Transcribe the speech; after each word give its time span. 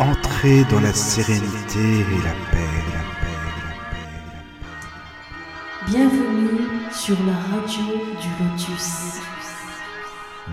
Entrez 0.00 0.64
dans 0.70 0.80
la 0.80 0.94
sérénité 0.94 1.78
et 1.78 2.22
la 2.24 2.32
paix, 2.50 2.70
la 2.90 3.02
paix, 3.20 3.36
la 3.44 3.52
paix, 3.60 4.08
la 4.24 4.32
paix. 4.72 5.90
Bienvenue 5.90 6.80
sur 6.90 7.18
la 7.26 7.34
radio 7.34 7.84
du 8.18 8.28
Lotus. 8.42 9.20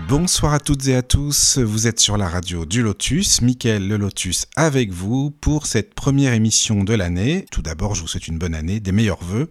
Bonsoir 0.06 0.52
à 0.52 0.60
toutes 0.60 0.86
et 0.88 0.94
à 0.94 1.02
tous, 1.02 1.56
vous 1.58 1.86
êtes 1.86 1.98
sur 1.98 2.18
la 2.18 2.28
radio 2.28 2.66
du 2.66 2.82
Lotus, 2.82 3.40
Mickaël 3.40 3.88
le 3.88 3.96
Lotus 3.96 4.46
avec 4.54 4.92
vous 4.92 5.30
pour 5.30 5.66
cette 5.66 5.94
première 5.94 6.34
émission 6.34 6.84
de 6.84 6.94
l'année. 6.94 7.46
Tout 7.50 7.62
d'abord, 7.62 7.94
je 7.94 8.02
vous 8.02 8.06
souhaite 8.06 8.28
une 8.28 8.38
bonne 8.38 8.54
année, 8.54 8.80
des 8.80 8.92
meilleurs 8.92 9.22
voeux, 9.22 9.48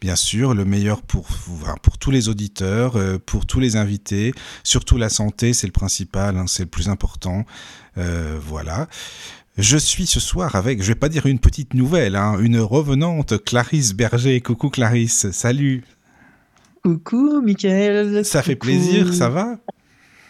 bien 0.00 0.16
sûr, 0.16 0.54
le 0.54 0.64
meilleur 0.64 1.02
pour, 1.02 1.28
pour 1.82 1.98
tous 1.98 2.10
les 2.10 2.28
auditeurs, 2.28 2.96
euh, 2.96 3.18
pour 3.18 3.46
tous 3.46 3.60
les 3.60 3.76
invités, 3.76 4.32
surtout 4.62 4.96
la 4.96 5.08
santé, 5.08 5.52
c'est 5.52 5.66
le 5.66 5.72
principal, 5.72 6.36
hein, 6.36 6.46
c'est 6.48 6.64
le 6.64 6.70
plus 6.70 6.88
important. 6.88 7.44
Euh, 7.96 8.38
voilà. 8.44 8.88
Je 9.56 9.76
suis 9.76 10.06
ce 10.06 10.18
soir 10.18 10.56
avec, 10.56 10.82
je 10.82 10.88
vais 10.88 10.94
pas 10.96 11.08
dire 11.08 11.26
une 11.26 11.38
petite 11.38 11.74
nouvelle, 11.74 12.16
hein, 12.16 12.38
une 12.40 12.58
revenante, 12.58 13.44
Clarisse 13.44 13.92
Berger. 13.94 14.40
Coucou 14.40 14.68
Clarisse, 14.68 15.30
salut. 15.30 15.84
Coucou 16.82 17.40
Michael. 17.40 18.24
Ça 18.24 18.42
fait 18.42 18.56
plaisir, 18.56 19.14
ça 19.14 19.28
va 19.28 19.58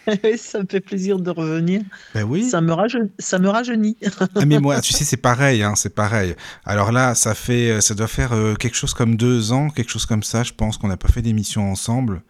ça 0.36 0.60
me 0.60 0.66
fait 0.70 0.80
plaisir 0.80 1.18
de 1.18 1.30
revenir. 1.30 1.80
Ben 2.14 2.24
oui. 2.24 2.44
Ça 2.44 2.60
me, 2.60 2.74
ça 3.18 3.38
me 3.38 3.48
rajeunit. 3.48 3.96
ah 4.20 4.44
mais 4.44 4.60
moi, 4.60 4.82
tu 4.82 4.92
sais, 4.94 5.04
c'est 5.04 5.16
pareil, 5.16 5.62
hein, 5.62 5.72
c'est 5.74 5.94
pareil. 5.94 6.34
Alors 6.66 6.92
là, 6.92 7.14
ça 7.14 7.34
fait, 7.34 7.80
ça 7.80 7.94
doit 7.94 8.08
faire 8.08 8.34
euh, 8.34 8.54
quelque 8.54 8.76
chose 8.76 8.92
comme 8.92 9.16
deux 9.16 9.52
ans, 9.52 9.70
quelque 9.70 9.90
chose 9.90 10.04
comme 10.04 10.22
ça, 10.22 10.42
je 10.42 10.52
pense 10.52 10.76
qu'on 10.76 10.88
n'a 10.88 10.98
pas 10.98 11.08
fait 11.08 11.22
d'émission 11.22 11.70
ensemble. 11.70 12.22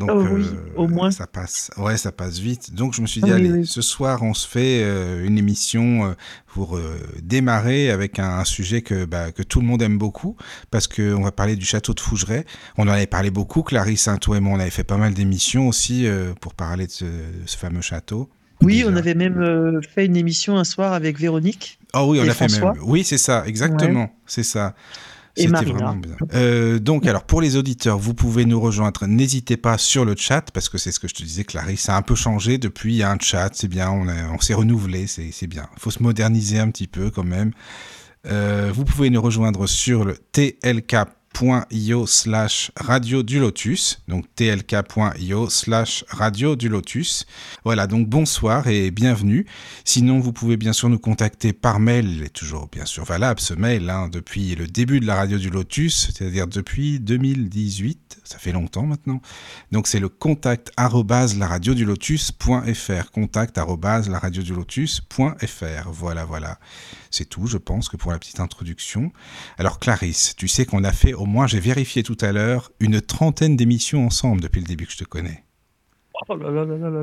Donc, 0.00 0.10
oh 0.14 0.26
oui, 0.32 0.46
au 0.76 0.88
moins. 0.88 1.10
Ça 1.10 1.26
passe, 1.26 1.70
ouais, 1.76 1.98
ça 1.98 2.10
passe 2.10 2.38
vite. 2.38 2.74
Donc, 2.74 2.94
je 2.94 3.02
me 3.02 3.06
suis 3.06 3.20
dit, 3.20 3.30
allez, 3.30 3.64
ce 3.64 3.82
soir, 3.82 4.22
on 4.22 4.32
se 4.32 4.48
fait 4.48 4.80
euh, 4.82 5.26
une 5.26 5.36
émission 5.36 6.06
euh, 6.06 6.12
pour 6.46 6.78
euh, 6.78 6.98
démarrer 7.22 7.90
avec 7.90 8.18
un, 8.18 8.42
sujet 8.46 8.80
que, 8.80 9.04
bah, 9.04 9.30
que 9.30 9.42
tout 9.42 9.60
le 9.60 9.66
monde 9.66 9.82
aime 9.82 9.98
beaucoup, 9.98 10.36
parce 10.70 10.88
qu'on 10.88 11.20
va 11.20 11.32
parler 11.32 11.54
du 11.54 11.66
château 11.66 11.92
de 11.92 12.00
Fougeray. 12.00 12.46
On 12.78 12.84
en 12.84 12.92
avait 12.92 13.06
parlé 13.06 13.30
beaucoup, 13.30 13.62
Clarisse, 13.62 14.08
hein, 14.08 14.16
toi 14.16 14.38
et 14.38 14.40
moi, 14.40 14.56
on 14.56 14.60
avait 14.60 14.70
fait 14.70 14.84
pas 14.84 14.96
mal 14.96 15.12
d'émissions 15.12 15.68
aussi 15.68 16.06
pour 16.40 16.54
parler 16.54 16.86
de 16.86 16.92
ce, 16.92 17.04
ce, 17.44 17.58
fameux 17.58 17.82
château. 17.82 18.30
Oui, 18.62 18.76
Déjà. 18.76 18.88
on 18.88 18.96
avait 18.96 19.14
même 19.14 19.80
fait 19.94 20.06
une 20.06 20.16
émission 20.16 20.56
un 20.56 20.64
soir 20.64 20.94
avec 20.94 21.18
Véronique. 21.18 21.78
Oh 21.92 22.06
oui, 22.08 22.20
on 22.24 22.28
a 22.28 22.32
François. 22.32 22.72
fait 22.72 22.78
même. 22.78 22.88
Oui, 22.88 23.04
c'est 23.04 23.18
ça, 23.18 23.44
exactement, 23.46 24.04
ouais. 24.04 24.12
c'est 24.24 24.44
ça. 24.44 24.74
Et 25.36 25.46
Marina. 25.48 25.72
Vraiment 25.72 25.96
bien. 25.96 26.16
Euh, 26.34 26.78
donc, 26.78 27.06
alors 27.06 27.24
pour 27.24 27.40
les 27.40 27.56
auditeurs, 27.56 27.98
vous 27.98 28.14
pouvez 28.14 28.44
nous 28.44 28.60
rejoindre. 28.60 29.06
N'hésitez 29.06 29.56
pas 29.56 29.78
sur 29.78 30.04
le 30.04 30.14
chat 30.16 30.50
parce 30.52 30.68
que 30.68 30.78
c'est 30.78 30.92
ce 30.92 31.00
que 31.00 31.08
je 31.08 31.14
te 31.14 31.22
disais, 31.22 31.44
Clarisse. 31.44 31.82
Ça 31.82 31.94
a 31.94 31.98
un 31.98 32.02
peu 32.02 32.14
changé 32.14 32.58
depuis. 32.58 32.94
Il 32.94 32.98
y 32.98 33.02
a 33.02 33.10
un 33.10 33.18
chat, 33.18 33.50
c'est 33.52 33.68
bien. 33.68 33.90
On, 33.90 34.08
a, 34.08 34.28
on 34.32 34.40
s'est 34.40 34.54
renouvelé, 34.54 35.06
c'est 35.06 35.46
bien. 35.46 35.68
Il 35.76 35.80
faut 35.80 35.90
se 35.90 36.02
moderniser 36.02 36.58
un 36.58 36.70
petit 36.70 36.86
peu 36.86 37.10
quand 37.10 37.24
même. 37.24 37.52
Euh, 38.26 38.70
vous 38.74 38.84
pouvez 38.84 39.08
nous 39.10 39.22
rejoindre 39.22 39.66
sur 39.66 40.04
le 40.04 40.16
TLK 40.32 40.96
tlk.io 41.32 42.06
slash 42.06 42.70
radio 42.76 43.22
du 43.22 43.38
lotus, 43.38 44.02
donc 44.08 44.26
tlk.io 44.34 45.48
slash 45.48 46.04
radio 46.08 46.56
du 46.56 46.68
lotus. 46.68 47.26
Voilà, 47.64 47.86
donc 47.86 48.08
bonsoir 48.08 48.66
et 48.68 48.90
bienvenue. 48.90 49.46
Sinon, 49.84 50.20
vous 50.20 50.32
pouvez 50.32 50.56
bien 50.56 50.72
sûr 50.72 50.88
nous 50.88 50.98
contacter 50.98 51.52
par 51.52 51.80
mail, 51.80 52.10
il 52.10 52.22
est 52.22 52.32
toujours 52.32 52.68
bien 52.68 52.84
sûr 52.84 53.04
valable 53.04 53.40
ce 53.40 53.54
mail, 53.54 53.88
hein, 53.88 54.08
depuis 54.10 54.54
le 54.54 54.66
début 54.66 55.00
de 55.00 55.06
la 55.06 55.14
radio 55.14 55.38
du 55.38 55.50
lotus, 55.50 56.12
c'est-à-dire 56.12 56.46
depuis 56.46 57.00
2018, 57.00 58.20
ça 58.24 58.38
fait 58.38 58.52
longtemps 58.52 58.86
maintenant. 58.86 59.20
Donc 59.72 59.86
c'est 59.86 60.00
le 60.00 60.08
contact 60.08 60.72
arrobase 60.76 61.38
la 61.38 61.46
radio 61.46 61.74
du 61.74 61.84
lotus.fr, 61.84 63.10
contact 63.12 63.58
arrobase 63.58 64.08
la 64.08 64.18
radio 64.18 64.42
du 64.42 64.54
lotus.fr. 64.54 65.90
Voilà, 65.90 66.24
voilà. 66.24 66.58
C'est 67.10 67.28
tout, 67.28 67.46
je 67.46 67.58
pense, 67.58 67.88
que 67.88 67.96
pour 67.96 68.12
la 68.12 68.18
petite 68.18 68.40
introduction. 68.40 69.12
Alors 69.58 69.78
Clarisse, 69.78 70.34
tu 70.36 70.48
sais 70.48 70.64
qu'on 70.64 70.84
a 70.84 70.92
fait, 70.92 71.12
au 71.12 71.26
moins 71.26 71.46
j'ai 71.46 71.60
vérifié 71.60 72.02
tout 72.02 72.18
à 72.20 72.32
l'heure, 72.32 72.70
une 72.80 73.00
trentaine 73.00 73.56
d'émissions 73.56 74.06
ensemble 74.06 74.40
depuis 74.40 74.60
le 74.60 74.66
début 74.66 74.86
que 74.86 74.92
je 74.92 74.98
te 74.98 75.04
connais. 75.04 75.44
Oh. 76.28 76.36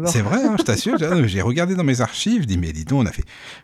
C'est 0.06 0.22
vrai, 0.22 0.44
hein, 0.44 0.56
je 0.60 0.64
t'assure. 0.64 0.98
J'ai 1.28 1.42
regardé 1.42 1.76
dans 1.76 1.84
mes 1.84 2.02
archives, 2.02 2.44
je 2.44 2.48
dis 2.48 2.58
mais 2.58 2.72
dis 2.72 2.86
donc, 2.86 3.02
on 3.02 3.06
a 3.06 3.12
fait 3.12 3.24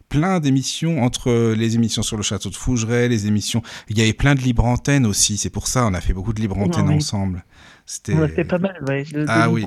plein 0.09 0.39
d'émissions 0.39 1.03
entre 1.03 1.53
les 1.53 1.75
émissions 1.75 2.01
sur 2.01 2.17
le 2.17 2.23
château 2.23 2.49
de 2.49 2.55
Fougeray, 2.55 3.07
les 3.07 3.27
émissions. 3.27 3.61
Il 3.87 3.97
y 3.97 4.01
avait 4.01 4.13
plein 4.13 4.33
de 4.33 4.41
libre 4.41 4.65
antennes 4.65 5.05
aussi. 5.05 5.37
C'est 5.37 5.51
pour 5.51 5.67
ça 5.67 5.85
on 5.85 5.93
a 5.93 6.01
fait 6.01 6.13
beaucoup 6.13 6.33
de 6.33 6.41
libre 6.41 6.57
antennes 6.57 6.89
oui. 6.89 6.95
ensemble. 6.95 7.45
Fait 7.85 8.45
pas 8.45 8.59
mal, 8.59 8.77
ouais, 8.87 9.03
de, 9.03 9.25
ah, 9.27 9.49
oui. 9.49 9.65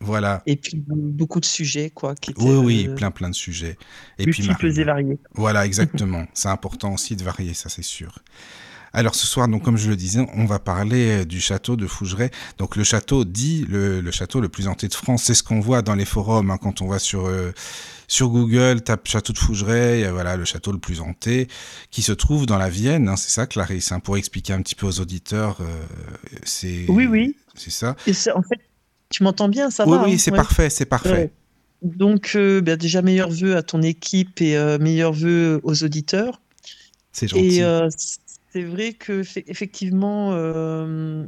Voilà. 0.00 0.42
Et 0.46 0.56
puis 0.56 0.82
beaucoup 0.86 1.40
de 1.40 1.46
sujets, 1.46 1.90
quoi. 1.90 2.14
Qui 2.14 2.32
étaient, 2.32 2.42
oui, 2.42 2.56
oui, 2.56 2.86
euh, 2.88 2.94
plein, 2.94 3.10
plein 3.10 3.30
de 3.30 3.34
sujets. 3.34 3.76
Et 4.18 4.26
puis 4.26 4.46
et 4.46 4.84
variés. 4.84 5.18
Voilà, 5.34 5.64
exactement. 5.66 6.26
c'est 6.34 6.48
important 6.48 6.92
aussi 6.94 7.16
de 7.16 7.24
varier, 7.24 7.54
ça 7.54 7.68
c'est 7.68 7.84
sûr. 7.84 8.18
Alors 8.96 9.14
ce 9.14 9.26
soir, 9.26 9.46
donc 9.46 9.62
comme 9.62 9.76
je 9.76 9.90
le 9.90 9.94
disais, 9.96 10.26
on 10.34 10.46
va 10.46 10.58
parler 10.58 11.26
du 11.26 11.38
château 11.38 11.76
de 11.76 11.86
Fougeray. 11.86 12.30
Donc 12.56 12.76
le 12.76 12.82
château 12.82 13.24
dit 13.24 13.66
le, 13.68 14.00
le 14.00 14.10
château 14.10 14.40
le 14.40 14.48
plus 14.48 14.68
hanté 14.68 14.88
de 14.88 14.94
France. 14.94 15.24
C'est 15.24 15.34
ce 15.34 15.42
qu'on 15.42 15.60
voit 15.60 15.82
dans 15.82 15.94
les 15.94 16.06
forums 16.06 16.50
hein, 16.50 16.56
quand 16.56 16.80
on 16.80 16.88
va 16.88 16.98
sur 16.98 17.26
euh, 17.26 17.52
sur 18.08 18.30
Google, 18.30 18.80
tape 18.80 19.06
château 19.06 19.32
de 19.32 19.38
Fougeray, 19.38 20.04
euh, 20.04 20.12
voilà 20.12 20.36
le 20.36 20.44
château 20.44 20.72
le 20.72 20.78
plus 20.78 21.00
hanté, 21.00 21.46
qui 21.90 22.00
se 22.00 22.12
trouve 22.12 22.46
dans 22.46 22.56
la 22.56 22.70
Vienne. 22.70 23.08
Hein, 23.08 23.16
c'est 23.16 23.30
ça, 23.30 23.46
Clarisse, 23.46 23.92
hein, 23.92 24.00
pour 24.00 24.16
expliquer 24.16 24.54
un 24.54 24.62
petit 24.62 24.74
peu 24.74 24.86
aux 24.86 25.00
auditeurs. 25.00 25.58
Euh, 25.60 25.64
c'est 26.44 26.86
oui, 26.88 27.06
oui. 27.06 27.36
C'est 27.54 27.70
ça. 27.70 27.96
Et 28.06 28.12
en 28.34 28.42
fait, 28.42 28.60
tu 29.10 29.22
m'entends 29.24 29.48
bien, 29.48 29.70
ça 29.70 29.86
oui, 29.86 29.98
va 29.98 30.04
Oui, 30.04 30.18
c'est 30.18 30.30
ouais. 30.30 30.36
parfait, 30.36 30.70
c'est 30.70 30.86
parfait. 30.86 31.10
Ouais. 31.10 31.32
Donc 31.82 32.32
euh, 32.34 32.60
ben, 32.60 32.76
déjà 32.76 33.02
meilleurs 33.02 33.30
vœux 33.30 33.56
à 33.56 33.62
ton 33.62 33.82
équipe 33.82 34.40
et 34.40 34.56
euh, 34.56 34.78
meilleurs 34.78 35.12
vœux 35.12 35.60
aux 35.62 35.84
auditeurs. 35.84 36.40
C'est 37.12 37.28
gentil. 37.28 37.58
Et 37.58 37.64
euh, 37.64 37.88
c'est 38.56 38.62
vrai 38.62 38.94
que 38.94 39.22
effectivement, 39.48 40.30
euh, 40.32 41.26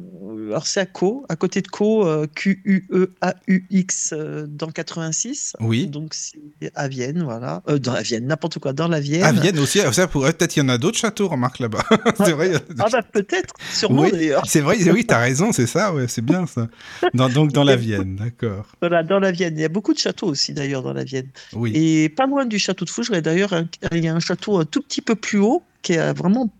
alors 0.48 0.66
c'est 0.66 0.80
à 0.80 0.86
Co, 0.86 1.26
à 1.28 1.36
côté 1.36 1.60
de 1.60 1.68
Co, 1.68 2.06
euh, 2.06 2.26
Q-U-E-A-U-X 2.34 4.14
euh, 4.16 4.46
dans 4.48 4.68
86. 4.68 5.54
Oui. 5.60 5.88
Donc 5.88 6.14
c'est 6.14 6.38
à 6.74 6.88
Vienne, 6.88 7.22
voilà. 7.22 7.62
Euh, 7.68 7.78
dans 7.78 7.92
la 7.92 8.00
Vienne, 8.00 8.26
n'importe 8.26 8.60
quoi, 8.60 8.72
dans 8.72 8.88
la 8.88 9.00
Vienne. 9.00 9.24
À 9.24 9.32
Vienne 9.32 9.58
aussi, 9.58 9.80
ça 9.92 10.06
pourrait 10.08 10.32
peut-être 10.32 10.56
il 10.56 10.60
y 10.60 10.62
en 10.62 10.70
a 10.70 10.78
d'autres 10.78 10.96
châteaux, 10.96 11.28
remarque 11.28 11.58
là-bas. 11.58 11.84
c'est 12.16 12.32
vrai. 12.32 12.52
Ah 12.78 12.86
bah 12.90 13.02
peut-être, 13.02 13.52
sûrement 13.74 14.04
oui, 14.04 14.12
d'ailleurs. 14.12 14.44
C'est 14.46 14.60
vrai, 14.60 14.78
oui, 14.90 15.04
t'as 15.04 15.18
raison, 15.18 15.52
c'est 15.52 15.66
ça, 15.66 15.92
ouais, 15.92 16.08
c'est 16.08 16.24
bien 16.24 16.46
ça. 16.46 16.68
Dans, 17.12 17.28
donc 17.28 17.52
dans 17.52 17.64
la 17.64 17.76
Vienne, 17.76 18.16
d'accord. 18.16 18.64
Voilà, 18.80 19.02
dans 19.02 19.20
la 19.20 19.32
Vienne. 19.32 19.52
Il 19.58 19.60
y 19.60 19.66
a 19.66 19.68
beaucoup 19.68 19.92
de 19.92 19.98
châteaux 19.98 20.28
aussi 20.28 20.54
d'ailleurs 20.54 20.82
dans 20.82 20.94
la 20.94 21.04
Vienne. 21.04 21.28
Oui. 21.52 21.72
Et 21.74 22.08
pas 22.08 22.26
loin 22.26 22.46
du 22.46 22.58
château 22.58 22.86
de 22.86 22.90
Fougeray, 22.90 23.20
d'ailleurs, 23.20 23.52
il 23.92 24.02
y 24.02 24.08
a 24.08 24.14
un 24.14 24.20
château 24.20 24.56
un 24.56 24.64
tout 24.64 24.80
petit 24.80 25.02
peu 25.02 25.14
plus 25.14 25.40
haut 25.40 25.62
qui 25.82 25.92
est 25.92 26.12
vraiment 26.14 26.50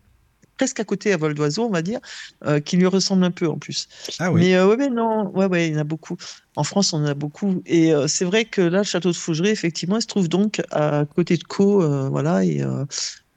presque 0.58 0.80
à 0.80 0.84
côté 0.84 1.12
à 1.12 1.16
vol 1.16 1.34
d'oiseau, 1.34 1.64
on 1.64 1.70
va 1.70 1.82
dire, 1.82 2.00
euh, 2.44 2.58
qui 2.58 2.76
lui 2.76 2.86
ressemble 2.86 3.24
un 3.24 3.30
peu 3.30 3.48
en 3.48 3.58
plus. 3.58 3.88
Ah 4.18 4.32
oui. 4.32 4.40
Mais 4.40 4.56
euh, 4.56 4.66
ouais, 4.66 4.76
mais 4.76 4.90
non, 4.90 5.30
ouais, 5.30 5.46
ouais, 5.46 5.68
il 5.68 5.72
y 5.72 5.76
en 5.76 5.80
a 5.80 5.84
beaucoup. 5.84 6.16
En 6.56 6.64
France, 6.64 6.92
on 6.92 6.98
en 6.98 7.04
a 7.04 7.14
beaucoup. 7.14 7.62
Et 7.64 7.94
euh, 7.94 8.08
c'est 8.08 8.24
vrai 8.24 8.44
que 8.44 8.60
là, 8.60 8.78
le 8.78 8.84
château 8.84 9.10
de 9.10 9.16
Fougeray, 9.16 9.50
effectivement, 9.50 9.96
il 9.96 10.02
se 10.02 10.08
trouve 10.08 10.28
donc 10.28 10.60
à 10.72 11.04
côté 11.14 11.36
de 11.36 11.44
Caux, 11.44 11.80
voilà. 12.10 12.44
Et 12.44 12.60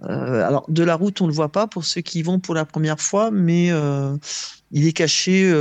alors, 0.03 0.65
de 0.67 0.83
la 0.83 0.95
route, 0.95 1.21
on 1.21 1.27
le 1.27 1.33
voit 1.33 1.51
pas 1.51 1.67
pour 1.67 1.85
ceux 1.85 2.01
qui 2.01 2.19
y 2.19 2.23
vont 2.23 2.39
pour 2.39 2.55
la 2.55 2.65
première 2.65 2.99
fois, 2.99 3.29
mais 3.29 3.69
il 4.71 4.87
est 4.87 4.93
caché 4.93 5.51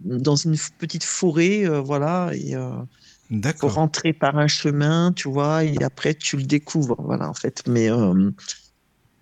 dans 0.00 0.36
une 0.36 0.56
petite 0.78 1.04
forêt, 1.04 1.66
voilà. 1.80 2.30
Et 2.32 2.54
faut 3.58 3.68
rentrer 3.68 4.14
par 4.14 4.38
un 4.38 4.46
chemin, 4.46 5.12
tu 5.12 5.28
vois, 5.28 5.64
et 5.64 5.76
après 5.82 6.14
tu 6.14 6.38
le 6.38 6.44
découvres, 6.44 6.96
voilà, 6.98 7.28
en 7.28 7.34
fait. 7.34 7.62
Mais 7.68 7.90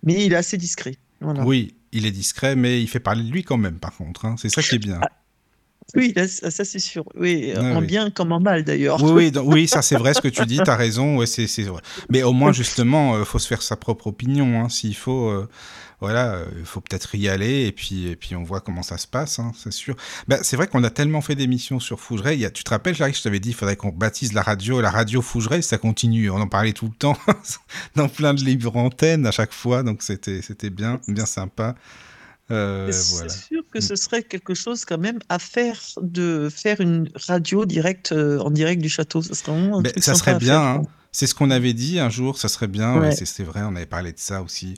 mais 0.03 0.25
il 0.25 0.33
est 0.33 0.37
assez 0.37 0.57
discret. 0.57 0.95
Voilà. 1.23 1.43
Oui, 1.45 1.75
il 1.91 2.05
est 2.05 2.11
discret, 2.11 2.55
mais 2.55 2.81
il 2.81 2.87
fait 2.87 2.99
parler 2.99 3.23
de 3.23 3.29
lui 3.31 3.43
quand 3.43 3.57
même, 3.57 3.79
par 3.79 3.95
contre. 3.95 4.25
Hein. 4.25 4.35
C'est 4.37 4.49
ça 4.49 4.61
qui 4.61 4.75
est 4.75 4.79
bien. 4.79 4.99
Ah, 5.01 5.09
oui, 5.95 6.13
là, 6.15 6.27
ça 6.27 6.49
c'est 6.63 6.79
sûr. 6.79 7.03
Oui, 7.15 7.51
Ah 7.55 7.61
en 7.61 7.79
oui. 7.81 7.85
bien 7.87 8.09
comme 8.09 8.31
en 8.31 8.39
mal 8.39 8.63
d'ailleurs. 8.63 9.03
Oui, 9.03 9.11
oui, 9.11 9.31
donc- 9.31 9.47
oui, 9.51 9.67
ça 9.67 9.81
c'est 9.81 9.97
vrai 9.97 10.13
ce 10.13 10.21
que 10.21 10.27
tu 10.29 10.45
dis, 10.45 10.59
tu 10.63 10.69
as 10.69 10.75
raison. 10.75 11.17
Ouais, 11.17 11.25
c'est. 11.25 11.45
Mais 12.09 12.23
au 12.23 12.33
moins, 12.33 12.51
justement, 12.53 13.19
il 13.19 13.25
faut 13.25 13.39
se 13.39 13.47
faire 13.47 13.61
sa 13.61 13.75
propre 13.75 14.07
opinion. 14.07 14.63
Hein. 14.63 14.69
S'il 14.69 14.95
faut, 14.95 15.27
euh, 15.29 15.47
voilà, 16.03 16.39
il 16.59 16.65
faut 16.65 16.81
peut-être 16.81 17.15
y 17.15 17.29
aller 17.29 17.65
et 17.65 17.71
puis, 17.71 18.07
et 18.09 18.17
puis 18.17 18.35
on 18.35 18.43
voit 18.43 18.59
comment 18.59 18.83
ça 18.83 18.97
se 18.97 19.07
passe, 19.07 19.39
hein, 19.39 19.53
c'est 19.57 19.71
sûr. 19.71 19.95
Ben, 20.27 20.37
c'est 20.43 20.57
vrai 20.57 20.67
qu'on 20.67 20.83
a 20.83 20.89
tellement 20.89 21.21
fait 21.21 21.35
d'émissions 21.35 21.79
sur 21.79 21.97
Fougeray. 22.01 22.35
Il 22.35 22.41
y 22.41 22.45
a, 22.45 22.51
tu 22.51 22.65
te 22.65 22.69
rappelles, 22.71 22.93
Jarry, 22.93 23.13
je 23.13 23.21
t'avais 23.23 23.39
dit, 23.39 23.49
il 23.51 23.55
faudrait 23.55 23.77
qu'on 23.77 23.87
baptise 23.87 24.33
la 24.33 24.41
radio, 24.41 24.81
la 24.81 24.91
radio 24.91 25.21
Fougeray, 25.21 25.61
ça 25.61 25.77
continue. 25.77 26.29
On 26.29 26.41
en 26.41 26.47
parlait 26.49 26.73
tout 26.73 26.87
le 26.87 26.93
temps, 26.93 27.17
dans 27.95 28.09
plein 28.09 28.33
de 28.33 28.43
libres 28.43 28.75
antennes 28.75 29.25
à 29.25 29.31
chaque 29.31 29.53
fois, 29.53 29.81
donc 29.81 30.03
c'était, 30.03 30.41
c'était 30.41 30.69
bien, 30.69 30.99
bien 31.07 31.25
sympa. 31.25 31.75
Euh, 32.51 32.91
c'est 32.91 33.13
voilà. 33.13 33.29
sûr 33.29 33.63
que 33.71 33.79
ce 33.79 33.95
serait 33.95 34.23
quelque 34.23 34.53
chose 34.53 34.83
quand 34.83 34.97
même 34.97 35.19
à 35.29 35.39
faire 35.39 35.79
de 36.01 36.49
faire 36.53 36.81
une 36.81 37.09
radio 37.27 37.65
directe 37.65 38.11
euh, 38.11 38.39
en 38.39 38.51
direct 38.51 38.81
du 38.81 38.89
château. 38.89 39.21
Ça 39.21 39.33
serait 39.33 39.53
vraiment 39.53 39.81
Ben, 39.81 39.93
ça 39.97 40.33
bien. 40.33 40.61
hein. 40.61 40.81
C'est 41.13 41.27
ce 41.27 41.35
qu'on 41.35 41.51
avait 41.51 41.73
dit 41.73 41.99
un 41.99 42.09
jour, 42.09 42.37
ça 42.37 42.49
serait 42.49 42.67
bien. 42.67 42.99
Ouais. 42.99 43.15
c'est 43.15 43.43
vrai, 43.43 43.61
on 43.63 43.75
avait 43.75 43.85
parlé 43.85 44.11
de 44.11 44.19
ça 44.19 44.41
aussi. 44.41 44.75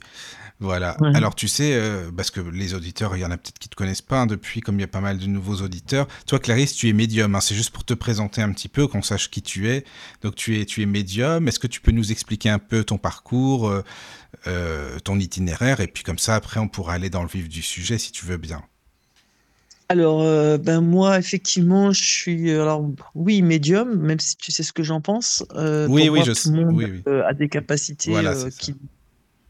Voilà. 0.58 0.96
Ouais. 1.02 1.10
Alors 1.14 1.34
tu 1.34 1.48
sais, 1.48 1.74
euh, 1.74 2.10
parce 2.16 2.30
que 2.30 2.40
les 2.40 2.72
auditeurs, 2.72 3.14
il 3.14 3.20
y 3.20 3.24
en 3.26 3.30
a 3.30 3.36
peut-être 3.36 3.58
qui 3.58 3.68
te 3.68 3.76
connaissent 3.76 4.00
pas 4.00 4.20
hein, 4.22 4.26
depuis, 4.26 4.60
comme 4.60 4.76
il 4.76 4.80
y 4.80 4.84
a 4.84 4.88
pas 4.88 5.02
mal 5.02 5.18
de 5.18 5.26
nouveaux 5.26 5.56
auditeurs. 5.56 6.06
Toi, 6.26 6.38
Clarisse, 6.38 6.74
tu 6.74 6.88
es 6.88 6.94
médium. 6.94 7.34
hein, 7.34 7.40
c'est 7.40 7.54
juste 7.54 7.70
pour 7.70 7.84
te 7.84 7.92
présenter 7.92 8.40
un 8.40 8.50
petit 8.52 8.68
peu, 8.68 8.86
qu'on 8.86 9.02
sache 9.02 9.30
qui 9.30 9.42
tu 9.42 9.68
es. 9.68 9.84
Donc 10.22 10.34
tu 10.34 10.58
es, 10.58 10.64
tu 10.64 10.80
es 10.82 10.86
médium. 10.86 11.46
Est-ce 11.46 11.58
que 11.58 11.66
tu 11.66 11.80
peux 11.82 11.92
nous 11.92 12.10
expliquer 12.10 12.48
un 12.48 12.58
peu 12.58 12.84
ton 12.84 12.96
parcours, 12.96 13.68
euh, 13.68 13.84
euh, 14.46 14.98
ton 15.00 15.18
itinéraire, 15.18 15.80
et 15.80 15.88
puis 15.88 16.04
comme 16.04 16.18
ça, 16.18 16.34
après, 16.36 16.58
on 16.58 16.68
pourra 16.68 16.94
aller 16.94 17.10
dans 17.10 17.22
le 17.22 17.28
vif 17.28 17.48
du 17.48 17.60
sujet 17.62 17.98
si 17.98 18.10
tu 18.12 18.24
veux 18.24 18.38
bien. 18.38 18.62
Alors, 19.88 20.22
euh, 20.22 20.58
ben 20.58 20.80
moi, 20.80 21.16
effectivement, 21.18 21.92
je 21.92 22.02
suis, 22.02 22.50
alors 22.50 22.84
oui, 23.14 23.40
médium, 23.42 23.94
même 24.00 24.18
si 24.18 24.36
tu 24.36 24.50
sais 24.50 24.64
ce 24.64 24.72
que 24.72 24.82
j'en 24.82 25.00
pense. 25.00 25.44
Euh, 25.54 25.86
Oui, 25.88 26.08
oui, 26.08 26.16
moi, 26.18 26.24
je 26.24 26.32
tout 26.32 26.38
sais. 26.38 26.50
Oui, 26.50 26.84
oui. 26.86 27.02
euh, 27.06 27.24
a 27.24 27.34
des 27.34 27.48
capacités 27.48 28.10
Voilà, 28.10 28.30
euh, 28.32 28.34
c'est 28.46 28.50
ça. 28.50 28.58
qui, 28.58 28.74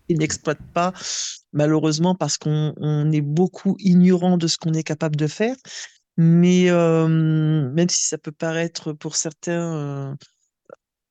qui 0.06 0.14
n'exploitent 0.14 0.72
pas, 0.72 0.92
malheureusement, 1.52 2.14
parce 2.14 2.38
qu'on 2.38 2.74
on 2.76 3.12
est 3.12 3.20
beaucoup 3.20 3.76
ignorant 3.78 4.36
de 4.36 4.46
ce 4.46 4.56
qu'on 4.56 4.72
est 4.72 4.82
capable 4.82 5.16
de 5.16 5.26
faire. 5.26 5.56
Mais 6.16 6.70
euh, 6.70 7.08
même 7.08 7.88
si 7.88 8.06
ça 8.06 8.18
peut 8.18 8.32
paraître 8.32 8.92
pour 8.92 9.16
certains 9.16 10.10
euh, 10.10 10.14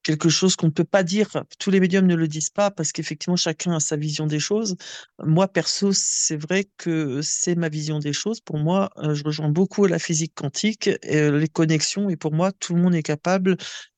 quelque 0.05 0.29
chose 0.29 0.55
qu'on 0.55 0.67
ne 0.67 0.71
peut 0.71 0.83
pas 0.85 1.03
dire, 1.03 1.27
tous 1.59 1.71
les 1.71 1.79
médiums 1.79 2.05
ne 2.05 2.15
le 2.15 2.27
disent 2.27 2.51
pas 2.51 2.69
parce 2.69 2.91
qu'effectivement 2.91 3.35
chacun 3.35 3.73
a 3.75 3.79
sa 3.79 3.97
vision 3.97 4.27
des 4.27 4.39
choses. 4.39 4.75
Moi 5.19 5.47
perso, 5.47 5.91
c'est 5.93 6.37
vrai 6.37 6.65
que 6.77 7.21
c'est 7.23 7.55
ma 7.55 7.69
vision 7.69 7.97
des 7.97 8.13
choses. 8.13 8.39
Pour 8.39 8.59
moi, 8.59 8.91
euh, 8.97 9.15
je 9.15 9.23
rejoins 9.23 9.49
beaucoup 9.49 9.87
la 9.87 9.97
physique 9.97 10.33
quantique, 10.35 10.87
et, 10.87 11.17
euh, 11.17 11.39
les 11.39 11.47
connexions, 11.47 12.07
et 12.09 12.17
pour 12.17 12.33
moi, 12.33 12.51
tout 12.51 12.75
le 12.75 12.81
monde 12.81 12.93
est 12.93 13.01
capable, 13.03 13.57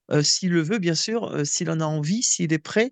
euh, 0.10 0.24
s'il 0.24 0.52
le 0.52 0.62
veut, 0.62 0.80
bien 0.80 0.96
sûr, 0.96 1.46
s'il 1.46 1.70
en 1.70 1.82
a 1.82 1.86
envie, 1.86 2.24
s'il 2.24 2.54
est 2.54 2.60
prêt, 2.60 2.92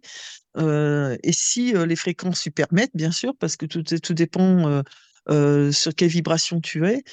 et 0.58 1.32
si 1.32 1.74
les 1.74 1.96
fréquences 1.96 2.44
lui 2.44 2.52
permettent, 2.52 2.96
bien 2.96 3.12
sûr, 3.12 3.34
parce 3.40 3.56
que 3.58 3.66
tout, 3.66 3.84
tout 3.84 4.14
dépend 4.14 4.82
sur 5.30 5.96
quelle 5.96 6.10
vibration 6.10 6.62
tu 6.62 6.88
es, 6.88 7.04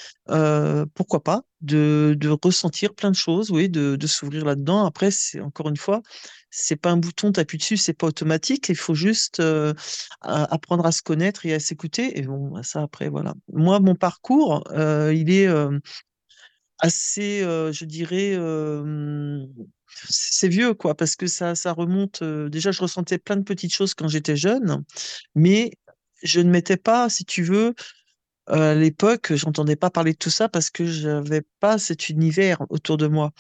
pourquoi 0.95 1.23
pas, 1.23 1.43
de, 1.61 2.17
ressentir 2.43 2.95
plein 2.95 3.11
de 3.11 3.17
choses, 3.17 3.51
oui, 3.51 3.69
de, 3.69 4.07
s'ouvrir 4.07 4.45
là-dedans. 4.45 4.85
Après, 4.85 5.11
c'est 5.11 5.41
encore 5.41 5.69
une 5.69 5.77
fois, 5.77 6.03
c'est 6.51 6.77
pas 6.77 6.91
un 6.91 6.97
bouton, 6.97 7.33
t'appuies 7.33 7.59
dessus, 7.59 7.77
c'est 7.77 7.95
pas 7.95 8.07
automatique. 8.07 8.69
Il 8.69 8.77
faut 8.77 8.95
juste 8.95 9.43
apprendre 10.21 10.87
à 10.87 10.93
se 10.93 11.03
connaître 11.03 11.47
et 11.47 11.55
à 11.55 11.61
s'écouter. 11.61 12.19
Et 12.19 12.23
bon, 12.23 12.51
bah, 12.51 12.63
ça 12.63 12.83
après, 12.83 13.09
voilà. 13.09 13.35
Moi, 13.53 13.81
mon 13.81 13.95
parcours, 13.95 14.63
il 14.73 15.31
est 15.31 15.49
assez, 16.79 17.41
je 17.43 17.85
dirais, 17.85 18.37
c'est 20.09 20.49
vieux, 20.49 20.75
quoi, 20.75 20.95
parce 20.95 21.17
que 21.17 21.27
ça, 21.27 21.55
remonte. 21.73 22.23
déjà, 22.23 22.71
je 22.73 22.83
ressentais 22.83 23.19
plein 23.19 23.37
de 23.37 23.45
petites 23.45 23.75
choses 23.75 23.95
quand 23.95 24.09
j'étais 24.09 24.37
jeune, 24.37 24.85
mais 25.35 25.73
je 26.23 26.41
ne 26.41 26.51
m'étais 26.51 26.77
pas, 26.77 27.09
si 27.09 27.25
tu 27.25 27.43
veux, 27.43 27.75
à 28.47 28.75
l'époque, 28.75 29.33
j'entendais 29.35 29.77
pas 29.77 29.91
parler 29.91 30.13
de 30.13 30.19
tout 30.19 30.31
ça 30.31 30.49
parce 30.49 30.71
que 30.71 30.85
j'avais 30.87 31.43
pas 31.61 31.79
cet 31.79 32.09
univers 32.09 32.59
autour 32.71 32.97
de 32.97 33.07
moi. 33.07 33.33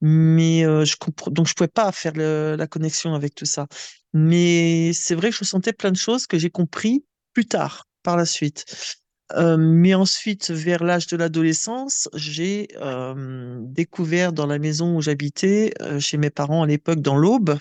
Mais 0.00 0.66
euh, 0.66 0.84
je 0.84 0.96
comprends, 0.96 1.30
donc 1.30 1.46
je 1.46 1.54
pouvais 1.54 1.68
pas 1.68 1.92
faire 1.92 2.14
la 2.16 2.66
connexion 2.66 3.14
avec 3.14 3.34
tout 3.34 3.46
ça. 3.46 3.68
Mais 4.12 4.92
c'est 4.92 5.14
vrai 5.14 5.30
que 5.30 5.36
je 5.36 5.40
ressentais 5.40 5.72
plein 5.72 5.92
de 5.92 5.96
choses 5.96 6.26
que 6.26 6.38
j'ai 6.38 6.50
compris 6.50 7.04
plus 7.32 7.46
tard, 7.46 7.86
par 8.02 8.16
la 8.16 8.26
suite. 8.26 8.64
Euh, 9.34 9.56
mais 9.56 9.94
ensuite, 9.94 10.50
vers 10.50 10.82
l'âge 10.82 11.06
de 11.06 11.16
l'adolescence, 11.16 12.08
j'ai 12.14 12.68
euh, 12.80 13.58
découvert 13.60 14.32
dans 14.32 14.46
la 14.46 14.58
maison 14.58 14.96
où 14.96 15.00
j'habitais, 15.00 15.72
chez 16.00 16.16
mes 16.18 16.30
parents 16.30 16.64
à 16.64 16.66
l'époque, 16.66 17.00
dans 17.00 17.16
l'Aube, 17.16 17.56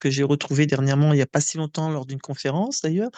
que 0.00 0.10
j'ai 0.10 0.22
retrouvé 0.22 0.66
dernièrement, 0.66 1.12
il 1.12 1.16
n'y 1.16 1.22
a 1.22 1.26
pas 1.26 1.40
si 1.40 1.56
longtemps, 1.56 1.90
lors 1.90 2.06
d'une 2.06 2.20
conférence 2.20 2.80
d'ailleurs, 2.82 3.10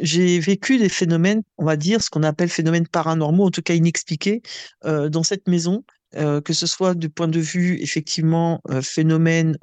j'ai 0.00 0.40
vécu 0.40 0.78
des 0.78 0.88
phénomènes, 0.88 1.42
on 1.58 1.64
va 1.64 1.76
dire, 1.76 2.02
ce 2.02 2.10
qu'on 2.10 2.22
appelle 2.22 2.48
phénomènes 2.48 2.88
paranormaux, 2.88 3.44
en 3.46 3.50
tout 3.50 3.62
cas 3.62 3.74
inexpliqués, 3.74 4.42
dans 4.84 5.22
cette 5.22 5.48
maison, 5.48 5.84
que 6.12 6.52
ce 6.52 6.66
soit 6.66 6.94
du 6.94 7.10
point 7.10 7.28
de 7.28 7.40
vue, 7.40 7.80
effectivement, 7.80 8.60
phénomène 8.82 9.56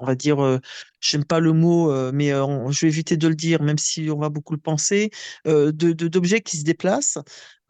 on 0.00 0.06
va 0.06 0.14
dire, 0.14 0.42
euh, 0.42 0.58
j'aime 1.00 1.24
pas 1.24 1.40
le 1.40 1.52
mot, 1.52 1.92
mais 2.12 2.28
je 2.30 2.80
vais 2.86 2.88
éviter 2.88 3.16
de 3.16 3.28
le 3.28 3.34
dire, 3.34 3.62
même 3.62 3.78
si 3.78 4.08
on 4.10 4.18
va 4.18 4.28
beaucoup 4.28 4.54
le 4.54 4.60
penser, 4.60 5.10
euh, 5.46 5.72
de, 5.72 5.92
de- 5.92 6.08
d'objets 6.08 6.40
qui 6.40 6.56
se 6.56 6.64
déplacent, 6.64 7.18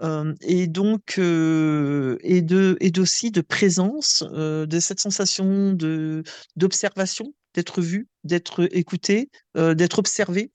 et 0.01 0.67
donc, 0.67 1.17
euh, 1.19 2.17
et 2.23 2.43
de, 2.43 2.77
et 2.81 2.91
d'aussi 2.91 3.31
de 3.31 3.41
présence, 3.41 4.25
euh, 4.33 4.67
de 4.67 4.81
cette 4.81 5.01
sensation 5.01 5.73
de, 5.73 6.23
d'observation, 6.57 7.35
d'être 7.55 7.81
vu, 7.81 8.09
d'être 8.25 8.69
écouté, 8.73 9.31
d'être 9.55 9.99
observé. 9.99 10.53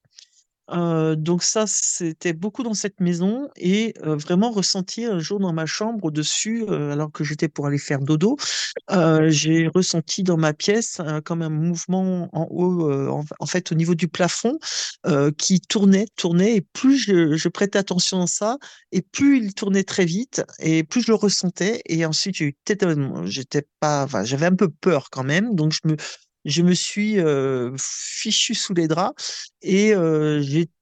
Donc 0.70 1.44
ça, 1.44 1.66
c'était 1.68 2.34
beaucoup 2.34 2.64
dans 2.64 2.74
cette 2.74 3.00
maison 3.00 3.50
et 3.56 3.94
vraiment 4.02 4.52
ressenti 4.52 5.06
un 5.06 5.20
jour 5.20 5.40
dans 5.40 5.54
ma 5.54 5.66
chambre 5.66 6.06
au-dessus, 6.06 6.66
alors 6.70 7.12
que 7.12 7.24
j'étais 7.24 7.50
pour 7.50 7.68
aller 7.68 7.78
faire 7.78 8.00
dodo, 8.00 8.38
j'ai 9.28 9.68
ressenti 9.68 10.24
dans 10.24 10.38
ma 10.38 10.54
pièce 10.54 11.02
comme 11.26 11.42
un 11.42 11.50
mouvement 11.50 12.30
en 12.34 12.48
haut, 12.50 12.90
en, 13.40 13.46
fait 13.46 13.72
au 13.72 13.76
niveau 13.76 13.96
du 13.96 14.08
plafond, 14.08 14.58
qui 15.38 15.60
tournait, 15.62 16.06
tournait 16.16 16.56
et 16.56 16.62
plus 16.62 16.98
je, 16.98 17.48
prêtais 17.50 17.78
attention 17.78 18.22
à 18.22 18.28
ça 18.28 18.58
et 18.92 19.02
plus 19.02 19.44
il 19.44 19.54
tournait 19.54 19.84
très 19.84 20.06
vite 20.06 20.44
et 20.60 20.84
plus 20.84 21.02
je 21.02 21.12
le 21.12 21.16
ressentais 21.16 21.82
et 21.86 22.06
ensuite 22.06 22.36
j'étais 22.36 23.68
pas, 23.80 24.08
j'avais 24.24 24.46
un 24.46 24.56
peu 24.56 24.70
peur 24.70 25.10
quand 25.12 25.24
même, 25.24 25.56
donc 25.56 25.74
je 25.74 25.88
me 25.88 25.98
je 26.46 26.62
me 26.62 26.74
suis 26.74 27.18
fichu 27.78 28.56
sous 28.56 28.74
les 28.74 28.88
draps 28.88 29.52
et 29.62 29.94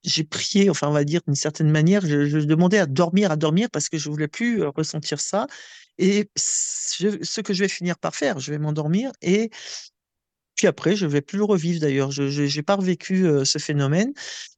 j'ai 0.04 0.24
prié, 0.24 0.70
enfin 0.70 0.88
on 0.88 0.94
va 0.94 1.04
dire 1.04 1.22
d'une 1.26 1.36
certaine 1.36 1.70
manière, 1.70 2.02
je, 2.06 2.40
demandais 2.40 2.80
à 2.80 2.86
dormir, 2.86 3.32
à 3.32 3.36
dormir 3.36 3.70
parce 3.72 3.90
que 3.90 3.98
je 3.98 4.10
voulais 4.10 4.28
plus 4.28 4.64
ressentir 4.64 5.20
ça. 5.20 5.48
Et 5.98 6.30
ce 6.36 7.42
que 7.42 7.54
je 7.54 7.64
vais 7.64 7.70
finir 7.70 7.98
par 7.98 8.16
faire, 8.16 8.40
je 8.40 8.52
vais 8.52 8.58
m'endormir 8.58 9.12
et 9.22 9.50
puis 10.56 10.68
après, 10.68 10.96
je 10.96 11.08
vais 11.08 11.22
plus 11.22 11.40
le 11.40 11.44
revivre 11.44 11.80
d'ailleurs. 11.82 12.12
Je 12.12 12.56
n'ai 12.56 12.62
pas 12.64 12.76
revécu 12.76 13.26
ce 13.46 13.58
phénomène. 13.58 14.14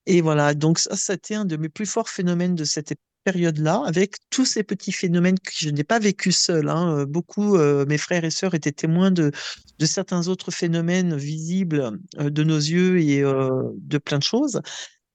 Et 0.06 0.20
voilà, 0.22 0.54
donc 0.54 0.80
ça, 0.80 0.98
c'était 0.98 1.36
un 1.36 1.46
de 1.46 1.56
mes 1.56 1.70
plus 1.70 1.86
forts 1.86 2.10
phénomènes 2.10 2.56
de 2.56 2.66
cette 2.66 2.92
période-là, 3.24 3.84
avec 3.86 4.16
tous 4.30 4.46
ces 4.46 4.64
petits 4.64 4.92
phénomènes 4.92 5.40
que 5.40 5.52
je 5.56 5.70
n'ai 5.70 5.84
pas 5.84 6.00
vécu 6.00 6.32
seul. 6.32 6.70
hein. 6.70 7.00
Euh, 7.00 7.06
Beaucoup, 7.06 7.58
euh, 7.58 7.86
mes 7.88 7.98
frères 7.98 8.24
et 8.26 8.32
sœurs 8.32 8.54
étaient 8.56 8.72
témoins 8.72 9.12
de, 9.12 9.32
de 9.80 9.86
certains 9.86 10.28
autres 10.28 10.52
phénomènes 10.52 11.16
visibles 11.18 12.00
euh, 12.20 12.30
de 12.30 12.44
nos 12.44 12.58
yeux 12.58 13.00
et 13.02 13.22
euh, 13.24 13.50
de 13.78 13.98
plein 13.98 14.20
de 14.20 14.24
choses. 14.24 14.62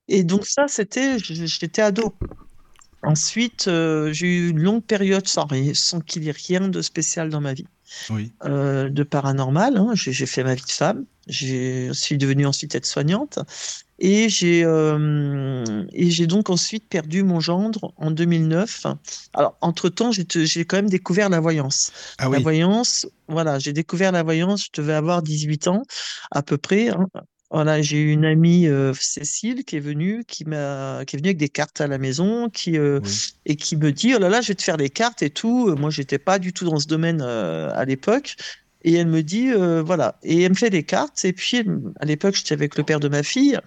Et 0.09 0.25
donc 0.25 0.47
ça, 0.47 0.69
c'était, 0.69 1.19
j'étais 1.21 1.83
ado. 1.83 2.19
Ensuite, 3.03 3.65
j'ai 3.67 4.27
eu 4.27 4.51
une 4.51 4.61
longue 4.61 4.85
période 4.85 5.29
sans, 5.29 5.47
sans 5.75 6.01
qu'il 6.01 6.25
y 6.25 6.29
ait 6.29 6.33
rien 6.33 6.69
de 6.69 6.83
spécial 6.83 7.31
dans 7.31 7.41
ma 7.41 7.55
vie 7.55 7.69
Oui. 8.09 8.33
de 8.45 9.03
paranormal. 9.05 9.77
hein. 9.77 9.91
J'ai 9.95 10.13
j'ai 10.13 10.27
fait 10.27 10.45
ma 10.45 10.55
vie 10.55 10.65
de 10.65 10.71
femme. 10.71 11.07
Je 11.29 11.93
suis 11.93 12.19
devenue 12.19 12.47
ensuite 12.47 12.75
aide-soignante. 12.75 13.39
Et 14.01 14.29
j'ai 14.29 14.65
euh, 14.65 15.85
et 15.93 16.11
j'ai 16.11 16.27
donc 16.29 16.51
ensuite 16.51 16.89
perdu 16.89 17.23
mon 17.25 17.41
gendre 17.41 17.93
en 17.97 18.11
2009. 18.11 18.87
Alors, 19.35 19.57
entre-temps, 19.61 20.11
j'ai 20.13 20.65
quand 20.65 20.77
même 20.77 20.89
découvert 20.89 21.29
la 21.29 21.41
voyance. 21.41 21.91
Ah 22.19 22.29
La 22.29 22.39
voyance, 22.39 23.07
voilà, 23.29 23.59
j'ai 23.59 23.73
découvert 23.73 24.13
la 24.13 24.23
voyance, 24.23 24.65
je 24.67 24.81
devais 24.81 24.95
avoir 24.95 25.23
18 25.23 25.67
ans 25.69 25.83
à 26.31 26.43
peu 26.43 26.59
près. 26.59 26.91
hein. 26.91 27.07
Voilà, 27.51 27.81
j'ai 27.81 27.99
eu 27.99 28.13
une 28.13 28.27
amie, 28.27 28.67
euh, 28.69 28.93
Cécile, 28.93 29.65
qui 29.65 29.77
est 29.77 29.81
venue, 29.81 30.23
qui 30.27 30.45
m'a, 30.45 31.03
qui 31.07 31.17
est 31.17 31.19
venue 31.19 31.29
avec 31.31 31.39
des 31.39 31.49
cartes 31.49 31.81
à 31.81 31.87
la 31.87 31.97
maison, 31.97 32.51
qui, 32.51 32.77
euh, 32.77 33.01
Oui. 33.03 33.11
et 33.47 33.57
qui 33.57 33.77
me 33.77 33.91
dit, 33.91 34.15
oh 34.15 34.19
là 34.19 34.29
là, 34.29 34.43
je 34.43 34.49
vais 34.49 34.55
te 34.55 34.63
faire 34.63 34.77
des 34.77 34.91
cartes 34.91 35.23
et 35.23 35.31
tout. 35.31 35.75
Moi, 35.77 35.89
j'étais 35.89 36.19
pas 36.19 36.39
du 36.39 36.53
tout 36.53 36.67
dans 36.67 36.79
ce 36.79 36.87
domaine 36.87 37.23
euh, 37.23 37.71
à 37.75 37.87
l'époque. 37.87 38.37
Et 38.85 38.95
elle 38.95 39.09
me 39.09 39.23
dit, 39.23 39.51
euh, 39.51 39.83
voilà, 39.83 40.19
et 40.23 40.43
elle 40.43 40.51
me 40.53 40.57
fait 40.57 40.71
des 40.71 40.85
cartes. 40.85 41.25
Et 41.25 41.33
puis, 41.33 41.57
elle- 41.59 41.81
à 42.01 42.05
l'époque, 42.05 42.35
j'étais 42.37 42.53
avec 42.55 42.77
le 42.77 42.85
père 42.85 43.01
de 43.01 43.09
ma 43.09 43.23
fille. 43.23 43.59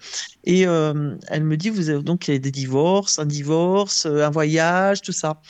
Et 0.44 0.66
euh, 0.66 1.16
elle 1.28 1.44
me 1.44 1.56
dit, 1.56 1.70
vous 1.70 1.90
avez 1.90 2.02
donc 2.02 2.28
il 2.28 2.32
y 2.32 2.36
a 2.36 2.38
des 2.38 2.50
divorces, 2.50 3.18
un 3.18 3.26
divorce, 3.26 4.06
euh, 4.06 4.24
un 4.26 4.30
voyage, 4.30 5.02
tout 5.02 5.12
ça. 5.12 5.40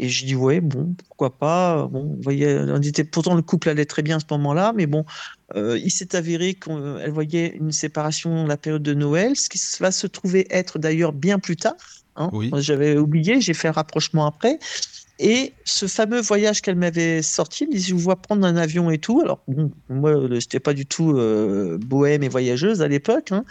Et 0.00 0.08
je 0.08 0.24
dis, 0.24 0.36
ouais, 0.36 0.60
bon, 0.60 0.94
pourquoi 1.08 1.36
pas. 1.38 1.86
Bon, 1.88 2.04
vous 2.14 2.22
voyez, 2.22 2.56
on 2.68 2.80
était, 2.80 3.02
pourtant, 3.04 3.34
le 3.34 3.42
couple 3.42 3.68
allait 3.68 3.84
très 3.86 4.02
bien 4.02 4.16
à 4.18 4.20
ce 4.20 4.26
moment-là. 4.30 4.72
Mais 4.76 4.86
bon, 4.86 5.04
euh, 5.56 5.78
il 5.78 5.90
s'est 5.90 6.14
avéré 6.14 6.54
qu'elle 6.54 7.10
voyait 7.10 7.56
une 7.56 7.72
séparation 7.72 8.46
la 8.46 8.56
période 8.56 8.82
de 8.82 8.94
Noël, 8.94 9.34
ce 9.36 9.48
qui 9.48 9.58
va 9.80 9.90
se 9.90 10.06
trouver 10.06 10.46
être 10.50 10.78
d'ailleurs 10.78 11.12
bien 11.12 11.38
plus 11.40 11.56
tard. 11.56 11.74
hein. 12.16 12.30
Oui. 12.32 12.50
J'avais 12.58 12.96
oublié, 12.96 13.40
j'ai 13.40 13.54
fait 13.54 13.68
un 13.68 13.72
rapprochement 13.72 14.26
après. 14.26 14.58
Et 15.20 15.52
ce 15.64 15.86
fameux 15.86 16.20
voyage 16.20 16.62
qu'elle 16.62 16.76
m'avait 16.76 17.22
sorti, 17.22 17.64
elle 17.64 17.70
me 17.70 17.74
dit, 17.74 17.82
je 17.82 17.92
vous 17.94 18.00
vois 18.00 18.16
prendre 18.22 18.46
un 18.46 18.56
avion 18.56 18.88
et 18.90 18.98
tout. 18.98 19.20
Alors, 19.20 19.42
bon, 19.48 19.72
moi, 19.88 20.12
je 20.28 20.34
n'étais 20.34 20.60
pas 20.60 20.74
du 20.74 20.86
tout 20.86 21.10
euh, 21.16 21.76
bohème 21.78 22.22
et 22.22 22.28
voyageuse 22.28 22.82
à 22.82 22.88
l'époque. 22.88 23.32
Hein. 23.32 23.44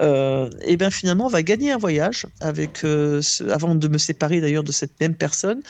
Euh, 0.00 0.50
et 0.62 0.76
bien, 0.76 0.90
finalement, 0.90 1.26
on 1.26 1.30
va 1.30 1.42
gagner 1.42 1.72
un 1.72 1.78
voyage 1.78 2.26
avec, 2.40 2.84
euh, 2.84 3.22
ce- 3.22 3.44
avant 3.44 3.74
de 3.74 3.88
me 3.88 3.96
séparer 3.96 4.42
d'ailleurs 4.42 4.64
de 4.64 4.72
cette 4.72 5.00
même 5.00 5.14
personne. 5.16 5.62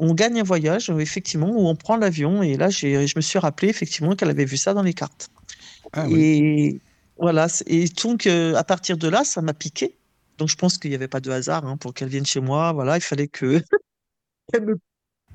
On 0.00 0.14
gagne 0.14 0.40
un 0.40 0.44
voyage, 0.44 0.90
euh, 0.90 0.98
effectivement, 0.98 1.50
où 1.50 1.68
on 1.68 1.76
prend 1.76 1.96
l'avion. 1.96 2.42
Et 2.42 2.56
là, 2.56 2.70
je 2.70 3.14
me 3.16 3.20
suis 3.22 3.38
rappelé, 3.38 3.68
effectivement, 3.70 4.16
qu'elle 4.16 4.30
avait 4.30 4.44
vu 4.46 4.56
ça 4.58 4.74
dans 4.74 4.82
les 4.82 4.94
cartes. 4.94 5.28
Ah 5.92 6.06
oui. 6.08 6.20
Et 6.22 6.80
Voilà. 7.18 7.46
Et 7.66 7.86
donc, 8.02 8.26
euh, 8.26 8.54
à 8.56 8.64
partir 8.64 8.96
de 8.98 9.08
là, 9.08 9.24
ça 9.24 9.42
m'a 9.42 9.54
piqué. 9.54 9.98
Donc, 10.38 10.48
je 10.48 10.56
pense 10.56 10.78
qu'il 10.78 10.90
n'y 10.90 10.96
avait 10.96 11.08
pas 11.08 11.20
de 11.20 11.30
hasard 11.30 11.66
hein, 11.66 11.76
pour 11.76 11.94
qu'elle 11.94 12.08
vienne 12.08 12.26
chez 12.26 12.40
moi. 12.40 12.72
Voilà, 12.72 12.96
il 12.96 13.02
fallait 13.02 13.28
que. 13.28 13.62
me- 14.60 14.78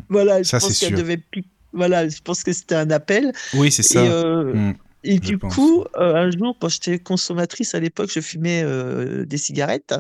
Voilà, 0.08 0.40
je 0.44 0.48
Ça, 0.48 0.60
pense 0.60 0.80
qu'elle 0.80 0.96
devait 0.96 1.18
piquer. 1.18 1.48
Voilà, 1.72 2.08
je 2.10 2.18
pense 2.24 2.44
que 2.44 2.52
c'était 2.52 2.76
un 2.76 2.90
appel. 2.90 3.32
Oui, 3.54 3.72
c'est 3.72 3.84
ça. 3.84 4.04
Et, 4.04 4.10
euh, 4.10 4.54
Mm. 4.54 4.74
et 5.04 5.20
du 5.20 5.38
pense. 5.38 5.54
coup, 5.54 5.84
euh, 5.98 6.16
un 6.16 6.32
jour, 6.32 6.58
quand 6.60 6.68
j'étais 6.70 6.98
consommatrice 6.98 7.76
à 7.76 7.80
l'époque, 7.80 8.10
je 8.12 8.22
fumais 8.22 8.64
euh, 8.64 9.24
des 9.26 9.38
cigarettes. 9.38 9.94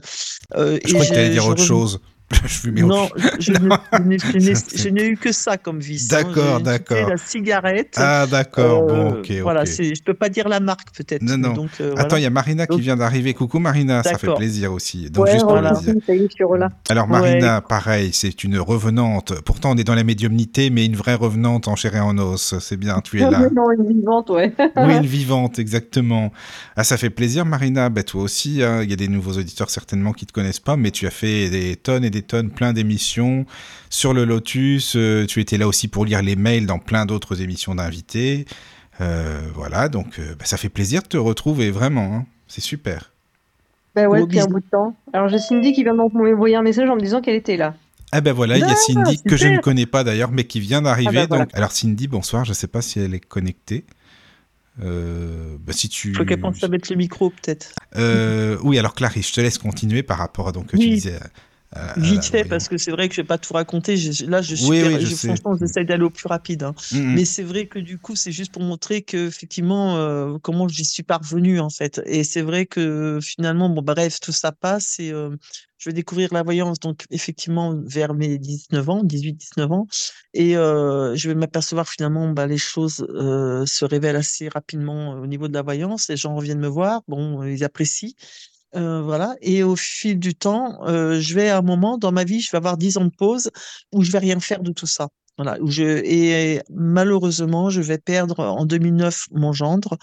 Je 0.55 0.77
et 0.77 0.93
crois 0.93 1.05
que 1.05 1.11
tu 1.11 1.13
allais 1.13 1.29
dire 1.29 1.45
autre 1.45 1.63
chose. 1.63 1.99
Je 2.43 2.47
fumais 2.47 2.81
Non, 2.81 3.09
je, 3.15 3.27
je 3.39 3.51
ne- 3.53 4.17
je 4.17 4.37
n'ai- 4.37 4.53
je 4.55 4.89
je 4.99 5.03
eu 5.11 5.17
que 5.17 5.31
ça 5.31 5.57
comme 5.57 5.79
vice. 5.79 6.11
hein. 6.13 6.17
D'accord, 6.23 6.57
J'ai- 6.59 6.63
d'accord. 6.63 6.97
C'était 6.97 7.09
la 7.11 7.17
cigarette. 7.17 7.93
Ah, 7.97 8.27
d'accord. 8.29 8.85
bon, 8.87 9.13
Euh, 9.15 9.19
ok, 9.19 9.31
Voilà, 9.41 9.61
ok. 9.61 9.67
c'est, 9.67 9.95
je 9.95 10.03
peux 10.03 10.13
pas 10.13 10.29
dire 10.29 10.47
la 10.47 10.59
marque 10.59 10.95
peut-être. 10.95 11.23
Non, 11.23 11.37
non. 11.37 11.53
Donc, 11.53 11.69
euh, 11.81 11.93
Attends, 11.93 12.01
voilà. 12.09 12.19
il 12.19 12.23
y 12.23 12.25
a 12.25 12.29
Marina 12.29 12.67
qui 12.67 12.79
vient 12.81 12.95
d'arriver. 12.97 13.33
Coucou 13.33 13.59
Marina, 13.59 14.03
ça 14.03 14.17
fait 14.17 14.33
plaisir 14.35 14.71
aussi. 14.73 15.09
Donc, 15.09 15.25
Ouais, 15.25 15.31
juste 15.31 15.43
pour 15.43 15.51
voilà. 15.53 15.71
le 15.73 15.93
dire. 15.93 15.95
je. 16.07 16.91
Alors 16.91 17.05
Ouais. 17.05 17.11
Marina, 17.19 17.61
pareil, 17.61 18.11
c'est 18.13 18.43
une 18.43 18.57
revenante. 18.59 19.33
Pourtant, 19.41 19.71
on 19.71 19.77
est 19.77 19.83
dans 19.83 19.95
la 19.95 20.03
médiumnité, 20.03 20.69
mais 20.69 20.85
une 20.85 20.95
vraie 20.95 21.15
revenante 21.15 21.67
en 21.67 21.75
chair 21.75 21.95
et 21.95 21.99
en 21.99 22.17
os. 22.17 22.55
C'est 22.59 22.77
bien, 22.77 23.01
tu 23.01 23.17
es 23.21 23.29
là. 23.29 23.49
non, 23.53 23.71
une 23.71 23.87
vivante, 23.87 24.29
ouais. 24.29 24.53
Oui, 24.77 24.95
une 24.97 25.05
vivante, 25.05 25.59
exactement. 25.59 26.31
Ah, 26.75 26.83
ça 26.83 26.97
fait 26.97 27.09
plaisir, 27.09 27.45
Marina. 27.45 27.89
Ben, 27.89 28.03
toi 28.03 28.21
aussi, 28.21 28.61
hein, 28.63 28.81
il 28.83 28.89
y 28.89 28.93
a 28.93 28.95
des 28.95 29.07
nouveaux 29.07 29.33
auditeurs 29.33 29.69
certainement 29.69 30.13
qui 30.13 30.25
te 30.25 30.33
connaissent 30.33 30.59
pas, 30.59 30.77
mais 30.77 30.91
tu 30.91 31.07
as 31.07 31.11
fait 31.11 31.49
des 31.49 31.75
tonnes 31.75 32.03
et 32.03 32.09
des 32.09 32.18
tonnes, 32.21 32.49
plein 32.49 32.73
d'émissions 32.73 33.45
sur 33.89 34.13
le 34.13 34.25
Lotus. 34.25 34.95
euh, 34.95 35.25
tu 35.25 35.39
étais 35.41 35.57
là 35.57 35.67
aussi 35.67 35.87
pour 35.87 36.05
lire 36.05 36.21
les 36.21 36.35
mails 36.35 36.65
dans 36.65 36.79
plein 36.79 37.05
d'autres 37.05 37.41
émissions 37.41 37.75
d'invités. 37.75 38.45
Euh, 39.01 39.41
voilà, 39.55 39.89
donc 39.89 40.19
euh, 40.19 40.35
ben, 40.37 40.45
ça 40.45 40.57
fait 40.57 40.69
plaisir 40.69 41.01
de 41.03 41.07
te 41.07 41.17
retrouver, 41.17 41.71
vraiment. 41.71 42.15
hein. 42.15 42.25
C'est 42.47 42.61
super. 42.61 43.11
Bah 43.95 44.07
ouais, 44.07 44.21
depuis 44.21 44.39
un 44.39 44.45
bout 44.45 44.59
de 44.59 44.65
temps. 44.69 44.95
Alors 45.13 45.29
j'ai 45.29 45.39
Cindy 45.39 45.73
qui 45.73 45.83
vient 45.83 45.93
de 45.93 45.97
m'envoyer 45.97 46.55
un 46.55 46.61
message 46.61 46.89
en 46.89 46.95
me 46.95 47.01
disant 47.01 47.21
qu'elle 47.21 47.35
était 47.35 47.57
là. 47.57 47.73
Ah 48.11 48.21
ben 48.21 48.33
voilà, 48.33 48.57
il 48.57 48.61
y 48.61 48.63
a 48.63 48.69
Ah, 48.71 48.75
Cindy 48.75 49.21
que 49.21 49.37
je 49.37 49.47
ne 49.47 49.59
connais 49.59 49.85
pas 49.85 50.03
d'ailleurs, 50.03 50.31
mais 50.31 50.43
qui 50.43 50.59
vient 50.59 50.81
d'arriver. 50.81 51.09
Ah 51.09 51.21
ben 51.21 51.27
voilà. 51.27 51.45
donc, 51.45 51.55
alors 51.55 51.71
Cindy, 51.71 52.07
bonsoir. 52.07 52.43
Je 52.45 52.51
ne 52.51 52.55
sais 52.55 52.67
pas 52.67 52.81
si 52.81 52.99
elle 52.99 53.13
est 53.13 53.19
connectée. 53.19 53.85
Euh, 54.81 55.57
bah, 55.59 55.73
si 55.73 55.89
tu. 55.89 56.13
Faut 56.13 56.25
qu'elle 56.25 56.39
pense 56.39 56.63
à 56.63 56.67
mettre 56.69 56.91
le 56.91 56.97
micro 56.97 57.29
peut-être. 57.29 57.73
Euh, 57.97 58.57
oui, 58.63 58.79
alors 58.79 58.95
Clarisse, 58.95 59.29
je 59.29 59.33
te 59.33 59.41
laisse 59.41 59.57
continuer 59.57 60.03
par 60.03 60.17
rapport 60.17 60.47
à 60.47 60.51
donc 60.51 60.67
que 60.67 60.77
tu 60.77 60.89
disais. 60.89 61.19
À 61.71 61.93
Vite 61.99 62.25
fait, 62.25 62.45
parce 62.45 62.67
que 62.67 62.77
c'est 62.77 62.91
vrai 62.91 63.09
que 63.09 63.15
je 63.15 63.21
vais 63.21 63.27
pas 63.27 63.37
tout 63.37 63.53
raconter. 63.53 63.97
Je- 63.97 64.25
là, 64.25 64.41
je 64.41 64.55
suis, 64.55 64.67
Oui, 64.67 64.81
oui, 64.83 65.05
je 65.05 65.15
franchement, 65.15 65.55
j'essaie 65.59 65.83
d'aller 65.85 66.03
au 66.03 66.09
plus 66.09 66.27
rapide. 66.27 66.63
hein. 66.63 66.73
Mm, 66.91 66.97
mm. 66.97 67.15
Mais 67.15 67.25
c'est 67.25 67.43
vrai 67.43 67.67
que 67.67 67.79
du 67.79 67.99
coup, 67.99 68.15
c'est 68.15 68.31
juste 68.31 68.53
pour 68.53 68.61
montrer 68.63 69.01
que 69.01 69.27
effectivement, 69.27 69.97
euh, 69.97 70.37
comment 70.41 70.67
j'y 70.67 70.85
suis 70.85 71.03
parvenue 71.03 71.59
en 71.59 71.69
fait. 71.69 72.01
Et 72.05 72.23
c'est 72.23 72.41
vrai 72.41 72.65
que 72.65 73.19
finalement, 73.21 73.69
bon, 73.69 73.81
bref, 73.81 74.19
tout 74.19 74.31
ça 74.31 74.51
passe 74.51 74.99
et 74.99 75.11
euh, 75.11 75.35
je 75.77 75.89
vais 75.89 75.93
découvrir 75.93 76.33
la 76.33 76.43
voyance 76.43 76.79
donc 76.79 77.05
effectivement 77.09 77.73
vers 77.85 78.13
mes 78.13 78.37
19 78.37 78.87
ans, 78.89 79.03
18-19 79.03 79.71
ans, 79.71 79.87
et 80.33 80.57
euh, 80.57 81.15
je 81.15 81.29
vais 81.29 81.35
m'apercevoir 81.35 81.87
finalement, 81.87 82.29
bah, 82.29 82.47
les 82.47 82.57
choses 82.57 83.05
euh, 83.09 83.65
se 83.65 83.85
révèlent 83.85 84.15
assez 84.17 84.49
rapidement 84.49 85.13
euh, 85.15 85.21
au 85.21 85.27
niveau 85.27 85.47
de 85.47 85.53
la 85.53 85.61
voyance. 85.61 86.07
Les 86.09 86.17
gens 86.17 86.35
reviennent 86.35 86.59
me 86.59 86.67
voir, 86.67 87.01
bon, 87.07 87.43
ils 87.43 87.63
apprécient. 87.63 88.11
Euh, 88.75 89.01
voilà. 89.01 89.35
Et 89.41 89.63
au 89.63 89.75
fil 89.75 90.19
du 90.19 90.35
temps, 90.35 90.83
euh, 90.87 91.19
je 91.19 91.33
vais 91.33 91.49
à 91.49 91.57
un 91.57 91.61
moment 91.61 91.97
dans 91.97 92.11
ma 92.11 92.23
vie, 92.23 92.39
je 92.41 92.51
vais 92.51 92.57
avoir 92.57 92.77
10 92.77 92.97
ans 92.97 93.05
de 93.05 93.15
pause 93.15 93.49
où 93.93 94.03
je 94.03 94.11
vais 94.11 94.19
rien 94.19 94.39
faire 94.39 94.61
de 94.61 94.71
tout 94.71 94.87
ça. 94.87 95.09
Voilà, 95.37 95.57
où 95.61 95.71
je 95.71 95.83
et 95.83 96.61
malheureusement, 96.69 97.69
je 97.69 97.81
vais 97.81 97.97
perdre 97.97 98.39
en 98.41 98.65
2009 98.65 99.27
mon 99.31 99.53
gendre 99.53 99.97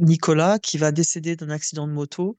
Nicolas 0.00 0.58
qui 0.58 0.78
va 0.78 0.92
décéder 0.92 1.36
d'un 1.36 1.50
accident 1.50 1.86
de 1.86 1.92
moto 1.92 2.38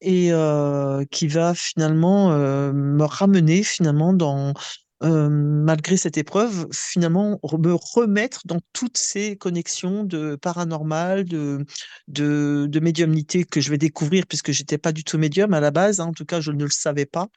et 0.00 0.32
euh, 0.32 1.04
qui 1.10 1.28
va 1.28 1.54
finalement 1.54 2.32
euh, 2.32 2.72
me 2.72 3.04
ramener 3.04 3.62
finalement 3.62 4.12
dans 4.12 4.54
malgré 5.02 5.96
cette 5.96 6.16
épreuve, 6.16 6.66
finalement 6.72 7.38
me 7.58 7.74
remettre 7.74 8.42
dans 8.46 8.60
toutes 8.72 8.96
ces 8.96 9.36
connexions 9.36 10.04
de 10.04 10.36
paranormal, 10.36 11.24
de, 11.24 11.64
de, 12.08 12.80
médiumnité 12.80 13.44
que 13.44 13.60
je 13.60 13.70
vais 13.70 13.78
découvrir 13.78 14.26
puisque 14.26 14.52
j'étais 14.52 14.78
pas 14.78 14.92
du 14.92 15.04
tout 15.04 15.18
médium 15.18 15.52
à 15.52 15.60
la 15.60 15.70
base, 15.70 16.00
hein, 16.00 16.06
en 16.06 16.12
tout 16.12 16.24
cas 16.24 16.40
je 16.40 16.52
ne 16.52 16.64
le 16.64 16.70
savais 16.70 17.06
pas. 17.06 17.28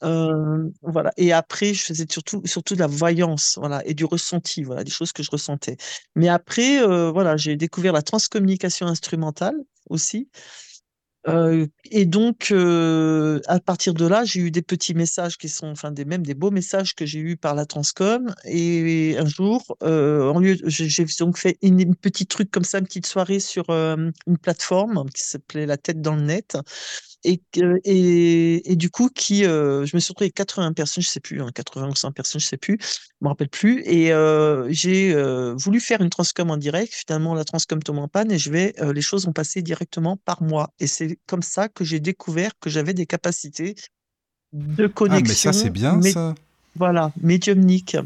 Voilà. 0.00 1.12
Et 1.16 1.32
après, 1.32 1.74
je 1.74 1.82
faisais 1.82 2.06
surtout, 2.08 2.42
surtout 2.44 2.74
de 2.74 2.80
la 2.80 2.86
voyance, 2.86 3.56
voilà, 3.58 3.82
et 3.86 3.94
du 3.94 4.04
ressenti, 4.04 4.62
voilà, 4.62 4.84
des 4.84 4.90
choses 4.90 5.12
que 5.12 5.22
je 5.22 5.30
ressentais. 5.30 5.76
Mais 6.14 6.28
après, 6.28 6.84
voilà, 7.10 7.36
j'ai 7.36 7.56
découvert 7.56 7.92
la 7.92 8.02
transcommunication 8.02 8.86
instrumentale 8.86 9.56
aussi. 9.90 10.28
Euh, 11.26 11.66
et 11.90 12.06
donc, 12.06 12.48
euh, 12.52 13.40
à 13.48 13.60
partir 13.60 13.92
de 13.92 14.06
là, 14.06 14.24
j'ai 14.24 14.40
eu 14.40 14.50
des 14.50 14.62
petits 14.62 14.94
messages 14.94 15.36
qui 15.36 15.48
sont, 15.48 15.66
enfin, 15.66 15.90
des, 15.90 16.04
même 16.04 16.24
des 16.24 16.34
beaux 16.34 16.50
messages 16.50 16.94
que 16.94 17.04
j'ai 17.04 17.18
eus 17.18 17.36
par 17.36 17.54
la 17.54 17.66
Transcom. 17.66 18.32
Et 18.44 19.16
un 19.18 19.26
jour, 19.26 19.62
euh, 19.82 20.30
en 20.30 20.38
lieu, 20.38 20.56
j'ai 20.66 21.04
donc 21.18 21.36
fait 21.36 21.58
une, 21.60 21.80
une 21.80 21.96
petite 21.96 22.30
truc 22.30 22.50
comme 22.50 22.64
ça, 22.64 22.78
une 22.78 22.86
petite 22.86 23.06
soirée 23.06 23.40
sur 23.40 23.68
une 23.68 24.12
plateforme 24.40 25.04
qui 25.10 25.22
s'appelait 25.22 25.66
La 25.66 25.76
tête 25.76 26.00
dans 26.00 26.14
le 26.14 26.22
net. 26.22 26.56
Et, 27.24 27.42
et, 27.84 28.72
et 28.72 28.76
du 28.76 28.90
coup, 28.90 29.08
qui, 29.08 29.44
euh, 29.44 29.84
je 29.84 29.96
me 29.96 30.00
suis 30.00 30.12
retrouvée 30.12 30.26
avec 30.26 30.34
80 30.34 30.72
personnes, 30.72 31.02
je 31.02 31.08
sais 31.08 31.20
plus, 31.20 31.42
hein, 31.42 31.50
80 31.52 31.88
ou 31.88 31.94
100 31.96 32.12
personnes, 32.12 32.40
je 32.40 32.46
sais 32.46 32.56
plus, 32.56 32.78
je 32.80 32.96
me 33.20 33.28
rappelle 33.28 33.48
plus. 33.48 33.82
Et 33.84 34.12
euh, 34.12 34.66
j'ai 34.70 35.12
euh, 35.14 35.54
voulu 35.56 35.80
faire 35.80 36.00
une 36.00 36.10
transcom 36.10 36.50
en 36.50 36.56
direct. 36.56 36.92
Finalement, 36.94 37.34
la 37.34 37.44
transcom 37.44 37.82
tombe 37.82 37.98
en 37.98 38.08
panne 38.08 38.30
et 38.30 38.38
je 38.38 38.50
vais, 38.50 38.74
les 38.94 39.02
choses 39.02 39.26
ont 39.26 39.32
passé 39.32 39.62
directement 39.62 40.16
par 40.16 40.42
moi. 40.42 40.72
Et 40.78 40.86
c'est 40.86 41.18
comme 41.26 41.42
ça 41.42 41.68
que 41.68 41.84
j'ai 41.84 42.00
découvert 42.00 42.52
que 42.60 42.70
j'avais 42.70 42.94
des 42.94 43.06
capacités 43.06 43.74
de 44.52 44.84
Ah, 44.84 44.88
connexion. 44.88 45.50
mais 45.50 45.52
ça, 45.52 45.52
c'est 45.52 45.70
bien, 45.70 46.00
ça. 46.02 46.34
Voilà, 46.78 47.12
médiumnique. 47.20 47.96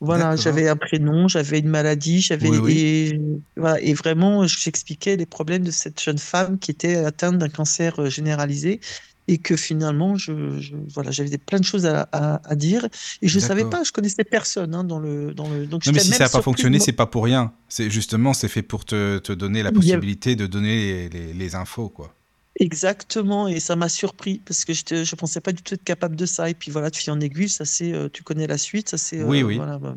Voilà, 0.00 0.36
j'avais 0.36 0.68
un 0.68 0.76
prénom, 0.76 1.28
j'avais 1.28 1.58
une 1.58 1.68
maladie, 1.68 2.20
j'avais 2.20 2.48
Oui, 2.48 2.58
oui. 2.58 2.78
et 2.78 3.20
voilà, 3.56 3.80
et 3.80 3.92
vraiment 3.94 4.46
j'expliquais 4.46 5.16
les 5.16 5.26
problèmes 5.26 5.62
de 5.64 5.70
cette 5.70 6.02
jeune 6.02 6.18
femme 6.18 6.58
qui 6.58 6.70
était 6.70 6.96
atteinte 6.96 7.38
d'un 7.38 7.48
cancer 7.48 8.00
euh, 8.00 8.08
généralisé 8.10 8.80
et 9.28 9.38
que 9.38 9.56
finalement 9.56 10.16
je, 10.16 10.58
je- 10.58 10.74
voilà, 10.94 11.10
j'avais 11.10 11.36
plein 11.38 11.58
de 11.60 11.64
choses 11.64 11.86
à, 11.86 12.08
à- 12.12 12.40
à 12.50 12.54
dire 12.56 12.88
et 13.22 13.28
je 13.28 13.38
savais 13.38 13.62
D'accord. 13.62 13.80
pas, 13.80 13.84
je 13.84 13.92
connaissais 13.92 14.24
personne 14.24 14.74
hein, 14.74 14.84
dans 14.84 14.98
le 14.98 15.34
dans 15.34 15.48
le 15.48 15.66
donc 15.66 15.86
Non, 15.86 15.92
mais 15.92 16.00
si 16.00 16.12
ça 16.12 16.24
n'a 16.24 16.30
pas 16.30 16.42
fonctionné, 16.42 16.78
c'est 16.80 16.92
pas 16.92 17.06
pour 17.06 17.24
rien. 17.24 17.52
C'est 17.68 17.90
justement, 17.90 18.32
c'est 18.32 18.48
fait 18.48 18.62
pour 18.62 18.84
te, 18.84 19.18
te 19.18 19.32
donner 19.32 19.62
la 19.62 19.68
a- 19.68 19.72
possibilité 19.72 20.34
de 20.34 20.46
donner 20.46 21.08
les, 21.10 21.26
les- 21.26 21.32
les 21.34 21.54
infos, 21.54 21.88
quoi. 21.90 22.14
Exactement, 22.60 23.48
et 23.48 23.58
ça 23.58 23.74
m'a 23.74 23.88
surpris 23.88 24.40
parce 24.44 24.64
que 24.66 24.72
je 24.74 25.02
je 25.02 25.14
pensais 25.16 25.40
pas 25.40 25.50
du 25.52 25.62
tout 25.62 25.74
être 25.74 25.82
capable 25.82 26.14
de 26.14 26.26
ça. 26.26 26.50
Et 26.50 26.54
puis 26.54 26.70
voilà, 26.70 26.90
de 26.90 26.96
fil 26.96 27.10
en 27.10 27.18
aiguille, 27.18 27.48
ça 27.48 27.64
c'est, 27.64 27.92
euh, 27.92 28.08
tu 28.12 28.22
connais 28.22 28.46
la 28.46 28.58
suite, 28.58 28.90
ça 28.90 28.98
c'est, 28.98 29.22
Oui, 29.24 29.40
euh, 29.42 29.46
oui. 29.46 29.56
voilà, 29.56 29.78
bah, 29.78 29.94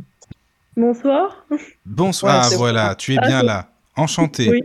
Bonsoir. 0.78 1.46
Bonsoir, 1.86 2.48
Ouais, 2.48 2.54
ah, 2.54 2.58
voilà, 2.58 2.96
tu 2.96 3.14
es 3.14 3.18
Ah, 3.22 3.28
bien 3.28 3.40
c'est- 3.42 3.46
là. 3.46 3.70
Enchanté. 3.96 4.50
Oui. 4.50 4.62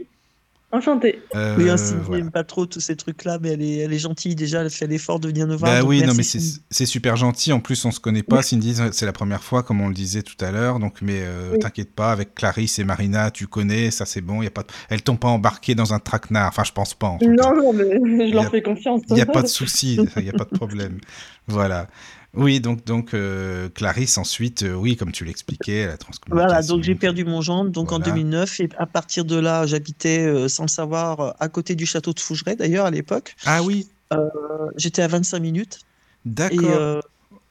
Enchantée. 0.70 1.22
Euh, 1.34 1.54
oui, 1.56 1.70
hein, 1.70 1.78
Cindy 1.78 2.02
voilà. 2.04 2.22
n'aime 2.24 2.30
pas 2.30 2.44
trop 2.44 2.66
tous 2.66 2.80
ces 2.80 2.94
trucs-là, 2.94 3.38
mais 3.40 3.52
elle 3.52 3.62
est, 3.62 3.76
elle 3.78 3.92
est 3.94 3.98
gentille 3.98 4.34
déjà, 4.34 4.60
elle 4.60 4.68
fait 4.68 4.86
l'effort 4.86 5.18
de 5.18 5.28
venir 5.28 5.46
nous 5.46 5.56
voir. 5.56 5.72
Bah 5.72 5.82
oui, 5.82 6.02
non, 6.02 6.12
mais 6.14 6.22
c'est 6.22 6.84
super 6.86 7.16
gentil. 7.16 7.52
En 7.54 7.60
plus, 7.60 7.82
on 7.86 7.90
se 7.90 8.00
connaît 8.00 8.22
pas. 8.22 8.42
Cindy, 8.42 8.74
c'est 8.92 9.06
la 9.06 9.14
première 9.14 9.42
fois, 9.42 9.62
comme 9.62 9.80
on 9.80 9.88
le 9.88 9.94
disait 9.94 10.22
tout 10.22 10.36
à 10.44 10.50
l'heure. 10.52 10.78
Donc, 10.78 11.00
mais 11.00 11.20
euh, 11.22 11.52
Oui. 11.52 11.58
t'inquiète 11.58 11.94
pas, 11.94 12.12
avec 12.12 12.34
Clarisse 12.34 12.78
et 12.78 12.84
Marina, 12.84 13.30
tu 13.30 13.46
connais, 13.46 13.90
ça 13.90 14.04
c'est 14.04 14.20
bon. 14.20 14.42
Y 14.42 14.46
a 14.48 14.50
pas, 14.50 14.62
de- 14.62 14.68
elles 14.90 15.02
t'ont 15.02 15.16
pas 15.16 15.28
embarqué 15.28 15.74
dans 15.74 15.94
un 15.94 16.00
traquenard. 16.00 16.48
Enfin, 16.48 16.64
je 16.64 16.72
pense 16.72 16.92
pas. 16.92 17.06
En. 17.06 17.18
Non, 17.22 17.56
non, 17.56 17.72
mais 17.72 17.84
je 18.28 18.32
a- 18.36 18.42
leur 18.42 18.50
fais 18.50 18.60
confiance. 18.62 19.00
Il 19.08 19.14
n'y 19.14 19.22
a 19.22 19.26
pas 19.26 19.40
de 19.42 19.46
souci, 19.48 19.98
il 20.16 20.22
n'y 20.22 20.28
a 20.28 20.34
pas 20.34 20.44
de 20.44 20.54
problème. 20.56 20.98
Voilà. 21.50 21.86
Oui, 22.34 22.60
donc, 22.60 22.84
donc 22.84 23.14
euh, 23.14 23.68
Clarisse, 23.70 24.18
ensuite, 24.18 24.62
euh, 24.62 24.74
oui, 24.74 24.96
comme 24.96 25.12
tu 25.12 25.24
l'expliquais, 25.24 25.86
la 25.86 25.96
transcommunication. 25.96 26.46
Voilà, 26.48 26.66
donc 26.66 26.82
j'ai 26.82 26.94
perdu 26.94 27.24
mon 27.24 27.40
gendre 27.40 27.70
donc 27.70 27.90
en 27.92 27.98
Voilà. 27.98 28.12
2009 28.12 28.60
et 28.60 28.68
à 28.76 28.86
partir 28.86 29.24
de 29.24 29.36
là, 29.36 29.66
j'habitais 29.66 30.20
euh, 30.26 30.48
sans 30.48 30.64
le 30.64 30.68
savoir 30.68 31.34
à 31.40 31.48
côté 31.48 31.74
du 31.74 31.86
château 31.86 32.12
de 32.12 32.20
Fougeray 32.20 32.54
d'ailleurs 32.54 32.86
à 32.86 32.90
l'époque. 32.90 33.34
Ah 33.46 33.62
oui, 33.62 33.88
J'étais 34.76 35.02
à 35.02 35.08
25 35.08 35.38
minutes 35.38 35.80
d'accord. 36.24 37.02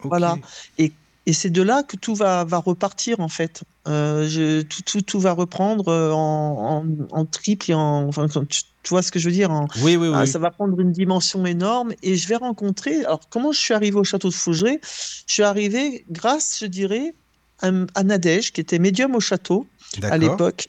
voilà. 0.02 0.36
Et 0.78 0.92
c'est 1.32 1.50
de 1.50 1.62
là 1.62 1.82
que 1.82 1.96
tout 1.96 2.14
va, 2.14 2.44
va 2.44 2.58
repartir 2.58 3.20
en 3.20 3.28
fait. 3.28 3.62
Euh, 3.86 4.28
je, 4.28 4.62
tout, 4.62 4.82
tout, 4.82 5.02
tout 5.02 5.20
va 5.20 5.32
reprendre 5.32 5.88
euh, 5.88 6.10
en, 6.12 6.82
en, 6.82 6.86
en 7.10 7.24
triple 7.26 7.70
et 7.70 7.74
en. 7.74 8.08
Enfin, 8.08 8.26
tu, 8.28 8.62
tu 8.82 8.88
vois 8.90 9.02
ce 9.02 9.10
que 9.12 9.18
je 9.18 9.26
veux 9.26 9.34
dire 9.34 9.50
en, 9.50 9.66
Oui, 9.82 9.96
oui, 9.96 10.08
oui. 10.08 10.14
ah, 10.14 10.26
Ça 10.26 10.38
va 10.38 10.50
prendre 10.50 10.78
une 10.80 10.92
dimension 10.92 11.44
énorme 11.44 11.92
et 12.02 12.16
je 12.16 12.28
vais 12.28 12.36
rencontrer. 12.36 13.04
Alors, 13.04 13.20
comment 13.28 13.52
je 13.52 13.58
suis 13.58 13.74
arrivé 13.74 13.96
au 13.96 14.04
château 14.04 14.28
de 14.28 14.34
Fougeray 14.34 14.80
Je 15.26 15.32
suis 15.32 15.42
arrivé 15.42 16.04
grâce, 16.10 16.58
je 16.60 16.66
dirais, 16.66 17.14
à, 17.60 17.70
à 17.94 18.02
Nadège, 18.04 18.52
qui 18.52 18.60
était 18.60 18.78
médium 18.78 19.14
au 19.14 19.20
château 19.20 19.66
à 20.02 20.16
l'époque, 20.18 20.68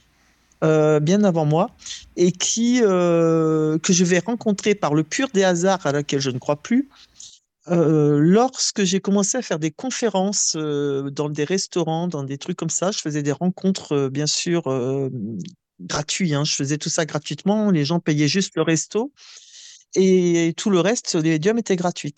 euh, 0.62 1.00
bien 1.00 1.24
avant 1.24 1.46
moi, 1.46 1.70
et 2.16 2.32
qui 2.32 2.80
euh, 2.82 3.78
que 3.78 3.92
je 3.94 4.04
vais 4.04 4.18
rencontrer 4.18 4.74
par 4.74 4.92
le 4.92 5.04
pur 5.04 5.28
des 5.32 5.44
hasards 5.44 5.86
à 5.86 5.92
laquelle 5.92 6.20
je 6.20 6.30
ne 6.30 6.38
crois 6.38 6.56
plus. 6.56 6.88
Euh, 7.70 8.18
lorsque 8.18 8.84
j'ai 8.84 9.00
commencé 9.00 9.38
à 9.38 9.42
faire 9.42 9.58
des 9.58 9.70
conférences 9.70 10.56
dans 10.56 11.28
des 11.30 11.44
restaurants, 11.44 12.08
dans 12.08 12.24
des 12.24 12.38
trucs 12.38 12.56
comme 12.56 12.70
ça, 12.70 12.90
je 12.90 12.98
faisais 12.98 13.22
des 13.22 13.32
rencontres, 13.32 14.08
bien 14.08 14.26
sûr, 14.26 14.66
euh, 14.68 15.08
gratuit. 15.80 16.34
Hein. 16.34 16.44
Je 16.44 16.54
faisais 16.54 16.78
tout 16.78 16.88
ça 16.88 17.06
gratuitement. 17.06 17.70
Les 17.70 17.84
gens 17.84 18.00
payaient 18.00 18.28
juste 18.28 18.52
le 18.56 18.62
resto 18.62 19.12
et 19.94 20.54
tout 20.56 20.70
le 20.70 20.80
reste, 20.80 21.14
les 21.16 21.30
médiums 21.30 21.58
étaient 21.58 21.76
gratuits. 21.76 22.14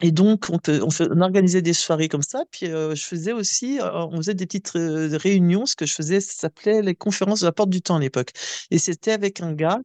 Et 0.00 0.12
donc, 0.12 0.46
on, 0.50 0.58
on 0.68 1.20
organisait 1.20 1.62
des 1.62 1.72
soirées 1.72 2.08
comme 2.08 2.22
ça. 2.22 2.44
Puis, 2.50 2.66
je 2.66 3.04
faisais 3.04 3.32
aussi, 3.32 3.78
on 3.82 4.16
faisait 4.16 4.34
des 4.34 4.46
petites 4.46 4.70
réunions. 4.74 5.66
Ce 5.66 5.76
que 5.76 5.86
je 5.86 5.94
faisais, 5.94 6.20
ça 6.20 6.32
s'appelait 6.34 6.82
les 6.82 6.94
conférences 6.94 7.40
de 7.40 7.46
la 7.46 7.52
Porte 7.52 7.70
du 7.70 7.80
Temps 7.80 7.96
à 7.96 8.00
l'époque. 8.00 8.30
Et 8.70 8.78
c'était 8.78 9.12
avec 9.12 9.40
un 9.40 9.52
gars. 9.52 9.80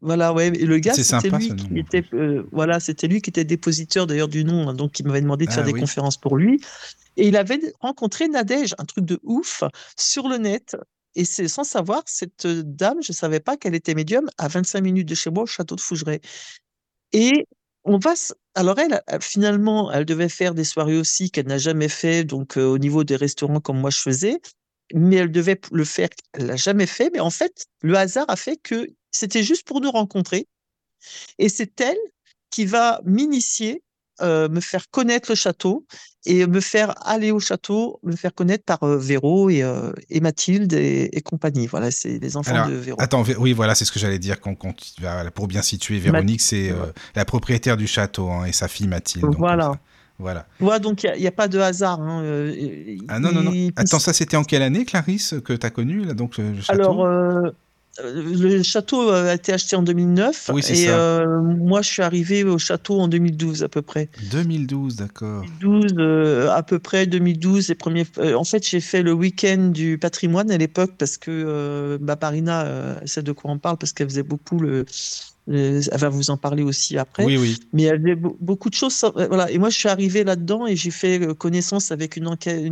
Voilà, 0.00 0.32
ouais. 0.32 0.48
Et 0.48 0.66
le 0.66 0.78
gars, 0.78 0.94
c'était 0.94 1.30
lui 1.30 1.54
qui 1.56 1.78
était, 1.78 2.04
euh, 2.14 2.44
voilà, 2.52 2.78
c'était 2.80 3.08
lui 3.08 3.20
qui 3.20 3.30
était 3.30 3.44
dépositeur 3.44 4.06
d'ailleurs 4.06 4.28
du 4.28 4.44
nom. 4.44 4.68
hein, 4.68 4.74
donc, 4.74 4.98
il 5.00 5.06
m'avait 5.06 5.20
demandé 5.20 5.46
de 5.46 5.50
Ah 5.50 5.54
faire 5.56 5.64
des 5.64 5.72
oui. 5.72 5.80
conférences 5.80 6.16
pour 6.16 6.36
lui. 6.36 6.60
Et 7.16 7.28
il 7.28 7.36
avait 7.36 7.60
rencontré 7.80 8.28
Nadège, 8.28 8.74
un 8.78 8.84
truc 8.84 9.04
de 9.04 9.18
ouf, 9.24 9.64
sur 9.98 10.28
le 10.28 10.36
net. 10.38 10.76
Et 11.16 11.24
c'est 11.24 11.48
sans 11.48 11.64
savoir, 11.64 12.02
cette 12.06 12.44
euh, 12.46 12.62
dame, 12.64 12.98
je 13.02 13.12
savais 13.12 13.40
pas 13.40 13.56
qu'elle 13.56 13.74
était 13.74 13.94
médium 13.94 14.28
à 14.38 14.48
25 14.48 14.82
minutes 14.82 15.08
de 15.08 15.14
chez 15.16 15.30
moi, 15.30 15.44
au 15.44 15.46
château 15.46 15.74
de 15.74 15.80
Fougeray. 15.80 16.20
Et 17.12 17.46
on 17.84 17.98
va. 17.98 18.12
s- 18.12 18.34
Alors, 18.54 18.78
elle, 18.78 19.00
elle, 19.06 19.22
finalement, 19.22 19.90
elle 19.92 20.04
devait 20.04 20.28
faire 20.28 20.54
des 20.54 20.64
soirées 20.64 20.98
aussi 20.98 21.30
qu'elle 21.30 21.46
n'a 21.46 21.58
jamais 21.58 21.88
fait, 21.88 22.24
donc 22.24 22.56
euh, 22.56 22.66
au 22.66 22.78
niveau 22.78 23.04
des 23.04 23.16
restaurants 23.16 23.60
comme 23.60 23.80
moi 23.80 23.90
je 23.90 23.98
faisais. 23.98 24.40
Mais 24.94 25.16
elle 25.16 25.30
devait 25.30 25.60
le 25.72 25.84
faire, 25.84 26.08
elle 26.32 26.46
l'a 26.46 26.56
jamais 26.56 26.86
fait. 26.86 27.10
Mais 27.12 27.20
en 27.20 27.30
fait, 27.30 27.66
le 27.82 27.96
hasard 27.96 28.26
a 28.28 28.36
fait 28.36 28.56
que 28.56 28.86
c'était 29.10 29.42
juste 29.42 29.66
pour 29.66 29.80
nous 29.80 29.90
rencontrer. 29.90 30.46
Et 31.38 31.48
c'est 31.48 31.80
elle 31.80 31.96
qui 32.50 32.64
va 32.64 33.00
m'initier, 33.04 33.82
euh, 34.20 34.48
me 34.48 34.60
faire 34.60 34.90
connaître 34.90 35.30
le 35.30 35.36
château 35.36 35.86
et 36.26 36.46
me 36.46 36.60
faire 36.60 36.94
aller 37.06 37.30
au 37.30 37.38
château, 37.38 38.00
me 38.02 38.16
faire 38.16 38.34
connaître 38.34 38.64
par 38.64 38.82
euh, 38.82 38.98
Véro 38.98 39.48
et, 39.48 39.62
euh, 39.62 39.92
et 40.10 40.20
Mathilde 40.20 40.72
et, 40.72 41.08
et 41.12 41.20
compagnie. 41.20 41.66
Voilà, 41.66 41.90
c'est 41.90 42.18
les 42.18 42.36
enfants 42.36 42.52
Alors, 42.52 42.68
de 42.68 42.74
Véro. 42.74 42.96
Attends, 43.00 43.22
oui, 43.38 43.52
voilà, 43.52 43.74
c'est 43.74 43.84
ce 43.84 43.92
que 43.92 43.98
j'allais 44.00 44.18
dire. 44.18 44.40
Quand, 44.40 44.54
quand 44.54 44.74
pour 45.34 45.46
bien 45.46 45.62
situer, 45.62 45.98
Véronique, 45.98 46.40
c'est 46.40 46.72
la 47.14 47.24
propriétaire 47.24 47.76
du 47.76 47.86
château 47.86 48.28
hein, 48.30 48.44
et 48.46 48.52
sa 48.52 48.66
fille 48.66 48.88
Mathilde. 48.88 49.24
donc, 49.24 49.36
Voilà. 49.38 49.78
Voilà. 50.18 50.48
Ouais, 50.60 50.80
donc 50.80 51.04
il 51.04 51.20
n'y 51.20 51.28
a, 51.28 51.32
pas 51.32 51.46
de 51.46 51.60
hasard. 51.60 52.00
hein, 52.00 52.22
euh, 52.24 52.96
Ah 53.06 53.20
non, 53.20 53.30
non, 53.30 53.42
non. 53.44 53.70
Attends, 53.76 54.00
ça, 54.00 54.12
c'était 54.12 54.36
en 54.36 54.42
quelle 54.42 54.62
année, 54.62 54.84
Clarisse, 54.84 55.36
que 55.44 55.52
tu 55.52 55.64
as 55.64 55.70
connu, 55.70 56.04
là, 56.04 56.14
donc, 56.14 56.38
le, 56.38 56.52
le 56.52 56.60
château? 56.60 56.80
Alors, 56.80 57.04
euh, 57.04 57.50
le 58.04 58.62
château 58.62 59.10
a 59.10 59.34
été 59.34 59.52
acheté 59.52 59.74
en 59.76 59.82
2009 59.82 60.50
Oui, 60.54 60.62
c'est 60.62 60.72
et 60.78 60.86
ça. 60.86 60.98
euh, 60.98 61.40
moi 61.42 61.82
je 61.82 61.88
suis 61.88 62.02
arrivé 62.02 62.44
au 62.44 62.58
château 62.58 63.00
en 63.00 63.08
2012 63.08 63.62
à 63.64 63.68
peu 63.68 63.82
près. 63.82 64.08
2012, 64.30 64.96
d'accord. 64.96 65.44
2012, 65.60 65.94
euh, 65.98 66.50
à 66.50 66.62
peu 66.62 66.78
près 66.78 67.06
2012, 67.06 67.68
les 67.68 67.74
premiers. 67.74 68.06
euh, 68.18 68.34
en 68.34 68.44
fait, 68.44 68.66
j'ai 68.66 68.80
fait 68.80 69.02
le 69.02 69.12
week-end 69.12 69.70
du 69.72 69.98
patrimoine 69.98 70.50
à 70.50 70.58
l'époque 70.58 70.92
parce 70.98 71.16
que 71.18 71.98
bah, 72.00 72.16
Marina, 72.20 72.98
elle 73.00 73.08
sait 73.08 73.22
de 73.22 73.32
quoi 73.32 73.50
on 73.50 73.58
parle 73.58 73.78
parce 73.78 73.92
qu'elle 73.92 74.08
faisait 74.08 74.22
beaucoup 74.22 74.58
le. 74.58 74.84
le- 75.46 75.80
Elle 75.90 75.98
va 75.98 76.08
vous 76.10 76.30
en 76.30 76.36
parler 76.36 76.62
aussi 76.62 76.98
après. 76.98 77.24
Oui, 77.24 77.36
oui. 77.38 77.58
Mais 77.72 77.84
elle 77.84 78.00
faisait 78.02 78.14
be- 78.16 78.36
beaucoup 78.40 78.68
de 78.70 78.74
choses. 78.74 79.02
Voilà. 79.14 79.50
Et 79.50 79.58
moi, 79.58 79.70
je 79.70 79.78
suis 79.78 79.88
arrivé 79.88 80.22
là-dedans 80.22 80.66
et 80.66 80.76
j'ai 80.76 80.90
fait 80.90 81.34
connaissance 81.38 81.90
avec 81.90 82.16
une, 82.16 82.28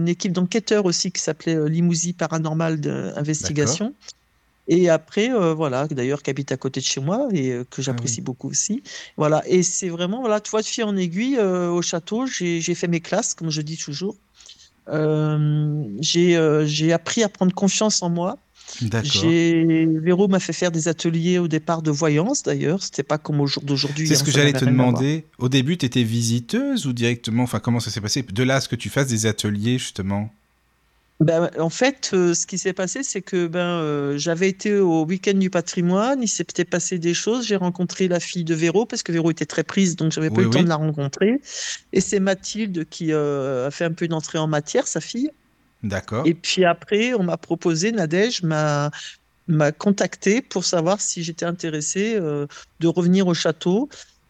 équipe 0.08 0.32
d'enquêteurs 0.32 0.84
aussi 0.84 1.10
qui 1.10 1.20
s'appelait 1.22 1.68
Limousin 1.68 2.10
Paranormal 2.16 2.78
d'Investigation. 2.80 3.94
Et 4.68 4.88
après, 4.88 5.30
euh, 5.30 5.54
voilà, 5.54 5.86
d'ailleurs, 5.86 6.22
qui 6.22 6.30
habite 6.30 6.50
à 6.52 6.56
côté 6.56 6.80
de 6.80 6.84
chez 6.84 7.00
moi 7.00 7.28
et 7.32 7.52
euh, 7.52 7.64
que 7.68 7.82
j'apprécie 7.82 8.20
beaucoup 8.20 8.48
aussi. 8.48 8.82
Voilà. 9.16 9.42
Et 9.46 9.62
c'est 9.62 9.88
vraiment, 9.88 10.20
voilà, 10.20 10.40
tu 10.40 10.50
vois, 10.50 10.62
de 10.62 10.66
fil 10.66 10.84
en 10.84 10.96
aiguille, 10.96 11.36
euh, 11.38 11.70
au 11.70 11.82
château, 11.82 12.26
j'ai 12.26 12.74
fait 12.74 12.88
mes 12.88 13.00
classes, 13.00 13.34
comme 13.34 13.50
je 13.50 13.60
dis 13.62 13.76
toujours. 13.76 14.16
J'ai 16.00 16.92
appris 16.92 17.22
à 17.22 17.28
prendre 17.28 17.54
confiance 17.54 18.02
en 18.02 18.10
moi. 18.10 18.38
Véro 20.02 20.26
m'a 20.26 20.40
fait 20.40 20.52
faire 20.52 20.72
des 20.72 20.88
ateliers 20.88 21.38
au 21.38 21.46
départ 21.46 21.82
de 21.82 21.92
voyance 21.92 22.42
d'ailleurs. 22.42 22.82
C'était 22.82 23.04
pas 23.04 23.18
comme 23.18 23.40
au 23.40 23.46
jour 23.46 23.62
d'aujourd'hui. 23.62 24.08
C'est 24.08 24.14
hein, 24.14 24.16
ce 24.18 24.24
que 24.24 24.32
ça 24.32 24.40
j'allais 24.40 24.52
te 24.52 24.64
demander. 24.64 25.24
Au 25.38 25.48
début, 25.48 25.78
tu 25.78 25.86
étais 25.86 26.02
visiteuse 26.02 26.86
ou 26.86 26.92
directement 26.92 27.44
Enfin, 27.44 27.60
comment 27.60 27.78
ça 27.78 27.90
s'est 27.90 28.00
passé? 28.00 28.22
De 28.22 28.42
là 28.42 28.56
à 28.56 28.60
ce 28.60 28.68
que 28.68 28.74
tu 28.74 28.90
fasses 28.90 29.06
des 29.06 29.26
ateliers, 29.26 29.78
justement? 29.78 30.32
Ben, 31.18 31.50
en 31.58 31.70
fait, 31.70 32.10
euh, 32.12 32.34
ce 32.34 32.46
qui 32.46 32.58
s'est 32.58 32.74
passé, 32.74 33.02
c'est 33.02 33.22
que 33.22 33.46
ben 33.46 33.60
euh, 33.60 34.18
j'avais 34.18 34.50
été 34.50 34.74
au 34.76 35.06
week-end 35.06 35.32
du 35.34 35.48
patrimoine. 35.48 36.22
Il 36.22 36.28
s'était 36.28 36.66
passé 36.66 36.98
des 36.98 37.14
choses. 37.14 37.46
J'ai 37.46 37.56
rencontré 37.56 38.06
la 38.06 38.20
fille 38.20 38.44
de 38.44 38.54
Véro 38.54 38.84
parce 38.84 39.02
que 39.02 39.12
Véro 39.12 39.30
était 39.30 39.46
très 39.46 39.64
prise, 39.64 39.96
donc 39.96 40.12
j'avais 40.12 40.28
pas 40.28 40.36
Oui, 40.36 40.42
eu 40.42 40.46
le 40.46 40.50
temps 40.50 40.62
de 40.62 40.68
la 40.68 40.76
rencontrer. 40.76 41.40
Et 41.94 42.02
c'est 42.02 42.20
Mathilde 42.20 42.86
qui 42.90 43.12
euh, 43.12 43.68
a 43.68 43.70
fait 43.70 43.86
un 43.86 43.92
peu 43.92 44.08
d'entrée 44.08 44.38
en 44.38 44.46
matière, 44.46 44.86
sa 44.86 45.00
fille. 45.00 45.30
D'accord. 45.82 46.26
Et 46.26 46.34
puis 46.34 46.66
après, 46.66 47.14
on 47.14 47.22
m'a 47.22 47.38
proposé, 47.38 47.92
Nadège 47.92 48.42
m'a 48.42 48.90
m'a 49.48 49.70
contacté 49.70 50.42
pour 50.42 50.64
savoir 50.64 51.00
si 51.00 51.22
j'étais 51.22 51.44
intéressée 51.46 52.18
de 52.18 52.88
revenir 52.88 53.28
au 53.28 53.34
château. 53.34 53.88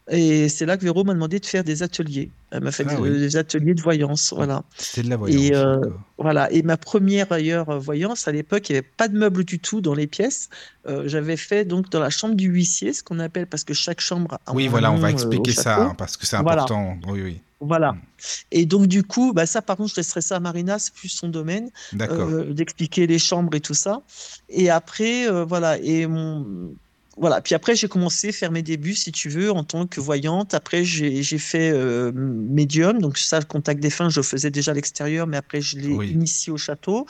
Et 0.09 0.47
c'est 0.47 0.65
là 0.65 0.77
que 0.77 0.83
Véro 0.83 1.03
m'a 1.03 1.13
demandé 1.13 1.39
de 1.39 1.45
faire 1.45 1.65
des 1.65 1.83
ateliers. 1.83 2.29
Elle 2.51 2.63
m'a 2.63 2.71
fait 2.71 2.85
Ah 2.87 2.95
de- 2.95 3.01
oui. 3.01 3.09
des 3.09 3.35
ateliers 3.35 3.73
de 3.73 3.81
voyance, 3.81 4.31
voilà. 4.33 4.63
C'était 4.77 5.03
de 5.03 5.09
la 5.09 5.17
voyance. 5.17 5.41
Et, 5.41 5.53
euh. 5.53 5.77
Voilà. 6.17 6.49
Et 6.53 6.61
ma 6.61 6.77
première 6.77 7.27
d'ailleurs 7.27 7.77
voyance, 7.79 8.25
à 8.27 8.31
l'époque, 8.31 8.69
il 8.69 8.73
n'y 8.73 8.77
avait 8.79 8.87
pas 8.95 9.09
de 9.09 9.17
meubles 9.17 9.43
du 9.43 9.59
tout 9.59 9.81
dans 9.81 9.93
les 9.93 10.07
pièces. 10.07 10.49
Euh, 10.87 11.03
J'avais 11.07 11.35
fait 11.35 11.65
donc 11.65 11.89
dans 11.89 11.99
la 11.99 12.09
chambre 12.09 12.35
du 12.35 12.47
huissier, 12.47 12.93
ce 12.93 13.03
qu'on 13.03 13.19
appelle, 13.19 13.47
parce 13.47 13.65
que 13.65 13.73
chaque 13.73 13.99
chambre 13.99 14.37
a 14.45 14.53
Oui, 14.53 14.67
un 14.67 14.69
voilà, 14.69 14.91
on 14.93 14.97
va 14.97 15.07
euh, 15.09 15.11
expliquer 15.11 15.51
ça, 15.51 15.77
hein, 15.77 15.95
parce 15.97 16.15
que 16.15 16.25
c'est 16.25 16.37
Voilà. 16.37 16.63
important. 16.63 16.97
Oui, 17.09 17.21
oui. 17.21 17.41
Voilà. 17.59 17.91
Mm. 17.93 18.01
Et 18.51 18.65
donc, 18.65 18.87
du 18.87 19.03
coup, 19.03 19.33
bah, 19.33 19.45
ça, 19.45 19.61
par 19.61 19.75
contre, 19.75 19.89
je 19.91 19.95
laisserai 19.97 20.21
ça 20.21 20.37
à 20.37 20.39
Marina, 20.39 20.79
c'est 20.79 20.93
plus 20.93 21.09
son 21.09 21.27
domaine, 21.27 21.69
euh, 21.99 22.53
d'expliquer 22.53 23.07
les 23.07 23.19
chambres 23.19 23.53
et 23.55 23.59
tout 23.61 23.73
ça. 23.73 24.03
Et 24.47 24.69
après, 24.69 25.27
euh, 25.27 25.43
voilà. 25.43 25.77
Et 25.79 26.07
mon. 26.07 26.45
Voilà. 27.19 27.41
Puis 27.41 27.55
après, 27.55 27.75
j'ai 27.75 27.87
commencé 27.87 28.29
à 28.29 28.31
faire 28.31 28.51
mes 28.51 28.61
débuts, 28.61 28.95
si 28.95 29.11
tu 29.11 29.29
veux, 29.29 29.51
en 29.51 29.63
tant 29.63 29.87
que 29.87 29.99
voyante. 29.99 30.53
Après, 30.53 30.83
j'ai 30.83 31.37
fait 31.37 31.71
euh, 31.73 32.11
médium. 32.13 32.99
Donc, 32.99 33.17
ça, 33.17 33.39
le 33.39 33.45
contact 33.45 33.79
des 33.79 33.89
fins, 33.89 34.09
je 34.09 34.19
le 34.19 34.23
faisais 34.23 34.51
déjà 34.51 34.71
à 34.71 34.73
l'extérieur, 34.75 35.27
mais 35.27 35.37
après, 35.37 35.61
je 35.61 35.77
l'ai 35.77 35.93
Oui. 35.93 36.11
initié 36.11 36.51
au 36.53 36.57
château. 36.57 37.05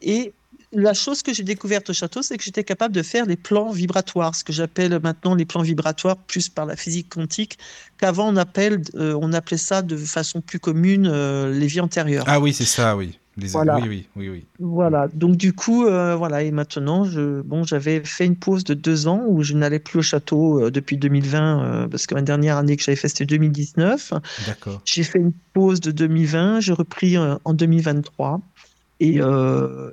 Et 0.00 0.32
la 0.72 0.92
chose 0.94 1.22
que 1.22 1.32
j'ai 1.32 1.42
découverte 1.44 1.90
au 1.90 1.92
château, 1.92 2.22
c'est 2.22 2.36
que 2.36 2.44
j'étais 2.44 2.64
capable 2.64 2.94
de 2.94 3.02
faire 3.02 3.24
les 3.26 3.36
plans 3.36 3.70
vibratoires, 3.70 4.34
ce 4.34 4.44
que 4.44 4.52
j'appelle 4.52 4.98
maintenant 5.02 5.34
les 5.34 5.46
plans 5.46 5.62
vibratoires, 5.62 6.18
plus 6.18 6.48
par 6.48 6.66
la 6.66 6.76
physique 6.76 7.08
quantique, 7.08 7.58
qu'avant 7.98 8.28
on, 8.28 8.36
appelle, 8.36 8.82
euh, 8.94 9.18
on 9.20 9.32
appelait 9.32 9.56
ça 9.56 9.82
de 9.82 9.96
façon 9.96 10.40
plus 10.40 10.58
commune 10.60 11.06
euh, 11.10 11.50
les 11.52 11.66
vies 11.66 11.80
antérieures. 11.80 12.24
Ah 12.26 12.38
oui, 12.38 12.52
c'est 12.52 12.64
ça, 12.66 12.96
oui. 12.96 13.18
Les... 13.38 13.48
Voilà. 13.48 13.76
Oui, 13.76 13.88
oui, 13.88 14.06
oui, 14.16 14.28
oui. 14.28 14.44
Voilà. 14.58 15.08
Donc 15.14 15.36
du 15.36 15.52
coup, 15.52 15.84
euh, 15.84 16.16
voilà. 16.16 16.42
Et 16.42 16.50
maintenant, 16.50 17.04
je, 17.04 17.40
bon, 17.42 17.62
j'avais 17.64 18.02
fait 18.04 18.26
une 18.26 18.36
pause 18.36 18.64
de 18.64 18.74
deux 18.74 19.06
ans 19.06 19.22
où 19.28 19.42
je 19.42 19.54
n'allais 19.54 19.78
plus 19.78 20.00
au 20.00 20.02
château 20.02 20.60
euh, 20.60 20.70
depuis 20.70 20.96
2020, 20.96 21.62
euh, 21.62 21.88
parce 21.88 22.06
que 22.06 22.14
ma 22.14 22.22
dernière 22.22 22.56
année 22.56 22.76
que 22.76 22.82
j'avais 22.82 22.96
fait, 22.96 23.08
c'était 23.08 23.26
2019. 23.26 24.14
D'accord. 24.46 24.82
J'ai 24.84 25.04
fait 25.04 25.18
une 25.18 25.32
pause 25.52 25.80
de 25.80 25.90
2020, 25.92 26.60
j'ai 26.60 26.72
repris 26.72 27.16
en 27.18 27.54
2023. 27.54 28.40
Et, 29.00 29.20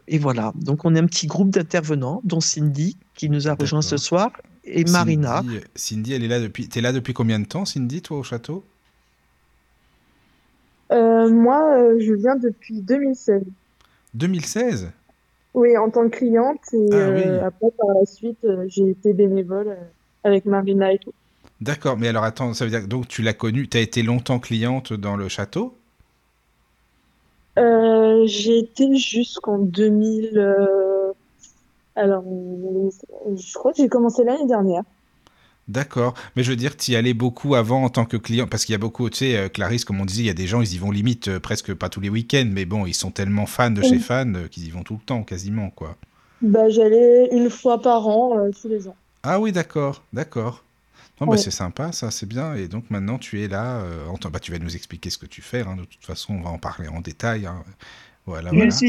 et 0.08 0.17
voilà. 0.17 0.51
Donc, 0.55 0.84
on 0.84 0.95
est 0.95 0.99
un 0.99 1.05
petit 1.05 1.27
groupe 1.27 1.51
d'intervenants, 1.51 2.21
dont 2.23 2.39
Cindy, 2.39 2.97
qui 3.13 3.29
nous 3.29 3.47
a 3.47 3.53
rejoint 3.53 3.84
ce 3.84 3.97
soir, 3.97 4.31
et 4.63 4.84
Marina. 4.86 5.43
Cindy, 5.75 6.13
elle 6.13 6.23
est 6.23 6.27
là 6.27 6.39
depuis. 6.39 6.67
T'es 6.67 6.81
là 6.81 6.91
depuis 6.91 7.13
combien 7.13 7.39
de 7.39 7.45
temps, 7.45 7.65
Cindy, 7.65 8.01
toi, 8.01 8.17
au 8.17 8.23
château? 8.23 8.65
Moi, 10.91 11.78
euh, 11.78 12.00
je 12.00 12.13
viens 12.13 12.36
depuis 12.36 12.82
2016. 12.82 13.43
2016 14.13 14.91
Oui, 15.54 15.78
en 15.78 15.89
tant 15.89 16.04
que 16.10 16.17
cliente. 16.17 16.62
Et 16.74 16.88
Ah 16.91 17.10
euh, 17.10 17.39
oui. 17.39 17.39
après, 17.41 17.71
par 17.78 17.89
la 17.89 18.06
suite, 18.06 18.43
euh, 18.45 18.65
j'ai 18.67 18.89
été 18.91 19.13
bénévole 19.13 19.69
euh, 19.69 19.76
avec 20.24 20.45
Marina 20.45 20.91
et 20.93 21.00
tout. 21.00 21.13
D'accord, 21.62 21.98
mais 21.98 22.08
alors 22.10 22.24
attends, 22.24 22.54
ça 22.54 22.65
veut 22.65 22.71
dire 22.71 22.82
que 22.82 22.88
donc 22.88 23.08
tu 23.08 23.21
l'as 23.21 23.34
connue, 23.34 23.67
tu 23.67 23.78
as 23.78 23.82
été 23.82 24.04
longtemps 24.04 24.39
cliente 24.39 24.93
dans 24.93 25.15
le 25.17 25.28
château? 25.30 25.78
Euh, 27.58 28.24
j'ai 28.28 28.60
été 28.60 28.95
jusqu'en 28.98 29.58
2000. 29.60 30.38
euh, 30.38 31.13
Alors, 31.95 32.24
euh, 32.28 32.89
je 33.36 33.54
crois 33.54 33.71
que 33.71 33.78
j'ai 33.78 33.88
commencé 33.89 34.24
l'année 34.24 34.48
dernière. 34.48 34.84
D'accord, 35.67 36.13
mais 36.36 36.43
je 36.43 36.51
veux 36.51 36.56
dire, 36.56 36.78
tu 36.78 36.91
y 36.91 36.95
allais 36.95 37.15
beaucoup 37.15 37.56
avant 37.56 37.84
en 37.84 37.89
tant 37.89 38.06
que 38.06 38.17
client, 38.17 38.45
parce 38.45 38.65
qu'il 38.65 38.73
y 38.73 38.75
a 38.75 38.80
beaucoup, 38.80 39.10
tu 39.10 39.17
sais, 39.17 39.36
euh, 39.36 39.49
Clarisse, 39.49 39.84
comme 39.84 39.99
on 39.99 40.06
disait, 40.06 40.21
il 40.21 40.28
y 40.28 40.30
a 40.30 40.36
des 40.36 40.45
gens, 40.45 40.62
ils 40.62 40.75
y 40.75 40.78
vont 40.78 40.91
limite 40.91 41.28
euh, 41.28 41.39
presque 41.39 41.73
pas 41.73 41.89
tous 41.89 42.01
les 42.01 42.10
week-ends, 42.10 42.47
mais 42.51 42.65
bon, 42.65 42.86
ils 42.86 42.93
sont 42.93 43.10
tellement 43.10 43.47
fans 43.47 43.71
de 43.71 43.82
chez 43.82 43.97
fans 43.97 44.32
euh, 44.36 44.47
qu'ils 44.47 44.65
y 44.67 44.69
vont 44.69 44.84
tout 44.84 44.93
le 44.93 44.99
temps, 45.04 45.23
quasiment, 45.23 45.71
quoi. 45.71 45.97
Bah, 46.41 46.69
j'allais 46.69 47.30
une 47.32 47.49
fois 47.49 47.82
par 47.82 48.08
an, 48.08 48.38
euh, 48.38 48.51
tous 48.51 48.67
les 48.67 48.88
ans. 48.88 48.95
Ah 49.23 49.39
oui, 49.39 49.51
d'accord, 49.51 50.04
d'accord. 50.13 50.63
Non, 51.19 51.28
bah, 51.28 51.38
c'est 51.38 51.49
sympa, 51.49 51.91
ça, 51.93 52.12
c'est 52.12 52.28
bien. 52.28 52.54
Et 52.56 52.67
donc 52.67 52.89
maintenant, 52.91 53.17
tu 53.17 53.41
es 53.41 53.47
là, 53.47 53.80
euh, 53.80 54.06
en 54.08 54.17
bah, 54.30 54.39
tu 54.39 54.51
vas 54.51 54.60
nous 54.60 54.75
expliquer 54.75 55.10
ce 55.10 55.17
que 55.17 55.25
tu 55.25 55.41
fais, 55.41 55.62
hein, 55.62 55.78
de 55.78 55.86
toute 55.86 56.04
façon, 56.06 56.36
on 56.36 56.41
va 56.41 56.49
en 56.51 56.60
parler 56.60 56.89
en 56.89 57.01
détail. 57.01 57.47
hein. 57.47 57.63
Voilà, 58.25 58.51
voilà. 58.51 58.86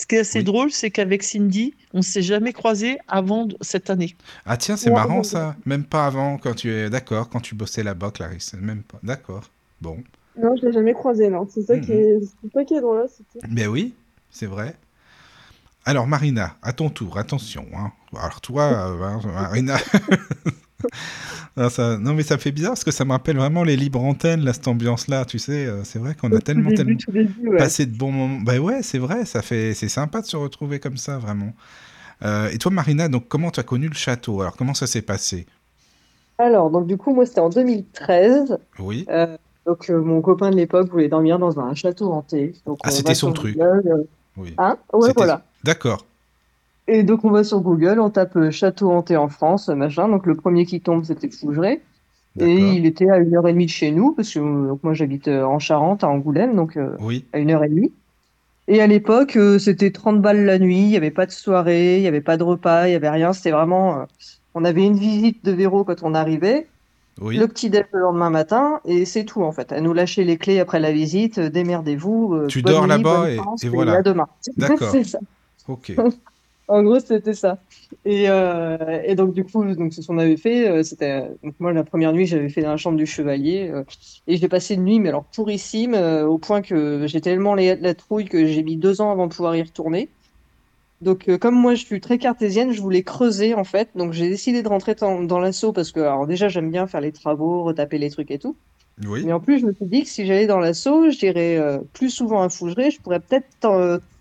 Ce 0.00 0.06
qui 0.06 0.14
est 0.16 0.20
assez 0.20 0.38
Oui. 0.38 0.44
drôle, 0.44 0.70
c'est 0.70 0.90
qu'avec 0.90 1.22
Cindy, 1.22 1.74
on 1.92 2.02
s'est 2.02 2.22
jamais 2.22 2.52
croisés 2.52 2.98
avant 3.08 3.46
cette 3.60 3.90
année. 3.90 4.16
Ah 4.46 4.56
tiens, 4.56 4.76
c'est 4.76 4.88
Ouais, 4.90 4.96
marrant 4.96 5.18
ouais, 5.18 5.24
ça. 5.24 5.56
Même 5.66 5.84
pas 5.84 6.06
avant, 6.06 6.38
quand 6.38 6.54
tu 6.54 6.70
es 6.72 6.88
d'accord, 6.90 7.28
quand 7.28 7.40
tu 7.40 7.54
bossais 7.54 7.82
là-bas, 7.82 8.10
Clarisse. 8.10 8.54
Même 8.54 8.82
pas. 8.82 8.98
D'accord. 9.02 9.44
Bon. 9.80 9.98
Non, 10.38 10.54
je 10.60 10.66
l'ai 10.66 10.72
jamais 10.72 10.94
croisé, 10.94 11.28
non. 11.28 11.46
C'est 11.52 11.62
ça 11.62 11.78
qui 11.78 11.92
Mhm. 11.92 11.98
est, 11.98 12.18
c'est 12.42 12.52
ça 12.52 12.64
qui 12.64 12.74
est 12.74 12.80
drôle. 12.80 13.06
Ben 13.48 13.68
oui, 13.68 13.94
c'est 14.30 14.46
vrai. 14.46 14.74
Alors 15.84 16.06
Marina, 16.06 16.56
à 16.62 16.72
ton 16.72 16.88
tour, 16.90 17.18
attention. 17.18 17.66
hein. 17.74 17.92
Alors 18.16 18.40
toi, 18.40 18.64
euh, 18.64 19.02
hein, 19.02 19.20
Marina. 19.34 19.76
non, 21.56 21.68
ça- 21.68 21.98
non, 21.98 22.14
mais 22.14 22.22
ça 22.22 22.38
fait 22.38 22.52
bizarre 22.52 22.72
parce 22.72 22.84
que 22.84 22.90
ça 22.90 23.04
me 23.04 23.10
rappelle 23.12 23.36
vraiment 23.36 23.64
les 23.64 23.76
libres 23.76 24.02
antennes, 24.02 24.40
là, 24.42 24.52
cette 24.52 24.68
ambiance-là. 24.68 25.24
Tu 25.24 25.38
sais, 25.38 25.66
euh, 25.66 25.84
c'est 25.84 25.98
vrai 25.98 26.14
qu'on 26.14 26.32
a 26.32 26.38
tellement, 26.40 26.70
Tout 26.70 26.76
tellement 26.76 26.90
début, 26.92 27.04
tout 27.04 27.12
début, 27.12 27.48
ouais. 27.48 27.58
passé 27.58 27.86
de 27.86 27.96
bons 27.96 28.12
moments. 28.12 28.40
Bah 28.40 28.58
ouais, 28.58 28.82
c'est 28.82 28.98
vrai, 28.98 29.24
ça 29.24 29.42
fait, 29.42 29.74
c'est 29.74 29.88
sympa 29.88 30.20
de 30.20 30.26
se 30.26 30.36
retrouver 30.36 30.78
comme 30.80 30.96
ça, 30.96 31.18
vraiment. 31.18 31.52
Euh, 32.22 32.48
et 32.50 32.58
toi, 32.58 32.70
Marina, 32.70 33.08
donc 33.08 33.28
comment 33.28 33.50
tu 33.50 33.60
as 33.60 33.64
connu 33.64 33.88
le 33.88 33.94
château? 33.94 34.40
Alors 34.42 34.56
comment 34.56 34.74
ça 34.74 34.86
s'est 34.86 35.02
passé? 35.02 35.46
Alors, 36.38 36.70
donc 36.70 36.86
du 36.86 36.96
coup, 36.96 37.14
moi, 37.14 37.26
c'était 37.26 37.40
en 37.40 37.50
2013. 37.50 38.58
Oui. 38.78 39.06
Euh, 39.10 39.36
donc, 39.66 39.90
euh, 39.90 40.00
mon 40.00 40.20
copain 40.22 40.50
de 40.50 40.56
l'époque 40.56 40.88
voulait 40.90 41.08
dormir 41.08 41.38
dans 41.38 41.60
un 41.60 41.74
château 41.74 42.12
hanté. 42.12 42.54
Donc, 42.66 42.78
Ah, 42.82 42.90
c'était 42.90 43.14
son 43.14 43.32
truc. 43.32 43.58
Euh, 43.58 44.04
Oui. 44.36 44.54
Hein? 44.58 44.78
Ouais, 44.92 45.12
voilà. 45.14 45.44
D'accord. 45.64 46.06
Et 46.92 47.02
donc, 47.04 47.24
on 47.24 47.30
va 47.30 47.44
sur 47.44 47.60
Google, 47.60 48.00
on 48.00 48.10
tape 48.10 48.36
euh, 48.36 48.50
château 48.50 48.90
hanté 48.90 49.16
en 49.16 49.28
France, 49.28 49.68
machin. 49.68 50.08
Donc, 50.08 50.26
le 50.26 50.34
premier 50.34 50.66
qui 50.66 50.80
tombe, 50.80 51.04
c'était 51.04 51.30
Fougeray. 51.30 51.80
Et 52.40 52.58
il 52.76 52.86
était 52.86 53.08
à 53.10 53.18
une 53.18 53.36
heure 53.36 53.46
et 53.48 53.52
demie 53.52 53.66
de 53.66 53.70
chez 53.70 53.90
nous, 53.92 54.12
parce 54.12 54.32
que 54.32 54.38
euh, 54.40 54.68
donc, 54.68 54.82
moi, 54.82 54.92
j'habite 54.94 55.28
euh, 55.28 55.44
en 55.44 55.58
Charente, 55.58 56.02
à 56.04 56.08
Angoulême, 56.08 56.56
donc 56.56 56.76
euh, 56.76 56.96
Oui. 57.00 57.24
à 57.32 57.38
une 57.38 57.50
heure 57.50 57.62
et 57.64 57.68
demie. 57.68 57.92
Et 58.68 58.80
à 58.80 58.86
l'époque, 58.86 59.36
euh, 59.36 59.58
c'était 59.58 59.90
30 59.90 60.20
balles 60.22 60.44
la 60.44 60.58
nuit, 60.58 60.78
il 60.80 60.88
n'y 60.88 60.96
avait 60.96 61.10
pas 61.10 61.26
de 61.26 61.32
soirée, 61.32 61.96
il 61.98 62.02
n'y 62.02 62.08
avait 62.08 62.20
pas 62.20 62.36
de 62.36 62.42
repas, 62.44 62.86
il 62.86 62.90
n'y 62.90 62.96
avait 62.96 63.10
rien. 63.10 63.32
C'était 63.32 63.50
vraiment. 63.50 64.00
euh, 64.00 64.04
on 64.54 64.64
avait 64.64 64.84
une 64.84 64.96
visite 64.98 65.44
de 65.44 65.52
Véro 65.52 65.84
quand 65.84 66.02
on 66.02 66.14
arrivait, 66.14 66.66
Oui. 67.20 67.36
le 67.36 67.46
petit 67.48 67.68
déj 67.70 67.84
le 67.92 68.00
lendemain 68.00 68.30
matin, 68.30 68.80
et 68.84 69.04
c'est 69.04 69.24
tout 69.24 69.42
en 69.42 69.52
fait. 69.52 69.70
Elle 69.72 69.82
nous 69.84 69.92
lâchait 69.92 70.24
les 70.24 70.38
clés 70.38 70.58
après 70.60 70.80
la 70.80 70.90
visite, 70.92 71.38
euh, 71.38 71.50
démerdez-vous. 71.50 72.34
euh, 72.34 72.46
Tu 72.48 72.62
dors 72.62 72.86
là-bas 72.86 73.30
et- 73.30 73.36
chance, 73.36 73.62
et 73.64 73.68
voilà. 73.68 73.94
à 73.94 74.02
demain. 74.02 74.26
D'accord. 74.56 74.88
C'est 74.92 75.04
ça. 75.04 75.18
Ok. 75.68 75.92
En 76.72 76.84
gros, 76.84 77.00
c'était 77.00 77.34
ça. 77.34 77.64
Et, 78.04 78.30
euh, 78.30 79.02
et 79.04 79.16
donc, 79.16 79.34
du 79.34 79.42
coup, 79.44 79.64
donc, 79.74 79.92
c'est 79.92 80.02
ce 80.02 80.06
qu'on 80.06 80.18
avait 80.18 80.36
fait. 80.36 80.68
euh, 80.70 80.82
C'était, 80.84 81.28
donc, 81.42 81.54
moi, 81.58 81.72
la 81.72 81.82
première 81.82 82.12
nuit, 82.12 82.26
j'avais 82.26 82.48
fait 82.48 82.62
dans 82.62 82.70
la 82.70 82.76
chambre 82.76 82.96
du 82.96 83.06
chevalier. 83.06 83.68
euh, 83.70 83.82
et 84.28 84.36
j'ai 84.36 84.48
passé 84.48 84.74
une 84.74 84.84
nuit, 84.84 85.00
mais 85.00 85.08
alors 85.08 85.26
pourrissime, 85.30 85.94
euh, 85.94 86.26
au 86.26 86.38
point 86.38 86.62
que 86.62 87.06
j'ai 87.08 87.20
tellement 87.20 87.54
les- 87.54 87.74
la 87.76 87.94
trouille 87.94 88.26
que 88.26 88.46
j'ai 88.46 88.62
mis 88.62 88.76
deux 88.76 89.00
ans 89.00 89.10
avant 89.10 89.26
de 89.26 89.34
pouvoir 89.34 89.56
y 89.56 89.62
retourner. 89.62 90.12
Donc, 91.00 91.30
comme 91.38 91.54
moi, 91.56 91.74
je 91.74 91.84
suis 91.84 92.00
très 92.00 92.18
cartésienne, 92.18 92.72
je 92.72 92.80
voulais 92.82 93.04
creuser, 93.04 93.54
en 93.54 93.64
fait. 93.64 93.90
Donc, 93.96 94.12
j'ai 94.12 94.28
décidé 94.28 94.62
de 94.62 94.68
rentrer 94.68 94.94
dans, 94.96 95.22
dans 95.22 95.38
l'assaut 95.40 95.72
parce 95.72 95.92
que, 95.92 96.00
alors, 96.00 96.26
déjà, 96.26 96.48
j'aime 96.48 96.70
bien 96.70 96.86
faire 96.86 97.00
les 97.02 97.12
travaux, 97.12 97.64
retaper 97.64 97.98
les 97.98 98.10
trucs 98.10 98.30
et 98.30 98.38
tout. 98.38 98.58
Oui. 99.06 99.24
Mais 99.24 99.32
en 99.32 99.40
plus, 99.40 99.60
je 99.60 99.66
me 99.66 99.74
suis 99.74 99.86
dit 99.86 100.02
que 100.04 100.08
si 100.08 100.26
j'allais 100.26 100.46
dans 100.46 100.58
l'assaut, 100.60 101.10
j'irais 101.10 101.58
euh, 101.58 101.80
plus 101.94 102.10
souvent 102.10 102.42
à 102.42 102.48
Fougeray. 102.50 102.90
Je 102.90 103.00
pourrais 103.00 103.20
peut-être 103.20 103.48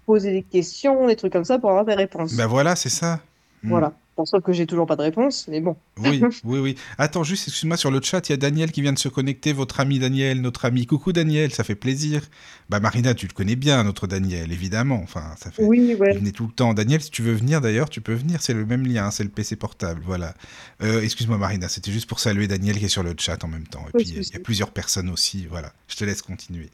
poser 0.09 0.31
des 0.31 0.41
questions, 0.41 1.05
des 1.05 1.15
trucs 1.15 1.31
comme 1.31 1.45
ça 1.45 1.59
pour 1.59 1.69
avoir 1.69 1.85
des 1.85 1.93
réponses. 1.93 2.33
Ben 2.33 2.47
voilà, 2.47 2.75
c'est 2.75 2.89
ça. 2.89 3.19
Mm. 3.61 3.69
Voilà. 3.69 3.93
Ça 4.25 4.41
que 4.41 4.51
j'ai 4.51 4.65
toujours 4.65 4.85
pas 4.85 4.97
de 4.97 5.03
réponse, 5.03 5.47
mais 5.47 5.61
bon. 5.61 5.77
Oui, 5.97 6.21
oui, 6.43 6.59
oui. 6.59 6.75
Attends, 6.97 7.23
juste, 7.23 7.47
excuse-moi, 7.47 7.77
sur 7.77 7.89
le 7.89 8.01
chat, 8.01 8.27
il 8.27 8.31
y 8.31 8.33
a 8.33 8.37
Daniel 8.37 8.71
qui 8.71 8.81
vient 8.81 8.91
de 8.91 8.99
se 8.99 9.07
connecter, 9.07 9.53
votre 9.53 9.79
ami 9.79 9.97
Daniel, 9.97 10.41
notre 10.41 10.65
ami. 10.65 10.85
Coucou 10.85 11.13
Daniel, 11.13 11.53
ça 11.53 11.63
fait 11.63 11.75
plaisir. 11.75 12.23
Bah 12.69 12.81
Marina, 12.81 13.13
tu 13.13 13.27
le 13.27 13.33
connais 13.33 13.55
bien, 13.55 13.81
notre 13.85 14.07
Daniel, 14.07 14.51
évidemment. 14.51 14.99
Enfin, 15.01 15.23
ça 15.37 15.51
fait... 15.51 15.63
Oui, 15.63 15.91
Il 15.91 15.95
ouais. 15.95 16.15
venait 16.15 16.33
tout 16.33 16.47
le 16.47 16.51
temps. 16.51 16.73
Daniel, 16.73 17.01
si 17.01 17.11
tu 17.11 17.21
veux 17.21 17.31
venir 17.31 17.61
d'ailleurs, 17.61 17.89
tu 17.89 18.01
peux 18.01 18.13
venir, 18.13 18.41
c'est 18.41 18.53
le 18.53 18.65
même 18.65 18.85
lien, 18.85 19.05
hein, 19.05 19.11
c'est 19.11 19.23
le 19.23 19.29
PC 19.29 19.55
portable, 19.55 20.01
voilà. 20.03 20.33
Euh, 20.81 21.01
excuse-moi 21.01 21.37
Marina, 21.37 21.69
c'était 21.69 21.91
juste 21.91 22.09
pour 22.09 22.19
saluer 22.19 22.47
Daniel 22.47 22.77
qui 22.77 22.85
est 22.85 22.89
sur 22.89 23.03
le 23.03 23.13
chat 23.17 23.41
en 23.45 23.47
même 23.47 23.67
temps. 23.67 23.85
Et 23.93 23.97
puis 23.97 24.09
il 24.09 24.33
y 24.33 24.35
a 24.35 24.39
plusieurs 24.39 24.71
personnes 24.71 25.09
aussi, 25.09 25.45
voilà. 25.49 25.71
Je 25.87 25.95
te 25.95 26.03
laisse 26.03 26.21
continuer. 26.21 26.69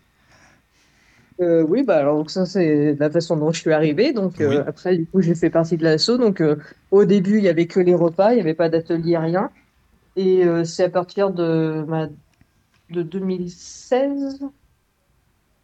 Euh, 1.41 1.63
oui, 1.63 1.83
bah 1.83 1.97
alors 1.97 2.15
donc 2.17 2.31
ça 2.31 2.45
c'est 2.45 2.95
la 2.95 3.09
façon 3.09 3.35
dont 3.35 3.51
je 3.51 3.59
suis 3.59 3.73
arrivée. 3.73 4.13
Donc 4.13 4.39
euh, 4.39 4.49
Oui. 4.49 4.55
après 4.67 4.97
du 4.97 5.05
coup 5.07 5.21
j'ai 5.21 5.35
fait 5.35 5.49
partie 5.49 5.75
de 5.77 5.83
l'assaut. 5.83 6.17
Donc 6.17 6.41
euh, 6.41 6.57
au 6.91 7.03
début 7.05 7.37
il 7.39 7.43
y 7.43 7.49
avait 7.49 7.67
que 7.67 7.79
les 7.79 7.93
repas, 7.95 8.33
il 8.33 8.37
y 8.37 8.41
avait 8.41 8.53
pas 8.53 8.69
d'atelier 8.69 9.17
rien. 9.17 9.51
Et 10.15 10.43
c'est 10.65 10.85
à 10.85 10.89
partir 10.89 11.31
de 11.31 11.83
ma... 11.87 12.07
de 12.89 13.03
2016, 13.03 14.39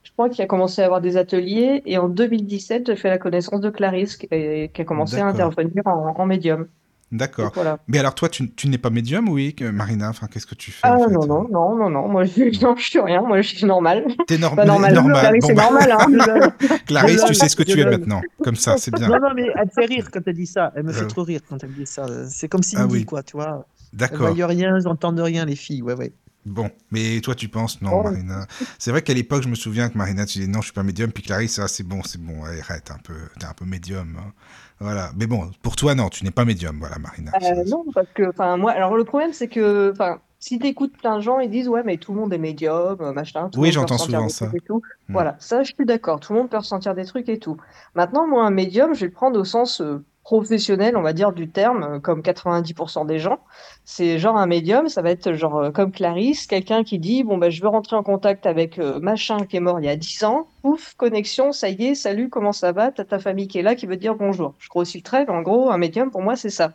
je 0.03 0.11
crois 0.11 0.29
qu'il 0.29 0.43
a 0.43 0.47
commencé 0.47 0.81
à 0.81 0.85
avoir 0.85 1.01
des 1.01 1.17
ateliers. 1.17 1.81
Et 1.85 1.97
en 1.97 2.09
2017 2.09 2.87
j'ai 2.87 2.95
fait 2.97 3.09
la 3.09 3.17
connaissance 3.17 3.61
de 3.61 3.69
Clarisse 3.69 4.17
qui 4.17 4.27
a, 4.31 4.67
qui 4.67 4.81
a 4.81 4.85
commencé 4.85 5.19
à 5.21 5.27
intervenir 5.27 5.83
en, 5.87 6.15
en 6.19 6.25
médium. 6.25 6.67
D'accord. 7.11 7.51
Voilà. 7.53 7.79
Mais 7.87 7.99
alors 7.99 8.15
toi, 8.15 8.29
tu, 8.29 8.49
tu 8.53 8.69
n'es 8.69 8.77
pas 8.77 8.89
médium, 8.89 9.27
oui, 9.27 9.53
Marina 9.73 10.09
Enfin, 10.09 10.27
qu'est-ce 10.27 10.45
que 10.45 10.55
tu 10.55 10.71
fais 10.71 10.79
Ah 10.83 10.95
en 10.95 11.07
fait 11.07 11.13
non 11.13 11.25
non 11.25 11.47
non 11.49 11.75
non 11.75 11.89
non 11.89 12.07
moi 12.07 12.23
je, 12.23 12.59
non, 12.63 12.75
je 12.77 12.83
suis 12.89 12.99
rien. 12.99 13.21
Moi 13.21 13.41
je 13.41 13.49
suis 13.55 13.65
normale. 13.65 14.05
T'es 14.27 14.37
norm- 14.37 14.55
Pas 14.55 14.65
normal. 14.65 14.93
normal. 14.93 15.37
Bon, 15.41 15.47
c'est 15.47 15.53
bah, 15.53 15.63
normal 15.63 15.91
hein. 15.91 16.77
Clarisse, 16.87 17.23
tu 17.25 17.33
sais 17.33 17.49
ce 17.49 17.55
que 17.55 17.63
tu 17.63 17.79
es 17.79 17.85
maintenant. 17.85 18.21
Comme 18.43 18.55
ça, 18.55 18.77
c'est 18.77 18.91
bien. 18.93 19.09
Non, 19.09 19.19
non, 19.19 19.33
mais 19.35 19.47
elle 19.55 19.65
me 19.65 19.71
fait 19.71 19.85
rire 19.85 20.07
quand 20.11 20.21
elle 20.25 20.35
dit 20.35 20.45
ça. 20.47 20.71
Elle 20.75 20.83
me 20.83 20.93
fait 20.93 21.03
Euh. 21.03 21.07
trop 21.07 21.23
rire 21.23 21.41
quand 21.47 21.61
elle 21.63 21.69
me 21.69 21.75
dit 21.75 21.85
ça. 21.85 22.05
C'est 22.29 22.47
comme 22.47 22.63
Cindy, 22.63 22.83
Ah 22.83 22.91
oui. 22.91 23.05
quoi, 23.05 23.23
tu 23.23 23.33
vois. 23.35 23.65
Elles 23.93 23.97
D'accord. 23.99 24.33
voient 24.33 24.47
rien, 24.47 24.75
elles 24.75 24.87
entendent 24.87 25.19
rien, 25.19 25.43
les 25.45 25.55
filles. 25.57 25.81
Ouais, 25.81 25.93
ouais. 25.95 26.13
Bon, 26.45 26.71
mais 26.91 27.19
toi, 27.21 27.35
tu 27.35 27.49
penses 27.49 27.81
non, 27.81 27.91
Oh. 27.93 28.03
Marina. 28.03 28.47
C'est 28.79 28.89
vrai 28.89 29.01
qu'à 29.03 29.13
l'époque, 29.13 29.43
je 29.43 29.47
me 29.49 29.53
souviens 29.55 29.89
que 29.89 29.97
Marina, 29.97 30.25
tu 30.25 30.39
disais 30.39 30.49
non, 30.49 30.59
je 30.61 30.65
suis 30.67 30.73
pas 30.73 30.81
médium. 30.81 31.11
Puis 31.11 31.23
Clarisse, 31.23 31.59
ah, 31.59 31.67
c'est 31.67 31.83
bon, 31.83 32.01
c'est 32.03 32.19
bon, 32.21 32.43
arrête, 32.45 32.89
un 32.89 32.97
peu, 33.03 33.13
t'es 33.39 33.45
un 33.45 33.53
peu 33.53 33.65
médium. 33.65 34.17
hein. 34.17 34.31
Voilà. 34.81 35.11
Mais 35.15 35.27
bon, 35.27 35.51
pour 35.61 35.75
toi, 35.75 35.93
non, 35.93 36.09
tu 36.09 36.23
n'es 36.23 36.31
pas 36.31 36.43
médium, 36.43 36.77
voilà, 36.79 36.97
Marina. 36.97 37.31
Euh, 37.43 37.63
non, 37.67 37.85
parce 37.93 38.07
que, 38.13 38.29
enfin, 38.29 38.57
moi, 38.57 38.71
alors 38.71 38.95
le 38.95 39.03
problème, 39.03 39.31
c'est 39.31 39.47
que, 39.47 39.91
enfin, 39.91 40.19
si 40.39 40.57
t'écoutes 40.57 40.97
plein 40.97 41.17
de 41.17 41.21
gens, 41.21 41.39
ils 41.39 41.51
disent, 41.51 41.67
ouais, 41.67 41.83
mais 41.85 41.97
tout 41.97 42.13
le 42.13 42.19
monde 42.19 42.33
est 42.33 42.39
médium, 42.39 42.97
euh, 42.99 43.13
machin, 43.13 43.49
tout 43.49 43.59
Oui, 43.59 43.71
j'entends 43.71 43.99
souvent 43.99 44.27
ça. 44.27 44.47
Hmm. 44.47 44.79
Voilà, 45.09 45.35
ça, 45.39 45.61
je 45.61 45.71
suis 45.71 45.85
d'accord, 45.85 46.19
tout 46.19 46.33
le 46.33 46.39
monde 46.39 46.49
peut 46.49 46.57
ressentir 46.57 46.95
des 46.95 47.05
trucs 47.05 47.29
et 47.29 47.37
tout. 47.37 47.57
Maintenant, 47.93 48.27
moi, 48.27 48.43
un 48.43 48.49
médium, 48.49 48.95
je 48.95 49.01
vais 49.01 49.05
le 49.05 49.11
prendre 49.11 49.39
au 49.39 49.45
sens 49.45 49.81
euh, 49.81 50.03
professionnel, 50.31 50.95
on 50.95 51.01
va 51.01 51.11
dire, 51.11 51.33
du 51.33 51.49
terme, 51.49 51.83
euh, 51.83 51.99
comme 51.99 52.21
90% 52.21 53.05
des 53.05 53.19
gens. 53.19 53.39
C'est 53.83 54.17
genre 54.17 54.37
un 54.37 54.45
médium, 54.45 54.87
ça 54.87 55.01
va 55.01 55.11
être 55.11 55.33
genre 55.33 55.57
euh, 55.57 55.71
comme 55.71 55.91
Clarisse, 55.91 56.47
quelqu'un 56.47 56.85
qui 56.85 56.99
dit, 56.99 57.23
bon, 57.23 57.37
ben, 57.37 57.49
je 57.49 57.61
veux 57.61 57.67
rentrer 57.67 57.97
en 57.97 58.03
contact 58.03 58.45
avec 58.45 58.79
euh, 58.79 59.01
machin 59.01 59.45
qui 59.45 59.57
est 59.57 59.59
mort 59.59 59.81
il 59.81 59.87
y 59.87 59.89
a 59.89 59.97
10 59.97 60.23
ans, 60.23 60.47
pouf, 60.61 60.93
connexion, 60.95 61.51
ça 61.51 61.67
y 61.67 61.87
est, 61.87 61.95
salut, 61.95 62.29
comment 62.29 62.53
ça 62.53 62.71
va? 62.71 62.91
T'as 62.93 63.03
ta 63.03 63.19
famille 63.19 63.49
qui 63.49 63.59
est 63.59 63.61
là 63.61 63.75
qui 63.75 63.87
veut 63.87 63.97
te 63.97 64.01
dire 64.01 64.15
bonjour. 64.15 64.55
Je 64.59 64.69
grossis 64.69 64.99
le 64.99 65.03
trait, 65.03 65.25
mais 65.25 65.33
en 65.33 65.41
gros, 65.41 65.69
un 65.69 65.77
médium, 65.77 66.09
pour 66.11 66.21
moi, 66.21 66.37
c'est 66.37 66.49
ça. 66.49 66.71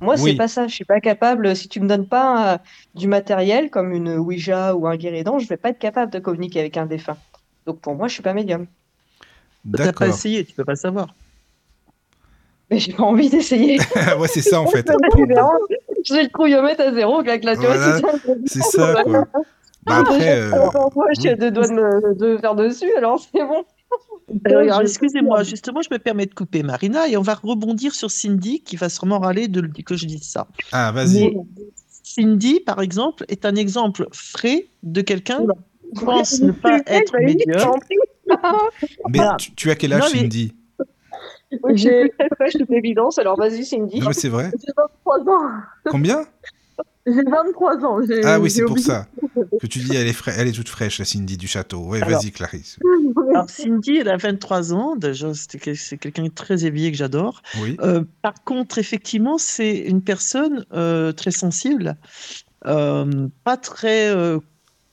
Moi, 0.00 0.14
Oui. 0.18 0.30
c'est 0.30 0.36
pas 0.36 0.48
ça. 0.48 0.66
Je 0.66 0.74
suis 0.74 0.86
pas 0.86 1.00
capable. 1.00 1.54
Si 1.54 1.68
tu 1.68 1.80
me 1.80 1.86
donnes 1.86 2.08
pas 2.08 2.54
euh, 2.54 2.58
du 2.94 3.06
matériel 3.06 3.68
comme 3.68 3.92
une 3.92 4.16
Ouija 4.16 4.74
ou 4.74 4.86
un 4.86 4.96
guéridon, 4.96 5.38
je 5.38 5.46
vais 5.46 5.58
pas 5.58 5.68
être 5.68 5.78
capable 5.78 6.10
de 6.10 6.20
communiquer 6.20 6.60
avec 6.60 6.78
un 6.78 6.86
défunt. 6.86 7.18
Donc 7.66 7.80
pour 7.80 7.94
moi, 7.94 8.08
je 8.08 8.14
suis 8.14 8.22
pas 8.22 8.32
médium. 8.32 8.66
T'as 9.76 9.92
pas 9.92 10.08
essayé, 10.08 10.42
tu 10.44 10.54
peux 10.54 10.64
pas 10.64 10.72
le 10.72 10.76
savoir. 10.76 11.08
Mais 12.70 12.78
j'ai 12.78 12.92
pas 12.92 13.02
envie 13.04 13.28
d'essayer. 13.28 13.78
ouais, 14.18 14.28
c'est 14.28 14.40
ça 14.42 14.60
en 14.60 14.66
fait. 14.66 14.86
J'ai 16.06 16.22
le 16.22 16.28
trouillomètre 16.28 16.80
à 16.82 16.92
zéro, 16.92 17.22
tu 17.22 17.30
vois, 17.30 17.54
Voilà, 17.54 17.96
c'est 17.96 18.02
ça. 18.02 18.34
C'est 18.46 18.62
ça, 18.62 19.02
quoi. 19.04 19.26
Bah 19.86 19.96
après, 19.98 20.38
euh, 20.40 20.50
Moi, 20.94 21.06
je 21.14 21.20
suis 21.20 21.28
à 21.28 21.34
deux 21.36 21.50
doigts 21.50 21.68
de 21.68 21.72
me 21.74 22.14
de 22.14 22.38
faire 22.38 22.54
dessus, 22.54 22.90
alors 22.96 23.20
c'est 23.20 23.44
bon. 23.44 23.64
Alors, 24.46 24.78
je- 24.80 24.86
excusez-moi, 24.86 25.42
justement, 25.42 25.82
je 25.82 25.88
me 25.92 25.98
permets 25.98 26.24
de 26.24 26.32
couper 26.32 26.62
Marina 26.62 27.06
et 27.06 27.18
on 27.18 27.22
va 27.22 27.34
rebondir 27.34 27.94
sur 27.94 28.10
Cindy 28.10 28.62
qui 28.62 28.76
va 28.76 28.88
sûrement 28.88 29.18
râler 29.18 29.46
de, 29.46 29.60
que 29.84 29.94
je 29.94 30.06
dise 30.06 30.22
ça. 30.22 30.46
ah, 30.72 30.90
vas-y. 30.90 31.24
Mais 31.24 31.36
Cindy, 32.02 32.60
par 32.60 32.80
exemple, 32.80 33.26
est 33.28 33.44
un 33.44 33.54
exemple 33.56 34.06
frais 34.12 34.68
de 34.82 35.02
quelqu'un 35.02 35.40
qui 35.98 36.02
pense 36.04 36.40
ne 36.40 36.52
pas 36.52 36.78
être 36.86 37.12
prie. 37.12 37.36
Mais 37.46 39.18
Voilà. 39.18 39.36
tu, 39.38 39.52
tu 39.54 39.70
as 39.70 39.74
quel 39.74 39.92
âge, 39.92 40.00
Non, 40.02 40.08
mais- 40.14 40.20
Cindy? 40.20 40.54
Oui, 41.62 41.76
J'ai 41.76 42.10
très 42.18 42.28
fraîche 42.34 42.54
toute 42.54 42.70
évidence, 42.70 43.18
alors 43.18 43.36
vas-y, 43.38 43.64
Cindy. 43.64 44.00
Non, 44.00 44.08
mais 44.08 44.12
c'est 44.14 44.28
vrai. 44.28 44.50
J'ai 44.60 44.72
23 44.76 45.20
ans. 45.32 45.50
Combien 45.86 46.24
J'ai 47.06 47.22
23 47.22 47.76
ans. 47.84 48.00
J'ai- 48.06 48.24
Ah 48.24 48.40
oui, 48.40 48.50
c'est 48.50 48.64
pour 48.64 48.78
ça 48.78 49.06
que 49.60 49.66
tu 49.66 49.78
dis 49.80 49.94
elle 49.94 50.06
est, 50.08 50.12
fra- 50.12 50.32
elle 50.32 50.48
est 50.48 50.52
toute 50.52 50.68
fraîche, 50.68 50.98
la 50.98 51.04
Cindy 51.04 51.36
du 51.36 51.46
château. 51.46 51.80
Ouais, 51.86 52.02
Alors. 52.02 52.20
vas-y, 52.20 52.32
Clarisse. 52.32 52.78
Alors, 53.30 53.48
Cindy, 53.50 53.98
elle 53.98 54.08
a 54.08 54.16
23 54.16 54.72
ans. 54.72 54.96
Déjà, 54.96 55.32
c'est 55.34 55.58
quel- 55.60 55.76
c'est 55.76 55.98
quelqu'un 55.98 56.24
de 56.24 56.28
très 56.28 56.64
éveillé 56.64 56.90
que 56.90 56.96
j'adore. 56.96 57.42
Oui. 57.60 57.76
Euh, 57.80 58.02
par 58.22 58.42
contre, 58.44 58.78
effectivement, 58.78 59.38
c'est 59.38 59.76
une 59.80 60.02
personne 60.02 60.64
euh, 60.72 61.12
très 61.12 61.30
sensible, 61.30 61.96
euh, 62.66 63.28
pas 63.44 63.56
très, 63.58 64.08
euh, 64.08 64.38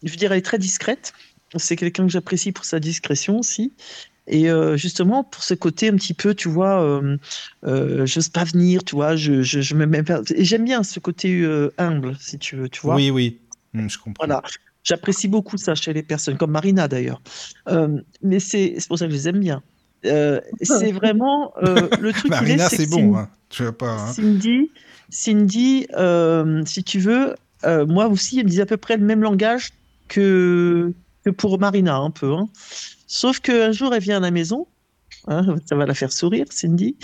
je 0.03 0.15
dirais, 0.15 0.35
elle 0.35 0.39
est 0.39 0.45
très 0.45 0.59
discrète. 0.59 1.13
C'est 1.57 1.75
quelqu'un 1.75 2.05
que 2.05 2.11
j'apprécie 2.11 2.51
pour 2.53 2.63
sa 2.65 2.79
discrétion 2.79 3.39
aussi. 3.39 3.73
Et 4.33 4.49
euh, 4.49 4.77
justement, 4.77 5.23
pour 5.25 5.43
ce 5.43 5.53
côté 5.53 5.89
un 5.89 5.95
petit 5.95 6.13
peu, 6.13 6.33
tu 6.33 6.47
vois, 6.47 6.81
euh, 6.81 7.17
euh, 7.65 8.05
j'ose 8.05 8.29
pas 8.29 8.45
venir, 8.45 8.83
tu 8.83 8.95
vois, 8.95 9.15
je, 9.17 9.41
je, 9.43 9.59
je 9.61 9.75
me 9.75 9.85
mets 9.85 10.03
pas. 10.03 10.21
Et 10.33 10.45
j'aime 10.45 10.63
bien 10.63 10.83
ce 10.83 10.99
côté 11.01 11.41
euh, 11.41 11.71
humble, 11.77 12.15
si 12.17 12.39
tu 12.39 12.55
veux, 12.55 12.69
tu 12.69 12.79
vois. 12.81 12.95
Oui, 12.95 13.11
oui. 13.11 13.39
Hum, 13.75 13.89
je 13.89 13.97
comprends. 13.99 14.25
Voilà. 14.25 14.41
J'apprécie 14.83 15.27
beaucoup 15.27 15.57
ça 15.57 15.75
chez 15.75 15.91
les 15.93 16.01
personnes, 16.01 16.37
comme 16.37 16.51
Marina 16.51 16.87
d'ailleurs. 16.87 17.21
Euh, 17.67 17.99
mais 18.23 18.39
c'est 18.39 18.77
pour 18.87 18.97
ça 18.97 19.05
que 19.05 19.11
je 19.11 19.17
les 19.17 19.27
aime 19.27 19.39
bien. 19.39 19.61
C'est 20.03 20.91
vraiment 20.93 21.53
le 21.61 22.11
truc. 22.13 22.31
Marina, 22.31 22.69
c'est 22.69 22.89
bon. 22.89 23.17
Hein. 23.17 23.29
Tu 23.49 23.63
vas 23.63 23.73
pas. 23.73 23.91
hein. 23.91 24.13
Cindy, 24.13 24.71
Cindy 25.09 25.87
si 26.65 26.83
tu 26.85 26.99
veux, 26.99 27.35
moi 27.65 28.07
aussi, 28.07 28.39
elle 28.39 28.45
me 28.45 28.49
disait 28.49 28.63
à 28.63 28.65
peu 28.65 28.77
près 28.77 28.95
le 28.97 29.05
même 29.05 29.21
langage 29.21 29.71
que, 30.07 30.93
que 31.23 31.29
pour 31.29 31.59
Marina, 31.59 31.97
un 31.97 32.11
peu. 32.11 32.33
hein. 32.33 32.47
Sauf 33.07 33.39
qu'un 33.39 33.71
jour, 33.71 33.93
elle 33.93 34.01
vient 34.01 34.17
à 34.17 34.21
la 34.21 34.31
maison 34.31 34.67
hein, 35.27 35.55
ça 35.65 35.75
va 35.75 35.85
la 35.85 35.93
faire 35.93 36.11
sourire, 36.11 36.45
Cindy. 36.49 36.95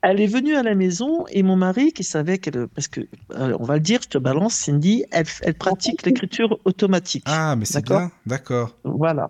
Elle 0.00 0.20
est 0.20 0.26
venue 0.28 0.54
à 0.54 0.62
la 0.62 0.76
maison 0.76 1.26
et 1.28 1.42
mon 1.42 1.56
mari, 1.56 1.92
qui 1.92 2.04
savait 2.04 2.38
qu'elle. 2.38 2.68
Parce 2.68 2.86
que, 2.86 3.00
euh, 3.32 3.56
on 3.58 3.64
va 3.64 3.74
le 3.74 3.80
dire, 3.80 4.00
je 4.02 4.08
te 4.08 4.18
balance, 4.18 4.54
Cindy, 4.54 5.04
elle, 5.10 5.26
elle 5.42 5.54
pratique 5.54 6.04
l'écriture 6.06 6.56
automatique. 6.64 7.24
Ah, 7.26 7.56
mais 7.56 7.64
c'est 7.64 7.80
D'accord. 7.84 7.98
bien, 7.98 8.10
d'accord. 8.26 8.76
Voilà. 8.84 9.26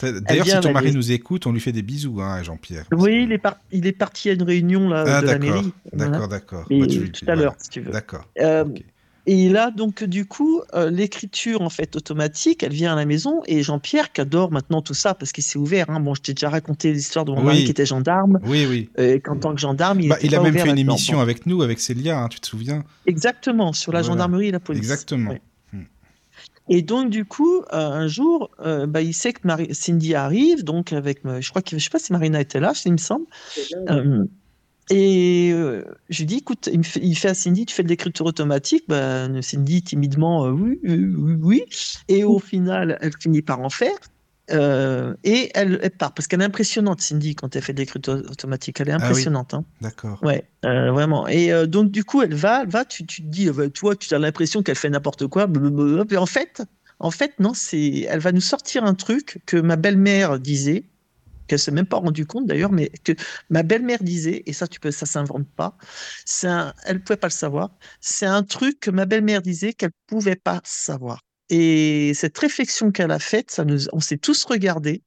D'ailleurs, 0.00 0.46
si 0.46 0.60
ton 0.60 0.72
mari 0.72 0.86
maison. 0.86 0.98
nous 0.98 1.12
écoute, 1.12 1.46
on 1.46 1.52
lui 1.52 1.60
fait 1.60 1.72
des 1.72 1.82
bisous, 1.82 2.20
hein, 2.22 2.42
Jean-Pierre. 2.42 2.86
Oui, 2.92 3.10
que- 3.10 3.22
il 3.24 3.32
est, 3.32 3.38
par- 3.38 3.56
il 3.70 3.86
est 3.86 3.92
parti 3.92 4.30
à 4.30 4.32
une 4.32 4.42
réunion 4.42 4.88
là, 4.88 5.04
Ah, 5.06 5.20
de 5.20 5.26
la 5.26 5.38
d'accord, 5.38 5.54
mairie. 5.56 5.72
Voilà. 5.92 6.10
d'accord, 6.10 6.28
d'accord. 6.28 6.66
Et 6.70 6.80
Bah, 6.80 6.86
tu 6.86 7.12
tout 7.12 7.24
à 7.24 7.26
voilà. 7.26 7.42
l'heure, 7.42 7.54
si 7.58 7.68
tu 7.68 7.80
veux. 7.82 7.90
D'accord. 7.92 8.24
Euh. 8.40 8.64
Et 9.26 9.48
là, 9.48 9.70
donc, 9.70 10.02
du 10.02 10.26
coup, 10.26 10.62
euh, 10.74 10.90
l'écriture 10.90 11.62
en 11.62 11.70
fait 11.70 11.94
automatique, 11.94 12.64
elle 12.64 12.72
vient 12.72 12.92
à 12.92 12.96
la 12.96 13.04
maison 13.04 13.42
et 13.46 13.62
Jean-Pierre, 13.62 14.10
qui 14.12 14.20
adore 14.20 14.50
maintenant 14.50 14.82
tout 14.82 14.94
ça 14.94 15.14
parce 15.14 15.30
qu'il 15.30 15.44
s'est 15.44 15.58
ouvert. 15.58 15.88
Hein, 15.90 16.00
bon, 16.00 16.14
je 16.14 16.22
t'ai 16.22 16.34
déjà 16.34 16.50
raconté 16.50 16.92
l'histoire 16.92 17.24
de 17.24 17.30
mon 17.30 17.38
Oui. 17.38 17.44
mari 17.44 17.64
qui 17.64 17.70
était 17.70 17.86
gendarme. 17.86 18.40
Oui, 18.44 18.66
oui. 18.68 18.90
Et 18.98 19.20
qu'en 19.20 19.36
tant 19.38 19.54
que 19.54 19.60
gendarme, 19.60 20.00
il, 20.00 20.08
Bah, 20.08 20.16
était 20.18 20.26
il 20.26 20.34
a 20.34 20.40
même 20.40 20.58
fait 20.58 20.68
une 20.68 20.78
émission 20.78 21.18
Bon, 21.18 21.22
avec 21.22 21.46
nous, 21.46 21.62
avec 21.62 21.78
Célia, 21.78 22.18
hein, 22.18 22.28
tu 22.28 22.40
te 22.40 22.46
souviens 22.48 22.82
Exactement, 23.06 23.72
sur 23.72 23.92
la 23.92 24.00
Voilà. 24.00 24.12
gendarmerie 24.12 24.48
et 24.48 24.50
la 24.52 24.60
police. 24.60 24.80
Exactement. 24.82 25.30
Ouais. 25.30 25.42
Et 26.68 26.82
donc, 26.82 27.10
du 27.10 27.24
coup, 27.24 27.58
euh, 27.60 27.64
un 27.72 28.06
jour, 28.06 28.50
euh, 28.60 28.86
bah, 28.86 29.02
il 29.02 29.12
sait 29.12 29.32
que 29.32 29.40
Marie- 29.44 29.74
Cindy 29.74 30.14
arrive, 30.14 30.62
donc 30.64 30.92
avec, 30.92 31.18
euh, 31.26 31.40
je 31.40 31.50
crois 31.50 31.60
que, 31.60 31.76
je 31.76 31.82
sais 31.82 31.90
pas 31.90 31.98
si 31.98 32.12
Marina 32.12 32.40
était 32.40 32.60
là, 32.60 32.72
il 32.86 32.92
me 32.92 32.96
semble. 32.98 33.26
Euh, 33.90 34.24
et 34.90 35.50
euh, 35.52 35.84
je 36.10 36.18
lui 36.20 36.26
dis, 36.26 36.36
écoute, 36.38 36.68
il, 36.72 36.84
fait, 36.84 37.00
il 37.02 37.14
fait 37.16 37.28
à 37.28 37.34
Cindy, 37.34 37.66
tu 37.66 37.74
fais 37.74 37.82
de 37.82 37.88
l'écriture 37.88 38.26
automatique. 38.26 38.84
Bah, 38.88 39.28
Cindy, 39.42 39.82
timidement, 39.82 40.46
euh, 40.46 40.50
oui, 40.50 40.78
oui, 40.84 41.36
oui. 41.40 41.64
Et 42.08 42.24
au 42.24 42.38
final, 42.38 42.98
elle 43.00 43.12
finit 43.18 43.42
par 43.42 43.60
en 43.60 43.70
faire. 43.70 43.94
Euh, 44.50 45.14
et 45.24 45.50
elle, 45.54 45.78
elle 45.82 45.90
part, 45.92 46.12
parce 46.12 46.26
qu'elle 46.26 46.42
est 46.42 46.44
impressionnante, 46.44 47.00
Cindy, 47.00 47.34
quand 47.36 47.54
elle 47.54 47.62
fait 47.62 47.72
de 47.72 47.78
l'écriture 47.78 48.14
automatique. 48.30 48.80
Elle 48.80 48.88
est 48.88 48.92
Ah 48.92 48.96
oui. 48.98 49.04
impressionnante. 49.04 49.54
hein. 49.54 49.64
D'accord. 49.80 50.18
Ouais, 50.22 50.44
euh, 50.64 50.90
vraiment. 50.90 51.26
Et 51.28 51.66
donc, 51.66 51.90
du 51.90 52.04
coup, 52.04 52.20
elle 52.22 52.34
va, 52.34 52.62
elle 52.62 52.68
va 52.68 52.84
tu, 52.84 53.06
tu 53.06 53.22
te 53.22 53.26
dis, 53.28 53.48
toi, 53.72 53.94
tu 53.96 54.12
as 54.12 54.18
l'impression 54.18 54.62
qu'elle 54.62 54.76
fait 54.76 54.90
n'importe 54.90 55.26
quoi. 55.28 55.46
Et 56.10 56.16
en 56.16 56.26
fait, 56.26 56.62
en 56.98 57.10
fait, 57.10 57.32
non, 57.38 57.52
c'est, 57.54 58.00
elle 58.08 58.20
va 58.20 58.32
nous 58.32 58.40
sortir 58.40 58.84
un 58.84 58.94
truc 58.94 59.40
que 59.46 59.56
ma 59.56 59.76
belle-mère 59.76 60.38
disait, 60.38 60.84
qu'elle 61.52 61.58
s'est 61.58 61.70
même 61.70 61.86
pas 61.86 61.98
rendue 61.98 62.24
compte 62.24 62.46
d'ailleurs, 62.46 62.72
mais 62.72 62.88
que 63.04 63.12
ma 63.50 63.62
belle-mère 63.62 64.02
disait, 64.02 64.42
et 64.46 64.54
ça, 64.54 64.66
tu 64.66 64.80
peux, 64.80 64.90
ça 64.90 65.04
s'invente 65.04 65.46
pas. 65.54 65.76
C'est 66.24 66.48
elle 66.86 67.02
pouvait 67.04 67.18
pas 67.18 67.26
le 67.26 67.32
savoir. 67.32 67.76
C'est 68.00 68.24
un 68.24 68.42
truc 68.42 68.80
que 68.80 68.90
ma 68.90 69.04
belle-mère 69.04 69.42
disait 69.42 69.74
qu'elle 69.74 69.92
pouvait 70.06 70.36
pas 70.36 70.62
savoir. 70.64 71.20
Et 71.50 72.14
cette 72.14 72.38
réflexion 72.38 72.90
qu'elle 72.90 73.10
a 73.10 73.18
faite, 73.18 73.50
ça 73.50 73.66
nous, 73.66 73.86
on 73.92 74.00
s'est 74.00 74.16
tous 74.16 74.44
regardés 74.46 75.02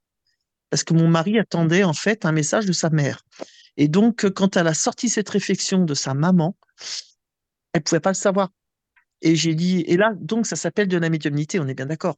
parce 0.69 0.83
que 0.83 0.93
mon 0.93 1.07
mari 1.07 1.39
attendait 1.39 1.83
en 1.83 1.93
fait 1.93 2.25
un 2.25 2.31
message 2.31 2.67
de 2.67 2.73
sa 2.73 2.91
mère. 2.91 3.23
Et 3.77 3.87
donc, 3.87 4.29
quand 4.29 4.55
elle 4.55 4.67
a 4.67 4.75
sorti 4.75 5.09
cette 5.09 5.29
réflexion 5.29 5.83
de 5.83 5.95
sa 5.95 6.13
maman, 6.13 6.55
elle 7.73 7.81
pouvait 7.81 7.99
pas 8.01 8.11
le 8.11 8.15
savoir. 8.15 8.51
Et 9.23 9.35
j'ai 9.35 9.55
dit, 9.55 9.83
et 9.87 9.97
là, 9.97 10.13
donc, 10.19 10.45
ça 10.45 10.55
s'appelle 10.55 10.89
de 10.89 10.97
la 10.97 11.09
médiumnité, 11.09 11.59
on 11.59 11.67
est 11.67 11.73
bien 11.73 11.87
d'accord. 11.87 12.17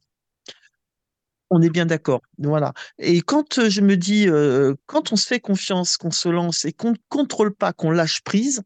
On 1.50 1.62
est 1.62 1.70
bien 1.70 1.86
d'accord, 1.86 2.20
voilà. 2.38 2.74
Et 2.98 3.22
quand 3.22 3.58
euh, 3.58 3.70
je 3.70 3.80
me 3.80 3.96
dis, 3.96 4.28
euh, 4.28 4.74
quand 4.86 5.12
on 5.12 5.16
se 5.16 5.26
fait 5.26 5.40
confiance, 5.40 5.96
qu'on 5.96 6.10
se 6.10 6.28
lance 6.28 6.64
et 6.66 6.72
qu'on 6.72 6.90
ne 6.92 6.96
contrôle 7.08 7.54
pas, 7.54 7.72
qu'on 7.72 7.90
lâche 7.90 8.20
prise, 8.22 8.62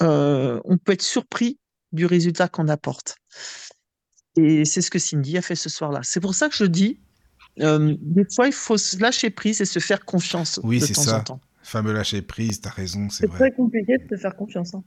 euh, 0.00 0.58
on 0.64 0.78
peut 0.78 0.92
être 0.92 1.02
surpris 1.02 1.58
du 1.92 2.06
résultat 2.06 2.48
qu'on 2.48 2.68
apporte. 2.68 3.16
Et 4.36 4.64
c'est 4.64 4.80
ce 4.80 4.90
que 4.90 4.98
Cindy 4.98 5.36
a 5.36 5.42
fait 5.42 5.54
ce 5.56 5.68
soir-là. 5.68 6.00
C'est 6.04 6.20
pour 6.20 6.34
ça 6.34 6.48
que 6.48 6.54
je 6.56 6.64
dis, 6.64 6.98
euh, 7.60 7.94
des 8.00 8.24
fois, 8.34 8.46
il 8.46 8.54
faut 8.54 8.78
se 8.78 8.98
lâcher 8.98 9.28
prise 9.28 9.60
et 9.60 9.66
se 9.66 9.78
faire 9.78 10.04
confiance 10.06 10.58
Oui, 10.62 10.80
de 10.80 10.86
c'est 10.86 10.94
temps 10.94 11.02
ça. 11.02 11.18
en 11.18 11.24
temps. 11.24 11.40
Fameux 11.62 11.92
lâcher 11.92 12.22
prise, 12.22 12.62
t'as 12.62 12.70
raison, 12.70 13.10
c'est 13.10 13.20
C'est 13.20 13.26
vrai. 13.26 13.38
très 13.50 13.52
compliqué 13.52 13.98
de 13.98 14.08
te 14.08 14.16
faire 14.16 14.34
confiance. 14.34 14.74
Hein. 14.74 14.82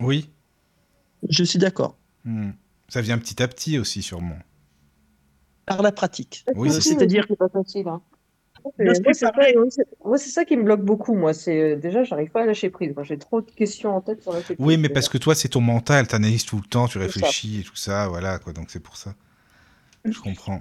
Oui. 0.00 0.30
Je 1.28 1.44
suis 1.44 1.58
d'accord. 1.58 1.98
Hmm. 2.24 2.52
Ça 2.88 3.02
vient 3.02 3.18
petit 3.18 3.42
à 3.42 3.48
petit 3.48 3.78
aussi, 3.78 4.02
sûrement. 4.02 4.38
Par 5.76 5.82
la 5.82 5.92
pratique. 5.92 6.44
Oui, 6.54 6.68
Euh, 6.68 6.72
c'est 6.72 6.80
c'est-à-dire- 6.90 7.24
c'est 7.28 7.36
pas 7.36 7.48
facile. 7.48 7.88
hein. 7.88 8.00
Moi, 8.78 8.94
c'est 8.94 9.02
c'est 9.06 9.14
ça, 9.14 9.32
c'est- 10.16 10.30
c'est 10.30 10.44
qui 10.46 10.56
me 10.56 10.62
bloque 10.62 10.82
beaucoup. 10.82 11.14
Moi, 11.14 11.34
c'est 11.34 11.76
déjà, 11.76 12.04
j'arrive 12.04 12.30
pas 12.30 12.42
à 12.42 12.46
lâcher 12.46 12.70
prise. 12.70 12.94
Moi, 12.94 13.02
j'ai 13.02 13.18
trop 13.18 13.40
de 13.40 13.50
questions 13.50 13.96
en 13.96 14.00
tête 14.00 14.22
sur 14.22 14.32
lâcher 14.32 14.54
prise. 14.54 14.64
Oui, 14.64 14.76
mais 14.76 14.88
parce 14.88 15.08
que 15.08 15.18
toi, 15.18 15.34
c'est 15.34 15.48
ton 15.48 15.60
mental, 15.60 16.06
t'analyses 16.06 16.44
tout 16.44 16.56
le 16.58 16.62
temps, 16.68 16.86
tu 16.86 16.92
C'est 16.92 16.98
ça. 17.00 17.04
réfléchis 17.06 17.60
et 17.60 17.62
tout 17.64 17.74
ça, 17.74 18.06
voilà, 18.08 18.38
quoi. 18.38 18.52
Donc 18.52 18.70
c'est 18.70 18.78
pour 18.80 18.96
ça. 18.96 19.14
Je 20.04 20.18
comprends. 20.20 20.60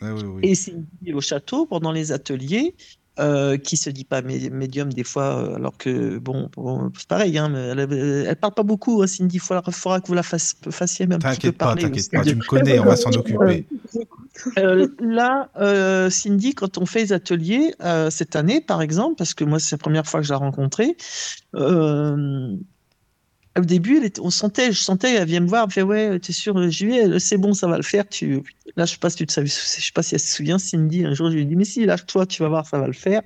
Ah, 0.00 0.12
oui, 0.12 0.22
oui. 0.24 0.40
Et 0.42 0.54
Cindy 0.54 1.12
au 1.14 1.20
château 1.20 1.66
pendant 1.66 1.92
les 1.92 2.10
ateliers, 2.12 2.74
euh, 3.18 3.56
qui 3.56 3.76
se 3.76 3.90
dit 3.90 4.04
pas 4.04 4.20
mé- 4.22 4.50
médium 4.50 4.92
des 4.92 5.04
fois, 5.04 5.38
euh, 5.38 5.54
alors 5.56 5.76
que 5.76 6.18
bon, 6.18 6.50
bon, 6.56 6.90
c'est 6.98 7.08
pareil, 7.08 7.38
hein, 7.38 7.48
mais 7.48 7.58
elle, 7.68 8.26
elle 8.28 8.36
parle 8.36 8.54
pas 8.54 8.62
beaucoup. 8.62 9.02
hein, 9.02 9.06
Cindy, 9.06 9.36
il 9.36 9.40
faudra, 9.40 9.62
que 9.62 10.06
vous 10.06 10.14
la 10.14 10.22
fassiez 10.22 11.06
même 11.06 11.20
un 11.24 11.30
petit 11.30 11.40
peu 11.48 11.52
pas, 11.52 11.66
parler. 11.66 11.82
t'inquiète 11.82 12.10
pas, 12.10 12.24
tu 12.24 12.36
me 12.36 12.44
connais, 12.44 12.78
on 12.78 12.84
va 12.84 12.96
s'en 12.96 13.10
occuper. 13.12 13.66
Euh, 14.58 14.88
là, 15.00 15.50
euh, 15.56 16.10
Cindy, 16.10 16.54
quand 16.54 16.78
on 16.78 16.86
fait 16.86 17.00
les 17.00 17.12
ateliers, 17.12 17.74
cette 18.10 18.36
année, 18.36 18.60
par 18.60 18.82
exemple, 18.82 19.16
parce 19.16 19.34
que 19.34 19.44
moi, 19.44 19.58
c'est 19.58 19.72
la 19.76 19.78
première 19.78 20.06
fois 20.06 20.20
que 20.20 20.26
je 20.26 20.32
l'ai 20.32 20.38
rencontrée, 20.38 20.96
au 23.58 23.64
début, 23.64 23.96
elle 23.98 24.04
était- 24.04 24.20
on 24.20 24.30
sentait, 24.30 24.72
je 24.72 24.78
sentais, 24.80 25.14
elle 25.14 25.26
vient 25.28 25.40
me 25.40 25.48
voir, 25.48 25.62
elle 25.62 25.66
me 25.68 25.72
fait 25.72 25.82
Ouais, 25.82 26.18
t'es 26.18 26.32
sûr, 26.32 26.70
je 26.70 26.84
lui 26.84 26.96
ai, 26.96 27.18
c'est 27.20 27.38
bon, 27.38 27.52
ça 27.54 27.66
va 27.66 27.76
le 27.76 27.82
faire. 27.82 28.08
Tu... 28.08 28.42
Là, 28.76 28.84
je 28.84 28.92
sais 28.92 28.98
pas 28.98 29.10
si 29.10 29.16
tu 29.16 29.26
te 29.26 29.32
savais- 29.32 29.46
je 29.46 29.52
sais 29.52 29.92
pas 29.94 30.02
si 30.02 30.14
elle 30.14 30.20
se 30.20 30.34
souvient, 30.36 30.58
Cindy, 30.58 31.04
un 31.04 31.14
jour, 31.14 31.28
je 31.30 31.34
lui 31.36 31.42
ai 31.42 31.44
dit 31.44 31.56
Mais 31.56 31.64
si, 31.64 31.84
lâche-toi, 31.86 32.26
tu 32.26 32.42
vas 32.42 32.48
voir, 32.48 32.66
ça 32.66 32.78
va 32.78 32.86
le 32.86 32.92
faire. 32.92 33.22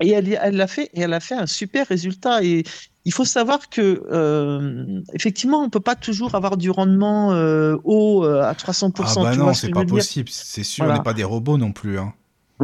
Et 0.00 0.10
elle 0.10 0.56
l'a 0.56 0.66
fait, 0.66 0.90
et 0.94 1.00
elle 1.02 1.12
a 1.12 1.20
fait 1.20 1.34
un 1.36 1.46
super 1.46 1.86
résultat. 1.86 2.42
Et 2.42 2.64
il 3.04 3.12
faut 3.12 3.24
savoir 3.24 3.68
que, 3.68 4.02
euh, 4.10 5.00
effectivement, 5.14 5.62
on 5.62 5.70
peut 5.70 5.80
pas 5.80 5.94
toujours 5.94 6.34
avoir 6.34 6.56
du 6.56 6.70
rendement 6.70 7.32
euh, 7.32 7.76
haut 7.84 8.24
euh, 8.24 8.42
à 8.42 8.54
300%. 8.54 9.20
Ah 9.20 9.22
bah 9.22 9.32
tu 9.32 9.38
non, 9.38 9.54
ce 9.54 9.60
c'est 9.60 9.66
je 9.68 9.72
pas 9.72 9.84
possible, 9.84 10.28
c'est 10.30 10.64
sûr, 10.64 10.84
on 10.84 10.92
n'est 10.92 11.02
pas 11.02 11.14
des 11.14 11.24
robots 11.24 11.56
non 11.58 11.72
plus. 11.72 11.98
Hein. 11.98 12.14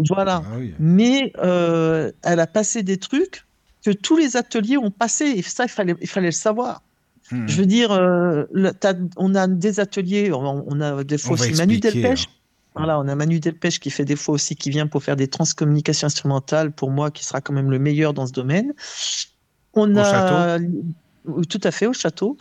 Voilà. 0.09 0.43
Ah 0.47 0.57
oui. 0.59 0.75
Mais 0.81 1.33
euh, 1.39 2.11
elle 2.23 2.41
a 2.41 2.47
passé 2.47 2.83
des 2.83 2.99
trucs 2.99 3.45
que 3.89 3.93
tous 3.97 4.17
les 4.17 4.37
ateliers 4.37 4.77
ont 4.77 4.91
passé. 4.91 5.25
Et 5.25 5.43
ça, 5.43 5.65
il 5.65 5.71
fallait, 5.71 5.95
il 6.01 6.09
fallait 6.09 6.27
le 6.29 6.33
savoir. 6.33 6.83
Hmm. 7.31 7.47
Je 7.47 7.57
veux 7.57 7.67
dire, 7.67 7.91
euh, 7.93 8.45
le- 8.53 8.73
on 9.17 9.35
a 9.35 9.47
des 9.47 9.81
ateliers, 9.81 10.31
on, 10.33 10.65
on 10.67 10.81
a 10.81 11.05
des 11.05 11.17
fois 11.19 11.33
On 11.33 11.35
aussi 11.41 11.53
Manu 11.55 11.79
Delpech. 11.79 12.25
hein. 12.27 12.33
Voilà, 12.77 12.99
on 13.01 13.09
a 13.09 13.15
Manu 13.15 13.41
Delpech 13.41 13.81
qui 13.81 13.91
fait 13.91 14.05
des 14.05 14.17
fois 14.17 14.35
aussi, 14.35 14.57
qui 14.57 14.71
vient 14.71 14.87
pour 14.87 15.03
faire 15.03 15.17
des 15.17 15.29
transcommunications 15.29 16.07
instrumentales, 16.07 16.71
pour 16.73 16.91
moi, 16.91 17.11
qui 17.11 17.25
sera 17.25 17.41
quand 17.41 17.53
même 17.55 17.71
le 17.71 17.79
meilleur 17.79 18.13
dans 18.15 18.27
ce 18.27 18.33
domaine. 18.33 18.73
On 19.73 19.95
Au 19.95 19.99
a 19.99 20.59
Oui, 21.25 21.47
tout 21.47 21.61
à 21.65 21.71
fait 21.71 21.87
au 21.87 21.93
château. 21.93 22.37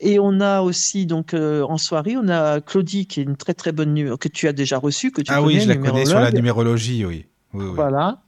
Et 0.00 0.18
on 0.18 0.40
a 0.40 0.60
aussi 0.60 1.06
donc 1.06 1.34
euh, 1.34 1.62
en 1.62 1.76
soirée, 1.78 2.16
on 2.16 2.28
a 2.28 2.60
Claudie 2.60 3.06
qui 3.06 3.20
est 3.20 3.24
une 3.24 3.36
très 3.36 3.54
très 3.54 3.72
bonne 3.72 4.16
que 4.18 4.28
tu 4.28 4.48
as 4.48 4.52
déjà 4.52 4.78
reçue, 4.78 5.10
que 5.12 5.22
tu 5.22 5.30
Ah 5.32 5.40
connais, 5.40 5.46
oui, 5.54 5.60
je 5.60 5.68
la 5.68 5.76
connais 5.76 6.06
sur 6.06 6.20
la 6.20 6.30
numérologie, 6.30 7.04
oui. 7.04 7.26
oui, 7.52 7.64
oui. 7.66 7.72
Voilà. 7.74 8.22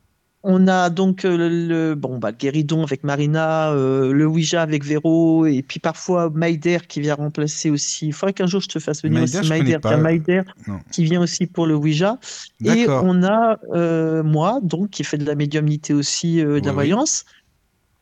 On 0.44 0.66
a 0.66 0.90
donc 0.90 1.24
euh, 1.24 1.36
le, 1.36 1.48
le- 1.68 1.94
bon 1.94 2.18
bah 2.18 2.32
le 2.32 2.36
guéridon 2.36 2.82
avec 2.82 3.04
Marina, 3.04 3.70
euh, 3.72 4.12
le 4.12 4.26
Ouija 4.26 4.60
avec 4.62 4.84
Véro, 4.84 5.46
et 5.46 5.62
puis 5.62 5.78
parfois 5.78 6.30
Maïder 6.30 6.78
qui 6.88 7.00
vient 7.00 7.14
remplacer 7.14 7.70
aussi. 7.70 8.08
Il 8.08 8.12
faudrait 8.12 8.32
qu'un 8.32 8.46
jour 8.48 8.60
je 8.60 8.68
te 8.68 8.78
fasse 8.80 9.02
venir 9.02 9.20
Maïder, 9.20 9.38
aussi 9.74 9.78
pas. 9.78 9.96
Maïder 9.96 10.42
Non. 10.66 10.80
qui 10.90 11.04
vient 11.04 11.20
aussi 11.22 11.46
pour 11.46 11.66
le 11.66 11.76
Ouija. 11.76 12.18
Et 12.64 12.88
on 12.88 13.22
a 13.22 13.58
euh, 13.74 14.24
moi 14.24 14.58
donc 14.62 14.90
qui 14.90 15.04
fait 15.04 15.18
de 15.18 15.24
la 15.24 15.36
médiumnité 15.36 15.94
aussi, 15.94 16.40
euh, 16.40 16.44
de 16.44 16.50
Oui, 16.54 16.60
la 16.62 16.70
oui. 16.70 16.74
voyance. 16.74 17.24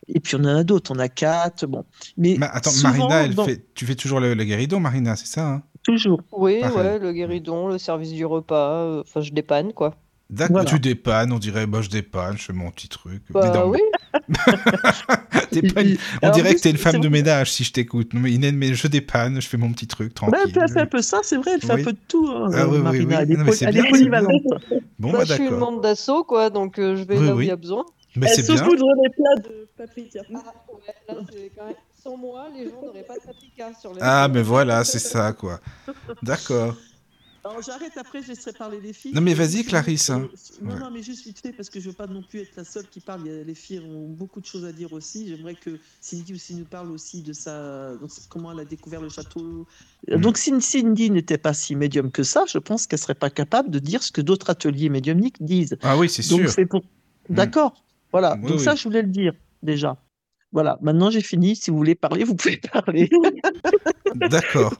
Et 0.07 0.19
puis 0.19 0.35
on 0.35 0.39
en 0.39 0.55
a 0.57 0.63
d'autres, 0.63 0.91
on 0.95 0.99
a 0.99 1.09
quatre, 1.09 1.67
bon. 1.67 1.85
Mais 2.17 2.37
Mais 2.39 2.47
attends, 2.51 2.71
souvent, 2.71 3.07
Marina, 3.07 3.23
elle 3.25 3.35
dans- 3.35 3.45
fait... 3.45 3.63
tu 3.75 3.85
fais 3.85 3.95
toujours 3.95 4.19
le, 4.19 4.33
le 4.33 4.43
guéridon, 4.43 4.79
Marina, 4.79 5.15
c'est 5.15 5.27
ça 5.27 5.47
hein? 5.47 5.63
Toujours. 5.83 6.21
Oui, 6.31 6.61
ouais, 6.75 6.99
le 6.99 7.13
guéridon, 7.13 7.67
le 7.67 7.77
service 7.77 8.11
du 8.11 8.25
repas. 8.25 8.83
euh, 8.83 9.01
Enfin, 9.05 9.21
je 9.21 9.31
dépanne, 9.31 9.73
quoi. 9.73 9.95
D'accord, 10.31 10.53
Voilà. 10.53 10.69
tu 10.69 10.79
dépannes, 10.79 11.31
on 11.33 11.39
dirait, 11.39 11.67
bah 11.67 11.81
je 11.81 11.89
dépanne, 11.89 12.37
je 12.37 12.43
fais 12.45 12.53
mon 12.53 12.71
petit 12.71 12.87
truc. 12.87 13.21
Bah 13.31 13.65
oui. 13.67 13.79
pas 14.33 15.81
On 15.81 15.95
Alors, 16.21 16.35
dirait 16.35 16.49
en 16.51 16.53
que 16.53 16.59
t'es 16.59 16.69
une 16.69 16.75
plus, 16.77 16.81
femme 16.83 17.01
de 17.01 17.09
ménage 17.09 17.51
si 17.51 17.63
je 17.65 17.73
t'écoute. 17.73 18.13
Non, 18.13 18.21
mais 18.21 18.31
Inès, 18.31 18.53
mais 18.53 18.73
je 18.73 18.87
dépanne, 18.87 19.41
je 19.41 19.47
fais 19.47 19.57
mon 19.57 19.71
petit 19.73 19.87
truc 19.87 20.07
Ouais, 20.07 20.13
tranquille. 20.31 20.57
elle 20.61 20.71
fait 20.71 20.79
un 20.79 20.85
peu 20.85 21.01
ça, 21.01 21.19
c'est 21.23 21.35
vrai, 21.37 21.51
elle 21.55 21.61
fait 21.61 21.73
Oui. 21.73 21.81
un 21.81 21.83
peu 21.83 21.91
de 21.93 21.97
tout, 22.07 22.27
hein, 22.29 22.49
Ah 22.53 22.65
oui, 22.67 22.77
oui, 22.77 22.81
Marina. 23.05 23.43
oui. 23.43 23.57
Elle 23.61 23.77
est, 23.77 23.81
Non, 23.81 23.89
polyvalente. 23.89 24.41
Bon, 24.99 25.11
Bah, 25.11 25.17
bah 25.19 25.23
je 25.25 25.33
suis 25.33 25.47
une 25.47 25.57
membre 25.57 25.81
d'assaut, 25.81 26.23
quoi, 26.23 26.49
donc 26.49 26.79
euh, 26.79 26.95
je 26.95 27.03
vais 27.03 27.17
Oui, 27.17 27.27
là 27.27 27.33
où 27.33 27.37
oui. 27.37 27.45
il 27.45 27.49
y 27.49 27.51
a 27.51 27.55
besoin. 27.57 27.83
Mais 28.15 28.27
c'est 28.27 28.43
bien. 28.43 28.55
les 28.55 29.09
plats 29.09 29.49
de 29.49 29.67
paprika. 29.77 30.19
Ah, 30.33 30.37
ouais, 30.37 30.93
là, 31.09 31.15
c'est 31.31 31.51
quand 31.57 31.65
même... 31.65 31.75
Sans 32.03 32.17
moi, 32.17 32.47
les 32.57 32.65
gens 32.65 32.81
n'auraient 32.83 33.03
pas 33.03 33.13
de 33.15 33.19
paprika 33.19 33.71
sur 33.79 33.93
les 33.93 33.99
Ah, 34.01 34.27
mais 34.27 34.41
voilà, 34.41 34.83
c'est 34.83 34.97
ça, 34.99 35.33
quoi. 35.33 35.59
D'accord. 36.23 36.75
Alors 37.43 37.61
j'arrête 37.63 37.97
après, 37.97 38.21
je 38.21 38.27
laisserai 38.29 38.53
parler 38.53 38.79
les 38.79 38.93
filles. 38.93 39.13
Non, 39.13 39.21
mais 39.21 39.33
vas-y, 39.33 39.63
Clarisse, 39.63 40.11
hein. 40.11 40.29
Non, 40.61 40.73
Ouais. 40.73 40.79
non, 40.79 40.91
mais 40.91 41.01
juste 41.01 41.25
vite 41.25 41.39
fait, 41.39 41.51
parce 41.53 41.69
que 41.71 41.79
je 41.79 41.89
veux 41.89 41.95
pas 41.95 42.05
non 42.05 42.21
plus 42.21 42.39
être 42.41 42.55
la 42.55 42.63
seule 42.63 42.87
qui 42.87 42.99
parle. 42.99 43.23
Les 43.27 43.55
filles 43.55 43.79
ont 43.79 44.07
beaucoup 44.09 44.39
de 44.41 44.45
choses 44.45 44.63
à 44.63 44.71
dire 44.71 44.93
aussi. 44.93 45.27
J'aimerais 45.27 45.55
que 45.55 45.79
Cindy 46.01 46.33
aussi 46.35 46.53
nous 46.53 46.65
parle 46.65 46.91
aussi 46.91 47.23
de 47.23 47.33
sa, 47.33 47.95
donc, 47.95 48.11
comment 48.29 48.51
elle 48.51 48.59
a 48.59 48.65
découvert 48.65 49.01
le 49.01 49.09
château. 49.09 49.65
Mm. 50.07 50.17
Donc 50.21 50.37
si 50.37 50.61
Cindy 50.61 51.09
n'était 51.09 51.39
pas 51.39 51.53
si 51.53 51.75
médium 51.75 52.11
que 52.11 52.21
ça, 52.23 52.43
je 52.47 52.59
pense 52.59 52.85
qu'elle 52.85 52.99
serait 52.99 53.15
pas 53.15 53.31
capable 53.31 53.71
de 53.71 53.79
dire 53.79 54.03
ce 54.03 54.11
que 54.11 54.21
d'autres 54.21 54.49
ateliers 54.51 54.89
médiumniques 54.89 55.41
disent. 55.43 55.77
Ah 55.81 55.97
oui, 55.97 56.09
c'est 56.09 56.27
Donc 56.29 56.41
sûr. 56.41 56.49
c'est 56.51 56.65
pour. 56.67 56.83
D'accord. 57.29 57.83
Voilà. 58.11 58.37
Oui, 58.43 58.49
Donc 58.51 58.59
ça, 58.59 58.75
je 58.75 58.83
voulais 58.83 59.01
le 59.01 59.07
dire 59.07 59.33
déjà. 59.63 59.97
Voilà. 60.51 60.77
Maintenant, 60.81 61.09
j'ai 61.09 61.21
fini. 61.21 61.55
Si 61.55 61.71
vous 61.71 61.77
voulez 61.77 61.95
parler, 61.95 62.23
vous 62.25 62.35
pouvez 62.35 62.57
parler. 62.57 63.09
D'accord. 64.15 64.73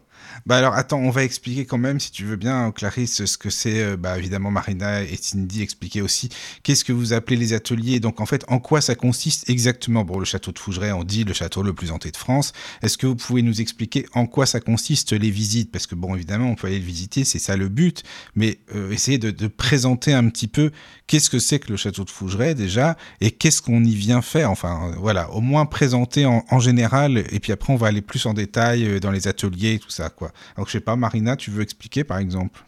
Bah 0.46 0.58
alors 0.58 0.74
attends, 0.74 1.00
on 1.00 1.12
va 1.12 1.24
expliquer 1.24 1.66
quand 1.66 1.78
même, 1.78 2.00
si 2.00 2.12
tu 2.12 2.26
veux 2.26 2.36
bien, 2.36 2.72
Clarisse, 2.72 3.26
ce 3.26 3.38
que 3.38 3.50
c'est. 3.50 3.82
euh, 3.82 3.98
Bah 3.98 4.18
évidemment, 4.18 4.52
Marina 4.52 5.04
et 5.04 5.16
Cindy 5.16 5.62
expliquaient 5.62 6.02
aussi. 6.02 6.30
Qu'est-ce 6.64 6.84
que 6.84 6.94
vous 6.94 7.14
appelez 7.14 7.38
les 7.38 7.54
ateliers? 7.54 8.00
Donc 8.00 8.20
en 8.20 8.26
fait, 8.26 8.44
en 8.48 8.60
quoi 8.60 8.82
ça 8.82 8.96
consiste 8.96 9.50
exactement? 9.50 10.04
Bon, 10.04 10.18
le 10.20 10.26
château 10.26 10.52
de 10.52 10.60
Fougeray, 10.60 10.92
on 10.92 11.04
dit 11.04 11.24
le 11.24 11.34
château 11.34 11.62
le 11.64 11.74
plus 11.74 11.92
hanté 11.92 12.12
de 12.12 12.18
France. 12.18 12.54
Est-ce 12.82 12.98
que 12.98 13.08
vous 13.08 13.16
pouvez 13.16 13.42
nous 13.42 13.62
expliquer 13.62 14.06
en 14.14 14.26
quoi 14.26 14.46
ça 14.46 14.60
consiste 14.60 15.14
les 15.14 15.30
visites? 15.30 15.72
Parce 15.72 15.88
que 15.88 15.96
bon, 15.96 16.16
évidemment, 16.16 16.50
on 16.50 16.56
peut 16.56 16.68
aller 16.68 16.80
le 16.80 16.86
visiter, 16.86 17.24
c'est 17.24 17.40
ça 17.40 17.56
le 17.56 17.70
but. 17.70 18.04
Mais 18.36 18.60
euh, 18.76 18.92
essayez 18.92 19.18
de, 19.18 19.32
de 19.32 19.48
présenter 19.48 20.14
un 20.14 20.28
petit 20.30 20.48
peu 20.48 20.72
qu'est-ce 21.08 21.30
que 21.30 21.40
c'est 21.40 21.60
que 21.60 21.70
le 21.70 21.78
château 21.78 22.04
de 22.04 22.10
Fougeray 22.10 22.56
déjà 22.56 22.98
et 23.20 23.32
qu'est-ce 23.32 23.62
qu'on 23.62 23.84
y 23.84 23.94
vient 23.96 24.22
faire? 24.22 24.50
Enfin, 24.50 24.94
voilà, 24.98 25.30
au 25.32 25.42
moins 25.42 25.66
présenter 25.66 26.26
en, 26.26 26.44
en 26.50 26.60
général. 26.60 27.24
Et 27.32 27.40
puis 27.40 27.52
après, 27.52 27.72
on 27.74 27.78
va 27.78 27.88
aller 27.88 28.02
plus 28.02 28.26
en 28.26 28.34
détail 28.34 28.86
euh, 28.86 29.00
dans 29.00 29.12
les 29.12 29.28
ateliers 29.28 29.74
et 29.74 29.80
tout 29.80 29.90
ça, 29.90 30.10
quoi. 30.10 30.31
Donc 30.58 30.68
je 30.68 30.74
sais 30.74 30.80
pas, 30.82 30.96
Marina, 30.96 31.36
tu 31.36 31.52
veux 31.52 31.62
expliquer 31.62 32.04
par 32.04 32.18
exemple 32.18 32.64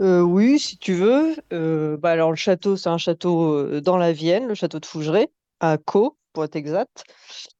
Euh, 0.00 0.20
oui, 0.22 0.58
si 0.58 0.76
tu 0.78 0.94
veux. 0.94 1.36
Euh, 1.52 1.96
bah 1.96 2.10
alors 2.10 2.30
le 2.30 2.36
château, 2.36 2.76
c'est 2.76 2.88
un 2.88 2.98
château 2.98 3.52
euh, 3.52 3.80
dans 3.80 3.96
la 3.96 4.12
Vienne, 4.12 4.46
le 4.48 4.54
château 4.54 4.80
de 4.80 4.86
Fougeray, 4.86 5.28
à 5.60 5.78
Caux, 5.78 6.16
pour 6.32 6.44
être 6.44 6.56
exact. 6.56 7.04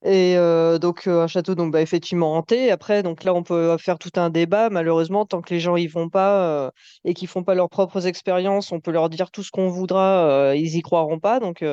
Et 0.05 0.37
donc 0.81 1.07
un 1.07 1.27
château 1.29 1.55
donc 1.55 1.73
bah, 1.73 1.81
effectivement 1.81 2.35
hanté. 2.37 2.71
Après, 2.71 3.03
donc 3.03 3.25
là, 3.25 3.33
on 3.33 3.43
peut 3.45 3.77
faire 3.79 3.99
tout 3.99 4.11
un 4.17 4.31
débat. 4.31 4.69
Malheureusement, 4.69 5.25
tant 5.27 5.41
que 5.43 5.55
les 5.55 5.61
gens 5.61 5.77
y 5.77 5.87
vont 5.87 6.09
pas 6.09 6.73
et 7.05 7.15
qu'ils 7.15 7.29
font 7.29 7.45
pas 7.45 7.55
leurs 7.55 7.71
propres 7.71 8.07
expériences, 8.07 8.73
on 8.73 8.81
peut 8.81 8.91
leur 8.91 9.09
dire 9.11 9.31
tout 9.31 9.43
ce 9.45 9.51
qu'on 9.53 9.69
voudra, 9.69 10.55
ils 10.57 10.77
y 10.77 10.83
croiront 10.83 11.21
pas. 11.21 11.39
Donc 11.39 11.65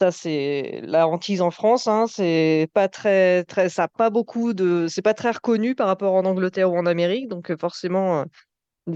ça, 0.00 0.10
c'est 0.12 0.80
la 0.84 1.06
hantise 1.06 1.42
en 1.42 1.50
France. 1.50 1.86
Hein, 1.86 2.06
c'est 2.08 2.68
pas 2.72 2.88
très, 2.88 3.44
très, 3.44 3.68
ça 3.68 3.88
pas 3.88 4.10
beaucoup 4.10 4.54
de, 4.54 4.86
c'est 4.88 5.02
pas 5.02 5.14
très 5.14 5.30
reconnu 5.30 5.74
par 5.74 5.86
rapport 5.88 6.14
en 6.14 6.24
Angleterre 6.24 6.72
ou 6.72 6.76
en 6.78 6.86
Amérique. 6.86 7.28
Donc 7.28 7.50
euh, 7.50 7.56
forcément. 7.58 8.20
euh, 8.20 8.24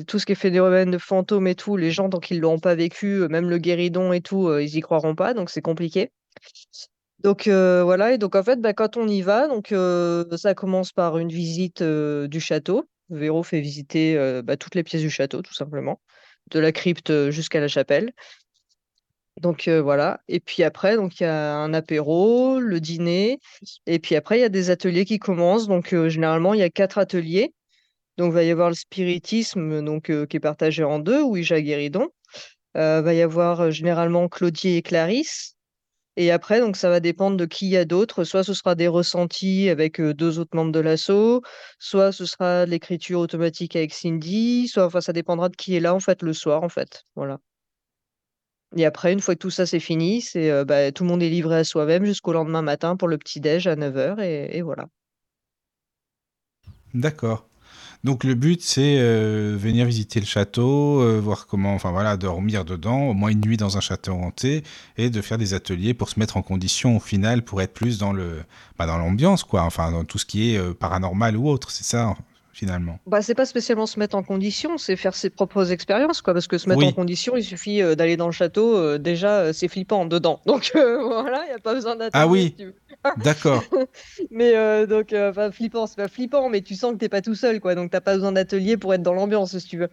tout 0.06 0.18
ce 0.18 0.26
qui 0.26 0.32
est 0.32 0.34
phénomène 0.34 0.90
de 0.90 0.98
fantômes 0.98 1.46
et 1.46 1.54
tout, 1.54 1.76
les 1.76 1.90
gens, 1.92 2.08
tant 2.08 2.18
qu'ils 2.18 2.40
l'ont 2.40 2.58
pas 2.58 2.74
vécu, 2.74 3.22
euh, 3.22 3.28
même 3.28 3.48
le 3.50 3.58
guéridon 3.58 4.12
et 4.12 4.20
tout, 4.20 4.52
ils 4.58 4.76
y 4.76 4.80
croiront 4.80 5.14
pas, 5.14 5.34
donc 5.34 5.50
c'est 5.50 5.62
compliqué. 5.62 6.10
Donc 7.20 7.48
voilà, 7.48 8.12
et 8.12 8.18
donc 8.18 8.34
en 8.34 8.42
fait, 8.42 8.60
bah, 8.60 8.72
quand 8.72 8.96
on 8.96 9.08
y 9.08 9.22
va, 9.22 9.48
donc 9.48 9.74
ça 10.36 10.54
commence 10.54 10.92
par 10.92 11.18
une 11.18 11.28
visite 11.28 11.82
du 11.82 12.40
château. 12.40 12.88
Véro 13.10 13.42
fait 13.42 13.60
visiter 13.60 14.42
bah, 14.42 14.56
toutes 14.56 14.74
les 14.74 14.82
pièces 14.82 15.02
du 15.02 15.10
château, 15.10 15.42
tout 15.42 15.54
simplement, 15.54 16.00
de 16.50 16.58
la 16.58 16.72
crypte 16.72 17.30
jusqu'à 17.30 17.60
la 17.60 17.68
chapelle. 17.68 18.12
Donc 19.40 19.66
euh, 19.68 19.83
voilà, 19.83 20.20
et 20.29 20.40
puis 20.40 20.62
après, 20.62 20.97
donc 20.97 21.18
il 21.20 21.25
y 21.25 21.27
a 21.27 21.57
un 21.57 21.75
apéro, 21.75 22.61
le 22.61 22.81
dîner, 22.81 23.40
et 23.87 23.99
puis 23.99 24.14
après 24.14 24.38
il 24.38 24.42
y 24.42 24.44
a 24.44 24.49
des 24.49 24.70
ateliers 24.70 25.05
qui 25.05 25.18
commencent. 25.18 25.66
Donc 25.66 25.92
euh, 25.92 26.09
généralement 26.09 26.55
il 26.55 26.61
y 26.61 26.62
a 26.62 26.70
quatre 26.70 26.99
ateliers. 26.99 27.53
Donc, 28.16 28.31
il 28.31 28.35
va 28.35 28.44
y 28.44 28.51
avoir 28.51 28.68
le 28.68 28.75
spiritisme 28.75 29.83
donc, 29.83 30.11
euh, 30.11 30.27
qui 30.27 30.37
est 30.37 30.40
partagé 30.40 30.85
en 30.85 30.99
deux, 31.01 31.23
Ouija 31.23 31.61
Guéridon. 31.61 32.09
Euh, 32.77 33.03
va 33.03 33.14
y 33.14 33.23
avoir 33.23 33.70
généralement 33.70 34.29
Claudie 34.29 34.77
et 34.77 34.83
Clarisse. 34.83 35.57
Et 36.16 36.31
après, 36.31 36.61
donc, 36.61 36.77
ça 36.77 36.90
va 36.90 37.01
dépendre 37.01 37.37
de 37.37 37.44
qui 37.47 37.66
il 37.66 37.70
y 37.70 37.77
a 37.77 37.85
d'autres. 37.85 38.25
Soit 38.25 38.44
ce 38.44 38.55
sera 38.55 38.75
des 38.77 38.88
ressentis 38.88 39.68
avec 39.68 40.01
deux 40.01 40.38
autres 40.38 40.57
membres 40.57 40.73
de 40.73 40.81
l'assaut, 40.81 41.42
soit 41.79 42.12
ce 42.12 42.25
sera 42.27 42.66
l'écriture 42.66 43.20
automatique 43.20 43.77
avec 43.77 43.92
Cindy, 43.92 44.68
soit 44.68 44.87
enfin, 44.87 45.01
ça 45.01 45.12
dépendra 45.12 45.49
de 45.49 45.57
qui 45.57 45.77
est 45.77 45.81
là 45.81 45.94
en 45.94 46.01
fait 46.01 46.23
le 46.23 46.33
soir 46.33 46.62
en 46.62 46.68
fait. 46.68 47.05
Voilà. 47.16 47.40
Et 48.76 48.84
après, 48.84 49.12
une 49.12 49.20
fois 49.20 49.34
que 49.34 49.40
tout 49.40 49.50
ça 49.50 49.66
c'est 49.66 49.80
fini, 49.80 50.20
c'est 50.20 50.64
bah, 50.64 50.90
tout 50.92 51.04
le 51.04 51.08
monde 51.08 51.22
est 51.22 51.28
livré 51.30 51.56
à 51.56 51.64
soi-même 51.64 52.04
jusqu'au 52.04 52.32
lendemain 52.32 52.62
matin 52.62 52.96
pour 52.96 53.08
le 53.08 53.18
petit-déj 53.18 53.66
à 53.66 53.76
9h 53.76 54.20
et, 54.20 54.56
et 54.56 54.62
voilà. 54.62 54.87
D'accord. 56.92 57.46
Donc 58.02 58.22
le 58.22 58.34
but 58.34 58.60
c'est 58.60 58.98
venir 59.56 59.87
visiter 59.87 60.20
le 60.20 60.26
château, 60.26 61.20
voir 61.20 61.46
comment, 61.46 61.74
enfin 61.74 61.90
voilà, 61.90 62.18
dormir 62.18 62.66
dedans, 62.66 63.08
au 63.08 63.14
moins 63.14 63.30
une 63.30 63.40
nuit 63.40 63.56
dans 63.56 63.78
un 63.78 63.80
château 63.80 64.12
hanté, 64.12 64.62
et 64.98 65.08
de 65.08 65.22
faire 65.22 65.38
des 65.38 65.54
ateliers 65.54 65.94
pour 65.94 66.10
se 66.10 66.20
mettre 66.20 66.37
en 66.37 66.42
condition 66.42 66.96
au 66.98 67.00
final 67.00 67.42
pour 67.42 67.62
être 67.62 67.72
plus 67.72 67.96
dans 67.96 68.12
le, 68.12 68.42
bah, 68.78 68.87
dans 68.87 68.98
l'ambiance 68.98 69.42
quoi, 69.42 69.62
enfin 69.62 69.90
dans 69.90 70.04
tout 70.04 70.18
ce 70.18 70.26
qui 70.26 70.52
est 70.52 70.74
paranormal 70.74 71.37
ou 71.37 71.48
autre, 71.48 71.70
c'est 71.70 71.84
ça 71.84 72.14
finalement. 72.54 72.98
Bah, 73.06 73.20
c'est 73.20 73.34
pas 73.34 73.44
spécialement 73.44 73.86
se 73.86 73.98
mettre 73.98 74.16
en 74.16 74.22
condition, 74.22 74.78
c'est 74.78 74.96
faire 74.96 75.14
ses 75.14 75.28
propres 75.28 75.72
expériences, 75.72 76.22
quoi. 76.22 76.32
Parce 76.32 76.46
que 76.46 76.56
se 76.56 76.68
mettre 76.68 76.78
Oui. 76.80 76.86
en 76.86 76.92
condition, 76.92 77.36
il 77.36 77.44
suffit 77.44 77.82
euh, 77.82 77.94
d'aller 77.94 78.16
dans 78.16 78.26
le 78.26 78.32
château, 78.32 78.76
euh, 78.76 78.98
déjà, 78.98 79.40
euh, 79.40 79.52
c'est 79.52 79.68
flippant 79.68 80.06
dedans. 80.06 80.40
Donc 80.46 80.70
voilà, 80.74 81.42
il 81.44 81.48
n'y 81.48 81.54
a 81.54 81.58
pas 81.58 81.74
besoin 81.74 81.96
d'attendre. 81.96 82.24
Ah 82.24 82.28
oui. 82.28 82.54
tu. 82.56 82.72
D'accord. 83.22 83.62
Mais 84.30 84.54
donc, 84.86 85.12
enfin, 85.12 85.50
flippant, 85.50 85.86
c'est 85.86 85.96
pas 85.96 86.08
flippant, 86.08 86.48
mais 86.48 86.62
tu 86.62 86.74
sens 86.74 86.92
que 86.92 86.98
t'es 86.98 87.08
pas 87.10 87.20
tout 87.20 87.34
seul, 87.34 87.60
quoi. 87.60 87.74
Donc 87.74 87.90
t'as 87.90 88.00
pas 88.00 88.14
besoin 88.14 88.32
d'atelier 88.32 88.76
pour 88.78 88.94
être 88.94 89.02
dans 89.02 89.12
l'ambiance, 89.12 89.58
si 89.58 89.66
tu 89.66 89.76
veux. 89.76 89.90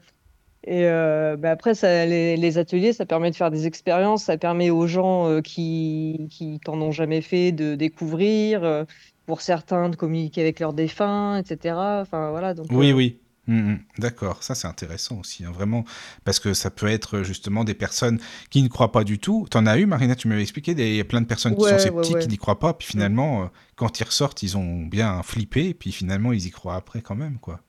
Et 0.63 0.85
euh, 0.85 1.37
bah, 1.37 1.51
après, 1.51 1.73
ça, 1.73 2.05
les, 2.05 2.37
les 2.37 2.57
ateliers, 2.59 2.93
ça 2.93 3.05
permet 3.07 3.31
de 3.31 3.35
faire 3.35 3.49
des 3.49 3.65
expériences, 3.65 4.25
ça 4.25 4.37
permet 4.37 4.69
aux 4.69 4.85
gens 4.85 5.27
euh, 5.27 5.41
qui, 5.41 6.27
qui 6.29 6.59
t'en 6.63 6.79
ont 6.79 6.91
jamais 6.91 7.21
fait 7.21 7.51
de 7.51 7.73
découvrir, 7.73 8.63
euh, 8.63 8.83
pour 9.25 9.41
certains 9.41 9.89
de 9.89 9.95
communiquer 9.95 10.41
avec 10.41 10.59
leurs 10.59 10.73
défunts, 10.73 11.37
etc. 11.37 11.75
Enfin 12.01 12.31
voilà, 12.31 12.53
donc. 12.53 12.67
Oui, 12.71 12.91
euh, 12.91 12.93
oui. 12.95 13.17
Mm, 13.47 13.71
mm. 13.71 13.79
D'accord, 13.97 14.43
ça 14.43 14.53
c'est 14.53 14.67
intéressant 14.67 15.19
aussi, 15.19 15.43
hein, 15.43 15.51
vraiment, 15.51 15.83
parce 16.23 16.39
que 16.39 16.53
ça 16.53 16.69
peut 16.69 16.87
être 16.87 17.23
justement 17.23 17.63
des 17.63 17.73
personnes 17.73 18.19
qui 18.51 18.61
ne 18.61 18.67
croient 18.67 18.91
pas 18.91 19.03
du 19.03 19.17
tout. 19.19 19.47
T'en 19.49 19.65
as 19.65 19.77
eu, 19.79 19.87
Marina, 19.87 20.15
tu 20.15 20.27
m'avais 20.27 20.43
expliqué, 20.43 20.75
des- 20.75 20.89
il 20.91 20.95
y 20.95 20.99
a 21.01 21.05
plein 21.05 21.21
de 21.21 21.25
personnes 21.25 21.55
qui 21.55 21.63
sont 21.63 21.77
sceptiques, 21.79 22.15
ouais. 22.15 22.21
qui 22.21 22.27
n'y 22.29 22.37
croient 22.37 22.59
pas, 22.59 22.73
puis 22.75 22.87
finalement, 22.87 23.43
euh, 23.43 23.45
quand 23.75 23.99
ils 23.99 24.03
ressortent, 24.03 24.43
ils 24.43 24.57
ont 24.57 24.83
bien 24.85 25.23
flippé, 25.23 25.73
puis 25.73 25.91
finalement, 25.91 26.33
ils 26.33 26.45
y 26.45 26.51
croient 26.51 26.75
après 26.75 27.01
quand 27.01 27.15
même, 27.15 27.39
quoi. 27.39 27.59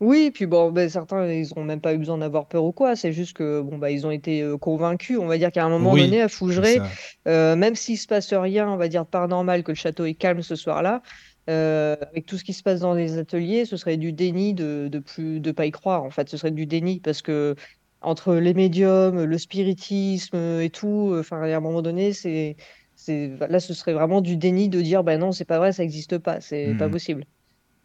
Oui, 0.00 0.30
puis 0.32 0.46
bon, 0.46 0.72
ben, 0.72 0.88
certains, 0.90 1.26
ils 1.32 1.48
n'ont 1.56 1.64
même 1.64 1.80
pas 1.80 1.94
eu 1.94 1.98
besoin 1.98 2.18
d'avoir 2.18 2.48
peur 2.48 2.64
ou 2.64 2.72
quoi. 2.72 2.96
C'est 2.96 3.12
juste 3.12 3.32
que 3.36 3.60
bon, 3.60 3.78
bah, 3.78 3.90
ils 3.90 4.06
ont 4.06 4.10
été 4.10 4.42
euh, 4.42 4.58
convaincus. 4.58 5.18
On 5.18 5.26
va 5.26 5.38
dire 5.38 5.52
qu'à 5.52 5.64
un 5.64 5.68
moment 5.68 5.96
Oui, 5.96 5.96
donné, 5.96 6.20
à 6.20 6.28
C'est 6.48 6.64
Fougeray, 6.64 6.82
ça. 6.82 6.98
euh, 7.28 7.56
même 7.56 7.74
s'il 7.76 7.96
se 7.98 8.06
passe 8.06 8.32
rien, 8.34 8.68
on 8.68 8.76
va 8.76 8.88
dire 8.88 9.04
de 9.04 9.08
paranormal, 9.10 9.62
que 9.62 9.70
le 9.72 9.76
château 9.76 10.04
est 10.04 10.14
calme 10.14 10.42
ce 10.42 10.56
soir-là, 10.56 11.00
euh, 11.48 11.96
avec 12.10 12.26
tout 12.26 12.36
ce 12.38 12.44
qui 12.44 12.52
se 12.52 12.62
passe 12.62 12.80
dans 12.80 12.92
les 12.94 13.18
ateliers, 13.18 13.64
ce 13.66 13.76
serait 13.76 13.96
du 13.96 14.12
déni 14.12 14.52
de, 14.52 14.88
de 14.90 14.98
plus 14.98 15.40
de 15.40 15.52
pas 15.52 15.64
y 15.66 15.70
croire. 15.70 16.02
En 16.02 16.10
fait, 16.10 16.28
ce 16.28 16.36
serait 16.36 16.50
du 16.50 16.66
déni 16.66 17.00
parce 17.00 17.22
que 17.22 17.54
entre 18.00 18.34
les 18.34 18.52
médiums, 18.52 19.22
le 19.24 19.38
spiritisme 19.38 20.36
et 20.60 20.70
tout, 20.70 21.12
euh, 21.14 21.20
enfin, 21.20 21.40
à 21.42 21.56
un 21.56 21.60
moment 21.60 21.82
donné, 21.82 22.12
c'est, 22.12 22.56
c'est, 22.96 23.28
là, 23.48 23.60
ce 23.60 23.72
serait 23.74 23.94
vraiment 23.94 24.20
du 24.20 24.36
déni 24.36 24.68
de 24.68 24.80
dire, 24.82 25.04
ben 25.04 25.18
non, 25.20 25.32
c'est 25.32 25.44
pas 25.46 25.58
vrai, 25.58 25.72
ça 25.72 25.82
n'existe 25.82 26.18
pas, 26.18 26.40
c'est 26.40 26.74
pas 26.74 26.88
Mhm. 26.88 26.90
possible. 26.90 27.24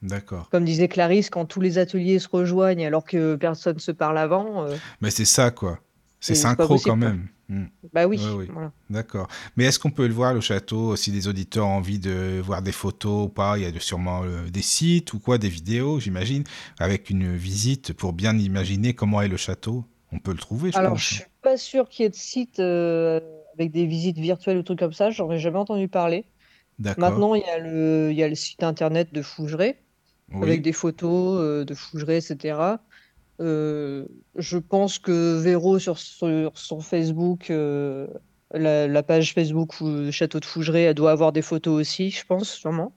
D'accord. 0.02 0.50
Comme 0.50 0.66
disait 0.66 0.88
Clarisse, 0.88 1.30
quand 1.30 1.46
tous 1.46 1.62
les 1.62 1.78
ateliers 1.78 2.20
se 2.20 2.28
rejoignent 2.30 2.86
alors 2.86 3.04
que 3.04 3.36
personne 3.36 3.80
se 3.80 3.92
parle 3.92 4.18
avant, 4.18 4.66
euh, 4.66 4.76
Mais 5.02 5.12
c'est 5.12 5.26
ça, 5.26 5.52
quoi. 5.52 5.80
C'est 6.22 6.36
synchro 6.36 6.68
possible, 6.68 6.90
quand 6.92 6.98
même. 6.98 7.28
Mm. 7.48 7.66
bah 7.94 8.06
oui, 8.08 8.18
Ouais, 8.18 8.32
oui. 8.34 8.48
voilà. 8.52 8.72
D'accord. 8.90 9.28
Mais 9.58 9.66
est-ce 9.66 9.80
qu'on 9.80 9.90
peut 9.92 10.06
le 10.08 10.14
voir, 10.14 10.34
le 10.34 10.42
château, 10.42 10.96
si 10.96 11.12
des 11.12 11.28
auditeurs 11.28 11.66
ont 11.66 11.78
envie 11.78 11.98
de 12.00 12.42
voir 12.44 12.62
des 12.62 12.72
photos 12.72 13.26
ou 13.26 13.30
pas? 13.30 13.58
Il 13.58 13.64
y 13.64 13.66
a 13.66 13.80
sûrement 13.80 14.24
euh, 14.24 14.50
des 14.50 14.62
sites 14.62 15.14
ou 15.14 15.20
quoi, 15.20 15.38
des 15.38 15.50
vidéos, 15.50 16.00
j'imagine, 16.00 16.44
avec 16.80 17.10
une 17.10 17.36
visite 17.36 17.94
pour 17.94 18.14
bien 18.14 18.38
imaginer 18.38 18.94
comment 18.94 19.22
est 19.22 19.28
le 19.28 19.38
château. 19.38 19.86
On 20.12 20.20
peut 20.20 20.32
le 20.32 20.38
trouver, 20.38 20.72
je 20.72 20.78
Alors, 20.78 20.92
pense. 20.94 21.02
je 21.02 21.14
suis 21.16 21.24
pas 21.42 21.58
sûre 21.58 21.88
qu'il 21.90 22.04
y 22.04 22.06
ait 22.06 22.10
de 22.10 22.16
site 22.16 22.60
euh, 22.60 23.20
avec 23.54 23.72
des 23.72 23.86
visites 23.86 24.18
virtuelles 24.20 24.58
ou 24.58 24.64
trucs 24.64 24.80
comme 24.80 24.94
ça, 24.94 25.10
j'en 25.10 25.32
ai 25.32 25.40
jamais 25.40 25.58
entendu 25.60 25.88
parler. 25.88 26.26
D'accord. 26.80 27.10
Maintenant, 27.10 27.36
il 27.36 27.42
y 27.42 27.50
a 27.50 27.58
le, 27.60 28.10
il 28.12 28.18
y 28.18 28.24
a 28.24 28.28
le 28.28 28.36
site 28.36 28.64
internet 28.64 29.14
de 29.14 29.22
Fougeray, 29.22 29.78
Oui. 30.32 30.44
avec 30.44 30.62
des 30.62 30.74
photos 30.74 31.39
euh, 31.42 31.65
de 31.65 31.74
Fougeray, 31.74 32.18
etc. 32.18 32.84
Euh, 33.42 34.06
je 34.36 34.58
pense 34.58 35.00
que 35.00 35.38
Véro, 35.39 35.80
sur, 35.80 35.98
sur 35.98 36.52
son 36.58 36.82
Facebook, 36.82 37.50
euh, 37.52 38.08
la, 38.54 38.88
la 38.88 39.04
page 39.04 39.34
Facebook 39.34 39.80
ou 39.82 40.12
Château 40.12 40.39
de 40.39 40.46
Fougeray, 40.46 40.84
elle 40.84 40.94
doit 40.96 41.12
avoir 41.12 41.32
des 41.32 41.42
photos 41.42 41.80
aussi, 41.80 42.12
je 42.12 42.26
pense, 42.26 42.50
sûrement. 42.52 42.96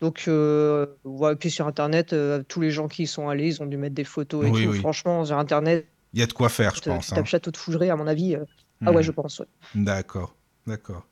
Donc, 0.00 0.24
euh, 0.28 0.86
ouais, 1.04 1.36
puis 1.36 1.50
sur 1.50 1.66
Internet, 1.66 2.12
euh, 2.12 2.42
tous 2.48 2.60
les 2.60 2.70
gens 2.70 2.88
qui 2.88 3.02
y 3.04 3.06
sont 3.06 3.28
allés, 3.28 3.48
ils 3.48 3.62
ont 3.62 3.66
dû 3.66 3.76
mettre 3.76 3.94
des 3.94 4.04
photos 4.04 4.46
et 4.46 4.50
Oui, 4.50 4.64
tout. 4.64 4.70
oui. 4.72 4.78
Franchement, 4.80 5.24
sur 5.24 5.38
Internet, 5.38 5.86
Il 6.14 6.20
y 6.20 6.22
a 6.22 6.26
de 6.26 6.32
quoi 6.32 6.48
faire, 6.48 6.74
je 6.74 6.80
tu 6.80 6.88
pense. 6.90 7.08
tapes 7.08 7.18
hein. 7.18 7.24
Château 7.24 7.50
de 7.50 7.56
Fougeray, 7.56 7.90
à 7.90 7.96
mon 7.96 8.06
avis. 8.06 8.34
euh, 8.36 8.44
Ah 8.86 8.92
ouais, 8.92 9.02
Mhm. 9.02 9.02
je 9.02 9.10
pense. 9.12 9.38
ouais. 9.40 9.46
D'accord, 9.74 10.36
d'accord. 10.66 11.09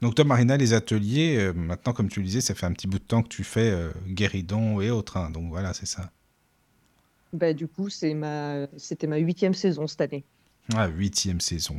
Donc 0.00 0.14
toi, 0.14 0.24
Marina, 0.24 0.56
les 0.56 0.72
ateliers, 0.74 1.36
euh, 1.38 1.52
maintenant, 1.52 1.92
comme 1.92 2.08
tu 2.08 2.20
le 2.20 2.26
disais, 2.26 2.40
ça 2.40 2.54
fait 2.54 2.66
un 2.66 2.72
petit 2.72 2.86
bout 2.86 2.98
de 2.98 3.04
temps 3.04 3.22
que 3.22 3.28
tu 3.28 3.44
fais 3.44 3.70
euh, 3.70 3.90
guéridon 4.06 4.80
et 4.80 4.90
autres. 4.90 5.16
hein. 5.16 5.30
donc 5.30 5.48
voilà, 5.48 5.74
c'est 5.74 5.86
ça. 5.86 6.10
bah, 7.32 7.52
du 7.52 7.66
coup, 7.68 7.88
c'est 7.90 8.14
ma... 8.14 8.66
c'était 8.76 9.06
ma 9.06 9.16
huitième 9.18 9.54
saison 9.54 9.86
cette 9.86 10.00
année. 10.00 10.24
Ah, 10.74 10.86
huitième 10.88 11.40
saison. 11.40 11.76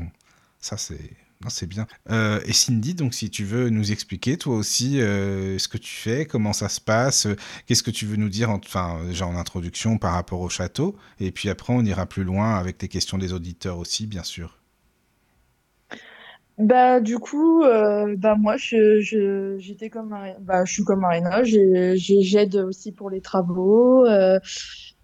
Ça, 0.59 0.77
c'est. 0.77 1.11
Non, 1.41 1.49
c'est 1.49 1.67
bien. 1.67 1.87
Euh, 2.09 2.41
et 2.45 2.51
Cindy, 2.51 2.93
donc 2.95 3.13
si 3.13 3.29
tu 3.29 3.45
veux 3.45 3.69
nous 3.69 3.93
expliquer 3.93 4.37
toi 4.37 4.57
aussi 4.57 4.99
euh, 4.99 5.57
ce 5.57 5.69
que 5.69 5.77
tu 5.77 5.93
fais, 5.95 6.25
comment 6.25 6.51
ça 6.51 6.67
se 6.67 6.81
passe, 6.81 7.27
euh, 7.27 7.37
qu'est-ce 7.65 7.81
que 7.81 7.91
tu 7.91 8.05
veux 8.05 8.17
nous 8.17 8.27
dire, 8.27 8.49
en, 8.49 8.57
enfin 8.57 9.05
déjà 9.05 9.25
en 9.25 9.37
introduction 9.37 9.97
par 9.97 10.11
rapport 10.13 10.41
au 10.41 10.49
château, 10.49 10.97
et 11.21 11.31
puis 11.31 11.47
après 11.49 11.71
on 11.71 11.85
ira 11.85 12.05
plus 12.07 12.25
loin 12.25 12.55
avec 12.57 12.81
les 12.81 12.89
questions 12.89 13.17
des 13.17 13.31
auditeurs 13.31 13.77
aussi, 13.77 14.05
bien 14.05 14.23
sûr. 14.23 14.58
Bah, 16.59 16.99
du 16.99 17.19
coup, 17.19 17.63
euh, 17.63 18.15
bah, 18.17 18.35
moi, 18.35 18.57
je, 18.57 18.99
je, 18.99 19.55
j'étais 19.59 19.89
comme 19.89 20.09
Marina, 20.09 20.35
bah, 20.41 20.65
je 20.65 20.73
suis 20.73 20.83
comme 20.83 20.99
Marina, 20.99 21.41
j'ai, 21.43 21.95
j'ai- 21.95 22.21
j'aide 22.21 22.55
aussi 22.57 22.91
pour 22.91 23.09
les 23.09 23.21
travaux. 23.21 24.05
euh, 24.05 24.39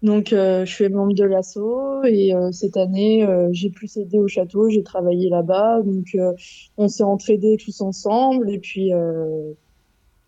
donc, 0.02 0.32
euh, 0.34 0.66
je 0.66 0.72
suis 0.74 0.88
membre 0.90 1.14
de 1.14 1.24
l'asso 1.24 2.04
et 2.04 2.34
euh, 2.34 2.52
cette 2.52 2.76
année, 2.76 3.24
euh, 3.24 3.48
j'ai 3.52 3.70
plus 3.70 3.96
aidé 3.96 4.18
au 4.18 4.28
château, 4.28 4.68
j'ai 4.68 4.82
travaillé 4.82 5.30
là-bas. 5.30 5.80
Donc, 5.82 6.06
euh, 6.16 6.32
on 6.76 6.88
s'est 6.88 7.02
entraidés 7.04 7.56
tous 7.64 7.80
ensemble 7.80 8.50
et 8.50 8.58
puis, 8.58 8.92
euh, 8.92 9.54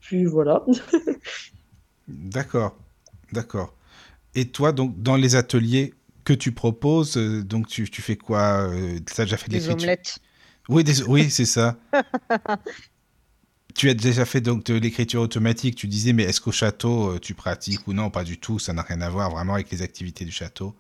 puis 0.01 0.24
voilà. 0.24 0.64
D'accord, 2.09 2.76
d'accord. 3.33 3.74
Et 4.35 4.49
toi, 4.49 4.72
donc 4.72 5.03
dans 5.03 5.16
les 5.16 5.37
ateliers 5.37 5.95
que 6.24 6.33
tu 6.33 6.53
proposes, 6.53 7.16
donc 7.16 7.68
tu, 7.68 7.89
tu 7.91 8.03
fais 8.03 8.16
quoi 8.16 8.68
euh, 8.70 8.99
T'as 9.14 9.24
déjà 9.24 9.37
fait 9.37 9.49
de 9.49 9.55
Des 9.55 9.59
l'écriture? 9.59 9.76
omelettes. 9.76 10.18
Oui, 10.69 10.85
des- 10.85 11.03
oui, 11.05 11.31
c'est 11.31 11.45
ça. 11.47 11.77
Tu 13.75 13.89
as 13.89 13.95
déjà 13.95 14.25
fait 14.27 14.41
donc 14.43 14.64
de 14.64 14.75
l'écriture 14.75 15.23
automatique. 15.23 15.75
Tu 15.77 15.87
disais, 15.87 16.12
mais 16.12 16.25
est-ce 16.25 16.41
qu'au 16.41 16.53
château 16.53 17.12
euh, 17.12 17.19
tu 17.19 17.35
pratiques 17.35 17.87
ou 17.87 17.93
non? 17.95 18.11
Pas 18.11 18.25
du 18.25 18.39
tout. 18.39 18.59
Ça 18.59 18.73
n'a 18.73 18.83
rien 18.83 19.01
à 19.01 19.09
voir 19.09 19.31
vraiment 19.31 19.55
avec 19.55 19.71
les 19.71 19.83
activités 19.83 20.25
du 20.25 20.33
château. 20.33 20.75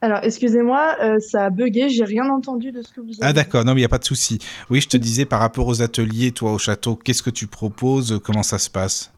Alors, 0.00 0.18
excusez-moi, 0.22 0.96
euh, 1.00 1.18
ça 1.20 1.44
a 1.46 1.50
bugué, 1.50 1.88
j'ai 1.88 2.04
rien 2.04 2.28
entendu 2.28 2.72
de 2.72 2.82
ce 2.82 2.92
que 2.92 3.00
vous 3.00 3.12
avez 3.12 3.20
Ah 3.22 3.32
d'accord, 3.32 3.64
non 3.64 3.72
mais 3.72 3.80
il 3.80 3.82
n'y 3.82 3.86
a 3.86 3.88
pas 3.88 3.98
de 3.98 4.04
souci. 4.04 4.38
Oui, 4.68 4.80
je 4.80 4.88
te 4.88 4.96
disais 4.96 5.24
par 5.26 5.38
rapport 5.38 5.68
aux 5.68 5.80
ateliers, 5.80 6.32
toi 6.32 6.52
au 6.52 6.58
château, 6.58 6.96
qu'est-ce 6.96 7.22
que 7.22 7.30
tu 7.30 7.46
proposes? 7.46 8.20
Comment 8.24 8.42
ça 8.42 8.58
se 8.58 8.68
passe? 8.68 9.12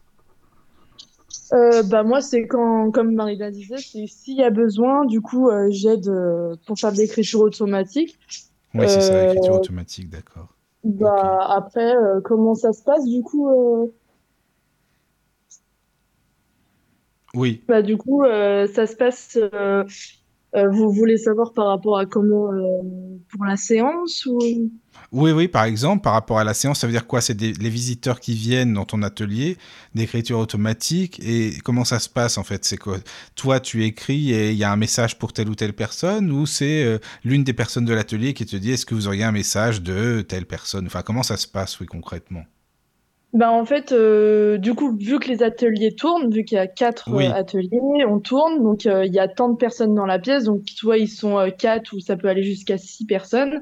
Euh, 1.53 1.83
bah 1.83 2.03
moi 2.03 2.21
c'est 2.21 2.47
quand 2.47 2.91
comme 2.91 3.13
Marina 3.13 3.51
disait 3.51 3.77
c'est 3.77 4.07
s'il 4.07 4.37
y 4.37 4.43
a 4.43 4.49
besoin 4.49 5.05
du 5.05 5.21
coup 5.21 5.49
euh, 5.49 5.67
j'aide 5.69 6.09
pour 6.65 6.79
faire 6.79 6.91
de 6.91 6.97
l'écriture 6.97 7.41
automatique 7.41 8.17
Oui, 8.75 8.87
c'est 8.87 9.01
ça, 9.01 9.17
Euh, 9.17 9.21
l'écriture 9.21 9.55
automatique, 9.55 10.07
d'accord. 10.09 10.55
bah 10.83 11.39
après 11.49 11.95
euh, 11.97 12.21
comment 12.21 12.55
ça 12.55 12.71
se 12.71 12.83
passe 12.83 13.05
du 13.05 13.21
coup 13.23 13.49
euh, 13.49 13.87
Oui, 17.33 17.63
bah 17.67 17.81
du 17.81 17.97
coup 17.97 18.23
euh, 18.23 18.67
ça 18.67 18.85
se 18.87 18.95
passe 18.95 19.37
euh, 19.41 19.83
euh, 20.55 20.69
vous 20.69 20.91
voulez 20.91 21.17
savoir 21.17 21.53
par 21.53 21.67
rapport 21.67 21.97
à 21.97 22.05
comment 22.05 22.51
euh, 22.53 23.17
pour 23.29 23.45
la 23.45 23.57
séance 23.57 24.25
ou 24.27 24.71
oui, 25.15 25.31
oui, 25.31 25.47
par 25.47 25.63
exemple, 25.63 26.03
par 26.03 26.13
rapport 26.13 26.39
à 26.39 26.43
la 26.43 26.53
séance, 26.53 26.79
ça 26.79 26.87
veut 26.87 26.93
dire 26.93 27.07
quoi? 27.07 27.21
C'est 27.21 27.39
les 27.39 27.69
visiteurs 27.69 28.19
qui 28.19 28.33
viennent 28.33 28.73
dans 28.73 28.85
ton 28.85 29.01
atelier 29.01 29.57
d'écriture 29.95 30.37
automatique 30.39 31.19
et 31.25 31.53
comment 31.63 31.85
ça 31.85 31.99
se 31.99 32.09
passe 32.09 32.37
en 32.37 32.43
fait? 32.43 32.65
C'est 32.65 32.77
quoi? 32.77 32.97
Toi, 33.35 33.59
tu 33.59 33.85
écris 33.85 34.31
et 34.33 34.51
il 34.51 34.57
y 34.57 34.63
a 34.63 34.71
un 34.71 34.75
message 34.75 35.17
pour 35.17 35.33
telle 35.33 35.49
ou 35.49 35.55
telle 35.55 35.73
personne 35.73 36.31
ou 36.31 36.45
c'est 36.45 36.83
euh, 36.83 36.99
l'une 37.23 37.43
des 37.43 37.53
personnes 37.53 37.85
de 37.85 37.93
l'atelier 37.93 38.33
qui 38.33 38.45
te 38.45 38.55
dit 38.57 38.71
est-ce 38.71 38.85
que 38.85 38.93
vous 38.93 39.07
auriez 39.07 39.23
un 39.23 39.31
message 39.31 39.81
de 39.81 40.21
telle 40.21 40.45
personne? 40.45 40.85
Enfin, 40.87 41.01
comment 41.01 41.23
ça 41.23 41.37
se 41.37 41.47
passe, 41.47 41.79
oui, 41.79 41.87
concrètement? 41.87 42.43
Bah 43.33 43.51
en 43.51 43.65
fait, 43.65 43.91
euh, 43.91 44.57
du 44.57 44.73
coup, 44.73 44.95
vu 44.97 45.19
que 45.19 45.27
les 45.27 45.43
ateliers 45.43 45.93
tournent, 45.93 46.31
vu 46.33 46.45
qu'il 46.45 46.55
y 46.55 46.59
a 46.59 46.67
quatre 46.67 47.11
Oui. 47.11 47.25
euh, 47.25 47.33
ateliers, 47.33 48.05
on 48.07 48.19
tourne, 48.19 48.63
donc 48.63 48.85
euh, 48.85 49.05
il 49.05 49.13
y 49.13 49.19
a 49.19 49.27
tant 49.27 49.49
de 49.49 49.57
personnes 49.57 49.93
dans 49.93 50.05
la 50.05 50.19
pièce, 50.19 50.45
donc 50.45 50.61
soit 50.69 50.97
ils 50.97 51.09
sont 51.09 51.51
quatre 51.57 51.91
ou 51.93 51.99
ça 51.99 52.15
peut 52.15 52.29
aller 52.29 52.43
jusqu'à 52.43 52.77
six 52.77 53.05
personnes. 53.05 53.59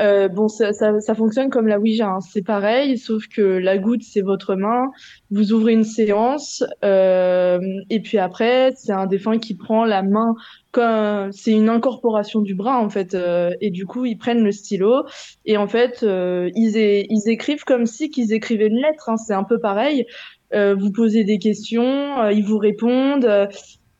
Euh, 0.00 0.28
bon, 0.28 0.48
ça, 0.48 0.72
ça, 0.72 0.98
ça 1.00 1.14
fonctionne 1.14 1.50
comme 1.50 1.68
la 1.68 1.78
Ouija, 1.78 2.08
hein. 2.08 2.20
C'est 2.20 2.42
pareil, 2.42 2.96
sauf 2.98 3.26
que 3.28 3.42
la 3.42 3.76
goutte, 3.78 4.02
c'est 4.02 4.22
votre 4.22 4.54
main. 4.54 4.90
Vous 5.30 5.52
ouvrez 5.52 5.74
une 5.74 5.84
séance, 5.84 6.64
euh, 6.82 7.60
et 7.90 8.00
puis 8.00 8.18
après, 8.18 8.72
c'est 8.76 8.92
un 8.92 9.06
défunt 9.06 9.38
qui 9.38 9.54
prend 9.54 9.84
la 9.84 10.02
main 10.02 10.34
comme 10.70 11.30
c'est 11.32 11.52
une 11.52 11.68
incorporation 11.68 12.40
du 12.40 12.54
bras 12.54 12.80
en 12.80 12.88
fait, 12.88 13.14
euh, 13.14 13.50
et 13.60 13.70
du 13.70 13.84
coup, 13.84 14.06
ils 14.06 14.16
prennent 14.16 14.42
le 14.42 14.52
stylo 14.52 15.04
et 15.44 15.58
en 15.58 15.68
fait, 15.68 16.02
euh, 16.02 16.48
ils, 16.54 16.76
ils 16.78 17.28
écrivent 17.30 17.64
comme 17.64 17.84
si 17.84 18.08
qu'ils 18.08 18.32
écrivaient 18.32 18.68
une 18.68 18.80
lettre. 18.80 19.10
hein. 19.10 19.18
C'est 19.18 19.34
un 19.34 19.44
peu 19.44 19.58
pareil. 19.60 20.06
Euh, 20.54 20.74
vous 20.74 20.90
posez 20.90 21.24
des 21.24 21.38
questions, 21.38 22.18
euh, 22.22 22.32
ils 22.32 22.44
vous 22.44 22.58
répondent. 22.58 23.48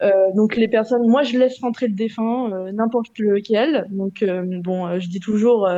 Euh, 0.03 0.33
donc 0.35 0.57
les 0.57 0.69
personnes, 0.69 1.07
moi 1.09 1.23
je 1.23 1.39
laisse 1.39 1.59
rentrer 1.61 1.87
le 1.89 1.95
défunt, 1.95 2.51
euh, 2.53 2.73
n'importe 2.73 3.19
lequel. 3.19 3.87
Donc 3.91 4.23
euh, 4.23 4.43
bon, 4.63 4.99
je 4.99 5.09
dis 5.09 5.21
toujours, 5.21 5.69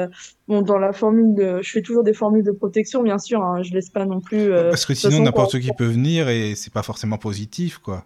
bon 0.49 0.63
dans 0.63 0.79
la 0.79 0.93
formule, 0.93 1.59
je 1.63 1.71
fais 1.71 1.83
toujours 1.83 2.05
des 2.05 2.15
formules 2.15 2.45
de 2.45 2.53
protection, 2.53 3.03
bien 3.03 3.19
sûr. 3.19 3.43
Hein, 3.43 3.63
je 3.63 3.73
laisse 3.73 3.91
pas 3.91 4.07
non 4.07 4.21
plus. 4.21 4.51
Parce 4.51 4.87
que 4.87 4.95
sinon, 4.95 5.23
n'importe 5.23 5.61
qui 5.61 5.73
peut 5.73 5.87
venir 5.87 6.29
et 6.29 6.55
c'est 6.55 6.73
pas 6.73 6.83
forcément 6.83 7.19
positif, 7.19 7.79
quoi. 7.79 8.05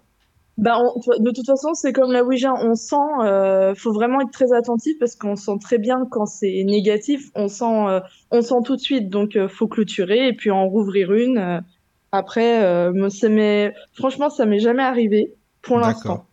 Bah, 0.57 0.77
on- 0.81 1.23
de 1.23 1.31
toute 1.31 1.47
façon, 1.47 1.73
c'est 1.75 1.93
comme 1.93 2.11
la 2.11 2.25
Ouija, 2.25 2.53
on 2.53 2.75
sent, 2.75 2.97
euh, 3.23 3.77
faut 3.77 3.93
vraiment 3.93 4.21
être 4.21 4.33
très 4.33 4.53
attentif 4.53 4.99
parce 4.99 5.15
qu'on 5.15 5.37
sent 5.37 5.59
très 5.63 5.79
bien 5.79 6.05
quand 6.11 6.27
c'est 6.27 6.65
négatif, 6.65 7.31
on 7.37 7.47
sent, 7.47 7.65
euh, 7.87 8.01
on 8.33 8.43
sent 8.43 8.57
tout 8.65 8.75
de 8.75 8.81
suite, 8.81 9.09
donc 9.09 9.37
euh, 9.37 9.47
faut 9.47 9.69
clôturer 9.69 10.27
et 10.27 10.33
puis 10.33 10.51
en 10.51 10.67
rouvrir 10.69 11.13
une. 11.13 11.63
après, 12.11 12.91
franchement, 13.93 14.31
ça 14.31 14.47
m'est 14.47 14.59
jamais 14.59 14.83
arrivé 14.83 15.35
pour 15.63 15.79
l'instant. 15.79 16.09
D'accord. 16.09 16.29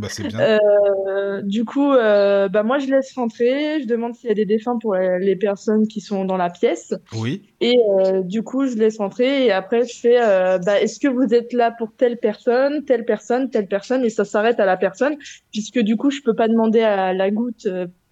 Bah, 0.00 0.08
c'est 0.10 0.26
bien. 0.26 0.40
Euh, 0.40 1.42
du 1.42 1.66
coup, 1.66 1.92
euh, 1.92 2.48
bah 2.48 2.62
moi 2.62 2.78
je 2.78 2.86
laisse 2.86 3.12
rentrer, 3.12 3.82
je 3.82 3.86
demande 3.86 4.14
s'il 4.14 4.28
y 4.28 4.32
a 4.32 4.34
des 4.34 4.46
défunts 4.46 4.78
pour 4.78 4.94
les, 4.94 5.36
personnes 5.36 5.86
qui 5.86 6.00
sont 6.00 6.24
dans 6.24 6.38
la 6.38 6.48
pièce. 6.48 6.94
Oui. 7.12 7.42
Et 7.60 7.76
euh, 7.98 8.22
du 8.22 8.42
coup, 8.42 8.66
je 8.66 8.76
laisse 8.76 8.96
rentrer 8.96 9.44
et 9.44 9.52
après, 9.52 9.86
je 9.86 9.98
fais 9.98 10.18
bah, 10.64 10.80
est-ce 10.80 10.98
que 10.98 11.08
vous 11.08 11.34
êtes 11.34 11.52
là 11.52 11.70
pour 11.70 11.92
telle 11.92 12.16
personne, 12.16 12.84
telle 12.84 13.04
personne, 13.04 13.50
telle 13.50 13.66
personne? 13.66 14.02
Et 14.04 14.10
ça 14.10 14.24
s'arrête 14.24 14.58
à 14.58 14.64
la 14.64 14.78
personne 14.78 15.16
puisque 15.52 15.80
du 15.80 15.96
coup, 15.96 16.10
je 16.10 16.22
peux 16.22 16.34
pas 16.34 16.48
demander 16.48 16.80
à 16.80 17.12
la 17.12 17.30
goutte 17.30 17.68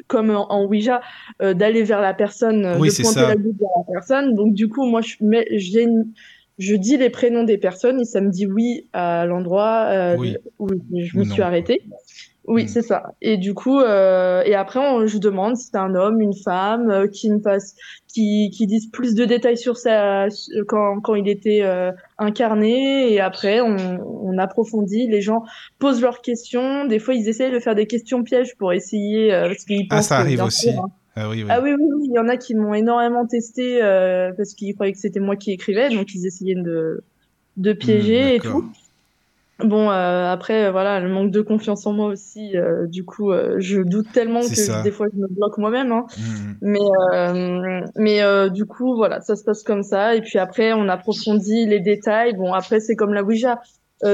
comme 0.09 0.31
en, 0.31 0.51
en 0.53 0.67
Ouija 0.67 1.01
d'aller 1.41 1.85
vers 1.85 2.03
la 2.03 2.13
personne, 2.13 2.77
Oui, 2.79 2.91
de 2.91 3.03
pointer 3.03 3.21
ça. 3.21 3.29
la 3.29 3.37
goutte 3.37 3.59
vers 3.59 3.71
la 3.79 3.93
personne. 3.95 4.35
Donc 4.35 4.53
du 4.53 4.69
coup, 4.69 4.85
moi, 4.85 5.01
j'ai 5.03 5.83
une- 5.83 6.13
je 6.59 6.75
dis 6.75 6.97
les 6.97 7.11
prénoms 7.11 7.45
des 7.45 7.59
personnes 7.59 8.01
et 8.01 8.05
ça 8.05 8.21
me 8.21 8.31
dit 8.31 8.47
oui 8.47 8.87
à 8.93 9.27
l'endroit 9.27 9.87
euh, 9.91 10.17
Oui. 10.19 10.37
où 10.59 10.69
je 10.69 11.17
me 11.19 11.25
non, 11.25 11.31
suis 11.33 11.43
arrêtée. 11.43 11.83
Oui, 12.51 12.65
Mm. 12.65 12.69
c'est 12.69 12.81
ça. 12.83 13.03
Et 13.21 13.37
du 13.37 13.53
coup, 13.53 13.79
euh, 13.79 14.43
et 14.47 14.55
après, 14.55 14.81
on, 14.81 15.07
je 15.07 15.19
demande 15.19 15.55
si 15.59 15.67
c'est 15.71 15.77
un 15.77 15.95
homme, 15.95 16.23
une 16.23 16.33
femme, 16.35 16.89
euh, 16.91 17.07
qui 17.07 17.29
me 17.31 17.41
passe, 17.43 17.75
qui, 18.09 18.49
qui 18.57 18.67
disent 18.67 18.87
plus 18.91 19.15
de 19.15 19.27
détails 19.27 19.59
sur 19.59 19.77
ça 19.77 20.29
quand, 20.67 20.99
quand 21.03 21.15
il 21.15 21.29
était 21.29 21.61
euh, 21.63 21.93
incarné. 22.17 23.13
Et 23.13 23.21
après, 23.21 23.61
on, 23.61 23.77
on 24.23 24.39
approfondit. 24.39 25.09
Les 25.09 25.21
gens 25.21 25.43
posent 25.79 26.01
leurs 26.01 26.23
questions. 26.23 26.87
Des 26.87 26.99
fois, 26.99 27.13
ils 27.13 27.29
essayent 27.29 27.53
de 27.53 27.61
faire 27.61 27.75
des 27.75 27.87
questions 27.87 28.23
pièges 28.23 28.57
pour 28.57 28.73
essayer, 28.73 29.31
euh, 29.35 29.49
parce 29.49 29.65
qu'ils 29.65 29.87
Ah, 29.91 29.97
pensent 29.97 30.07
ça 30.09 30.17
arrive 30.17 30.43
aussi. 30.43 30.71
hein. 30.71 30.87
Ah 31.19 31.29
oui, 31.29 31.43
oui. 31.43 31.49
Ah 31.51 31.61
oui, 31.61 31.73
oui, 31.79 31.87
oui, 31.97 32.07
il 32.11 32.15
y 32.15 32.19
en 32.19 32.29
a 32.29 32.37
qui 32.37 32.55
m'ont 32.55 32.75
énormément 32.75 33.27
testé 33.27 33.83
euh, 33.83 34.31
parce 34.37 34.55
qu'ils 34.55 34.75
croyaient 34.75 34.93
que 34.93 34.99
c'était 34.99 35.21
moi 35.21 35.37
qui 35.37 35.51
écrivais, 35.53 35.91
donc 35.91 36.15
ils 36.15 36.27
essayaient 36.27 36.55
de, 36.55 37.03
de 37.57 37.73
piéger 37.73 38.23
Hmm, 38.23 38.35
et 38.35 38.39
d'accord. 38.39 38.61
tout. 38.61 38.73
Bon, 39.65 39.91
euh, 39.91 40.31
après, 40.31 40.67
euh, 40.67 40.71
voilà, 40.71 41.01
le 41.01 41.09
manque 41.09 41.33
de 41.33 41.41
confiance 41.41 41.85
en 41.85 41.93
moi 41.93 42.07
aussi, 42.07 42.57
euh, 42.57 42.87
du 42.87 43.05
coup, 43.05 43.33
je 43.57 43.81
doute 43.81 44.13
tellement 44.13 44.41
que 44.43 44.55
ça. 44.55 44.83
des 44.83 44.93
fois 44.93 45.09
je 45.13 45.19
me 45.19 45.27
bloque 45.27 45.59
moi-même. 45.59 45.91
Hein. 45.91 46.07
Hmm. 46.17 46.53
Mais, 46.61 46.79
euh, 47.13 47.81
mais 47.97 48.23
euh, 48.23 48.51
du 48.51 48.67
coup, 48.67 48.95
voilà, 48.95 49.21
ça 49.21 49.35
se 49.35 49.43
passe 49.43 49.65
comme 49.65 49.83
ça. 49.83 50.15
Et 50.15 50.21
puis 50.21 50.39
après, 50.39 50.73
on 50.75 50.89
approfondit 50.89 51.67
les 51.67 51.81
détails. 51.81 52.35
Bon, 52.37 52.53
après, 52.53 52.79
c'est 52.79 52.95
comme 52.95 53.13
la 53.13 53.25
Ouija. 53.25 53.61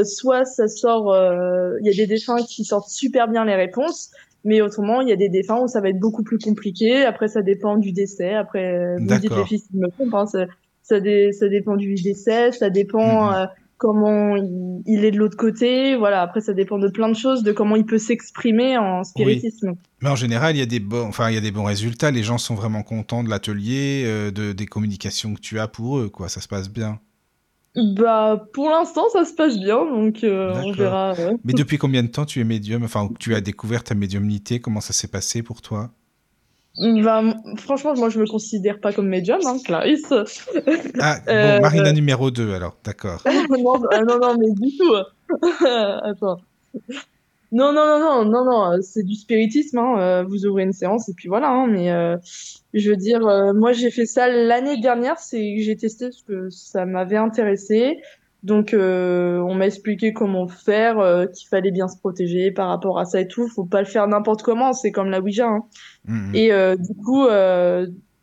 Soit 0.04 0.46
ça 0.46 0.66
sort, 0.66 1.14
il 1.14 1.86
y 1.86 1.90
a 1.90 1.94
des 1.94 2.06
défunts 2.06 2.42
qui 2.48 2.64
sortent 2.64 2.88
super 2.88 3.28
bien 3.28 3.44
les 3.44 3.54
réponses, 3.54 4.12
mais 4.44 4.60
autrement, 4.60 5.00
il 5.00 5.08
y 5.08 5.12
a 5.12 5.16
des 5.16 5.28
défunts 5.28 5.60
où 5.62 5.68
ça 5.68 5.80
va 5.80 5.88
être 5.88 5.98
beaucoup 5.98 6.22
plus 6.22 6.38
compliqué. 6.38 7.04
Après, 7.04 7.28
ça 7.28 7.42
dépend 7.42 7.76
du 7.76 7.92
décès. 7.92 8.34
Après, 8.34 8.76
euh, 8.76 8.96
vous 8.98 9.06
dites 9.06 9.30
les 9.30 9.58
je 9.72 9.78
me 9.78 9.90
trompe, 9.90 10.14
hein, 10.14 10.26
ça, 10.26 10.46
ça, 10.82 11.00
dé- 11.00 11.32
ça 11.32 11.48
dépend 11.48 11.76
du 11.76 11.94
décès, 11.94 12.52
ça 12.52 12.70
dépend 12.70 13.30
Mhm. 13.30 13.34
euh, 13.34 13.46
comment 13.76 14.36
il, 14.36 14.82
il 14.86 15.04
est 15.04 15.10
de 15.10 15.18
l'autre 15.18 15.36
côté. 15.36 15.96
Voilà, 15.96 16.22
après, 16.22 16.40
ça 16.40 16.52
dépend 16.52 16.78
de 16.78 16.88
plein 16.88 17.08
de 17.08 17.16
choses, 17.16 17.42
de 17.42 17.52
comment 17.52 17.76
il 17.76 17.84
peut 17.84 17.98
s'exprimer 17.98 18.78
en 18.78 19.02
spiritisme. 19.04 19.72
Mais 20.02 20.08
en 20.10 20.16
général, 20.16 20.54
il 20.54 20.58
y 20.58 20.62
a 20.62 20.66
des 20.66 20.80
bons, 20.80 21.06
enfin, 21.08 21.30
il 21.30 21.34
y 21.34 21.38
a 21.38 21.40
des 21.40 21.50
bons 21.50 21.64
résultats. 21.64 22.10
Les 22.10 22.22
gens 22.22 22.38
sont 22.38 22.54
vraiment 22.54 22.82
contents 22.82 23.24
de 23.24 23.30
l'atelier, 23.30 24.04
euh, 24.06 24.30
de, 24.30 24.52
des 24.52 24.66
communications 24.66 25.34
que 25.34 25.40
tu 25.40 25.58
as 25.58 25.68
pour 25.68 25.98
eux, 25.98 26.08
quoi. 26.08 26.28
Ça 26.28 26.40
se 26.40 26.48
passe 26.48 26.70
bien. 26.70 27.00
Bah, 27.76 28.46
pour 28.52 28.70
l'instant, 28.70 29.08
ça 29.12 29.24
se 29.24 29.32
passe 29.34 29.58
bien, 29.58 29.84
donc 29.84 30.22
euh, 30.22 30.52
on 30.64 30.72
verra. 30.72 31.14
euh. 31.18 31.36
Mais 31.44 31.52
depuis 31.52 31.76
combien 31.76 32.02
de 32.04 32.08
temps 32.08 32.24
tu 32.24 32.40
es 32.40 32.44
médium? 32.44 32.84
Enfin, 32.84 33.10
tu 33.18 33.34
as 33.34 33.40
découvert 33.40 33.82
ta 33.82 33.94
médiumnité 33.94 34.60
Comment 34.60 34.80
ça 34.80 34.92
s'est 34.92 35.08
passé 35.08 35.42
pour 35.42 35.60
toi? 35.60 35.90
Bah, 36.78 37.22
franchement, 37.56 37.94
moi, 37.94 38.10
je 38.10 38.18
me 38.20 38.26
considère 38.26 38.80
pas 38.80 38.92
comme 38.92 39.08
médium, 39.08 39.40
hein, 39.44 39.56
Clarisse. 39.64 40.12
Ah, 41.00 41.18
Euh, 41.28 41.56
bon, 41.56 41.62
Marina 41.62 41.92
numéro 41.92 42.30
2, 42.30 42.52
alors. 42.54 42.76
D'accord. 42.84 43.22
non, 43.50 43.74
euh, 43.92 44.04
non, 44.04 44.18
non, 44.20 44.36
mais 44.38 44.50
du 44.52 44.76
tout. 44.76 45.66
Attends. 46.02 46.38
Non, 47.54 47.72
non, 47.72 47.86
non, 47.86 48.00
non, 48.00 48.24
non, 48.24 48.44
non, 48.44 48.72
euh, 48.72 48.80
c'est 48.82 49.04
du 49.04 49.14
spiritisme. 49.14 49.78
Hein. 49.78 50.00
euh, 50.00 50.24
Vous 50.24 50.44
ouvrez 50.44 50.64
une 50.64 50.72
séance 50.72 51.08
et 51.08 51.14
puis 51.14 51.28
voilà. 51.28 51.50
hein, 51.50 51.68
mais 51.68 51.92
euh, 51.92 52.16
je 52.72 52.90
veux 52.90 52.96
dire, 52.96 53.24
euh, 53.24 53.52
moi 53.52 53.72
j'ai 53.72 53.92
fait 53.92 54.06
ça 54.06 54.28
l'année 54.28 54.80
dernière. 54.80 55.20
C'est 55.20 55.58
j'ai 55.60 55.76
testé 55.76 56.06
parce 56.06 56.22
que 56.22 56.50
ça 56.50 56.84
m'avait 56.84 57.16
intéressé. 57.16 57.98
Donc 58.42 58.74
euh, 58.74 59.38
on 59.38 59.54
m'a 59.54 59.66
expliqué 59.66 60.12
comment 60.12 60.48
faire, 60.48 60.96
qu'il 61.32 61.46
fallait 61.48 61.70
bien 61.70 61.86
se 61.86 61.96
protéger 61.96 62.50
par 62.50 62.68
rapport 62.68 62.98
à 62.98 63.04
ça 63.04 63.20
et 63.20 63.28
tout. 63.28 63.46
Faut 63.46 63.64
pas 63.64 63.80
le 63.80 63.86
faire 63.86 64.08
n'importe 64.08 64.42
comment. 64.42 64.72
C'est 64.72 64.90
comme 64.90 65.10
la 65.10 65.20
Ouija. 65.20 65.46
Hein. 65.46 65.60
Mhm. 66.08 66.34
Et 66.34 66.52
euh, 66.52 66.74
du 66.74 66.94
coup, 66.96 67.26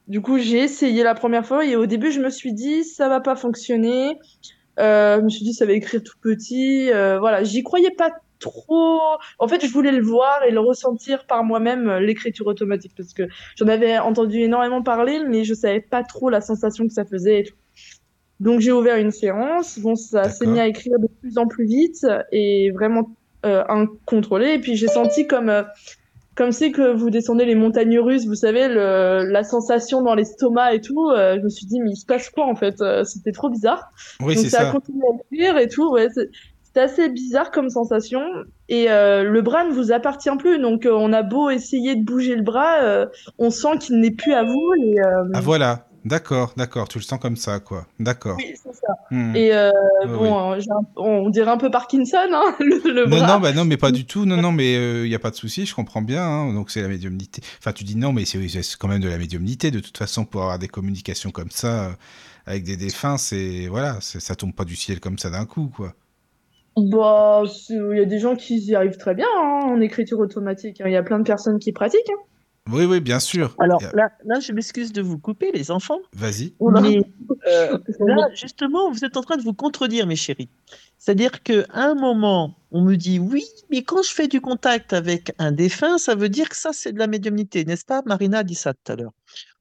du 0.10 0.22
coup, 0.22 0.40
j'ai 0.40 0.60
essayé 0.60 1.04
la 1.04 1.16
première 1.16 1.46
fois 1.46 1.66
et 1.66 1.78
au 1.78 1.86
début, 1.86 2.12
je 2.12 2.20
me 2.20 2.30
suis 2.30 2.52
dit 2.54 2.84
ça 2.84 3.08
va 3.08 3.22
pas 3.22 3.38
fonctionner. 3.38 4.18
Je 4.78 5.22
me 5.22 5.30
suis 5.30 5.46
dit 5.46 5.54
ça 5.54 5.66
va 5.66 5.72
écrire 5.72 6.04
tout 6.04 6.18
petit. 6.22 6.90
Voilà, 6.92 7.44
j'y 7.44 7.64
croyais 7.64 7.92
pas 7.92 8.12
trop. 8.42 9.00
En 9.40 9.48
fait, 9.48 9.66
je 9.66 9.72
voulais 9.72 9.92
le 9.94 10.04
voir 10.04 10.44
et 10.46 10.52
le 10.52 10.60
ressentir 10.60 11.26
par 11.26 11.44
moi-même 11.46 11.88
euh, 11.90 12.00
l'écriture 12.02 12.48
automatique 12.48 12.92
parce 12.98 13.14
que 13.14 13.24
j'en 13.56 13.68
avais 13.68 13.98
entendu 14.00 14.40
énormément 14.40 14.82
parler, 14.84 15.22
mais 15.30 15.46
je 15.46 15.54
savais 15.54 15.80
pas 15.82 16.04
trop 16.04 16.30
la 16.30 16.42
sensation 16.42 16.86
que 16.88 16.94
ça 16.94 17.06
faisait 17.06 17.40
et 17.40 17.44
tout. 17.46 17.56
Donc 18.40 18.60
j'ai 18.60 18.72
ouvert 18.72 18.98
une 18.98 19.12
séance. 19.12 19.78
Bon, 19.80 19.96
ça 19.96 20.30
s'est 20.30 20.48
mis 20.48 20.60
à 20.60 20.68
écrire 20.68 20.98
de 21.00 21.08
plus 21.22 21.38
en 21.38 21.48
plus 21.48 21.66
vite 21.66 22.06
et 22.32 22.72
vraiment 22.72 23.10
euh, 23.46 23.64
incontrôlé. 23.70 24.54
Et 24.56 24.60
puis 24.60 24.76
j'ai 24.76 24.88
senti 24.88 25.28
comme 25.28 25.50
euh, 25.50 25.62
comme 26.34 26.52
c'est 26.52 26.72
que 26.72 26.94
vous 26.94 27.10
descendez 27.12 27.46
les 27.46 27.56
montagnes 27.56 28.00
russes, 28.00 28.26
vous 28.26 28.36
savez, 28.36 28.68
le, 28.70 29.26
la 29.30 29.44
sensation 29.44 30.02
dans 30.02 30.16
l'estomac 30.16 30.74
et 30.74 30.82
tout. 30.82 31.10
euh, 31.12 31.36
je 31.38 31.42
me 31.42 31.50
suis 31.50 31.68
dit 31.68 31.80
mais 31.82 31.92
il 31.92 31.98
se 31.98 32.06
passe 32.06 32.30
quoi 32.32 32.48
en 32.48 32.56
fait? 32.56 32.82
C'était 33.06 33.32
trop 33.34 33.50
bizarre. 33.50 33.92
Oui, 34.22 34.34
Donc 34.34 34.44
c'est 34.46 34.50
ça, 34.50 34.62
a 34.62 34.66
ça. 34.66 34.72
continué 34.72 35.04
à 35.12 35.16
écrire 35.36 35.58
et 35.58 35.68
tout. 35.68 35.92
Ouais, 35.92 36.08
c'est- 36.74 36.82
assez 36.82 37.10
bizarre 37.10 37.52
comme 37.52 37.70
sensation. 37.70 38.22
Et 38.70 38.90
euh, 38.90 39.24
le 39.24 39.42
bras 39.42 39.64
ne 39.66 39.72
vous 39.74 39.92
appartient 39.92 40.30
plus. 40.40 40.60
Donc 40.60 40.86
euh, 40.86 40.92
on 40.94 41.12
a 41.14 41.24
beau 41.24 41.50
essayer 41.50 41.96
de 41.96 42.04
bouger 42.04 42.36
le 42.36 42.44
bras, 42.44 42.82
euh, 42.82 43.06
on 43.38 43.50
sent 43.50 43.78
qu'il 43.80 44.00
n'est 44.00 44.12
plus 44.12 44.34
à 44.34 44.44
vous. 44.44 44.70
Et, 44.84 44.96
Ah 45.34 45.42
voilà, 45.42 45.88
d'accord, 46.06 46.54
d'accord, 46.58 46.88
tu 46.88 46.98
le 46.98 47.04
sens 47.04 47.20
comme 47.20 47.36
ça, 47.36 47.60
quoi. 47.60 47.86
D'accord. 48.00 48.38
oui, 48.38 48.54
c'est 48.56 48.74
ça. 48.74 48.94
Hmm. 49.12 49.36
Et 49.36 49.52
bon, 50.08 50.54
un- 50.54 50.58
on 50.96 51.30
dirait 51.30 51.52
un 51.52 51.58
peu 51.58 51.70
Parkinson, 51.70 52.18
hein, 52.32 52.56
le, 52.60 52.92
le 52.94 53.06
Non, 53.06 53.18
bras. 53.18 53.28
non, 53.28 53.40
bah 53.40 53.52
non, 53.54 53.66
mais 53.66 53.78
pas 53.78 53.92
du 53.92 54.06
tout. 54.06 54.26
Non, 54.26 54.38
non, 54.42 54.52
mais 54.52 54.74
il 55.04 55.10
n'y 55.10 55.16
a 55.16 55.20
pas 55.20 55.32
de 55.32 55.36
souci, 55.36 55.66
je 55.66 55.76
comprends 55.76 56.02
bien. 56.02 56.24
hein. 56.24 56.54
Donc 56.54 56.72
c'est 56.72 56.82
la 56.82 56.88
médiumnité. 56.88 57.42
Enfin, 57.60 57.74
tu 57.74 57.84
dis 57.84 57.98
non, 57.98 58.14
mais 58.14 58.24
c'est 58.26 58.40
quand 58.80 58.88
même 58.88 59.02
de 59.02 59.10
la 59.10 59.18
médiumnité. 59.18 59.72
De 59.72 59.80
toute 59.82 59.98
façon, 59.98 60.24
pour 60.26 60.42
avoir 60.44 60.58
des 60.60 60.68
communications 60.70 61.32
comme 61.32 61.52
ça 61.52 61.92
avec 62.46 62.64
des 62.64 62.78
défunts, 62.78 63.18
c'est 63.18 63.68
voilà, 63.68 63.98
ça 64.02 64.36
tombe 64.36 64.54
pas 64.54 64.66
du 64.66 64.76
ciel 64.76 65.00
comme 65.02 65.18
ça 65.20 65.30
d'un 65.30 65.46
coup, 65.46 65.70
quoi. 65.76 65.94
Bah, 66.78 67.44
c'est- 67.52 67.74
il 67.76 67.98
y 67.98 68.02
a 68.02 68.06
des 68.06 68.20
gens 68.20 68.36
qui 68.36 68.58
y 68.60 68.76
arrivent 68.76 68.98
très 68.98 69.14
bien 69.14 69.28
hein, 69.38 69.62
en 69.66 69.82
écriture 69.82 70.20
automatique. 70.20 70.80
hein. 70.82 70.86
Il 70.88 70.94
y 70.94 70.96
a 70.98 71.04
plein 71.04 71.20
de 71.20 71.24
personnes 71.24 71.60
qui 71.60 71.72
pratiquent. 71.72 72.10
hein. 72.10 72.22
Oui, 72.72 72.86
oui, 72.86 73.00
bien 73.02 73.20
sûr. 73.20 73.56
Alors 73.60 73.82
Y 73.82 73.86
a- 73.86 73.92
là, 73.96 74.12
là, 74.26 74.40
je 74.40 74.54
m'excuse 74.54 74.94
de 74.94 75.02
vous 75.02 75.18
couper, 75.18 75.52
les 75.52 75.72
enfants. 75.72 75.98
Vas-y. 76.14 76.54
Mais 76.62 77.02
euh, 77.48 77.78
là, 78.00 78.28
justement, 78.36 78.92
vous 78.92 79.04
êtes 79.04 79.18
en 79.18 79.22
train 79.22 79.36
de 79.38 79.42
vous 79.42 79.54
contredire, 79.54 80.06
mes 80.08 80.16
chéris. 80.16 80.48
C'est-à-dire 81.04 81.42
qu'à 81.42 81.64
un 81.74 81.96
moment, 81.96 82.54
on 82.70 82.82
me 82.84 82.96
dit 82.96 83.18
oui, 83.18 83.44
mais 83.72 83.82
quand 83.82 84.04
je 84.04 84.14
fais 84.14 84.28
du 84.28 84.40
contact 84.40 84.94
avec 84.94 85.32
un 85.40 85.52
défunt, 85.52 85.98
ça 85.98 86.14
veut 86.14 86.30
dire 86.30 86.48
que 86.48 86.56
ça, 86.56 86.74
c'est 86.74 86.94
de 86.94 87.00
la 87.00 87.08
médiumnité, 87.08 87.66
n'est-ce 87.66 87.86
pas? 87.86 88.04
Marina 88.06 88.38
a 88.40 88.44
dit 88.44 88.54
ça 88.54 88.76
tout 88.76 88.92
à 88.92 88.96
l'heure. 88.96 89.10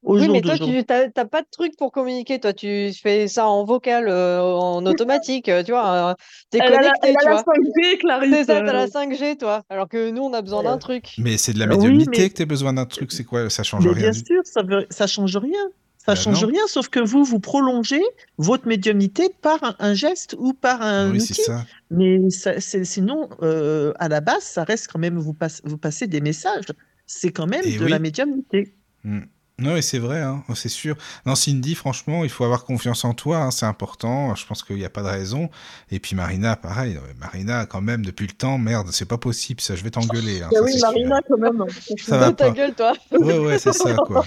Au 0.02 0.18
Oui, 0.18 0.28
mais 0.28 0.42
toi, 0.42 0.58
tu 0.58 0.84
t'as 0.84 1.08
pas 1.24 1.40
de 1.40 1.46
truc 1.50 1.72
pour 1.78 1.92
communiquer. 1.92 2.40
Toi, 2.40 2.52
tu 2.52 2.92
fais 2.92 3.26
ça 3.26 3.46
en 3.48 3.64
vocal, 3.64 4.08
euh, 4.08 4.42
en 4.42 4.84
automatique, 5.30 5.48
euh, 5.48 5.62
tu 5.62 5.70
vois. 5.72 6.10
euh, 6.10 6.14
T'es 6.50 6.58
Elle 6.62 6.74
a 6.74 6.82
la, 6.82 6.90
connecté, 6.92 7.16
tu 7.18 7.26
la 7.26 7.32
vois. 7.32 7.42
5G, 7.42 7.98
Clarisse. 8.00 8.30
C'est 8.34 8.44
ça, 8.44 8.60
t'as 8.60 8.72
la 8.74 8.86
5G, 8.86 9.38
toi. 9.38 9.62
Alors 9.70 9.88
que 9.88 10.10
nous, 10.10 10.22
on 10.22 10.34
a 10.34 10.42
besoin 10.42 10.62
d'un 10.62 10.76
truc. 10.76 11.14
Mais 11.16 11.38
c'est 11.38 11.54
de 11.54 11.58
la 11.58 11.66
Oui, 11.68 11.76
médiumnité 11.76 12.10
mais- 12.22 12.28
que 12.28 12.34
tu 12.34 12.42
as 12.42 12.46
besoin 12.46 12.74
d'un 12.74 12.84
truc, 12.84 13.12
c'est 13.12 13.24
quoi? 13.24 13.48
Ça 13.48 13.62
change 13.62 13.86
Mais 13.86 13.94
rien 13.94 14.10
bien 14.10 14.10
du 14.10 14.18
sûr, 14.26 14.42
ça 14.44 14.62
veut, 14.62 14.86
ça 14.90 15.06
change 15.06 15.38
rien. 15.38 15.70
Ça 16.06 16.14
Bah 16.14 16.14
change 16.14 16.42
non. 16.42 16.48
rien, 16.48 16.62
sauf 16.66 16.88
que 16.88 16.98
vous, 16.98 17.24
vous 17.24 17.40
prolongez 17.40 18.00
votre 18.38 18.66
médiumnité 18.66 19.28
par 19.42 19.62
un, 19.62 19.76
un 19.80 19.92
geste 19.92 20.34
ou 20.38 20.54
par 20.54 20.80
un 20.80 21.10
Oui, 21.10 21.18
outil. 21.20 21.34
ça. 21.34 21.66
Mais 21.90 22.30
ça- 22.30 22.58
sinon, 22.58 23.28
euh, 23.42 23.92
à 23.98 24.08
la 24.08 24.22
base, 24.22 24.42
ça 24.42 24.64
reste 24.64 24.88
quand 24.90 24.98
même, 24.98 25.18
vous, 25.18 25.34
passe, 25.34 25.60
vous 25.64 25.76
passez 25.76 26.06
des 26.06 26.22
messages. 26.22 26.64
C'est 27.06 27.32
quand 27.32 27.46
même 27.46 27.60
Et 27.64 27.76
de 27.76 27.84
oui. 27.84 27.90
la 27.90 27.98
médiumnité. 27.98 28.74
Hmm. 29.04 29.20
Non, 29.60 29.76
et 29.76 29.82
c'est 29.82 29.98
vrai, 29.98 30.20
hein, 30.22 30.42
c'est 30.54 30.70
sûr. 30.70 30.96
Non, 31.26 31.34
Cindy, 31.34 31.74
franchement, 31.74 32.24
il 32.24 32.30
faut 32.30 32.44
avoir 32.44 32.64
confiance 32.64 33.04
en 33.04 33.12
toi, 33.12 33.38
hein, 33.38 33.50
c'est 33.50 33.66
important. 33.66 34.34
Je 34.34 34.46
pense 34.46 34.62
qu'il 34.62 34.76
n'y 34.76 34.84
a 34.84 34.90
pas 34.90 35.02
de 35.02 35.08
raison. 35.08 35.50
Et 35.90 36.00
puis 36.00 36.16
Marina, 36.16 36.56
pareil. 36.56 36.98
Marina, 37.18 37.66
quand 37.66 37.82
même, 37.82 38.04
depuis 38.04 38.26
le 38.26 38.32
temps, 38.32 38.56
merde, 38.56 38.88
c'est 38.90 39.04
pas 39.04 39.18
possible, 39.18 39.60
ça, 39.60 39.76
je 39.76 39.84
vais 39.84 39.90
t'engueuler. 39.90 40.40
hein, 40.42 40.48
ça, 40.50 40.62
oui, 40.62 40.72
sûr. 40.72 40.80
Marina, 40.82 41.20
quand 41.28 41.38
même. 41.38 41.64
Ça 42.02 42.16
va 42.16 42.32
ta 42.32 42.46
pas. 42.46 42.50
gueule, 42.52 42.74
toi. 42.74 42.92
Ouais, 43.12 43.38
ouais, 43.38 43.58
c'est 43.58 43.74
ça, 43.74 43.94
quoi. 43.94 44.24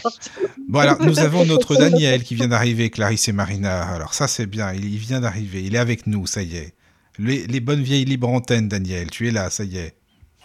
Bon, 0.69 0.79
alors, 0.79 1.01
nous 1.01 1.19
avons 1.19 1.45
notre 1.45 1.75
Daniel 1.75 2.23
qui 2.23 2.35
vient 2.35 2.47
d'arriver, 2.47 2.89
Clarisse 2.91 3.27
et 3.27 3.33
Marina. 3.33 3.83
Alors, 3.89 4.13
ça, 4.13 4.27
c'est 4.27 4.45
bien, 4.45 4.71
il, 4.73 4.85
il 4.85 4.97
vient 4.99 5.19
d'arriver, 5.19 5.63
il 5.63 5.73
est 5.75 5.79
avec 5.79 6.05
nous, 6.05 6.27
ça 6.27 6.43
y 6.43 6.57
est. 6.57 6.73
Les, 7.17 7.47
les 7.47 7.59
bonnes 7.59 7.81
vieilles 7.83 8.05
libres 8.05 8.29
antennes, 8.29 8.67
Daniel, 8.69 9.09
tu 9.09 9.27
es 9.27 9.31
là, 9.31 9.49
ça 9.49 9.63
y 9.63 9.77
est. 9.77 9.95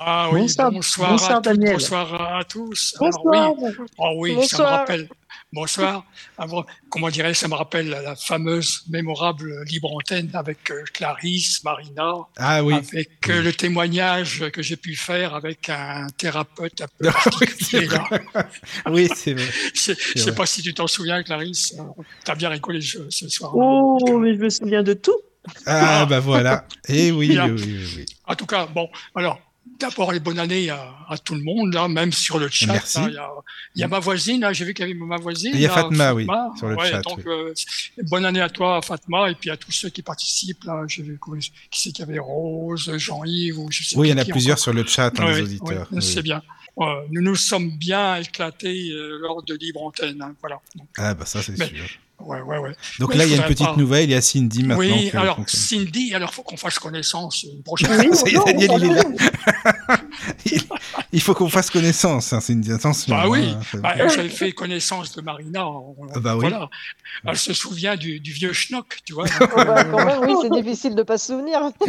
Ah 0.01 0.29
oui, 0.33 0.43
Bonsoir- 0.43 0.71
bonsoir, 0.71 1.11
bonsoir, 1.13 1.37
à 1.39 1.41
Daniel. 1.41 1.73
bonsoir 1.73 2.37
à 2.39 2.45
tous. 2.45 2.95
Alors 3.01 3.13
Bonsoir. 3.25 3.53
oui, 3.59 3.71
oh 3.99 4.13
oui, 4.19 4.47
ça 4.47 4.59
me 4.59 4.63
rappelle. 4.65 5.09
Bonsoir. 5.53 6.05
Alors, 6.37 6.67
comment 6.91 7.09
dirais 7.09 7.35
ça 7.35 7.49
me 7.49 7.55
rappelle 7.55 7.89
la 7.89 8.15
fameuse, 8.15 8.83
mémorable 8.91 9.65
libre 9.65 9.93
antenne 9.97 10.31
avec 10.35 10.71
euh, 10.71 10.85
Clarisse, 10.93 11.65
Marina, 11.65 12.13
Ah 12.37 12.63
oui. 12.63 12.75
avec 12.75 13.29
euh, 13.29 13.43
le 13.43 13.53
témoignage 13.53 14.49
que 14.51 14.63
j'ai 14.63 14.77
pu 14.77 14.95
faire 14.95 15.35
avec 15.35 15.69
un 15.71 16.07
thérapeute 16.17 16.83
un 16.83 16.87
peu 16.99 17.09
oui, 18.91 19.09
c'est 19.15 19.33
vrai. 19.35 19.49
Je 19.75 19.93
je 20.15 20.19
sais 20.23 20.35
pas 20.35 20.47
si 20.47 20.63
tu 20.63 20.75
t'en 20.75 20.87
souviens, 20.87 21.23
Clarisse. 21.23 21.75
euh, 21.79 22.03
T'as 22.25 22.35
bien 22.35 22.51
rigolé 22.51 22.81
ce, 22.83 23.09
ce 23.11 23.29
soir. 23.29 23.53
Oh, 23.55 23.99
Donc, 24.01 24.21
mais 24.23 24.35
je 24.35 24.39
me 24.39 24.51
souviens 24.51 24.83
de 24.83 24.93
tout. 24.93 25.17
Ah, 25.67 26.05
bah 26.07 26.21
voilà. 26.21 26.67
Et 26.89 27.11
oui, 27.11 27.29
Bien. 27.31 27.49
oui, 27.49 27.63
oui, 27.65 27.89
oui. 27.97 28.07
En 28.27 28.35
tout 28.35 28.47
cas, 28.47 28.67
bon, 28.67 28.89
alors, 29.15 29.41
d'abord 29.79 30.13
les 30.13 30.21
bonnes 30.21 30.39
années 30.39 30.71
à, 30.71 30.95
à 31.09 31.17
tout 31.19 31.35
le 31.35 31.43
monde, 31.43 31.73
là, 31.75 31.89
même 31.89 32.13
sur 32.13 32.39
le 32.39 32.49
chat. 32.49 32.67
Merci. 32.73 32.99
là, 32.99 33.09
Il 33.09 33.15
y, 33.15 33.19
a, 33.19 33.29
il 33.77 33.81
y 33.81 33.85
a 33.85 33.89
ma 33.89 33.99
voisine, 33.99 34.41
là, 34.41 34.53
j'ai 34.53 34.65
vu 34.65 34.75
qu'il 34.75 34.87
y 34.87 34.91
avait 34.91 34.99
ma 34.99 35.17
voisine. 35.17 35.53
Il 35.55 35.61
y 35.61 35.67
a 35.67 35.71
Fatma, 35.71 36.13
oui, 36.15 36.27
sur 36.59 36.69
le 36.69 36.77
Ouais, 36.77 36.91
chat, 36.91 37.03
Donc, 37.03 37.19
oui. 37.19 37.25
euh, 37.27 37.55
bonne 38.05 38.25
année 38.25 38.41
à 38.41 38.49
toi, 38.49 38.81
Fatma, 38.83 39.31
et 39.31 39.35
puis 39.35 39.51
à 39.51 39.57
tous 39.57 39.73
ceux 39.73 39.89
qui 39.91 40.03
participent. 40.03 40.65
J'ai 40.89 41.03
vu 41.03 41.19
qui 41.71 41.81
c'est 41.81 41.91
qu'il 41.93 42.05
y 42.07 42.09
avait 42.09 42.19
Rose, 42.19 42.93
Jean-Yves, 42.97 43.59
ou 43.59 43.71
je 43.71 43.85
sais 43.85 43.97
Oui, 43.97 44.09
il 44.09 44.11
y 44.11 44.15
en 44.15 44.19
a 44.19 44.25
plusieurs 44.25 44.55
encore. 44.55 44.63
sur 44.65 44.73
le 44.73 44.85
chat, 44.85 45.13
hein, 45.19 45.25
Ouais, 45.27 45.37
les 45.37 45.43
auditeurs. 45.43 45.69
ouais, 45.91 45.99
Oui. 45.99 46.03
C'est 46.03 46.23
bien. 46.23 46.43
Euh, 46.81 46.85
nous 47.11 47.23
nous 47.23 47.35
sommes 47.35 47.71
bien 47.77 48.17
éclatés 48.17 48.91
euh, 48.93 49.19
lors 49.21 49.43
de 49.43 49.55
Libre 49.55 49.83
Antenne. 49.83 50.23
hein, 50.23 50.35
voilà. 50.41 50.61
Donc, 50.77 50.87
Ah, 50.97 51.15
bah 51.15 51.27
ça, 51.27 51.43
c'est 51.43 51.57
sûr. 51.57 51.85
Ouais, 52.21 52.41
ouais, 52.41 52.59
ouais. 52.59 52.73
Donc 52.99 53.11
Mais 53.11 53.17
là, 53.17 53.25
il 53.27 53.31
y 53.31 53.35
a 53.35 53.37
une 53.39 53.43
petite 53.45 53.67
pas- 53.67 53.77
nouvelle, 53.77 54.05
il 54.05 54.11
y 54.13 54.15
a 54.15 54.21
Cindy 54.21 54.63
maintenant. 54.65 54.79
Oui, 54.81 55.11
alors 55.15 55.39
Cindy, 55.47 56.15
alors 56.15 56.33
faut 56.35 56.43
qu'on 56.43 56.57
fasse 56.57 56.79
connaissance 56.79 57.43
une 57.45 57.63
prochaine 57.63 57.91
Oui, 57.99 58.09
bonjour, 58.11 58.45
Daniel, 58.45 58.71
il 58.77 58.85
est 58.85 58.95
là. 58.95 59.03
bonjour. 59.05 59.31
il, 60.47 60.63
il 61.13 61.21
faut 61.23 61.35
qu'on 61.35 61.49
fasse 61.49 61.71
connaissance, 61.71 62.33
hein, 62.33 62.41
Cindy, 62.41 62.73
attention. 62.73 63.15
Bah 63.15 63.29
oui, 63.29 63.51
hein, 63.51 63.61
Bah, 63.83 64.09
J'avais 64.09 64.29
fait 64.29 64.53
connaissance 64.53 65.15
de 65.15 65.23
Marina. 65.23 65.67
on- 65.69 65.95
Ah 66.15 66.21
bah 66.21 66.35
oui. 66.37 66.41
voilà. 66.41 66.69
Elle 67.27 67.37
se 67.39 67.53
souvient 67.53 67.97
du, 67.97 68.21
du 68.21 68.33
vieux 68.33 68.53
schnock, 68.53 68.99
tu 69.05 69.13
vois. 69.15 69.25
Oh, 69.41 69.47
bah, 69.57 69.85
quand 69.85 70.05
même, 70.05 70.21
oui, 70.23 70.35
c'est 70.43 70.51
difficile 70.51 70.95
de 70.95 71.03
pas 71.03 71.19
se 71.19 71.29
souvenir. 71.33 71.61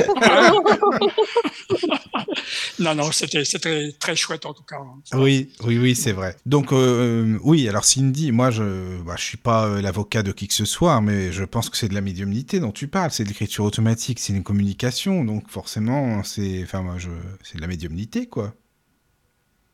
non, 2.80 2.96
non, 2.96 3.12
c'était 3.12 3.46
c'était 3.46 3.94
très 4.00 4.16
chouette 4.16 4.46
en 4.46 4.54
tout 4.54 4.64
cas. 4.64 4.78
Oui, 5.14 5.52
oui, 5.64 5.78
oui, 5.78 5.96
c'est 5.96 6.12
vrai. 6.12 6.36
Donc, 6.46 6.72
euh, 6.72 7.38
oui, 7.44 7.68
alors 7.68 7.86
Cindy, 7.86 8.32
moi, 8.32 8.52
je 8.52 9.02
bah, 9.04 9.16
je 9.18 9.24
suis 9.24 9.38
pas 9.38 9.66
euh, 9.66 9.82
l'avocat 9.82 10.24
de 10.24 10.32
qui 10.32 10.48
que 10.48 10.54
ce 10.54 10.66
soit, 10.66 11.00
mais 11.02 11.32
je 11.32 11.44
pense 11.44 11.70
que 11.70 11.78
c'est 11.78 11.90
de 11.90 11.94
la 11.94 12.02
médiumnité 12.02 12.60
dont 12.60 12.72
tu 12.72 12.88
parles. 12.88 13.12
C'est 13.12 13.24
de 13.24 13.30
l'écriture 13.30 13.66
automatique, 13.66 14.20
c'est 14.20 14.34
une 14.34 14.44
communication, 14.44 15.24
donc 15.24 15.50
forcément, 15.50 16.24
c'est 16.24 16.64
de 16.64 17.62
la 17.62 17.68
médiumnité, 17.68 18.28
quoi. 18.28 18.54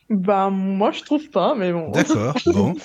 Bah, 0.10 0.49
moi, 0.51 0.91
je 0.91 1.01
trouve 1.03 1.30
pas, 1.30 1.56
mais 1.56 1.72
bon. 1.72 1.91
D'accord, 1.91 2.36
bon. 2.45 2.76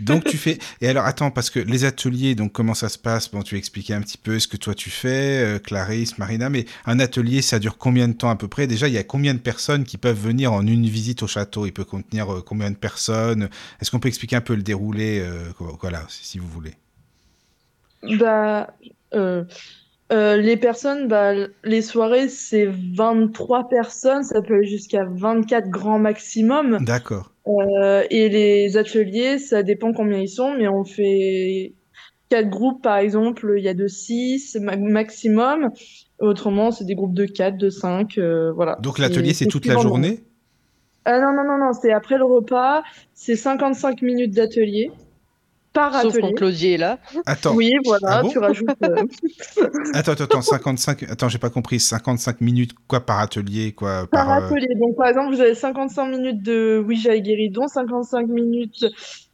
Donc 0.00 0.24
tu 0.24 0.36
fais. 0.36 0.58
Et 0.80 0.88
alors 0.88 1.04
attends, 1.04 1.30
parce 1.30 1.50
que 1.50 1.60
les 1.60 1.84
ateliers, 1.84 2.34
donc 2.34 2.52
comment 2.52 2.74
ça 2.74 2.88
se 2.88 2.98
passe? 2.98 3.30
Bon, 3.30 3.42
tu 3.42 3.56
expliquais 3.56 3.94
un 3.94 4.00
petit 4.00 4.18
peu 4.18 4.40
ce 4.40 4.48
que 4.48 4.56
toi 4.56 4.74
tu 4.74 4.90
fais, 4.90 5.42
euh, 5.44 5.58
Clarisse, 5.60 6.18
Marina, 6.18 6.50
mais 6.50 6.64
un 6.86 6.98
atelier, 6.98 7.42
ça 7.42 7.60
dure 7.60 7.78
combien 7.78 8.08
de 8.08 8.12
temps 8.14 8.30
à 8.30 8.36
peu 8.36 8.48
près? 8.48 8.66
Déjà, 8.66 8.88
il 8.88 8.94
y 8.94 8.98
a 8.98 9.04
combien 9.04 9.34
de 9.34 9.38
personnes 9.38 9.84
qui 9.84 9.96
peuvent 9.96 10.18
venir 10.20 10.52
en 10.52 10.66
une 10.66 10.86
visite 10.86 11.22
au 11.22 11.28
château? 11.28 11.66
Il 11.66 11.72
peut 11.72 11.84
contenir 11.84 12.32
euh, 12.34 12.42
combien 12.42 12.70
de 12.70 12.76
personnes? 12.76 13.48
Est-ce 13.80 13.90
qu'on 13.92 14.00
peut 14.00 14.08
expliquer 14.08 14.36
un 14.36 14.40
peu 14.40 14.54
le 14.56 14.62
déroulé 14.62 15.20
euh, 15.20 15.52
Voilà, 15.80 16.04
si 16.08 16.24
si 16.24 16.38
vous 16.38 16.48
voulez? 16.48 16.74
Bah, 18.02 18.68
euh, 20.14 20.36
les 20.36 20.56
personnes, 20.56 21.08
bah, 21.08 21.32
les 21.64 21.82
soirées, 21.82 22.28
c'est 22.28 22.66
23 22.66 23.68
personnes, 23.68 24.22
ça 24.22 24.40
peut 24.42 24.54
aller 24.54 24.66
jusqu'à 24.66 25.04
24 25.04 25.68
grand 25.68 25.98
maximum. 25.98 26.78
D'accord. 26.80 27.32
Euh, 27.46 28.04
et 28.10 28.28
les 28.28 28.76
ateliers, 28.76 29.38
ça 29.38 29.62
dépend 29.62 29.92
combien 29.92 30.18
ils 30.18 30.28
sont, 30.28 30.54
mais 30.56 30.68
on 30.68 30.84
fait 30.84 31.74
quatre 32.28 32.48
groupes, 32.48 32.82
par 32.82 32.98
exemple, 32.98 33.54
il 33.58 33.64
y 33.64 33.68
a 33.68 33.74
de 33.74 33.88
6 33.88 34.56
ma- 34.60 34.76
maximum. 34.76 35.70
Autrement, 36.20 36.70
c'est 36.70 36.84
des 36.84 36.94
groupes 36.94 37.14
de 37.14 37.26
4, 37.26 37.58
de 37.58 37.68
5, 37.68 38.16
euh, 38.16 38.52
voilà. 38.52 38.78
Donc 38.80 38.98
l'atelier, 38.98 39.34
c'est 39.34 39.46
toute 39.46 39.66
la 39.66 39.76
journée? 39.76 40.20
Ah 41.04 41.20
non, 41.20 41.32
non, 41.32 41.44
non, 41.44 41.58
non, 41.58 41.72
c'est 41.74 41.92
après 41.92 42.16
le 42.16 42.24
repas, 42.24 42.82
c'est 43.12 43.36
55 43.36 44.00
minutes 44.00 44.32
d'atelier 44.32 44.90
par 45.74 45.92
Sauf 46.00 46.18
quand 46.20 46.28
atelier. 46.28 46.34
Claudie 46.34 46.68
est 46.72 46.76
là. 46.78 46.98
Attends, 47.26 47.54
Oui, 47.54 47.72
voilà, 47.84 48.18
Ah 48.18 48.22
bon 48.22 48.30
tu 48.30 48.38
rajoutes. 48.38 48.68
euh, 48.84 49.04
attends, 49.92 50.12
attends, 50.12 50.24
attends, 50.24 50.40
55, 50.42 51.02
attends, 51.04 51.28
j'ai 51.28 51.38
pas 51.38 51.50
compris, 51.50 51.78
55 51.80 52.40
minutes, 52.40 52.72
quoi, 52.88 53.04
par 53.04 53.18
atelier, 53.18 53.72
quoi, 53.72 54.06
Par 54.10 54.26
par... 54.26 54.30
euh, 54.42 54.46
atelier. 54.46 54.74
Donc, 54.76 54.96
par 54.96 55.08
exemple, 55.08 55.34
vous 55.34 55.40
avez 55.42 55.54
55 55.54 56.06
minutes 56.06 56.42
de 56.42 56.82
Ouija 56.86 57.14
et 57.14 57.20
Guéridon, 57.20 57.68
55 57.68 58.28
minutes 58.28 58.86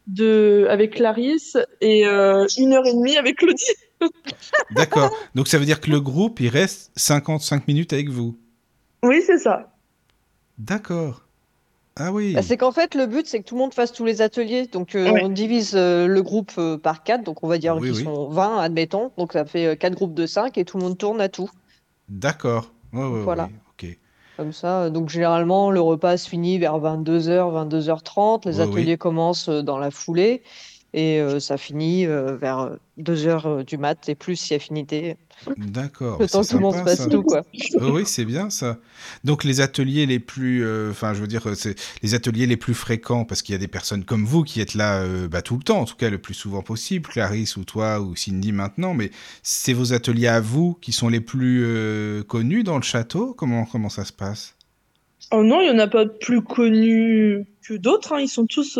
de... 0.08 0.66
avec 0.68 0.94
Clarisse 0.94 1.56
et 1.80 2.06
euh, 2.06 2.46
une 2.58 2.72
heure 2.72 2.86
et 2.86 2.94
demie 2.94 3.16
avec 3.16 3.36
Claudie. 3.36 3.64
D'accord, 4.70 5.10
donc 5.34 5.46
ça 5.46 5.58
veut 5.58 5.66
dire 5.66 5.80
que 5.80 5.90
le 5.90 6.00
groupe, 6.00 6.40
il 6.40 6.48
reste 6.48 6.90
55 6.96 7.68
minutes 7.68 7.92
avec 7.92 8.08
vous 8.08 8.38
Oui, 9.04 9.22
c'est 9.26 9.38
ça. 9.38 9.72
D'accord. 10.58 11.22
Ah 12.02 12.12
oui. 12.12 12.32
Bah, 12.32 12.40
c'est 12.42 12.56
qu'en 12.56 12.72
fait, 12.72 12.94
le 12.94 13.04
but, 13.06 13.26
c'est 13.26 13.40
que 13.40 13.44
tout 13.44 13.54
le 13.56 13.60
monde 13.60 13.74
fasse 13.74 13.92
tous 13.92 14.06
les 14.06 14.22
ateliers. 14.22 14.66
Donc, 14.66 14.94
euh, 14.94 15.10
Ouais. 15.10 15.22
on 15.22 15.28
divise 15.28 15.72
euh, 15.74 16.06
le 16.06 16.22
groupe 16.22 16.52
euh, 16.56 16.78
par 16.78 17.02
4. 17.02 17.22
Donc, 17.24 17.42
on 17.44 17.46
va 17.48 17.58
dire 17.58 17.76
Oui, 17.76 17.88
qu'ils 17.88 17.98
oui. 17.98 18.04
sont 18.04 18.28
20, 18.30 18.58
admettons. 18.58 19.12
Donc, 19.18 19.34
ça 19.34 19.44
fait 19.44 19.76
4 19.78 19.94
groupes 19.94 20.14
de 20.14 20.24
5 20.24 20.56
et 20.56 20.64
tout 20.64 20.78
le 20.78 20.84
monde 20.84 20.96
tourne 20.96 21.20
à 21.20 21.28
tout. 21.28 21.50
D'accord. 22.08 22.72
Ouais, 22.94 23.04
ouais, 23.04 23.20
Voilà. 23.22 23.44
ouais, 23.44 23.50
ok. 23.84 23.98
Comme 24.38 24.52
ça. 24.54 24.88
Donc, 24.88 25.10
généralement, 25.10 25.70
le 25.70 25.80
repas 25.82 26.16
se 26.16 26.26
finit 26.28 26.58
vers 26.58 26.78
22h, 26.78 27.52
22h30. 27.68 28.46
Les 28.48 28.60
ateliers 28.60 28.96
commencent 28.96 29.50
euh, 29.50 29.62
dans 29.62 29.76
la 29.76 29.90
foulée. 29.90 30.42
Et 30.92 31.20
euh, 31.20 31.38
ça 31.38 31.56
finit 31.56 32.04
euh, 32.06 32.36
vers 32.36 32.72
2h 32.98 33.64
du 33.64 33.78
mat 33.78 34.08
et 34.08 34.14
plus 34.14 34.34
si 34.36 34.54
affinité. 34.54 35.16
D'accord. 35.56 36.20
Le 36.20 36.28
temps 36.28 36.42
que 36.42 36.48
tout 36.48 36.56
le 36.56 36.60
monde 36.62 36.88
se 36.88 36.96
ça. 36.96 37.06
tout, 37.08 37.22
quoi. 37.22 37.42
Oui, 37.80 38.02
c'est 38.04 38.24
bien 38.24 38.50
ça. 38.50 38.76
Donc 39.24 39.44
les 39.44 39.60
ateliers 39.60 40.04
les 40.06 40.18
plus, 40.18 40.64
euh, 40.64 40.90
enfin 40.90 41.14
je 41.14 41.20
veux 41.20 41.26
dire, 41.26 41.48
euh, 41.48 41.54
c'est 41.54 41.76
les 42.02 42.14
ateliers 42.14 42.46
les 42.46 42.56
plus 42.56 42.74
fréquents 42.74 43.24
parce 43.24 43.40
qu'il 43.42 43.52
y 43.52 43.56
a 43.56 43.58
des 43.58 43.68
personnes 43.68 44.04
comme 44.04 44.24
vous 44.24 44.42
qui 44.42 44.60
êtes 44.60 44.74
là 44.74 45.00
euh, 45.02 45.28
bah, 45.28 45.42
tout 45.42 45.56
le 45.56 45.62
temps, 45.62 45.78
en 45.80 45.84
tout 45.84 45.96
cas 45.96 46.10
le 46.10 46.18
plus 46.18 46.34
souvent 46.34 46.62
possible, 46.62 47.08
Clarisse 47.08 47.56
ou 47.56 47.64
toi 47.64 48.00
ou 48.00 48.16
Cindy 48.16 48.52
maintenant, 48.52 48.92
mais 48.92 49.10
c'est 49.42 49.72
vos 49.72 49.92
ateliers 49.92 50.26
à 50.28 50.40
vous 50.40 50.74
qui 50.80 50.92
sont 50.92 51.08
les 51.08 51.20
plus 51.20 51.62
euh, 51.64 52.22
connus 52.24 52.64
dans 52.64 52.76
le 52.76 52.82
château? 52.82 53.32
Comment 53.32 53.64
comment 53.64 53.88
ça 53.88 54.04
se 54.04 54.12
passe? 54.12 54.56
Oh 55.32 55.42
non, 55.44 55.60
il 55.60 55.70
n'y 55.70 55.74
en 55.74 55.78
a 55.78 55.86
pas 55.86 56.04
de 56.04 56.10
plus 56.10 56.42
connus 56.42 57.46
que 57.62 57.74
d'autres. 57.74 58.12
hein. 58.12 58.20
Ils 58.20 58.28
sont 58.28 58.46
tous. 58.46 58.78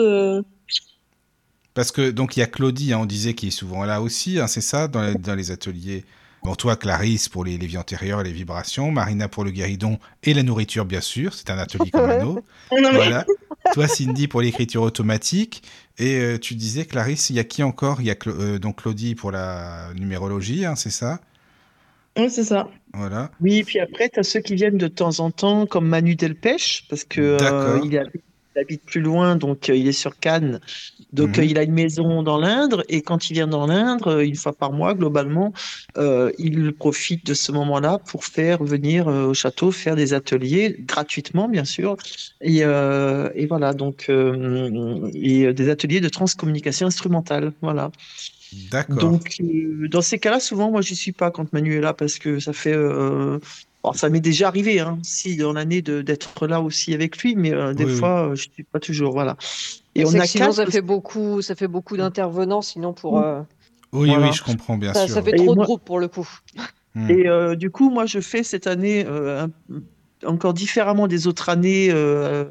Parce 1.74 1.92
que 1.92 2.10
donc 2.10 2.36
il 2.36 2.40
y 2.40 2.42
a 2.42 2.46
Claudie, 2.46 2.92
hein, 2.92 2.98
on 3.02 3.06
disait 3.06 3.34
qui 3.34 3.48
est 3.48 3.52
souvent 3.52 3.84
là 3.84 4.02
aussi, 4.02 4.38
hein, 4.40 4.46
c'est 4.46 4.60
ça 4.60 4.88
dans 4.88 5.02
les, 5.02 5.14
dans 5.14 5.34
les 5.34 5.50
ateliers. 5.50 6.04
Bon, 6.42 6.54
toi, 6.54 6.74
Clarisse, 6.74 7.28
pour 7.28 7.44
les, 7.44 7.58
les 7.58 7.66
vies 7.66 7.76
antérieures 7.76 8.22
et 8.22 8.24
les 8.24 8.32
vibrations. 8.32 8.90
Marina 8.90 9.28
pour 9.28 9.44
le 9.44 9.50
guéridon 9.50 9.98
et 10.22 10.32
la 10.32 10.42
nourriture, 10.42 10.86
bien 10.86 11.02
sûr. 11.02 11.34
C'est 11.34 11.50
un 11.50 11.58
atelier 11.58 11.90
comme 11.90 12.08
un 12.08 12.24
autre. 12.24 12.42
Voilà. 12.70 13.26
Toi, 13.74 13.86
Cindy, 13.88 14.26
pour 14.26 14.40
l'écriture 14.40 14.82
automatique. 14.82 15.62
Et 15.98 16.18
euh, 16.18 16.38
tu 16.38 16.54
disais, 16.54 16.86
Clarisse, 16.86 17.28
il 17.28 17.36
y 17.36 17.38
a 17.38 17.44
qui 17.44 17.62
encore? 17.62 18.00
Il 18.00 18.06
y 18.06 18.10
a 18.10 18.14
Cla- 18.14 18.32
euh, 18.32 18.58
donc 18.58 18.82
Claudie 18.82 19.14
pour 19.14 19.32
la 19.32 19.92
numérologie, 19.94 20.64
hein, 20.64 20.76
c'est 20.76 20.90
ça? 20.90 21.20
Oui, 22.16 22.30
c'est 22.30 22.44
ça. 22.44 22.68
Voilà. 22.94 23.30
Oui, 23.40 23.62
puis 23.62 23.78
après, 23.78 24.08
tu 24.08 24.18
as 24.18 24.22
ceux 24.22 24.40
qui 24.40 24.54
viennent 24.54 24.78
de 24.78 24.88
temps 24.88 25.20
en 25.20 25.30
temps, 25.30 25.66
comme 25.66 25.86
Manu 25.86 26.16
Delpech, 26.16 26.86
parce 26.88 27.04
que 27.04 27.20
euh, 27.20 27.80
il 28.56 28.60
habite 28.60 28.84
plus 28.84 29.00
loin, 29.00 29.36
donc 29.36 29.68
euh, 29.70 29.76
il 29.76 29.86
est 29.88 29.92
sur 29.92 30.18
Cannes. 30.18 30.60
Donc 31.12 31.38
Mhm. 31.38 31.40
euh, 31.40 31.44
il 31.44 31.58
a 31.58 31.62
une 31.62 31.72
maison 31.72 32.22
dans 32.22 32.38
l'Indre, 32.38 32.84
et 32.88 33.02
quand 33.02 33.30
il 33.30 33.34
vient 33.34 33.46
dans 33.46 33.66
l'Indre, 33.66 34.08
euh, 34.08 34.24
une 34.24 34.34
fois 34.36 34.52
par 34.56 34.72
mois, 34.72 34.94
globalement, 34.94 35.52
il 36.38 36.72
profite 36.78 37.26
de 37.26 37.34
ce 37.34 37.52
moment-là 37.52 37.98
pour 38.06 38.24
faire 38.24 38.62
venir 38.64 39.06
au 39.08 39.34
château 39.34 39.70
faire 39.72 39.96
des 39.96 40.14
ateliers, 40.14 40.76
gratuitement, 40.80 41.48
bien 41.48 41.64
sûr. 41.64 41.96
Et, 42.40 42.58
et 42.60 43.46
voilà, 43.46 43.72
donc, 43.74 44.08
et 45.14 45.52
des 45.52 45.68
ateliers 45.68 46.00
de 46.00 46.08
transcommunication 46.08 46.86
instrumentale. 46.86 47.52
Voilà. 47.62 47.90
D'accord. 48.52 49.12
Donc, 49.12 49.36
euh, 49.40 49.88
dans 49.88 50.02
ces 50.02 50.18
cas-là, 50.18 50.40
souvent, 50.40 50.70
moi, 50.70 50.80
je 50.82 50.94
suis 50.94 51.12
pas 51.12 51.30
quand 51.30 51.52
Manu 51.52 51.76
est 51.76 51.80
là 51.80 51.94
parce 51.94 52.18
que 52.18 52.40
ça 52.40 52.52
fait. 52.52 52.74
euh, 52.74 53.38
bon, 53.82 53.92
ça 53.92 54.08
m'est 54.08 54.20
déjà 54.20 54.48
arrivé, 54.48 54.80
hein, 54.80 54.98
si 55.02 55.36
dans 55.36 55.52
l'année 55.52 55.82
de- 55.82 56.02
d'être 56.02 56.46
là 56.46 56.60
aussi 56.60 56.94
avec 56.94 57.18
lui, 57.18 57.34
mais 57.36 57.52
euh, 57.52 57.74
des 57.74 57.84
Oui, 57.84 57.96
fois, 57.96 58.28
euh, 58.28 58.34
je 58.34 58.48
suis 58.52 58.62
pas 58.64 58.80
toujours. 58.80 59.12
Voilà. 59.12 59.36
Et 59.94 60.04
on 60.04 60.14
a 60.14 60.20
que 60.20 60.26
sinon, 60.26 60.46
quatre. 60.46 60.56
ça 60.56 60.66
fait 60.66 60.80
beaucoup, 60.82 61.42
ça 61.42 61.54
fait 61.54 61.68
beaucoup 61.68 61.96
d'intervenants. 61.96 62.62
Sinon, 62.62 62.92
pour, 62.92 63.18
Mm. 63.18 63.22
euh, 63.24 63.40
Oui, 63.92 64.08
Voilà. 64.10 64.28
oui, 64.28 64.32
je 64.32 64.44
comprends 64.44 64.78
bien 64.78 64.94
ça, 64.94 65.06
sûr. 65.06 65.14
ça 65.16 65.22
fait 65.22 65.32
Et 65.32 65.36
trop 65.36 65.46
moi- 65.46 65.56
de 65.56 65.62
groupes 65.64 65.84
pour 65.84 65.98
le 65.98 66.06
coup. 66.06 66.28
Hmm. 66.94 67.10
Et 67.10 67.28
euh, 67.28 67.56
du 67.56 67.70
coup, 67.70 67.90
moi, 67.90 68.06
je 68.06 68.20
fais 68.20 68.44
cette 68.44 68.68
année 68.68 69.04
euh, 69.04 69.46
un- 69.46 70.28
encore 70.28 70.54
différemment 70.54 71.08
des 71.08 71.26
autres 71.26 71.48
années 71.48 71.88
euh, 71.90 72.44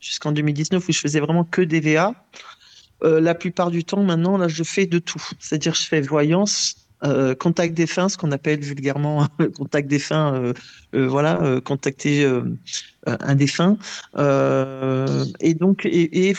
jusqu'en 0.00 0.32
2019 0.32 0.88
où 0.88 0.92
je 0.92 0.98
faisais 0.98 1.20
vraiment 1.20 1.44
que 1.44 1.60
des 1.60 1.80
VA. 1.80 2.14
Euh, 3.04 3.20
la 3.20 3.34
plupart 3.34 3.70
du 3.70 3.84
temps, 3.84 4.02
maintenant, 4.02 4.38
là, 4.38 4.48
je 4.48 4.62
fais 4.64 4.86
de 4.86 4.98
tout. 4.98 5.22
C'est-à-dire, 5.38 5.74
je 5.74 5.82
fais 5.84 6.00
voyance, 6.00 6.87
euh, 7.04 7.34
contact 7.34 7.74
défunt, 7.74 8.08
ce 8.08 8.16
qu'on 8.16 8.32
appelle 8.32 8.60
vulgairement 8.60 9.26
contact 9.56 9.88
défunt, 9.88 10.34
euh, 10.34 10.52
euh, 10.94 11.06
voilà, 11.08 11.60
contacter 11.64 12.26
un 13.06 13.34
défunt, 13.34 13.76
et 15.40 15.54
donc 15.54 15.86
et, 15.86 16.28
et, 16.28 16.32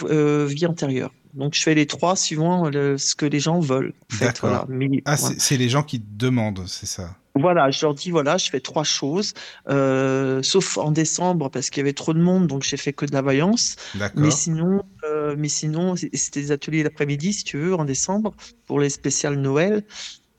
vie 0.48 0.66
antérieure. 0.66 1.12
Donc, 1.36 1.54
je 1.54 1.62
fais 1.62 1.76
les 1.76 1.86
trois 1.86 2.16
suivant 2.16 2.70
le- 2.70 2.98
ce 2.98 3.14
que 3.16 3.26
les 3.26 3.40
gens 3.40 3.60
veulent. 3.60 3.94
En 4.12 4.16
fait, 4.16 4.26
D'accord. 4.26 4.50
voilà. 4.50 4.66
Mais, 4.68 4.90
Ah, 5.06 5.16
voilà. 5.16 5.36
c'est 5.38 5.58
les 5.58 5.70
gens 5.70 5.84
qui 5.84 6.00
demandent, 6.00 6.64
c'est 6.68 6.88
ça. 6.88 7.16
Voilà, 7.36 7.70
je 7.70 7.86
leur 7.86 7.94
dis, 7.94 8.10
voilà, 8.10 8.38
je 8.38 8.50
fais 8.50 8.60
trois 8.60 8.84
choses, 8.84 9.34
euh, 9.70 10.42
sauf 10.42 10.78
en 10.80 10.92
décembre 10.92 11.50
parce 11.50 11.70
qu'il 11.70 11.82
y 11.82 11.84
avait 11.86 11.94
trop 11.94 12.14
de 12.14 12.20
monde, 12.20 12.48
donc 12.48 12.64
j'ai 12.64 12.76
fait 12.76 12.92
que 12.92 13.06
de 13.06 13.14
la 13.14 13.22
voyance. 13.22 13.76
D'accord. 13.96 14.20
Mais 14.22 14.32
sinon, 14.32 14.82
euh, 15.06 15.36
mais 15.38 15.48
sinon, 15.48 15.96
c'était 15.96 16.42
des 16.42 16.52
ateliers 16.52 16.82
l'après-midi, 16.84 17.32
si 17.32 17.44
tu 17.44 17.58
veux, 17.60 17.76
en 17.76 17.86
décembre, 17.86 18.34
pour 18.66 18.80
les 18.80 18.90
spéciales 18.90 19.36
Noël. 19.40 19.84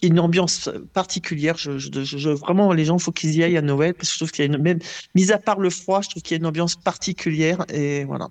Une 0.03 0.19
ambiance 0.19 0.71
particulière. 0.95 1.57
Je, 1.59 1.79
je- 1.79 2.03
je- 2.05 2.31
vraiment, 2.31 2.73
les 2.73 2.85
gens, 2.87 2.99
faut 2.99 3.13
qu'ils 3.13 3.35
y 3.37 3.43
aillent 3.45 3.59
à 3.59 3.63
Noël 3.63 3.93
parce 3.95 4.09
que 4.09 4.15
je 4.15 4.19
trouve 4.19 4.31
qu'il 4.33 4.45
y 4.45 4.49
a 4.49 4.51
une, 4.55 4.63
même, 4.63 4.79
mis 5.15 5.31
à 5.31 5.39
part 5.39 5.59
le 5.61 5.69
froid, 5.69 6.01
je 6.01 6.09
trouve 6.09 6.23
qu'il 6.23 6.35
y 6.37 6.39
a 6.39 6.41
une 6.41 6.47
ambiance 6.47 6.75
particulière 6.77 7.65
et 7.73 8.05
voilà. 8.05 8.29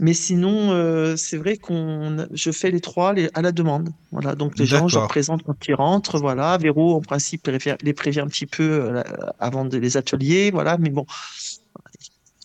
Mais 0.00 0.14
sinon, 0.14 0.70
euh, 0.72 1.16
c'est 1.16 1.38
vrai 1.38 1.56
qu'on, 1.56 2.28
je 2.32 2.52
fais 2.52 2.70
les 2.70 2.80
trois 2.80 3.12
les- 3.14 3.30
à 3.34 3.42
la 3.42 3.50
demande. 3.52 3.88
Voilà. 4.12 4.34
Donc 4.36 4.56
les 4.58 4.64
gens, 4.66 4.86
je 4.86 4.94
leur 4.96 5.08
présente 5.08 5.42
quand 5.42 5.56
ils 5.66 5.74
rentrent. 5.74 6.18
Voilà. 6.20 6.56
Véro, 6.58 6.94
en 6.94 7.00
principe, 7.00 7.46
les 7.48 7.58
prévient, 7.58 7.76
les 7.82 7.92
prévient 7.94 8.20
un 8.20 8.28
petit 8.28 8.46
peu 8.46 8.62
euh, 8.62 9.02
avant 9.40 9.64
de- 9.64 9.76
les 9.78 9.96
ateliers. 9.96 10.50
Voilà. 10.52 10.78
Mais 10.78 10.90
bon, 10.90 11.04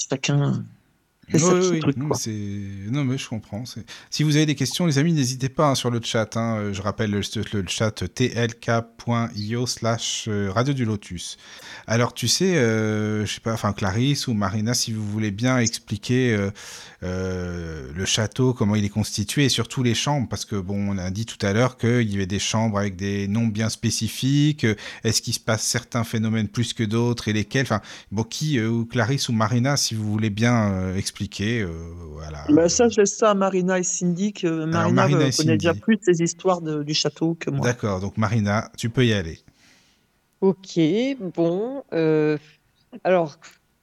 chacun 0.10 0.64
Oui, 1.34 1.42
oui, 1.72 1.80
truc, 1.80 1.98
non, 1.98 2.06
quoi. 2.08 2.10
mais 2.10 2.16
c'est- 2.16 2.32
non, 2.92 3.04
mais 3.06 3.18
je 3.18 3.28
comprends. 3.28 3.64
Si 4.12 4.24
vous 4.24 4.36
avez 4.36 4.46
des 4.46 4.56
questions, 4.56 4.86
les 4.86 4.98
amis, 5.00 5.14
n'hésitez 5.14 5.50
pas 5.50 5.70
hein, 5.70 5.76
sur 5.76 5.90
le 5.90 6.00
chat. 6.04 6.38
hein. 6.38 6.58
Euh, 6.58 6.74
Je 6.74 6.82
rappelle 6.82 7.12
le, 7.12 7.22
le 7.54 7.66
chat 7.68 7.92
tlk.io 8.14 9.66
slash 9.66 10.26
euh, 10.28 10.52
radio 10.52 10.74
du 10.74 10.86
lotus. 10.86 11.38
Alors, 11.88 12.14
tu 12.14 12.28
sais, 12.28 12.56
euh, 12.58 13.26
je 13.26 13.34
sais 13.34 13.40
pas, 13.42 13.54
enfin, 13.54 13.74
Clarisse 13.74 14.28
ou 14.28 14.34
Marina, 14.34 14.74
si 14.74 14.92
vous 14.94 15.06
voulez 15.06 15.32
bien 15.32 15.58
expliquer 15.60 16.34
euh, 16.34 16.52
euh, 17.04 17.92
le 17.96 18.06
château, 18.06 18.54
comment 18.54 18.76
il 18.76 18.86
est 18.86 18.90
constitué 18.90 19.46
et 19.46 19.50
surtout 19.50 19.84
les 19.84 19.96
chambres, 19.96 20.28
parce 20.30 20.46
que, 20.46 20.56
bon, 20.56 20.90
on 20.92 20.98
a 20.98 21.10
dit 21.10 21.26
tout 21.26 21.44
à 21.46 21.54
l'heure 21.54 21.78
qu'il 21.78 22.10
y 22.12 22.16
avait 22.16 22.26
des 22.26 22.40
chambres 22.40 22.78
avec 22.80 22.96
des 22.96 23.28
noms 23.28 23.48
bien 23.48 23.70
spécifiques. 23.70 24.64
euh, 24.66 24.76
Est-ce 25.04 25.22
qu'il 25.22 25.34
se 25.34 25.40
passe 25.40 25.64
certains 25.64 26.04
phénomènes 26.04 26.48
plus 26.48 26.74
que 26.74 26.84
d'autres 26.84 27.28
et 27.28 27.34
lesquels 27.34 27.64
Enfin, 27.64 27.82
bon, 28.12 28.24
qui, 28.24 28.60
euh, 28.60 28.70
ou 28.70 28.86
Clarisse 28.86 29.30
ou 29.30 29.34
Marina, 29.34 29.78
si 29.78 29.96
vous 29.96 30.10
voulez 30.10 30.30
bien 30.30 30.72
euh, 30.72 30.96
expliquer, 31.24 31.62
euh, 31.62 31.70
voilà. 32.12 32.44
Bah, 32.50 32.68
ça, 32.70 32.90
je 32.90 33.02
laisse 33.02 33.18
ça 33.18 33.32
à 33.32 33.34
Marina 33.34 33.80
et 33.80 33.84
Cindy, 33.84 34.34
que 34.34 34.48
Marina, 34.66 34.92
Marina 34.92 35.26
euh, 35.26 35.32
connaît 35.32 35.58
déjà 35.58 35.74
plus 35.74 35.98
ces 36.02 36.22
histoires 36.22 36.62
de- 36.62 36.84
du 36.84 36.94
château 36.94 37.36
que 37.36 37.50
moi. 37.50 37.66
D'accord, 37.66 38.00
donc 38.02 38.18
Marina, 38.18 38.70
tu 38.78 38.90
peux 38.90 39.06
y 39.06 39.14
aller. 39.14 39.40
Ok, 40.42 40.78
bon. 41.36 41.84
euh, 41.94 42.38
alors, 43.04 43.38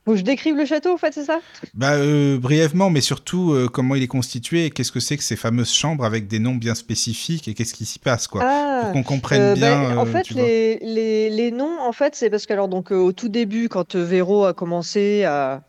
faut 0.05 0.13
que 0.13 0.17
je 0.19 0.23
décrive 0.25 0.57
le 0.57 0.67
château, 0.67 0.93
en 0.93 0.99
fait, 0.99 1.13
c'est 1.15 1.25
ça? 1.25 1.41
Bah, 1.75 1.95
euh, 1.95 2.39
brièvement, 2.39 2.91
mais 2.91 3.01
surtout 3.01 3.53
euh, 3.53 3.69
comment 3.69 3.95
il 3.95 4.03
est 4.03 4.07
constitué 4.09 4.67
et 4.67 4.71
qu'est-ce 4.71 4.93
que 4.93 5.01
c'est 5.01 5.17
que 5.17 5.23
ces 5.23 5.37
fameuses 5.37 5.73
chambres 5.73 6.05
avec 6.05 6.27
des 6.27 6.39
noms 6.39 6.55
bien 6.55 6.75
spécifiques 6.75 7.49
et 7.49 7.55
qu'est-ce 7.55 7.75
qui 7.75 7.87
s'y 7.87 7.99
passe, 7.99 8.27
quoi? 8.27 8.45
Pour 8.79 8.89
Ah, 8.89 8.93
qu'on 8.93 9.03
comprenne 9.03 9.43
euh, 9.43 9.55
bien. 9.55 9.83
ben, 9.83 9.99
en 9.99 10.07
fait, 10.07 10.23
tu 10.23 10.35
vois. 10.35 10.47
les, 10.47 10.79
les, 10.79 11.31
les 11.31 11.51
noms, 11.51 11.79
en 11.81 11.93
fait, 11.93 12.15
c'est 12.15 12.31
parce 12.31 12.47
que 12.47 12.53
alors 12.55 12.69
donc 12.69 12.91
euh, 12.93 12.97
au 12.97 13.13
tout 13.13 13.29
début, 13.29 13.69
quand 13.69 13.95
euh, 13.97 14.05
Véro 14.05 14.45
a 14.45 14.55
commencé 14.55 15.25
à, 15.25 15.63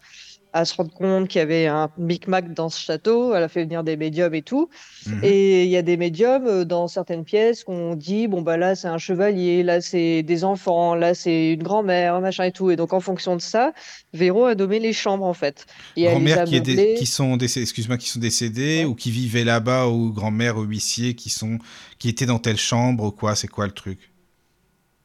à 0.54 0.66
se 0.66 0.76
rendre 0.76 0.92
compte 0.94 1.28
qu'il 1.28 1.40
y 1.40 1.42
avait 1.42 1.68
un 1.68 1.90
micmac 1.98 2.54
dans 2.54 2.70
ce 2.70 2.80
château. 2.80 3.34
Elle 3.34 3.44
a 3.44 3.48
fait 3.48 3.64
venir 3.64 3.84
des 3.84 3.98
médiums 3.98 4.34
et 4.34 4.42
tout. 4.42 4.70
Mhm. 5.08 5.20
Et 5.24 5.64
il 5.64 5.70
y 5.70 5.78
a 5.78 5.82
des 5.82 5.98
médiums 5.98 6.46
euh, 6.48 6.66
dans 6.66 6.88
certaines 6.88 7.24
pièces 7.24 7.64
qu'on 7.64 7.96
dit 7.96 8.28
bon 8.28 8.42
bah 8.42 8.58
là 8.58 8.76
c'est 8.76 8.88
un 8.88 8.98
chevalier, 8.98 9.64
là 9.64 9.82
c'est 9.82 10.24
des 10.24 10.44
enfants, 10.44 10.96
là 10.96 11.14
c'est 11.14 11.54
une 11.54 11.64
grand-mère, 11.64 12.20
machin 12.22 12.44
et 12.46 12.52
tout. 12.52 12.70
Et 12.72 12.76
donc 12.76 12.94
en 12.94 13.00
fonction 13.00 13.36
de 13.36 13.42
ça, 13.42 13.74
Véro 14.14 14.46
a 14.46 14.56
nommé 14.56 14.80
les 14.80 14.94
chambres 14.94 15.26
en 15.26 15.34
fait. 15.34 15.66
Grand-mère 15.98 16.40
a 16.42 16.46
qui, 16.46 16.56
meublées. 16.56 16.96
qui 16.98 17.06
sont 17.06 17.38
décédées, 17.38 17.64
excuse-moi, 17.64 17.98
qui 17.98 18.10
sont 18.10 18.20
décédées 18.20 18.80
Ouais. 18.80 18.86
ou 18.86 18.96
qui 18.96 19.12
vivaient 19.12 19.44
là-bas 19.44 19.88
ou 19.88 20.12
grand-mère 20.12 20.58
ou 20.58 20.64
huissier 20.64 21.16
qui 21.16 21.30
sont 21.30 21.58
qui 22.00 22.10
étaient 22.10 22.26
dans 22.26 22.40
telle 22.40 22.58
chambre 22.58 23.06
ou 23.06 23.12
quoi, 23.12 23.36
c'est 23.36 23.48
quoi 23.48 23.66
le 23.66 23.72
truc? 23.72 24.11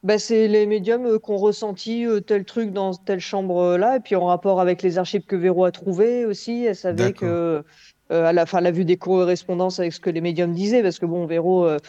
Bah, 0.03 0.19
c'est 0.19 0.47
les 0.47 0.65
médiums 0.67 1.05
euh, 1.05 1.19
qui 1.19 1.31
ont 1.31 1.37
ressenti 1.37 2.05
euh, 2.05 2.19
tel 2.19 2.45
truc 2.45 2.71
dans 2.71 2.93
telle 2.93 3.19
chambre-là, 3.19 3.97
et 3.97 3.99
puis 3.99 4.15
en 4.15 4.25
rapport 4.25 4.61
avec 4.61 4.81
les 4.81 4.97
archives 4.97 5.23
que 5.25 5.35
Véro 5.35 5.65
a 5.65 5.71
trouvées 5.71 6.25
aussi, 6.25 6.65
elle 6.65 6.75
savait 6.75 7.13
que, 7.13 7.63
euh, 8.11 8.25
à 8.25 8.31
la 8.31 8.45
fin, 8.45 8.59
elle 8.59 8.67
a 8.67 8.71
vu 8.71 8.85
des 8.85 8.97
correspondances 8.97 9.79
avec 9.79 9.93
ce 9.93 9.99
que 9.99 10.09
les 10.09 10.21
médiums 10.21 10.53
disaient, 10.53 10.83
parce 10.83 10.99
que 10.99 11.05
bon, 11.05 11.25
Véro, 11.25 11.65
euh, 11.65 11.79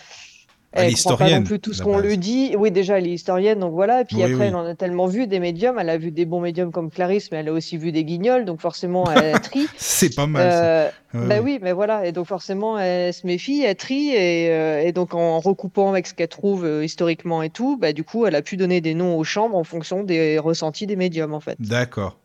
Elle 0.73 0.95
croit 0.95 1.17
pas 1.17 1.31
non 1.31 1.43
plus 1.45 1.59
tout 1.61 1.73
ce 1.73 1.83
qu'on 1.83 1.99
lui 1.99 2.19
dit. 2.19 2.55
Oui, 2.57 2.71
déjà, 2.71 2.99
elle 2.99 3.07
est 3.07 3.13
historienne, 3.13 3.59
donc 3.59 3.73
voilà. 3.73 4.03
Et 4.03 4.05
puis 4.05 4.17
Oui, 4.17 4.25
après, 4.25 4.35
oui. 4.37 4.43
elle 4.49 4.55
en 4.55 4.67
a 4.67 4.75
tellement 4.75 5.07
vu 5.07 5.27
des 5.27 5.41
médiums. 5.41 5.79
Elle 5.79 5.89
a 5.89 5.97
vu 5.97 6.11
des 6.11 6.27
bons 6.27 6.41
médiums 6.41 6.71
comme 6.73 6.91
Clarisse, 6.91 7.31
mais 7.33 7.39
elle 7.39 7.49
a 7.49 7.53
aussi 7.53 7.79
vu 7.79 7.91
des 7.91 8.05
guignols, 8.05 8.45
donc 8.45 8.61
forcément, 8.61 9.11
elle 9.11 9.41
trie. 9.41 9.67
C'est 9.79 10.15
pas 10.15 10.27
mal. 10.27 10.51
ça. 10.51 10.65
Euh, 10.65 10.91
Ouais, 11.15 11.27
bah 11.27 11.37
ouais. 11.37 11.41
oui, 11.41 11.59
mais 11.63 11.73
voilà. 11.73 12.05
Et 12.05 12.13
donc 12.13 12.27
forcément, 12.27 12.79
elle 12.79 13.15
se 13.15 13.27
méfie, 13.27 13.63
elle 13.63 13.77
trie, 13.77 14.11
et, 14.11 14.51
euh, 14.53 14.83
et 14.83 14.93
donc 14.93 15.15
en 15.15 15.41
recoupant 15.41 15.89
avec 15.89 16.07
ce 16.07 16.13
qu'elle 16.13 16.29
trouve 16.29 16.67
euh, 16.67 16.85
historiquement 16.85 17.41
et 17.43 17.49
tout, 17.49 17.79
bah 17.79 17.95
du 17.95 18.05
coup, 18.05 18.27
elle 18.27 18.35
a 18.35 18.43
pu 18.43 18.59
donner 18.59 18.83
des 18.83 18.93
noms 18.93 19.17
aux 19.17 19.25
chambres 19.25 19.57
en 19.57 19.65
fonction 19.65 20.05
des 20.05 20.39
ressentis 20.39 20.87
des 20.87 20.97
médiums, 20.97 21.33
en 21.33 21.41
fait. 21.41 21.57
D'accord. 21.61 22.19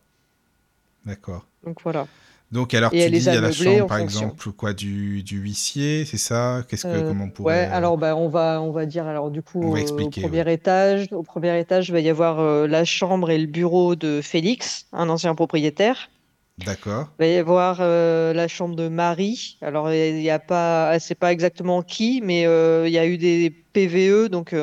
D'accord. 1.06 1.46
Donc 1.64 1.78
voilà. 1.82 2.06
Donc 2.54 2.72
alors 2.72 2.94
Et 2.94 2.98
tu 2.98 3.02
elle 3.02 3.12
les 3.12 3.18
dis 3.20 3.28
a 3.28 3.40
la 3.40 3.50
chambre 3.52 3.86
par 3.88 3.98
fonction. 3.98 4.20
exemple 4.20 4.52
quoi 4.52 4.72
du, 4.72 5.22
du 5.24 5.38
huissier, 5.38 6.04
c'est 6.04 6.18
ça? 6.18 6.64
Qu'est-ce 6.68 6.84
que 6.84 6.88
Euh, 6.88 7.02
comment 7.08 7.24
on 7.24 7.30
pourrait 7.30 7.66
Ouais, 7.66 7.72
alors 7.72 7.98
bah, 7.98 8.16
on 8.16 8.28
va, 8.28 8.62
on 8.62 8.70
va 8.70 8.86
dire, 8.86 9.06
alors 9.06 9.30
du 9.30 9.42
coup, 9.42 9.60
On 9.62 9.70
va 9.72 9.78
euh, 9.78 9.82
expliquer, 9.82 10.20
au 10.24 10.28
premier 10.28 10.52
étage, 10.52 11.08
au 11.12 11.22
premier 11.24 11.58
étage, 11.58 11.88
il 11.88 11.92
va 11.92 12.00
y 12.00 12.08
avoir 12.08 12.38
euh, 12.40 12.66
la 12.68 12.84
chambre 12.84 13.30
et 13.30 13.38
le 13.38 13.46
bureau 13.46 13.96
de 13.96 14.20
Félix, 14.22 14.86
un 14.92 15.08
ancien 15.08 15.34
propriétaire. 15.34 16.10
D'accord. 16.58 17.08
Il 17.18 17.24
va 17.24 17.26
y 17.26 17.36
avoir 17.36 17.78
euh, 17.80 18.32
la 18.32 18.46
chambre 18.46 18.76
de 18.76 18.86
Marie. 18.88 19.58
Alors, 19.60 19.92
il 19.92 20.22
y 20.22 20.30
a 20.30 20.38
pas, 20.38 20.98
c'est 21.00 21.16
pas 21.16 21.32
exactement 21.32 21.82
qui, 21.82 22.20
mais 22.22 22.42
il 22.42 22.92
y 22.92 22.98
a 22.98 23.06
eu 23.06 23.18
des 23.18 23.50
PVE, 23.50 24.28
donc 24.28 24.54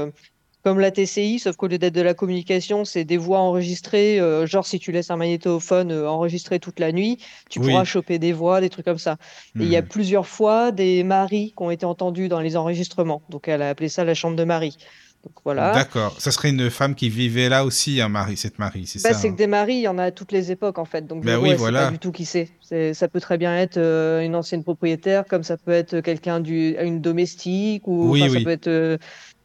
comme 0.64 0.80
la 0.80 0.92
TCI, 0.92 1.40
sauf 1.40 1.56
qu'au 1.56 1.68
lieu 1.68 1.78
d'être 1.78 1.96
de 1.96 2.02
la 2.02 2.14
communication, 2.14 2.86
c'est 2.86 3.04
des 3.06 3.18
voix 3.18 3.40
enregistrées. 3.40 4.20
euh, 4.20 4.46
genre, 4.46 4.66
si 4.66 4.80
tu 4.80 4.92
laisses 4.92 5.10
un 5.12 5.18
magnétophone 5.18 5.92
euh, 5.92 6.10
enregistré 6.10 6.60
toute 6.60 6.80
la 6.80 6.92
nuit, 6.92 7.18
tu 7.50 7.60
Oui. 7.60 7.62
pourras 7.62 7.84
choper 7.84 8.20
des 8.20 8.34
voix, 8.34 8.62
des 8.62 8.70
trucs 8.70 8.86
comme 8.86 8.98
ça. 9.00 9.18
Et 9.60 9.66
il 9.66 9.70
y 9.70 9.76
a 9.78 9.82
Mhm. 9.82 9.88
plusieurs 9.90 10.28
fois 10.28 10.72
des 10.72 11.04
maris 11.04 11.54
qui 11.58 11.64
ont 11.64 11.72
été 11.72 11.86
entendus 11.86 12.28
dans 12.30 12.40
les 12.42 12.56
enregistrements. 12.58 13.24
Donc, 13.30 13.48
elle 13.48 13.62
a 13.62 13.70
appelé 13.70 13.90
ça 13.90 14.04
la 14.04 14.14
chambre 14.14 14.36
de 14.36 14.44
Marie. 14.44 14.78
Donc, 15.24 15.34
voilà. 15.46 15.86
D'accord. 15.86 16.20
Ça 16.20 16.32
serait 16.32 16.50
une 16.50 16.70
femme 16.70 16.94
qui 16.96 17.10
vivait 17.10 17.48
là 17.50 17.64
aussi, 17.66 18.02
un 18.02 18.10
mari, 18.10 18.36
cette 18.38 18.60
Marie, 18.60 18.86
c'est 18.88 19.00
Bah, 19.04 19.14
ça 19.14 19.16
c'est 19.16 19.30
hein 19.30 19.32
que 19.32 19.38
des 19.38 19.48
maris, 19.48 19.76
il 19.76 19.82
y 19.82 19.88
en 19.88 19.98
a 19.98 20.04
à 20.06 20.12
toutes 20.12 20.32
les 20.32 20.52
époques 20.52 20.78
en 20.78 20.86
fait. 20.86 21.08
Donc 21.08 21.26
Bah 21.26 21.40
oui, 21.40 21.54
voilà. 21.56 21.80
pas 21.80 21.88
du 21.88 21.98
tout 21.98 22.12
qui 22.12 22.26
c'est. 22.26 22.60
Ça 22.94 23.08
peut 23.10 23.20
très 23.20 23.38
bien 23.40 23.58
être 23.58 23.78
euh, 23.78 24.22
une 24.22 24.36
ancienne 24.36 24.64
propriétaire, 24.64 25.26
comme 25.28 25.42
ça 25.44 25.58
peut 25.58 25.72
être 25.72 26.02
quelqu'un 26.02 26.40
du, 26.40 26.76
une 26.80 27.02
domestique 27.02 27.88
ou 27.88 28.12
Oui, 28.12 28.30
ça 28.30 28.42
peut 28.42 28.50
être 28.52 29.00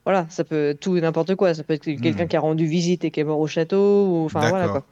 voilà, 0.06 0.26
ça 0.30 0.44
peut 0.44 0.70
être 0.70 0.80
tout 0.80 0.96
et 0.96 1.00
n'importe 1.02 1.34
quoi. 1.34 1.52
Ça 1.52 1.62
peut 1.64 1.74
être 1.74 1.84
quelqu'un 1.84 2.22
Mhm. 2.22 2.28
qui 2.28 2.36
a 2.36 2.40
rendu 2.40 2.64
visite 2.66 3.04
et 3.04 3.10
qui 3.10 3.20
est 3.20 3.24
mort 3.24 3.40
au 3.40 3.48
château 3.48 4.06
ou 4.06 4.24
enfin 4.24 4.48
voilà 4.48 4.68
quoi. 4.68 4.84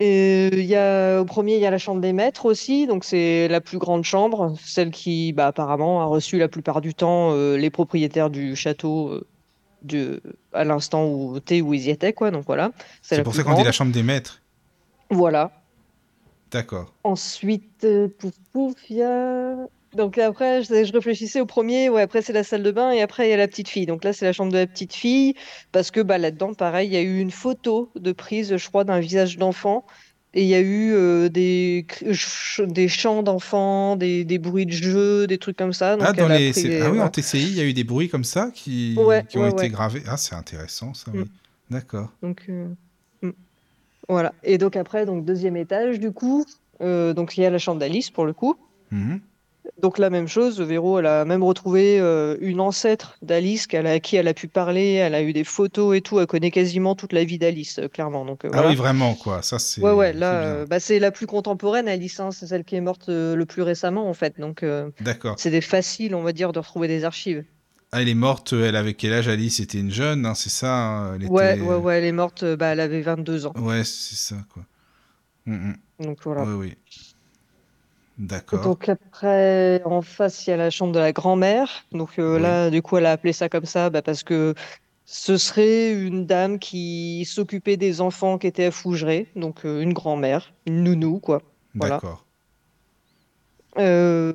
Et 0.00 0.48
il 0.52 0.66
y 0.66 0.76
a 0.76 1.20
au 1.20 1.24
premier, 1.24 1.54
il 1.54 1.60
y 1.60 1.66
a 1.66 1.70
la 1.70 1.78
chambre 1.78 2.00
des 2.00 2.12
maîtres 2.12 2.44
aussi, 2.46 2.86
donc 2.86 3.04
c'est 3.04 3.48
la 3.48 3.60
plus 3.60 3.78
grande 3.78 4.04
chambre, 4.04 4.54
celle 4.64 4.90
qui 4.92 5.32
bah, 5.32 5.48
apparemment 5.48 6.02
a 6.02 6.04
reçu 6.04 6.38
la 6.38 6.46
plupart 6.48 6.80
du 6.80 6.94
temps 6.94 7.32
euh, 7.32 7.56
les 7.56 7.70
propriétaires 7.70 8.30
du 8.30 8.54
château 8.54 9.08
euh, 9.08 9.26
de, 9.82 10.22
à 10.52 10.62
l'instant 10.64 11.06
où, 11.06 11.38
où 11.38 11.74
ils 11.74 11.86
y 11.86 11.90
étaient 11.90 12.12
quoi. 12.12 12.30
Donc 12.30 12.44
voilà, 12.46 12.70
c'est 13.02 13.22
pour 13.22 13.34
ça 13.34 13.42
qu'on 13.42 13.54
dit 13.54 13.64
la 13.64 13.72
chambre 13.72 13.92
des 13.92 14.02
maîtres. 14.04 14.42
Voilà. 15.10 15.50
D'accord. 16.50 16.92
Ensuite, 17.04 17.84
euh, 17.84 18.08
pouf 18.18 18.34
pouf, 18.52 18.74
il 18.90 18.96
y 18.96 19.02
a... 19.02 19.56
Donc 19.94 20.18
après, 20.18 20.62
je, 20.62 20.84
je 20.84 20.92
réfléchissais 20.92 21.40
au 21.40 21.46
premier, 21.46 21.88
ouais, 21.88 22.02
après 22.02 22.20
c'est 22.22 22.32
la 22.32 22.44
salle 22.44 22.62
de 22.62 22.70
bain 22.70 22.90
et 22.90 23.00
après 23.00 23.26
il 23.26 23.30
y 23.30 23.34
a 23.34 23.36
la 23.36 23.48
petite 23.48 23.68
fille. 23.68 23.86
Donc 23.86 24.04
là, 24.04 24.12
c'est 24.12 24.24
la 24.24 24.32
chambre 24.32 24.52
de 24.52 24.58
la 24.58 24.66
petite 24.66 24.94
fille 24.94 25.34
parce 25.72 25.90
que 25.90 26.00
bah, 26.00 26.18
là-dedans, 26.18 26.54
pareil, 26.54 26.88
il 26.88 26.94
y 26.94 26.96
a 26.96 27.02
eu 27.02 27.18
une 27.18 27.30
photo 27.30 27.90
de 27.96 28.12
prise, 28.12 28.56
je 28.56 28.68
crois, 28.68 28.84
d'un 28.84 29.00
visage 29.00 29.38
d'enfant 29.38 29.84
et 30.34 30.42
il 30.42 30.48
y 30.48 30.54
a 30.54 30.60
eu 30.60 30.92
euh, 30.92 31.28
des, 31.30 31.86
des 32.60 32.88
chants 32.88 33.22
d'enfants, 33.22 33.96
des, 33.96 34.24
des 34.24 34.38
bruits 34.38 34.66
de 34.66 34.72
jeu, 34.72 35.26
des 35.26 35.38
trucs 35.38 35.56
comme 35.56 35.72
ça. 35.72 35.96
Donc 35.96 36.06
ah, 36.06 36.12
dans 36.12 36.28
les... 36.28 36.52
ah 36.82 36.90
oui, 36.90 37.00
en. 37.00 37.08
TCI, 37.08 37.42
il 37.42 37.54
y 37.54 37.60
a 37.60 37.64
eu 37.64 37.72
des 37.72 37.84
bruits 37.84 38.08
comme 38.08 38.24
ça 38.24 38.50
qui, 38.54 38.94
Ouais, 38.98 39.24
qui 39.26 39.38
ont 39.38 39.42
ouais, 39.42 39.50
été 39.50 39.62
ouais. 39.62 39.68
gravés. 39.70 40.02
Ah, 40.06 40.18
c'est 40.18 40.34
intéressant 40.34 40.92
ça, 40.92 41.10
oui. 41.14 41.20
Mm. 41.20 41.26
D'accord. 41.70 42.12
Donc, 42.22 42.44
euh, 42.50 42.68
mm. 43.22 43.30
Voilà. 44.08 44.34
Et 44.44 44.58
donc 44.58 44.76
après, 44.76 45.06
donc 45.06 45.24
deuxième 45.24 45.56
étage, 45.56 45.98
du 45.98 46.12
coup, 46.12 46.44
euh, 46.82 47.14
donc 47.14 47.36
il 47.36 47.40
y 47.40 47.46
a 47.46 47.50
la 47.50 47.58
chambre 47.58 47.80
d'Alice 47.80 48.10
pour 48.10 48.26
le 48.26 48.34
coup. 48.34 48.54
Mhm. 48.90 49.20
Donc 49.80 49.98
la 49.98 50.10
même 50.10 50.26
chose, 50.26 50.60
Véro, 50.60 50.98
elle 50.98 51.06
a 51.06 51.24
même 51.24 51.44
retrouvé 51.44 52.00
euh, 52.00 52.36
une 52.40 52.60
ancêtre 52.60 53.16
d'Alice 53.22 53.68
qu'elle 53.68 53.86
à 53.86 54.00
qui 54.00 54.16
elle 54.16 54.26
a 54.26 54.34
pu 54.34 54.48
parler, 54.48 54.94
elle 54.94 55.14
a 55.14 55.22
eu 55.22 55.32
des 55.32 55.44
photos 55.44 55.96
et 55.96 56.00
tout, 56.00 56.18
elle 56.18 56.26
connaît 56.26 56.50
quasiment 56.50 56.96
toute 56.96 57.12
la 57.12 57.22
vie 57.22 57.38
d'Alice, 57.38 57.78
euh, 57.78 57.86
clairement. 57.88 58.24
Donc 58.24 58.44
euh, 58.44 58.48
Ah 58.52 58.56
voilà. 58.56 58.68
oui, 58.70 58.74
vraiment, 58.74 59.14
quoi. 59.14 59.40
Ça, 59.42 59.60
c'est. 59.60 59.80
Ouais, 59.80 59.92
ouais, 59.92 60.12
c'est 60.12 60.18
là, 60.18 60.42
euh, 60.42 60.66
bah, 60.66 60.80
c'est 60.80 60.98
la 60.98 61.12
plus 61.12 61.26
contemporaine, 61.28 61.86
Alice, 61.86 62.18
hein, 62.18 62.32
c'est 62.32 62.48
celle 62.48 62.64
qui 62.64 62.74
est 62.74 62.80
morte 62.80 63.04
le 63.08 63.44
plus 63.44 63.62
récemment, 63.62 64.08
en 64.10 64.14
fait. 64.14 64.40
Donc 64.40 64.64
D'accord. 65.00 65.36
c'est 65.38 65.50
des 65.50 65.60
faciles, 65.60 66.14
on 66.16 66.22
va 66.22 66.32
dire, 66.32 66.50
de 66.52 66.58
retrouver 66.58 66.88
des 66.88 67.04
archives. 67.04 67.44
Ah, 67.92 68.02
elle 68.02 68.08
est 68.08 68.14
morte, 68.14 68.52
elle 68.52 68.76
avait 68.76 68.94
quel 68.94 69.12
âge 69.12 69.28
Alice? 69.28 69.56
C'était 69.58 69.78
une 69.78 69.90
jeune, 69.92 70.26
hein, 70.26 70.34
c'est 70.34 70.50
ça 70.50 70.74
hein, 70.74 71.14
elle 71.14 71.26
Ouais, 71.30 71.54
était- 71.54 71.62
ouais, 71.62 71.76
ouais, 71.76 71.98
elle 71.98 72.04
est 72.04 72.12
morte, 72.12 72.44
bah, 72.44 72.66
elle 72.66 72.80
avait 72.80 73.00
22 73.00 73.46
ans. 73.46 73.54
Ouais, 73.56 73.82
c'est 73.84 74.16
ça, 74.16 74.36
quoi. 74.52 74.64
Mhm. 75.46 75.76
Donc 76.00 76.18
voilà. 76.24 76.42
Oui, 76.44 76.54
oui. 76.54 76.76
D'accord. 78.18 78.62
Donc 78.62 78.88
après, 78.88 79.80
en 79.84 80.02
face, 80.02 80.46
il 80.46 80.50
y 80.50 80.52
a 80.52 80.56
la 80.56 80.70
chambre 80.70 80.92
de 80.92 80.98
la 80.98 81.12
grand-mère. 81.12 81.84
Donc 81.92 82.18
euh, 82.18 82.36
Oui. 82.36 82.42
là, 82.42 82.70
du 82.70 82.82
coup, 82.82 82.96
elle 82.96 83.06
a 83.06 83.12
appelé 83.12 83.32
ça 83.32 83.48
comme 83.48 83.64
ça 83.66 83.90
bah, 83.90 84.02
parce 84.02 84.22
que 84.24 84.54
ce 85.04 85.36
serait 85.38 85.92
une 85.92 86.26
dame 86.26 86.58
qui 86.58 87.24
s'occupait 87.26 87.76
des 87.76 88.00
enfants 88.00 88.38
qui 88.38 88.46
étaient 88.48 88.66
à 88.66 88.70
Fougeray. 88.72 89.28
Donc 89.36 89.64
euh, 89.64 89.80
une 89.82 89.92
grand-mère, 89.92 90.52
une 90.66 90.82
nounou, 90.84 91.20
quoi. 91.20 91.42
voilà. 91.74 91.96
D'accord. 91.96 92.26
Euh, 93.78 94.32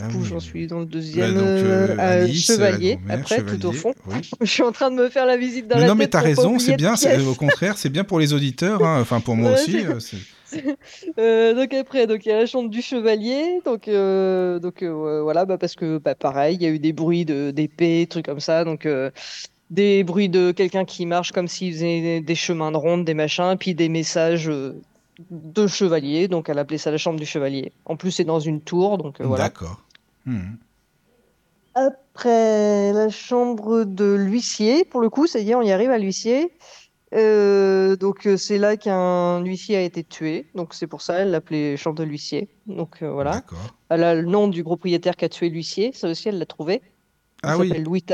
Ah 0.00 0.08
oui. 0.14 0.24
j'en 0.24 0.40
suis 0.40 0.66
dans 0.66 0.78
le 0.78 0.86
Bah, 0.86 0.90
deuxième. 0.92 1.34
donc, 1.34 1.44
euh, 1.46 1.88
euh, 1.90 1.96
Alice, 1.98 2.46
chevalier, 2.46 2.98
après, 3.10 3.44
tout 3.44 3.66
au 3.66 3.72
fond. 3.72 3.92
oui. 4.06 4.30
Je 4.40 4.46
suis 4.46 4.62
en 4.62 4.72
train 4.72 4.90
de 4.90 4.96
me 4.96 5.10
faire 5.10 5.26
la 5.26 5.36
visite 5.36 5.68
dans 5.68 5.76
Mais 5.76 5.82
la 5.82 5.88
non, 5.88 5.94
mais 5.94 6.08
t'as 6.08 6.20
raison, 6.20 6.58
c'est 6.58 6.76
bien. 6.76 6.94
Au 7.28 7.34
contraire, 7.34 7.76
c'est 7.76 7.90
bien 7.90 8.04
pour 8.04 8.18
les 8.18 8.32
auditeurs. 8.32 8.82
hein, 8.82 9.00
Enfin, 9.00 9.20
pour 9.20 9.36
moi 9.36 9.50
Ouais, 9.52 9.56
aussi. 9.88 10.16
euh, 11.18 11.54
donc 11.54 11.72
après, 11.74 12.06
donc 12.06 12.24
il 12.26 12.28
y 12.28 12.32
a 12.32 12.38
la 12.38 12.46
chambre 12.46 12.68
du 12.70 12.82
chevalier, 12.82 13.60
donc 13.64 13.88
euh, 13.88 14.58
donc 14.58 14.82
euh, 14.82 15.22
voilà, 15.22 15.44
bah 15.44 15.58
parce 15.58 15.74
que 15.74 15.98
bah 15.98 16.14
pareil, 16.14 16.56
il 16.56 16.62
y 16.62 16.66
a 16.66 16.70
eu 16.70 16.78
des 16.78 16.92
bruits 16.92 17.24
de 17.24 17.50
d'épée, 17.50 18.06
trucs 18.08 18.26
comme 18.26 18.40
ça, 18.40 18.64
donc 18.64 18.86
euh, 18.86 19.10
des 19.70 20.04
bruits 20.04 20.28
de 20.28 20.52
quelqu'un 20.52 20.84
qui 20.84 21.06
marche 21.06 21.32
comme 21.32 21.48
s'il 21.48 21.72
faisait 21.72 22.20
des, 22.20 22.34
chemins 22.34 22.72
de 22.72 22.76
ronde, 22.76 23.04
des 23.04 23.14
machins, 23.14 23.56
puis 23.58 23.74
des 23.74 23.88
messages 23.88 24.50
de 25.30 25.66
chevalier, 25.66 26.28
donc 26.28 26.48
elle 26.48 26.58
appelait 26.58 26.78
ça 26.78 26.90
la 26.90 26.98
chambre 26.98 27.18
du 27.18 27.26
chevalier. 27.26 27.72
En 27.84 27.96
plus, 27.96 28.10
c'est 28.10 28.24
dans 28.24 28.40
une 28.40 28.60
tour, 28.60 28.98
donc 28.98 29.20
euh, 29.20 29.26
voilà. 29.26 29.44
D'accord. 29.44 29.82
Mhm. 30.26 30.58
Après 31.74 32.92
la 32.92 33.08
chambre 33.10 33.84
de 33.84 34.14
l'huissier, 34.14 34.84
pour 34.84 35.00
le 35.00 35.10
coup, 35.10 35.26
ça 35.26 35.40
y 35.40 35.50
est, 35.50 35.54
on 35.54 35.62
y 35.62 35.72
arrive 35.72 35.90
à 35.90 35.98
l'huissier. 35.98 36.52
Euh, 37.14 37.94
donc 37.96 38.26
euh, 38.26 38.36
c'est 38.36 38.58
là 38.58 38.76
qu'un 38.76 39.40
huissier 39.44 39.76
a 39.76 39.82
été 39.82 40.02
tué, 40.02 40.46
donc 40.54 40.74
c'est 40.74 40.88
pour 40.88 41.00
ça 41.00 41.14
elle 41.20 41.30
l'appelait 41.30 41.76
chambre 41.76 41.96
de 41.96 42.02
l'huissier. 42.04 42.48
Donc 42.66 43.02
euh, 43.02 43.10
voilà. 43.12 43.32
D'accord. 43.32 43.74
Elle 43.88 44.02
a 44.02 44.14
le 44.14 44.22
nom 44.22 44.48
du 44.48 44.64
propriétaire 44.64 45.14
qui 45.16 45.24
a 45.24 45.28
tué 45.28 45.48
l'huissier, 45.48 45.92
ça 45.92 46.08
aussi 46.08 46.28
elle 46.28 46.38
l'a 46.38 46.46
trouvé. 46.46 46.82
Il 47.44 47.50
Ah 47.50 47.58
oui, 47.58 47.68
Louis. 47.78 48.04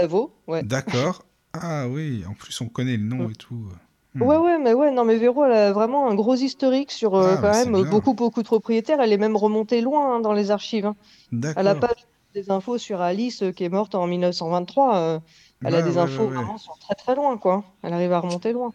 Ouais. 0.47 0.63
d'accord. 0.63 1.23
Ah 1.53 1.89
oui, 1.89 2.25
en 2.29 2.35
plus, 2.35 2.61
on 2.61 2.67
connaît 2.69 2.97
le 2.97 3.05
nom 3.05 3.29
Mm. 3.29 3.31
et 3.31 3.35
tout. 3.35 3.69
Hmm. 4.15 4.23
Ouais, 4.23 4.37
ouais, 4.37 4.59
mais 4.59 4.75
ouais, 4.75 4.91
non, 4.91 5.05
mais 5.05 5.17
Véro, 5.17 5.45
elle 5.45 5.53
a 5.53 5.73
vraiment 5.73 6.09
un 6.11 6.15
gros 6.15 6.35
historique 6.35 6.91
sur 6.91 7.15
euh, 7.15 7.35
Ah, 7.37 7.39
quand 7.41 7.51
même 7.53 7.73
bien. 7.73 7.91
beaucoup, 7.91 8.15
beaucoup 8.15 8.43
de 8.43 8.47
propriétaires. 8.49 9.01
Elle 9.01 9.13
est 9.13 9.19
même 9.19 9.37
remontée 9.37 9.81
loin 9.81 10.17
hein, 10.17 10.21
dans 10.21 10.33
les 10.33 10.51
archives. 10.51 10.87
hein. 10.87 10.97
Elle 11.33 11.67
a 11.69 11.75
D'accord. 11.75 11.81
pas 11.81 11.95
des 12.35 12.51
infos 12.51 12.77
sur 12.79 13.01
Alice 13.01 13.43
qui 13.57 13.65
est 13.65 13.69
morte 13.69 13.95
en 13.95 14.07
1923. 14.07 14.97
euh, 14.97 15.21
elle 15.65 15.75
a 15.75 15.79
Ouais, 15.79 15.85
des 15.85 15.91
ouais, 15.97 15.99
infos 15.99 16.23
ouais, 16.25 16.29
ouais. 16.29 16.35
vraiment 16.35 16.59
sur 16.59 16.77
très 16.79 16.95
très 16.97 17.15
loin, 17.15 17.37
quoi. 17.39 17.65
Elle 17.83 17.93
arrive 17.93 18.13
à 18.13 18.21
remonter 18.21 18.53
loin. 18.53 18.73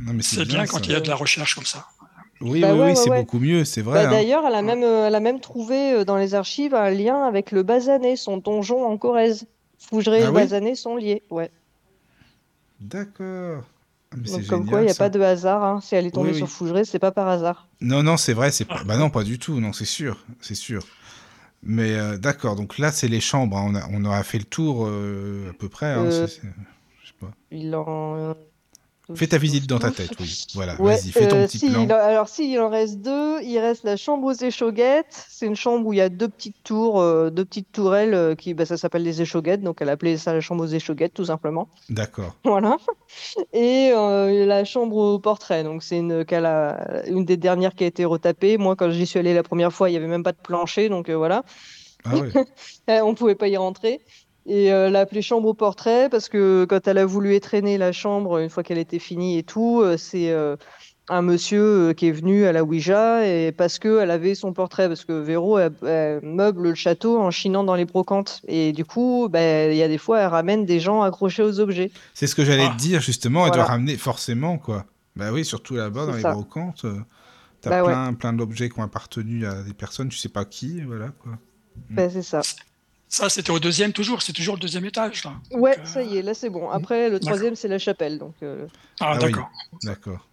Non, 0.00 0.12
mais 0.14 0.22
C'est 0.22 0.44
bien 0.44 0.66
quand 0.66 0.86
il 0.86 0.92
y 0.92 0.94
a 0.94 1.00
de 1.00 1.08
la 1.08 1.14
recherche 1.16 1.54
comme 1.54 1.64
ça. 1.64 1.86
Oui, 2.40 2.60
Bah 2.60 2.72
oui, 2.72 2.78
ouais, 2.78 2.84
oui, 2.84 2.88
ouais, 2.90 2.94
c'est 2.94 3.10
ouais. 3.10 3.20
beaucoup 3.20 3.40
mieux, 3.40 3.64
c'est 3.64 3.82
Bah, 3.82 3.90
vrai. 3.90 4.04
hein. 4.04 4.10
d'ailleurs, 4.10 4.44
elle 4.46 4.54
a 4.54 4.62
même, 4.62 4.84
euh, 4.84 5.08
elle 5.08 5.14
a 5.14 5.20
même 5.20 5.40
trouvé 5.40 5.92
euh, 5.94 6.04
dans 6.04 6.16
les 6.16 6.34
archives 6.34 6.72
un 6.74 6.90
lien 6.90 7.24
avec 7.24 7.50
le 7.50 7.64
Basané, 7.64 8.14
son 8.16 8.36
donjon 8.36 8.84
en 8.86 8.96
Corrèze. 8.96 9.46
Fougeray 9.78 10.20
et 10.20 10.22
Ah 10.22 10.26
le 10.26 10.32
oui 10.32 10.42
Basané 10.42 10.74
sont 10.76 10.96
liés. 10.96 11.22
Ouais. 11.30 11.50
D'accord. 12.80 13.64
C'est 14.24 14.30
Donc, 14.30 14.46
comme 14.46 14.60
génial, 14.60 14.66
quoi, 14.70 14.80
il 14.80 14.84
n'y 14.84 14.90
a 14.90 14.94
ça. 14.94 15.04
pas 15.04 15.10
de 15.10 15.20
hasard. 15.20 15.64
hein. 15.64 15.80
Si 15.82 15.94
elle 15.94 16.06
est 16.06 16.10
tombée 16.10 16.30
Oui, 16.30 16.36
sur. 16.36 16.48
Fougeray, 16.48 16.84
c'est 16.84 16.98
pas 16.98 17.10
par 17.12 17.28
hasard. 17.28 17.68
Non, 17.80 18.02
non, 18.02 18.16
c'est 18.16 18.32
vrai, 18.32 18.50
c'est 18.52 18.64
pas... 18.64 18.82
Bah 18.84 18.96
non, 18.96 19.10
pas 19.10 19.24
du 19.24 19.38
tout, 19.38 19.60
non, 19.60 19.72
c'est 19.72 19.84
sûr, 19.84 20.24
c'est 20.40 20.54
sûr. 20.54 20.82
Mais 21.62 21.92
euh, 21.94 22.16
d'accord, 22.18 22.54
donc 22.56 22.78
là, 22.78 22.92
c'est 22.92 23.08
les 23.08 23.20
chambres, 23.20 23.56
hein, 23.58 23.66
on, 23.68 23.74
a, 23.74 23.82
on 23.92 24.04
aura 24.04 24.22
fait 24.22 24.38
le 24.38 24.44
tour 24.44 24.86
euh, 24.86 25.50
à 25.50 25.52
peu 25.54 25.68
près. 25.68 25.86
hein, 25.86 26.04
Euh, 26.04 26.26
c'est- 26.26 26.40
c'est- 26.40 26.48
je 27.02 27.08
sais 27.08 27.14
pas. 27.20 27.30
Il 27.50 27.74
en... 27.74 28.34
Fais 29.14 29.26
ta 29.26 29.38
visite 29.38 29.66
dans 29.66 29.78
ta 29.78 29.90
tête, 29.90 30.10
oui. 30.20 30.44
Voilà, 30.54 30.80
Ouais, 30.80 30.96
vas-y, 30.96 31.10
fais 31.12 31.28
ton 31.28 31.36
euh, 31.36 31.46
petit 31.46 31.58
si, 31.58 31.70
plan. 31.70 31.82
il 31.84 31.92
alors 31.92 32.28
si, 32.28 32.52
il 32.52 32.58
en 32.60 32.68
reste 32.68 32.98
deux. 33.00 33.40
Il 33.42 33.58
reste 33.58 33.84
la 33.84 33.96
chambre 33.96 34.26
aux 34.26 34.32
échauguettes. 34.32 35.24
C'est 35.28 35.46
une 35.46 35.56
chambre 35.56 35.86
où 35.86 35.92
il 35.92 35.96
y 35.96 36.00
a 36.02 36.08
deux 36.08 36.28
petites 36.28 36.62
tours, 36.62 37.00
euh, 37.00 37.30
deux 37.30 37.44
petites 37.44 37.72
tourelles 37.72 38.12
euh, 38.14 38.34
qui, 38.34 38.52
bah, 38.54 38.66
ça 38.66 38.76
s'appelle 38.76 39.02
les 39.02 39.22
échauguettes. 39.22 39.62
Donc 39.62 39.80
elle 39.80 39.88
a 39.88 39.92
appelé 39.92 40.16
ça 40.18 40.32
la 40.34 40.40
chambre 40.40 40.64
aux 40.64 40.68
échauguettes, 40.68 41.14
tout 41.14 41.24
simplement. 41.24 41.68
D'accord, 41.88 42.34
Voilà. 42.44 42.76
Et 43.52 43.90
la 43.92 44.64
chambre 44.64 44.96
au 44.96 45.18
portrait. 45.18 45.64
Donc 45.64 45.82
c'est 45.82 45.98
une, 45.98 46.24
a- 46.30 47.06
une 47.06 47.24
des 47.24 47.36
dernières 47.36 47.74
qui 47.74 47.84
a 47.84 47.86
été 47.86 48.04
retapée. 48.04 48.58
Moi, 48.58 48.76
quand 48.76 48.90
j'y 48.90 49.06
suis 49.06 49.18
allée 49.18 49.34
la 49.34 49.42
première 49.42 49.72
fois, 49.72 49.88
il 49.88 49.92
n'y 49.92 49.98
avait 49.98 50.06
même 50.06 50.22
pas 50.22 50.32
de 50.32 50.38
plancher. 50.42 50.88
Donc 50.88 51.08
voilà. 51.10 51.44
ah 52.04 52.12
on 53.04 53.14
pouvait 53.14 53.34
pas 53.34 53.48
y 53.48 53.56
rentrer. 53.56 54.00
Et 54.48 54.72
euh, 54.72 54.86
elle 54.86 54.92
l'a 54.92 55.00
appelée 55.00 55.22
chambre 55.22 55.46
au 55.48 55.54
portrait 55.54 56.08
parce 56.08 56.28
que 56.28 56.64
quand 56.68 56.88
elle 56.88 56.98
a 56.98 57.04
voulu 57.06 57.34
étraîner 57.34 57.76
la 57.78 57.92
chambre, 57.92 58.38
une 58.38 58.48
fois 58.50 58.62
qu'elle 58.62 58.78
était 58.78 58.98
finie 58.98 59.38
et 59.38 59.42
tout, 59.42 59.82
euh, 59.82 59.96
c'est 59.98 60.30
euh, 60.30 60.56
un 61.10 61.20
monsieur 61.22 61.62
euh, 61.90 61.92
qui 61.92 62.08
est 62.08 62.12
venu 62.12 62.44
à 62.46 62.52
la 62.52 62.64
Ouija 62.64 63.26
et 63.26 63.52
parce 63.52 63.78
que 63.78 64.00
elle 64.00 64.10
avait 64.10 64.34
son 64.34 64.52
portrait, 64.54 64.88
parce 64.88 65.04
que 65.04 65.12
Véro 65.12 65.58
elle, 65.58 65.72
elle 65.86 66.20
meuble 66.22 66.62
le 66.62 66.74
château 66.74 67.18
en 67.20 67.30
chinant 67.30 67.62
dans 67.62 67.74
les 67.74 67.84
brocantes. 67.84 68.40
Et 68.48 68.72
du 68.72 68.84
coup, 68.86 69.28
ben, 69.30 69.70
il 69.70 69.76
y 69.76 69.82
a 69.82 69.88
des 69.88 69.98
fois, 69.98 70.20
elle 70.20 70.28
ramène 70.28 70.64
des 70.64 70.80
gens 70.80 71.02
accrochés 71.02 71.42
aux 71.42 71.60
objets. 71.60 71.90
c'est 72.14 72.26
ce 72.26 72.34
que 72.34 72.44
j'allais 72.44 72.68
Ah. 72.70 72.72
te 72.74 72.78
dire, 72.80 73.00
justement, 73.02 73.40
elle 73.44 73.52
doit 73.52 73.62
Voilà. 73.64 73.72
ramener 73.72 73.96
forcément, 73.96 74.56
quoi. 74.58 74.86
Bah 75.14 75.30
oui, 75.32 75.44
surtout 75.44 75.74
là-bas, 75.76 76.06
dans 76.06 76.12
les 76.14 76.22
brocantes, 76.22 76.84
euh, 76.86 76.94
t'as 77.60 77.70
Bah 77.70 77.82
ouais. 77.82 77.92
plein, 77.92 78.14
plein 78.14 78.32
d'objets 78.32 78.68
qui 78.70 78.78
ont 78.80 78.82
appartenu 78.84 79.44
à 79.46 79.62
des 79.62 79.74
personnes, 79.74 80.08
tu 80.08 80.16
sais 80.16 80.28
pas 80.30 80.44
qui, 80.46 80.80
voilà, 80.82 81.08
quoi. 81.22 81.32
Ben, 81.90 82.08
c'est 82.08 82.22
ça. 82.22 82.40
Ça, 83.08 83.30
c'était 83.30 83.50
au 83.50 83.58
deuxième 83.58 83.92
toujours, 83.92 84.20
c'est 84.22 84.32
toujours 84.34 84.54
le 84.56 84.60
deuxième 84.60 84.84
étage. 84.84 85.24
Là. 85.24 85.34
Donc, 85.50 85.60
Ouais, 85.62 85.78
euh, 85.78 85.84
ça 85.84 86.02
y 86.02 86.18
est, 86.18 86.22
là 86.22 86.34
c'est 86.34 86.50
bon. 86.50 86.68
Après, 86.70 87.08
le 87.08 87.18
troisième, 87.20 87.56
c'est 87.56 87.68
la 87.68 87.78
chapelle. 87.78 88.18
Donc, 88.18 88.34
euh, 88.42 88.66
Ah, 89.00 89.12
Ah 89.14 89.18
oui. 89.24 89.32
d'accord. 89.32 89.50
D'accord, 89.82 90.28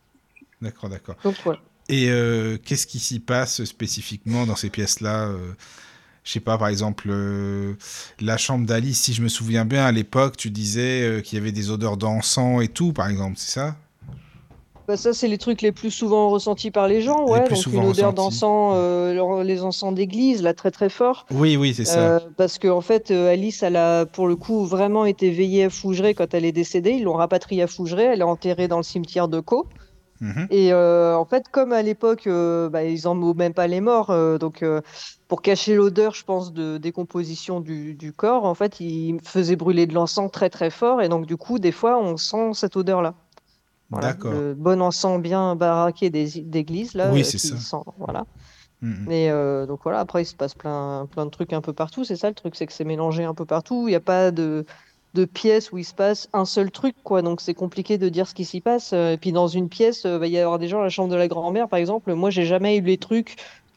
d'accord, 0.61 0.89
d'accord. 0.89 1.15
donc 1.23 1.35
voilà. 1.43 1.59
Et 1.87 2.09
euh, 2.09 2.57
qu'est-ce 2.57 2.87
qui 2.87 2.99
s'y 2.99 3.19
passe 3.19 3.63
spécifiquement 3.63 4.45
dans 4.45 4.55
ces 4.55 4.69
pièces-là 4.69 5.27
euh, 5.27 5.53
Je 6.23 6.31
sais 6.31 6.39
pas, 6.39 6.57
par 6.57 6.67
exemple, 6.67 7.07
euh, 7.09 7.75
la 8.19 8.37
chambre 8.37 8.65
d'Alice, 8.65 8.99
si 9.01 9.13
je 9.13 9.21
me 9.21 9.29
souviens 9.29 9.65
bien, 9.65 9.85
à 9.85 9.91
l'époque, 9.91 10.35
tu 10.35 10.49
disais 10.49 11.03
euh, 11.03 11.21
qu'il 11.21 11.37
y 11.37 11.41
avait 11.41 11.51
des 11.51 11.69
odeurs 11.69 11.95
d'encens 11.97 12.61
et 12.63 12.67
tout, 12.67 12.91
par 12.91 13.07
exemple, 13.07 13.37
c'est 13.37 13.51
ça? 13.51 13.75
Bah 14.87 14.97
ça, 14.97 15.13
c'est 15.13 15.27
les 15.27 15.37
trucs 15.37 15.61
les 15.61 15.71
plus 15.71 15.91
souvent 15.91 16.29
ressentis 16.29 16.71
par 16.71 16.87
les 16.87 17.01
gens, 17.01 17.25
Les 17.25 17.31
ouais. 17.31 17.43
plus 17.45 17.65
Donc 17.65 17.73
une 17.73 17.85
odeur 17.85 18.13
d'encens, 18.13 18.73
euh, 18.75 19.43
les 19.43 19.63
encens 19.63 19.93
d'église, 19.93 20.43
là, 20.43 20.53
très 20.53 20.71
très 20.71 20.89
fort. 20.89 21.25
Oui, 21.31 21.57
oui, 21.57 21.73
c'est 21.73 21.85
ça. 21.85 21.99
Euh, 21.99 22.19
parce 22.37 22.59
que 22.59 22.67
en 22.67 22.81
fait, 22.81 23.11
euh, 23.11 23.31
Alice, 23.31 23.63
elle 23.63 23.77
a 23.77 24.05
pour 24.05 24.27
le 24.27 24.35
coup 24.35 24.65
vraiment 24.65 25.05
été 25.05 25.31
veillée 25.31 25.65
à 25.65 25.69
Fougeray 25.69 26.13
quand 26.13 26.33
elle 26.33 26.45
est 26.45 26.51
décédée. 26.51 26.91
Ils 26.91 27.03
l'ont 27.03 27.13
rapatriée 27.13 27.63
à 27.63 27.67
Fougeray. 27.67 28.05
Elle 28.05 28.21
est 28.21 28.23
enterrée 28.23 28.67
dans 28.67 28.77
le 28.77 28.83
cimetière 28.83 29.27
de 29.27 29.39
Caux. 29.39 29.65
Mhm. 30.21 30.47
Et 30.49 30.71
euh, 30.71 31.17
en 31.17 31.25
fait, 31.25 31.49
comme 31.49 31.73
à 31.73 31.81
l'époque, 31.81 32.27
euh, 32.27 32.69
bah, 32.69 32.83
ils 32.83 33.07
emmenaient 33.07 33.33
même 33.33 33.53
pas 33.53 33.67
les 33.67 33.81
morts, 33.81 34.11
euh, 34.11 34.37
donc 34.37 34.63
pour 35.27 35.41
cacher 35.41 35.75
l'odeur, 35.75 36.13
je 36.13 36.23
pense, 36.23 36.53
de 36.53 36.77
décomposition 36.77 37.59
du, 37.59 37.93
du 37.95 38.13
corps, 38.13 38.45
en 38.45 38.55
fait, 38.55 38.79
ils 38.79 39.19
faisaient 39.23 39.55
brûler 39.55 39.87
de 39.87 39.93
l'encens 39.93 40.31
très 40.31 40.49
très 40.49 40.69
fort, 40.69 41.01
et 41.01 41.09
donc 41.09 41.25
du 41.25 41.37
coup, 41.37 41.59
des 41.59 41.71
fois, 41.71 41.99
on 41.99 42.17
sent 42.17 42.51
cette 42.53 42.77
odeur-là. 42.77 43.15
Voilà, 43.89 44.15
le 44.23 44.53
bon 44.55 44.81
encens 44.81 45.21
bien 45.21 45.55
baraqué 45.55 46.09
des 46.09 46.41
d'église 46.41 46.93
là, 46.95 47.11
Oui, 47.11 47.21
euh, 47.21 47.23
c'est 47.23 47.37
ça. 47.37 47.57
sent, 47.57 47.77
voilà. 47.97 48.25
Mhm. 48.81 49.05
Mais 49.07 49.29
euh, 49.29 49.65
donc 49.65 49.79
voilà, 49.83 49.99
après 49.99 50.23
il 50.23 50.25
se 50.25 50.35
passe 50.35 50.53
plein 50.53 51.07
plein 51.11 51.25
de 51.25 51.31
trucs 51.31 51.53
un 51.53 51.61
peu 51.61 51.73
partout. 51.73 52.03
C'est 52.03 52.15
ça 52.15 52.29
le 52.29 52.35
truc, 52.35 52.55
c'est 52.55 52.65
que 52.65 52.73
c'est 52.73 52.83
mélangé 52.83 53.23
un 53.23 53.33
peu 53.33 53.45
partout. 53.45 53.87
Il 53.87 53.91
n'y 53.91 53.95
a 53.95 53.99
pas 54.01 54.31
de 54.31 54.65
de 55.13 55.23
pièce 55.25 55.71
où 55.71 55.77
il 55.77 55.85
se 55.85 55.93
passe 55.93 56.27
un 56.33 56.43
seul 56.45 56.71
truc, 56.71 56.95
quoi. 57.03 57.21
Donc 57.21 57.39
c'est 57.39 57.53
compliqué 57.53 57.97
de 57.97 58.09
dire 58.09 58.27
ce 58.27 58.33
qui 58.33 58.43
s'y 58.43 58.59
passe. 58.61 58.91
Euh, 58.93 59.13
Et 59.13 59.17
puis 59.17 59.31
dans 59.31 59.47
une 59.47 59.69
pièce, 59.69 60.05
euh, 60.05 60.17
va 60.19 60.27
y 60.27 60.37
avoir 60.37 60.59
des 60.59 60.67
gens, 60.67 60.81
la 60.81 60.89
chambre 60.89 61.09
de 61.09 61.15
la 61.15 61.27
grand-mère, 61.29 61.69
par 61.69 61.79
exemple. 61.79 62.13
Moi, 62.13 62.29
j'ai 62.31 62.43
jamais 62.45 62.77
eu 62.77 62.81
les 62.81 62.97
trucs 62.97 63.35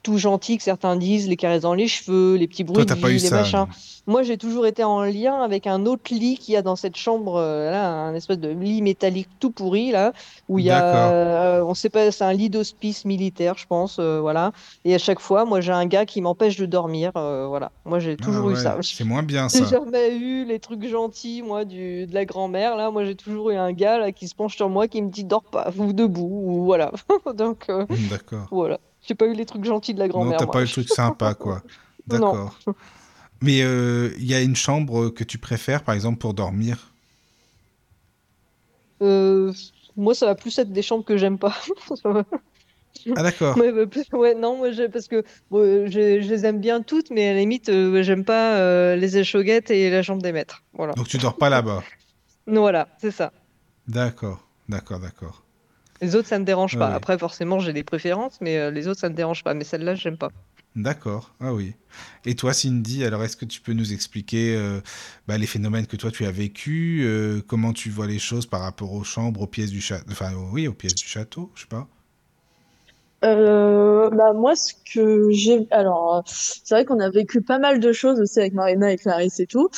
tout 0.08 0.16
gentils 0.16 0.56
que 0.56 0.62
certains 0.62 0.96
disent, 0.96 1.28
les 1.28 1.36
caresses 1.36 1.60
dans 1.62 1.74
les 1.74 1.86
cheveux, 1.86 2.36
les 2.36 2.48
petits 2.48 2.64
Toi, 2.64 2.84
bruits 2.84 2.86
de 2.86 3.06
lit, 3.06 3.12
les 3.14 3.18
ça. 3.18 3.36
machins. 3.36 3.58
non. 3.58 3.66
Moi, 4.06 4.22
j'ai 4.22 4.38
toujours 4.38 4.66
été 4.66 4.82
en 4.84 5.02
lien 5.02 5.42
avec 5.42 5.66
un 5.66 5.84
autre 5.84 6.14
lit 6.14 6.38
qu'il 6.38 6.54
y 6.54 6.56
a 6.56 6.62
dans 6.62 6.76
cette 6.76 6.96
chambre, 6.96 7.36
euh, 7.36 7.70
là, 7.70 7.90
un 7.92 8.14
espèce 8.14 8.38
de 8.38 8.48
lit 8.48 8.80
métallique 8.80 9.28
tout 9.38 9.50
pourri, 9.50 9.90
là, 9.90 10.14
où 10.48 10.58
il 10.58 10.64
y 10.64 10.70
a, 10.70 11.10
euh, 11.12 11.62
on 11.62 11.74
sait 11.74 11.90
pas, 11.90 12.10
c'est 12.10 12.24
un 12.24 12.32
lit 12.32 12.48
d'hospice 12.48 13.04
militaire, 13.04 13.58
je 13.58 13.66
pense, 13.66 13.98
euh, 13.98 14.18
voilà. 14.18 14.52
Et 14.86 14.94
à 14.94 14.98
chaque 14.98 15.20
fois, 15.20 15.44
moi, 15.44 15.60
j'ai 15.60 15.72
un 15.72 15.84
gars 15.84 16.06
qui 16.06 16.22
m'empêche 16.22 16.56
de 16.56 16.64
dormir, 16.64 17.12
euh, 17.16 17.46
voilà. 17.48 17.70
Moi, 17.84 17.98
j'ai 17.98 18.16
Ah 18.18 18.24
toujours 18.24 18.48
eu 18.48 18.54
ouais, 18.54 18.60
ça. 18.62 18.78
C'est 18.80 19.04
moins 19.04 19.22
bien, 19.22 19.48
J'ai 19.50 19.58
ça. 19.58 19.66
jamais 19.66 20.16
eu 20.16 20.46
les 20.46 20.58
trucs 20.58 20.88
gentils, 20.88 21.42
moi, 21.42 21.66
du, 21.66 22.06
de 22.06 22.14
la 22.14 22.24
grand-mère, 22.24 22.76
là. 22.76 22.90
Moi, 22.90 23.04
j'ai 23.04 23.14
toujours 23.14 23.50
eu 23.50 23.56
un 23.56 23.72
gars, 23.72 23.98
là, 23.98 24.10
qui 24.12 24.26
se 24.26 24.34
penche 24.34 24.56
sur 24.56 24.70
moi, 24.70 24.88
qui 24.88 25.02
me 25.02 25.10
dit, 25.10 25.24
dors 25.24 25.44
pas, 25.44 25.70
ou 25.76 25.92
debout, 25.92 26.40
ou 26.46 26.64
voilà. 26.64 26.92
Donc, 27.34 27.66
D'accord. 28.08 28.46
voilà. 28.50 28.78
J'ai 29.08 29.14
pas 29.14 29.26
eu 29.26 29.32
les 29.32 29.46
trucs 29.46 29.64
gentils 29.64 29.94
de 29.94 29.98
la 29.98 30.06
Non, 30.06 30.12
grand-mère, 30.12 30.38
t'as 30.40 30.46
moi. 30.46 30.54
pas 30.54 30.60
eu 30.60 30.64
le 30.64 30.68
truc 30.70 30.88
sympa, 30.88 31.34
quoi. 31.34 31.62
Non. 32.10 32.32
D'accord. 32.32 32.58
Mais 33.42 33.62
euh, 33.62 34.10
il 34.18 34.26
y 34.26 34.34
a 34.34 34.40
une 34.42 34.56
chambre 34.56 35.10
que 35.10 35.24
tu 35.24 35.38
préfères, 35.38 35.84
par 35.84 35.94
exemple, 35.94 36.18
pour 36.18 36.34
dormir? 36.34 36.92
Euh, 39.02 39.52
moi, 39.96 40.14
ça 40.14 40.26
va 40.26 40.34
plus 40.34 40.58
être 40.58 40.72
des 40.72 40.82
chambres 40.82 41.04
que 41.04 41.16
j'aime 41.16 41.38
pas. 41.38 41.54
Ah, 43.16 43.22
d'accord. 43.22 43.56
Ouais, 43.58 43.72
bah, 43.72 43.86
plus- 43.86 44.04
ouais, 44.12 44.34
non, 44.34 44.56
moi, 44.58 44.70
parce 44.92 45.08
que 45.08 45.22
bon, 45.50 45.58
euh, 45.60 45.86
je, 45.86 46.20
je 46.20 46.28
les 46.28 46.46
aime 46.46 46.60
bien 46.60 46.82
toutes, 46.82 47.10
mais 47.10 47.28
à 47.28 47.32
la 47.34 47.40
limite, 47.40 47.68
euh, 47.68 48.02
j'aime 48.02 48.24
pas 48.24 48.58
euh, 48.58 48.96
les 48.96 49.18
échauguettes 49.18 49.70
et 49.70 49.90
la 49.90 50.02
chambre 50.02 50.22
des 50.22 50.32
maîtres. 50.32 50.64
Voilà. 50.72 50.94
Donc 50.96 51.08
tu 51.08 51.18
dors 51.18 51.36
pas 51.36 51.48
là-bas. 51.48 51.82
Voilà, 52.46 52.88
c'est 52.98 53.10
ça. 53.10 53.32
D'accord, 53.88 54.46
d'accord, 54.68 55.00
d'accord. 55.00 55.42
Les 56.00 56.14
autres, 56.14 56.28
ça 56.28 56.38
me 56.38 56.44
dérange 56.44 56.74
Ouais, 56.74 56.78
pas. 56.78 56.88
Après, 56.94 57.18
forcément, 57.18 57.58
j'ai 57.58 57.72
des 57.72 57.84
préférences, 57.84 58.40
mais 58.40 58.58
euh, 58.58 58.70
les 58.70 58.88
autres, 58.88 59.00
ça 59.00 59.08
me 59.08 59.14
dérange 59.14 59.44
pas. 59.44 59.54
Mais 59.54 59.64
celle-là, 59.64 59.94
j'aime 59.94 60.16
pas. 60.16 60.30
D'accord, 60.76 61.34
ah 61.40 61.52
oui. 61.52 61.74
Et 62.24 62.36
toi, 62.36 62.52
Cindy, 62.52 63.04
alors 63.04 63.24
est-ce 63.24 63.36
que 63.36 63.44
tu 63.44 63.60
peux 63.60 63.72
nous 63.72 63.92
expliquer 63.92 64.54
euh, 64.54 64.80
bah, 65.26 65.36
les 65.36 65.46
phénomènes 65.46 65.86
que 65.88 65.96
toi 65.96 66.10
tu 66.12 66.24
as 66.24 66.30
vécu, 66.30 67.02
euh, 67.04 67.40
comment 67.46 67.72
tu 67.72 67.90
vois 67.90 68.06
les 68.06 68.20
choses 68.20 68.46
par 68.46 68.60
rapport 68.60 68.92
aux 68.92 69.02
chambres, 69.02 69.42
aux 69.42 69.46
pièces 69.48 69.70
du 69.70 69.80
château, 69.80 70.04
enfin 70.10 70.32
oui, 70.52 70.68
aux 70.68 70.74
pièces 70.74 70.94
du 70.94 71.06
château, 71.06 71.50
je 71.56 71.62
sais 71.62 71.68
pas. 71.68 71.88
Euh, 73.24 74.10
bah 74.10 74.32
moi, 74.32 74.54
ce 74.54 74.74
que 74.94 75.30
j'ai, 75.32 75.66
alors 75.72 76.22
c'est 76.26 76.70
vrai 76.70 76.84
qu'on 76.84 77.00
a 77.00 77.10
vécu 77.10 77.42
pas 77.42 77.58
mal 77.58 77.80
de 77.80 77.92
choses 77.92 78.20
aussi 78.20 78.38
avec 78.38 78.52
Marina 78.52 78.92
et 78.92 78.96
Clarisse 78.96 79.40
et 79.40 79.46
tout. 79.46 79.68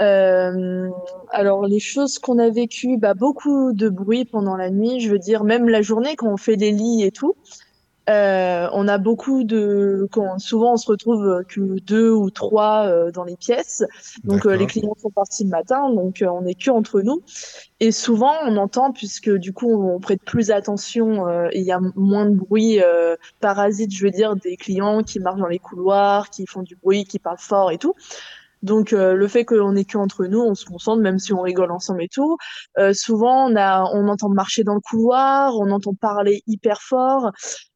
Euh, 0.00 0.88
alors 1.30 1.66
les 1.66 1.80
choses 1.80 2.18
qu'on 2.18 2.38
a 2.38 2.50
vécues, 2.50 2.96
bah 2.96 3.14
beaucoup 3.14 3.72
de 3.72 3.88
bruit 3.88 4.24
pendant 4.24 4.56
la 4.56 4.70
nuit. 4.70 5.00
Je 5.00 5.10
veux 5.10 5.18
dire, 5.18 5.44
même 5.44 5.68
la 5.68 5.82
journée 5.82 6.16
quand 6.16 6.32
on 6.32 6.36
fait 6.36 6.56
les 6.56 6.72
lits 6.72 7.02
et 7.02 7.10
tout. 7.10 7.36
Euh, 8.10 8.68
on 8.72 8.88
a 8.88 8.98
beaucoup 8.98 9.44
de, 9.44 10.08
quand 10.10 10.40
souvent 10.40 10.72
on 10.72 10.76
se 10.76 10.90
retrouve 10.90 11.24
euh, 11.24 11.42
que 11.44 11.78
deux 11.80 12.10
ou 12.10 12.30
trois 12.30 12.86
euh, 12.86 13.12
dans 13.12 13.22
les 13.22 13.36
pièces. 13.36 13.84
Donc 14.24 14.44
euh, 14.44 14.56
les 14.56 14.66
clients 14.66 14.96
sont 15.00 15.10
partis 15.10 15.44
le 15.44 15.50
matin, 15.50 15.88
donc 15.88 16.24
on 16.28 16.44
est 16.44 16.54
que 16.54 16.70
entre 16.70 17.00
nous. 17.00 17.22
Et 17.78 17.92
souvent 17.92 18.32
on 18.44 18.56
entend, 18.56 18.92
puisque 18.92 19.30
du 19.30 19.52
coup 19.52 19.72
on 19.72 20.00
prête 20.00 20.22
plus 20.22 20.50
attention 20.50 21.26
il 21.52 21.62
y 21.62 21.70
a 21.72 21.80
moins 21.94 22.26
de 22.26 22.34
bruit 22.34 22.80
parasite, 23.40 23.92
je 23.92 24.04
veux 24.04 24.10
dire, 24.10 24.34
des 24.36 24.56
clients 24.56 25.02
qui 25.02 25.20
marchent 25.20 25.40
dans 25.40 25.46
les 25.46 25.58
couloirs, 25.58 26.30
qui 26.30 26.46
font 26.46 26.62
du 26.62 26.76
bruit, 26.76 27.04
qui 27.04 27.18
parlent 27.18 27.38
fort 27.38 27.70
et 27.70 27.78
tout. 27.78 27.94
Donc 28.62 28.92
euh, 28.92 29.14
le 29.14 29.28
fait 29.28 29.44
qu'on 29.44 29.74
est 29.74 29.84
que 29.84 29.98
entre 29.98 30.24
nous, 30.26 30.40
on 30.40 30.54
se 30.54 30.64
concentre, 30.64 31.02
même 31.02 31.18
si 31.18 31.32
on 31.32 31.40
rigole 31.40 31.72
ensemble 31.72 32.02
et 32.04 32.08
tout. 32.08 32.36
Euh, 32.78 32.92
souvent 32.92 33.50
on 33.50 33.56
a, 33.56 33.84
on 33.92 34.08
entend 34.08 34.28
marcher 34.28 34.62
dans 34.64 34.74
le 34.74 34.80
couloir, 34.80 35.56
on 35.58 35.70
entend 35.70 35.94
parler 35.94 36.42
hyper 36.46 36.80
fort. 36.80 37.32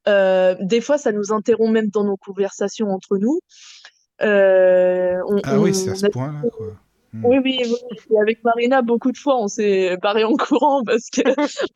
Euh, 0.08 0.54
des 0.60 0.80
fois, 0.80 0.98
ça 0.98 1.10
nous 1.12 1.32
interrompt 1.32 1.72
même 1.72 1.88
dans 1.88 2.04
nos 2.04 2.16
conversations 2.16 2.88
entre 2.90 3.18
nous. 3.18 3.40
On, 4.20 5.40
Ah 5.44 5.58
oui, 5.58 5.70
on 5.70 5.72
c'est 5.74 5.90
à 5.90 5.94
ce 5.94 6.06
a- 6.06 6.10
point-là, 6.10 6.40
quoi. 6.56 6.66
Hmm. 7.12 7.24
oui, 7.24 7.38
oui, 7.44 7.58
oui. 7.64 7.96
Et 8.10 8.20
avec 8.20 8.42
Marina, 8.44 8.82
beaucoup 8.82 9.12
de 9.12 9.16
fois, 9.16 9.40
on 9.40 9.46
s'est 9.48 9.96
barré 10.02 10.24
en 10.24 10.34
courant 10.36 10.82
parce 10.86 11.08
que 11.10 11.22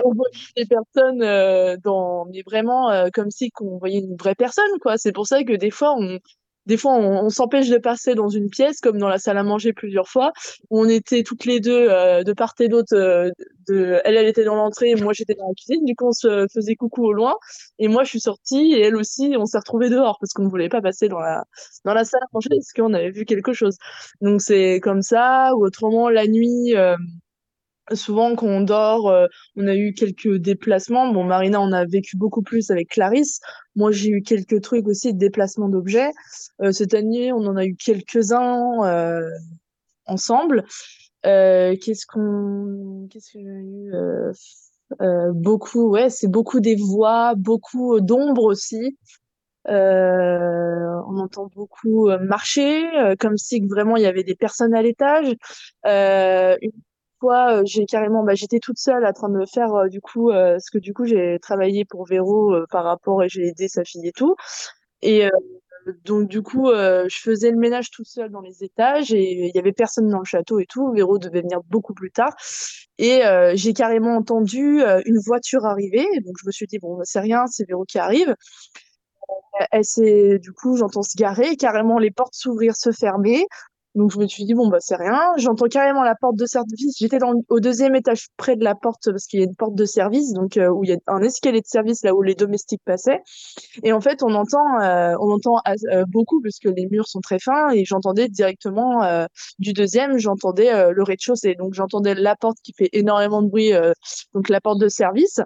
on 0.05 0.13
voyait 0.13 0.33
des 0.57 0.67
personnes 0.67 1.23
euh, 1.23 1.77
dans, 1.83 2.27
mais 2.27 2.43
vraiment 2.45 2.91
euh, 2.91 3.09
comme 3.13 3.31
si 3.31 3.51
qu'on 3.51 3.79
voyait 3.79 4.01
une 4.01 4.17
vraie 4.17 4.35
personne, 4.35 4.71
quoi. 4.81 4.99
C'est 4.99 5.13
pour 5.13 5.27
ça 5.27 5.43
que 5.45 5.55
des 5.55 5.71
fois, 5.71 5.95
on, 5.97 6.19
des 6.67 6.77
fois, 6.77 6.93
on, 6.95 7.25
on 7.27 7.31
s'empêche 7.31 7.69
de 7.69 7.79
passer 7.79 8.15
dans 8.15 8.29
une 8.29 8.49
pièce, 8.51 8.81
comme 8.81 8.99
dans 8.99 9.09
la 9.09 9.19
salle 9.19 9.39
à 9.39 9.43
manger 9.43 9.73
plusieurs 9.73 10.09
fois, 10.09 10.33
où 10.71 10.81
on 10.81 10.89
était 10.89 11.23
toutes 11.23 11.45
les 11.45 11.61
deux 11.61 11.89
euh, 11.91 12.23
de 12.23 12.33
part 12.33 12.55
et 12.61 12.69
d'autre. 12.69 12.95
euh, 12.95 13.31
de, 13.69 14.01
elle, 14.05 14.17
elle 14.17 14.27
était 14.27 14.45
dans 14.45 14.57
l'entrée, 14.57 14.95
moi 14.97 15.13
j'étais 15.13 15.35
dans 15.35 15.47
la 15.49 15.55
cuisine. 15.55 15.85
Du 15.85 15.95
coup, 15.95 16.09
on 16.09 16.13
se 16.13 16.47
faisait 16.53 16.75
coucou 16.77 17.05
au 17.07 17.13
loin. 17.13 17.35
Et 17.79 17.89
moi, 17.89 18.05
je 18.05 18.11
suis 18.11 18.21
sortie 18.21 18.73
et 18.75 18.81
elle 18.81 18.97
aussi, 18.97 19.35
on 19.39 19.47
s'est 19.47 19.59
retrouvés 19.59 19.91
dehors 19.91 20.19
parce 20.21 20.33
qu'on 20.33 20.45
ne 20.45 20.49
voulait 20.51 20.69
pas 20.69 20.81
passer 20.83 21.09
dans 21.09 21.21
la 21.21 21.45
dans 21.85 21.95
la 21.95 22.05
salle 22.05 22.23
à 22.23 22.27
manger 22.33 22.49
parce 22.51 22.73
qu'on 22.73 22.95
avait 22.95 23.11
vu 23.11 23.25
quelque 23.25 23.53
chose. 23.53 23.77
Donc 24.21 24.41
c'est 24.43 24.81
comme 24.81 25.03
ça, 25.03 25.53
ou 25.57 25.65
autrement 25.65 26.09
la 26.11 26.27
nuit, 26.27 26.75
euh, 26.77 26.97
souvent 27.95 28.35
quand 28.35 28.47
on 28.47 28.61
dort, 28.61 29.09
euh, 29.09 29.27
on 29.57 29.67
a 29.67 29.75
eu 29.75 29.93
quelques 29.93 30.37
déplacements. 30.37 31.13
Bon, 31.13 31.25
Marina, 31.25 31.61
on 31.61 31.73
a 31.73 31.85
vécu 31.85 32.17
beaucoup 32.17 32.43
plus 32.43 32.71
avec 32.71 32.89
Clarisse. 32.89 33.41
Moi, 33.77 33.93
j'ai 33.93 34.11
eu 34.11 34.23
quelques 34.23 34.61
trucs 34.61 34.87
aussi 34.87 35.13
de 35.13 35.19
déplacement 35.19 35.69
d'objets. 35.69 36.11
Euh, 36.63 36.73
cette 36.73 36.95
année, 36.95 37.33
on 37.33 37.47
en 37.47 37.57
a 37.57 37.65
eu 37.65 37.75
quelques-uns 37.77 38.85
euh, 38.85 39.29
ensemble. 40.07 40.65
Qu'est-ce 41.23 42.07
qu'on, 42.07 43.07
qu'est-ce 43.11 43.33
que 43.33 43.39
j'ai 43.39 43.45
eu 43.45 43.93
Beaucoup, 45.35 45.91
ouais, 45.91 46.11
c'est 46.11 46.29
beaucoup 46.29 46.61
des 46.61 46.77
voix, 46.77 47.35
beaucoup 47.37 48.01
d'ombres 48.01 48.45
aussi. 48.45 48.97
On 49.67 51.19
entend 51.19 51.49
beaucoup 51.55 52.11
marcher, 52.23 52.89
comme 53.21 53.37
si 53.37 53.61
vraiment 53.69 53.97
il 53.97 54.03
y 54.03 54.07
avait 54.07 54.25
des 54.25 54.35
personnes 54.35 54.75
à 54.75 54.83
l'étage. 54.83 55.37
Une 55.85 56.73
euh, 57.25 57.63
j'ai 57.65 57.87
carrément, 57.87 58.25
bah, 58.25 58.35
j'étais 58.35 58.59
toute 58.61 58.79
seule 58.79 59.05
en 59.07 59.13
train 59.13 59.29
de 59.29 59.45
faire 59.47 59.75
euh, 59.75 59.89
du 59.89 60.01
coup, 60.01 60.31
euh, 60.31 60.53
parce 60.53 60.71
que 60.71 60.79
du 60.79 60.95
coup 60.95 61.05
j'ai 61.05 61.39
travaillé 61.41 61.85
pour 61.85 62.07
Véro 62.07 62.55
euh, 62.55 62.67
par 62.71 62.85
rapport 62.85 63.23
et 63.23 63.29
j'ai 63.29 63.49
aidé 63.49 63.69
sa 63.69 63.85
fille 63.85 64.07
et 64.07 64.13
tout. 64.13 64.35
Et 65.03 65.29
donc 66.05 66.29
du 66.29 66.43
coup, 66.43 66.69
je 66.73 67.17
faisais 67.23 67.51
le 67.51 67.57
ménage 67.57 67.91
toute 67.91 68.07
seule 68.07 68.31
dans 68.31 68.43
les 68.43 68.63
étages 68.65 69.13
et 69.13 69.47
il 69.49 69.53
y 69.55 69.59
avait 69.59 69.73
personne 69.73 70.09
dans 70.11 70.19
le 70.19 70.25
château 70.25 70.59
et 70.61 70.67
tout. 70.67 70.93
Véro 70.93 71.19
devait 71.19 71.41
venir 71.43 71.61
beaucoup 71.69 71.95
plus 71.95 72.11
tard. 72.11 72.35
Et 72.99 73.23
j'ai 73.55 73.73
carrément 73.73 74.15
entendu 74.17 74.83
une 75.07 75.19
voiture 75.25 75.65
arriver. 75.65 76.07
Donc 76.25 76.37
je 76.41 76.47
me 76.47 76.53
suis 76.53 76.67
dit 76.67 76.79
bon, 76.79 76.99
c'est 77.05 77.21
rien, 77.21 77.47
c'est 77.47 77.67
Véro 77.67 77.85
qui 77.85 77.99
arrive. 77.99 78.35
Elle 79.71 79.85
s'est, 79.85 80.39
du 80.39 80.53
coup, 80.53 80.77
j'entends 80.77 81.03
se 81.03 81.17
garer, 81.17 81.57
carrément 81.57 81.99
les 81.99 82.11
portes 82.11 82.35
s'ouvrir, 82.35 82.77
se 82.77 82.93
fermer. 82.93 83.47
Donc 83.97 84.13
je 84.13 84.19
me 84.19 84.27
suis 84.29 84.45
dit 84.45 84.55
bon 84.55 84.69
bah 84.69 84.79
c'est 84.81 84.97
rien. 84.97 85.21
J'entends 85.37 85.67
carrément 85.67 86.05
la 86.05 86.15
porte 86.15 86.37
de 86.37 86.47
service. 86.47 86.97
J'étais 86.99 87.19
au 87.49 87.61
deuxième 87.61 87.97
étage 87.97 88.29
près 88.37 88.55
de 88.55 88.63
la 88.63 88.75
porte 88.77 89.11
parce 89.11 89.27
qu'il 89.27 89.41
y 89.41 89.43
a 89.43 89.47
une 89.47 89.57
porte 89.57 89.75
de 89.75 89.85
service, 89.85 90.33
donc 90.33 90.57
euh, 90.57 90.69
où 90.69 90.85
il 90.85 90.91
y 90.91 90.93
a 90.93 90.97
un 91.09 91.23
escalier 91.23 91.61
de 91.61 91.67
service 91.67 92.05
là 92.05 92.15
où 92.15 92.23
les 92.23 92.37
domestiques 92.37 92.83
passaient. 92.85 93.21
Et 93.83 93.93
en 93.93 94.01
fait 94.01 94.23
on 94.23 94.33
entend, 94.35 94.81
euh, 94.81 95.15
on 95.21 95.33
entend 95.33 95.57
euh, 95.67 96.05
beaucoup 96.09 96.41
parce 96.41 96.59
que 96.61 96.69
les 96.69 96.87
murs 96.87 97.09
sont 97.09 97.21
très 97.21 97.41
fins 97.41 97.71
et 97.71 97.85
j'entendais 97.85 98.29
directement 98.29 99.03
euh, 99.03 99.27
du 99.59 99.73
deuxième, 99.73 100.19
j'entendais 100.19 100.73
euh, 100.73 100.93
le 100.93 101.03
rez-de-chaussée. 101.03 101.57
Donc 101.57 101.75
j'entendais 101.75 102.15
la 102.15 102.37
porte 102.37 102.59
qui 102.63 102.73
fait 102.73 102.91
énormément 102.93 103.43
de 103.43 103.49
bruit, 103.49 103.73
euh, 103.73 103.93
donc 104.35 104.49
la 104.49 104.61
porte 104.61 104.79
de 104.79 104.89
service, 104.89 105.41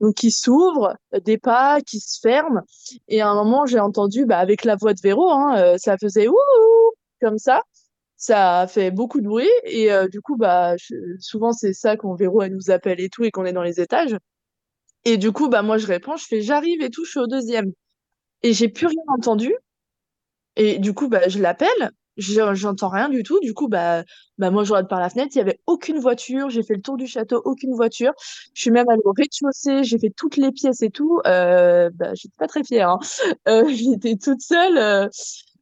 donc 0.00 0.14
qui 0.14 0.30
s'ouvre, 0.30 0.94
des 1.24 1.38
pas 1.38 1.80
qui 1.80 1.98
se 1.98 2.20
ferment. 2.20 2.60
Et 3.08 3.20
à 3.20 3.28
un 3.28 3.34
moment 3.34 3.66
j'ai 3.66 3.80
entendu 3.80 4.26
bah, 4.26 4.38
avec 4.38 4.64
la 4.64 4.76
voix 4.76 4.94
de 4.94 5.00
Véro, 5.02 5.28
hein, 5.30 5.76
ça 5.78 5.96
faisait 5.98 6.28
ouh 6.28 6.36
comme 7.20 7.38
ça 7.38 7.62
ça 8.16 8.66
fait 8.68 8.90
beaucoup 8.92 9.20
de 9.20 9.26
bruit 9.28 9.48
et 9.64 9.92
euh, 9.92 10.08
du 10.08 10.20
coup 10.22 10.36
bah 10.36 10.74
souvent 11.20 11.52
c'est 11.52 11.72
ça 11.74 11.96
quand 11.96 12.14
Véro 12.14 12.42
elle 12.42 12.54
nous 12.54 12.70
appelle 12.70 13.00
et 13.00 13.08
tout 13.10 13.24
et 13.24 13.30
qu'on 13.32 13.44
est 13.46 13.52
dans 13.54 13.62
les 13.64 13.80
étages. 13.80 14.16
Et 15.04 15.18
du 15.18 15.32
coup 15.32 15.48
bah 15.48 15.62
moi 15.62 15.78
je 15.78 15.86
réponds 15.86 16.16
je 16.16 16.24
fais 16.26 16.42
j'arrive 16.42 16.82
et 16.82 16.90
tout 16.90 17.04
je 17.04 17.10
suis 17.12 17.20
au 17.20 17.26
deuxième. 17.28 17.72
Et 18.42 18.52
j'ai 18.54 18.68
plus 18.68 18.86
rien 18.88 19.02
entendu. 19.08 19.54
Et 20.56 20.78
du 20.78 20.92
coup 20.94 21.08
bah 21.08 21.28
je 21.28 21.38
l'appelle 21.40 21.90
je- 22.16 22.54
j'entends 22.54 22.88
rien 22.88 23.08
du 23.08 23.22
tout. 23.22 23.38
Du 23.40 23.54
coup 23.54 23.68
bah 23.68 24.02
bah 24.38 24.50
moi 24.50 24.64
je 24.64 24.72
regarde 24.72 24.88
par 24.88 25.00
la 25.00 25.08
fenêtre 25.10 25.30
il 25.34 25.38
y 25.38 25.40
avait 25.40 25.60
aucune 25.66 25.98
voiture. 25.98 26.50
J'ai 26.50 26.62
fait 26.62 26.74
le 26.74 26.82
tour 26.82 26.96
du 26.96 27.06
château 27.06 27.40
aucune 27.44 27.74
voiture. 27.74 28.12
Je 28.54 28.60
suis 28.62 28.70
même 28.70 28.88
allée 28.88 29.00
au 29.04 29.12
rez-de-chaussée 29.16 29.84
j'ai 29.84 29.98
fait 29.98 30.10
toutes 30.16 30.36
les 30.36 30.52
pièces 30.52 30.82
et 30.82 30.90
tout. 30.90 31.20
Euh, 31.26 31.90
bah 31.94 32.12
j'étais 32.14 32.34
pas 32.38 32.48
très 32.48 32.64
fière 32.64 32.90
hein. 32.90 32.98
Euh, 33.48 33.64
j'étais 33.68 34.16
toute 34.16 34.40
seule 34.42 35.08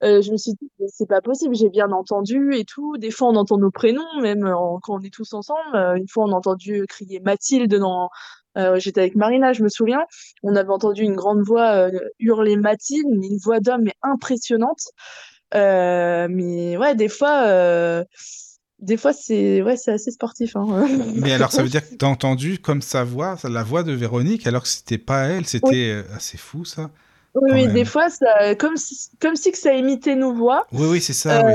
euh, 0.04 0.22
je 0.22 0.30
me 0.30 0.36
suis 0.36 0.52
dit, 0.52 0.70
c'est 0.88 1.08
pas 1.08 1.20
possible, 1.20 1.54
j'ai 1.54 1.70
bien 1.70 1.90
entendu 1.90 2.54
et 2.54 2.64
tout. 2.64 2.96
Des 2.98 3.10
fois, 3.10 3.28
on 3.28 3.36
entend 3.36 3.58
nos 3.58 3.70
prénoms, 3.70 4.20
même 4.20 4.44
euh, 4.46 4.54
quand 4.82 4.98
on 4.98 5.00
est 5.00 5.12
tous 5.12 5.32
ensemble. 5.32 5.74
Euh, 5.74 5.96
une 5.96 6.08
fois, 6.08 6.24
on 6.24 6.32
a 6.32 6.36
entendu 6.36 6.84
crier 6.88 7.20
Mathilde 7.20 7.74
dans. 7.74 8.08
euh, 8.56 8.78
j'étais 8.78 9.00
avec 9.00 9.16
Marina, 9.16 9.52
je 9.52 9.62
me 9.62 9.68
souviens. 9.68 10.04
On 10.42 10.54
avait 10.54 10.70
entendu 10.70 11.02
une 11.02 11.16
grande 11.16 11.42
voix 11.42 11.90
hurler 12.20 12.56
Mathilde, 12.56 13.08
mais 13.18 13.26
une 13.26 13.38
voix 13.38 13.60
d'homme 13.60 13.82
mais 13.82 13.94
impressionnante. 14.02 14.82
Mais 15.52 16.76
ouais, 16.76 16.94
des 16.94 17.08
fois, 17.08 18.04
des 18.78 18.96
fois, 18.96 19.12
c'est 19.12 19.62
ouais, 19.62 19.76
c'est 19.76 19.90
assez 19.92 20.12
sportif. 20.12 20.54
Hein. 20.54 20.86
Mais 21.16 21.32
alors, 21.32 21.50
ça 21.50 21.64
veut 21.64 21.68
dire 21.68 21.88
que 21.88 21.96
t'as 21.96 22.06
entendu 22.06 22.60
comme 22.60 22.82
sa 22.82 23.02
voix, 23.02 23.36
la 23.42 23.64
voix 23.64 23.82
de 23.82 23.90
Véronique, 23.90 24.46
alors 24.46 24.62
que 24.62 24.68
c'était 24.68 24.98
pas 24.98 25.24
elle, 25.24 25.46
c'était 25.46 26.04
assez 26.14 26.38
fou 26.38 26.64
ça. 26.64 26.90
Oui, 27.34 27.50
oui, 27.52 27.68
des 27.68 27.84
fois, 27.84 28.08
ça, 28.10 28.54
comme 28.56 28.76
si, 28.76 29.10
comme 29.20 29.36
si 29.36 29.52
que 29.52 29.58
ça 29.58 29.72
imitait 29.74 30.16
nos 30.16 30.32
voix. 30.34 30.66
Oui, 30.72 30.86
oui, 30.88 31.00
c'est 31.00 31.12
ça, 31.12 31.44
oui. 31.44 31.52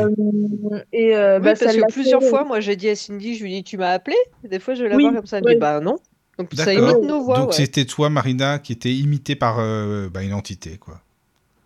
Euh, 0.72 0.80
et 0.94 1.16
euh, 1.16 1.40
Oui, 1.40 1.44
bah, 1.46 1.56
ça 1.56 1.66
parce 1.66 1.78
que 1.78 1.92
plusieurs 1.92 2.22
fait- 2.22 2.30
fois, 2.30 2.44
moi 2.46 2.60
j'ai 2.60 2.76
dit 2.76 2.90
à 2.90 2.96
Cindy, 2.96 3.36
je 3.36 3.44
lui 3.44 3.52
dis, 3.52 3.64
tu 3.64 3.78
m'as 3.78 3.92
appelé? 3.92 4.16
Des 4.50 4.60
fois, 4.60 4.76
je 4.76 4.84
vais 4.84 4.90
la 4.90 4.96
Oui, 4.96 5.04
voir 5.04 5.16
comme 5.16 5.26
ça, 5.26 5.38
elle 5.40 5.46
me 5.46 5.54
dit, 5.54 5.60
bah 5.60 5.80
non. 5.82 5.98
Donc 6.40 6.50
ça 6.56 6.74
imite 6.74 7.02
nos 7.04 7.22
voix. 7.24 7.38
Donc 7.40 7.50
ouais. 7.50 7.56
c'était 7.56 7.86
toi, 7.86 8.10
Marina, 8.10 8.60
qui 8.60 8.72
était 8.74 8.94
imitée 8.94 9.36
par 9.36 9.58
euh, 9.60 10.10
bah, 10.10 10.24
une 10.24 10.34
entité, 10.34 10.78
quoi. 10.78 11.00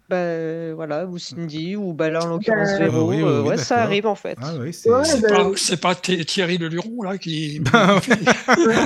Bah 0.09 0.15
euh, 0.15 0.71
voilà, 0.73 1.05
ou 1.05 1.17
Cindy, 1.17 1.75
ou 1.75 1.91
bah 1.93 2.09
là 2.09 2.23
en 2.23 2.27
l'occurrence 2.27 2.69
Bah, 2.71 2.77
Véro. 2.87 3.09
oui, 3.09 3.17
oui, 3.17 3.23
euh, 3.23 3.41
oui, 3.41 3.49
ouais, 3.49 3.57
ça 3.57 3.79
arrive 3.81 4.07
en 4.07 4.15
fait. 4.15 4.37
Ah 4.41 4.53
oui, 4.57 4.71
c'est 4.73 4.89
Ouais, 4.89 5.03
C'est 5.03 5.19
bah, 5.21 5.27
pas, 5.29 5.51
c'est 5.57 5.81
pas 5.81 5.95
Thé- 5.95 6.23
Thierry 6.23 6.57
Le 6.57 6.69
Luron 6.69 7.01
là 7.03 7.17
qui. 7.17 7.59
Ben, 7.71 7.99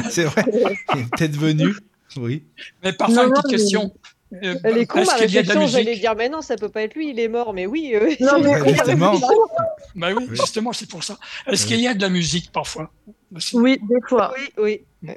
c'est 0.10 0.24
vrai. 0.24 0.44
Il 0.96 1.02
est 1.02 1.16
peut-être 1.16 1.36
venu. 1.38 1.76
Oui. 2.18 2.44
Mais 2.84 2.92
parfois 2.92 3.16
Non, 3.18 3.24
une 3.24 3.30
non, 3.30 3.34
petite 3.42 3.52
mais- 3.52 3.58
question. 3.60 3.94
Euh, 4.44 4.56
Elle 4.64 4.78
est 4.78 4.86
con, 4.86 5.00
Est-ce 5.00 5.12
ma 5.12 5.18
qu'il 5.18 5.32
y 5.34 5.38
a 5.38 5.44
de 5.44 5.48
la 5.48 5.54
réflexion, 5.56 5.78
j'allais 5.80 5.96
dire, 5.98 6.16
mais 6.16 6.30
non, 6.30 6.42
ça 6.42 6.56
peut 6.56 6.70
pas 6.70 6.84
être 6.84 6.96
lui, 6.96 7.10
il 7.10 7.20
est 7.20 7.28
mort, 7.28 7.54
mais 7.54 7.66
oui. 7.66 7.92
euh, 7.96 8.12
Non, 8.22 8.40
mais- 8.42 8.60
Bah, 8.60 8.68
justement. 8.68 9.14
Bah 9.96 10.08
oui, 10.16 10.26
Oui. 10.30 10.36
justement, 10.38 10.72
c'est 10.74 10.90
pour 10.90 11.04
ça. 11.04 11.18
Est-ce 11.48 11.64
Oui. 11.64 11.68
qu'il 11.70 11.82
y 11.82 11.88
a 11.88 11.94
de 11.94 12.02
la 12.02 12.10
musique 12.10 12.52
parfois? 12.52 12.90
Aussi 13.36 13.58
Oui, 13.58 13.78
des 13.90 14.00
fois. 14.08 14.34
Oui, 14.58 14.84
oui. 15.04 15.12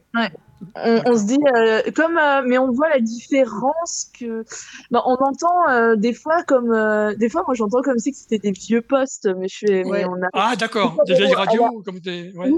On, 0.76 1.02
on 1.06 1.16
se 1.16 1.26
dit, 1.26 1.38
euh, 1.56 1.82
comme, 1.94 2.16
euh, 2.16 2.42
mais 2.46 2.58
on 2.58 2.70
voit 2.70 2.88
la 2.88 3.00
différence 3.00 4.10
que, 4.18 4.44
bah, 4.90 5.02
on 5.04 5.14
entend 5.14 5.68
euh, 5.70 5.94
des 5.96 6.14
fois 6.14 6.42
comme, 6.44 6.70
des 7.16 7.28
fois, 7.28 7.42
moi 7.46 7.54
j'entends 7.54 7.82
comme 7.82 7.98
si 7.98 8.12
c'était 8.14 8.38
des 8.38 8.52
vieux 8.52 8.80
postes, 8.82 9.28
mais 9.36 9.46
je 9.48 9.58
fais, 9.66 9.84
mais 9.84 9.90
Ouais. 9.90 10.04
on 10.06 10.22
a 10.22 10.28
Ah, 10.32 10.56
d'accord, 10.56 10.96
des 11.06 11.14
vieilles 11.14 11.34
radios 11.34 11.82
comme 11.84 11.98
des. 12.00 12.32
ouais. 12.34 12.50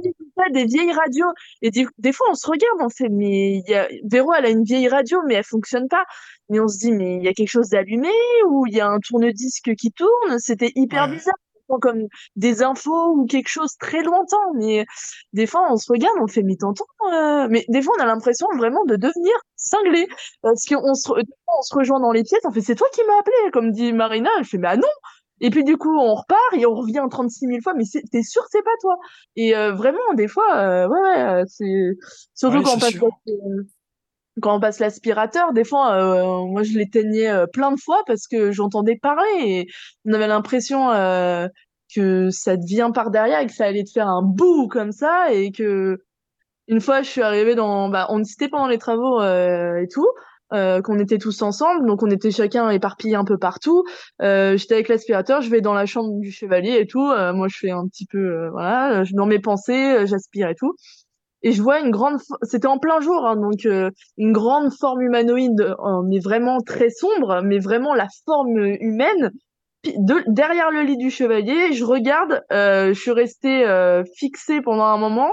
Des 0.53 0.65
vieilles 0.67 0.93
radios. 0.93 1.33
Et 1.63 1.71
des, 1.71 1.87
des 1.99 2.13
fois, 2.13 2.27
on 2.31 2.35
se 2.35 2.47
regarde, 2.47 2.79
on 2.81 2.89
fait, 2.91 3.09
mais 3.11 3.63
y 3.67 3.75
a, 3.75 3.89
Véro, 4.05 4.33
elle 4.35 4.47
a 4.47 4.51
une 4.51 4.65
vieille 4.65 4.89
radio, 4.89 5.19
mais 5.27 5.35
elle 5.35 5.45
fonctionne 5.45 5.89
pas. 5.89 6.05
Mais 6.49 6.61
on 6.61 6.69
se 6.69 6.79
dit, 6.79 6.93
mais 6.93 7.17
il 7.17 7.25
y 7.25 7.29
a 7.29 7.33
quelque 7.33 7.49
chose 7.51 7.71
d'allumé 7.71 8.11
ou 8.49 8.67
il 8.67 8.75
y 8.75 8.81
a 8.81 8.87
un 8.89 8.99
tourne-disque 9.01 9.75
qui 9.77 9.91
tourne. 9.93 10.39
C'était 10.39 10.71
hyper 10.77 11.05
Ouais. 11.07 11.15
bizarre. 11.17 11.35
Comme 11.81 12.07
des 12.37 12.63
infos 12.63 13.15
ou 13.17 13.27
quelque 13.27 13.49
chose 13.49 13.77
très 13.79 14.03
lointain. 14.03 14.37
Mais 14.57 14.87
des 15.33 15.47
fois, 15.47 15.67
on 15.71 15.77
se 15.77 15.91
regarde, 15.91 16.17
on 16.21 16.29
fait, 16.29 16.43
mais 16.43 16.57
t'entends, 16.57 16.85
euh, 17.13 17.49
mais 17.51 17.65
des 17.69 17.83
fois, 17.83 17.95
on 17.99 18.03
a 18.03 18.07
l'impression 18.07 18.47
vraiment 18.57 18.85
de 18.85 18.97
devenir 18.97 19.35
cinglé. 19.57 20.07
Parce 20.43 20.65
qu'on 20.67 20.95
se, 20.95 21.09
re- 21.09 21.25
on 21.59 21.63
se 21.63 21.75
rejoint 21.75 22.01
dans 22.01 22.13
les 22.13 22.23
pièces, 22.23 22.41
on 22.45 22.53
fait, 22.53 22.61
c'est 22.61 22.77
toi 22.77 22.87
qui 22.93 23.01
m'as 23.07 23.19
appelé, 23.19 23.51
comme 23.53 23.73
dit 23.73 23.93
Marina. 23.93 24.31
Elle 24.39 24.45
fait, 24.45 24.59
mais 24.59 24.69
ah 24.69 24.77
non! 24.77 24.89
Et 25.41 25.51
puis 25.51 25.65
du 25.65 25.77
coup, 25.77 25.95
on 25.99 26.15
repart 26.15 26.41
et 26.55 26.65
on 26.65 26.75
revient 26.75 27.05
36 27.11 27.47
000 27.47 27.61
fois, 27.63 27.75
mais 27.75 27.85
t'es 28.11 28.23
sûr 28.23 28.43
que 28.43 28.49
c'est 28.53 28.63
pas 28.63 28.71
toi? 28.81 28.97
Et 29.37 29.55
euh, 29.55 29.73
vraiment, 29.75 30.15
des 30.15 30.29
fois, 30.29 30.57
euh, 30.57 30.89
ouais, 30.89 31.01
ouais, 31.01 31.23
euh, 31.23 31.45
c'est 31.47 31.91
surtout 32.35 32.59
Ouais, 32.59 32.65
quand 32.65 32.75
on 32.75 32.79
passe 32.79 32.95
quand 34.43 34.57
on 34.57 34.61
passe 34.61 34.81
l'aspirateur, 34.81 35.53
des 35.53 35.65
fois, 35.65 35.95
euh, 35.95 36.45
moi 36.47 36.63
je 36.63 36.77
l'éteignais 36.77 37.29
euh, 37.29 37.47
plein 37.47 37.73
de 37.73 37.81
fois 37.81 38.03
parce 38.07 38.27
que 38.27 38.53
j'entendais 38.53 38.97
parler 38.97 39.29
et 39.39 39.67
on 40.05 40.13
avait 40.13 40.27
l'impression 40.27 40.91
euh, 40.91 41.49
que 41.95 42.31
ça 42.31 42.57
te 42.57 42.67
vient 42.67 42.91
par 42.91 43.11
derrière 43.11 43.41
et 43.41 43.47
que 43.47 43.53
ça 43.53 43.65
allait 43.65 43.85
te 43.85 43.91
faire 43.93 44.09
un 44.09 44.23
bout 44.23 44.69
comme 44.69 44.93
ça 44.93 45.33
et 45.33 45.53
que 45.53 45.99
une 46.69 46.81
fois 46.81 47.03
je 47.03 47.09
suis 47.09 47.23
arrivée 47.23 47.55
dans, 47.55 47.89
bah, 47.89 48.07
on 48.11 48.23
était 48.23 48.49
pendant 48.49 48.69
les 48.69 48.79
travaux 48.79 49.21
euh, 49.21 49.79
et 49.83 49.89
tout. 49.89 50.09
Euh, 50.53 50.81
qu'on 50.81 51.01
était 51.01 51.19
tous 51.19 51.43
ensemble, 51.43 51.89
donc 51.89 52.05
on 52.05 52.07
était 52.07 52.31
chacun 52.31 52.71
éparpillés 52.71 53.17
un 53.17 53.25
peu 53.25 53.37
partout. 53.37 53.83
J'étais 54.21 54.75
avec 54.75 54.87
l'aspirateur, 54.89 55.41
je 55.41 55.51
vais 55.51 55.61
dans 55.61 55.75
la 55.75 55.87
chambre 55.87 56.21
du 56.21 56.31
chevalier 56.31 56.79
et 56.79 56.87
tout. 56.87 57.05
Moi, 57.35 57.49
je 57.49 57.59
fais 57.59 57.73
un 57.73 57.89
petit 57.89 58.07
peu, 58.07 58.49
voilà, 58.51 59.03
dans 59.13 59.27
mes 59.27 59.41
pensées, 59.41 60.07
j'aspire 60.07 60.49
et 60.49 60.55
tout. 60.55 60.77
Et 61.47 61.53
je 61.53 61.63
vois 61.63 61.79
une 61.79 61.93
grande, 61.93 62.19
c'était 62.43 62.67
en 62.67 62.81
plein 62.81 62.99
jour, 62.99 63.25
hein, 63.25 63.37
donc 63.37 63.67
euh, 63.67 63.93
une 64.19 64.33
grande 64.33 64.73
forme 64.73 65.03
humanoïde, 65.03 65.61
euh, 65.61 66.03
mais 66.03 66.19
vraiment 66.19 66.61
très 66.61 66.91
sombre, 66.91 67.41
mais 67.45 67.61
vraiment 67.61 67.95
la 67.95 68.09
forme 68.25 68.59
humaine. 68.81 69.31
Derrière 70.27 70.73
le 70.73 70.83
lit 70.83 70.97
du 70.97 71.09
chevalier, 71.09 71.73
je 71.73 71.85
regarde, 71.85 72.43
euh, 72.51 72.93
je 72.93 73.01
suis 73.01 73.13
restée 73.13 73.65
fixée 74.17 74.61
pendant 74.61 74.87
un 74.87 74.99
moment 74.99 75.31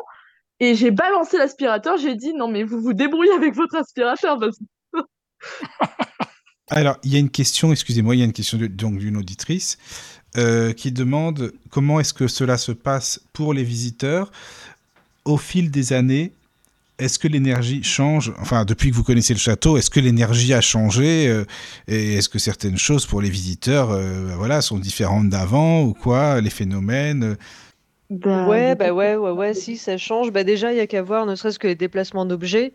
et 0.59 0.76
j'ai 0.76 0.91
balancé 0.91 1.39
l'aspirateur. 1.39 1.97
J'ai 1.97 2.14
dit 2.14 2.36
non 2.36 2.47
mais 2.47 2.64
vous 2.64 2.80
vous 2.80 2.93
débrouillez 2.93 3.34
avec 3.34 3.55
votre 3.55 3.76
aspirateur 3.76 4.38
Alors, 6.70 6.97
il 7.03 7.11
y 7.11 7.16
a 7.16 7.20
une 7.20 7.32
question, 7.32 7.72
excusez-moi, 7.72 8.16
il 8.16 8.20
y 8.20 8.22
a 8.22 8.26
une 8.26 8.34
question 8.34 8.59
donc 8.59 8.99
d'une 8.99 9.18
auditrice 9.18 9.80
qui 10.78 10.91
demande 10.91 11.53
comment 11.72 11.99
est-ce 11.99 12.14
que 12.14 12.28
cela 12.28 12.57
se 12.57 12.72
passe 12.72 13.20
pour 13.34 13.53
les 13.55 13.64
visiteurs 13.64 14.32
au 15.26 15.38
fil 15.38 15.72
des 15.72 15.94
années. 15.94 16.32
Est-ce 17.00 17.18
que 17.18 17.28
l'énergie 17.28 17.84
change? 17.84 18.32
Enfin, 18.40 18.66
depuis 18.66 18.92
que 18.92 18.96
vous 18.96 19.04
connaissez 19.04 19.34
le 19.34 19.40
château, 19.40 19.78
est-ce 19.78 19.90
que 19.90 20.00
l'énergie 20.00 20.54
a 20.54 20.62
changé 20.62 21.28
euh, 21.28 21.44
Et 21.88 22.16
est-ce 22.16 22.30
que 22.30 22.38
certaines 22.38 22.78
choses 22.78 23.06
pour 23.08 23.20
les 23.20 23.30
visiteurs, 23.30 23.92
euh, 23.92 24.36
voilà, 24.38 24.62
sont 24.62 24.78
différentes 24.78 25.30
d'avant 25.30 25.82
ou 25.82 25.94
quoi 25.94 26.40
Les 26.40 26.52
phénomènes 26.52 27.24
euh, 27.24 27.36
Bah, 28.12 28.48
Ouais, 28.48 28.76
bah 28.76 28.94
ouais, 28.94 29.16
ouais, 29.16 29.32
ouais, 29.32 29.54
si, 29.56 29.78
ça 29.78 29.98
change. 29.98 30.32
Bah 30.32 30.44
déjà, 30.44 30.72
il 30.72 30.78
y 30.78 30.82
a 30.82 30.88
qu'à 30.88 31.02
voir, 31.02 31.26
ne 31.26 31.36
serait-ce 31.36 31.58
que 31.58 31.68
les 31.68 31.76
déplacements 31.76 32.26
d'objets. 32.26 32.74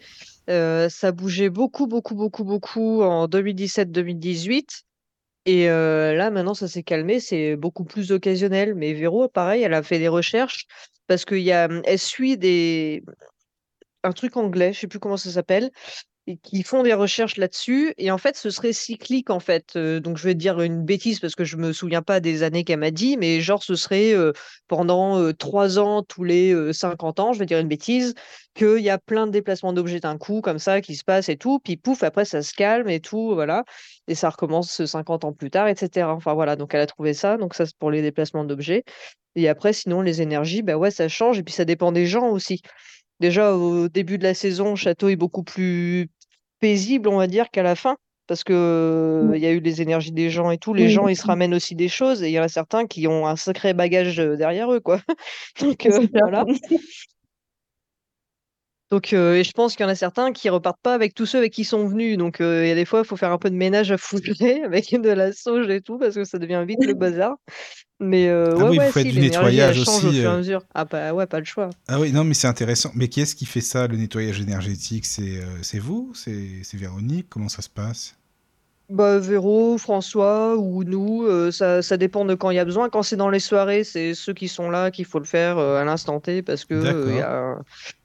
Euh, 0.51 0.89
ça 0.89 1.13
bougeait 1.13 1.51
beaucoup, 1.51 1.87
beaucoup, 1.87 2.15
beaucoup, 2.15 2.45
beaucoup 2.45 3.03
en 3.03 3.29
2017-2018. 3.29 4.83
Et 5.49 5.71
euh, 5.71 6.15
là, 6.15 6.31
maintenant, 6.31 6.53
ça 6.53 6.69
s'est 6.69 6.83
calmé, 6.83 7.21
c'est 7.21 7.57
beaucoup 7.57 7.85
plus 7.85 8.13
occasionnel. 8.13 8.75
Mais 8.75 8.93
Véro, 8.93 9.29
pareil, 9.31 9.63
elle 9.63 9.73
a 9.73 9.83
fait 9.83 9.99
des 9.99 10.09
recherches 10.09 10.67
parce 11.07 11.25
qu'il 11.25 11.41
y 11.41 11.53
a, 11.53 11.71
elle 11.87 11.99
suit 11.99 12.37
des, 12.37 13.03
un 14.05 14.13
truc 14.13 14.37
anglais, 14.37 14.75
je 14.75 14.81
sais 14.81 14.87
plus 14.87 14.99
comment 14.99 15.17
ça 15.17 15.31
s'appelle, 15.31 15.71
qui 16.37 16.62
font 16.62 16.83
des 16.83 16.95
recherches 16.95 17.37
là-dessus. 17.37 17.95
Et 17.99 18.11
en 18.11 18.18
fait, 18.18 18.37
ce 18.37 18.51
serait 18.51 18.72
cyclique, 18.72 19.31
en 19.31 19.41
fait. 19.41 19.76
Donc, 19.79 20.18
je 20.18 20.24
vais 20.24 20.35
dire 20.35 20.61
une 20.61 20.85
bêtise 20.85 21.20
parce 21.20 21.35
que 21.35 21.45
je 21.45 21.57
me 21.57 21.72
souviens 21.72 22.03
pas 22.03 22.20
des 22.20 22.43
années 22.43 22.64
qu'elle 22.64 22.81
m'a 22.81 22.91
dit, 22.91 23.16
mais 23.16 23.41
genre, 23.41 23.62
ce 23.62 23.74
serait 23.74 24.14
pendant 24.68 25.18
euh, 25.18 25.33
trois 25.33 25.79
ans, 25.79 26.03
tous 26.03 26.24
les 26.24 26.53
euh, 26.53 26.72
50 26.72 27.20
ans, 27.20 27.33
je 27.33 27.39
vais 27.39 27.47
dire 27.47 27.59
une 27.59 27.68
bêtise, 27.68 28.14
qu'il 28.55 28.81
y 28.81 28.91
a 28.91 28.99
plein 28.99 29.26
de 29.26 29.33
déplacements 29.33 29.72
d'objets 29.72 30.01
d'un 30.01 30.18
coup, 30.18 30.41
comme 30.41 30.59
ça, 30.59 30.81
qui 30.81 30.95
se 30.95 31.05
passent 31.05 31.29
et 31.29 31.37
tout. 31.37 31.59
Puis 31.59 31.76
pouf, 31.76 32.03
après, 32.03 32.24
ça 32.24 32.43
se 32.43 32.53
calme 32.53 32.89
et 32.89 33.01
tout, 33.01 33.35
voilà. 33.35 33.64
Et 34.07 34.14
ça 34.14 34.31
recommence 34.31 34.85
50 34.85 35.24
ans 35.24 35.33
plus 35.33 35.51
tard, 35.51 35.68
etc. 35.68 36.07
Enfin, 36.09 36.35
voilà. 36.35 36.57
Donc, 36.57 36.74
elle 36.74 36.81
a 36.81 36.87
trouvé 36.87 37.14
ça. 37.14 37.37
Donc, 37.37 37.55
ça, 37.55 37.66
c'est 37.66 37.76
pour 37.79 37.91
les 37.91 38.03
déplacements 38.03 38.45
d'objets. 38.45 38.85
Et 39.35 39.49
après, 39.49 39.72
sinon, 39.72 40.03
les 40.03 40.22
énergies, 40.22 40.62
bah 40.62 40.76
ouais, 40.76 40.91
ça 40.91 41.09
change. 41.09 41.39
Et 41.39 41.43
puis, 41.43 41.55
ça 41.55 41.64
dépend 41.64 41.93
des 41.93 42.07
gens 42.07 42.29
aussi. 42.29 42.61
Déjà, 43.20 43.55
au 43.55 43.89
début 43.89 44.18
de 44.18 44.24
la 44.24 44.35
saison, 44.35 44.76
château 44.76 45.09
est 45.09 45.16
beaucoup 45.16 45.43
plus 45.43 46.09
paisible, 46.61 47.09
on 47.09 47.19
va 47.19 47.27
dire, 47.27 47.51
qu'à 47.51 47.63
la 47.63 47.75
fin. 47.75 47.97
Parce 48.27 48.45
que 48.45 48.53
euh, 48.53 49.37
il 49.37 49.43
y 49.43 49.47
a 49.47 49.53
eu 49.53 49.61
les 49.61 49.81
énergies 49.81 50.13
des 50.13 50.29
gens 50.29 50.51
et 50.51 50.59
tout. 50.59 50.75
Les 50.75 50.91
gens, 50.91 51.09
ils 51.09 51.17
se 51.17 51.27
ramènent 51.27 51.55
aussi 51.55 51.75
des 51.75 51.89
choses 51.89 52.23
et 52.23 52.29
il 52.29 52.33
y 52.33 52.39
en 52.39 52.43
a 52.43 52.49
certains 52.49 52.87
qui 52.87 53.07
ont 53.09 53.27
un 53.27 53.37
sacré 53.37 53.73
bagage 53.73 54.21
euh, 54.21 54.37
derrière 54.37 54.71
eux, 54.71 54.81
quoi. 54.81 55.01
Donc, 55.61 55.87
euh, 55.87 56.07
voilà. 56.13 56.45
Donc, 58.91 59.13
euh, 59.13 59.35
et 59.35 59.45
je 59.45 59.53
pense 59.53 59.77
qu'il 59.77 59.85
y 59.85 59.87
en 59.87 59.91
a 59.91 59.95
certains 59.95 60.33
qui 60.33 60.49
repartent 60.49 60.81
pas 60.83 60.95
avec 60.95 61.13
tous 61.13 61.27
ceux 61.27 61.39
avec 61.39 61.53
qui 61.53 61.63
ils 61.63 61.65
sont 61.65 61.87
venus. 61.87 62.17
Donc, 62.17 62.41
euh, 62.41 62.65
il 62.65 62.69
y 62.69 62.73
a 62.73 62.75
des 62.75 62.87
fois, 62.87 63.01
il 63.01 63.05
faut 63.05 63.17
faire 63.17 63.33
un 63.33 63.39
peu 63.39 63.51
de 63.51 63.55
ménage 63.55 63.93
à 63.93 63.99
foutre 63.99 64.31
avec 64.65 64.91
de 64.91 65.11
la 65.11 65.33
sauge 65.33 65.69
et 65.69 65.83
tout 65.83 65.99
parce 65.99 66.15
que 66.15 66.25
ça 66.25 66.39
devient 66.39 66.65
vite 66.67 66.85
le 66.85 66.95
bazar. 66.95 67.37
Mais 68.01 68.29
euh, 68.29 68.55
Ah 68.57 68.65
ouais, 68.65 68.71
oui, 68.71 68.79
vous 68.79 68.93
faites 68.93 69.07
si, 69.07 69.13
du 69.13 69.21
nettoyage 69.21 69.83
change 69.83 70.05
au 70.05 70.09
aussi, 70.09 70.21
fur 70.21 70.31
et 70.31 70.33
à 70.33 70.35
euh. 70.35 70.39
mesure. 70.39 70.63
Ah 70.75 70.85
bah 70.85 71.13
ouais, 71.13 71.27
pas 71.27 71.41
le 71.41 71.45
choix. 71.45 71.71
Ah 71.89 71.99
oui, 71.99 72.13
non, 72.13 72.25
mais 72.25 72.35
c'est 72.35 72.47
intéressant. 72.47 72.93
Mais 72.95 73.09
qui 73.09 73.21
est-ce 73.21 73.35
qui 73.35 73.45
fait 73.45 73.61
ça, 73.61 73.87
le 73.89 73.97
nettoyage 73.97 74.41
énergétique? 74.41 75.05
C'est 75.05 75.41
euh, 75.43 75.81
vous? 75.81 76.13
C'est 76.15 76.63
Véronique? 76.75 77.27
Comment 77.29 77.49
ça 77.49 77.63
se 77.63 77.69
passe? 77.69 78.15
Bah, 78.89 79.19
Véro, 79.19 79.77
François 79.77 80.57
ou 80.57 80.83
nous, 80.83 81.25
euh, 81.25 81.51
ça, 81.51 81.83
ça 81.83 81.99
dépend 81.99 82.25
de 82.25 82.35
quand 82.35 82.51
il 82.51 82.57
y 82.57 82.59
a 82.59 82.65
besoin. 82.65 82.89
Quand 82.89 83.03
c'est 83.03 83.17
dans 83.17 83.29
les 83.29 83.41
soirées, 83.41 83.85
c'est 83.85 84.15
ceux 84.15 84.33
qui 84.33 84.49
sont 84.49 84.71
là 84.71 84.91
qu'il 84.91 85.05
faut 85.05 85.19
le 85.19 85.27
faire 85.27 85.59
euh, 85.59 85.79
à 85.79 85.85
l'instant 85.85 86.21
T 86.21 86.43
parce 86.43 86.65
que 86.65 86.75
y 86.75 87.19
D'accord. 87.19 87.21
a... 87.21 87.63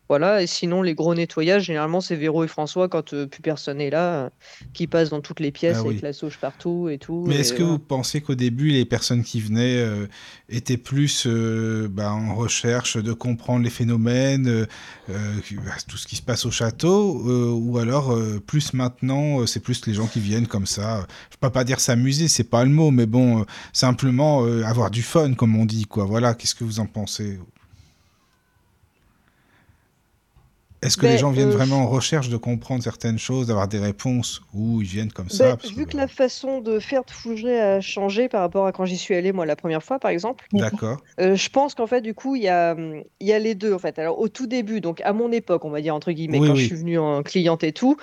voilà. 0.10 0.42
Et 0.42 0.48
sinon, 0.48 0.82
les 0.82 0.96
gros 0.96 1.16
nettoyages, 1.16 1.64
généralement, 1.64 2.02
c'est 2.02 2.16
Véro 2.16 2.44
et 2.44 2.48
François 2.48 2.90
quand 2.90 3.14
euh, 3.14 3.26
plus 3.26 3.42
personne 3.42 3.80
est 3.80 3.90
là, 3.90 4.14
euh, 4.14 4.30
qui 4.74 4.88
passent 4.88 5.10
dans 5.10 5.22
toutes 5.22 5.40
les 5.40 5.52
pièces 5.52 5.78
Ah 5.80 5.86
avec 5.86 6.02
la 6.02 6.14
sauge 6.14 6.38
partout 6.38 6.90
et 6.90 6.98
tout. 6.98 7.24
Mais 7.28 7.36
est-ce 7.36 7.54
que 7.54 7.64
vous 7.64 7.80
pensez 7.80 8.22
qu'au 8.22 8.36
début, 8.36 8.70
les 8.70 8.86
personnes 8.86 9.24
qui 9.24 9.40
venaient 9.40 9.78
euh, 9.78 10.08
étaient 10.50 10.78
plus 10.78 11.26
bah, 11.26 12.12
en 12.12 12.36
recherche 12.36 12.98
de 12.98 13.14
comprendre 13.14 13.64
les 13.64 13.70
phénomènes, 13.70 14.68
bah, 15.08 15.14
tout 15.88 15.98
ce 15.98 16.08
qui 16.08 16.16
se 16.16 16.22
passe 16.22 16.46
au 16.46 16.52
château, 16.52 17.22
ou 17.56 17.78
alors 17.78 18.18
plus 18.46 18.74
maintenant, 18.74 19.46
c'est 19.48 19.60
plus 19.60 19.86
les 19.88 19.94
gens 19.94 20.08
qui 20.08 20.20
viennent 20.20 20.48
comme 20.48 20.66
ça. 20.66 21.08
Je 21.32 21.38
peux 21.38 21.50
pas 21.50 21.64
dire 21.64 21.80
s'amuser, 21.80 22.28
c'est 22.28 22.44
pas 22.44 22.64
le 22.64 22.70
mot, 22.70 22.92
mais 22.92 23.06
bon, 23.06 23.46
simplement 23.72 24.44
avoir 24.64 24.92
du 24.92 25.02
fun, 25.02 25.34
comme 25.34 25.56
on 25.56 25.66
dit, 25.66 25.86
quoi. 25.86 26.06
Voilà, 26.06 26.34
qu'est-ce 26.34 26.56
que 26.56 26.64
vous 26.64 26.80
en 26.80 26.86
pensez 26.86 27.40
Est-ce 30.84 30.98
que 30.98 31.06
les 31.06 31.14
Ben, 31.14 31.18
gens 31.18 31.32
viennent 31.32 31.50
euh, 31.50 31.52
vraiment 31.56 31.84
en 31.84 31.88
recherche 31.88 32.30
de 32.30 32.38
comprendre 32.38 32.84
certaines 32.84 33.18
choses, 33.18 33.48
d'avoir 33.48 33.68
des 33.68 33.80
réponses, 33.80 34.42
ou 34.54 34.82
ils 34.82 34.88
viennent 34.88 35.12
comme 35.12 35.28
ben, 35.28 35.36
ça 35.36 35.58
parce 35.58 35.72
vu 35.72 35.86
que, 35.86 35.92
que 35.92 35.98
la 35.98 36.08
façon 36.08 36.60
de 36.62 36.80
faire 36.80 37.04
de 37.06 37.12
Fougeray 37.12 37.60
a 37.60 37.82
changé 37.82 38.28
par 38.28 38.42
rapport 38.42 38.68
à 38.68 38.72
quand 38.72 38.86
j'y 38.86 38.98
suis 38.98 39.16
allée, 39.16 39.32
moi, 39.32 39.46
la 39.46 39.56
première 39.56 39.82
fois, 39.82 40.00
par 40.00 40.12
exemple, 40.12 40.46
D'accord. 40.52 40.98
Euh, 41.20 41.36
je 41.36 41.50
pense 41.50 41.74
qu'en 41.74 41.88
fait, 41.88 42.02
du 42.02 42.14
coup, 42.14 42.36
il 42.36 42.44
y 42.44 42.50
a, 42.50 42.76
y 43.22 43.32
a 43.32 43.40
les 43.40 43.56
deux, 43.56 43.74
en 43.74 43.80
fait. 43.80 43.98
Alors, 43.98 44.20
au 44.20 44.28
tout 44.28 44.48
début, 44.48 44.82
donc 44.82 45.02
à 45.02 45.14
mon 45.14 45.32
époque, 45.32 45.64
on 45.66 45.70
va 45.70 45.82
dire, 45.82 45.96
entre 45.96 46.12
guillemets, 46.12 46.40
Oui, 46.40 46.50
quand 46.50 46.56
je 46.56 46.66
suis 46.66 46.76
venue 46.76 47.00
en 47.00 47.24
cliente 47.24 47.64
et 47.64 47.72
tout, 47.72 47.98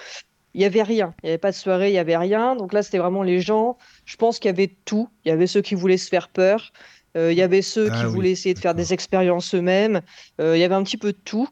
il 0.55 0.63
y 0.63 0.65
avait 0.65 0.83
rien. 0.83 1.15
Il 1.23 1.27
n'y 1.27 1.31
avait 1.31 1.39
pas 1.39 1.51
de 1.51 1.57
soirée, 1.57 1.91
il 1.91 1.95
y 1.95 1.99
avait 1.99 2.17
rien. 2.17 2.57
Donc 2.57 2.73
là, 2.73 2.83
c'était 2.83 2.99
vraiment 2.99 3.23
les 3.23 3.41
gens. 3.41 3.77
Je 4.05 4.17
pense 4.17 4.39
qu'il 4.39 4.49
y 4.49 4.55
avait 4.55 4.75
tout. 4.85 5.09
Il 5.25 5.29
y 5.29 5.33
avait 5.33 5.47
ceux 5.47 5.63
qui 5.63 5.75
voulaient 5.75 5.97
se 5.97 6.09
faire 6.09 6.29
peur. 6.29 6.73
Euh, 7.17 7.33
il 7.33 7.39
y 7.39 7.43
avait 7.43 7.63
ceux 7.63 7.87
qui 7.87 7.97
Ah 7.97 8.09
oui, 8.09 8.15
voulaient 8.15 8.31
essayer 8.31 8.55
de 8.55 8.59
faire 8.59 8.75
des 8.75 8.93
expériences 8.93 9.55
eux-mêmes. 9.55 10.01
Euh, 10.41 10.57
il 10.57 10.61
y 10.61 10.65
avait 10.65 10.75
un 10.75 10.83
petit 10.83 10.97
peu 10.97 11.13
de 11.13 11.19
tout. 11.25 11.49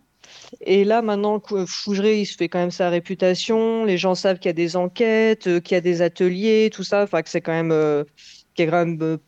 Et 0.61 0.85
là, 0.85 1.03
maintenant, 1.03 1.41
Fougeray, 1.67 2.21
il 2.23 2.27
se 2.27 2.37
fait 2.37 2.49
quand 2.49 2.59
même 2.59 2.71
sa 2.71 2.89
réputation. 2.91 3.85
Les 3.85 3.99
gens 3.99 4.15
savent 4.15 4.39
qu'il 4.39 4.49
y 4.49 4.51
a 4.51 4.55
des 4.55 4.77
enquêtes, 4.77 5.47
euh, 5.47 5.61
qu'il 5.61 5.75
y 5.75 5.79
a 5.79 5.81
des 5.81 6.03
ateliers, 6.03 6.71
tout 6.73 6.85
ça. 6.85 7.03
Enfin, 7.03 7.23
que 7.23 7.29
c'est 7.31 7.41
quand 7.41 7.53
même, 7.53 7.73
euh, 7.73 8.05
qu'il 8.55 8.65
y 8.65 8.69
a 8.69 8.71
quand 8.71 8.85
même 8.87 8.99
euh, 9.03 9.19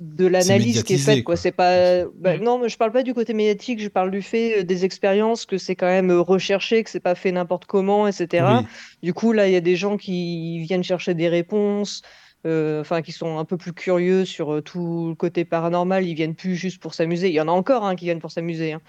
de 0.00 0.26
l'analyse 0.26 0.82
qui 0.84 0.94
est 0.94 0.98
faite, 0.98 1.24
quoi. 1.24 1.34
quoi. 1.34 1.36
C'est 1.36 1.52
pas, 1.52 2.04
bah, 2.16 2.38
non, 2.38 2.58
mais 2.58 2.68
je 2.68 2.76
parle 2.78 2.92
pas 2.92 3.02
du 3.02 3.14
côté 3.14 3.34
médiatique. 3.34 3.80
Je 3.80 3.88
parle 3.88 4.10
du 4.10 4.22
fait 4.22 4.60
euh, 4.60 4.64
des 4.64 4.84
expériences, 4.84 5.44
que 5.46 5.58
c'est 5.58 5.76
quand 5.76 5.86
même 5.88 6.10
recherché, 6.12 6.82
que 6.84 6.90
c'est 6.90 7.00
pas 7.00 7.14
fait 7.16 7.32
n'importe 7.32 7.66
comment, 7.66 8.06
etc. 8.08 8.44
Oui, 8.60 8.66
Du 9.02 9.12
coup, 9.14 9.32
là, 9.32 9.48
il 9.48 9.52
y 9.52 9.56
a 9.56 9.60
des 9.60 9.76
gens 9.76 9.96
qui 9.96 10.60
viennent 10.60 10.84
chercher 10.84 11.14
des 11.14 11.28
réponses. 11.28 12.02
euh, 12.46 12.80
Enfin, 12.80 13.02
qui 13.02 13.12
sont 13.12 13.38
un 13.38 13.44
peu 13.44 13.56
plus 13.58 13.72
curieux 13.74 14.24
sur 14.24 14.62
tout 14.62 15.08
le 15.10 15.14
côté 15.14 15.44
paranormal, 15.44 16.06
ils 16.06 16.14
viennent 16.14 16.34
plus 16.36 16.56
juste 16.56 16.80
pour 16.80 16.94
s'amuser. 16.94 17.28
Il 17.28 17.34
y 17.34 17.40
en 17.40 17.48
a 17.48 17.52
encore 17.52 17.84
hein, 17.84 17.96
qui 17.96 18.04
viennent 18.06 18.20
pour 18.20 18.30
s'amuser, 18.32 18.72
hein. 18.72 18.80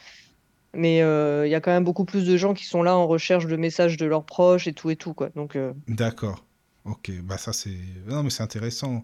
Mais 0.73 1.01
euh, 1.01 1.45
il 1.45 1.49
y 1.51 1.55
a 1.55 1.59
quand 1.61 1.71
même 1.71 1.83
beaucoup 1.83 2.05
plus 2.05 2.25
de 2.25 2.37
gens 2.37 2.53
qui 2.53 2.65
sont 2.65 2.81
là 2.81 2.95
en 2.95 3.05
recherche 3.07 3.45
de 3.45 3.55
messages 3.57 3.97
de 3.97 4.05
leurs 4.05 4.25
proches 4.25 4.67
et 4.67 4.73
tout 4.73 4.89
et 4.89 4.95
tout, 4.95 5.13
quoi. 5.13 5.29
Donc, 5.35 5.55
euh, 5.55 5.73
d'accord. 5.87 6.45
Ok, 6.85 7.11
bah 7.23 7.37
ça 7.37 7.53
c'est... 7.53 7.77
Non 8.07 8.23
mais 8.23 8.31
c'est 8.31 8.41
intéressant. 8.41 9.03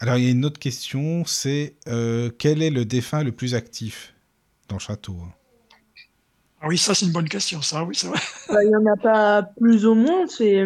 Alors 0.00 0.16
il 0.16 0.24
y 0.24 0.28
a 0.28 0.30
une 0.30 0.44
autre 0.46 0.58
question, 0.58 1.24
c'est 1.26 1.74
euh, 1.86 2.30
quel 2.38 2.62
est 2.62 2.70
le 2.70 2.86
défunt 2.86 3.22
le 3.22 3.32
plus 3.32 3.54
actif 3.54 4.14
dans 4.68 4.76
le 4.76 4.80
château 4.80 5.18
hein? 5.22 5.32
Ah 6.62 6.66
oui, 6.68 6.78
ça 6.78 6.94
c'est 6.94 7.04
une 7.04 7.12
bonne 7.12 7.28
question, 7.28 7.60
ça, 7.60 7.84
oui, 7.84 7.94
c'est 7.94 8.06
vrai. 8.06 8.18
Bah, 8.48 8.64
Il 8.64 8.70
y 8.70 8.74
en 8.76 8.86
a 8.86 8.96
pas 8.96 9.42
plus 9.42 9.84
ou 9.84 9.94
moins, 9.94 10.26
c'est, 10.28 10.64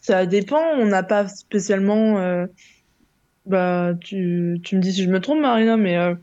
ça 0.00 0.26
dépend. 0.26 0.60
On 0.78 0.86
n'a 0.86 1.04
pas 1.04 1.28
spécialement. 1.28 2.18
euh, 2.18 2.46
bah, 3.46 3.92
tu, 4.00 4.60
tu 4.64 4.76
me 4.76 4.80
dis 4.80 4.92
si 4.92 5.04
je 5.04 5.10
me 5.10 5.20
trompe, 5.20 5.40
Marina, 5.40 5.76
mais 5.76 5.96
euh, 5.96 6.14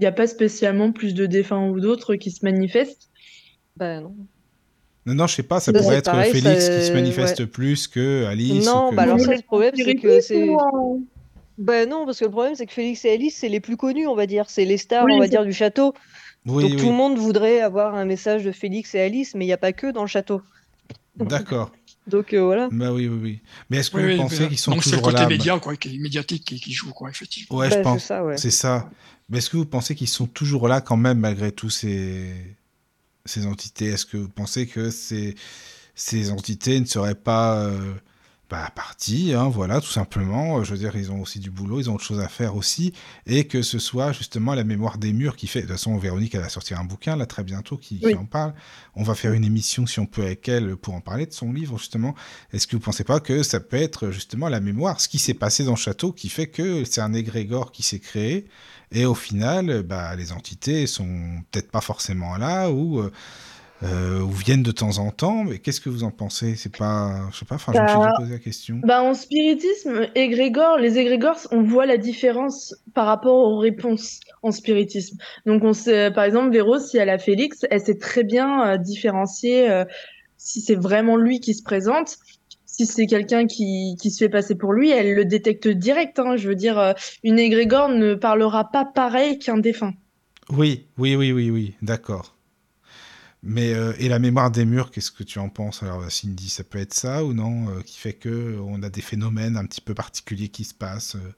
n'y 0.00 0.06
a 0.06 0.12
pas 0.12 0.26
spécialement 0.26 0.92
plus 0.92 1.14
de 1.14 1.26
défunts 1.26 1.68
ou 1.68 1.80
d'autres 1.80 2.14
qui 2.16 2.30
se 2.30 2.44
manifestent. 2.44 3.08
bah 3.76 4.00
non. 4.00 4.14
Non, 5.06 5.14
non, 5.14 5.26
je 5.26 5.36
sais 5.36 5.42
pas, 5.42 5.58
ça 5.58 5.72
Ça, 5.72 5.78
pourrait 5.78 5.94
c'est 5.94 5.98
être 6.00 6.10
pareil, 6.10 6.32
Félix 6.32 6.66
ça, 6.66 6.78
qui 6.78 6.84
se 6.86 6.92
manifeste 6.92 7.38
ouais. 7.40 7.46
plus 7.46 7.88
que 7.88 8.24
Alice 8.26 8.66
Non, 8.66 8.88
ou 8.88 8.90
que... 8.90 8.94
bah 8.96 9.02
alors 9.02 9.18
ça, 9.18 9.34
le 9.34 9.40
problème, 9.42 9.72
c'est 9.74 9.94
que 9.94 10.20
c'est. 10.20 10.34
Spiritisme 10.34 10.50
ou 10.50 10.56
en- 10.58 11.00
Bah 11.56 11.86
non, 11.86 12.04
parce 12.04 12.18
que 12.18 12.26
le 12.26 12.30
problème, 12.30 12.54
c'est 12.54 12.66
que 12.66 12.72
Félix 12.74 13.04
et 13.06 13.12
Alice, 13.12 13.36
c'est 13.38 13.48
les 13.48 13.60
plus 13.60 13.76
connus, 13.78 14.06
on 14.06 14.14
va 14.14 14.26
dire. 14.26 14.50
C'est 14.50 14.66
les 14.66 14.76
stars, 14.76 15.06
Oui, 15.06 15.12
on 15.14 15.18
va 15.18 15.24
c'est- 15.24 15.30
dire, 15.30 15.44
du 15.46 15.52
château. 15.54 15.94
Oui, 16.46 16.68
Donc 16.68 16.78
tout 16.78 16.86
le 16.88 16.92
monde 16.94 17.16
voudrait 17.18 17.60
avoir 17.60 17.94
un 17.94 18.04
message 18.04 18.44
de 18.44 18.52
Félix 18.52 18.94
et 18.94 19.00
Alice, 19.00 19.34
mais 19.34 19.44
il 19.44 19.48
n'y 19.48 19.52
a 19.54 19.58
pas 19.58 19.72
que 19.72 19.90
dans 19.90 20.02
le 20.02 20.08
château. 20.08 20.42
d'accord. 21.16 21.72
Donc 22.06 22.32
euh, 22.32 22.42
voilà. 22.42 22.68
Bah 22.72 22.92
oui, 22.92 23.06
oui, 23.08 23.18
oui. 23.22 23.40
Mais 23.68 23.78
est-ce 23.78 23.90
que 23.90 23.96
Oui, 23.98 24.02
vous 24.04 24.08
oui, 24.10 24.16
pensez 24.16 24.48
qu'ils 24.48 24.58
sont 24.58 24.70
donc 24.70 24.82
c'est 24.82 24.90
le 24.92 24.96
toujours 24.96 25.10
côté 25.12 25.22
là 25.24 25.28
média, 25.28 25.58
quoi, 25.58 25.76
qui, 25.76 25.98
médiatique 25.98 26.42
qui, 26.44 26.58
qui 26.58 26.72
joue, 26.72 26.90
quoi, 26.92 27.10
effectivement. 27.10 27.58
Ouais, 27.58 27.68
Bah, 27.68 27.70
je 27.70 27.76
c'est 27.76 27.82
pense. 27.82 28.04
ça, 28.04 28.24
ouais. 28.24 28.36
Mais 29.28 29.38
est-ce 29.38 29.50
que 29.50 29.56
vous 29.56 29.66
pensez 29.66 29.94
qu'ils 29.94 30.08
sont 30.08 30.26
toujours 30.26 30.68
là 30.68 30.80
quand 30.80 30.96
même 30.96 31.18
malgré 31.20 31.52
tous 31.52 31.70
ces, 31.70 32.56
ces 33.24 33.46
entités? 33.46 33.86
Est-ce 33.88 34.06
que 34.06 34.16
vous 34.16 34.28
pensez 34.28 34.66
que 34.66 34.90
ces, 34.90 35.34
ces 35.94 36.30
entités 36.30 36.80
ne 36.80 36.86
seraient 36.86 37.14
pas 37.14 37.64
euh, 37.64 37.94
bah, 38.50 38.70
parties 38.74 39.34
hein, 39.34 39.48
Voilà, 39.48 39.80
tout 39.80 39.90
simplement. 39.90 40.62
Je 40.64 40.72
veux 40.72 40.78
dire, 40.78 40.96
ils 40.96 41.10
ont 41.10 41.20
aussi 41.20 41.38
du 41.38 41.50
boulot, 41.50 41.80
ils 41.80 41.90
ont 41.90 41.94
autre 41.94 42.04
chose 42.04 42.20
à 42.20 42.28
faire 42.28 42.56
aussi. 42.56 42.92
Et 43.26 43.46
que 43.46 43.62
ce 43.62 43.78
soit 43.78 44.12
justement 44.12 44.54
la 44.54 44.64
mémoire 44.64 44.98
des 44.98 45.12
murs 45.12 45.36
qui 45.36 45.46
fait. 45.46 45.60
De 45.60 45.66
toute 45.66 45.76
façon, 45.76 45.96
Véronique, 45.98 46.34
elle 46.34 46.40
va 46.40 46.48
sortir 46.48 46.80
un 46.80 46.84
bouquin 46.84 47.16
là 47.16 47.26
très 47.26 47.44
bientôt 47.44 47.76
qui, 47.76 48.00
en 48.16 48.24
parle. 48.24 48.54
On 48.94 49.02
va 49.02 49.14
faire 49.14 49.32
une 49.32 49.44
émission 49.44 49.86
si 49.86 50.00
on 50.00 50.06
peut 50.06 50.22
avec 50.22 50.48
elle 50.48 50.76
pour 50.76 50.94
en 50.94 51.00
parler 51.00 51.26
de 51.26 51.32
son 51.32 51.52
livre 51.52 51.78
justement. 51.78 52.14
Est-ce 52.52 52.66
que 52.66 52.76
vous 52.76 52.82
pensez 52.82 53.04
pas 53.04 53.20
que 53.20 53.42
ça 53.42 53.60
peut 53.60 53.76
être 53.76 54.10
justement 54.10 54.48
la 54.48 54.60
mémoire, 54.60 55.00
ce 55.00 55.08
qui 55.08 55.18
s'est 55.18 55.34
passé 55.34 55.64
dans 55.64 55.72
le 55.72 55.76
château, 55.76 56.12
qui 56.12 56.28
fait 56.28 56.46
que 56.46 56.84
c'est 56.84 57.00
un 57.00 57.14
égrégore 57.14 57.72
qui 57.72 57.82
s'est 57.82 58.00
créé 58.00 58.46
et 58.90 59.04
au 59.04 59.14
final, 59.14 59.82
bah, 59.82 60.16
les 60.16 60.32
entités 60.32 60.86
sont 60.86 61.42
peut-être 61.50 61.70
pas 61.70 61.80
forcément 61.80 62.36
là 62.36 62.70
ou, 62.70 63.02
euh, 63.82 64.20
ou 64.20 64.30
viennent 64.30 64.62
de 64.62 64.72
temps 64.72 64.98
en 64.98 65.10
temps. 65.10 65.44
Mais 65.44 65.58
qu'est-ce 65.58 65.80
que 65.80 65.88
vous 65.88 66.04
en 66.04 66.10
pensez? 66.10 66.56
C'est 66.56 66.76
pas, 66.76 67.28
je 67.32 67.38
sais 67.38 67.44
pas. 67.44 67.54
Enfin, 67.56 67.72
je 67.74 67.80
me 67.80 67.86
suis 67.88 67.96
Bah, 67.96 68.12
posé 68.16 68.32
la 68.32 68.38
question. 68.38 68.80
Bah, 68.82 69.02
en 69.02 69.14
spiritisme, 69.14 70.06
égrégore, 70.14 70.78
les 70.78 70.98
égrégores, 70.98 71.38
on 71.52 71.62
voit 71.62 71.86
la 71.86 71.96
différence 71.96 72.74
par 72.94 73.06
rapport 73.06 73.36
aux 73.36 73.58
réponses 73.58 74.20
en 74.42 74.50
spiritisme. 74.50 75.16
Donc, 75.46 75.62
on 75.64 75.72
sait, 75.72 76.10
par 76.10 76.24
exemple, 76.24 76.50
Véro, 76.52 76.78
si 76.78 76.96
elle 76.98 77.10
a 77.10 77.18
Félix, 77.18 77.66
elle 77.70 77.80
sait 77.80 77.98
très 77.98 78.24
bien 78.24 78.66
euh, 78.66 78.76
différencier 78.78 79.70
euh, 79.70 79.84
si 80.36 80.60
c'est 80.60 80.76
vraiment 80.76 81.16
lui 81.16 81.40
qui 81.40 81.54
se 81.54 81.62
présente. 81.62 82.16
Si 82.64 82.86
c'est 82.86 83.06
quelqu'un 83.06 83.46
qui, 83.46 83.96
qui 84.00 84.10
se 84.10 84.18
fait 84.22 84.28
passer 84.28 84.54
pour 84.54 84.72
lui, 84.72 84.90
elle 84.90 85.14
le 85.14 85.24
détecte 85.24 85.66
direct. 85.66 86.18
Hein. 86.20 86.36
Je 86.36 86.48
veux 86.48 86.54
dire, 86.54 86.78
euh, 86.78 86.92
une 87.24 87.38
égrégore 87.38 87.88
ne 87.88 88.14
parlera 88.14 88.70
pas 88.70 88.84
pareil 88.84 89.38
qu'un 89.40 89.58
défunt. 89.58 89.94
Oui, 90.50 90.86
oui, 90.96 91.16
oui, 91.16 91.32
oui, 91.32 91.50
oui, 91.50 91.74
d'accord. 91.82 92.36
Mais 93.48 93.74
euh, 93.74 93.94
et 93.98 94.08
la 94.08 94.18
mémoire 94.20 94.50
des 94.52 94.64
murs, 94.64 94.90
qu'est-ce 94.92 95.10
que 95.10 95.24
tu 95.24 95.38
en 95.40 95.48
penses? 95.48 95.82
Alors 95.82 96.10
Cindy, 96.10 96.48
ça 96.50 96.64
peut 96.64 96.78
être 96.78 96.94
ça 96.94 97.24
ou 97.24 97.32
non, 97.34 97.68
euh, 97.70 97.82
qui 97.82 97.98
fait 97.98 98.12
que 98.14 98.58
on 98.60 98.82
a 98.82 98.90
des 98.90 99.00
phénomènes 99.02 99.56
un 99.56 99.64
petit 99.66 99.80
peu 99.80 99.94
particuliers 99.94 100.48
qui 100.50 100.64
se 100.64 100.74
passent 100.74 101.16
euh, 101.16 101.34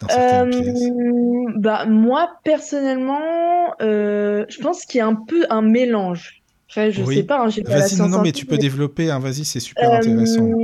dans 0.00 0.08
certaines 0.10 0.48
pièces? 0.48 0.92
Euh, 0.98 1.52
bah, 1.56 1.84
moi, 1.86 2.30
personnellement, 2.44 3.74
euh, 3.82 4.46
je 4.48 4.58
pense 4.60 4.84
qu'il 4.86 4.98
y 4.98 5.00
a 5.02 5.06
un 5.06 5.14
peu 5.14 5.44
un 5.50 5.62
mélange. 5.62 6.42
Après, 6.68 6.92
je 6.92 7.04
Oui. 7.04 7.14
sais 7.14 7.24
pas, 7.24 7.44
hein, 7.44 7.48
pas 7.66 7.70
Vas-y, 7.70 7.96
non, 7.96 8.08
non, 8.08 8.18
mais 8.18 8.32
tu 8.32 8.44
peux 8.46 8.56
mais, 8.56 8.58
développer, 8.58 9.10
hein, 9.10 9.18
vas-y, 9.18 9.44
c'est 9.44 9.60
super 9.60 9.92
intéressant. 9.92 10.54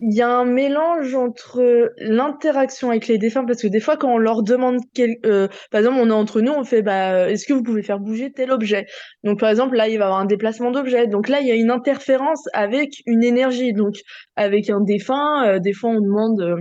Euh, 0.00 0.06
il 0.08 0.14
y 0.16 0.22
a 0.22 0.28
un 0.28 0.44
mélange 0.44 1.14
entre 1.14 1.92
l'interaction 1.98 2.90
avec 2.90 3.08
les 3.08 3.18
défunts, 3.18 3.44
parce 3.44 3.62
que 3.62 3.68
des 3.68 3.80
fois, 3.80 3.96
quand 3.96 4.12
on 4.12 4.18
leur 4.18 4.42
demande, 4.42 4.78
quel, 4.94 5.16
euh, 5.26 5.48
par 5.70 5.80
exemple, 5.80 5.98
on 6.00 6.08
est 6.08 6.12
entre 6.12 6.40
nous, 6.40 6.52
on 6.52 6.64
fait, 6.64 6.82
bah, 6.82 7.30
est-ce 7.30 7.46
que 7.46 7.52
vous 7.52 7.62
pouvez 7.62 7.82
faire 7.82 7.98
bouger 7.98 8.30
tel 8.32 8.50
objet? 8.52 8.86
Donc, 9.24 9.40
par 9.40 9.50
exemple, 9.50 9.76
là, 9.76 9.88
il 9.88 9.98
va 9.98 10.04
y 10.04 10.06
avoir 10.06 10.20
un 10.20 10.26
déplacement 10.26 10.70
d'objet. 10.70 11.06
Donc 11.06 11.28
là, 11.28 11.40
il 11.40 11.48
y 11.48 11.50
a 11.52 11.54
une 11.56 11.70
interférence 11.70 12.48
avec 12.52 12.90
une 13.06 13.24
énergie. 13.24 13.72
Donc, 13.72 13.96
avec 14.36 14.70
un 14.70 14.80
défunt, 14.80 15.46
euh, 15.46 15.58
des 15.58 15.72
fois, 15.72 15.90
on 15.90 16.00
demande, 16.00 16.40
euh, 16.40 16.56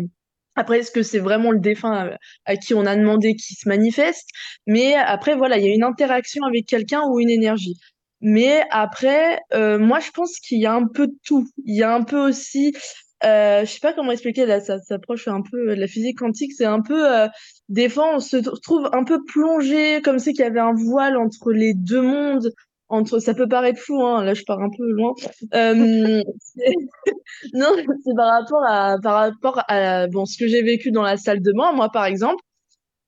après, 0.56 0.80
est-ce 0.80 0.92
que 0.92 1.04
c'est 1.04 1.20
vraiment 1.20 1.52
le 1.52 1.60
défunt 1.60 1.92
à, 1.94 2.18
à 2.46 2.56
qui 2.58 2.74
on 2.74 2.86
a 2.86 2.96
demandé 2.96 3.36
qui 3.36 3.54
se 3.56 3.68
manifeste? 3.70 4.28
Mais 4.66 4.96
après, 4.96 5.36
voilà, 5.36 5.58
il 5.58 5.66
y 5.66 5.70
a 5.70 5.74
une 5.74 5.84
interaction 5.84 6.44
avec 6.46 6.66
quelqu'un 6.66 7.02
ou 7.10 7.20
une 7.20 7.30
énergie. 7.30 7.76
Mais 8.22 8.64
après, 8.72 9.40
euh, 9.54 9.78
moi, 9.78 10.00
je 10.00 10.10
pense 10.12 10.40
qu'il 10.40 10.60
y 10.60 10.66
a 10.66 10.74
un 10.74 10.88
peu 10.88 11.08
de 11.08 11.14
tout. 11.24 11.48
Il 11.66 11.76
y 11.76 11.84
a 11.84 11.94
un 11.94 12.04
peu 12.04 12.18
aussi, 12.28 12.74
euh, 13.24 13.66
je 13.66 13.72
sais 13.72 13.80
pas 13.80 13.94
comment 13.94 14.12
expliquer, 14.12 14.46
là, 14.46 14.60
ça 14.60 14.80
s'approche 14.80 15.28
un 15.28 15.42
peu 15.42 15.76
de 15.76 15.80
la 15.80 15.88
physique 15.88 16.20
quantique. 16.20 16.54
C'est 16.54 16.66
un 16.66 16.82
peu, 16.82 17.12
euh, 17.12 17.28
des 17.70 17.90
fois, 17.90 18.16
on 18.16 18.20
se 18.20 18.38
trouve 18.62 18.90
un 18.94 19.04
peu 19.04 19.24
plongé, 19.26 20.02
comme 20.02 20.20
si 20.20 20.34
qu'il 20.34 20.44
y 20.44 20.48
avait 20.48 20.60
un 20.60 20.74
voile 20.74 21.18
entre 21.18 21.52
les 21.52 21.74
deux 21.74 22.02
mondes. 22.02 22.52
Entre, 22.90 23.20
ça 23.20 23.34
peut 23.34 23.50
paraître 23.50 23.82
fou, 23.82 24.02
hein, 24.02 24.24
là, 24.24 24.34
je 24.34 24.44
pars 24.44 24.62
un 24.62 24.70
peu 24.70 24.90
loin. 24.92 25.14
Euh, 25.54 26.22
non, 27.54 27.68
c'est 28.06 28.16
par 28.16 28.32
rapport 28.32 28.64
à, 28.66 28.98
par 29.04 29.16
rapport 29.16 29.62
à, 29.68 30.08
bon, 30.08 30.26
ce 30.26 30.38
que 30.38 30.48
j'ai 30.48 30.62
vécu 30.62 30.92
dans 30.92 31.04
la 31.04 31.18
salle 31.18 31.42
de 31.42 31.52
bain, 31.52 31.74
moi, 31.74 31.90
par 31.92 32.06
exemple. 32.06 32.42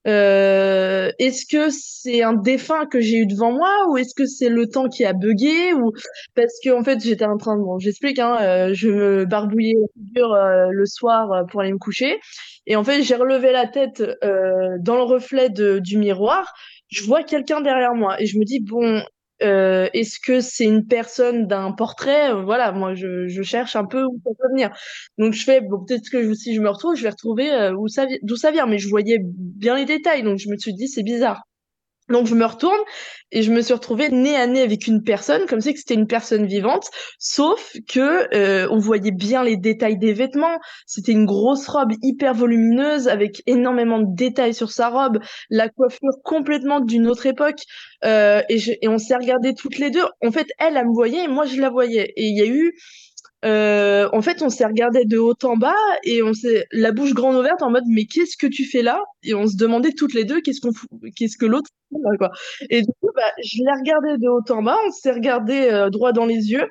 Euh, 0.06 1.10
est-ce 1.18 1.44
que 1.44 1.68
c'est 1.70 2.22
un 2.22 2.32
défunt 2.32 2.86
que 2.86 3.00
j'ai 3.00 3.18
eu 3.18 3.26
devant 3.26 3.52
moi 3.52 3.70
ou 3.90 3.98
est-ce 3.98 4.14
que 4.14 4.24
c'est 4.24 4.48
le 4.48 4.66
temps 4.66 4.88
qui 4.88 5.04
a 5.04 5.12
bugué 5.12 5.74
ou 5.74 5.92
parce 6.34 6.54
que 6.64 6.70
en 6.70 6.82
fait 6.82 7.00
j'étais 7.04 7.26
en 7.26 7.36
train 7.36 7.58
de 7.58 7.62
bon 7.62 7.78
j'explique 7.78 8.18
hein 8.18 8.38
euh, 8.40 8.70
je 8.72 8.88
me 8.88 9.24
barbouillais 9.26 9.74
la 9.78 9.86
figure 10.02 10.32
euh, 10.32 10.68
le 10.72 10.86
soir 10.86 11.30
euh, 11.32 11.44
pour 11.44 11.60
aller 11.60 11.72
me 11.72 11.78
coucher 11.78 12.18
et 12.66 12.76
en 12.76 12.84
fait 12.84 13.02
j'ai 13.02 13.14
relevé 13.14 13.52
la 13.52 13.66
tête 13.66 14.02
dans 14.02 14.96
le 14.96 15.02
reflet 15.02 15.50
du 15.50 15.98
miroir. 15.98 16.54
Je 16.88 17.04
vois 17.04 17.22
quelqu'un 17.22 17.60
derrière 17.60 17.94
moi 17.94 18.20
et 18.20 18.26
je 18.26 18.38
me 18.38 18.44
dis 18.44 18.60
bon 18.60 19.02
euh, 19.42 19.88
est-ce 19.94 20.18
que 20.20 20.40
c'est 20.40 20.64
une 20.64 20.86
personne 20.86 21.46
d'un 21.46 21.72
portrait? 21.72 22.30
Euh, 22.32 22.42
voilà 22.42 22.72
moi 22.72 22.94
je, 22.94 23.28
je 23.28 23.42
cherche 23.42 23.76
un 23.76 23.84
peu 23.86 24.04
où 24.04 24.20
ça 24.24 24.30
peut 24.38 24.48
venir. 24.50 24.70
Donc 25.18 25.32
je 25.34 25.44
fais, 25.44 25.60
bon, 25.60 25.84
peut-être 25.84 26.10
que 26.10 26.22
je- 26.22 26.34
si 26.34 26.54
je 26.54 26.60
me 26.60 26.68
retrouve, 26.70 26.94
je 26.96 27.02
vais 27.02 27.10
retrouver 27.10 27.52
euh, 27.52 27.72
d'où 28.22 28.36
ça 28.36 28.50
vient, 28.52 28.66
mais 28.66 28.78
je 28.78 28.88
voyais 28.88 29.18
bien 29.22 29.76
les 29.76 29.84
détails, 29.86 30.22
donc 30.22 30.38
je 30.38 30.48
me 30.50 30.56
suis 30.58 30.74
dit, 30.74 30.88
c'est 30.88 31.02
bizarre. 31.02 31.42
Donc 32.10 32.26
je 32.26 32.34
me 32.34 32.44
retourne 32.44 32.78
et 33.32 33.42
je 33.42 33.52
me 33.52 33.60
suis 33.62 33.72
retrouvée 33.74 34.08
nez 34.10 34.34
à 34.36 34.46
nez 34.46 34.62
avec 34.62 34.86
une 34.86 35.02
personne, 35.04 35.46
comme 35.46 35.60
si 35.60 35.76
c'était 35.76 35.94
une 35.94 36.06
personne 36.08 36.46
vivante, 36.46 36.88
sauf 37.18 37.72
que 37.88 38.28
euh, 38.34 38.66
on 38.70 38.78
voyait 38.78 39.12
bien 39.12 39.44
les 39.44 39.56
détails 39.56 39.98
des 39.98 40.12
vêtements. 40.12 40.58
C'était 40.86 41.12
une 41.12 41.26
grosse 41.26 41.68
robe 41.68 41.92
hyper 42.02 42.34
volumineuse 42.34 43.06
avec 43.08 43.42
énormément 43.46 44.00
de 44.00 44.06
détails 44.14 44.54
sur 44.54 44.70
sa 44.72 44.88
robe, 44.88 45.18
la 45.48 45.68
coiffure 45.68 46.10
complètement 46.24 46.80
d'une 46.80 47.06
autre 47.06 47.26
époque. 47.26 47.60
Euh, 48.04 48.42
et, 48.48 48.58
je- 48.58 48.72
et 48.80 48.88
on 48.88 48.98
s'est 48.98 49.16
regardé 49.16 49.54
toutes 49.54 49.78
les 49.78 49.90
deux. 49.90 50.04
En 50.24 50.32
fait, 50.32 50.46
elle, 50.58 50.76
elle 50.76 50.86
me 50.88 50.92
voyait 50.94 51.24
et 51.24 51.28
moi 51.28 51.44
je 51.46 51.60
la 51.60 51.70
voyais. 51.70 52.12
Et 52.16 52.24
il 52.26 52.36
y 52.38 52.42
a 52.42 52.46
eu 52.46 52.72
euh, 53.44 54.08
en 54.12 54.20
fait, 54.22 54.42
on 54.42 54.50
s'est 54.50 54.66
regardé 54.66 55.04
de 55.06 55.16
haut 55.18 55.34
en 55.44 55.56
bas 55.56 55.74
et 56.04 56.22
on 56.22 56.34
s'est 56.34 56.66
la 56.72 56.92
bouche 56.92 57.14
grande 57.14 57.36
ouverte 57.36 57.62
en 57.62 57.70
mode 57.70 57.84
mais 57.88 58.04
qu'est-ce 58.04 58.36
que 58.36 58.46
tu 58.46 58.64
fais 58.66 58.82
là? 58.82 59.02
Et 59.22 59.34
on 59.34 59.46
se 59.46 59.56
demandait 59.56 59.92
toutes 59.92 60.12
les 60.14 60.24
deux 60.24 60.40
qu'est-ce 60.42 60.60
qu'on 60.60 60.72
qu'est-ce 61.16 61.38
que 61.38 61.46
l'autre 61.46 61.70
fait 61.90 62.18
quoi. 62.18 62.30
Et 62.68 62.82
du 62.82 62.88
coup, 63.00 63.08
bah, 63.14 63.22
je 63.42 63.58
l'ai 63.64 63.72
regardé 63.80 64.18
de 64.18 64.28
haut 64.28 64.42
en 64.50 64.62
bas, 64.62 64.76
on 64.86 64.90
s'est 64.90 65.12
regardé 65.12 65.68
euh, 65.70 65.88
droit 65.90 66.12
dans 66.12 66.26
les 66.26 66.50
yeux 66.52 66.66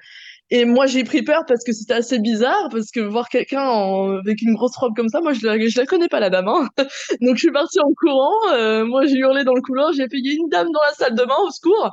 et 0.51 0.65
moi 0.65 0.87
j'ai 0.87 1.03
pris 1.03 1.21
peur 1.21 1.43
parce 1.47 1.63
que 1.63 1.71
c'était 1.73 1.93
assez 1.93 2.19
bizarre 2.19 2.69
parce 2.71 2.91
que 2.91 2.99
voir 2.99 3.29
quelqu'un 3.29 3.61
en- 3.63 4.17
avec 4.17 4.41
une 4.41 4.53
grosse 4.55 4.75
robe 4.77 4.95
comme 4.95 5.09
ça, 5.09 5.21
moi 5.21 5.33
je 5.33 5.45
la, 5.45 5.59
je 5.59 5.79
la 5.79 5.85
connais 5.85 6.07
pas 6.07 6.19
la 6.19 6.29
dame 6.29 6.47
hein. 6.47 6.67
Donc 7.21 7.35
je 7.35 7.41
suis 7.41 7.51
partie 7.51 7.79
en 7.79 7.91
courant, 7.99 8.33
euh, 8.53 8.85
moi 8.85 9.05
j'ai 9.05 9.17
hurlé 9.17 9.43
dans 9.43 9.53
le 9.53 9.61
couloir, 9.61 9.93
j'ai 9.93 10.07
payé 10.07 10.33
une 10.35 10.49
dame 10.49 10.67
dans 10.71 10.81
la 10.87 10.93
salle 10.93 11.15
de 11.15 11.23
bain 11.23 11.35
au 11.45 11.51
secours. 11.51 11.91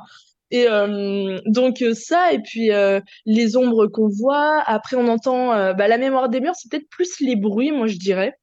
Et 0.51 0.67
euh, 0.69 1.39
donc 1.45 1.81
euh, 1.81 1.93
ça, 1.93 2.31
et 2.33 2.39
puis 2.39 2.71
euh, 2.71 3.01
les 3.25 3.57
ombres 3.57 3.87
qu'on 3.87 4.07
voit. 4.07 4.61
Après, 4.65 4.95
on 4.95 5.07
entend 5.07 5.53
euh, 5.53 5.73
bah, 5.73 5.87
la 5.87 5.97
mémoire 5.97 6.29
des 6.29 6.39
murs, 6.39 6.53
c'est 6.55 6.69
peut-être 6.71 6.89
plus 6.89 7.19
les 7.19 7.35
bruits, 7.35 7.71
moi 7.71 7.87
je 7.87 7.97
dirais, 7.97 8.33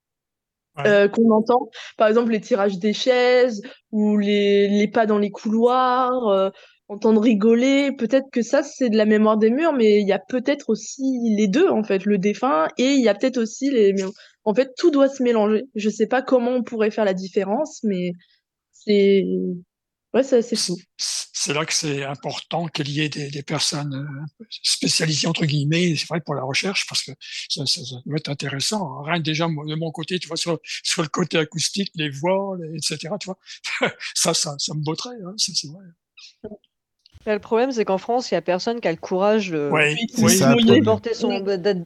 Ouais. 0.76 0.89
euh, 0.89 1.09
qu'on 1.09 1.31
entend. 1.31 1.70
Par 1.97 2.09
exemple, 2.09 2.32
les 2.32 2.40
tirages 2.40 2.78
des 2.78 2.93
chaises 2.93 3.62
ou 3.93 4.18
les, 4.18 4.66
les 4.68 4.89
pas 4.89 5.06
dans 5.06 5.18
les 5.18 5.31
couloirs, 5.31 6.26
euh, 6.28 6.51
entendre 6.89 7.20
rigoler. 7.20 7.93
Peut-être 7.97 8.26
que 8.32 8.43
ça, 8.43 8.62
c'est 8.64 8.90
de 8.90 8.97
la 8.97 9.05
mémoire 9.06 9.36
des 9.39 9.51
murs, 9.51 9.72
mais 9.72 10.01
il 10.01 10.09
y 10.09 10.12
a 10.12 10.18
peut-être 10.18 10.70
aussi 10.70 11.02
les 11.36 11.47
deux, 11.48 11.68
en 11.68 11.85
fait, 11.85 12.05
le 12.05 12.18
défunt, 12.18 12.66
et 12.76 12.90
il 12.94 13.01
y 13.02 13.09
a 13.09 13.14
peut-être 13.14 13.39
aussi 13.39 13.70
les... 13.70 13.94
En 14.44 14.52
fait, 14.52 14.72
tout 14.76 14.90
doit 14.90 15.09
se 15.09 15.22
mélanger. 15.22 15.62
Je 15.76 15.89
sais 15.89 16.06
pas 16.09 16.22
comment 16.22 16.51
on 16.51 16.62
pourrait 16.64 16.90
faire 16.90 17.05
la 17.05 17.14
différence, 17.14 17.81
mais 17.85 18.10
c'est... 18.72 19.22
C'est. 20.23 20.43
C'est 20.97 21.53
là 21.53 21.66
que 21.66 21.74
c'est 21.74 22.05
important 22.05 22.69
qu'il 22.69 22.89
y 22.89 23.01
ait 23.01 23.09
des, 23.09 23.43
personnes 23.43 23.95
euh, 23.95 24.45
spécialisées 24.62 25.27
entre 25.27 25.45
guillemets, 25.45 25.97
c'est 25.97 26.07
vrai 26.09 26.20
pour 26.20 26.35
la 26.35 26.43
recherche, 26.43 26.86
parce 26.89 27.03
que 27.03 27.11
ça, 27.49 27.65
doit 28.07 28.16
être 28.16 28.28
intéressant. 28.28 29.03
Rien 29.03 29.20
déjà 29.20 29.47
de 29.47 29.74
mon 29.74 29.91
côté, 29.91 30.19
tu 30.19 30.28
vois, 30.28 30.36
sur, 30.36 30.59
le 30.99 31.09
côté 31.09 31.39
acoustique, 31.39 31.91
les 31.97 32.11
voix, 32.11 32.57
etc. 32.74 33.15
Tu 33.20 33.27
vois, 33.27 33.39
ça, 34.15 34.32
ça, 34.32 34.55
ça 34.59 34.74
me 34.74 34.82
botterait, 34.82 35.16
hein, 35.27 35.35
c'est 35.36 35.66
vrai. 35.66 35.85
Là, 37.26 37.32
le 37.32 37.38
problème, 37.40 37.72
c'est 37.72 37.84
qu'en 37.86 37.96
France, 37.98 38.30
il 38.30 38.34
n'y 38.34 38.38
a 38.38 38.42
personne 38.42 38.80
qui 38.80 38.88
a 38.88 38.90
le 38.90 38.98
courage 38.98 39.51
de, 39.51 39.70
Oui, 39.72 40.28
ça 40.30 40.55
porter 40.84 41.14
son. 41.14 41.30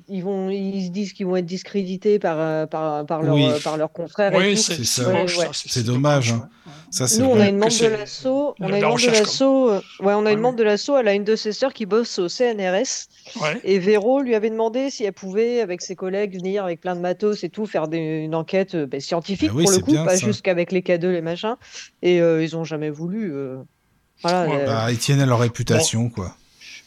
Ils, 0.09 0.23
vont, 0.24 0.51
ils 0.51 0.86
se 0.86 0.90
disent 0.90 1.12
qu'ils 1.12 1.27
vont 1.27 1.36
être 1.36 1.47
discrédités 1.47 2.19
par, 2.19 2.36
euh, 2.40 2.66
par, 2.66 3.06
par, 3.06 3.23
leur, 3.23 3.35
Oui. 3.35 3.47
euh, 3.48 3.59
par 3.62 3.77
leurs 3.77 3.93
confrères 3.93 4.32
et 4.35 4.36
oui, 4.36 4.55
tout. 4.55 4.60
c'est 4.60 5.06
Ouais. 5.06 5.27
C'est 5.52 5.85
dommage, 5.85 6.32
hein. 6.32 6.48
Ça, 6.90 7.06
c'est 7.06 7.20
Nous, 7.20 7.27
on 7.28 7.39
a 7.39 7.48
une 7.48 7.59
membre 7.59 7.78
de 7.81 7.86
l'assaut. 7.86 8.55
On 8.60 8.65
a 8.65 8.66
une 8.69 8.73
la 8.73 8.81
membre 8.89 8.89
de 8.89 8.93
recherche, 8.94 9.19
l'assaut. 9.20 9.70
euh, 9.70 9.81
Ouais, 10.01 10.15
on 10.15 10.24
a 10.27 10.32
une 10.32 10.40
membre 10.40 10.56
de 10.56 10.62
l'assaut. 10.65 10.97
Elle 10.97 11.09
a 11.09 11.15
une 11.15 11.24
de 11.24 11.36
ses 11.36 11.52
sœurs 11.52 11.73
qui 11.74 11.85
bosse 11.86 12.19
au 12.19 12.28
CNRS. 12.28 13.06
Ouais. 13.40 13.60
Et 13.62 13.78
Véro 13.78 14.20
lui 14.23 14.35
avait 14.35 14.51
demandé 14.51 14.89
si 14.90 15.05
elle 15.05 15.12
pouvait, 15.12 15.60
avec 15.60 15.82
ses 15.82 15.94
collègues, 15.97 16.35
venir 16.35 16.65
avec 16.65 16.81
plein 16.81 16.97
de 16.97 17.01
matos 17.01 17.44
et 17.44 17.48
tout, 17.51 17.66
faire 17.66 17.89
des- 17.89 17.98
une 17.98 18.35
enquête 18.35 18.74
ben, 18.74 19.01
scientifique 19.01 19.51
oui, 19.55 19.65
pour 19.65 19.73
le 19.73 19.78
coup, 19.81 19.93
bien, 19.93 20.05
pas 20.05 20.16
ça. 20.16 20.27
juste 20.27 20.43
qu'avec 20.43 20.73
les 20.73 20.81
K2, 20.81 21.09
les 21.10 21.20
machins. 21.20 21.56
Et 22.02 22.20
euh, 22.23 22.43
ils 22.43 22.56
ont 22.56 22.65
jamais 22.65 22.90
voulu. 22.90 23.32
euh, 23.35 23.59
Voilà. 24.23 24.49
Ouais, 24.49 24.62
euh, 24.62 24.66
Bah, 24.66 24.93
ils 24.93 24.99
tiennent 24.99 25.20
à 25.20 25.27
leur 25.27 25.39
réputation, 25.40 26.09
quoi. 26.11 26.36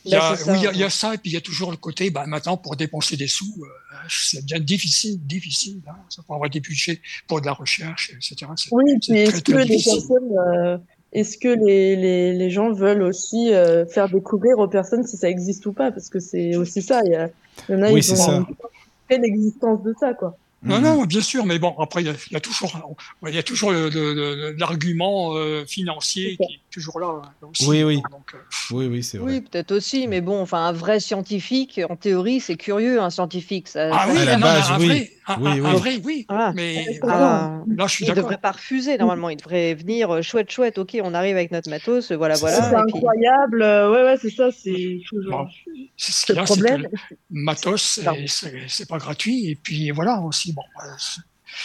Il 0.04 0.12
y, 0.12 0.16
a, 0.16 0.36
ça. 0.36 0.52
oui, 0.52 0.58
il 0.60 0.64
y 0.64 0.68
a- 0.68 0.72
il 0.72 0.80
y 0.80 0.84
a 0.84 0.90
ça, 0.90 1.14
et 1.14 1.18
puis 1.20 1.30
il 1.30 1.34
y 1.34 1.38
a 1.38 1.42
toujours 1.42 1.70
le 1.70 1.78
côté, 1.78 2.10
bah, 2.10 2.26
maintenant, 2.26 2.58
pour 2.58 2.76
dépenser 2.76 3.18
des 3.18 3.28
sous, 3.28 3.46
euh, 3.62 3.96
c'est 4.10 4.44
bien 4.44 4.60
difficile, 4.60 5.20
difficile. 5.28 5.80
Hein, 5.88 5.94
ça 6.10 6.24
pour 6.24 6.34
avoir 6.34 6.50
des 6.50 6.60
budgets 6.60 7.00
pour 7.28 7.40
de 7.40 7.46
la 7.46 7.54
recherche, 7.54 8.10
etc. 8.12 8.52
C'est- 8.58 8.70
Oui, 8.72 8.84
c'est 8.88 9.14
puis 9.14 9.24
très, 9.26 9.36
est-ce 9.38 9.44
que 9.44 9.52
très 9.52 9.66
les 9.66 9.76
difficile. 9.76 9.94
personnes, 10.08 10.38
euh, 10.56 10.78
est-ce 11.14 11.38
que 11.38 11.50
les, 11.50 11.96
les, 11.96 12.34
les 12.34 12.50
gens 12.50 12.74
veulent 12.74 13.04
aussi 13.04 13.54
euh, 13.54 13.86
faire 13.86 14.10
découvrir 14.10 14.58
aux 14.58 14.68
personnes 14.68 15.06
si 15.06 15.18
ça 15.18 15.30
existe 15.30 15.68
ou 15.68 15.74
pas? 15.74 15.92
Parce 15.92 16.10
que 16.10 16.20
c'est 16.20 16.56
aussi 16.56 16.82
ça. 16.82 17.02
Il 17.06 17.12
y, 17.12 17.16
a, 17.16 17.30
il 17.70 17.76
y 17.76 17.78
en 17.78 17.84
a, 17.84 17.92
Oui, 17.92 18.00
ils 18.04 18.22
ont 18.24 18.46
l'existence 19.10 19.84
de 19.84 19.94
ça, 20.00 20.16
quoi. 20.16 20.36
Non, 20.64 20.78
Mhm. 20.78 20.84
non, 20.84 21.04
bien 21.06 21.22
sûr, 21.22 21.46
mais 21.46 21.58
bon, 21.60 21.76
après, 21.80 22.02
il 22.04 22.06
y 22.06 22.10
a, 22.10 22.14
il 22.30 22.34
y 22.34 22.36
a 22.36 22.40
toujours, 22.40 22.72
il 23.28 23.34
y 23.34 23.38
a 23.40 23.44
toujours 23.44 23.72
l'argument 24.58 25.36
euh, 25.36 25.66
financier 25.66 26.38
qui 26.38 26.44
est 26.54 26.60
toujours 26.72 27.00
là 27.00 27.22
hein, 27.24 27.32
aussi. 27.48 27.68
Oui, 27.68 27.84
oui. 27.84 28.02
Donc, 28.10 28.34
euh, 28.34 28.38
Oui, 28.72 28.88
oui, 28.88 29.04
c'est 29.04 29.18
vrai. 29.18 29.32
Oui, 29.34 29.42
peut-être 29.42 29.72
aussi, 29.72 30.08
mais 30.08 30.22
bon, 30.22 30.42
enfin, 30.42 30.66
un 30.66 30.72
vrai 30.72 31.00
scientifique, 31.00 31.80
en 31.90 31.96
théorie, 31.96 32.40
c'est 32.40 32.56
curieux, 32.56 33.02
un 33.02 33.10
scientifique. 33.10 33.68
Ça, 33.68 33.90
ah 33.94 34.08
ça 34.08 34.12
oui, 34.14 34.20
À 34.22 34.26
la 34.26 34.38
non, 34.38 34.42
base, 34.48 34.72
un 34.72 34.80
oui. 34.80 34.88
vrai, 34.88 35.12
un, 35.28 35.42
Oui, 35.42 35.50
un- 35.50 35.54
oui. 35.62 35.68
un 35.70 35.74
vrai, 35.74 36.02
oui. 36.04 36.26
Voilà. 36.30 36.54
Mais 36.56 36.86
Ah, 37.04 37.60
là, 37.68 37.88
je 37.88 37.92
suis 37.94 38.06
il 38.06 38.08
d'accord. 38.08 38.24
devrait 38.24 38.38
pas 38.38 38.52
refuser, 38.52 38.98
normalement. 38.98 39.30
Il 39.30 39.38
devrait 39.38 39.76
venir, 39.76 40.10
euh, 40.12 40.22
chouette, 40.22 40.50
chouette, 40.50 40.78
ok, 40.78 40.98
on 41.04 41.14
arrive 41.14 41.36
avec 41.36 41.52
notre 41.52 41.70
matos, 41.70 42.12
euh, 42.12 42.16
voilà, 42.18 42.36
C'est 42.36 42.42
voilà. 42.42 42.58
C'est 42.64 42.70
puis- 42.70 42.96
incroyable. 42.96 43.62
euh, 43.62 43.92
Ouais, 43.92 44.04
ouais, 44.04 44.18
c'est 44.22 44.30
ça. 44.32 44.50
C'est 44.52 45.02
toujours. 45.08 45.32
Bon, 45.32 45.48
c'est 45.98 46.12
ce 46.12 46.22
Le 46.22 46.26
qu'il 46.26 46.36
y 46.36 46.40
a, 46.40 46.46
c'est 46.46 46.54
que 46.54 46.60
problème, 46.60 46.88
le 46.92 47.18
matos, 47.44 48.00
c'est- 48.68 48.88
pas 48.88 48.98
gratuit, 48.98 49.50
et 49.50 49.56
puis 49.56 49.92
voilà 49.92 50.20
aussi. 50.22 50.54
Bon, 50.54 50.64
euh, 50.84 50.88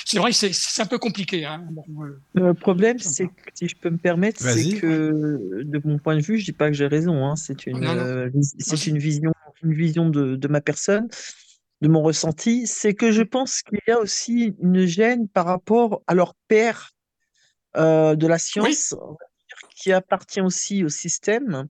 c'est- 0.04 0.18
vrai, 0.18 0.32
c'est 0.32 0.82
un 0.82 0.86
peu 0.86 0.98
compliqué. 0.98 1.44
Hein. 1.44 1.66
Bon, 1.70 1.84
euh, 2.04 2.20
Le 2.34 2.54
problème, 2.54 2.98
c'est 2.98 3.26
que, 3.26 3.32
si 3.54 3.68
je 3.68 3.76
peux 3.76 3.90
me 3.90 3.98
permettre, 3.98 4.40
c'est 4.40 4.78
que, 4.78 5.62
de 5.62 5.80
mon 5.84 5.98
point 5.98 6.16
de 6.16 6.22
vue, 6.22 6.38
je 6.38 6.44
dis 6.44 6.52
pas 6.52 6.68
que 6.68 6.74
j'ai 6.74 6.86
raison, 6.86 7.24
hein, 7.26 7.36
c'est 7.36 7.66
une, 7.66 7.84
euh, 7.84 8.30
c'est 8.58 8.86
une 8.86 8.98
vision, 8.98 9.32
une 9.62 9.74
vision 9.74 10.08
de, 10.08 10.36
de 10.36 10.48
ma 10.48 10.60
personne, 10.60 11.08
de 11.82 11.88
mon 11.88 12.02
ressenti, 12.02 12.66
c'est 12.66 12.94
que 12.94 13.12
je 13.12 13.22
pense 13.22 13.62
qu'il 13.62 13.80
y 13.86 13.90
a 13.90 13.98
aussi 13.98 14.54
une 14.60 14.86
gêne 14.86 15.28
par 15.28 15.46
rapport 15.46 16.02
à 16.06 16.14
leur 16.14 16.34
père 16.48 16.92
euh, 17.76 18.16
de 18.16 18.26
la 18.26 18.38
science, 18.38 18.94
qui 19.76 19.92
appartient 19.92 20.40
aussi 20.40 20.84
au 20.84 20.88
système 20.88 21.66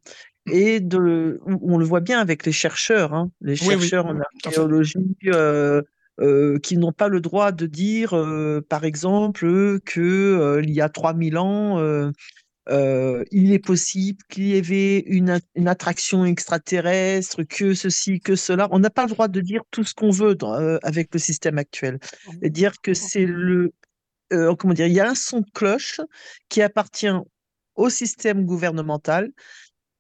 et 0.53 0.79
de, 0.81 1.41
on 1.45 1.77
le 1.77 1.85
voit 1.85 2.01
bien 2.01 2.21
avec 2.21 2.47
les 2.47 2.53
chercheurs, 2.53 3.15
hein, 3.15 3.31
les 3.41 3.55
Oui, 3.63 3.75
oui, 3.75 3.81
chercheurs 3.81 4.07
en 4.07 4.21
archéologie 4.45 5.17
euh, 5.27 5.83
euh, 6.21 6.59
qui 6.59 6.79
n'ont 6.79 6.93
pas 6.93 7.09
le 7.09 7.21
droit 7.21 7.53
de 7.53 7.67
dire, 7.67 8.15
euh, 8.15 8.65
par 8.67 8.85
exemple, 8.85 9.81
que 9.81 10.01
euh, 10.01 10.63
il 10.63 10.71
y 10.71 10.81
a 10.81 10.89
3000 10.89 11.37
ans, 11.37 11.79
il 12.69 13.53
est 13.53 13.65
possible 13.65 14.23
qu'il 14.29 14.49
y 14.49 14.57
avait 14.57 15.01
une, 15.01 15.41
attraction 15.67 16.25
extraterrestre, 16.25 17.43
que 17.43 17.75
ceci, 17.75 18.21
que 18.21 18.35
cela. 18.35 18.69
On 18.71 18.79
n'a 18.79 18.91
pas 18.91 19.05
le 19.05 19.11
droit 19.11 19.29
de 19.29 19.41
dire 19.41 19.63
tout 19.71 19.85
ce 19.85 19.95
qu'on 19.95 20.11
veut 20.11 20.35
dans- 20.35 20.79
avec 20.83 21.13
le 21.13 21.19
système 21.19 21.59
actuel. 21.59 21.99
Et 22.43 22.51
dire 22.51 22.81
que 22.81 22.95
c'est 22.95 23.27
le, 23.27 23.73
comment 24.31 24.75
dire, 24.75 24.87
il 24.87 24.95
y 24.95 25.01
a 25.01 25.09
un 25.11 25.15
son 25.15 25.41
de 25.41 25.51
cloche 25.53 26.01
qui 26.49 26.63
appartient 26.63 27.13
au 27.75 27.91
système 27.91 28.45
gouvernemental 28.45 29.31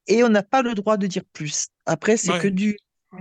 et 0.06 0.24
on 0.24 0.28
n'a 0.28 0.42
pas 0.42 0.62
le 0.62 0.74
droit 0.74 0.96
de 0.96 1.06
dire 1.06 1.24
plus. 1.32 1.68
Après, 1.84 2.16
c'est 2.16 2.32
Ouais. 2.32 2.40
que 2.40 2.48
du 2.48 2.76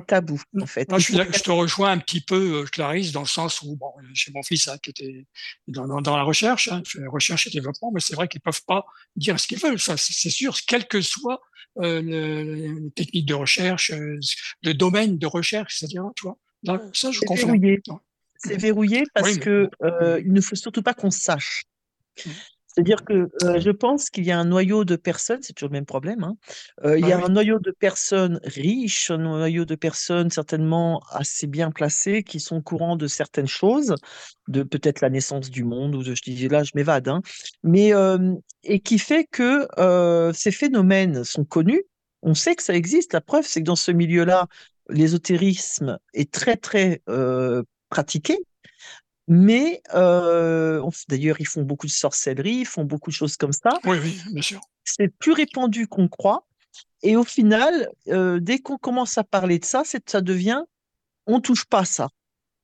tabou, 0.07 0.41
en 0.59 0.65
fait. 0.65 0.89
Moi, 0.89 0.99
je, 0.99 1.03
suis 1.05 1.13
faut 1.13 1.19
là- 1.19 1.25
je 1.31 1.39
te 1.41 1.51
rejoins 1.51 1.91
un 1.91 1.97
petit 1.99 2.21
peu, 2.21 2.61
euh, 2.61 2.65
Clarisse, 2.65 3.11
dans 3.11 3.21
le 3.21 3.25
sens 3.27 3.61
où, 3.61 3.75
bon, 3.75 3.91
chez 4.13 4.31
mon 4.31 4.43
fils, 4.43 4.67
hein, 4.67 4.77
qui 4.81 4.89
était 4.91 5.25
dans, 5.67 5.87
dans, 5.87 6.01
dans 6.01 6.17
la 6.17 6.23
recherche, 6.23 6.67
hein, 6.69 6.81
recherche 7.07 7.47
et 7.47 7.49
développement, 7.49 7.91
mais 7.93 7.99
c'est 7.99 8.15
vrai 8.15 8.27
qu'ils 8.27 8.41
peuvent 8.41 8.63
pas 8.65 8.85
dire 9.15 9.39
ce 9.39 9.47
qu'ils 9.47 9.59
veulent, 9.59 9.79
ça, 9.79 9.95
c'est 9.97 10.29
sûr, 10.29 10.55
quelle 10.67 10.87
que 10.87 11.01
soit 11.01 11.41
euh, 11.79 12.01
le, 12.01 12.79
les 12.83 12.91
techniques 12.91 13.25
de 13.25 13.33
recherche, 13.33 13.91
euh, 13.91 14.19
le 14.63 14.73
domaine 14.73 15.17
de 15.17 15.27
recherche, 15.27 15.77
c'est-à-dire, 15.77 16.03
tu 16.15 16.23
vois, 16.23 16.37
là, 16.63 16.81
ça, 16.93 17.11
je 17.11 17.19
C'est 17.19 17.25
confirme. 17.25 17.51
verrouillé. 17.51 17.81
Ouais. 17.87 17.95
C'est 18.37 18.57
verrouillé 18.57 19.03
parce 19.13 19.27
Oui, 19.29 19.35
mais- 19.35 19.41
que 19.43 19.69
euh, 19.83 20.21
il 20.23 20.31
ne 20.33 20.41
faut 20.41 20.55
surtout 20.55 20.81
pas 20.83 20.93
qu'on 20.93 21.11
sache. 21.11 21.63
C'est-à-dire 22.75 23.05
que 23.05 23.29
euh, 23.43 23.59
je 23.61 23.71
pense 23.71 24.09
qu'il 24.09 24.25
y 24.25 24.31
a 24.31 24.37
un 24.37 24.43
noyau 24.43 24.83
de 24.83 24.97
personnes, 24.97 25.41
c'est 25.41 25.53
toujours 25.53 25.69
le 25.69 25.77
même 25.77 25.85
problème, 25.85 26.25
hein. 26.25 26.35
Euh, 26.83 26.99
il 26.99 27.07
y 27.07 27.13
Ah 27.13 27.19
a 27.19 27.25
un 27.25 27.29
noyau 27.29 27.57
de 27.57 27.71
personnes 27.71 28.41
riches, 28.43 29.11
un 29.11 29.17
noyau 29.17 29.63
de 29.63 29.75
personnes 29.75 30.29
certainement 30.29 31.01
assez 31.09 31.47
bien 31.47 31.71
placées 31.71 32.23
qui 32.23 32.41
sont 32.41 32.57
au 32.57 32.61
courant 32.61 32.97
de 32.97 33.07
certaines 33.07 33.47
choses, 33.47 33.95
de 34.49 34.63
peut-être 34.63 34.99
la 34.99 35.09
naissance 35.09 35.49
du 35.49 35.63
monde, 35.63 35.95
ou 35.95 36.03
de, 36.03 36.15
je 36.15 36.21
dis 36.21 36.49
là, 36.49 36.63
je 36.63 36.71
m'évade, 36.75 37.07
hein. 37.07 37.21
mais 37.63 37.93
euh, 37.93 38.33
et 38.63 38.81
qui 38.81 38.99
fait 38.99 39.25
que 39.31 39.67
euh, 39.79 40.33
ces 40.33 40.51
phénomènes 40.51 41.23
sont 41.23 41.45
connus. 41.45 41.83
On 42.23 42.33
sait 42.33 42.55
que 42.55 42.63
ça 42.63 42.75
existe. 42.75 43.13
La 43.13 43.21
preuve, 43.21 43.45
c'est 43.47 43.61
que 43.61 43.65
dans 43.65 43.77
ce 43.77 43.91
milieu-là, 43.91 44.47
l'ésotérisme 44.89 45.97
est 46.13 46.29
très 46.29 46.57
très 46.57 47.01
pratiqué. 47.89 48.37
Mais 49.27 49.81
euh, 49.93 50.81
d'ailleurs, 51.09 51.37
ils 51.39 51.47
font 51.47 51.63
beaucoup 51.63 51.87
de 51.87 51.91
sorcellerie, 51.91 52.57
ils 52.57 52.65
font 52.65 52.83
beaucoup 52.83 53.09
de 53.09 53.15
choses 53.15 53.37
comme 53.37 53.53
ça. 53.53 53.69
Oui, 53.85 53.97
oui, 54.01 54.21
bien 54.31 54.41
sûr. 54.41 54.61
C'est 54.83 55.07
plus 55.07 55.31
répandu 55.31 55.87
qu'on 55.87 56.07
croit. 56.07 56.45
Et 57.01 57.15
au 57.15 57.23
final, 57.23 57.89
euh, 58.09 58.39
dès 58.39 58.59
qu'on 58.59 58.77
commence 58.77 59.17
à 59.17 59.23
parler 59.23 59.59
de 59.59 59.65
ça, 59.65 59.83
ça 59.83 60.21
devient, 60.21 60.63
on 61.25 61.39
touche 61.39 61.65
pas 61.65 61.85
ça. 61.85 62.09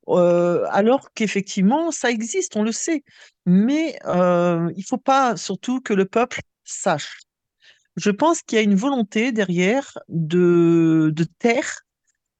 Euh, 0.08 0.66
alors 0.70 1.14
qu'effectivement, 1.14 1.92
ça 1.92 2.12
existe, 2.12 2.56
on 2.56 2.64
le 2.64 2.72
sait. 2.72 3.04
Mais 3.46 3.98
euh, 4.06 4.72
il 4.76 4.84
faut 4.84 4.98
pas 4.98 5.38
surtout 5.38 5.82
que 5.82 5.94
le 5.94 6.06
peuple 6.06 6.42
sache. 6.64 7.20
Je 7.98 8.12
pense 8.12 8.42
qu'il 8.42 8.58
y 8.58 8.60
a 8.60 8.64
une 8.64 8.76
volonté 8.76 9.32
derrière 9.32 9.98
de, 10.08 11.12
de 11.14 11.24
taire 11.24 11.82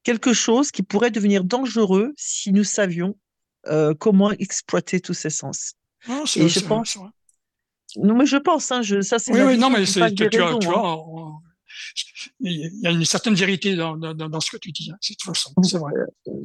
quelque 0.04 0.34
chose 0.34 0.72
qui 0.72 0.84
pourrait 0.84 1.12
devenir 1.12 1.44
dangereux 1.44 2.14
si 2.18 2.52
nous 2.52 2.64
savions 2.64 3.16
euh, 3.68 3.94
comment 3.94 4.32
exploiter 4.32 5.00
tous 5.00 5.14
ces 5.14 5.30
sens. 5.30 5.74
Non, 6.08 6.24
Et 6.36 6.50
je 6.50 6.60
pense, 6.62 6.98
non 7.98 8.16
mais 8.16 8.26
je 8.26 8.38
pense, 8.38 8.72
hein, 8.72 8.82
je, 8.82 9.02
ça 9.02 9.20
c'est 9.20 9.34
Oui, 9.34 9.42
oui, 9.42 9.58
non, 9.58 9.70
mais 9.70 9.86
c'est, 9.86 10.00
que 10.16 10.16
tu, 10.16 10.24
j'ai 10.24 10.30
tu 10.30 10.42
hein. 10.42 10.56
on- 10.60 11.34
il 12.40 12.82
y 12.82 12.88
a 12.88 12.92
une 12.92 13.06
certaine 13.06 13.36
vérité 13.36 13.76
dans, 13.76 13.96
dans, 13.98 14.14
dans 14.14 14.40
ce 14.42 14.52
que 14.52 14.58
tu 14.58 14.72
dis, 14.72 14.92
hein, 14.92 14.98
de 15.02 15.08
toute 15.14 15.24
façon, 15.24 15.54
c'est 15.64 15.78
vrai. 15.78 15.94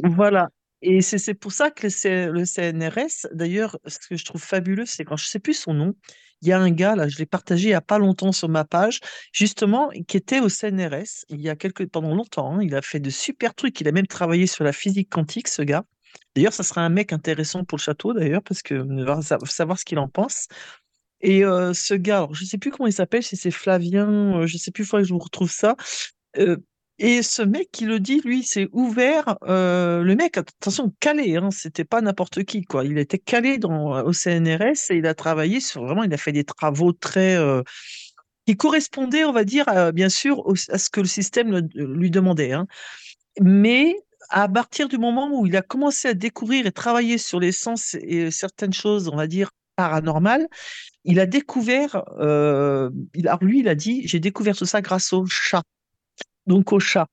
Voilà. 0.04 0.50
Et 0.82 1.00
c'est 1.00 1.34
pour 1.34 1.52
ça 1.52 1.70
que 1.70 1.86
le, 1.86 2.44
CNRS, 2.44 3.26
d'ailleurs, 3.32 3.78
ce 3.86 3.98
que 4.08 4.16
je 4.16 4.24
trouve 4.24 4.42
fabuleux, 4.42 4.86
c'est 4.86 5.04
quand 5.04 5.16
je 5.16 5.26
sais 5.26 5.38
plus 5.38 5.54
son 5.54 5.72
nom, 5.74 5.94
il 6.42 6.48
y 6.48 6.52
a 6.52 6.60
un 6.60 6.70
gars, 6.70 6.94
là, 6.94 7.08
je 7.08 7.16
l'ai 7.16 7.26
partagé 7.26 7.68
il 7.68 7.70
y 7.70 7.74
a 7.74 7.80
pas 7.80 7.98
longtemps 7.98 8.30
sur 8.30 8.48
ma 8.48 8.64
page, 8.64 9.00
justement, 9.32 9.88
qui 10.06 10.18
était 10.18 10.40
au 10.40 10.48
CNRS 10.48 11.24
il 11.28 11.40
y 11.40 11.48
a 11.48 11.56
quelques, 11.56 11.86
pendant 11.88 12.14
longtemps. 12.14 12.54
hein, 12.54 12.62
il 12.62 12.74
a 12.74 12.82
fait 12.82 13.00
de 13.00 13.10
super 13.10 13.54
trucs. 13.54 13.80
Il 13.80 13.88
a 13.88 13.92
même 13.92 14.06
travaillé 14.06 14.46
sur 14.46 14.62
la 14.64 14.72
physique 14.72 15.08
quantique, 15.10 15.48
ce 15.48 15.62
gars. 15.62 15.84
D'ailleurs, 16.34 16.52
ça 16.52 16.62
sera 16.62 16.82
un 16.82 16.88
mec 16.88 17.12
intéressant 17.12 17.64
pour 17.64 17.78
le 17.78 17.82
château, 17.82 18.12
d'ailleurs, 18.12 18.42
parce 18.42 18.62
que 18.62 18.74
on 18.74 19.04
va 19.04 19.22
sa- 19.22 19.38
savoir 19.46 19.78
ce 19.78 19.84
qu'il 19.84 19.98
en 19.98 20.08
pense. 20.08 20.48
Et 21.20 21.44
euh, 21.44 21.72
ce 21.72 21.94
gars, 21.94 22.28
je 22.32 22.44
sais 22.44 22.58
plus 22.58 22.70
comment 22.70 22.86
il 22.86 22.92
s'appelle, 22.92 23.22
si 23.22 23.36
c'est 23.36 23.50
Flavien, 23.50 24.40
euh, 24.42 24.46
je 24.46 24.58
sais 24.58 24.70
plus, 24.70 24.84
il 24.84 24.86
faudrait 24.86 25.02
que 25.02 25.08
je 25.08 25.14
vous 25.14 25.18
retrouve 25.20 25.50
ça. 25.50 25.76
Euh, 26.38 26.56
et 26.98 27.22
ce 27.22 27.42
mec 27.42 27.70
qui 27.72 27.84
le 27.86 28.00
dit, 28.00 28.20
lui, 28.24 28.42
s'est 28.44 28.68
ouvert. 28.72 29.36
euh, 29.44 30.02
le 30.02 30.16
mec, 30.16 30.38
attention, 30.38 30.92
calé, 31.00 31.36
hein, 31.36 31.50
c'était 31.50 31.84
pas 31.84 32.00
n'importe 32.02 32.44
qui, 32.44 32.62
quoi. 32.64 32.84
Il 32.84 32.98
était 32.98 33.18
calé 33.18 33.58
dans, 33.58 34.02
au 34.04 34.12
CNRS 34.12 34.90
et 34.90 34.96
il 34.96 35.06
a 35.06 35.14
travaillé 35.14 35.60
sur 35.60 35.84
vraiment, 35.84 36.04
il 36.04 36.14
a 36.14 36.18
fait 36.18 36.32
des 36.32 36.44
travaux 36.44 36.92
très 36.92 37.36
euh, 37.36 37.62
qui 38.46 38.56
correspondaient, 38.56 39.24
on 39.24 39.32
va 39.32 39.44
dire, 39.44 39.66
bien 39.92 40.08
sûr, 40.08 40.42
à 40.70 40.78
ce 40.78 40.88
que 40.90 41.00
le 41.00 41.06
système 41.06 41.68
lui 41.74 42.10
demandait. 42.10 42.52
hein. 42.52 42.66
Mais 43.40 43.96
à 44.30 44.48
partir 44.48 44.88
du 44.88 44.98
moment 44.98 45.30
où 45.32 45.46
il 45.46 45.56
a 45.56 45.62
commencé 45.62 46.08
à 46.08 46.14
découvrir 46.14 46.66
et 46.66 46.72
travailler 46.72 47.18
sur 47.18 47.40
les 47.40 47.52
sens 47.52 47.94
et 47.94 48.30
certaines 48.30 48.72
choses, 48.72 49.08
on 49.08 49.16
va 49.16 49.26
dire, 49.26 49.50
paranormales, 49.76 50.48
il 51.04 51.20
a 51.20 51.26
découvert, 51.26 52.02
euh, 52.18 52.90
lui, 53.40 53.60
il 53.60 53.68
a 53.68 53.74
dit, 53.74 54.06
j'ai 54.08 54.20
découvert 54.20 54.56
tout 54.56 54.66
ça 54.66 54.80
grâce 54.80 55.12
au 55.12 55.26
chat 55.26 55.62
donc 56.46 56.72
au 56.72 56.80
chat. 56.80 57.06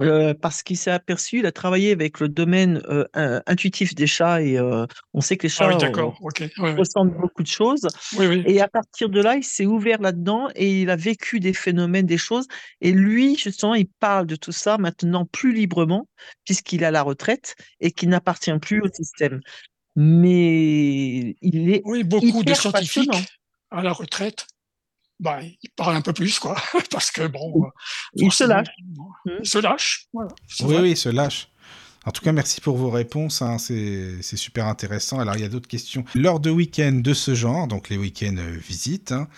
Euh, 0.00 0.32
parce 0.32 0.62
qu'il 0.62 0.76
s'est 0.76 0.92
aperçu, 0.92 1.40
il 1.40 1.46
a 1.46 1.52
travaillé 1.52 1.90
avec 1.90 2.20
le 2.20 2.28
domaine 2.28 2.80
euh, 2.88 3.04
in- 3.14 3.42
intuitif 3.46 3.94
des 3.94 4.06
chats 4.06 4.40
et 4.40 4.56
euh, 4.56 4.86
on 5.12 5.20
sait 5.20 5.36
que 5.36 5.46
les 5.48 5.52
Ah 5.58 5.68
oui, 5.68 5.74
chats 5.78 5.90
oui, 5.90 6.70
ressentent 6.78 7.14
beaucoup 7.14 7.42
de 7.42 7.48
choses. 7.48 7.88
oui. 8.16 8.44
Et 8.46 8.60
à 8.60 8.68
partir 8.68 9.08
de 9.08 9.20
là, 9.20 9.34
il 9.36 9.42
s'est 9.42 9.66
ouvert 9.66 10.00
là-dedans 10.00 10.48
et 10.54 10.82
il 10.82 10.90
a 10.90 10.96
vécu 10.96 11.40
des 11.40 11.52
phénomènes, 11.52 12.06
des 12.06 12.18
choses. 12.18 12.46
Et 12.80 12.92
lui, 12.92 13.36
justement, 13.36 13.74
il 13.74 13.88
parle 13.98 14.26
de 14.26 14.36
tout 14.36 14.52
ça 14.52 14.78
maintenant 14.78 15.24
plus 15.24 15.52
librement, 15.52 16.06
puisqu'il 16.44 16.84
à 16.84 16.90
la 16.90 17.02
retraite 17.02 17.56
et 17.80 17.90
qu'il 17.90 18.08
n'appartient 18.08 18.56
plus 18.60 18.80
au 18.80 18.88
système. 18.92 19.40
Mais 19.96 21.34
il 21.42 21.70
est 21.70 21.82
Oui, 21.84 22.04
beaucoup 22.04 22.26
de 22.26 22.38
hyper 22.38 22.56
scientifiques 22.60 23.10
passionnant. 23.10 23.24
à 23.70 23.82
la 23.82 23.92
retraite, 23.92 24.46
bah, 25.20 25.40
ils 25.42 25.70
parlent 25.76 25.96
un 25.96 26.00
peu 26.02 26.12
plus, 26.12 26.38
quoi, 26.38 26.56
parce 26.90 27.10
que 27.10 27.26
bon, 27.26 27.64
euh, 27.66 27.70
Il 28.14 28.32
se 28.32 28.44
lâche. 28.44 28.68
se. 29.42 29.58
Voilà, 30.12 30.30
c'est 30.46 30.64
Oui, 30.64 30.74
vrai. 30.74 30.82
oui, 30.82 30.96
se 30.96 31.08
lâche. 31.08 31.48
En 32.06 32.10
tout 32.12 32.22
cas, 32.22 32.32
merci 32.32 32.60
pour 32.60 32.76
vos 32.76 32.90
réponses. 32.90 33.42
hein, 33.42 33.58
c'est 33.58 34.22
c'est 34.22 34.36
super 34.36 34.66
intéressant. 34.66 35.18
Alors, 35.20 35.36
il 35.36 35.42
y 35.42 35.44
a 35.44 35.48
d'autres 35.48 35.68
questions. 35.68 36.04
Lors 36.14 36.40
de 36.40 36.50
week-ends 36.50 37.00
de 37.02 37.14
ce 37.14 37.34
genre, 37.34 37.66
donc 37.68 37.88
les 37.90 37.98
week-ends 37.98 38.36
euh, 38.38 38.56
visites, 38.56 39.12
hein, 39.12 39.28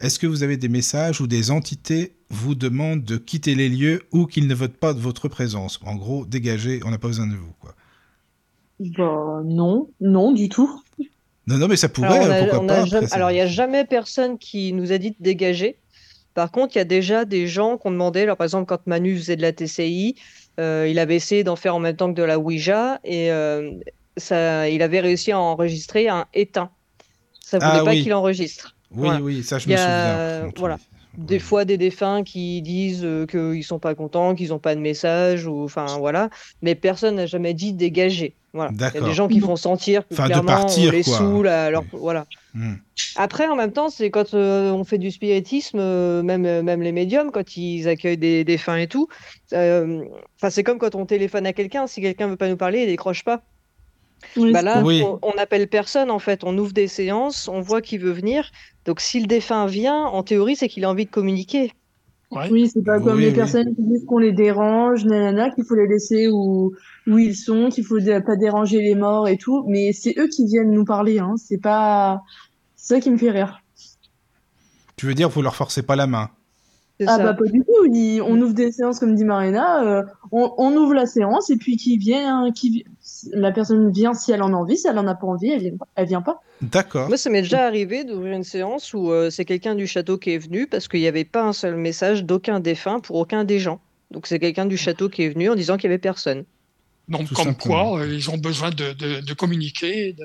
est-ce 0.00 0.18
que 0.18 0.26
vous 0.26 0.42
avez 0.42 0.56
des 0.56 0.68
messages 0.68 1.20
où 1.20 1.26
des 1.26 1.50
entités 1.50 2.16
vous 2.30 2.54
demandent 2.54 3.04
de 3.04 3.16
quitter 3.16 3.54
les 3.54 3.68
lieux 3.68 4.02
ou 4.12 4.26
qu'ils 4.26 4.46
ne 4.48 4.54
votent 4.54 4.76
pas 4.78 4.94
de 4.94 5.00
votre 5.00 5.28
présence? 5.28 5.80
En 5.84 5.96
gros, 5.96 6.26
dégagez, 6.26 6.80
on 6.84 6.90
n'a 6.90 6.98
pas 6.98 7.08
besoin 7.08 7.26
de 7.26 7.36
vous. 7.36 7.52
Quoi. 7.60 7.74
Bah, 8.80 9.40
non, 9.44 9.88
non, 10.00 10.32
du 10.32 10.48
tout. 10.48 10.82
Non, 11.46 11.56
non, 11.58 11.68
mais 11.68 11.76
ça 11.76 11.88
pourrait, 11.88 12.18
Alors, 12.18 12.30
a- 12.32 12.38
pourquoi 12.46 12.66
pas. 12.66 12.84
jamais- 12.86 13.12
alors, 13.12 13.30
il 13.30 13.34
n'y 13.34 13.40
a 13.40 13.46
jamais 13.46 13.84
personne 13.84 14.38
qui 14.38 14.72
nous 14.72 14.92
a 14.92 14.98
dit 14.98 15.10
de 15.10 15.16
dégager. 15.20 15.76
Par 16.34 16.50
contre, 16.50 16.74
il 16.74 16.78
y 16.78 16.80
a 16.80 16.84
déjà 16.86 17.24
des 17.24 17.46
gens 17.46 17.76
qui 17.78 17.86
ont 17.86 17.90
demandé, 17.90 18.22
alors, 18.22 18.36
par 18.36 18.44
exemple, 18.46 18.66
quand 18.66 18.86
Manu 18.86 19.16
faisait 19.16 19.36
de 19.36 19.42
la 19.42 19.52
TCI, 19.52 20.16
euh, 20.58 20.88
il 20.88 20.98
avait 20.98 21.16
essayé 21.16 21.44
d'en 21.44 21.56
faire 21.56 21.74
en 21.76 21.80
même 21.80 21.96
temps 21.96 22.08
que 22.12 22.16
de 22.18 22.22
la 22.24 22.38
Ouija 22.38 22.98
et 23.04 23.30
euh, 23.30 23.70
ça, 24.16 24.68
il 24.68 24.82
avait 24.82 25.00
réussi 25.00 25.32
à 25.32 25.38
enregistrer 25.38 26.08
un 26.08 26.26
éteint. 26.34 26.70
Ça 27.40 27.58
voulait 27.58 27.70
Ah 27.80 27.84
pas 27.84 27.90
oui. 27.90 28.02
qu'il 28.02 28.14
enregistre. 28.14 28.74
Oui, 28.90 29.00
Voilà. 29.08 29.20
oui, 29.20 29.42
ça, 29.42 29.58
je 29.58 29.68
me 29.68 29.74
a- 29.74 30.38
souviens. 30.40 30.52
voilà. 30.56 30.78
Des 31.16 31.38
fois, 31.38 31.64
des 31.64 31.78
défunts 31.78 32.22
qui 32.22 32.60
disent 32.62 33.04
euh, 33.04 33.26
qu'ils 33.26 33.64
sont 33.64 33.78
pas 33.78 33.94
contents, 33.94 34.34
qu'ils 34.34 34.48
n'ont 34.50 34.58
pas 34.58 34.74
de 34.74 34.80
message, 34.80 35.46
ou 35.46 35.64
enfin 35.64 35.86
voilà. 35.98 36.30
Mais 36.62 36.74
personne 36.74 37.16
n'a 37.16 37.26
jamais 37.26 37.54
dit 37.54 37.72
dégager. 37.72 38.34
Voilà. 38.52 38.70
Il 38.72 38.80
y 38.80 38.98
a 38.98 39.00
des 39.00 39.12
gens 39.14 39.26
qui 39.26 39.40
font 39.40 39.56
sentir 39.56 40.06
que 40.06 40.14
Enfin, 40.14 40.28
de 40.28 40.46
partir, 40.46 40.90
on 40.90 40.92
les 40.92 41.02
quoi. 41.02 41.18
saoule. 41.18 41.48
Alors 41.48 41.82
Oui. 41.92 41.98
voilà. 42.00 42.24
Hmm. 42.54 42.74
Après, 43.16 43.48
en 43.48 43.56
même 43.56 43.72
temps, 43.72 43.88
c'est 43.88 44.10
quand 44.10 44.32
euh, 44.34 44.70
on 44.70 44.84
fait 44.84 44.98
du 44.98 45.10
spiritisme, 45.10 45.78
euh, 45.80 46.22
même, 46.22 46.46
euh, 46.46 46.62
même 46.62 46.80
les 46.80 46.92
médiums, 46.92 47.32
quand 47.32 47.56
ils 47.56 47.88
accueillent 47.88 48.16
des 48.16 48.44
défunts 48.44 48.76
et 48.76 48.86
tout. 48.86 49.08
Enfin, 49.52 50.50
c'est 50.50 50.62
comme 50.62 50.78
quand 50.78 50.94
on 50.94 51.04
téléphone 51.04 51.46
à 51.46 51.52
quelqu'un. 51.52 51.88
Si 51.88 52.00
quelqu'un 52.00 52.28
veut 52.28 52.36
pas 52.36 52.48
nous 52.48 52.56
parler, 52.56 52.82
il 52.82 52.86
décroche 52.86 53.24
pas. 53.24 53.42
Oui, 54.36 54.52
Bah 54.52 54.62
là, 54.62 54.82
Oui. 54.84 55.02
on, 55.04 55.18
on 55.22 55.32
appelle 55.38 55.68
personne 55.68 56.10
en 56.10 56.18
fait. 56.18 56.44
On 56.44 56.56
ouvre 56.58 56.72
des 56.72 56.88
séances, 56.88 57.48
on 57.48 57.60
voit 57.60 57.82
qui 57.82 57.98
veut 57.98 58.12
venir. 58.12 58.50
Donc, 58.84 59.00
si 59.00 59.20
le 59.20 59.26
défunt 59.26 59.66
vient, 59.66 60.04
en 60.04 60.22
théorie, 60.22 60.56
c'est 60.56 60.68
qu'il 60.68 60.84
a 60.84 60.90
envie 60.90 61.06
de 61.06 61.10
communiquer. 61.10 61.72
Ouais. 62.30 62.48
Oui, 62.50 62.68
c'est 62.68 62.82
pas 62.82 62.98
Oui, 62.98 63.04
comme 63.04 63.20
les 63.20 63.28
oui. 63.28 63.34
personnes 63.34 63.74
qui 63.76 63.82
disent 63.82 64.04
qu'on 64.06 64.18
les 64.18 64.32
dérange, 64.32 65.04
nanana, 65.04 65.50
qu'il 65.50 65.64
faut 65.64 65.74
les 65.76 65.86
laisser 65.86 66.28
où, 66.28 66.72
où 67.06 67.18
ils 67.18 67.36
sont, 67.36 67.68
qu'il 67.68 67.84
faut 67.84 67.98
pas 68.26 68.36
déranger 68.36 68.80
les 68.80 68.94
morts 68.94 69.28
et 69.28 69.36
tout. 69.36 69.64
Mais 69.68 69.92
c'est 69.92 70.14
eux 70.18 70.28
qui 70.28 70.46
viennent 70.46 70.72
nous 70.72 70.84
parler, 70.84 71.18
hein. 71.20 71.34
C'est 71.36 71.60
pas, 71.60 72.22
ça 72.76 73.00
qui 73.00 73.10
me 73.10 73.16
fait 73.18 73.30
rire. 73.30 73.60
Tu 74.96 75.06
veux 75.06 75.14
dire, 75.14 75.28
vous 75.28 75.42
leur 75.42 75.54
forcez 75.56 75.82
pas 75.82 75.96
la 75.96 76.06
main 76.06 76.30
Ah 77.06 77.16
ça. 77.16 77.22
bah 77.22 77.34
pas 77.34 77.44
du 77.46 77.60
tout. 77.60 78.22
On 78.26 78.40
ouvre 78.40 78.54
des 78.54 78.72
séances 78.72 78.98
comme 78.98 79.14
dit 79.14 79.24
Marina. 79.24 79.84
euh, 79.84 80.02
on, 80.32 80.52
on 80.58 80.76
ouvre 80.76 80.94
la 80.94 81.06
séance 81.06 81.50
et 81.50 81.56
puis 81.56 81.76
qui 81.76 81.96
vient, 81.98 82.50
qui 82.52 82.84
la 83.32 83.52
personne 83.52 83.90
vient 83.90 84.14
si 84.14 84.32
elle 84.32 84.42
en 84.42 84.52
a 84.52 84.56
envie. 84.56 84.76
Si 84.76 84.86
elle 84.88 84.98
en 84.98 85.06
a 85.06 85.14
pas 85.14 85.26
envie, 85.26 85.48
elle 85.50 85.60
vient, 85.60 85.76
pas- 85.76 85.86
elle 85.96 86.06
vient 86.08 86.22
pas. 86.22 86.40
D'accord. 86.60 87.08
Moi, 87.08 87.16
ça 87.16 87.30
m'est 87.30 87.42
déjà 87.42 87.66
arrivé 87.66 88.04
d'ouvrir 88.04 88.34
une 88.34 88.44
séance 88.44 88.92
où 88.94 89.10
euh, 89.10 89.30
c'est 89.30 89.44
quelqu'un 89.44 89.74
du 89.74 89.86
château 89.86 90.18
qui 90.18 90.30
est 90.32 90.38
venu 90.38 90.66
parce 90.66 90.88
qu'il 90.88 91.00
n'y 91.00 91.06
avait 91.06 91.24
pas 91.24 91.42
un 91.44 91.52
seul 91.52 91.76
message 91.76 92.24
d'aucun 92.24 92.60
défunt 92.60 93.00
pour 93.00 93.16
aucun 93.16 93.44
des 93.44 93.58
gens. 93.58 93.80
Donc 94.10 94.26
c'est 94.26 94.38
quelqu'un 94.38 94.66
du 94.66 94.76
château 94.76 95.08
qui 95.08 95.22
est 95.22 95.28
venu 95.30 95.50
en 95.50 95.54
disant 95.54 95.76
qu'il 95.76 95.88
n'y 95.88 95.94
avait 95.94 96.00
personne. 96.00 96.44
Donc, 97.06 97.26
Tout 97.28 97.34
comme 97.34 97.44
simplement. 97.46 97.90
quoi, 97.90 98.00
euh, 98.00 98.06
ils 98.14 98.30
ont 98.30 98.38
besoin 98.38 98.70
de, 98.70 98.92
de, 98.94 99.20
de 99.20 99.34
communiquer, 99.34 100.14
de, 100.14 100.24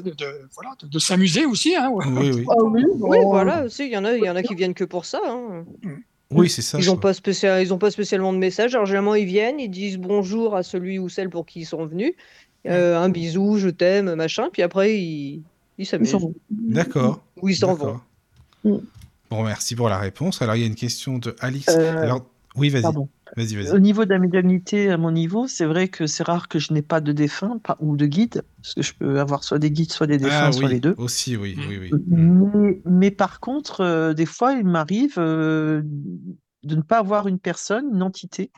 de, 0.00 0.10
de- 0.10 0.48
voilà, 0.54 0.70
de, 0.82 0.88
de 0.88 0.98
s'amuser 0.98 1.46
aussi. 1.46 1.76
Hein, 1.76 1.88
ouais. 1.90 2.04
Oui, 2.08 2.30
oui. 2.34 2.44
Ah 2.50 2.54
oui. 2.64 2.82
Oui, 2.98 3.18
voilà, 3.26 3.66
il 3.78 3.86
y 3.86 3.96
en 3.96 4.04
a, 4.04 4.12
il 4.16 4.24
y 4.24 4.28
en 4.28 4.34
a 4.34 4.42
qui 4.42 4.56
viennent 4.56 4.74
que 4.74 4.82
pour 4.82 5.04
ça. 5.04 5.20
hein. 5.24 5.64
Oui, 6.30 6.50
c'est 6.50 6.62
ça. 6.62 6.78
Ils 6.80 6.86
n'ont 6.86 6.96
pas, 6.96 7.14
spécial, 7.14 7.62
ils 7.62 7.72
ont 7.72 7.78
pas 7.78 7.90
spécialement 7.90 8.32
de 8.32 8.38
message. 8.38 8.74
Alors, 8.74 8.86
généralement, 8.86 9.14
ils 9.14 9.26
viennent, 9.26 9.60
ils 9.60 9.70
disent 9.70 9.98
bonjour 9.98 10.56
à 10.56 10.62
celui 10.62 10.98
ou 10.98 11.08
celle 11.08 11.30
pour 11.30 11.46
qui 11.46 11.60
ils 11.60 11.66
sont 11.66 11.86
venus. 11.86 12.14
Euh, 12.66 12.98
un 12.98 13.08
bisou, 13.08 13.58
je 13.58 13.68
t'aime, 13.68 14.14
machin. 14.14 14.48
Puis 14.52 14.62
après, 14.62 14.98
ils 14.98 15.42
s'amusent. 15.84 16.16
D'accord. 16.50 17.22
Ou 17.40 17.48
ils 17.48 17.56
s'en 17.56 17.74
vont. 17.74 18.00
Mm. 18.64 18.76
Bon, 19.30 19.42
merci 19.44 19.74
pour 19.74 19.88
la 19.88 19.98
réponse. 19.98 20.42
Alors, 20.42 20.56
il 20.56 20.60
y 20.60 20.64
a 20.64 20.66
une 20.66 20.74
question 20.74 21.18
de 21.18 21.34
Alix. 21.40 21.68
Euh, 21.68 22.02
Alors, 22.02 22.26
oui, 22.56 22.70
vas-y. 22.70 22.82
Pardon. 22.82 23.08
Vas-y, 23.36 23.56
vas-y. 23.56 23.70
Au 23.72 23.78
niveau 23.78 24.04
de 24.04 24.10
la 24.10 24.18
médiumnité, 24.18 24.90
à 24.90 24.96
mon 24.96 25.10
niveau, 25.10 25.46
c'est 25.46 25.64
vrai 25.66 25.88
que 25.88 26.06
c'est 26.06 26.22
rare 26.22 26.48
que 26.48 26.58
je 26.58 26.72
n'ai 26.72 26.82
pas 26.82 27.00
de 27.00 27.12
défunt 27.12 27.58
pas- 27.58 27.76
ou 27.80 27.96
de 27.96 28.06
guide, 28.06 28.42
parce 28.62 28.74
que 28.74 28.82
je 28.82 28.92
peux 28.94 29.18
avoir 29.20 29.44
soit 29.44 29.58
des 29.58 29.70
guides, 29.70 29.92
soit 29.92 30.06
des 30.06 30.18
défunts, 30.18 30.50
Ah 30.50 30.52
soit 30.52 30.68
oui, 30.68 30.74
les 30.74 30.80
deux. 30.80 30.94
aussi, 30.98 31.36
oui, 31.36 31.56
oui, 31.68 31.78
oui. 31.78 31.92
Mais, 32.08 32.80
mais 32.84 33.10
par 33.10 33.40
contre, 33.40 33.80
euh, 33.80 34.14
des 34.14 34.26
fois, 34.26 34.52
il 34.52 34.64
m'arrive 34.66 35.14
euh, 35.18 35.82
de 36.62 36.76
ne 36.76 36.82
pas 36.82 36.98
avoir 36.98 37.26
une 37.28 37.38
personne, 37.38 37.86
une 37.92 38.02
entité, 38.02 38.50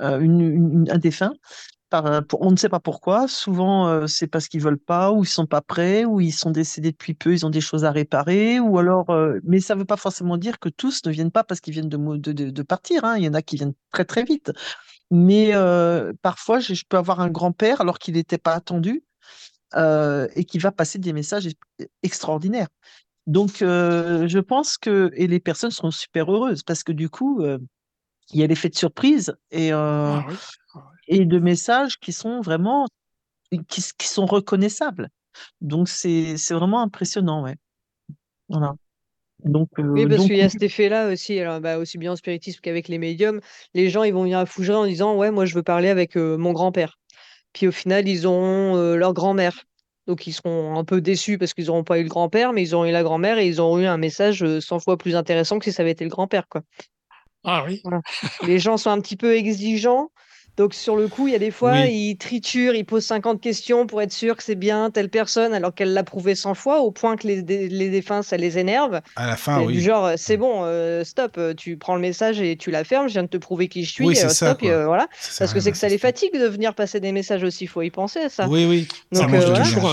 euh, 0.00 0.20
une, 0.20 0.40
une- 0.40 0.90
un 0.90 0.98
défunt. 0.98 1.32
Euh, 1.94 2.20
on 2.40 2.50
ne 2.50 2.56
sait 2.56 2.68
pas 2.68 2.80
pourquoi. 2.80 3.28
Souvent, 3.28 3.88
euh, 3.88 4.06
c'est 4.06 4.26
parce 4.26 4.48
qu'ils 4.48 4.60
veulent 4.60 4.78
pas, 4.78 5.12
ou 5.12 5.24
ils 5.24 5.28
sont 5.28 5.46
pas 5.46 5.60
prêts, 5.60 6.04
ou 6.04 6.20
ils 6.20 6.32
sont 6.32 6.50
décédés 6.50 6.90
depuis 6.92 7.14
peu, 7.14 7.32
ils 7.32 7.46
ont 7.46 7.50
des 7.50 7.60
choses 7.60 7.84
à 7.84 7.90
réparer, 7.90 8.60
ou 8.60 8.78
alors. 8.78 9.10
euh, 9.10 9.38
mais 9.44 9.60
ça 9.60 9.74
ne 9.74 9.80
veut 9.80 9.84
pas 9.84 9.96
forcément 9.96 10.36
dire 10.36 10.58
que 10.58 10.68
tous 10.68 11.04
ne 11.06 11.10
viennent 11.10 11.30
pas 11.30 11.44
parce 11.44 11.60
qu'ils 11.60 11.72
viennent 11.74 11.88
de, 11.88 12.62
partir. 12.62 13.04
hein. 13.04 13.16
Il 13.16 13.24
y 13.24 13.28
en 13.28 13.34
a 13.34 13.42
qui 13.42 13.56
viennent 13.56 13.74
très 13.92 14.04
très 14.04 14.24
vite. 14.24 14.52
Mais 15.10 15.52
parfois, 16.22 16.60
je, 16.60 16.74
peux 16.88 16.96
avoir 16.96 17.20
un 17.20 17.28
grand-père 17.28 17.80
alors 17.80 17.98
qu'il 17.98 18.14
n'était 18.14 18.38
pas 18.38 18.54
attendu 18.54 19.04
et 19.76 20.44
qui 20.44 20.58
va 20.58 20.72
passer 20.72 20.98
des 20.98 21.12
messages 21.12 21.46
ex- 21.46 21.88
extraordinaires. 22.02 22.68
Donc, 23.26 23.58
je 23.60 24.38
pense 24.38 24.78
que 24.78 25.10
les 25.14 25.40
personnes 25.40 25.70
seront 25.70 25.90
super 25.90 26.32
heureuses 26.32 26.62
parce 26.62 26.82
que 26.82 26.92
du 26.92 27.08
coup, 27.08 27.44
il 27.44 28.40
y 28.40 28.42
a 28.42 28.46
l'effet 28.46 28.70
de 28.70 28.76
surprise 28.76 29.36
et, 29.50 29.72
Ah. 29.72 30.24
Et 31.08 31.24
de 31.24 31.38
messages 31.38 31.98
qui 31.98 32.12
sont 32.12 32.40
vraiment 32.40 32.86
qui, 33.68 33.82
sont 34.08 34.26
reconnaissables. 34.26 35.08
Donc, 35.60 35.88
c'est 35.88 36.36
c'est 36.36 36.54
vraiment 36.54 36.80
impressionnant, 36.82 37.42
ouais. 37.42 37.56
Voilà. 38.48 38.74
Donc, 39.44 39.68
euh, 39.78 39.82
Oui, 39.82 40.06
parce 40.06 40.18
donc, 40.18 40.28
qu'il 40.28 40.36
y 40.36 40.42
a 40.42 40.48
cet 40.48 40.62
effet-là 40.62 41.08
aussi, 41.12 41.38
alors, 41.38 41.60
bah, 41.60 41.78
aussi 41.78 41.98
bien 41.98 42.12
en 42.12 42.16
spiritisme 42.16 42.60
qu'avec 42.62 42.88
les 42.88 42.98
médiums. 42.98 43.40
Les 43.74 43.90
gens, 43.90 44.02
ils 44.02 44.12
vont 44.12 44.22
venir 44.22 44.38
à 44.38 44.46
Fougeray 44.46 44.76
en 44.76 44.86
disant 44.86 45.16
Ouais, 45.16 45.30
moi, 45.30 45.44
je 45.44 45.54
veux 45.54 45.62
parler 45.62 45.88
avec 45.88 46.16
euh, 46.16 46.36
mon 46.36 46.52
grand-père. 46.52 46.98
Puis 47.52 47.68
au 47.68 47.72
final, 47.72 48.08
ils 48.08 48.26
auront 48.26 48.76
euh, 48.76 48.96
leur 48.96 49.12
grand-mère. 49.12 49.64
Donc, 50.06 50.26
ils 50.26 50.32
seront 50.32 50.78
un 50.78 50.84
peu 50.84 51.00
déçus 51.00 51.38
parce 51.38 51.54
qu'ils 51.54 51.66
n'auront 51.66 51.84
pas 51.84 51.98
eu 51.98 52.02
le 52.02 52.08
grand-père, 52.08 52.52
mais 52.52 52.62
ils 52.62 52.74
auront 52.74 52.84
eu 52.84 52.92
la 52.92 53.02
grand-mère 53.02 53.38
et 53.38 53.46
ils 53.46 53.60
auront 53.60 53.78
eu 53.78 53.86
un 53.86 53.96
message 53.96 54.42
euh, 54.42 54.60
100 54.60 54.80
fois 54.80 54.98
plus 54.98 55.16
intéressant 55.16 55.58
que 55.58 55.64
si 55.64 55.72
ça 55.72 55.82
avait 55.82 55.92
été 55.92 56.04
le 56.04 56.10
grand-père, 56.10 56.48
quoi. 56.48 56.62
Ah 57.44 57.64
oui. 57.66 57.82
Les 58.46 58.58
gens 58.58 58.76
sont 58.76 58.90
un 58.90 59.00
petit 59.00 59.16
peu 59.16 59.34
exigeants. 59.34 60.10
Donc, 60.56 60.72
sur 60.72 60.94
le 60.94 61.08
coup, 61.08 61.26
il 61.26 61.32
y 61.32 61.34
a 61.34 61.40
des 61.40 61.50
fois, 61.50 61.72
Oui. 61.72 61.90
ils 61.92 62.16
triturent, 62.16 62.74
ils 62.76 62.84
posent 62.84 63.06
50 63.06 63.40
questions 63.40 63.86
pour 63.88 64.00
être 64.02 64.12
sûr 64.12 64.36
que 64.36 64.42
c'est 64.44 64.54
bien 64.54 64.90
telle 64.90 65.08
personne, 65.08 65.52
alors 65.52 65.74
qu'elle 65.74 65.92
l'a 65.92 66.04
prouvé 66.04 66.36
100 66.36 66.54
fois, 66.54 66.78
au 66.80 66.92
point 66.92 67.16
que 67.16 67.26
les, 67.26 67.42
les 67.42 67.88
défunts, 67.88 68.22
ça 68.22 68.36
les 68.36 68.56
énerve. 68.56 69.00
À 69.16 69.26
la 69.26 69.36
fin, 69.36 69.60
oui. 69.62 69.72
Du 69.72 69.80
genre, 69.80 70.06
euh, 70.06 70.14
c'est 70.16 70.36
bon, 70.36 70.60
euh, 70.62 71.02
stop, 71.02 71.38
euh, 71.38 71.54
tu 71.54 71.76
prends 71.76 71.96
le 71.96 72.00
message 72.00 72.40
et 72.40 72.56
tu 72.56 72.70
la 72.70 72.84
fermes, 72.84 73.08
je 73.08 73.14
viens 73.14 73.24
de 73.24 73.28
te 73.28 73.36
prouver 73.36 73.66
qui 73.68 73.82
je 73.84 73.90
suis, 73.92 74.04
Oui, 74.06 74.14
c'est 74.14 74.26
euh, 74.26 74.28
ça, 74.28 74.50
stop, 74.50 74.62
et, 74.62 74.70
euh, 74.70 74.86
voilà. 74.86 75.08
Ça 75.20 75.40
Parce 75.40 75.52
que 75.54 75.58
c'est 75.60 75.72
que 75.72 75.76
ça 75.78 75.88
les 75.88 75.98
fatigue 75.98 76.32
de 76.38 76.46
venir 76.46 76.74
passer 76.74 77.00
des 77.00 77.10
messages 77.10 77.42
aussi, 77.42 77.64
il 77.64 77.68
faut 77.68 77.82
y 77.82 77.90
penser 77.90 78.20
à 78.20 78.28
ça. 78.28 78.46
Oui, 78.48 78.64
oui. 78.64 78.86
Donc, 79.10 79.30
Ça 79.30 79.36
euh, 79.36 79.40
voilà. 79.46 79.64
toujours 79.64 79.90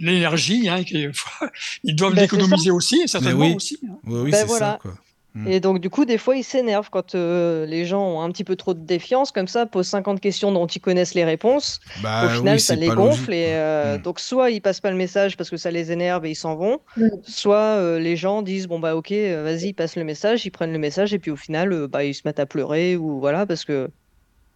l'énergie. 0.00 0.68
euh, 0.68 0.72
hein, 0.72 0.82
ils 1.84 1.94
doivent 1.94 2.14
Bah, 2.14 2.22
c'est 2.28 2.32
l'économiser 2.36 2.70
aussi, 2.72 3.00
et 3.04 3.06
certainement 3.06 3.46
oui. 3.46 3.54
aussi. 3.54 3.78
hein. 3.88 3.94
Oui, 4.06 4.20
oui, 4.24 4.30
Ben 4.32 4.38
c'est 4.38 4.44
voilà. 4.46 4.72
ça, 4.72 4.78
quoi. 4.82 4.94
Mm. 5.34 5.46
Et 5.48 5.60
donc, 5.60 5.78
du 5.80 5.90
coup, 5.90 6.04
des 6.04 6.18
fois, 6.18 6.34
ils 6.36 6.42
s'énervent 6.42 6.90
quand 6.90 7.14
euh, 7.14 7.64
les 7.66 7.84
gens 7.84 8.02
ont 8.04 8.20
un 8.20 8.30
petit 8.32 8.42
peu 8.42 8.56
trop 8.56 8.74
de 8.74 8.80
défiance, 8.80 9.30
comme 9.30 9.46
ça, 9.46 9.64
posent 9.64 9.86
50 9.88 10.20
questions 10.20 10.50
dont 10.50 10.66
ils 10.66 10.80
connaissent 10.80 11.14
les 11.14 11.24
réponses. 11.24 11.78
Bah, 12.02 12.26
Au 12.26 12.28
final, 12.30 12.54
oui, 12.54 12.60
ça 12.60 12.74
les 12.74 12.88
gonfle 12.88 13.32
et 13.32 13.46
euh, 13.50 13.98
Mm. 13.98 14.02
donc 14.02 14.18
soit 14.20 14.50
ils 14.50 14.60
passent 14.60 14.80
pas 14.80 14.90
le 14.90 14.96
message 14.96 15.36
parce 15.36 15.48
que 15.48 15.56
ça 15.56 15.70
les 15.70 15.92
énerve 15.92 16.26
et 16.26 16.30
ils 16.30 16.34
s'en 16.34 16.56
vont, 16.56 16.80
Mm. 16.96 17.08
soit 17.22 17.56
euh, 17.56 17.98
les 18.00 18.16
gens 18.16 18.42
disent 18.42 18.66
bon 18.66 18.80
bah 18.80 18.96
ok 18.96 19.12
vas-y 19.12 19.72
passe 19.72 19.94
le 19.96 20.04
message, 20.04 20.44
ils 20.46 20.50
prennent 20.50 20.72
le 20.72 20.78
message 20.78 21.14
et 21.14 21.18
puis 21.18 21.30
au 21.30 21.36
final 21.36 21.72
euh, 21.72 21.86
bah 21.86 22.02
ils 22.04 22.14
se 22.14 22.22
mettent 22.24 22.40
à 22.40 22.46
pleurer 22.46 22.96
ou 22.96 23.20
voilà 23.20 23.46
parce 23.46 23.64
que 23.64 23.88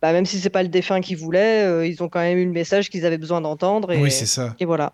bah, 0.03 0.13
même 0.13 0.27
si 0.27 0.39
c'est 0.39 0.51
pas 0.51 0.63
le 0.63 0.69
défunt 0.69 1.01
qu'ils 1.01 1.17
voulaient, 1.17 1.65
euh, 1.65 1.87
ils 1.87 2.03
ont 2.03 2.09
quand 2.09 2.21
même 2.21 2.37
eu 2.37 2.45
le 2.45 2.51
message 2.51 2.91
qu'ils 2.91 3.07
avaient 3.07 3.17
besoin 3.19 3.41
d'entendre 3.41 3.93
et, 3.93 4.01
Oui, 4.03 4.11
c'est 4.11 4.27
ça. 4.27 4.55
et 4.59 4.65
voilà. 4.65 4.93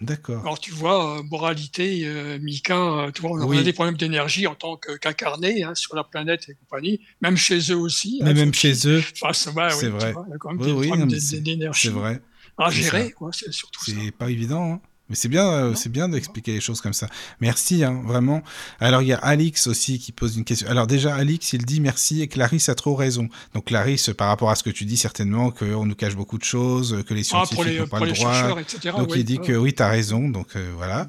D'accord. 0.00 0.42
Alors 0.42 0.60
tu 0.60 0.70
vois, 0.70 1.18
euh, 1.18 1.22
moralité, 1.24 2.06
euh, 2.06 2.38
Mika, 2.40 2.76
euh, 2.76 3.10
tu 3.10 3.22
vois, 3.22 3.32
on 3.32 3.46
Oui. 3.48 3.58
a 3.58 3.62
des 3.62 3.72
problèmes 3.72 3.96
d'énergie 3.96 4.46
en 4.46 4.54
tant 4.54 4.76
que- 4.76 4.96
qu'incarné 4.96 5.62
hein, 5.64 5.74
sur 5.74 5.96
la 5.96 6.04
planète 6.04 6.48
et 6.48 6.54
compagnie, 6.54 7.00
même 7.20 7.36
chez 7.36 7.58
eux 7.72 7.76
aussi. 7.76 8.20
Mais 8.22 8.30
hein, 8.30 8.34
même 8.34 8.54
faut 8.54 8.60
chez 8.60 8.88
eux, 8.88 9.00
ouais, 9.70 9.70
c'est 9.70 9.86
oui, 9.86 9.92
tu 9.92 9.98
vrai. 9.98 10.12
vois, 10.12 10.24
il 10.28 10.30
y 10.30 10.34
a 10.34 10.38
quand 10.38 10.50
même 10.50 10.60
Oui, 10.60 10.66
des 10.66 10.72
oui, 10.72 10.86
problèmes 10.88 11.08
mais 11.10 11.40
d'énergie 11.40 11.88
à 12.58 12.70
gérer, 12.70 13.14
c'est 13.32 13.52
surtout 13.52 13.84
ça. 13.84 13.92
C'est 13.92 14.10
pas 14.12 14.30
évident, 14.30 14.72
hein. 14.74 14.80
Mais 15.08 15.16
c'est 15.16 15.28
bien, 15.28 15.46
euh, 15.46 15.74
c'est 15.74 15.88
bien 15.90 16.08
d'expliquer 16.08 16.52
les 16.52 16.60
choses 16.60 16.80
comme 16.80 16.92
ça. 16.92 17.08
Merci, 17.40 17.82
hein, 17.82 18.02
vraiment. 18.04 18.42
Alors, 18.78 19.00
il 19.02 19.08
y 19.08 19.12
a 19.12 19.18
Alix 19.18 19.66
aussi 19.66 19.98
qui 19.98 20.12
pose 20.12 20.36
une 20.36 20.44
question. 20.44 20.68
Alors, 20.68 20.86
déjà, 20.86 21.14
Alix, 21.14 21.52
il 21.54 21.64
dit 21.64 21.80
merci 21.80 22.20
et 22.20 22.28
Clarisse 22.28 22.68
a 22.68 22.74
trop 22.74 22.94
raison. 22.94 23.28
Donc, 23.54 23.66
Clarisse, 23.66 24.10
par 24.16 24.28
rapport 24.28 24.50
à 24.50 24.54
ce 24.54 24.62
que 24.62 24.70
tu 24.70 24.84
dis, 24.84 24.96
certainement 24.98 25.50
qu'on 25.50 25.86
nous 25.86 25.94
cache 25.94 26.14
beaucoup 26.14 26.36
de 26.38 26.44
choses, 26.44 27.02
que 27.06 27.14
les 27.14 27.20
Ah, 27.20 27.24
scientifiques 27.46 27.64
les, 27.64 27.78
n'ont 27.80 27.86
pas 27.86 28.00
le 28.00 28.06
les 28.06 28.12
droit. 28.12 28.60
etc. 28.60 28.94
Donc, 28.98 29.12
il 29.16 29.24
dit 29.24 29.38
ouais. 29.38 29.46
que 29.46 29.52
oui, 29.52 29.72
tu 29.74 29.82
as 29.82 29.88
raison. 29.88 30.28
Donc, 30.28 30.48
euh, 30.56 30.72
voilà. 30.76 31.08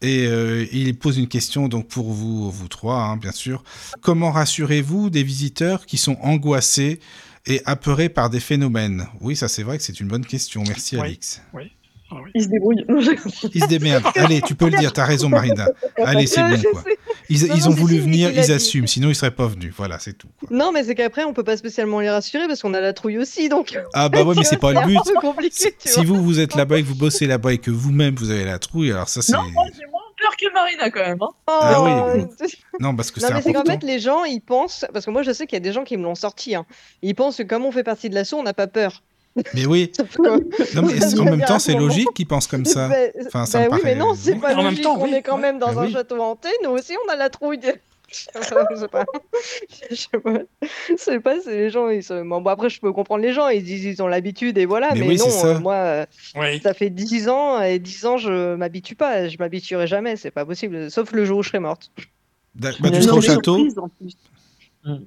Et 0.00 0.26
euh, 0.26 0.64
il 0.72 0.96
pose 0.96 1.18
une 1.18 1.26
question 1.26 1.66
donc 1.68 1.88
pour 1.88 2.12
vous, 2.12 2.50
vous 2.50 2.68
trois, 2.68 3.02
hein, 3.02 3.16
bien 3.16 3.32
sûr. 3.32 3.64
Comment 4.00 4.30
rassurez-vous 4.30 5.10
des 5.10 5.24
visiteurs 5.24 5.86
qui 5.86 5.98
sont 5.98 6.16
angoissés 6.22 7.00
et 7.46 7.60
apeurés 7.64 8.08
par 8.08 8.30
des 8.30 8.38
phénomènes? 8.38 9.08
Oui, 9.20 9.34
ça 9.34 9.48
c'est 9.48 9.64
vrai 9.64 9.76
que 9.76 9.82
c'est 9.82 9.98
une 9.98 10.06
bonne 10.06 10.24
question. 10.24 10.62
Merci 10.68 10.96
Oui. 10.96 11.02
Alix. 11.02 11.40
Ah 11.46 11.56
oui. 11.56 11.72
Il 12.34 12.42
se 12.42 12.48
débrouille. 12.48 12.84
Ils 13.54 13.62
se 13.62 13.68
démerdent. 13.68 14.04
Allez, 14.16 14.40
tu 14.40 14.54
peux 14.54 14.68
le 14.70 14.78
dire, 14.78 14.92
t'as 14.92 15.04
raison 15.04 15.28
Marina. 15.28 15.68
Allez, 16.04 16.26
c'est 16.26 16.42
bon 16.42 16.56
quoi. 16.72 16.82
Ils, 17.28 17.46
Non, 17.46 17.54
ils 17.56 17.68
ont 17.68 17.72
voulu 17.72 17.98
venir, 17.98 18.30
ils 18.30 18.50
assument, 18.52 18.86
sinon 18.86 19.08
ils 19.10 19.14
seraient 19.14 19.30
pas 19.30 19.46
venus. 19.46 19.72
Voilà, 19.76 19.98
c'est 19.98 20.14
tout. 20.14 20.28
quoi. 20.38 20.48
Non 20.50 20.72
mais 20.72 20.84
c'est 20.84 20.94
qu'après 20.94 21.24
on 21.24 21.32
peut 21.34 21.44
pas 21.44 21.56
spécialement 21.58 22.00
les 22.00 22.08
rassurer 22.10 22.46
parce 22.48 22.62
qu'on 22.62 22.72
a 22.74 22.80
la 22.80 22.92
trouille 22.94 23.18
aussi 23.18 23.48
donc. 23.48 23.78
Ah 23.92 24.08
bah 24.08 24.22
ouais, 24.24 24.34
mais 24.36 24.44
c'est 24.44 24.56
pas 24.56 24.72
le 24.72 24.86
but. 24.86 24.98
Si, 25.52 25.68
si 25.78 26.04
vous 26.04 26.22
vous 26.22 26.40
êtes 26.40 26.54
là-bas 26.54 26.78
et 26.78 26.82
que 26.82 26.88
vous 26.88 26.94
bossez 26.94 27.26
là-bas 27.26 27.52
et 27.52 27.58
que 27.58 27.70
vous-même 27.70 28.14
vous 28.14 28.30
avez 28.30 28.44
la 28.44 28.58
trouille, 28.58 28.90
alors 28.92 29.08
ça 29.08 29.20
c'est 29.22 29.32
Non, 29.32 29.42
moi 29.52 29.64
j'ai 29.76 29.86
moins 29.90 30.00
peur 30.18 30.34
que 30.36 30.52
Marina 30.52 30.90
quand 30.90 31.00
même. 31.06 31.18
Hein. 31.20 31.28
Ah 31.46 31.82
oui, 32.14 32.22
non 32.80 32.96
parce 32.96 33.10
que 33.10 33.20
Non, 33.20 33.26
c'est 33.28 33.34
mais 33.34 33.42
c'est 33.42 33.52
qu'en 33.52 33.60
important. 33.60 33.80
fait, 33.80 33.86
les 33.86 33.98
gens, 34.00 34.24
ils 34.24 34.40
pensent, 34.40 34.84
parce 34.92 35.04
que 35.04 35.10
moi, 35.10 35.22
je 35.22 35.32
sais 35.32 35.46
qu'il 35.46 35.54
y 35.56 35.58
a 35.58 35.60
des 35.60 35.72
gens 35.72 35.84
qui 35.84 35.96
me 35.96 36.02
l'ont 36.02 36.14
sorti, 36.14 36.54
hein. 36.54 36.64
ils 37.02 37.14
pensent 37.14 37.36
que 37.36 37.42
comme 37.44 37.64
on 37.64 37.70
fait 37.72 37.84
partie 37.84 38.08
de 38.10 38.14
l'assaut, 38.14 38.38
on 38.38 38.42
n'a 38.42 38.54
pas 38.54 38.66
peur. 38.66 39.02
Mais 39.54 39.66
oui, 39.66 39.92
non 40.74 40.82
mais 40.82 41.18
en 41.20 41.24
même 41.24 41.44
temps 41.44 41.58
c'est 41.58 41.74
logique 41.74 42.08
qu'ils 42.14 42.26
pensent 42.26 42.46
comme 42.46 42.64
ça? 42.64 42.88
Ben, 42.88 43.12
Enfin, 43.26 43.46
ça 43.46 43.58
ben 43.60 43.66
me 43.68 43.70
oui, 43.74 43.80
mais 43.84 43.90
paraît- 43.94 43.94
non, 43.96 44.14
c'est 44.14 44.32
oui. 44.34 44.38
pas 44.40 44.52
En 44.54 44.56
même 44.58 44.64
logique. 44.66 44.82
temps, 44.84 44.96
on 44.98 45.04
oui, 45.04 45.14
est 45.14 45.22
quand 45.22 45.38
même 45.38 45.58
dans 45.58 45.72
Ben 45.72 45.78
un 45.82 45.86
oui. 45.86 45.92
château 45.92 46.20
hanté, 46.20 46.48
nous 46.64 46.70
aussi, 46.70 46.94
on 47.06 47.12
a 47.12 47.16
la 47.16 47.28
trouille. 47.30 47.58
de- 47.58 47.74
je 48.10 48.16
sais 48.76 48.88
pas. 48.88 49.04
Je 49.90 49.94
sais 49.94 50.18
pas. 50.18 50.38
Je 50.88 50.96
sais 50.96 51.20
pas, 51.20 51.34
c'est 51.44 51.56
les 51.58 51.70
gens, 51.70 51.88
ils 51.90 52.02
se... 52.02 52.22
bon, 52.26 52.40
bon, 52.40 52.48
après, 52.50 52.70
je 52.70 52.80
peux 52.80 52.90
comprendre 52.92 53.22
les 53.22 53.34
gens, 53.34 53.48
ils 53.48 53.62
disent 53.62 53.84
ils 53.84 54.02
ont 54.02 54.06
l'habitude 54.06 54.56
et 54.56 54.64
voilà, 54.64 54.94
Mais 54.94 55.00
mais, 55.00 55.08
oui, 55.08 55.16
non, 55.18 55.28
ça. 55.28 55.46
euh, 55.48 55.58
moi, 55.60 55.74
euh, 55.74 56.06
Oui. 56.36 56.58
ça 56.62 56.72
fait 56.72 56.88
10 56.88 57.28
ans 57.28 57.60
et 57.60 57.78
10 57.78 58.06
ans, 58.06 58.16
je 58.16 58.54
m'habitue 58.54 58.94
pas, 58.94 59.28
je 59.28 59.36
m'habituerai 59.38 59.86
jamais, 59.86 60.16
c'est 60.16 60.30
pas 60.30 60.46
possible, 60.46 60.90
sauf 60.90 61.12
le 61.12 61.24
jour 61.26 61.38
où 61.38 61.42
je 61.42 61.48
serai 61.50 61.58
morte. 61.58 61.90
Bah, 62.54 62.70
Il 62.80 62.86
y 62.86 62.90
tu 62.92 62.96
a 62.96 63.02
seras 63.02 63.16
au 63.16 63.20
des 63.20 63.26
château. 63.26 63.56
surprises, 63.56 63.78
en 63.78 63.88
plus. 63.88 64.16
Mm. 64.84 65.04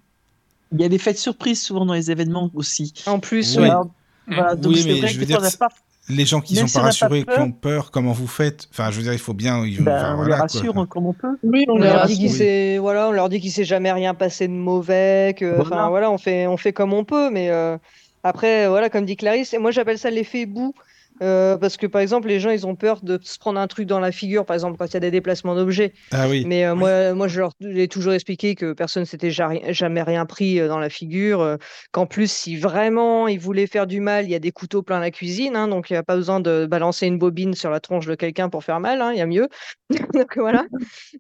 Il 0.74 0.82
y 0.82 0.86
a 0.86 0.90
des 0.90 1.00
fêtes 1.00 1.18
surprises 1.18 1.62
souvent 1.62 1.86
dans 1.86 1.96
les 1.96 2.12
événements 2.12 2.50
aussi. 2.54 2.94
En 3.08 3.20
plus, 3.20 3.56
Oui. 3.58 3.64
ouais. 3.64 3.70
Alors, 3.72 3.88
voilà, 4.32 4.56
donc 4.56 4.74
Oui, 4.74 4.84
mais 4.86 5.00
vrai 5.00 5.08
je 5.10 5.20
veux 5.20 5.26
dire, 5.26 5.42
pas 5.60 5.68
Les 6.10 6.26
gens 6.26 6.42
qui 6.42 6.56
Même 6.56 6.64
sont 6.64 6.68
si 6.68 6.74
pas 6.78 6.82
rassurés, 6.82 7.24
peur. 7.24 7.36
qui 7.36 7.42
ont 7.42 7.52
peur, 7.52 7.92
comment 7.92 8.12
vous 8.12 8.28
faites? 8.28 8.68
Enfin, 8.72 8.90
je 8.92 8.98
veux 8.98 9.04
dire, 9.04 9.14
il 9.14 9.20
faut 9.20 9.34
bien. 9.34 9.64
ils- 9.66 9.82
Ben, 9.84 9.96
enfin, 9.96 10.14
on 10.14 10.16
voilà, 10.18 10.30
les 10.30 10.36
quoi. 10.36 10.42
rassure 10.42 10.88
comme 10.90 11.06
on 11.06 11.14
peut. 11.14 11.38
Oui, 11.44 11.64
on, 11.70 11.78
leur 11.78 11.92
dit 12.08 12.14
rassure. 12.14 12.18
qu'il 12.18 12.32
Oui. 12.42 12.78
voilà, 12.80 13.08
on 13.08 13.12
leur 13.12 13.30
dit 13.30 13.40
qu'il 13.40 13.52
s'est 13.52 13.64
jamais 13.66 13.92
rien 13.92 14.14
passé 14.14 14.48
de 14.48 14.54
mauvais, 14.54 15.36
que 15.38 15.60
enfin 15.60 15.70
Voilà. 15.70 15.88
voilà, 15.90 16.12
on 16.12 16.18
fait 16.18 16.48
on 16.48 16.58
fait 16.58 16.74
comme 16.74 16.92
on 16.94 17.04
peut, 17.06 17.30
mais 17.30 17.50
euh, 17.50 17.78
après 18.24 18.68
voilà, 18.68 18.90
comme 18.90 19.06
dit 19.06 19.16
Clarisse, 19.16 19.54
et 19.54 19.58
moi 19.60 19.72
j'appelle 19.72 19.98
ça 20.00 20.10
l'effet 20.10 20.46
boue. 20.46 20.74
Euh, 21.22 21.58
parce 21.58 21.78
que 21.78 21.86
par 21.86 22.02
exemple, 22.02 22.28
les 22.28 22.40
gens, 22.40 22.50
ils 22.50 22.66
ont 22.66 22.76
peur 22.76 23.02
de 23.04 23.20
se 23.22 23.38
prendre 23.38 23.60
un 23.60 23.68
truc 23.68 23.86
dans 23.86 24.00
la 24.00 24.12
figure, 24.12 24.46
par 24.46 24.56
exemple, 24.56 24.78
quand 24.78 24.86
il 24.88 24.94
y 24.94 24.98
a 24.98 25.02
des 25.02 25.12
déplacements 25.12 25.56
d'objets. 25.56 25.94
Ah 26.12 26.28
oui. 26.28 26.44
Mais 26.48 26.66
euh, 26.66 26.74
moi, 26.74 27.14
moi, 27.14 27.28
je 27.28 27.40
leur 27.40 27.52
ai 27.62 27.88
toujours 27.88 28.14
expliqué 28.14 28.56
que 28.56 28.74
personne 28.74 29.06
s'était 29.06 29.30
ja- 29.30 29.72
jamais 29.72 30.02
rien 30.02 30.26
pris 30.26 30.60
euh, 30.60 30.68
dans 30.68 30.80
la 30.80 30.90
figure. 30.90 31.58
qu'en 31.92 32.06
plus, 32.08 32.32
si 32.32 32.58
vraiment 32.58 33.28
ils 33.28 33.40
voulaient 33.40 33.68
faire 33.68 33.86
du 33.86 34.00
mal, 34.00 34.26
il 34.26 34.32
y 34.32 34.36
a 34.36 34.40
des 34.40 34.52
couteaux 34.52 34.82
plein 34.82 35.00
la 35.00 35.12
cuisine. 35.12 35.56
hein, 35.56 35.68
donc, 35.68 35.90
il 35.90 35.94
n'y 35.94 35.98
a 35.98 36.04
pas 36.04 36.16
besoin 36.16 36.40
de 36.40 36.66
balancer 36.66 37.06
une 37.06 37.20
bobine 37.20 37.54
sur 37.54 37.70
la 37.70 37.80
tronche 37.80 38.08
de 38.08 38.16
quelqu'un 38.16 38.50
pour 38.50 38.64
faire 38.64 38.80
mal. 38.80 39.02
hein, 39.02 39.12
Il 39.14 39.20
y 39.20 39.22
a 39.22 39.28
mieux. 39.28 39.48
donc, 40.14 40.38
voilà. 40.38 40.66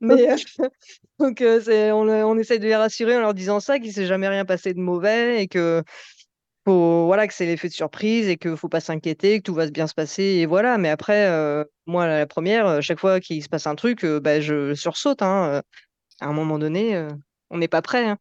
Mais 0.01 0.31
euh, 0.31 0.35
donc, 1.19 1.43
on, 1.43 2.09
on 2.09 2.37
essaie 2.39 2.57
de 2.59 2.65
les 2.65 2.75
rassurer 2.75 3.15
en 3.17 3.21
leur 3.21 3.33
disant 3.33 3.59
ça, 3.59 3.77
qu'il 3.77 3.89
ne 3.89 3.93
s'est 3.93 4.07
jamais 4.07 4.27
rien 4.27 4.45
passé 4.45 4.73
de 4.73 4.79
mauvais 4.79 5.43
et 5.43 5.47
que 5.47 5.83
faut 6.65 7.05
voilà 7.05 7.27
que 7.27 7.33
c'est 7.33 7.45
l'effet 7.45 7.67
de 7.69 7.73
surprise 7.73 8.27
et 8.27 8.37
que 8.37 8.55
faut 8.55 8.69
pas 8.69 8.79
s'inquiéter, 8.81 9.39
que 9.39 9.43
tout 9.43 9.53
va 9.53 9.69
bien 9.69 9.87
se 9.87 9.93
passer 9.93 10.23
et 10.23 10.45
voilà. 10.45 10.77
Mais 10.77 10.89
après, 10.89 11.27
euh, 11.27 11.63
moi 11.87 12.07
la 12.07 12.27
première, 12.27 12.67
euh, 12.67 12.81
chaque 12.81 12.99
fois 12.99 13.19
qu'il 13.19 13.43
se 13.43 13.49
passe 13.49 13.67
un 13.67 13.75
truc, 13.75 14.03
euh, 14.05 14.19
bah, 14.19 14.41
je 14.41 14.73
sursaute. 14.75 15.21
Hein, 15.21 15.61
à 16.21 16.27
un 16.27 16.33
moment 16.33 16.59
donné, 16.59 17.07
on 17.49 17.57
n'est 17.57 17.67
pas 17.67 17.81
prêt. 17.81 18.05
hein. 18.07 18.17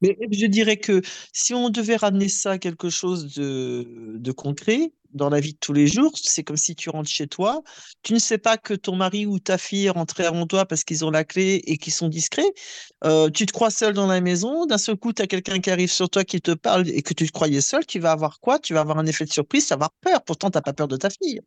Mais 0.00 0.16
je 0.30 0.46
dirais 0.46 0.76
que 0.76 1.00
si 1.32 1.54
on 1.54 1.70
devait 1.70 1.96
ramener 1.96 2.28
ça 2.28 2.52
à 2.52 2.58
quelque 2.58 2.90
chose 2.90 3.34
de, 3.34 3.84
de 4.18 4.32
concret 4.32 4.92
dans 5.14 5.30
la 5.30 5.40
vie 5.40 5.52
de 5.52 5.58
tous 5.58 5.72
les 5.72 5.86
jours, 5.86 6.12
c'est 6.20 6.42
comme 6.42 6.56
si 6.56 6.74
tu 6.74 6.90
rentres 6.90 7.08
chez 7.08 7.26
toi, 7.26 7.62
tu 8.02 8.12
ne 8.12 8.18
sais 8.18 8.38
pas 8.38 8.58
que 8.58 8.74
ton 8.74 8.96
mari 8.96 9.26
ou 9.26 9.38
ta 9.38 9.58
fille 9.58 9.86
est 9.86 9.90
rentré 9.90 10.24
avant 10.24 10.46
toi 10.46 10.66
parce 10.66 10.84
qu'ils 10.84 11.04
ont 11.04 11.10
la 11.10 11.24
clé 11.24 11.62
et 11.66 11.78
qu'ils 11.78 11.92
sont 11.92 12.08
discrets. 12.08 12.52
Euh, 13.04 13.30
tu 13.30 13.46
te 13.46 13.52
crois 13.52 13.70
seul 13.70 13.94
dans 13.94 14.06
la 14.06 14.20
maison, 14.20 14.66
d'un 14.66 14.78
seul 14.78 14.96
coup, 14.96 15.12
tu 15.12 15.22
as 15.22 15.26
quelqu'un 15.26 15.60
qui 15.60 15.70
arrive 15.70 15.90
sur 15.90 16.10
toi 16.10 16.24
qui 16.24 16.40
te 16.40 16.50
parle 16.50 16.88
et 16.88 17.02
que 17.02 17.14
tu 17.14 17.26
te 17.26 17.32
croyais 17.32 17.60
seul, 17.60 17.86
tu 17.86 18.00
vas 18.00 18.12
avoir 18.12 18.40
quoi? 18.40 18.58
Tu 18.58 18.74
vas 18.74 18.80
avoir 18.80 18.98
un 18.98 19.06
effet 19.06 19.24
de 19.24 19.32
surprise, 19.32 19.64
tu 19.64 19.70
vas 19.70 19.74
avoir 19.74 19.92
peur. 20.00 20.22
Pourtant, 20.24 20.50
tu 20.50 20.58
n'as 20.58 20.62
pas 20.62 20.72
peur 20.72 20.88
de 20.88 20.96
ta 20.96 21.10
fille. 21.10 21.40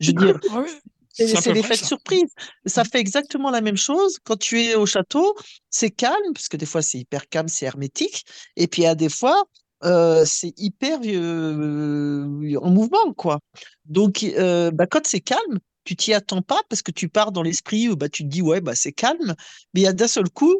Je 0.00 0.08
veux 0.08 0.12
dire, 0.12 0.38
Ah 0.50 0.62
oui, 0.64 0.70
c'est 1.12 1.52
l'effet 1.52 1.76
de 1.76 1.84
surprise. 1.84 2.30
Ça 2.66 2.84
fait 2.84 3.00
exactement 3.00 3.50
la 3.50 3.60
même 3.60 3.76
chose 3.76 4.18
quand 4.22 4.36
tu 4.36 4.60
es 4.60 4.74
au 4.74 4.86
château. 4.86 5.34
C'est 5.70 5.90
calme, 5.90 6.32
parce 6.34 6.48
que 6.48 6.56
des 6.56 6.66
fois 6.66 6.82
c'est 6.82 6.98
hyper 6.98 7.28
calme, 7.28 7.48
c'est 7.48 7.66
hermétique. 7.66 8.24
Et 8.56 8.68
puis 8.68 8.86
à 8.86 8.94
des 8.94 9.08
fois, 9.08 9.44
euh, 9.84 10.24
c'est 10.26 10.52
hyper 10.58 11.00
euh, 11.04 12.56
en 12.60 12.70
mouvement, 12.70 13.12
quoi. 13.14 13.40
Donc, 13.84 14.22
euh, 14.22 14.70
bah, 14.70 14.86
quand 14.86 15.06
c'est 15.06 15.20
calme, 15.20 15.58
tu 15.84 15.96
t'y 15.96 16.12
attends 16.12 16.42
pas 16.42 16.60
parce 16.68 16.82
que 16.82 16.90
tu 16.90 17.08
pars 17.08 17.32
dans 17.32 17.42
l'esprit 17.42 17.88
où 17.88 17.96
bah, 17.96 18.08
tu 18.08 18.24
te 18.24 18.28
dis, 18.28 18.42
ouais, 18.42 18.60
bah, 18.60 18.74
c'est 18.74 18.92
calme. 18.92 19.34
Mais 19.74 19.80
il 19.80 19.84
y 19.84 19.88
a 19.88 19.92
d'un 19.92 20.08
seul 20.08 20.28
coup, 20.30 20.56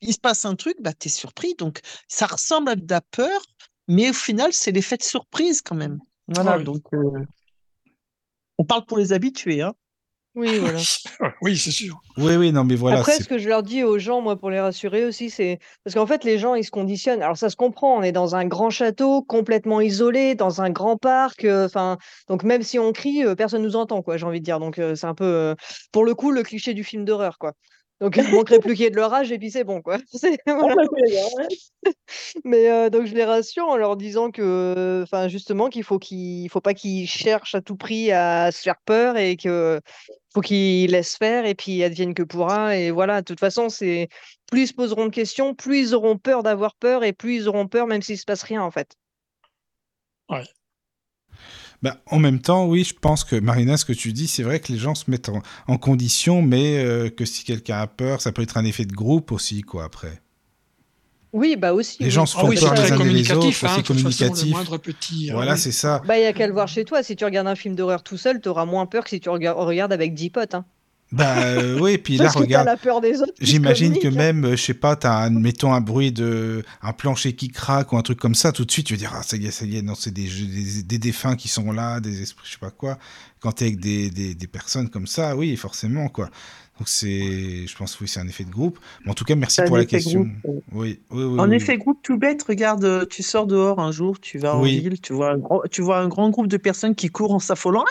il 0.00 0.12
se 0.12 0.18
passe 0.18 0.44
un 0.44 0.56
truc, 0.56 0.76
bah, 0.80 0.92
tu 0.92 1.08
es 1.08 1.10
surpris. 1.10 1.54
Donc, 1.58 1.80
ça 2.08 2.26
ressemble 2.26 2.70
à 2.70 2.76
de 2.76 2.86
la 2.88 3.00
peur, 3.00 3.40
mais 3.88 4.10
au 4.10 4.14
final, 4.14 4.52
c'est 4.52 4.72
l'effet 4.72 4.96
de 4.96 5.02
surprise 5.02 5.62
quand 5.62 5.76
même. 5.76 5.98
Voilà, 6.28 6.52
Ah 6.52 6.58
oui. 6.58 6.64
donc 6.64 6.82
on 8.58 8.64
parle 8.64 8.84
pour 8.84 8.98
les 8.98 9.12
habitués, 9.12 9.62
hein. 9.62 9.74
Oui, 10.36 10.58
voilà. 10.60 10.78
Oui, 11.40 11.56
c'est 11.56 11.70
sûr. 11.70 11.98
Oui, 12.18 12.36
oui, 12.36 12.52
non, 12.52 12.64
mais 12.64 12.76
voilà. 12.76 12.98
Après, 12.98 13.18
ce 13.18 13.26
que 13.26 13.38
je 13.38 13.48
leur 13.48 13.62
dis 13.62 13.82
aux 13.82 13.98
gens, 13.98 14.20
moi, 14.20 14.36
pour 14.36 14.50
les 14.50 14.60
rassurer 14.60 15.04
aussi, 15.06 15.30
c'est 15.30 15.58
parce 15.82 15.94
qu'en 15.94 16.06
fait, 16.06 16.24
les 16.24 16.38
gens, 16.38 16.54
ils 16.54 16.64
se 16.64 16.70
conditionnent. 16.70 17.22
Alors, 17.22 17.38
ça 17.38 17.48
se 17.50 17.56
comprend. 17.56 17.96
On 17.96 18.02
est 18.02 18.12
dans 18.12 18.36
un 18.36 18.44
grand 18.46 18.68
château, 18.70 19.22
complètement 19.22 19.80
isolé, 19.80 20.34
dans 20.34 20.60
un 20.60 20.70
grand 20.70 20.96
parc. 20.98 21.44
euh, 21.44 21.66
Enfin, 21.66 21.96
donc 22.28 22.44
même 22.44 22.62
si 22.62 22.78
on 22.78 22.92
crie, 22.92 23.24
euh, 23.24 23.34
personne 23.34 23.62
nous 23.62 23.76
entend, 23.76 24.02
quoi. 24.02 24.18
J'ai 24.18 24.26
envie 24.26 24.40
de 24.40 24.44
dire. 24.44 24.60
Donc, 24.60 24.78
euh, 24.78 24.94
c'est 24.94 25.06
un 25.06 25.14
peu, 25.14 25.24
euh, 25.24 25.54
pour 25.90 26.04
le 26.04 26.14
coup, 26.14 26.30
le 26.30 26.42
cliché 26.42 26.74
du 26.74 26.84
film 26.84 27.04
d'horreur, 27.04 27.38
quoi. 27.38 27.52
Donc, 28.00 28.16
il 28.16 28.22
manquerait 28.46 28.58
plus 28.58 28.74
qu'il 28.74 28.84
y 28.84 28.86
ait 28.86 28.90
de 28.90 28.96
l'orage 28.96 29.32
et 29.32 29.38
puis 29.38 29.50
c'est 29.50 29.64
bon, 29.64 29.80
quoi. 29.82 29.98
Voilà. 30.46 30.82
Mais 32.44 32.70
euh, 32.70 32.90
donc 32.90 33.06
je 33.06 33.14
les 33.14 33.24
rassure 33.24 33.68
en 33.68 33.76
leur 33.76 33.96
disant 33.96 34.30
que, 34.30 35.00
enfin 35.04 35.28
justement 35.28 35.68
qu'il 35.68 35.84
faut 35.84 35.98
qu'il 35.98 36.48
faut 36.50 36.60
pas 36.60 36.74
qu'ils 36.74 37.08
cherchent 37.08 37.54
à 37.54 37.60
tout 37.60 37.76
prix 37.76 38.10
à 38.10 38.50
se 38.50 38.62
faire 38.62 38.80
peur 38.84 39.16
et 39.16 39.36
que 39.36 39.80
faut 40.34 40.40
qu'ils 40.40 40.90
laissent 40.90 41.16
faire 41.16 41.46
et 41.46 41.54
puis 41.54 41.82
advienne 41.84 42.14
que 42.14 42.22
pourra 42.22 42.76
et 42.76 42.90
voilà. 42.90 43.20
De 43.20 43.24
toute 43.24 43.40
façon, 43.40 43.68
c'est 43.68 44.08
plus 44.50 44.62
ils 44.62 44.66
se 44.68 44.74
poseront 44.74 45.06
de 45.06 45.10
questions, 45.10 45.54
plus 45.54 45.78
ils 45.80 45.94
auront 45.94 46.18
peur 46.18 46.42
d'avoir 46.42 46.74
peur 46.76 47.04
et 47.04 47.12
plus 47.12 47.36
ils 47.36 47.48
auront 47.48 47.68
peur 47.68 47.86
même 47.86 48.02
s'il 48.02 48.18
se 48.18 48.24
passe 48.24 48.42
rien 48.42 48.62
en 48.62 48.70
fait. 48.70 48.96
Bah, 51.82 51.98
en 52.06 52.18
même 52.18 52.40
temps, 52.40 52.66
oui, 52.66 52.84
je 52.84 52.94
pense 52.94 53.22
que 53.24 53.36
Marina, 53.36 53.76
ce 53.76 53.84
que 53.84 53.92
tu 53.92 54.12
dis, 54.12 54.28
c'est 54.28 54.42
vrai 54.42 54.60
que 54.60 54.72
les 54.72 54.78
gens 54.78 54.94
se 54.94 55.10
mettent 55.10 55.28
en, 55.28 55.42
en 55.68 55.76
condition, 55.78 56.42
mais 56.42 56.78
euh, 56.78 57.10
que 57.10 57.24
si 57.24 57.44
quelqu'un 57.44 57.78
a 57.78 57.86
peur, 57.86 58.20
ça 58.22 58.32
peut 58.32 58.42
être 58.42 58.56
un 58.56 58.64
effet 58.64 58.84
de 58.86 58.92
groupe 58.94 59.30
aussi, 59.32 59.62
quoi, 59.62 59.84
après. 59.84 60.20
Oui, 61.32 61.56
bah 61.56 61.74
aussi. 61.74 61.98
Les 62.00 62.06
oui. 62.06 62.10
gens 62.10 62.24
se 62.24 62.36
font 62.36 62.48
oui, 62.48 62.56
c'est 62.56 62.64
peur 62.64 62.74
les 62.74 62.80
très 62.80 62.92
uns 62.92 62.96
des 62.96 63.02
communicatif. 63.02 63.36
autres, 63.36 63.46
Hein, 63.46 63.52
c'est 63.52 63.66
façon, 63.66 63.76
le 63.80 63.86
communicatif. 64.00 64.50
moindre 64.52 64.78
petit. 64.78 65.30
euh, 65.30 65.34
Voilà, 65.34 65.52
oui. 65.52 65.58
c'est 65.58 65.72
ça. 65.72 66.00
Bah, 66.06 66.16
il 66.18 66.22
y 66.22 66.26
a 66.26 66.32
qu'à 66.32 66.46
le 66.46 66.52
voir 66.54 66.66
chez 66.66 66.84
toi. 66.84 67.02
Si 67.02 67.14
tu 67.14 67.24
regardes 67.26 67.46
un 67.48 67.54
film 67.56 67.74
d'horreur 67.74 68.02
tout 68.02 68.16
seul, 68.16 68.40
tu 68.40 68.48
auras 68.48 68.64
moins 68.64 68.86
peur 68.86 69.04
que 69.04 69.10
si 69.10 69.20
tu 69.20 69.28
rega- 69.28 69.52
regardes 69.52 69.92
avec 69.92 70.14
10 70.14 70.30
potes. 70.30 70.54
Hein. 70.54 70.64
Bah 71.12 71.38
euh, 71.44 71.78
oui, 71.80 71.98
puis 71.98 72.16
là, 72.18 72.30
regarde, 72.30 72.66
la 72.66 72.76
peur 72.76 73.00
des 73.00 73.22
autres. 73.22 73.32
qui 73.40 73.46
se 73.46 73.50
j'imagine 73.52 73.98
que 73.98 74.08
même, 74.08 74.44
euh, 74.44 74.56
je 74.56 74.62
sais 74.62 74.74
pas, 74.74 74.96
t'as, 74.96 75.16
un, 75.26 75.30
mettons, 75.30 75.72
un 75.72 75.80
bruit 75.80 76.10
de... 76.12 76.64
un 76.82 76.92
plancher 76.92 77.34
qui 77.34 77.48
craque 77.48 77.92
ou 77.92 77.96
un 77.96 78.02
truc 78.02 78.18
comme 78.18 78.34
ça, 78.34 78.52
tout 78.52 78.64
de 78.64 78.70
suite, 78.72 78.86
tu 78.86 78.94
vas 78.94 78.98
dire, 78.98 79.12
ah, 79.14 79.22
ça 79.22 79.36
y 79.36 79.46
est, 79.46 79.50
ça 79.52 79.64
y 79.64 79.76
est, 79.76 79.82
non, 79.82 79.94
c'est 79.94 80.10
des, 80.12 80.26
jeux- 80.26 80.46
des, 80.46 80.82
des 80.82 80.98
défunts 80.98 81.36
qui 81.36 81.48
sont 81.48 81.70
là, 81.72 82.00
des 82.00 82.22
esprits, 82.22 82.46
je 82.46 82.52
sais 82.52 82.58
pas 82.58 82.70
quoi. 82.72 82.98
Quand 83.40 83.52
t'es 83.52 83.66
avec 83.66 83.80
des, 83.80 84.10
des, 84.10 84.34
des 84.34 84.46
personnes 84.48 84.88
comme 84.90 85.06
ça, 85.06 85.36
oui, 85.36 85.56
forcément, 85.56 86.08
quoi. 86.08 86.28
Donc 86.78 86.88
c'est, 86.88 87.66
je 87.66 87.76
pense, 87.76 87.98
oui, 88.00 88.08
c'est 88.08 88.20
un 88.20 88.28
effet 88.28 88.44
de 88.44 88.50
groupe. 88.50 88.78
Mais 89.04 89.10
en 89.10 89.14
tout 89.14 89.24
cas, 89.24 89.34
merci 89.34 89.62
pour 89.66 89.76
la 89.76 89.86
question. 89.86 90.28
groupe. 90.42 90.64
Oui, 90.72 91.00
oui, 91.10 91.24
oui. 91.24 91.40
En 91.40 91.50
effet, 91.50 91.78
groupe 91.78 92.00
tout 92.02 92.18
bête, 92.18 92.42
regarde, 92.42 92.84
euh, 92.84 93.06
tu 93.06 93.22
sors 93.22 93.46
dehors 93.46 93.80
un 93.80 93.92
jour, 93.92 94.20
tu 94.20 94.38
vas 94.38 94.56
en 94.56 94.62
ville, 94.62 95.00
tu 95.00 95.12
vois, 95.14 95.32
un 95.32 95.38
grand, 95.38 95.62
tu 95.70 95.80
vois 95.80 95.98
un 95.98 96.08
grand 96.08 96.28
groupe 96.30 96.48
de 96.48 96.56
personnes 96.58 96.94
qui 96.94 97.08
courent 97.08 97.32
en 97.32 97.38
s'affolant. 97.38 97.84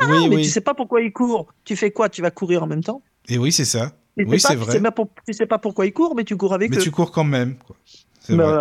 Ah, 0.00 0.06
mais 0.28 0.36
tu 0.42 0.44
sais 0.50 0.60
pas 0.60 0.74
pourquoi 0.74 1.02
ils 1.02 1.12
courent. 1.12 1.52
Tu 1.64 1.76
fais 1.76 1.90
quoi? 1.90 2.08
Tu 2.08 2.22
vas 2.22 2.30
courir 2.30 2.62
en 2.62 2.66
même 2.66 2.84
temps? 2.84 3.02
Et 3.28 3.36
oui, 3.36 3.52
c'est 3.52 3.64
ça. 3.64 3.92
Tu 4.16 4.24
Oui, 4.24 4.40
c'est 4.40 4.48
pas, 4.48 4.54
tu 4.54 4.60
vrai. 4.60 4.72
sais 4.74 4.80
pas, 4.80 4.90
pour- 4.92 5.08
tu 5.26 5.32
sais 5.32 5.46
pas 5.46 5.58
pourquoi 5.58 5.86
ils 5.86 5.92
courent, 5.92 6.14
mais 6.14 6.24
tu 6.24 6.36
cours 6.36 6.54
avec 6.54 6.70
Mais 6.70 6.76
eux. 6.76 6.80
tu 6.80 6.90
cours 6.90 7.12
quand 7.12 7.24
même, 7.24 7.56
quoi. 7.56 7.76
C'est 8.20 8.36
Bah 8.36 8.44
vrai. 8.44 8.52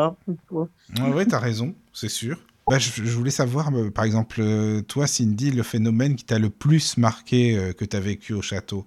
voilà. 0.48 0.68
Ouais, 1.08 1.14
ouais, 1.14 1.26
t'as 1.26 1.40
raison, 1.40 1.76
c'est 1.94 2.10
sûr. 2.10 2.40
Bah, 2.68 2.78
je, 2.78 2.90
je 3.04 3.12
voulais 3.18 3.32
savoir, 3.32 3.74
euh, 3.74 3.90
par 3.90 4.06
exemple, 4.06 4.42
euh, 4.42 4.82
toi, 4.82 5.08
Cindy, 5.08 5.52
le 5.52 5.64
phénomène 5.64 6.16
qui 6.16 6.24
t'a 6.24 6.38
le 6.40 6.50
plus 6.50 6.98
marqué 6.98 7.58
euh, 7.58 7.74
que 7.74 7.84
t'as 7.84 8.00
vécu 8.00 8.34
au 8.34 8.42
château, 8.42 8.86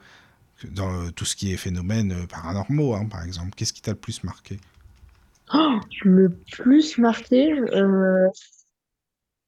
dans 0.70 0.93
euh, 0.93 1.10
tout 1.10 1.24
ce 1.24 1.36
qui 1.36 1.52
est 1.52 1.56
phénomènes 1.56 2.12
euh, 2.12 2.26
paranormaux, 2.26 2.94
hein, 2.94 3.06
par 3.06 3.22
exemple. 3.24 3.51
Qu'est-ce 3.56 3.72
qui 3.72 3.82
t'a 3.82 3.93
le 3.93 3.97
plus 3.97 4.24
marqué? 4.24 4.59
Oh, 5.55 5.78
le 6.05 6.30
plus 6.52 6.98
marqué, 6.98 7.52
euh, 7.52 8.28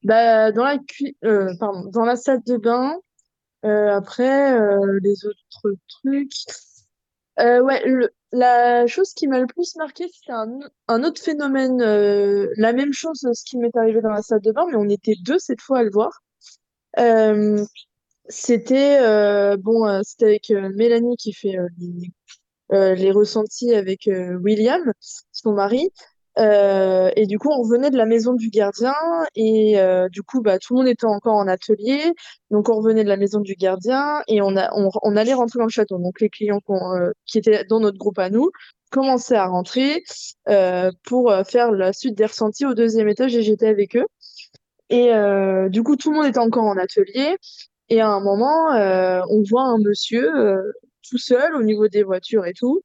bah, 0.02 0.52
dans 0.52 0.64
la 0.64 2.16
salle 2.16 2.42
de 2.46 2.56
bain. 2.56 2.96
Après, 3.62 4.58
les 5.00 5.24
autres 5.24 5.74
trucs. 5.88 6.34
Ouais, 7.38 7.82
la 8.32 8.86
chose 8.86 9.14
qui 9.14 9.26
m'a 9.26 9.40
le 9.40 9.46
plus 9.46 9.76
marqué, 9.76 10.06
c'était 10.12 10.32
un, 10.32 10.58
un 10.88 11.02
autre 11.02 11.22
phénomène. 11.22 11.78
la 11.78 12.72
même 12.74 12.92
chose, 12.92 13.26
ce 13.32 13.44
qui 13.44 13.56
m'est 13.56 13.74
arrivé 13.74 14.02
dans 14.02 14.10
la 14.10 14.20
salle 14.20 14.42
de 14.42 14.52
bain, 14.52 14.66
mais 14.68 14.76
on 14.76 14.90
était 14.90 15.14
deux 15.22 15.38
cette 15.38 15.62
fois 15.62 15.78
à 15.78 15.82
le 15.82 15.90
voir. 15.90 16.22
C'était 18.28 18.98
euh, 19.00 19.56
bon, 19.58 19.86
euh, 19.86 20.00
c'était 20.02 20.24
avec 20.26 20.50
euh, 20.50 20.70
Mélanie 20.74 21.16
qui 21.16 21.32
fait 21.32 21.58
euh, 21.58 21.68
les, 21.78 22.10
euh, 22.72 22.94
les 22.94 23.10
ressentis 23.12 23.74
avec 23.74 24.08
William, 24.42 24.92
son 25.32 25.52
mari. 25.52 25.90
Et 26.36 27.26
du 27.26 27.38
coup, 27.38 27.48
on 27.50 27.62
revenait 27.62 27.90
de 27.90 27.96
la 27.96 28.06
maison 28.06 28.32
du 28.34 28.50
gardien 28.50 28.94
et 29.36 29.76
du 30.10 30.22
coup, 30.22 30.40
bah, 30.42 30.58
tout 30.58 30.74
le 30.74 30.80
monde 30.80 30.88
était 30.88 31.06
encore 31.06 31.36
en 31.36 31.46
atelier. 31.46 32.12
Donc, 32.50 32.68
on 32.68 32.76
revenait 32.76 33.04
de 33.04 33.08
la 33.08 33.16
maison 33.16 33.40
du 33.40 33.54
gardien 33.54 34.20
et 34.26 34.42
on, 34.42 34.56
a, 34.56 34.70
on, 34.74 35.16
allait 35.16 35.34
rentrer 35.34 35.60
dans 35.60 35.66
le 35.66 35.70
château. 35.70 35.98
Donc, 35.98 36.20
les 36.20 36.28
clients 36.30 36.60
qui 37.26 37.38
étaient 37.38 37.64
dans 37.66 37.78
notre 37.80 37.98
groupe 37.98 38.18
à 38.18 38.30
nous 38.30 38.50
commençaient 38.90 39.36
à 39.36 39.46
rentrer 39.46 40.02
pour 41.04 41.32
faire 41.46 41.70
la 41.70 41.92
suite 41.92 42.16
des 42.16 42.26
ressentis 42.26 42.66
au 42.66 42.74
deuxième 42.74 43.08
étage 43.08 43.36
et 43.36 43.42
j'étais 43.42 43.68
avec 43.68 43.96
eux. 43.96 44.06
Et 44.90 45.12
euh, 45.12 45.68
du 45.68 45.82
coup, 45.82 45.96
tout 45.96 46.10
le 46.10 46.16
monde 46.16 46.26
était 46.26 46.38
encore 46.38 46.64
en 46.64 46.76
atelier. 46.76 47.36
Et 47.88 48.00
à 48.00 48.08
un 48.08 48.20
moment, 48.20 48.72
euh, 48.74 49.22
on 49.30 49.42
voit 49.48 49.64
un 49.64 49.78
monsieur 49.78 50.34
euh, 50.34 50.72
tout 51.08 51.18
seul 51.18 51.54
au 51.54 51.62
niveau 51.62 51.88
des 51.88 52.02
voitures 52.02 52.46
et 52.46 52.54
tout. 52.54 52.82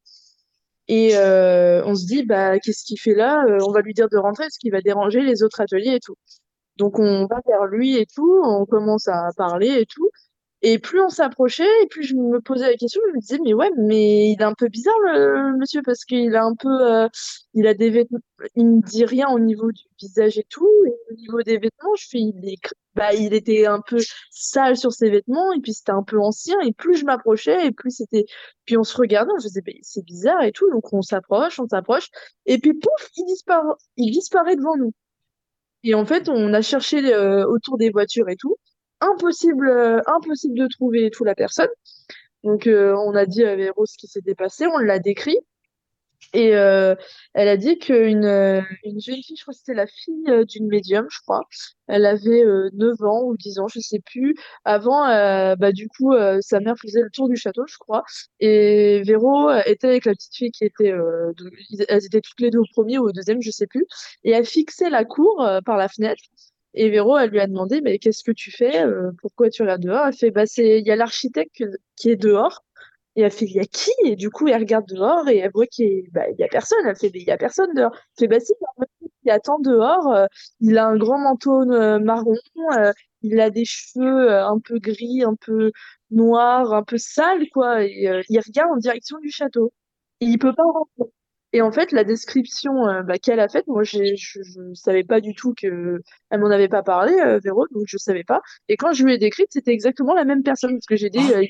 Et 0.88 1.16
euh, 1.18 1.84
on 1.86 1.96
se 1.96 2.06
dit, 2.06 2.26
bah, 2.26 2.60
qu'est-ce 2.60 2.84
qu'il 2.84 3.00
fait 3.00 3.14
là? 3.14 3.46
On 3.68 3.72
va 3.72 3.82
lui 3.82 3.94
dire 3.94 4.10
de 4.10 4.18
rentrer 4.18 4.46
parce 4.46 4.58
qu'il 4.58 4.72
va 4.72 4.82
déranger 4.82 5.22
les 5.22 5.44
autres 5.44 5.62
ateliers 5.62 5.96
et 5.96 6.00
tout. 6.00 6.16
Donc 6.78 6.98
on 7.00 7.28
va 7.28 7.42
vers 7.48 7.66
lui 7.66 7.98
et 7.98 8.06
tout, 8.06 8.42
on 8.44 8.66
commence 8.66 9.08
à 9.08 9.30
parler 9.38 9.68
et 9.82 9.86
tout. 9.86 10.10
Et 10.62 10.78
plus 10.78 11.02
on 11.02 11.10
s'approchait, 11.10 11.68
et 11.84 11.88
plus 11.88 12.04
je 12.04 12.16
me 12.16 12.42
posais 12.42 12.70
la 12.70 12.76
question, 12.76 13.02
je 13.10 13.16
me 13.16 13.22
disais, 13.22 13.40
mais 13.42 13.54
ouais, 13.54 13.70
mais 13.78 14.32
il 14.32 14.42
est 14.42 14.44
un 14.44 14.54
peu 14.54 14.68
bizarre 14.68 15.00
le, 15.06 15.58
monsieur 15.58 15.82
parce 15.84 16.04
qu'il 16.04 16.36
a 16.36 16.44
un 16.44 16.54
peu, 16.56 16.68
euh, 16.70 17.08
il 17.54 17.66
a 17.66 17.74
des 17.74 17.90
vêtements, 17.90 18.20
il 18.56 18.66
me 18.68 18.82
dit 18.82 19.06
rien 19.06 19.30
au 19.30 19.40
niveau 19.40 19.72
du 19.72 19.84
visage 20.02 20.38
et 20.38 20.46
tout, 20.50 20.70
et 20.86 20.92
au 21.12 21.16
niveau 21.16 21.42
des 21.44 21.60
vêtements, 21.60 21.96
je 21.98 22.08
fais, 22.10 22.20
il 22.20 22.42
est, 22.44 22.58
bah, 22.94 23.14
il 23.14 23.34
était 23.34 23.68
un 23.68 23.80
peu 23.80 24.00
sale 24.32 24.76
sur 24.76 24.92
ses 24.92 25.10
vêtements, 25.10 25.54
et 25.54 25.62
puis 25.62 25.74
c'était 25.74 25.94
un 25.94 26.04
peu 26.04 26.20
ancien, 26.20 26.60
et 26.62 26.74
plus 26.74 26.98
je 26.98 27.06
m'approchais, 27.06 27.68
et 27.68 27.72
plus 27.72 27.92
c'était, 27.92 28.26
puis 28.66 28.78
on 28.78 28.84
se 28.84 28.98
regardait, 28.98 29.32
on 29.34 29.40
se 29.40 29.48
disait, 29.48 29.64
mais 29.66 29.80
c'est 29.82 30.04
bizarre 30.04 30.44
et 30.44 30.52
tout, 30.52 30.70
donc 30.72 30.92
on 30.94 31.02
s'approche, 31.02 31.60
on 31.62 31.68
s'approche, 31.70 32.10
et 32.46 32.58
puis 32.60 32.74
pouf, 32.74 33.10
il 33.16 33.26
disparaît, 33.26 33.76
il 33.96 34.12
disparaît 34.12 34.58
devant 34.58 34.76
nous. 34.76 34.94
Et 35.84 35.96
en 35.96 36.06
fait, 36.06 36.28
on 36.30 36.54
a 36.54 36.62
cherché 36.62 36.98
euh, 37.14 37.46
autour 37.48 37.78
des 37.78 37.90
voitures 37.90 38.30
et 38.30 38.36
tout. 38.36 38.58
Impossible, 39.02 39.70
euh, 39.70 40.02
impossible 40.08 40.58
de 40.58 40.68
trouver 40.68 41.06
et 41.06 41.12
tout 41.12 41.24
la 41.24 41.36
personne. 41.36 41.70
Donc, 42.44 42.68
euh, 42.68 42.96
on 43.06 43.16
a 43.16 43.26
dit 43.26 43.44
à 43.44 43.56
Véro 43.56 43.86
ce 43.86 43.98
qui 43.98 44.08
s'était 44.08 44.36
passé, 44.36 44.66
on 44.68 44.78
l'a 44.78 45.00
décrit. 45.00 45.38
Et 46.34 46.56
euh, 46.56 46.96
elle 47.34 47.48
a 47.48 47.58
dit 47.58 47.80
qu'une 47.80 48.26
euh, 48.26 48.62
une 48.84 49.02
jeune 49.02 49.22
fille, 49.24 49.36
je 49.36 49.42
crois 49.42 49.54
que 49.54 49.60
c'était 49.60 49.74
la 49.74 49.88
fille 49.88 50.26
d'une 50.48 50.68
médium, 50.68 51.08
je 51.10 51.20
crois, 51.22 51.42
elle 51.88 52.06
avait 52.06 52.44
euh, 52.46 52.70
9 52.74 53.02
ans 53.04 53.24
ou 53.24 53.36
10 53.36 53.60
ans, 53.60 53.68
je 53.68 53.80
sais 53.80 54.00
plus. 54.00 54.36
Avant, 54.64 55.08
bah, 55.56 55.72
du 55.72 55.88
coup, 55.88 56.14
sa 56.42 56.60
mère 56.60 56.76
faisait 56.80 57.02
le 57.02 57.10
tour 57.10 57.30
du 57.30 57.36
château, 57.36 57.64
je 57.68 57.78
crois. 57.78 58.04
Et 58.40 59.02
Véro 59.06 59.50
était 59.66 59.88
avec 59.88 60.06
la 60.06 60.14
petite 60.14 60.36
fille 60.36 60.52
qui 60.52 60.66
était, 60.66 60.94
elles 61.88 62.06
étaient 62.06 62.22
toutes 62.22 62.42
les 62.42 62.52
deux 62.52 62.60
au 62.60 62.66
premier 62.74 63.00
ou 63.00 63.06
au 63.10 63.12
deuxième, 63.12 63.42
je 63.42 63.52
sais 63.52 63.68
plus. 63.68 63.86
Et 64.24 64.32
elle 64.32 64.46
fixait 64.46 64.90
la 64.90 65.06
cour 65.06 65.48
par 65.66 65.78
la 65.78 65.88
fenêtre. 65.88 66.24
Et 66.74 66.90
Véro, 66.90 67.18
elle 67.18 67.32
lui 67.32 67.40
a 67.40 67.48
demandé, 67.48 67.82
mais 67.82 67.98
qu'est-ce 68.00 68.24
que 68.24 68.32
tu 68.32 68.52
fais? 68.52 68.84
Euh, 68.86 69.12
pourquoi 69.22 69.50
tu 69.50 69.62
regardes 69.64 69.82
dehors? 69.84 70.08
Elle 70.08 70.14
fait, 70.14 70.32
bah, 70.32 70.44
il 70.58 70.86
y 70.88 70.92
a 70.92 70.96
l'architecte 70.96 71.64
qui 71.96 72.10
est 72.12 72.16
dehors. 72.16 72.64
Et 73.16 73.22
elle 73.24 73.32
fait, 73.32 73.46
il 73.46 73.54
y 73.56 73.60
a 73.60 73.66
qui? 73.66 73.92
Et 74.06 74.16
du 74.16 74.30
coup, 74.30 74.48
elle 74.48 74.60
regarde 74.62 74.86
dehors 74.88 75.28
et 75.30 75.38
elle 75.40 75.52
voit 75.54 75.68
qu'il 75.68 75.88
y, 75.88 76.08
a- 76.08 76.12
bah, 76.14 76.24
a 76.46 76.48
personne. 76.50 76.80
Elle 76.88 76.96
fait, 76.98 77.12
il 77.14 77.24
y 77.24 77.32
a 77.32 77.38
personne 77.38 77.74
dehors. 77.76 77.94
Elle 77.96 78.22
fait, 78.26 78.28
bah 78.28 78.40
si, 78.40 78.54
il 79.26 79.32
attend 79.32 79.60
dehors. 79.60 80.08
euh, 80.14 80.26
il 80.62 80.78
a 80.78 80.88
un 80.88 80.98
grand 80.98 81.20
manteau 81.20 81.62
euh, 81.72 82.00
marron. 82.00 82.36
il 83.22 83.40
a 83.42 83.50
des 83.50 83.66
cheveux 83.66 84.32
un 84.34 84.60
peu 84.60 84.80
gris, 84.80 85.24
un 85.24 85.36
peu 85.36 85.72
noirs, 86.12 86.74
un 86.74 86.84
peu 86.84 86.98
sales, 86.98 87.50
quoi. 87.54 87.84
Il 87.84 88.40
regarde 88.48 88.72
en 88.74 88.78
direction 88.78 89.20
du 89.20 89.32
château. 89.32 89.74
Et 90.22 90.26
il 90.28 90.40
peut 90.40 90.54
pas 90.56 90.64
rentrer. 90.64 91.12
Et 91.52 91.62
en 91.62 91.72
fait, 91.72 91.92
la 91.92 92.04
description 92.04 92.88
euh, 92.88 93.02
bah, 93.02 93.18
qu'elle 93.18 93.40
a 93.40 93.50
faite, 93.50 93.66
moi, 93.68 93.84
je, 93.84 93.98
je 94.16 94.40
savais 94.74 95.04
pas 95.04 95.20
du 95.20 95.34
tout 95.34 95.54
que 95.60 96.00
elle 96.30 96.40
m'en 96.40 96.50
avait 96.52 96.68
pas 96.68 96.84
parlé, 96.84 97.14
euh, 97.14 97.40
Véro, 97.44 97.66
donc 97.72 97.84
je 97.88 97.98
savais 97.98 98.24
pas. 98.24 98.42
Et 98.68 98.78
quand 98.78 98.94
je 98.94 99.04
lui 99.04 99.14
ai 99.14 99.18
décrite, 99.18 99.48
c'était 99.50 99.72
exactement 99.74 100.14
la 100.14 100.26
même 100.26 100.44
personne, 100.44 100.74
parce 100.74 100.86
que 100.86 100.96
j'ai 100.96 101.10
dit, 101.10 101.20
Ah. 101.28 101.38
euh, 101.38 101.46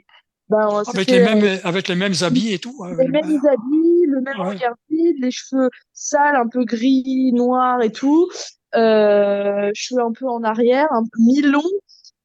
bah, 0.47 0.81
Avec 0.87 1.07
c'était, 1.07 1.19
les 1.19 1.27
euh, 1.27 1.35
mêmes, 1.35 1.59
avec 1.63 1.87
les 1.89 1.95
mêmes 1.95 2.13
habits 2.21 2.53
et 2.53 2.59
tout. 2.59 2.81
les 2.97 3.07
mêmes 3.09 3.39
habits, 3.45 4.05
le 4.07 4.21
même 4.21 4.39
Ouais. 4.39 4.55
regard 4.55 4.75
vide, 4.89 5.17
les 5.19 5.31
cheveux 5.31 5.69
sales, 5.93 6.35
un 6.35 6.47
peu 6.47 6.63
gris, 6.63 7.31
noirs 7.33 7.81
et 7.83 7.91
tout, 7.91 8.29
euh, 8.75 9.69
cheveux 9.73 10.01
un 10.01 10.11
peu 10.11 10.27
en 10.27 10.43
arrière, 10.43 10.87
un 10.91 11.03
peu 11.03 11.19
mi-long, 11.21 11.61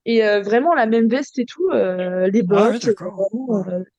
et 0.07 0.25
euh, 0.25 0.43
vraiment 0.43 0.75
la 0.75 0.87
même 0.87 1.09
veste 1.09 1.39
et 1.39 1.45
tout, 1.45 1.69
euh, 1.73 2.29
les 2.29 2.43
Ah 2.51 2.71
ouais, 2.71 2.79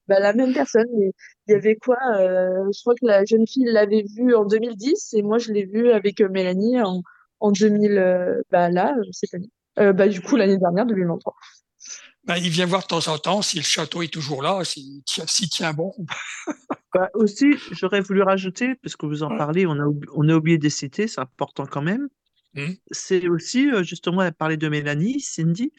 bah, 0.07 0.19
la 0.19 0.33
même 0.33 0.53
personne. 0.53 0.87
Et 1.01 1.11
il 1.47 1.51
y 1.51 1.55
avait 1.55 1.75
quoi 1.75 1.97
euh, 2.19 2.65
Je 2.73 2.81
crois 2.81 2.95
que 2.95 3.05
la 3.05 3.25
jeune 3.25 3.47
fille 3.47 3.65
l'avait 3.65 4.03
vue 4.15 4.35
en 4.35 4.45
2010 4.45 5.13
et 5.13 5.21
moi 5.21 5.37
je 5.37 5.51
l'ai 5.51 5.65
vue 5.65 5.91
avec 5.91 6.21
euh, 6.21 6.29
Mélanie 6.29 6.81
en, 6.81 7.01
en 7.39 7.51
2000, 7.51 7.97
euh, 7.97 8.41
bah 8.51 8.69
là, 8.69 8.95
cette 9.11 9.33
année. 9.33 9.49
Euh, 9.79 9.93
bah 9.93 10.07
du 10.07 10.21
coup 10.21 10.35
l'année 10.37 10.57
dernière, 10.57 10.85
2023. 10.85 11.33
Ben, 12.23 12.37
il 12.37 12.49
vient 12.49 12.65
voir 12.65 12.81
de 12.81 12.87
temps 12.87 13.07
en 13.07 13.17
temps 13.19 13.41
si 13.43 13.57
le 13.57 13.63
château 13.63 14.01
est 14.01 14.11
toujours 14.11 14.41
là, 14.41 14.63
s'il 14.63 15.03
tient, 15.03 15.25
tient 15.25 15.73
bon. 15.73 15.93
Bah, 16.93 17.09
aussi, 17.13 17.47
j'aurais 17.71 17.99
voulu 17.99 18.21
rajouter, 18.21 18.73
parce 18.75 18.95
que 18.95 19.05
vous 19.05 19.21
en 19.21 19.29
Ouais. 19.29 19.37
parlez, 19.37 19.65
on 19.67 19.73
a, 19.73 19.85
on 20.13 20.29
a 20.29 20.33
oublié 20.33 20.57
des 20.57 20.69
cités, 20.69 21.09
c'est 21.09 21.19
important 21.19 21.65
quand 21.65 21.81
même. 21.81 22.07
Mhm. 22.53 22.77
C'est 22.89 23.27
aussi, 23.27 23.69
justement, 23.83 24.21
elle 24.21 24.33
parlait 24.33 24.55
de 24.55 24.69
Mélanie, 24.69 25.19
Cindy. 25.19 25.73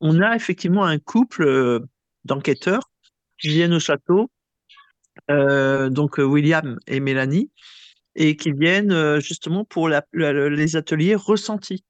On 0.00 0.22
a 0.22 0.34
effectivement 0.34 0.84
un 0.86 0.98
couple 0.98 1.82
d'enquêteurs 2.24 2.90
qui 3.44 3.50
viennent 3.50 3.74
au 3.74 3.78
château, 3.80 4.30
euh, 5.30 5.90
donc 5.90 6.18
euh, 6.18 6.22
William 6.24 6.78
et 6.86 6.98
Mélanie, 6.98 7.50
et 8.14 8.36
qui 8.36 8.52
viennent 8.52 8.90
euh, 8.90 9.20
justement 9.20 9.66
pour 9.66 9.90
la- 9.90 10.02
la- 10.14 10.48
les 10.48 10.76
ateliers 10.76 11.14
ressentis. 11.14 11.84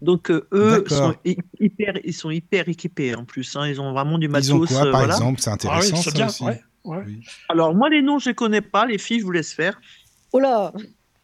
Donc 0.00 0.30
euh, 0.30 0.46
eux 0.52 0.84
sont 0.88 1.16
hyper, 1.58 1.94
ils 2.04 2.14
sont 2.14 2.30
hyper 2.30 2.68
équipés 2.68 3.16
en 3.16 3.24
plus. 3.24 3.56
hein, 3.56 3.66
ils 3.66 3.80
ont 3.80 3.92
vraiment 3.92 4.18
du 4.18 4.28
matos. 4.28 4.48
Ils 4.48 4.54
ont 4.54 4.60
quoi, 4.60 4.86
euh, 4.86 4.92
par 4.92 5.00
voilà. 5.00 5.14
exemple? 5.14 5.40
C'est 5.40 5.50
Ah 5.50 5.52
oui, 5.52 5.54
intéressant, 5.54 5.96
ça 5.96 6.10
bien. 6.12 6.26
aussi. 6.28 6.44
Ouais, 6.44 6.60
ouais. 6.84 7.02
Oui. 7.06 7.20
Alors 7.48 7.74
moi 7.74 7.88
les 7.88 8.02
noms 8.02 8.20
je 8.20 8.28
les 8.28 8.34
connais 8.36 8.60
pas, 8.60 8.86
les 8.86 8.98
filles 8.98 9.18
je 9.18 9.24
vous 9.24 9.32
laisse 9.32 9.52
faire. 9.52 9.80
Oh 10.32 10.38
là, 10.38 10.72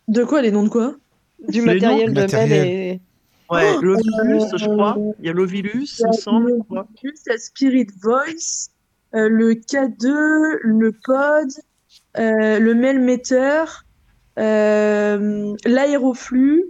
De 0.08 0.24
quoi 0.24 0.42
les 0.42 0.50
noms 0.50 0.64
de 0.64 0.68
quoi? 0.68 0.96
Du 1.48 1.62
matériel 1.62 2.08
noms 2.08 2.14
de 2.14 2.20
Matériel. 2.20 2.66
Et 2.66 3.00
Ouais, 3.50 3.72
Oh, 3.76 3.80
l'Ovilus, 3.82 4.42
euh, 4.54 4.56
je 4.58 4.66
crois. 4.66 4.96
Il 5.20 5.26
y 5.26 5.28
a 5.28 5.32
l'Ovilus, 5.32 5.88
il 5.98 6.06
me 6.06 6.12
semble. 6.12 6.50
je 6.56 6.62
crois. 6.64 6.88
Plus 7.00 7.20
la 7.26 7.36
Spirit 7.36 7.88
Voice, 8.00 8.68
euh, 8.68 8.70
le 9.12 9.54
K2, 9.54 10.56
le 10.62 10.92
Pod, 10.92 11.48
euh, 12.18 12.58
le 12.58 12.74
Mailmeter, 12.74 13.64
euh, 14.38 15.54
l'aéroflux. 15.64 16.64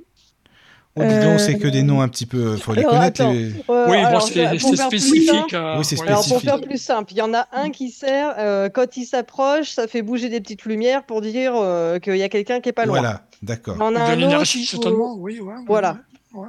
Oh, 0.97 1.03
dis 1.05 1.21
donc, 1.21 1.39
c'est 1.39 1.55
Euh, 1.55 1.59
que 1.59 1.69
des 1.69 1.83
noms 1.85 2.01
un 2.01 2.09
petit 2.09 2.27
peu. 2.27 2.57
Faut 2.57 2.73
les 2.75 2.81
Alors, 2.81 2.95
connaître. 2.95 3.21
attends. 3.23 3.33
les- 3.33 3.53
Euh, 3.71 3.87
Oui, 3.89 3.97
bon, 4.11 4.21
c'est 4.21 4.77
spécifique. 4.77 5.55
euh, 5.55 5.79
Oui, 5.79 5.85
c'est 5.85 5.99
ouais. 6.01 6.07
Alors 6.09 6.17
pour 6.19 6.25
spécifique. 6.27 6.51
faire 6.51 6.61
plus 6.61 6.83
simple, 6.83 7.12
il 7.12 7.19
y 7.19 7.23
en 7.23 7.33
a 7.33 7.47
un 7.53 7.71
qui 7.71 7.91
sert 7.91 8.35
euh, 8.39 8.69
quand 8.69 8.97
il 8.97 9.05
s'approche, 9.05 9.71
ça 9.71 9.87
fait 9.87 10.03
bouger 10.03 10.29
des 10.29 10.41
petites 10.41 10.65
lumières 10.65 11.05
pour 11.05 11.21
dire 11.21 11.53
euh, 11.55 12.01
qu'il 12.01 12.17
y 12.17 12.23
a 12.25 12.29
quelqu'un 12.29 12.61
qui 12.61 12.71
est 12.71 12.73
pas 12.73 12.87
loin. 12.87 12.99
Voilà, 12.99 13.23
d'accord. 13.41 13.77
Il 13.79 13.83
en 13.83 13.95
a 13.95 14.09
De 14.09 14.12
un 14.12 14.17
l'énergie, 14.17 14.67
certainement. 14.67 15.15
Oui, 15.17 15.39
ouais, 15.41 15.47
ouais, 15.55 15.61
Voilà. 15.67 15.93
ouais. 15.93 15.99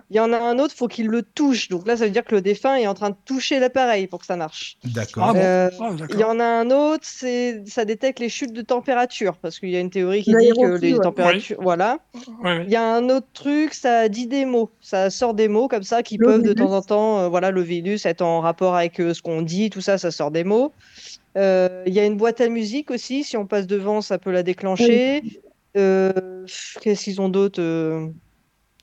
Il 0.09 0.15
y 0.15 0.19
en 0.19 0.31
a 0.31 0.37
un 0.37 0.59
autre, 0.59 0.75
faut 0.75 0.87
qu'il 0.87 1.07
le 1.07 1.23
touche. 1.23 1.67
Donc 1.69 1.87
là, 1.87 1.97
ça 1.97 2.05
veut 2.05 2.11
dire 2.11 2.23
que 2.23 2.35
le 2.35 2.41
défunt 2.41 2.75
est 2.75 2.85
en 2.87 2.93
train 2.93 3.09
de 3.09 3.15
toucher 3.25 3.59
l'appareil 3.59 4.05
pour 4.07 4.19
que 4.19 4.25
ça 4.27 4.35
marche. 4.35 4.77
D'accord. 4.83 5.23
Ah 5.29 5.33
bon 5.33 5.39
Euh, 5.39 5.69
Ah, 5.79 5.89
Il 6.11 6.19
y 6.19 6.23
en 6.23 6.39
a 6.39 6.45
un 6.45 6.69
autre, 6.69 7.03
c'est 7.03 7.63
ça 7.67 7.83
détecte 7.85 8.19
les 8.19 8.29
chutes 8.29 8.53
de 8.53 8.61
température 8.61 9.37
parce 9.37 9.59
qu'il 9.59 9.69
y 9.69 9.75
a 9.75 9.79
une 9.79 9.89
théorie 9.89 10.21
qui 10.21 10.35
dit 10.35 10.49
que 10.49 10.77
les 10.77 10.93
ouais. 10.93 10.99
températures, 10.99 11.57
voilà. 11.61 11.97
Ouais, 12.13 12.57
ouais. 12.57 12.63
Il 12.65 12.71
y 12.71 12.75
a 12.75 12.83
un 12.83 13.09
autre 13.09 13.27
truc, 13.33 13.73
ça 13.73 14.07
dit 14.07 14.27
des 14.27 14.45
mots, 14.45 14.69
ça 14.81 15.09
sort 15.09 15.33
des 15.33 15.47
mots 15.47 15.67
comme 15.67 15.83
ça 15.83 16.03
qui 16.03 16.17
peuvent 16.17 16.43
de 16.43 16.53
temps 16.53 16.73
en 16.73 16.81
temps, 16.81 17.19
euh, 17.19 17.27
voilà, 17.29 17.49
le 17.51 17.61
virus 17.61 18.05
être 18.05 18.21
en 18.21 18.39
rapport 18.41 18.75
avec 18.75 18.99
euh, 18.99 19.13
ce 19.13 19.21
qu'on 19.21 19.41
dit, 19.41 19.69
tout 19.69 19.81
ça, 19.81 19.97
ça 19.97 20.11
sort 20.11 20.29
des 20.31 20.43
mots. 20.43 20.71
Euh, 21.37 21.83
Il 21.87 21.93
y 21.93 21.99
a 21.99 22.05
une 22.05 22.17
boîte 22.17 22.39
à 22.41 22.49
musique 22.49 22.91
aussi, 22.91 23.23
si 23.23 23.35
on 23.37 23.47
passe 23.47 23.65
devant, 23.67 24.01
ça 24.01 24.19
peut 24.19 24.31
la 24.31 24.43
déclencher. 24.43 25.23
Euh, 25.77 26.45
Qu'est-ce 26.81 27.05
qu'ils 27.05 27.21
ont 27.21 27.29
d'autre 27.29 27.61
euh 27.61 28.07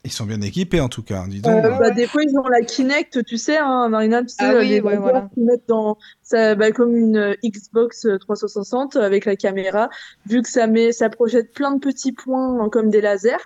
Ils 0.09 0.13
sont 0.13 0.25
bien 0.25 0.41
équipés 0.41 0.81
en 0.81 0.89
tout 0.89 1.03
cas. 1.03 1.25
Dis 1.29 1.41
donc. 1.43 1.65
Euh, 1.65 1.79
bah. 1.79 1.91
Des 1.91 2.07
fois, 2.07 2.23
ils 2.23 2.37
ont 2.39 2.49
la 2.49 2.63
Kinect, 2.63 3.23
tu 3.25 3.37
sais, 3.37 3.59
hein, 3.59 3.89
Marina, 3.91 4.23
tu 4.23 4.31
sais, 4.31 4.37
Ah 4.41 4.55
oui, 4.59 4.69
les 4.69 4.81
ouais, 4.81 4.97
vendeurs 4.97 5.01
voilà. 5.03 5.31
qui 5.35 5.41
mettent 5.41 5.69
dans, 5.69 5.99
ça, 6.23 6.55
bah, 6.55 6.73
comme 6.73 6.97
une 6.97 7.17
euh, 7.17 7.35
Xbox 7.45 8.07
360 8.21 8.97
avec 8.97 9.27
la 9.27 9.37
caméra, 9.37 9.91
vu 10.27 10.41
que 10.43 10.49
ça 10.49 10.67
met, 10.67 10.93
ça 10.93 11.11
projette 11.11 11.53
plein 11.53 11.73
de 11.73 11.79
petits 11.81 12.13
points 12.13 12.65
euh, 12.65 12.69
comme 12.71 12.89
des 12.89 13.01
lasers. 13.03 13.37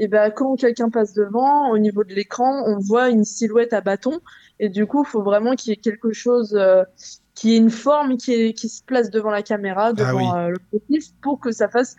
Et 0.00 0.08
bah, 0.08 0.30
quand 0.30 0.56
quelqu'un 0.56 0.90
passe 0.90 1.12
devant, 1.14 1.70
au 1.70 1.78
niveau 1.78 2.04
de 2.04 2.14
l'écran, 2.14 2.62
on 2.66 2.78
voit 2.78 3.08
une 3.08 3.24
silhouette 3.24 3.72
à 3.72 3.80
bâton. 3.80 4.20
Et 4.60 4.68
du 4.68 4.86
coup, 4.86 5.04
il 5.04 5.08
faut 5.08 5.22
vraiment 5.22 5.54
qu'il 5.54 5.70
y 5.70 5.72
ait 5.72 5.76
quelque 5.76 6.12
chose, 6.12 6.54
euh, 6.54 6.82
qui 7.34 7.54
ait 7.54 7.58
une 7.58 7.70
forme 7.70 8.16
qui, 8.16 8.32
est, 8.32 8.52
qui 8.52 8.68
se 8.68 8.82
place 8.82 9.10
devant 9.10 9.30
la 9.30 9.42
caméra, 9.42 9.92
devant 9.92 10.16
oui. 10.16 10.24
euh, 10.36 10.54
l'objectif, 10.72 11.12
pour 11.22 11.40
que 11.40 11.52
ça 11.52 11.68
fasse 11.68 11.96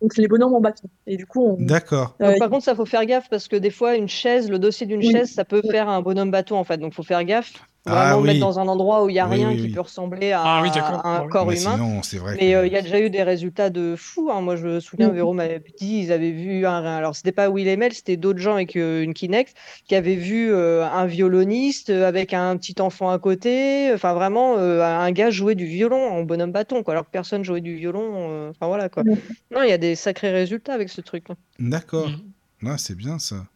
donc 0.00 0.16
les 0.16 0.28
bonhommes 0.28 0.54
en 0.54 0.60
bâton. 0.60 0.88
Et 1.06 1.16
du 1.16 1.26
coup, 1.26 1.44
on, 1.44 1.56
D'accord. 1.64 2.16
euh, 2.22 2.36
par 2.38 2.50
contre, 2.50 2.64
ça 2.64 2.74
faut 2.74 2.86
faire 2.86 3.04
gaffe 3.06 3.28
parce 3.28 3.48
que 3.48 3.56
des 3.56 3.70
fois, 3.70 3.96
une 3.96 4.08
chaise, 4.08 4.50
le 4.50 4.58
dossier 4.58 4.86
d'une 4.86 5.00
Oui. 5.00 5.10
chaise, 5.10 5.32
ça 5.32 5.44
peut 5.44 5.62
faire 5.62 5.88
un 5.88 6.02
bonhomme 6.02 6.30
bateau 6.30 6.56
en 6.56 6.64
fait. 6.64 6.78
Donc, 6.78 6.94
faut 6.94 7.02
faire 7.02 7.24
gaffe. 7.24 7.54
Ah 7.88 7.94
Vraiment 8.06 8.20
oui. 8.20 8.26
mettre 8.28 8.40
dans 8.40 8.58
un 8.58 8.68
endroit 8.68 9.04
où 9.04 9.08
il 9.08 9.14
y 9.14 9.18
a 9.18 9.28
Oui, 9.28 9.36
rien 9.36 9.48
oui, 9.50 9.56
qui 9.56 9.62
oui. 9.66 9.72
peut 9.72 9.80
ressembler 9.80 10.32
à, 10.32 10.42
Ah 10.44 10.62
oui, 10.62 10.70
d'accord. 10.70 11.04
à 11.04 11.18
un 11.18 11.28
corps 11.28 11.46
Mais 11.46 11.60
humain. 11.60 11.72
sinon, 11.72 12.02
c'est 12.02 12.18
vrai 12.18 12.36
Mais 12.40 12.54
euh, 12.54 12.66
il 12.66 12.72
y 12.72 12.76
a 12.76 12.82
déjà 12.82 13.00
eu 13.00 13.10
des 13.10 13.22
résultats 13.22 13.70
de 13.70 13.94
fou. 13.96 14.30
hein. 14.32 14.40
Moi, 14.40 14.56
je 14.56 14.66
me 14.66 14.80
souviens. 14.80 15.08
Véro 15.10 15.32
m'avait 15.32 15.62
dit, 15.78 16.00
ils 16.00 16.12
avaient 16.12 16.30
vu 16.32 16.66
un. 16.66 16.84
Alors, 16.84 17.16
c'était 17.16 17.32
pas 17.32 17.48
Will 17.50 17.68
et 17.68 17.76
Mel, 17.76 17.92
c'était 17.92 18.16
d'autres 18.16 18.38
gens 18.40 18.54
avec 18.54 18.76
euh, 18.76 19.02
une 19.02 19.14
Kinect 19.14 19.54
qui 19.86 19.94
avaient 19.94 20.14
vu 20.16 20.52
euh, 20.52 20.84
un 20.86 21.06
violoniste 21.06 21.90
avec 21.90 22.34
un 22.34 22.56
petit 22.56 22.80
enfant 22.80 23.10
à 23.10 23.18
côté. 23.18 23.90
Enfin, 23.94 24.14
vraiment, 24.14 24.56
euh, 24.58 24.82
un 24.82 25.10
gars 25.12 25.30
jouer 25.30 25.54
du 25.54 25.66
violon 25.66 26.08
en 26.10 26.22
bonhomme 26.22 26.52
bâton, 26.52 26.82
quoi, 26.82 26.94
alors 26.94 27.04
que 27.04 27.10
personne 27.10 27.44
jouait 27.44 27.60
du 27.60 27.76
violon. 27.76 28.10
euh, 28.30 28.50
Enfin, 28.50 28.66
voilà, 28.66 28.88
quoi. 28.88 29.04
Mm. 29.04 29.14
Non, 29.54 29.62
il 29.62 29.68
y 29.68 29.72
a 29.72 29.78
des 29.78 29.94
sacrés 29.94 30.30
résultats 30.30 30.74
avec 30.74 30.88
ce 30.88 31.00
truc. 31.00 31.24
hein. 31.30 31.36
D'accord. 31.58 32.08
Mhm. 32.08 32.68
Ouais, 32.70 32.78
c'est 32.78 32.96
bien 32.96 33.18
ça. 33.18 33.46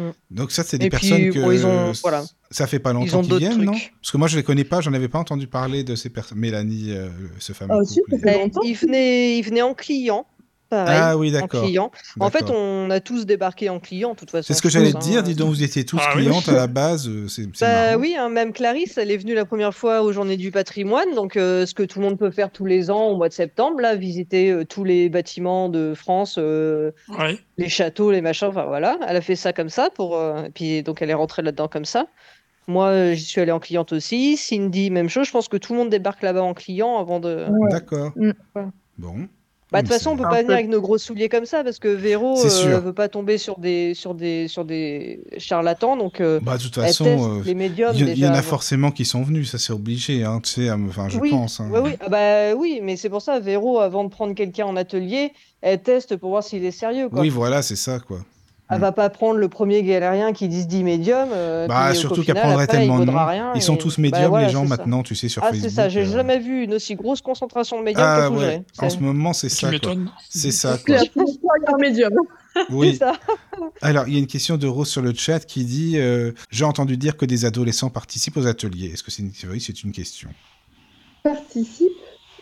Mm. 0.00 0.04
Donc 0.30 0.50
ça, 0.50 0.64
c'est 0.64 0.78
des 0.78 0.88
puis, 0.90 0.98
personnes 1.08 1.30
que 1.30 1.38
bon, 1.40 1.52
ils 1.52 1.64
ont- 1.66 1.92
voilà. 2.02 2.24
ça 2.50 2.66
fait 2.66 2.78
pas 2.78 2.92
longtemps 2.92 3.22
qu'ils 3.22 3.36
viennent, 3.36 3.62
non? 3.62 3.72
Parce 3.72 4.10
que 4.10 4.16
moi, 4.16 4.26
je 4.28 4.36
les 4.36 4.42
connais 4.42 4.64
pas, 4.64 4.80
j'en 4.80 4.92
avais 4.92 5.08
pas 5.08 5.18
entendu 5.18 5.46
parler 5.46 5.84
de 5.84 5.94
ces 5.94 6.10
personnes. 6.10 6.38
Mélanie, 6.38 6.90
euh, 6.90 7.08
ce 7.38 7.52
fameux 7.52 7.74
Ah, 7.80 7.84
si, 7.84 8.00
couple. 8.00 8.10
ça 8.12 8.18
fait 8.18 8.24
Ben, 8.24 8.40
longtemps. 8.40 8.62
il 8.64 8.74
venait, 8.74 9.38
il 9.38 9.42
venait 9.42 9.62
en 9.62 9.74
client, 9.74 10.26
pareil. 10.74 10.98
Ah 11.00 11.16
oui, 11.16 11.28
en 11.30 11.40
d'accord. 11.40 11.62
client. 11.64 11.90
En 12.20 12.30
fait, 12.30 12.50
on 12.50 12.90
a 12.90 13.00
tous 13.00 13.26
débarqué 13.26 13.68
en 13.70 13.80
client, 13.80 14.10
de 14.12 14.16
toute 14.16 14.30
façon. 14.30 14.46
C'est 14.46 14.54
ce 14.54 14.62
que 14.62 14.68
j'allais 14.68 14.92
te 14.92 14.98
dire. 14.98 15.20
hein. 15.20 15.22
Dis 15.22 15.34
donc, 15.34 15.48
vous 15.48 15.62
étiez 15.62 15.84
tous 15.84 15.98
Ah 16.00 16.12
oui. 16.16 16.22
clientes 16.24 16.48
à 16.48 16.52
la 16.52 16.66
base. 16.66 17.08
euh, 17.08 17.28
C'est 17.28 17.46
Bah 17.60 17.96
oui, 17.96 18.14
hein, 18.18 18.28
même 18.28 18.52
Clarisse, 18.52 18.98
elle 18.98 19.10
est 19.10 19.16
venue 19.16 19.34
la 19.34 19.44
première 19.44 19.74
fois 19.74 20.02
aux 20.02 20.12
Journées 20.12 20.36
du 20.36 20.50
patrimoine, 20.50 21.14
donc 21.14 21.36
euh, 21.36 21.66
ce 21.66 21.74
que 21.74 21.82
tout 21.82 22.00
le 22.00 22.06
monde 22.06 22.18
peut 22.18 22.30
faire 22.30 22.50
tous 22.50 22.66
les 22.66 22.90
ans 22.90 23.08
au 23.08 23.16
mois 23.16 23.28
de 23.28 23.34
septembre, 23.34 23.80
là, 23.80 23.94
visiter 23.96 24.50
euh, 24.50 24.64
tous 24.64 24.84
les 24.84 25.08
bâtiments 25.08 25.68
de 25.68 25.94
France, 25.94 26.36
euh, 26.38 26.90
Ouais. 27.08 27.38
les 27.58 27.68
châteaux, 27.68 28.10
les 28.10 28.20
machins, 28.20 28.48
enfin 28.48 28.64
voilà. 28.66 28.98
Elle 29.08 29.16
a 29.16 29.20
fait 29.20 29.36
ça 29.36 29.52
comme 29.52 29.68
ça, 29.68 29.90
pour, 29.94 30.16
euh, 30.16 30.44
et 30.44 30.50
puis 30.50 30.82
donc 30.82 31.00
elle 31.02 31.10
est 31.10 31.14
rentrée 31.14 31.42
là-dedans 31.42 31.68
comme 31.68 31.84
ça. 31.84 32.06
Moi, 32.66 33.12
j'y 33.12 33.24
suis 33.24 33.42
allée 33.42 33.52
en 33.52 33.60
cliente 33.60 33.92
aussi. 33.92 34.38
Cindy, 34.38 34.90
même 34.90 35.10
chose. 35.10 35.26
Je 35.26 35.32
pense 35.32 35.48
que 35.48 35.58
tout 35.58 35.74
le 35.74 35.80
monde 35.80 35.90
débarque 35.90 36.22
là-bas 36.22 36.42
en 36.42 36.54
client 36.54 36.98
avant 36.98 37.20
de. 37.20 37.44
Ouais. 37.50 37.68
D'accord. 37.70 38.12
Mm. 38.16 38.30
Bon. 38.96 39.28
Bah, 39.74 39.82
de 39.82 39.86
toute 39.88 39.94
façon, 39.94 40.10
on 40.10 40.16
peut 40.16 40.22
pas 40.22 40.36
peu. 40.36 40.42
venir 40.42 40.54
avec 40.54 40.68
nos 40.68 40.80
gros 40.80 40.98
souliers 40.98 41.28
comme 41.28 41.46
ça 41.46 41.64
parce 41.64 41.78
que 41.78 41.88
Véro 41.88 42.36
C'est 42.36 42.68
euh, 42.68 42.78
veut 42.78 42.92
pas 42.92 43.08
tomber 43.08 43.38
sur 43.38 43.58
des, 43.58 43.92
sur 43.94 44.14
des, 44.14 44.46
sur 44.48 44.64
des 44.64 45.20
charlatans. 45.38 45.96
Donc, 45.96 46.20
euh, 46.20 46.38
Bah, 46.40 46.56
de 46.56 46.62
toute 46.62 46.76
façon, 46.76 47.38
euh, 47.38 47.42
les 47.44 47.54
médiums 47.54 47.92
il 47.94 48.18
y, 48.18 48.26
en 48.26 48.34
a 48.34 48.42
forcément 48.42 48.90
qui 48.90 49.04
sont 49.04 49.22
venus, 49.22 49.50
ça 49.50 49.58
c'est 49.58 49.72
obligé, 49.72 50.24
hein, 50.24 50.40
enfin, 50.88 51.08
je 51.08 51.18
Oui, 51.18 51.30
pense. 51.30 51.60
hein. 51.60 51.68
ouais, 51.70 51.80
oui, 51.80 51.90
ah 52.00 52.08
bah, 52.08 52.54
oui, 52.54 52.80
mais 52.82 52.96
c'est 52.96 53.10
pour 53.10 53.20
ça, 53.20 53.40
Véro, 53.40 53.80
avant 53.80 54.04
de 54.04 54.10
prendre 54.10 54.34
quelqu'un 54.34 54.66
en 54.66 54.76
atelier, 54.76 55.32
elle 55.60 55.82
teste 55.82 56.16
pour 56.16 56.30
voir 56.30 56.44
s'il 56.44 56.64
est 56.64 56.70
sérieux, 56.70 57.08
quoi. 57.08 57.20
Oui, 57.20 57.28
voilà, 57.28 57.62
c'est 57.62 57.76
ça, 57.76 57.98
quoi. 57.98 58.18
Elle 58.70 58.78
Mm. 58.78 58.80
va 58.80 58.92
pas 58.92 59.10
prendre 59.10 59.38
le 59.38 59.48
premier 59.48 59.82
galérien 59.82 60.32
qui 60.32 60.48
dit 60.48 60.66
dit 60.66 60.84
médium. 60.84 61.28
euh, 61.32 61.66
Bah, 61.66 61.88
puis, 61.90 61.98
surtout 61.98 62.22
qu'elle 62.22 62.34
prendrait 62.36 62.64
après, 62.64 62.78
tellement 62.78 62.98
de 62.98 63.10
rien 63.10 63.52
Ils 63.54 63.60
sont 63.62 63.76
tous 63.76 63.96
bah, 63.96 64.02
médiums, 64.02 64.28
voilà, 64.28 64.46
les 64.46 64.52
gens, 64.52 64.62
ça. 64.62 64.68
maintenant, 64.76 65.02
tu 65.02 65.14
sais, 65.14 65.28
sur 65.28 65.42
Ah, 65.44 65.50
Facebook. 65.50 65.68
c'est 65.68 65.74
ça, 65.76 65.88
j'ai 65.90 66.00
euh, 66.00 66.12
jamais 66.12 66.38
vu 66.38 66.64
une 66.64 66.74
aussi 66.74 66.94
grosse 66.94 67.20
concentration 67.20 67.78
de 67.78 67.84
médiums 67.84 68.02
Ah, 68.06 68.28
que 68.30 68.34
ouais, 68.34 68.62
en 68.78 68.88
ce 68.88 68.98
moment, 68.98 69.32
c'est 69.34 69.50
ça. 69.50 69.70
C'est 70.30 70.50
ça, 70.50 70.78
C'est 70.78 71.76
médium. 71.78 72.12
Oui. 72.70 72.96
ça. 72.96 73.12
Alors, 73.82 74.06
il 74.08 74.14
y 74.14 74.16
a 74.16 74.20
une 74.20 74.26
question 74.28 74.56
de 74.56 74.66
Rose 74.66 74.88
sur 74.88 75.02
le 75.02 75.12
chat 75.12 75.40
qui 75.40 75.64
dit 75.64 75.98
euh, 75.98 76.32
J'ai 76.50 76.64
entendu 76.64 76.96
dire 76.96 77.16
que 77.16 77.26
des 77.26 77.44
adolescents 77.44 77.90
participent 77.90 78.36
aux 78.36 78.46
ateliers. 78.46 78.90
Est-ce 78.94 79.02
que 79.02 79.10
c'est 79.10 79.22
une... 79.22 79.32
oui, 79.50 79.60
c'est 79.60 79.82
une 79.82 79.92
question 79.92 80.30
Participe 81.22 81.88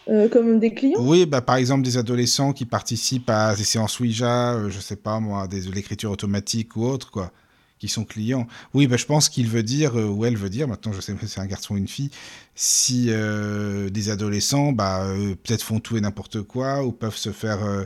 euh, 0.08 0.28
comme 0.28 0.58
des 0.58 0.74
clients? 0.74 1.00
Oui, 1.00 1.26
bah, 1.26 1.40
par 1.40 1.56
exemple, 1.56 1.82
des 1.84 1.96
adolescents 1.96 2.52
qui 2.52 2.66
participent 2.66 3.30
à 3.30 3.54
des 3.54 3.64
séances 3.64 3.98
Ouija, 4.00 4.54
euh, 4.54 4.70
je 4.70 4.80
sais 4.80 4.96
pas 4.96 5.20
moi, 5.20 5.46
des, 5.48 5.62
de 5.62 5.70
l'écriture 5.72 6.10
automatique 6.10 6.76
ou 6.76 6.84
autre, 6.84 7.10
quoi, 7.10 7.32
qui 7.78 7.88
sont 7.88 8.04
clients. 8.04 8.46
Oui, 8.74 8.86
bah, 8.86 8.96
je 8.96 9.06
pense 9.06 9.28
qu'il 9.28 9.48
veut 9.48 9.62
dire, 9.62 9.98
euh, 9.98 10.06
ou 10.08 10.24
elle 10.24 10.36
veut 10.36 10.50
dire, 10.50 10.68
maintenant 10.68 10.92
je 10.92 11.00
sais 11.00 11.14
pas 11.14 11.20
si 11.26 11.28
c'est 11.28 11.40
un 11.40 11.46
garçon 11.46 11.74
ou 11.74 11.78
une 11.78 11.88
fille, 11.88 12.10
si 12.54 13.06
euh, 13.08 13.90
des 13.90 14.10
adolescents, 14.10 14.72
bah, 14.72 15.02
euh, 15.04 15.34
peut-être 15.42 15.62
font 15.62 15.80
tout 15.80 15.96
et 15.96 16.00
n'importe 16.00 16.42
quoi, 16.42 16.84
ou 16.84 16.92
peuvent 16.92 17.16
se 17.16 17.30
faire, 17.32 17.64
euh, 17.64 17.84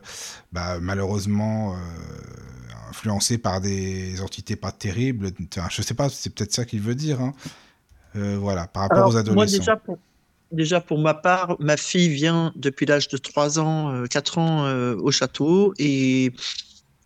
bah, 0.53 0.79
malheureusement, 0.81 1.75
euh, 1.75 1.77
influencés 2.91 3.39
par 3.39 3.61
des 3.61 4.21
entités 4.23 4.57
pas 4.57 4.73
terribles. 4.73 5.31
Enfin, 5.57 5.69
je 5.71 5.83
sais 5.83 5.95
pas, 5.95 6.09
c'est 6.09 6.31
peut-être 6.31 6.53
ça 6.53 6.65
qu'il 6.65 6.81
veut 6.81 6.95
dire. 6.95 7.21
hein. 7.21 7.33
Euh, 8.17 8.39
voilà, 8.39 8.67
par 8.67 8.85
rapport 8.85 8.99
Alors, 8.99 9.11
aux 9.11 9.17
adolescents. 9.17 9.35
moi, 9.35 9.47
déjà 9.47 9.77
pour, 9.77 9.99
déjà, 10.52 10.81
pour 10.81 10.98
ma 10.98 11.14
part, 11.14 11.56
ma 11.60 11.77
fille 11.77 12.09
vient 12.09 12.52
depuis 12.56 12.86
l'âge 12.86 13.09
de 13.09 13.16
3 13.16 13.59
ans, 13.59 13.93
euh, 13.93 14.06
4 14.06 14.39
ans 14.39 14.66
euh, 14.66 14.97
au 14.97 15.10
château. 15.10 15.74
Et 15.78 16.32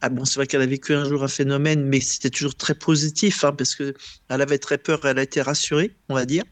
ah 0.00 0.08
bon, 0.08 0.24
c'est 0.24 0.36
vrai 0.36 0.46
qu'elle 0.46 0.62
a 0.62 0.66
vécu 0.66 0.94
un 0.94 1.04
jour 1.04 1.22
un 1.22 1.28
phénomène, 1.28 1.84
mais 1.84 2.00
c'était 2.00 2.30
toujours 2.30 2.54
très 2.54 2.74
positif, 2.74 3.44
hein, 3.44 3.52
parce 3.52 3.74
que 3.74 3.94
elle 4.28 4.40
avait 4.40 4.58
très 4.58 4.78
peur, 4.78 5.00
elle 5.04 5.18
a 5.18 5.22
été 5.22 5.42
rassurée, 5.42 5.94
on 6.08 6.14
va 6.14 6.24
dire. 6.24 6.44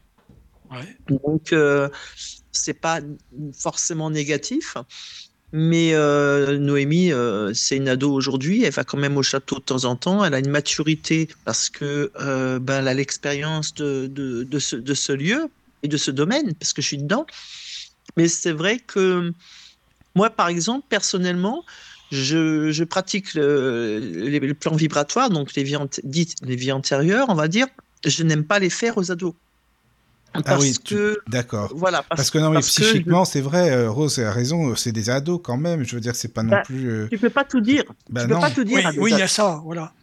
Ouais. 0.71 0.97
Donc, 1.07 1.51
euh, 1.51 1.89
c'est 2.51 2.75
pas 2.75 3.01
forcément 3.53 4.09
négatif. 4.09 4.75
Mais 5.51 5.93
euh, 5.93 6.59
Noémie, 6.59 7.11
euh, 7.11 7.53
c'est 7.53 7.77
une 7.77 7.89
ado 7.89 8.13
aujourd'hui. 8.13 8.63
Elle 8.63 8.71
va 8.71 8.83
quand 8.83 8.99
même 8.99 9.17
au 9.17 9.23
château 9.23 9.55
de 9.55 9.63
temps 9.63 9.85
en 9.85 9.95
temps. 9.95 10.23
Elle 10.23 10.35
a 10.35 10.39
une 10.39 10.49
maturité 10.49 11.27
parce 11.43 11.69
que 11.69 12.11
euh, 12.19 12.59
ben, 12.59 12.79
elle 12.79 12.87
a 12.87 12.93
l'expérience 12.93 13.73
de, 13.73 14.07
de, 14.07 14.43
de, 14.43 14.59
ce, 14.59 14.75
de 14.75 14.93
ce 14.93 15.11
lieu 15.11 15.49
et 15.83 15.87
de 15.87 15.97
ce 15.97 16.11
domaine, 16.11 16.53
parce 16.55 16.73
que 16.73 16.81
je 16.81 16.87
suis 16.87 16.97
dedans. 16.97 17.25
Mais 18.17 18.27
c'est 18.27 18.51
vrai 18.51 18.79
que 18.79 19.31
moi, 20.15 20.29
par 20.29 20.47
exemple, 20.47 20.85
personnellement, 20.89 21.63
je, 22.11 22.71
je 22.71 22.83
pratique 22.83 23.33
le, 23.35 24.53
plans 24.59 24.75
vibratoires, 24.75 25.29
donc 25.29 25.53
les 25.55 25.63
vies, 25.63 25.77
dites 26.03 26.35
les 26.41 26.55
vies 26.55 26.71
antérieures, 26.71 27.27
on 27.29 27.35
va 27.35 27.47
dire. 27.47 27.67
Je 28.05 28.23
n'aime 28.23 28.45
pas 28.45 28.59
les 28.59 28.69
faire 28.69 28.97
aux 28.97 29.11
ados. 29.11 29.33
Parce 30.33 30.45
Ah 30.47 30.59
oui, 30.59 30.73
que, 30.85 31.19
D'accord. 31.27 31.71
voilà, 31.75 32.03
parce, 32.03 32.17
Parce 32.17 32.31
que 32.31 32.37
non, 32.37 32.49
mais 32.49 32.55
parce 32.55 32.67
que 32.77 32.83
je- 32.83 32.91
psychiquement, 32.91 33.25
c'est 33.25 33.41
vrai, 33.41 33.71
euh, 33.71 33.89
Rose 33.89 34.19
a 34.19 34.31
raison, 34.31 34.75
c'est 34.75 34.91
des 34.91 35.09
ados 35.09 35.39
quand 35.43 35.57
même. 35.57 35.83
Je 35.83 35.95
veux 35.95 36.01
dire, 36.01 36.15
c'est 36.15 36.33
pas 36.33 36.43
non 36.43 36.51
Bah, 36.51 36.63
plus. 36.63 36.87
euh, 36.89 37.07
tu 37.11 37.17
peux 37.17 37.29
pas 37.29 37.43
tout 37.45 37.61
dire. 37.61 37.83
Bah 38.09 38.21
tu 38.21 38.27
peux 38.27 38.33
non. 38.35 38.41
pas 38.41 38.51
tout 38.51 38.63
dire 38.63 38.75
Oui, 38.77 38.85
à 38.85 38.91
des 38.91 38.99
oui, 38.99 39.11
il 39.11 39.17
y 39.17 39.21
a 39.21 39.27
ça, 39.27 39.61
voilà. 39.63 39.93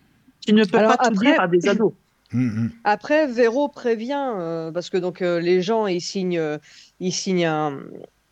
Tu 0.47 0.53
ne 0.53 0.65
peux 0.65 0.79
Alors 0.79 0.97
pas 0.97 1.09
tout 1.09 1.15
dire 1.15 1.41
à 1.41 1.49
des 1.49 1.69
ados. 1.69 1.93
Hum. 2.37 2.71
Après, 2.85 3.27
Véro 3.27 3.69
prévient, 3.69 4.33
euh, 4.37 4.73
parce 4.73 4.91
que 4.91 4.97
donc 4.97 5.23
euh, 5.23 5.41
les 5.41 5.63
gens, 5.63 5.87
ils 5.87 6.01
signent, 6.01 6.39
euh, 6.39 6.59
ils 7.01 7.13
signent 7.13 7.47
un, 7.47 7.81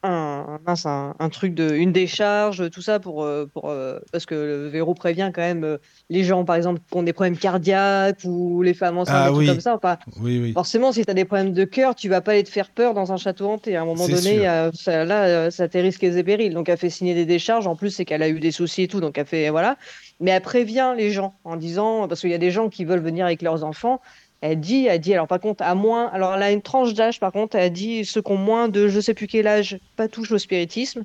un, 0.05 0.61
mince, 0.67 0.87
un, 0.87 1.15
un 1.19 1.29
truc 1.29 1.55
de, 1.55 1.75
une 1.75 1.93
décharge, 1.93 2.71
tout 2.71 2.83
ça 2.83 3.01
pour, 3.01 3.25
euh, 3.25 3.47
pour 3.53 3.71
euh, 3.71 3.99
parce 4.13 4.27
que 4.27 4.35
le 4.35 4.69
Véro 4.69 4.95
prévient 4.95 5.31
quand 5.35 5.41
même 5.43 5.65
euh, 5.65 5.79
les 6.11 6.25
gens, 6.25 6.45
par 6.45 6.57
exemple, 6.57 6.81
qui 6.91 6.97
ont 6.97 7.03
des 7.03 7.13
problèmes 7.13 7.37
cardiaques 7.37 8.21
ou 8.25 8.63
les 8.63 8.75
femmes 8.75 8.99
enceintes, 8.99 9.17
Ah 9.17 9.25
des 9.29 9.33
trucs 9.33 9.39
oui. 9.39 9.47
comme 9.47 9.61
ça. 9.61 9.75
Enfin, 9.75 9.99
Oui, 10.21 10.39
oui. 10.41 10.53
forcément, 10.53 10.93
si 10.93 11.05
tu 11.05 11.11
as 11.11 11.15
des 11.15 11.25
problèmes 11.25 11.53
de 11.53 11.65
cœur, 11.65 11.95
tu 11.95 12.09
vas 12.09 12.21
pas 12.21 12.33
aller 12.33 12.45
te 12.45 12.51
faire 12.51 12.71
peur 12.71 12.95
dans 12.95 13.13
un 13.13 13.17
château 13.17 13.49
hanté. 13.49 13.77
À 13.77 13.83
un 13.83 13.85
moment 13.87 14.07
donné, 14.07 14.47
euh, 14.49 14.71
ça, 14.75 15.05
là, 15.05 15.51
ça 15.51 15.69
t'est 15.69 15.81
risqué 15.81 16.17
et 16.17 16.23
périls. 16.23 16.53
Donc, 16.55 16.69
elle 16.69 16.79
fait 16.79 16.91
signer 16.91 17.15
des 17.15 17.27
décharges. 17.27 17.67
En 17.67 17.77
plus, 17.77 17.91
c'est 17.91 18.05
qu'elle 18.05 18.23
a 18.23 18.29
eu 18.29 18.41
des 18.41 18.51
soucis 18.53 18.83
et 18.83 18.89
tout. 18.89 19.01
Donc, 19.01 19.17
elle 19.19 19.27
fait, 19.27 19.49
voilà. 19.51 19.77
Mais 20.21 20.31
elle 20.31 20.43
prévient 20.43 20.93
les 20.97 21.11
gens 21.11 21.35
en 21.45 21.57
disant, 21.57 22.07
parce 22.09 22.21
qu'il 22.21 22.31
y 22.31 22.35
a 22.35 22.39
des 22.39 22.51
gens 22.51 22.69
qui 22.69 22.85
veulent 22.85 23.01
venir 23.03 23.27
avec 23.27 23.43
leurs 23.43 23.65
enfants. 23.65 24.01
Elle 24.47 24.61
dit, 24.61 24.85
elle 24.87 25.01
dit, 25.01 25.15
alors 25.15 25.27
par 25.27 25.41
contre, 25.41 25.63
à 25.65 25.75
moins, 25.75 26.07
alors 26.09 26.35
elle 26.35 26.43
a 26.43 26.53
une 26.53 26.61
tranche 26.61 26.93
d'âge, 26.93 27.19
par 27.19 27.33
contre, 27.33 27.57
elle 27.57 27.73
dit, 27.73 28.05
ceux 28.05 28.21
qui 28.21 28.31
ont 28.31 28.37
moins 28.37 28.69
de 28.69 28.89
je 28.89 29.01
sais 29.01 29.15
plus 29.15 29.27
quel 29.27 29.47
âge, 29.47 29.79
pas 29.97 30.07
touche 30.07 30.33
au 30.33 30.39
spiritisme. 30.39 31.05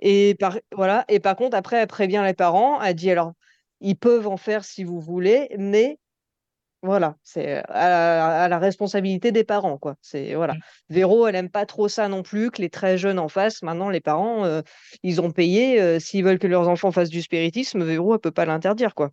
Et 0.00 0.34
par, 0.38 0.58
voilà. 0.74 1.04
Et 1.08 1.20
par 1.20 1.36
contre, 1.36 1.56
après, 1.56 1.76
elle 1.76 1.86
prévient 1.86 2.22
les 2.26 2.34
parents. 2.34 2.80
Elle 2.82 2.94
dit, 2.94 3.10
alors, 3.10 3.32
ils 3.80 3.96
peuvent 3.96 4.26
en 4.26 4.36
faire 4.36 4.64
si 4.64 4.82
vous 4.82 5.00
voulez, 5.00 5.48
mais 5.58 5.98
voilà, 6.82 7.16
c'est 7.24 7.56
à, 7.68 7.88
la- 7.88 8.42
à 8.44 8.48
la 8.48 8.58
responsabilité 8.58 9.32
des 9.32 9.44
parents, 9.44 9.78
quoi. 9.78 9.96
C'est 10.02 10.34
voilà. 10.34 10.54
Véro, 10.90 11.26
elle 11.26 11.36
aime 11.36 11.50
pas 11.50 11.66
trop 11.66 11.88
ça 11.88 12.08
non 12.08 12.22
plus, 12.22 12.50
que 12.50 12.62
les 12.62 12.70
très 12.70 12.98
jeunes 12.98 13.18
en 13.20 13.28
fassent. 13.28 13.62
Maintenant, 13.62 13.90
les 13.90 14.00
parents, 14.00 14.44
euh, 14.44 14.62
ils 15.04 15.20
ont 15.20 15.30
payé. 15.32 15.80
euh, 15.80 16.00
S'ils 16.00 16.24
veulent 16.24 16.38
que 16.40 16.46
leurs 16.48 16.68
enfants 16.68 16.92
fassent 16.92 17.10
du 17.10 17.22
spiritisme, 17.22 17.84
Véro, 17.84 18.14
elle 18.14 18.20
peut 18.20 18.32
pas 18.32 18.46
l'interdire, 18.46 18.94
quoi. 18.94 19.10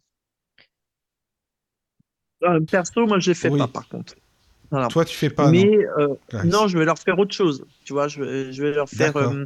Euh, 2.46 2.60
perso, 2.62 3.06
moi, 3.08 3.20
je 3.20 3.32
les 3.32 3.36
fais 3.36 3.50
Oui. 3.50 3.60
pas, 3.60 3.68
par 3.68 3.88
contre. 3.88 4.14
Toi, 4.90 5.06
tu 5.06 5.16
fais 5.16 5.30
pas. 5.30 5.50
Mais 5.52 5.64
non 5.98 6.18
euh, 6.34 6.44
non, 6.44 6.68
je 6.68 6.78
vais 6.78 6.86
leur 6.86 7.00
faire 7.00 7.18
autre 7.20 7.34
chose. 7.34 7.64
Tu 7.86 7.94
vois, 7.94 8.08
je 8.08 8.22
vais, 8.24 8.52
je 8.52 8.62
vais 8.62 8.72
leur 8.74 8.90
faire 8.90 9.16
euh, 9.16 9.46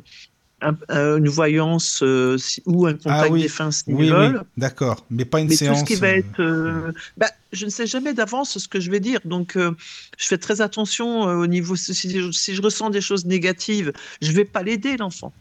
un- 0.61 0.75
euh, 0.91 1.17
une 1.17 1.27
voyance 1.27 2.03
si- 2.37 2.63
ou 2.65 2.87
un 2.87 2.93
contact 2.93 3.25
Ah 3.25 3.27
oui. 3.29 3.41
défunt 3.43 3.69
s'ils 3.71 3.93
Oui, 3.93 4.09
veulent. 4.09 4.41
d'accord. 4.57 5.05
Mais 5.11 5.25
pas 5.25 5.39
une 5.39 5.47
Mais 5.47 5.53
tout 5.53 5.59
séance. 5.59 5.79
ce 5.81 5.85
qui 5.85 5.95
va 5.95 6.07
être, 6.09 6.91
bah, 7.17 7.27
je 7.51 7.65
ne 7.65 7.69
sais 7.69 7.85
jamais 7.85 8.13
d'avance 8.13 8.57
ce 8.57 8.67
que 8.67 8.79
je 8.79 8.89
vais 8.89 8.99
dire, 8.99 9.19
donc 9.25 9.55
je 9.55 10.27
fais 10.27 10.37
très 10.37 10.61
attention 10.61 11.21
au 11.23 11.47
niveau 11.47 11.75
si, 11.75 11.93
si- 11.93 12.33
si 12.33 12.55
je 12.55 12.61
ressens 12.61 12.89
des 12.89 13.01
choses 13.01 13.25
négatives, 13.25 13.93
je 14.21 14.31
vais 14.31 14.45
pas 14.45 14.63
l'aider 14.63 14.97
l'enfant. 14.97 15.31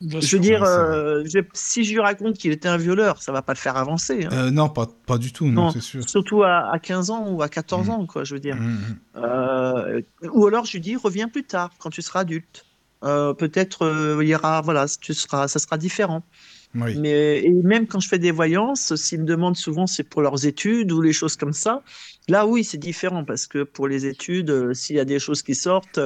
Bien 0.00 0.20
Je 0.20 0.26
sûr. 0.26 0.38
veux 0.38 0.42
dire, 0.42 0.60
Ouais, 0.62 0.68
euh, 0.68 1.24
je 1.24 1.38
si 1.54 1.84
je 1.84 1.92
lui 1.92 2.00
raconte 2.00 2.34
qu'il 2.36 2.52
était 2.52 2.68
un 2.68 2.76
violeur, 2.76 3.22
ça 3.22 3.32
va 3.32 3.42
pas 3.42 3.52
le 3.52 3.58
faire 3.58 3.76
avancer. 3.76 4.24
hein. 4.24 4.28
euh, 4.32 4.50
non, 4.50 4.68
pas, 4.68 4.86
pas 5.06 5.18
du 5.18 5.32
tout, 5.32 5.46
non, 5.46 5.66
Non, 5.66 5.70
c'est 5.70 5.80
sûr. 5.80 6.08
Surtout 6.08 6.42
à, 6.42 6.70
à 6.72 6.78
15 6.78 7.10
ans 7.10 7.30
ou 7.30 7.42
à 7.42 7.48
14 7.48 7.88
Mhm. 7.88 7.94
ans, 7.94 8.06
quoi, 8.06 8.24
je 8.24 8.34
veux 8.34 8.40
dire. 8.40 8.56
Hum, 8.56 8.78
hum. 9.16 9.22
Euh, 9.24 10.02
ou 10.32 10.46
alors 10.46 10.64
je 10.64 10.72
lui 10.72 10.80
dis, 10.80 10.96
reviens 10.96 11.28
plus 11.28 11.44
tard, 11.44 11.70
quand 11.78 11.90
tu 11.90 12.02
seras 12.02 12.20
adulte. 12.20 12.66
Euh, 13.04 13.34
Peut-être 13.34 13.82
euh, 13.82 14.18
il 14.22 14.28
y 14.28 14.34
aura, 14.34 14.60
voilà, 14.62 14.86
tu 15.00 15.14
seras, 15.14 15.46
ça 15.48 15.58
sera 15.58 15.76
différent. 15.78 16.22
Mais 16.74 17.44
et 17.44 17.52
même 17.52 17.86
quand 17.86 18.00
je 18.00 18.08
fais 18.08 18.18
des 18.18 18.32
voyances, 18.32 18.94
s'ils 18.96 19.20
me 19.20 19.24
demandent 19.24 19.56
souvent 19.56 19.86
c'est 19.86 20.02
pour 20.02 20.22
leurs 20.22 20.44
études 20.44 20.90
ou 20.90 21.00
les 21.00 21.12
choses 21.12 21.36
comme 21.36 21.52
ça, 21.52 21.82
là 22.28 22.46
oui 22.46 22.64
c'est 22.64 22.78
différent 22.78 23.24
parce 23.24 23.46
que 23.46 23.62
pour 23.62 23.86
les 23.86 24.06
études, 24.06 24.50
euh, 24.50 24.74
s'il 24.74 24.96
y 24.96 25.00
a 25.00 25.04
des 25.04 25.20
choses 25.20 25.42
qui 25.42 25.54
sortent 25.54 26.00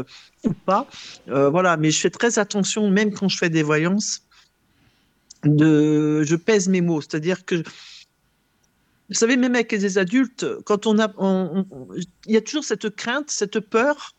ou 0.45 0.53
pas, 0.53 0.87
euh, 1.29 1.49
voilà. 1.49 1.77
Mais 1.79 1.91
je 1.91 2.01
fais 2.01 2.11
très 2.11 2.39
attention 2.39 2.91
même 2.91 3.13
quand 3.13 3.29
je 3.29 3.39
fais 3.39 3.49
des 3.51 3.63
voyances, 3.63 4.23
de, 5.45 6.23
je 6.25 6.37
pèse 6.37 6.69
mes 6.69 6.81
mots, 6.81 7.01
c'est-à-dire 7.01 7.45
que 7.45 7.57
vous 9.09 9.15
savez 9.15 9.39
même 9.39 9.55
avec 9.55 9.73
les 9.73 9.97
adultes, 9.97 10.45
quand 10.65 10.87
on 10.87 10.99
a, 10.99 11.11
il 12.27 12.33
y 12.33 12.37
a 12.37 12.43
toujours 12.43 12.65
cette 12.65 12.91
crainte, 12.91 13.31
cette 13.31 13.61
peur 13.61 14.15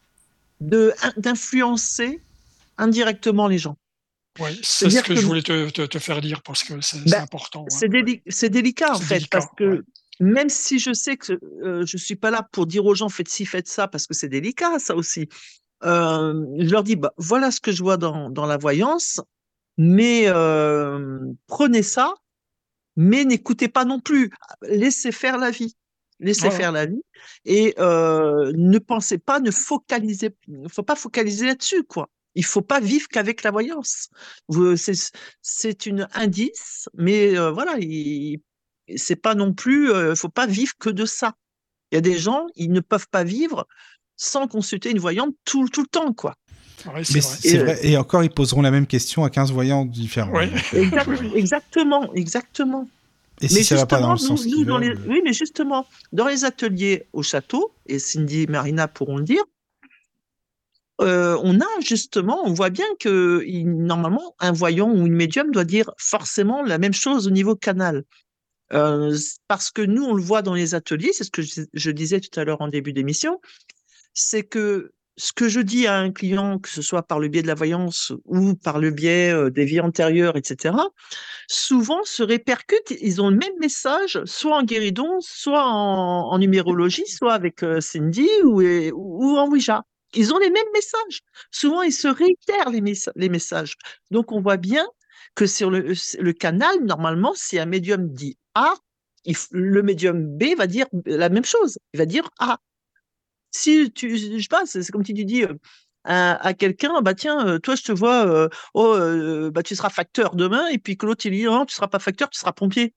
de 0.61 0.93
d'influencer 1.17 2.21
indirectement 2.77 3.47
les 3.47 3.59
gens. 3.59 3.77
Ouais, 4.39 4.53
c'est 4.61 4.89
ce 4.89 5.01
que, 5.01 5.13
que- 5.13 5.15
je 5.19 5.25
voulais 5.25 5.41
te, 5.41 5.69
te- 5.69 5.85
te 5.85 5.99
faire 5.99 6.21
dire 6.21 6.41
parce 6.43 6.63
que 6.63 6.79
c'est 6.81 7.03
Bah, 7.09 7.21
important. 7.21 7.65
C'est 7.69 7.89
déli- 7.89 8.21
c'est 8.27 8.49
délicat 8.49 8.93
en 8.93 8.99
fait 8.99 9.15
délicat, 9.15 9.39
parce 9.39 9.51
que 9.57 9.63
ouais. 9.63 9.79
même 10.19 10.49
si 10.49 10.79
je 10.79 10.93
sais 10.93 11.17
que 11.17 11.33
euh, 11.63 11.85
je 11.85 11.97
suis 11.97 12.15
pas 12.15 12.31
là 12.31 12.47
pour 12.51 12.65
dire 12.67 12.85
aux 12.85 12.95
gens 12.95 13.09
faites 13.09 13.27
ci 13.29 13.45
faites 13.45 13.67
ça 13.67 13.87
parce 13.87 14.07
que 14.07 14.13
c'est 14.13 14.29
délicat 14.29 14.79
ça 14.79 14.95
aussi. 14.95 15.27
euh, 15.83 16.45
je 16.57 16.69
leur 16.69 16.83
dis 16.83 16.95
bah 16.95 17.13
voilà 17.17 17.51
ce 17.51 17.59
que 17.59 17.71
je 17.71 17.81
vois 17.81 17.97
dans 17.97 18.29
dans 18.29 18.45
la 18.45 18.57
voyance, 18.57 19.19
mais 19.77 20.23
euh, 20.27 21.19
prenez 21.47 21.83
ça, 21.83 22.13
mais 22.95 23.25
n'écoutez 23.25 23.67
pas 23.67 23.85
non 23.85 23.99
plus. 23.99 24.29
Laissez 24.61 25.11
faire 25.11 25.37
la 25.37 25.51
vie. 25.51 25.75
Laissez 26.21 26.51
faire 26.51 26.73
la 26.73 26.85
vie 26.85 27.01
et 27.45 27.73
ne 27.77 28.77
pensez 28.77 29.17
pas, 29.17 29.39
ne 29.39 29.51
focalisez, 29.51 30.35
faut 30.67 30.83
pas 30.83 30.95
focaliser 30.97 31.45
là-dessus 31.45 31.83
quoi. 31.85 32.09
Il 32.35 32.45
faut 32.45 32.61
pas 32.61 32.79
vivre 32.79 33.07
qu'avec 33.07 33.43
la 33.43 33.51
voyance. 33.51 34.09
C'est 35.41 35.85
une 35.85 36.07
indice, 36.13 36.89
mais 36.95 37.37
euh, 37.37 37.51
voilà, 37.51 37.77
il- 37.79 38.39
c'est 38.95 39.15
pas 39.15 39.35
non 39.35 39.53
plus, 39.53 39.91
euh, 39.91 40.15
faut 40.15 40.29
pas 40.29 40.47
vivre 40.47 40.73
que 40.79 40.89
de 40.89 41.05
ça. 41.05 41.33
Il 41.91 41.95
y 41.95 41.97
a 41.97 42.01
des 42.01 42.17
gens, 42.17 42.45
ils 42.55 42.71
ne 42.71 42.79
peuvent 42.81 43.07
pas 43.09 43.23
vivre 43.23 43.67
sans 44.15 44.47
consulter 44.47 44.91
une 44.91 44.99
voyante 44.99 45.33
tout, 45.45 45.67
tout 45.69 45.81
le 45.81 45.87
temps, 45.87 46.13
quoi. 46.13 46.35
Ouais, 46.93 47.03
c'est 47.03 47.13
Mais 47.15 47.19
vrai. 47.19 47.37
c'est 47.41 47.49
Et, 47.49 47.57
vrai. 47.57 47.79
Et 47.87 47.97
encore, 47.97 48.23
ils 48.23 48.29
poseront 48.29 48.61
la 48.61 48.71
même 48.71 48.87
question 48.87 49.23
à 49.23 49.29
15 49.29 49.51
voyants 49.51 49.85
différents. 49.85 50.31
Ouais. 50.33 50.49
Euh, 50.73 50.81
Exact- 50.83 51.09
exactement, 51.35 52.13
exactement. 52.13 52.87
Et 53.41 53.47
si 53.47 53.55
mais 53.55 53.63
ça 53.63 53.75
va 53.75 53.85
pas 53.85 54.01
dans 54.01 54.11
le 54.11 54.17
justement, 54.17 54.37
sens 54.37 54.45
nous- 54.45 54.51
nous, 54.51 54.57
qu'ils 54.57 54.65
dans 54.67 54.77
les- 54.77 54.89
veulent, 54.93 54.97
euh, 55.05 55.09
Oui, 55.09 55.21
mais 55.23 55.33
justement, 55.33 55.85
dans 56.11 56.27
les 56.27 56.43
ateliers 56.45 57.07
au 57.13 57.23
château, 57.23 57.73
et 57.85 57.97
Cindy 57.99 58.41
et 58.41 58.47
Marina 58.47 58.87
pourront 58.87 59.17
le 59.17 59.23
dire, 59.23 59.43
on 60.99 61.59
a 61.59 61.79
justement, 61.81 62.41
on 62.45 62.53
voit 62.53 62.69
bien 62.69 62.87
que 62.99 63.43
normalement, 63.63 64.35
un 64.39 64.51
voyant 64.51 64.91
ou 64.91 65.07
une 65.07 65.15
médium 65.15 65.51
doit 65.51 65.65
dire 65.65 65.91
forcément 65.97 66.61
la 66.63 66.77
même 66.77 66.93
chose 66.93 67.27
au 67.27 67.31
niveau 67.31 67.55
canal. 67.55 68.03
Parce 68.69 69.71
que 69.71 69.81
nous, 69.81 70.03
on 70.03 70.13
le 70.13 70.21
voit 70.21 70.41
dans 70.41 70.53
les 70.53 70.75
ateliers, 70.75 71.11
c'est 71.13 71.23
ce 71.23 71.31
que 71.31 71.41
je, 71.41 71.91
disais 71.91 72.19
tout 72.19 72.39
à 72.39 72.43
l'heure 72.43 72.61
en 72.61 72.67
début 72.67 72.93
d'émission, 72.93 73.39
c'est 74.13 74.43
que 74.43 74.91
ce 75.17 75.33
que 75.33 75.49
je 75.49 75.59
dis 75.59 75.85
à 75.85 75.97
un 75.97 76.11
client, 76.11 76.59
que 76.59 76.69
ce 76.69 76.81
soit 76.81 77.03
par 77.03 77.19
le 77.19 77.27
biais 77.27 77.41
de 77.41 77.47
la 77.47 77.53
voyance 77.53 78.13
ou 78.23 78.55
par 78.55 78.79
le 78.79 78.89
biais 78.91 79.33
des 79.51 79.65
vies 79.65 79.81
antérieures, 79.81 80.37
etc., 80.37 80.75
souvent 81.47 82.03
se 82.05 82.23
répercutent, 82.23 82.91
ils 83.01 83.21
ont 83.21 83.29
le 83.29 83.35
même 83.35 83.57
message, 83.59 84.23
soit 84.23 84.57
en 84.57 84.63
guéridon, 84.63 85.17
soit 85.19 85.65
en, 85.65 86.37
numérologie, 86.37 87.07
soit 87.07 87.33
avec 87.33 87.65
Cindy 87.79 88.29
ou, 88.43 88.61
ou 88.61 89.37
en 89.37 89.49
Ouija. 89.49 89.83
Ils 90.13 90.33
ont 90.33 90.39
les 90.39 90.49
mêmes 90.49 90.71
messages. 90.73 91.21
Souvent, 91.51 91.81
ils 91.81 91.93
se 91.93 92.07
réitèrent 92.07 92.69
les, 92.71 92.81
messa- 92.81 93.11
les 93.15 93.29
messages. 93.29 93.75
Donc, 94.11 94.31
on 94.31 94.41
voit 94.41 94.57
bien 94.57 94.87
que 95.35 95.45
sur 95.45 95.69
le, 95.69 96.31
canal, 96.33 96.83
normalement, 96.83 97.33
si 97.35 97.59
un 97.59 97.65
médium 97.65 98.09
dit 98.09 98.37
A, 98.55 98.73
le 99.51 99.81
médium 99.83 100.25
B 100.37 100.55
va 100.57 100.67
dire 100.67 100.87
la 101.05 101.29
même 101.29 101.45
chose. 101.45 101.77
Il 101.93 101.97
va 101.97 102.05
dire 102.05 102.29
A. 102.39 102.59
Si 103.51 103.91
tu, 103.91 104.17
je 104.17 104.41
sais 104.41 104.47
pas, 104.49 104.65
c'est 104.65 104.87
comme 104.91 105.05
si 105.05 105.13
tu 105.13 105.25
dis 105.25 105.43
euh, 105.43 105.53
à, 106.05 106.53
quelqu'un, 106.53 107.01
bah 107.01 107.13
tiens, 107.13 107.47
euh, 107.47 107.59
toi, 107.59 107.75
je 107.75 107.83
te 107.83 107.91
vois, 107.91 108.25
euh, 108.27 108.49
oh, 108.73 108.95
bah 109.51 109.63
tu 109.63 109.75
seras 109.75 109.89
facteur 109.89 110.35
demain, 110.35 110.67
et 110.67 110.77
puis 110.77 110.97
que 110.97 111.05
l'autre, 111.05 111.25
il 111.25 111.31
dit, 111.31 111.43
non, 111.43 111.65
tu 111.65 111.75
seras 111.75 111.87
pas 111.87 111.99
facteur, 111.99 112.29
tu 112.29 112.39
seras 112.39 112.53
pompier. 112.53 112.93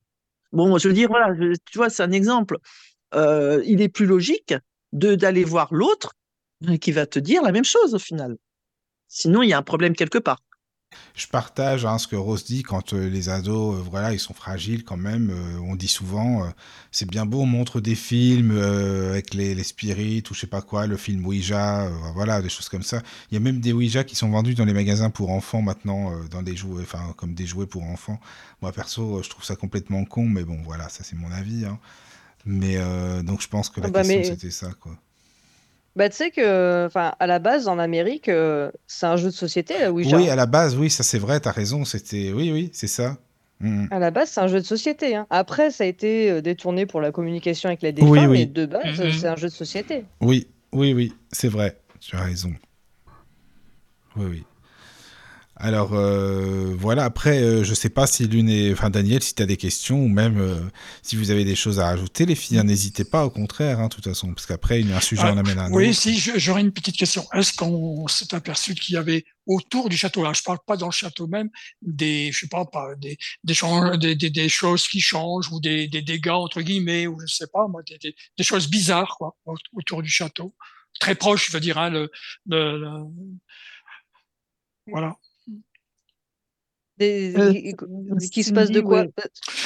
Bon, 0.53 0.79
je 0.79 0.89
veux 0.89 0.95
dire, 0.95 1.09
voilà, 1.09 1.35
tu 1.67 1.79
vois, 1.79 1.91
c'est 1.91 2.03
un 2.03 2.13
exemple. 2.13 2.59
Il 3.15 3.83
est 3.83 3.89
plus 3.89 4.07
logique 4.07 4.55
d'aller 4.93 5.45
voir 5.45 5.73
l'autre 5.73 6.15
qui 6.81 6.93
va 6.93 7.07
te 7.07 7.19
dire 7.19 7.43
la 7.43 7.53
même 7.53 7.65
chose 7.65 7.95
au 7.95 7.99
final. 7.99 8.37
Sinon, 9.09 9.43
il 9.43 9.51
y 9.51 9.53
a 9.55 9.59
un 9.59 9.63
problème 9.63 9.95
quelque 9.97 10.19
part. 10.19 10.41
Je 11.15 11.27
partage 11.27 11.85
hein, 11.87 11.99
ce 11.99 12.07
que 12.07 12.17
Rose 12.17 12.45
dit 12.45 12.63
quand 12.63 12.93
euh, 12.93 13.09
les 13.09 13.29
ados, 13.29 13.77
euh, 13.79 13.83
voilà, 13.91 14.13
ils 14.13 14.19
sont 14.21 14.35
fragiles 14.35 14.85
quand 14.85 14.97
même. 14.97 15.31
euh, 15.31 15.59
on 15.61 15.75
dit 15.77 15.89
souvent, 15.89 16.45
euh, 16.45 16.49
c'est 16.91 17.09
bien 17.09 17.25
beau, 17.27 17.41
on 17.43 17.47
montre 17.47 17.81
des 17.81 17.95
films 17.95 18.51
euh, 18.53 19.11
avec 19.11 19.35
les, 19.35 19.55
les 19.55 19.63
spirites 19.65 20.31
ou 20.31 20.35
je 20.35 20.41
sais 20.41 20.47
pas 20.47 20.63
quoi, 20.63 20.87
le 20.87 20.97
film 20.97 21.25
Ouija, 21.27 21.83
euh, 21.87 21.91
voilà, 22.15 22.43
des 22.43 22.49
choses 22.49 22.69
comme 22.69 22.83
ça. 22.83 23.03
Il 23.31 23.35
y 23.35 23.37
a 23.37 23.41
même 23.41 23.61
des 23.61 23.73
Ouija 23.73 24.05
qui 24.05 24.17
sont 24.17 24.31
vendus 24.31 24.55
dans 24.55 24.65
les 24.65 24.75
magasins 24.75 25.11
pour 25.11 25.31
enfants 25.31 25.63
maintenant, 25.63 26.13
euh, 26.13 26.29
dans 26.31 26.43
des 26.43 26.57
jouets, 26.57 26.83
enfin 26.83 27.15
comme 27.17 27.35
des 27.35 27.47
jouets 27.47 27.67
pour 27.67 27.85
enfants. 27.85 28.21
Moi 28.61 28.73
perso, 28.73 29.19
euh, 29.19 29.23
je 29.23 29.31
trouve 29.31 29.45
ça 29.45 29.57
complètement 29.57 30.05
con, 30.05 30.25
mais 30.29 30.45
bon, 30.45 30.61
voilà, 30.63 30.89
ça 30.89 31.05
c'est 31.05 31.17
mon 31.17 31.31
avis. 31.33 31.65
hein. 31.65 31.79
Mais 32.47 32.77
euh, 32.79 33.23
donc 33.23 33.43
je 33.43 33.49
pense 33.49 33.71
que 33.71 33.81
la 33.81 33.89
Ah 33.89 33.91
bah, 33.93 34.03
question 34.03 34.23
mais- 34.23 34.29
c'était 34.35 34.51
ça, 34.53 34.71
quoi. 34.81 34.97
Bah, 35.95 36.09
tu 36.09 36.17
sais 36.17 36.31
que, 36.31 36.87
enfin, 36.87 37.13
à 37.21 37.27
la 37.27 37.39
base, 37.39 37.69
en 37.69 37.79
Amérique, 37.79 38.29
euh, 38.29 38.71
c'est 38.87 39.05
un 39.07 39.17
jeu 39.17 39.27
de 39.29 39.35
société, 39.35 39.75
la 39.79 39.93
Ouija. 39.93 40.17
Oui, 40.17 40.29
à 40.31 40.37
la 40.37 40.47
base, 40.47 40.77
oui, 40.77 40.89
ça 40.89 41.03
c'est 41.03 41.19
vrai, 41.19 41.39
t'as 41.41 41.51
raison, 41.53 41.85
c'était, 41.85 42.33
oui, 42.33 42.51
oui, 42.51 42.71
c'est 42.73 42.87
ça. 42.87 43.19
Mm. 43.61 43.87
À 43.91 43.99
la 43.99 44.11
base, 44.11 44.31
c'est 44.31 44.41
un 44.41 44.49
jeu 44.49 44.59
de 44.61 44.65
société. 44.67 45.15
hein. 45.17 45.27
Après, 45.29 45.71
ça 45.71 45.85
a 45.85 45.87
été 45.87 46.31
euh, 46.31 46.41
détourné 46.41 46.87
pour 46.87 47.01
la 47.03 47.13
communication 47.13 47.69
avec 47.69 47.83
les 47.83 47.93
défunts, 47.93 48.09
Oui, 48.11 48.21
oui. 48.21 48.39
mais 48.39 48.47
de 48.47 48.65
base, 48.67 48.99
Mhm. 49.01 49.13
c'est 49.13 49.29
un 49.29 49.37
jeu 49.37 49.49
de 49.49 49.53
société. 49.53 50.05
Oui, 50.23 50.49
oui, 50.73 50.95
oui, 50.95 51.13
c'est 51.31 51.49
vrai. 51.49 51.79
Tu 52.01 52.17
as 52.17 52.23
raison. 52.23 52.53
Oui, 54.17 54.27
oui. 54.31 54.45
Alors, 55.65 55.93
euh, 55.95 56.75
voilà, 56.77 57.05
après, 57.05 57.41
euh, 57.41 57.63
je 57.63 57.73
sais 57.73 57.89
pas 57.89 58.09
si 58.09 58.27
l'une 58.27 58.49
est... 58.51 58.73
Enfin, 58.73 58.91
Daniel, 58.91 59.23
si 59.23 59.33
tu 59.33 59.43
as 59.45 59.47
des 59.47 59.57
questions, 59.57 60.03
ou 60.03 60.09
même 60.09 60.37
euh, 60.41 60.59
si 61.03 61.15
vous 61.15 61.31
avez 61.31 61.45
des 61.45 61.55
choses 61.55 61.79
à 61.79 61.87
rajouter, 61.87 62.27
les 62.27 62.35
filles, 62.35 62.59
hein, 62.59 62.65
n'hésitez 62.65 63.05
pas, 63.05 63.25
au 63.25 63.31
contraire, 63.31 63.79
hein, 63.79 63.85
de 63.85 63.95
toute 63.95 64.03
façon, 64.03 64.35
parce 64.35 64.47
qu'après, 64.47 64.81
il 64.81 64.91
y 64.91 64.93
a 64.93 64.97
un 64.97 65.01
sujet, 65.01 65.23
Ah, 65.25 65.33
on 65.33 65.39
amène 65.39 65.61
un 65.61 65.71
Oui, 65.71 65.91
autre. 65.91 65.99
si, 66.01 66.19
j'aurais 66.19 66.63
une 66.63 66.73
petite 66.73 66.97
question. 66.97 67.25
Est-ce 67.33 67.53
qu'on 67.55 68.09
s'est 68.09 68.35
aperçu 68.35 68.75
qu'il 68.75 68.97
y 68.97 68.99
avait 68.99 69.25
autour 69.47 69.89
du 69.89 69.97
château, 69.97 70.25
là, 70.25 70.33
je 70.33 70.43
parle 70.43 70.59
pas 70.67 70.77
dans 70.77 70.87
le 70.87 70.93
château 70.93 71.29
même, 71.29 71.49
des, 71.81 72.33
je 72.33 72.41
sais 72.41 72.49
pas, 72.49 72.65
pas 72.65 72.97
des, 72.97 73.17
des, 73.45 73.55
des, 73.99 74.17
des, 74.17 74.31
des 74.31 74.49
choses 74.49 74.89
qui 74.89 75.01
changent 75.01 75.53
ou 75.53 75.61
des, 75.61 75.87
des 75.87 76.03
dégâts, 76.03 76.31
entre 76.31 76.61
guillemets, 76.61 77.07
ou 77.07 77.21
je 77.21 77.33
sais 77.33 77.47
pas, 77.47 77.69
moi, 77.69 77.83
des, 77.85 78.45
choses 78.45 78.69
bizarres, 78.69 79.15
quoi, 79.17 79.37
au- 79.47 79.55
autour 79.75 80.03
du 80.03 80.11
château. 80.11 80.57
Très 80.99 81.15
proche, 81.15 81.47
je 81.47 81.53
veux 81.53 81.61
dire, 81.61 81.79
hein, 81.79 81.89
le, 81.91 82.11
le, 82.47 82.79
le- 82.81 83.05
voilà. 84.89 85.17
Des... 87.03 87.39
Euh, 87.39 87.53
qui- 88.21 88.31
qui 88.31 88.43
se 88.45 88.53
passe 88.53 88.71
de 88.71 88.81
quoi? 88.81 89.01
ouais. 89.01 89.11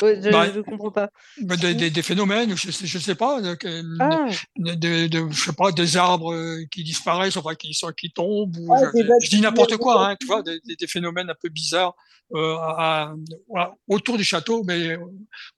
Ouais, 0.03 0.21
je, 0.23 0.31
Bah, 0.31 0.47
je 0.55 0.61
comprends 0.61 0.91
pas. 0.91 1.11
Bah, 1.43 1.57
Des, 1.57 1.75
des, 1.75 1.91
des 1.91 2.03
phénomènes, 2.03 2.57
je, 2.57 2.71
sais- 2.71 2.87
je 2.87 2.99
sais 2.99 3.15
pas, 3.15 3.41
Ah, 3.41 4.29
de, 4.59 4.75
de, 4.75 5.07
de- 5.07 5.31
je 5.31 5.45
sais 5.45 5.53
pas, 5.53 5.73
des 5.73 5.97
arbres 5.97 6.33
euh, 6.33 6.65
qui 6.71 6.83
disparaissent, 6.85 7.37
enfin 7.37 7.55
qui, 7.55 7.75
sont- 7.75 7.93
qui 7.93 8.11
tombent, 8.11 8.57
ou 8.57 8.73
Ah, 8.73 8.85
je, 8.95 9.03
des 9.03 9.09
dis 9.29 9.41
n'importe 9.41 9.77
quoi, 9.77 10.11
hein, 10.11 10.17
tu 10.19 10.27
vois, 10.27 10.43
des, 10.43 10.59
des- 10.65 10.77
des 10.77 10.87
phénomènes 10.87 11.31
un 11.31 11.35
peu 11.41 11.49
bizarres 11.49 11.95
euh, 12.35 12.57
à- 12.57 13.03
à- 13.11 13.15
voilà, 13.49 13.75
autour 13.89 14.17
du 14.17 14.25
château, 14.25 14.65
mais 14.65 14.97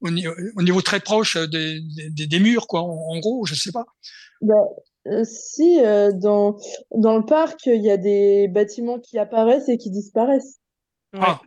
au, 0.00 0.10
ni- 0.10 0.26
au 0.28 0.62
niveau 0.62 0.82
très 0.82 1.00
proche 1.00 1.36
des, 1.36 1.80
des, 2.10 2.26
des 2.26 2.40
murs, 2.40 2.66
quoi, 2.66 2.82
en, 2.82 3.14
en 3.14 3.18
gros, 3.20 3.46
je 3.46 3.54
sais 3.54 3.72
pas. 3.72 3.84
Bah, 4.42 4.54
euh, 5.06 5.24
si, 5.24 5.80
euh, 5.80 6.12
dans, 6.12 6.56
dans 6.94 7.16
le 7.16 7.24
parc, 7.24 7.66
il 7.66 7.82
y 7.82 7.90
a 7.90 7.96
des 7.96 8.48
bâtiments 8.48 8.98
qui 8.98 9.18
apparaissent 9.18 9.68
et 9.68 9.78
qui 9.78 9.90
disparaissent. 9.90 10.58
ouais. 11.14 11.20
Ah, 11.22 11.40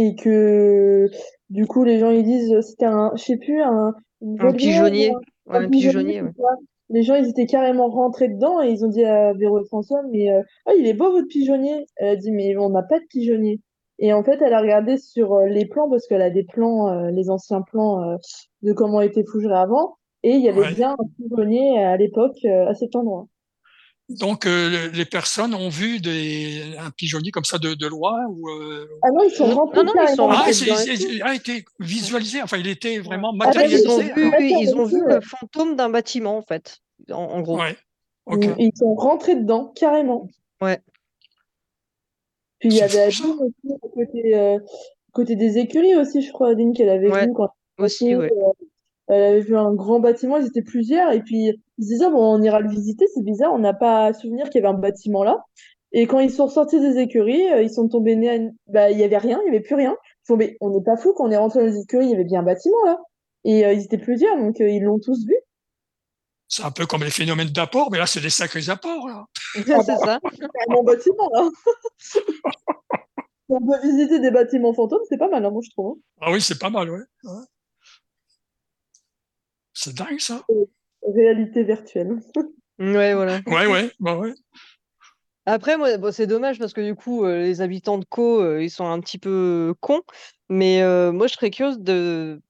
Et 0.00 0.14
que, 0.14 1.08
du 1.50 1.66
coup, 1.66 1.82
les 1.82 1.98
gens, 1.98 2.10
ils 2.10 2.22
disent, 2.24 2.52
euh, 2.52 2.60
c'était 2.62 2.86
un, 2.86 3.10
je 3.16 3.22
sais 3.24 3.36
plus, 3.36 3.60
un, 3.62 3.94
Un 4.38 4.52
pigeonnier. 4.52 5.10
Ouais, 5.46 5.56
un 5.58 5.68
pigeonnier, 5.68 6.22
ouais. 6.22 6.30
Les 6.90 7.02
gens, 7.02 7.16
ils 7.16 7.28
étaient 7.28 7.46
carrément 7.46 7.88
rentrés 7.88 8.28
dedans 8.28 8.62
et 8.62 8.70
ils 8.70 8.84
ont 8.84 8.88
dit 8.88 9.04
à 9.04 9.32
Véro 9.34 9.60
et 9.60 9.66
François, 9.66 10.00
mais 10.10 10.30
euh, 10.30 10.42
ah, 10.66 10.72
il 10.78 10.86
est 10.86 10.94
beau 10.94 11.10
votre 11.10 11.26
pigeonnier. 11.28 11.86
Elle 11.96 12.08
a 12.10 12.16
dit, 12.16 12.30
mais 12.30 12.56
on 12.56 12.70
n'a 12.70 12.82
pas 12.82 12.98
de 13.00 13.04
pigeonnier. 13.10 13.60
Et 13.98 14.12
en 14.12 14.22
fait, 14.22 14.40
elle 14.40 14.54
a 14.54 14.60
regardé 14.60 14.96
sur 14.96 15.34
euh, 15.34 15.46
les 15.46 15.66
plans 15.66 15.90
parce 15.90 16.06
qu'elle 16.06 16.22
a 16.22 16.30
des 16.30 16.44
plans, 16.44 16.88
euh, 16.88 17.10
les 17.10 17.28
anciens 17.30 17.62
plans 17.62 18.02
euh, 18.02 18.16
de 18.62 18.72
comment 18.72 19.00
était 19.00 19.24
Fougeray 19.24 19.58
avant. 19.58 19.96
Et 20.22 20.30
il 20.30 20.40
y 20.42 20.48
avait 20.48 20.60
Ouais. 20.60 20.74
bien 20.74 20.92
un 20.98 21.04
pigeonnier 21.18 21.82
à 21.84 21.96
l'époque 21.96 22.38
euh, 22.44 22.68
à 22.68 22.74
cet 22.74 22.94
endroit. 22.96 23.26
Donc 24.08 24.46
euh, 24.46 24.90
les 24.92 25.04
personnes 25.04 25.54
ont 25.54 25.68
vu 25.68 26.00
des, 26.00 26.62
un 26.78 26.90
pigeonnier 26.90 27.30
comme 27.30 27.44
ça 27.44 27.58
de, 27.58 27.74
de 27.74 27.86
loin 27.86 28.24
ou 28.28 28.48
euh, 28.48 28.86
Ah 29.02 29.10
non, 29.10 29.22
ils 29.24 29.30
sont 29.30 29.48
Non, 29.48 29.54
rentrés 29.56 29.84
non, 29.84 29.92
ils 30.10 30.14
sont 30.16 30.28
ah, 30.30 30.46
c'est- 30.52 31.20
a 31.22 31.34
été 31.34 31.64
visualisé, 31.78 32.40
enfin 32.42 32.56
il 32.56 32.68
était 32.68 32.98
vraiment 32.98 33.32
Ah, 33.40 33.50
bah, 33.52 33.66
Ils 33.66 33.86
ont 33.88 33.98
matérialisé. 33.98 34.12
vu, 34.14 34.32
ils 34.62 34.74
ont 34.76 34.84
vu 34.84 35.00
le 35.06 35.20
fantôme 35.20 35.76
d'un 35.76 35.90
bâtiment, 35.90 36.38
en 36.38 36.42
fait, 36.42 36.78
en, 37.10 37.16
en 37.16 37.40
gros. 37.42 37.58
Ouais. 37.60 37.76
Ils 38.58 38.72
sont 38.76 38.94
rentrés 38.94 39.36
dedans, 39.36 39.72
carrément. 39.74 40.28
Ouais. 40.60 40.80
Puis 42.60 42.70
il 42.70 42.74
y 42.76 42.82
avait 42.82 43.06
aussi, 43.06 43.22
à 43.22 43.88
côté, 43.94 44.34
euh, 44.36 44.58
côté 45.12 45.36
des 45.36 45.58
écuries 45.58 45.94
aussi, 45.96 46.22
je 46.22 46.32
crois, 46.32 46.50
Adeline, 46.50 46.72
qu'elle 46.74 46.88
avait 46.88 47.10
Ouais, 47.10 47.26
vu 47.26 47.32
quand 47.34 47.48
Aussi, 47.78 48.16
ouais. 48.16 48.30
euh, 48.32 48.52
elle 49.08 49.22
avait 49.22 49.40
vu 49.40 49.56
un 49.56 49.72
grand 49.72 50.00
bâtiment, 50.00 50.38
ils 50.38 50.46
étaient 50.46 50.62
plusieurs, 50.62 51.12
et 51.12 51.22
puis 51.22 51.60
ils 51.78 51.84
se 51.84 51.88
disaient, 51.90 52.10
bon, 52.10 52.34
on 52.38 52.42
ira 52.42 52.60
le 52.60 52.68
visiter, 52.68 53.06
c'est 53.14 53.22
bizarre, 53.24 53.52
on 53.52 53.58
n'a 53.58 53.74
pas 53.74 54.12
souvenir 54.12 54.50
qu'il 54.50 54.60
y 54.62 54.64
avait 54.66 54.74
un 54.74 54.78
bâtiment 54.78 55.24
là. 55.24 55.44
Et 55.92 56.06
quand 56.06 56.20
ils 56.20 56.30
sont 56.30 56.46
ressortis 56.46 56.80
des 56.80 56.98
écuries, 56.98 57.50
euh, 57.50 57.62
ils 57.62 57.70
sont 57.70 57.88
tombés 57.88 58.12
à 58.28 58.34
une- 58.34 58.54
bah, 58.66 58.90
il 58.90 58.98
y 58.98 59.04
avait 59.04 59.16
rien, 59.18 59.40
il 59.44 59.46
y 59.46 59.56
avait 59.56 59.64
plus 59.64 59.74
rien. 59.74 59.92
Ils 59.92 60.26
sont 60.26 60.34
tombés, 60.34 60.56
on 60.60 60.70
n'est 60.70 60.82
pas 60.84 60.96
fou, 60.96 61.14
quand 61.16 61.26
on 61.26 61.30
est 61.30 61.36
rentré 61.36 61.60
dans 61.60 61.66
les 61.66 61.78
écuries, 61.80 62.06
il 62.06 62.10
y 62.10 62.14
avait 62.14 62.24
bien 62.24 62.40
un 62.40 62.42
bâtiment 62.42 62.84
là. 62.84 62.98
Et 63.44 63.64
euh, 63.64 63.72
ils 63.72 63.84
étaient 63.84 63.96
plusieurs, 63.98 64.36
donc 64.36 64.60
euh, 64.60 64.68
ils 64.68 64.82
l'ont 64.82 64.98
tous 64.98 65.24
vu. 65.26 65.34
C'est 66.48 66.64
un 66.64 66.70
peu 66.70 66.86
comme 66.86 67.04
les 67.04 67.10
phénomènes 67.10 67.48
d'apport, 67.48 67.90
mais 67.90 67.98
là 67.98 68.06
c'est 68.06 68.20
des 68.20 68.30
sacrés 68.30 68.68
apports. 68.68 69.06
Là. 69.08 69.26
c'est 69.54 69.64
ça. 69.96 70.18
Carrément 70.20 70.82
bâtiment 70.82 71.28
là. 71.32 71.48
On 73.50 73.60
peut 73.60 73.80
visiter 73.82 74.20
des 74.20 74.30
bâtiments 74.30 74.74
fantômes, 74.74 75.00
c'est 75.08 75.16
pas 75.16 75.28
mal, 75.28 75.42
hein, 75.44 75.50
moi 75.50 75.62
je 75.64 75.70
trouve. 75.70 75.98
Ah 76.20 76.30
oui, 76.30 76.40
c'est 76.42 76.58
pas 76.58 76.68
mal, 76.68 76.90
ouais. 76.90 76.98
ouais. 77.24 77.44
C'est 79.72 79.94
dingue 79.94 80.20
ça. 80.20 80.44
Réalité 81.02 81.64
virtuelle. 81.64 82.20
Ouais, 82.78 83.14
voilà. 83.14 83.40
Ouais, 83.46 83.66
ouais, 83.66 83.90
bah 84.00 84.16
ouais. 84.16 84.34
Après, 85.46 85.78
moi, 85.78 85.96
bon, 85.96 86.12
c'est 86.12 86.26
dommage 86.26 86.58
parce 86.58 86.74
que 86.74 86.82
du 86.82 86.94
coup, 86.94 87.24
euh, 87.24 87.38
les 87.38 87.60
habitants 87.62 87.98
de 87.98 88.04
Co, 88.04 88.42
euh, 88.42 88.62
ils 88.62 88.70
sont 88.70 88.86
un 88.86 89.00
petit 89.00 89.18
peu 89.18 89.74
cons. 89.80 90.02
Mais 90.50 90.82
euh, 90.82 91.10
moi, 91.10 91.26
je 91.26 91.32
serais 91.34 91.50
curieuse 91.50 91.78
de 91.78 92.40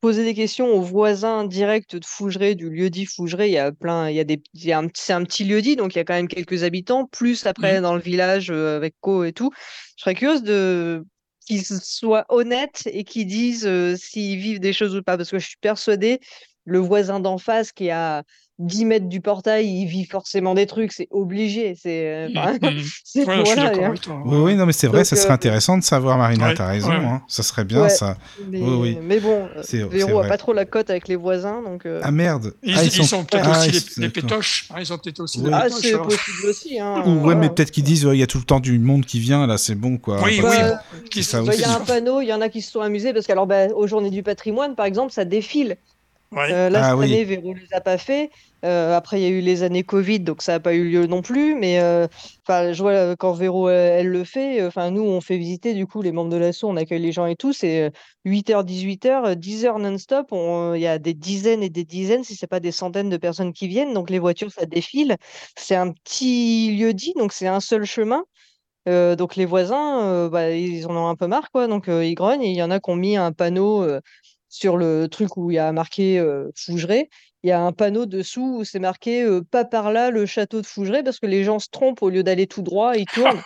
poser 0.00 0.24
des 0.24 0.34
questions 0.34 0.68
aux 0.68 0.80
voisins 0.80 1.44
directs 1.44 1.96
de 1.96 2.04
Fougeray, 2.04 2.54
du 2.54 2.70
lieu-dit 2.70 3.04
Fougeray. 3.06 3.50
Il 3.50 3.52
y 3.52 3.58
a 3.58 3.72
plein, 3.72 4.08
il 4.08 4.16
y 4.16 4.20
a 4.20 4.24
des, 4.24 4.42
il 4.54 4.64
y 4.64 4.72
a 4.72 4.78
un, 4.78 4.86
petit- 4.88 5.02
c'est 5.02 5.12
un 5.12 5.22
petit 5.24 5.44
lieu-dit, 5.44 5.76
donc 5.76 5.94
il 5.94 5.98
y 5.98 6.00
a 6.00 6.04
quand 6.04 6.14
même 6.14 6.28
quelques 6.28 6.62
habitants, 6.62 7.06
plus 7.06 7.44
après 7.46 7.80
dans 7.82 7.94
le 7.94 8.00
village 8.00 8.50
euh, 8.50 8.76
avec 8.76 8.94
Co 9.00 9.24
et 9.24 9.32
tout. 9.32 9.50
Je 9.96 10.02
serais 10.02 10.14
curieuse 10.14 10.42
de 10.42 11.04
qu'ils 11.46 11.64
soient 11.64 12.24
honnêtes 12.28 12.82
et 12.86 13.04
qu'ils 13.04 13.26
disent 13.26 13.66
euh, 13.66 13.96
s'ils 13.96 14.38
vivent 14.38 14.60
des 14.60 14.72
choses 14.72 14.96
ou 14.96 15.02
pas, 15.02 15.16
parce 15.16 15.30
que 15.30 15.38
je 15.38 15.46
suis 15.46 15.58
persuadée, 15.60 16.20
le 16.66 16.78
voisin 16.78 17.20
d'en 17.20 17.38
face 17.38 17.72
qui 17.72 17.90
a 17.90 18.22
10 18.58 18.86
mètres 18.86 19.06
du 19.08 19.20
portail, 19.20 19.66
il 19.66 19.84
vit 19.84 20.06
forcément 20.06 20.54
des 20.54 20.64
trucs, 20.64 20.90
c'est 20.92 21.08
obligé. 21.10 21.74
C'est, 21.78 22.28
Mm, 22.28 22.38
enfin, 22.38 22.52
mm. 22.54 22.80
c'est- 23.04 23.26
Ouais, 23.26 23.42
voilà, 23.44 23.70
hein. 23.88 23.94
Oui, 24.24 24.38
oui, 24.38 24.54
non, 24.56 24.64
mais 24.64 24.72
c'est 24.72 24.86
vrai, 24.86 25.00
Donc, 25.00 25.06
ça 25.06 25.14
serait 25.16 25.30
euh, 25.30 25.34
intéressant 25.34 25.76
de 25.76 25.82
savoir, 25.84 26.16
Marina, 26.16 26.48
Ouais, 26.48 26.54
t'as 26.54 26.66
raison, 26.68 26.88
ouais. 26.88 26.94
hein. 26.96 27.22
Ça 27.28 27.42
serait 27.42 27.64
bien, 27.64 27.82
Ouais. 27.82 27.88
ça. 27.90 28.16
Mais, 28.48 28.60
Oui, 28.62 28.76
oui. 28.80 28.98
mais 29.02 29.20
bon, 29.20 29.46
euh, 29.74 29.86
Véro 29.90 30.20
a 30.20 30.26
pas 30.26 30.38
trop 30.38 30.54
la 30.54 30.64
cote 30.64 30.88
avec 30.88 31.06
les 31.06 31.16
voisins, 31.16 31.60
donc. 31.62 31.84
euh, 31.84 32.00
Ah 32.02 32.10
merde. 32.10 32.54
Ils, 32.62 32.74
Ah, 32.78 32.82
ils 32.84 32.90
sont, 33.06 33.24
peut-être 33.24 33.44
Ah, 33.46 33.58
aussi 33.58 33.68
ils 33.68 33.72
les, 33.74 33.80
sont- 33.80 34.00
les 34.00 34.08
pétoches. 34.08 34.68
hein, 34.70 34.76
ils 34.80 34.90
ont 34.92 34.96
peut-être 34.98 35.20
aussi 35.20 35.38
Oui. 35.40 35.48
les 35.48 35.52
Ah, 35.52 35.66
c'est 35.68 35.92
possible 35.98 36.46
aussi. 36.48 36.80
Hein, 36.80 37.02
Ou 37.06 37.26
ouais, 37.26 37.34
mais 37.34 37.50
peut-être 37.50 37.70
qu'ils 37.70 37.84
disent, 37.84 38.06
ouais, 38.06 38.16
il 38.16 38.20
y 38.20 38.22
a 38.22 38.26
tout 38.26 38.38
le 38.38 38.44
temps 38.44 38.60
du 38.60 38.78
monde 38.78 39.04
qui 39.04 39.20
vient, 39.20 39.46
là, 39.46 39.58
c'est 39.58 39.74
bon, 39.74 39.98
quoi. 39.98 40.22
Oui, 40.22 40.40
oui, 40.42 40.42
Bah, 40.42 40.82
sont- 41.22 41.44
Il 41.52 41.60
y 41.60 41.64
a 41.64 41.74
un 41.76 41.80
panneau, 41.80 42.22
il 42.22 42.26
y 42.26 42.32
en 42.32 42.40
a 42.40 42.48
qui 42.48 42.62
se 42.62 42.70
sont 42.72 42.80
amusés 42.80 43.12
parce 43.12 43.26
qu'alors 43.26 43.46
bah, 43.46 43.66
aux 43.74 43.86
Journées 43.86 44.08
du 44.10 44.22
patrimoine, 44.22 44.74
par 44.74 44.86
exemple, 44.86 45.12
ça 45.12 45.26
défile. 45.26 45.76
Ouais. 46.36 46.52
Euh, 46.52 46.68
là, 46.70 46.80
Ah 46.82 46.90
cette 46.90 46.98
oui. 46.98 47.06
année, 47.06 47.24
Véro 47.24 47.54
les 47.54 47.66
a 47.72 47.80
pas 47.80 47.98
fait. 47.98 48.30
Euh, 48.64 48.94
après, 48.96 49.20
il 49.20 49.22
y 49.24 49.26
a 49.26 49.30
eu 49.30 49.40
les 49.40 49.62
années 49.62 49.84
Covid, 49.84 50.20
donc 50.20 50.42
ça 50.42 50.52
n'a 50.52 50.60
pas 50.60 50.74
eu 50.74 50.84
lieu 50.88 51.06
non 51.06 51.22
plus. 51.22 51.54
Mais 51.54 51.80
euh, 51.80 52.06
enfin, 52.46 52.72
je 52.74 52.82
vois 52.82 53.16
quand 53.16 53.32
Véro 53.32 53.68
elle 53.70 54.08
le 54.08 54.22
fait, 54.24 54.64
enfin 54.66 54.90
nous, 54.90 55.02
on 55.02 55.20
fait 55.22 55.38
visiter 55.38 55.72
du 55.74 55.86
coup 55.86 56.02
les 56.02 56.12
membres 56.12 56.30
de 56.30 56.36
l'asso, 56.36 56.64
on 56.64 56.76
accueille 56.76 57.00
les 57.02 57.12
gens 57.12 57.26
et 57.26 57.36
tout. 57.36 57.52
C'est 57.54 57.90
8h, 58.26 58.64
18h, 58.64 59.34
10h 59.36 59.78
non-stop. 59.78 60.26
on- 60.30 60.74
Il 60.74 60.80
y 60.82 60.86
a 60.86 60.98
des 60.98 61.14
dizaines 61.14 61.62
et 61.62 61.70
des 61.70 61.84
dizaines, 61.84 62.24
si 62.24 62.34
c'est 62.36 62.46
pas 62.46 62.60
des 62.60 62.72
centaines 62.72 63.08
de 63.10 63.16
personnes 63.16 63.52
qui 63.54 63.66
viennent. 63.68 63.94
Donc 63.94 64.10
les 64.10 64.18
voitures, 64.18 64.52
ça 64.52 64.66
défile. 64.66 65.16
C'est 65.56 65.76
un 65.76 65.90
petit 65.92 66.76
lieu 66.76 66.92
dit, 66.94 67.14
donc 67.16 67.32
c'est 67.32 67.46
un 67.48 67.60
seul 67.60 67.84
chemin. 67.84 68.24
Euh, 68.88 69.16
donc 69.16 69.34
les 69.34 69.46
voisins, 69.46 70.00
euh, 70.04 70.28
bah, 70.28 70.50
ils 70.52 70.86
en 70.86 70.96
ont 70.96 71.08
un 71.08 71.16
peu 71.16 71.26
marre, 71.26 71.50
quoi. 71.50 71.66
Donc 71.66 71.88
euh, 71.88 72.04
ils 72.04 72.14
grognent. 72.14 72.42
Et 72.42 72.50
il 72.50 72.56
y 72.56 72.62
en 72.62 72.70
a 72.70 72.78
qui 72.80 72.90
ont 72.90 72.96
mis 72.96 73.16
un 73.16 73.32
panneau 73.32 73.82
euh, 73.82 74.00
sur 74.48 74.76
le 74.76 75.08
truc 75.08 75.36
où 75.36 75.50
il 75.50 75.54
y 75.54 75.58
a 75.58 75.72
marqué 75.72 76.18
euh, 76.18 76.50
Fougeray. 76.54 77.08
Il 77.42 77.48
y 77.48 77.52
a 77.52 77.60
un 77.60 77.72
panneau 77.72 78.06
dessous 78.06 78.58
où 78.58 78.64
c'est 78.64 78.78
marqué 78.78 79.22
euh, 79.22 79.42
pas 79.42 79.64
par 79.64 79.92
là 79.92 80.10
le 80.10 80.26
château 80.26 80.60
de 80.60 80.66
Fougeray 80.66 81.02
parce 81.02 81.20
que 81.20 81.26
les 81.26 81.44
gens 81.44 81.58
se 81.58 81.68
trompent 81.70 82.02
au 82.02 82.10
lieu 82.10 82.22
d'aller 82.22 82.46
tout 82.46 82.62
droit, 82.62 82.96
ils 82.96 83.06
tournent. 83.06 83.42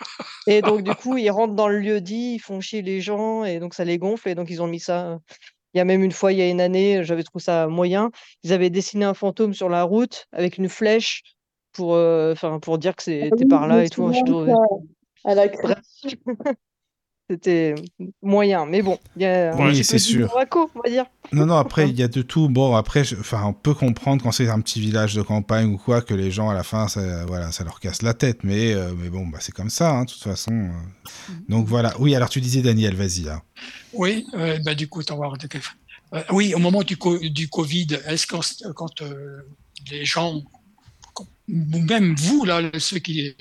et 0.47 0.63
donc 0.63 0.83
du 0.83 0.95
coup 0.95 1.17
ils 1.17 1.31
rentrent 1.31 1.55
dans 1.55 1.69
le 1.69 1.79
lieu 1.79 2.01
dit, 2.01 2.35
ils 2.35 2.39
font 2.39 2.61
chier 2.61 2.83
les 2.83 3.01
gens 3.01 3.45
et 3.45 3.59
donc 3.59 3.75
ça 3.75 3.85
les 3.85 3.99
gonfle 3.99 4.29
et 4.29 4.35
donc 4.35 4.49
ils 4.51 4.63
ont 4.63 4.67
mis 4.67 4.81
ça. 4.81 5.19
Il 5.75 5.79
y 5.79 5.81
a 5.81 5.85
même 5.85 6.03
une 6.03 6.13
fois, 6.13 6.33
il 6.33 6.39
y 6.39 6.43
a 6.43 6.49
une 6.49 6.61
année, 6.61 7.05
j'avais 7.05 7.23
trouvé 7.23 7.45
ça 7.45 7.69
moyen. 7.69 8.11
Ils 8.43 8.53
avaient 8.53 8.71
dessiné 8.71 9.05
un 9.05 9.15
fantôme 9.15 9.55
sur 9.55 9.69
la 9.69 9.85
route 9.85 10.27
avec 10.33 10.59
une 10.59 10.69
flèche 10.69 11.23
pour, 11.73 11.95
euh, 11.95 12.35
pour 12.63 12.79
dire 12.79 12.97
que 12.97 13.05
c'était 13.05 13.31
Oui, 13.33 13.47
par 13.47 13.69
là 13.69 13.85
et 13.85 13.89
tout. 13.89 14.13
Je 14.13 14.53
à 15.25 15.35
la. 15.35 15.47
C'était 17.31 17.77
moyen, 18.23 18.67
mais 18.67 18.83
bon, 18.83 18.99
il 19.15 19.23
y 19.23 19.25
a 19.25 19.55
Oui, 19.55 19.63
un 19.63 19.71
petit 19.71 19.85
c'est 19.85 19.93
peu 19.95 19.99
sûr. 20.01 20.17
d'humour 20.27 20.39
à 20.41 20.47
co, 20.47 20.69
on 20.75 20.81
va 20.81 20.91
dire. 20.91 21.05
Non, 21.33 21.47
non, 21.47 21.55
après, 21.55 21.89
il 21.89 21.97
y 21.97 22.03
a 22.03 22.09
de 22.09 22.23
tout. 22.23 22.49
Bon, 22.49 22.75
après, 22.75 23.05
je- 23.05 23.15
enfin, 23.15 23.45
on 23.45 23.53
peut 23.53 23.73
comprendre 23.73 24.21
quand 24.21 24.33
c'est 24.33 24.49
un 24.49 24.61
petit 24.61 24.81
village 24.81 25.15
de 25.15 25.23
campagne 25.23 25.73
ou 25.73 25.79
quoi, 25.79 26.01
que 26.03 26.13
les 26.13 26.33
gens, 26.33 26.51
à 26.51 26.55
la 26.55 26.65
fin, 26.65 26.89
ça, 26.89 27.25
voilà, 27.27 27.53
ça 27.53 27.63
leur 27.63 27.79
casse 27.79 28.03
la 28.03 28.15
tête. 28.15 28.43
Mais, 28.43 28.73
euh, 28.73 28.93
mais 28.99 29.11
bon, 29.11 29.29
bah, 29.29 29.39
c'est 29.41 29.53
comme 29.53 29.71
ça, 29.71 29.93
hein, 29.93 30.05
de 30.07 30.11
toute 30.11 30.25
façon. 30.25 30.51
euh. 30.51 31.33
Donc 31.49 31.69
voilà. 31.69 31.95
Oui, 32.01 32.17
alors 32.17 32.31
tu 32.31 32.41
disais, 32.41 32.63
Daniel, 32.63 32.97
vas-y. 32.97 33.29
hein. 33.29 33.41
Oui, 33.93 34.27
euh, 34.35 34.59
bah, 34.65 34.75
du 34.75 34.89
coup, 34.89 35.05
t'en 35.05 35.17
vas- 35.19 35.31
euh, 36.15 36.23
oui, 36.33 36.53
au 36.55 36.59
moment 36.59 36.83
du, 36.83 36.97
co- 36.97 37.19
du 37.19 37.49
Covid, 37.49 37.87
est-ce 38.09 38.27
que 38.27 38.33
quand, 38.35 38.73
quand, 38.75 39.03
euh, 39.03 39.43
les 39.89 40.05
gens, 40.05 40.43
ou 41.49 41.79
même 41.79 42.17
vous, 42.17 42.45
là, 42.45 42.61
ceux 42.81 42.99
qui, 42.99 43.37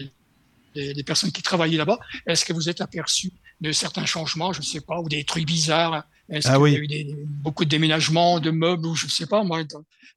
les, 0.75 0.93
les 0.93 1.03
personnes 1.03 1.31
qui 1.31 1.41
travaillaient 1.41 1.77
là-bas, 1.77 1.97
est-ce 2.27 2.45
que 2.45 2.53
vous 2.53 2.69
êtes 2.69 2.81
aperçus 2.81 3.31
de 3.61 3.71
certains 3.71 4.05
changements, 4.05 4.53
je 4.53 4.59
ne 4.59 4.65
sais 4.65 4.81
pas, 4.81 4.99
ou 4.99 5.09
des 5.09 5.23
trucs 5.25 5.45
bizarres 5.45 6.05
Est-ce 6.29 6.47
Ah 6.47 6.53
qu'il 6.53 6.61
oui. 6.61 6.71
y 6.73 6.75
a 6.75 6.79
eu 6.79 6.87
des, 6.87 7.15
beaucoup 7.27 7.65
de 7.65 7.69
déménagements 7.69 8.39
de 8.39 8.51
meubles, 8.51 8.85
ou 8.87 8.95
je 8.95 9.05
ne 9.05 9.09
sais 9.11 9.25
pas, 9.25 9.43
moi, 9.43 9.63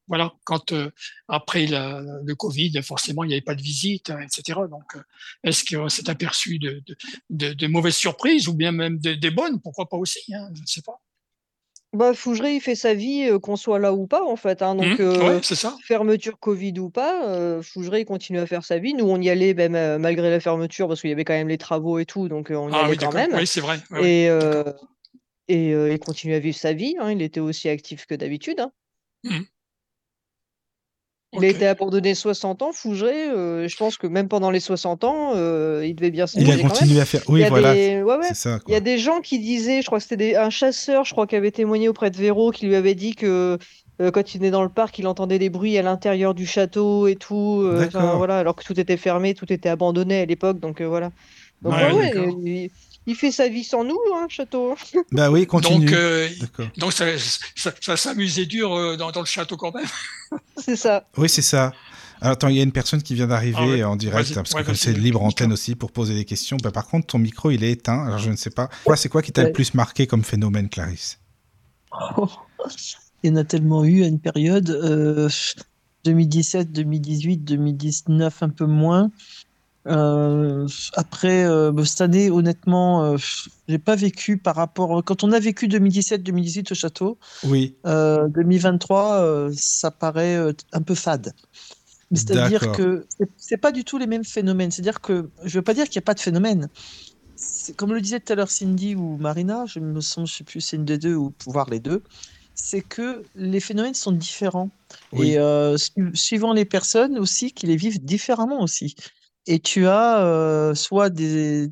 voilà, 0.06 0.32
quand 0.44 0.72
euh, 0.72 0.90
après 1.28 1.66
la- 1.66 2.02
le 2.24 2.34
Covid, 2.34 2.82
forcément, 2.82 3.24
il 3.24 3.28
n'y 3.28 3.34
avait 3.34 3.40
pas 3.40 3.54
de 3.54 3.62
visite, 3.62 4.10
hein, 4.10 4.20
etc. 4.20 4.60
Donc, 4.70 4.94
euh, 4.94 5.00
est-ce 5.42 5.64
qu'on 5.64 5.88
s'est 5.88 6.08
aperçu 6.10 6.58
de, 6.58 6.82
de, 6.86 6.96
de- 7.30 7.52
de 7.54 7.66
mauvaises 7.66 7.96
surprises, 7.96 8.46
ou 8.46 8.54
bien 8.54 8.72
même 8.72 8.98
de- 8.98 9.14
des 9.14 9.30
bonnes, 9.30 9.60
pourquoi 9.60 9.88
pas 9.88 9.96
aussi, 9.96 10.20
hein, 10.34 10.48
je 10.54 10.60
ne 10.60 10.66
sais 10.66 10.82
pas. 10.82 11.00
Bah, 11.92 12.14
Fougeray, 12.14 12.56
il 12.56 12.60
fait 12.60 12.74
sa 12.74 12.94
vie, 12.94 13.28
euh, 13.28 13.38
qu'on 13.38 13.56
soit 13.56 13.78
là 13.78 13.92
ou 13.92 14.06
pas, 14.06 14.24
en 14.24 14.36
fait. 14.36 14.62
hein. 14.62 14.74
Donc, 14.74 14.98
Mmh, 14.98 15.02
euh, 15.02 15.36
ouais, 15.36 15.40
c'est 15.42 15.54
ça. 15.56 15.76
fermeture 15.84 16.38
Covid 16.38 16.78
ou 16.78 16.88
pas, 16.88 17.28
euh, 17.28 17.60
Fougeray 17.62 18.02
il 18.02 18.04
continue 18.06 18.38
à 18.38 18.46
faire 18.46 18.64
sa 18.64 18.78
vie. 18.78 18.94
Nous, 18.94 19.04
on 19.04 19.20
y 19.20 19.28
allait 19.28 19.52
même 19.52 19.74
euh, 19.74 19.98
malgré 19.98 20.30
la 20.30 20.40
fermeture 20.40 20.88
parce 20.88 21.02
qu'il 21.02 21.10
y 21.10 21.12
avait 21.12 21.24
quand 21.24 21.34
même 21.34 21.48
les 21.48 21.58
travaux 21.58 21.98
et 21.98 22.06
tout, 22.06 22.28
donc 22.28 22.50
euh, 22.50 22.54
on 22.56 22.70
y 22.70 22.72
Ah 22.74 22.84
allait 22.84 22.90
oui, 22.90 22.96
quand 22.96 23.12
d'accord. 23.12 23.28
même. 23.28 23.40
Oui, 23.40 23.46
c'est 23.46 23.60
vrai. 23.60 23.78
ouais, 23.90 23.98
ouais. 24.00 24.22
Et, 24.24 24.28
euh, 24.30 24.62
et 25.48 25.74
euh, 25.74 25.92
il 25.92 25.98
continue 25.98 26.34
à 26.34 26.40
vivre 26.40 26.56
sa 26.56 26.72
vie. 26.72 26.96
hein. 27.00 27.10
Il 27.12 27.22
était 27.22 27.40
aussi 27.40 27.68
actif 27.68 28.06
que 28.06 28.14
d'habitude. 28.14 28.60
hein. 28.60 28.72
Mhm. 29.24 29.46
Il 31.34 31.38
Ok. 31.38 31.44
a 31.44 31.48
été 31.48 31.66
abandonné 31.66 32.14
60 32.14 32.60
ans, 32.60 32.72
Fougeray. 32.72 33.30
euh, 33.30 33.66
je 33.66 33.76
pense 33.76 33.96
que 33.96 34.06
même 34.06 34.28
pendant 34.28 34.50
les 34.50 34.60
60 34.60 35.02
ans, 35.04 35.32
euh, 35.34 35.82
il 35.86 35.94
devait 35.94 36.10
bien 36.10 36.26
se 36.26 36.38
Il 36.38 36.42
a 36.44 36.46
manger 36.48 36.58
quand 36.62 36.68
même. 36.68 36.72
continué 36.72 37.00
à 37.00 37.04
faire. 37.06 37.22
Il 37.26 37.32
Oui, 37.32 37.44
voilà. 37.48 37.74
des... 37.74 38.02
ouais, 38.02 38.16
ouais. 38.16 38.28
C'est 38.28 38.34
ça, 38.34 38.58
Il 38.66 38.72
y 38.72 38.76
a 38.76 38.80
des 38.80 38.98
gens 38.98 39.20
qui 39.22 39.38
disaient, 39.38 39.80
je 39.80 39.86
crois 39.86 39.98
que 39.98 40.02
c'était 40.02 40.16
des- 40.18 40.36
un 40.36 40.50
chasseur, 40.50 41.04
je 41.06 41.12
crois, 41.12 41.26
qui 41.26 41.34
avait 41.36 41.50
témoigné 41.50 41.88
auprès 41.88 42.10
de 42.10 42.16
Véro, 42.18 42.50
qui 42.50 42.66
lui 42.66 42.74
avait 42.76 42.94
dit 42.94 43.14
que 43.14 43.56
euh, 44.02 44.10
quand 44.10 44.34
il 44.34 44.38
venait 44.38 44.50
dans 44.50 44.62
le 44.62 44.68
parc, 44.68 44.98
il 44.98 45.06
entendait 45.06 45.38
des 45.38 45.48
bruits 45.48 45.78
à 45.78 45.82
l'intérieur 45.82 46.34
du 46.34 46.44
château 46.46 47.06
et 47.06 47.16
tout. 47.16 47.62
euh, 47.64 47.88
voilà, 48.16 48.38
alors 48.38 48.54
que 48.54 48.64
tout 48.64 48.78
était 48.78 48.98
fermé, 48.98 49.32
tout 49.32 49.50
était 49.50 49.70
abandonné 49.70 50.20
à 50.20 50.26
l'époque. 50.26 50.58
Donc 50.60 50.82
euh, 50.82 50.86
voilà. 50.88 51.10
Donc 51.62 51.72
Ouais, 51.74 51.84
ouais, 51.84 51.92
ouais, 51.94 52.10
d'accord. 52.12 52.34
Il, 53.06 53.14
fait 53.16 53.32
sa 53.32 53.48
vie 53.48 53.64
sans 53.64 53.84
nous, 53.84 53.98
hein, 54.14 54.26
château. 54.28 54.76
Bah 55.12 55.30
oui, 55.30 55.46
continue. 55.46 55.86
Donc, 55.86 55.94
euh, 55.94 56.28
donc 56.76 56.92
ça, 56.92 57.06
ça, 57.56 57.72
ça 57.80 57.96
s'amusait 57.96 58.46
dur 58.46 58.72
euh, 58.74 58.96
dans, 58.96 59.10
dans 59.10 59.20
le 59.20 59.26
château 59.26 59.56
quand 59.56 59.74
même. 59.74 59.86
C'est 60.56 60.76
ça. 60.76 61.06
Oui, 61.16 61.28
c'est 61.28 61.42
ça. 61.42 61.72
Alors, 62.20 62.34
attends, 62.34 62.48
il 62.48 62.56
y 62.56 62.60
a 62.60 62.62
une 62.62 62.72
personne 62.72 63.02
qui 63.02 63.14
vient 63.14 63.26
d'arriver 63.26 63.56
Ah 63.58 63.66
ouais. 63.66 63.84
en 63.84 63.96
direct, 63.96 64.30
hein, 64.30 64.42
parce 64.44 64.54
que 64.54 64.70
Ouais, 64.70 64.76
c'est 64.76 64.92
libre 64.92 65.22
antenne 65.22 65.52
aussi 65.52 65.74
pour 65.74 65.90
poser 65.90 66.14
des 66.14 66.24
questions. 66.24 66.56
Bah, 66.62 66.70
par 66.70 66.86
contre, 66.86 67.08
ton 67.08 67.18
micro, 67.18 67.50
il 67.50 67.64
est 67.64 67.72
éteint. 67.72 68.06
Alors, 68.06 68.18
je 68.18 68.30
ne 68.30 68.36
sais 68.36 68.50
pas. 68.50 68.68
Quoi, 68.84 68.96
c'est 68.96 69.08
quoi 69.08 69.22
qui 69.22 69.32
t'a 69.32 69.42
le 69.42 69.52
plus 69.52 69.74
marqué 69.74 70.06
comme 70.06 70.22
phénomène, 70.22 70.68
Clarisse? 70.68 71.18
Il 73.24 73.30
y 73.30 73.32
en 73.32 73.36
a 73.36 73.44
tellement 73.44 73.84
eu 73.84 74.04
à 74.04 74.06
une 74.06 74.20
période. 74.20 74.70
euh, 74.70 75.28
2017, 76.04 76.72
2018, 76.72 77.38
2019, 77.44 78.42
un 78.42 78.48
peu 78.48 78.66
moins. 78.66 79.10
Euh, 79.88 80.66
après, 80.94 81.44
euh, 81.44 81.72
bah, 81.72 81.84
cette 81.84 82.00
année, 82.02 82.30
honnêtement, 82.30 83.04
euh, 83.04 83.16
j'ai 83.68 83.78
pas 83.78 83.96
vécu 83.96 84.38
par 84.38 84.54
rapport. 84.56 85.02
Quand 85.04 85.24
on 85.24 85.32
a 85.32 85.40
vécu 85.40 85.66
2017-2018 85.68 86.70
au 86.72 86.74
château, 86.74 87.18
Oui. 87.44 87.76
euh, 87.86 88.28
2023, 88.28 89.22
euh, 89.22 89.52
ça 89.56 89.90
paraît 89.90 90.38
un 90.72 90.82
peu 90.82 90.94
fade. 90.94 91.32
C'est-à-dire 92.14 92.72
que 92.72 93.06
c'est- 93.38 93.56
pas 93.56 93.72
du 93.72 93.84
tout 93.84 93.96
les 93.98 94.06
mêmes 94.06 94.24
phénomènes. 94.24 94.70
C'est-à-dire 94.70 95.00
que 95.00 95.30
je 95.44 95.58
veux 95.58 95.62
pas 95.62 95.72
dire 95.74 95.88
qu'il 95.88 95.98
n'y 95.98 96.02
a 96.04 96.06
pas 96.06 96.14
de 96.14 96.20
phénomène. 96.20 96.68
Comme 97.76 97.92
le 97.92 98.00
disait 98.00 98.20
tout 98.20 98.32
à 98.32 98.36
l'heure 98.36 98.50
Cindy 98.50 98.94
ou 98.94 99.16
Marina, 99.16 99.64
je 99.66 99.80
me 99.80 100.00
sens, 100.00 100.30
je 100.30 100.36
sais 100.36 100.44
plus, 100.44 100.60
c'est 100.60 100.76
une 100.76 100.84
des 100.84 100.98
deux 100.98 101.14
ou 101.16 101.30
pouvoir 101.30 101.68
les 101.70 101.80
deux. 101.80 102.02
C'est 102.54 102.82
que 102.82 103.22
les 103.34 103.60
phénomènes 103.60 103.94
sont 103.94 104.12
différents 104.12 104.70
Oui. 105.12 105.32
et 105.32 105.76
su- 105.78 106.10
suivant 106.14 106.52
les 106.52 106.66
personnes 106.66 107.18
aussi 107.18 107.52
qui 107.52 107.66
les 107.66 107.76
vivent 107.76 108.04
différemment 108.04 108.60
aussi. 108.62 108.94
Et 109.48 109.58
tu 109.58 109.88
as 109.88 110.24
euh, 110.24 110.72
soit 110.74 111.10
des, 111.10 111.68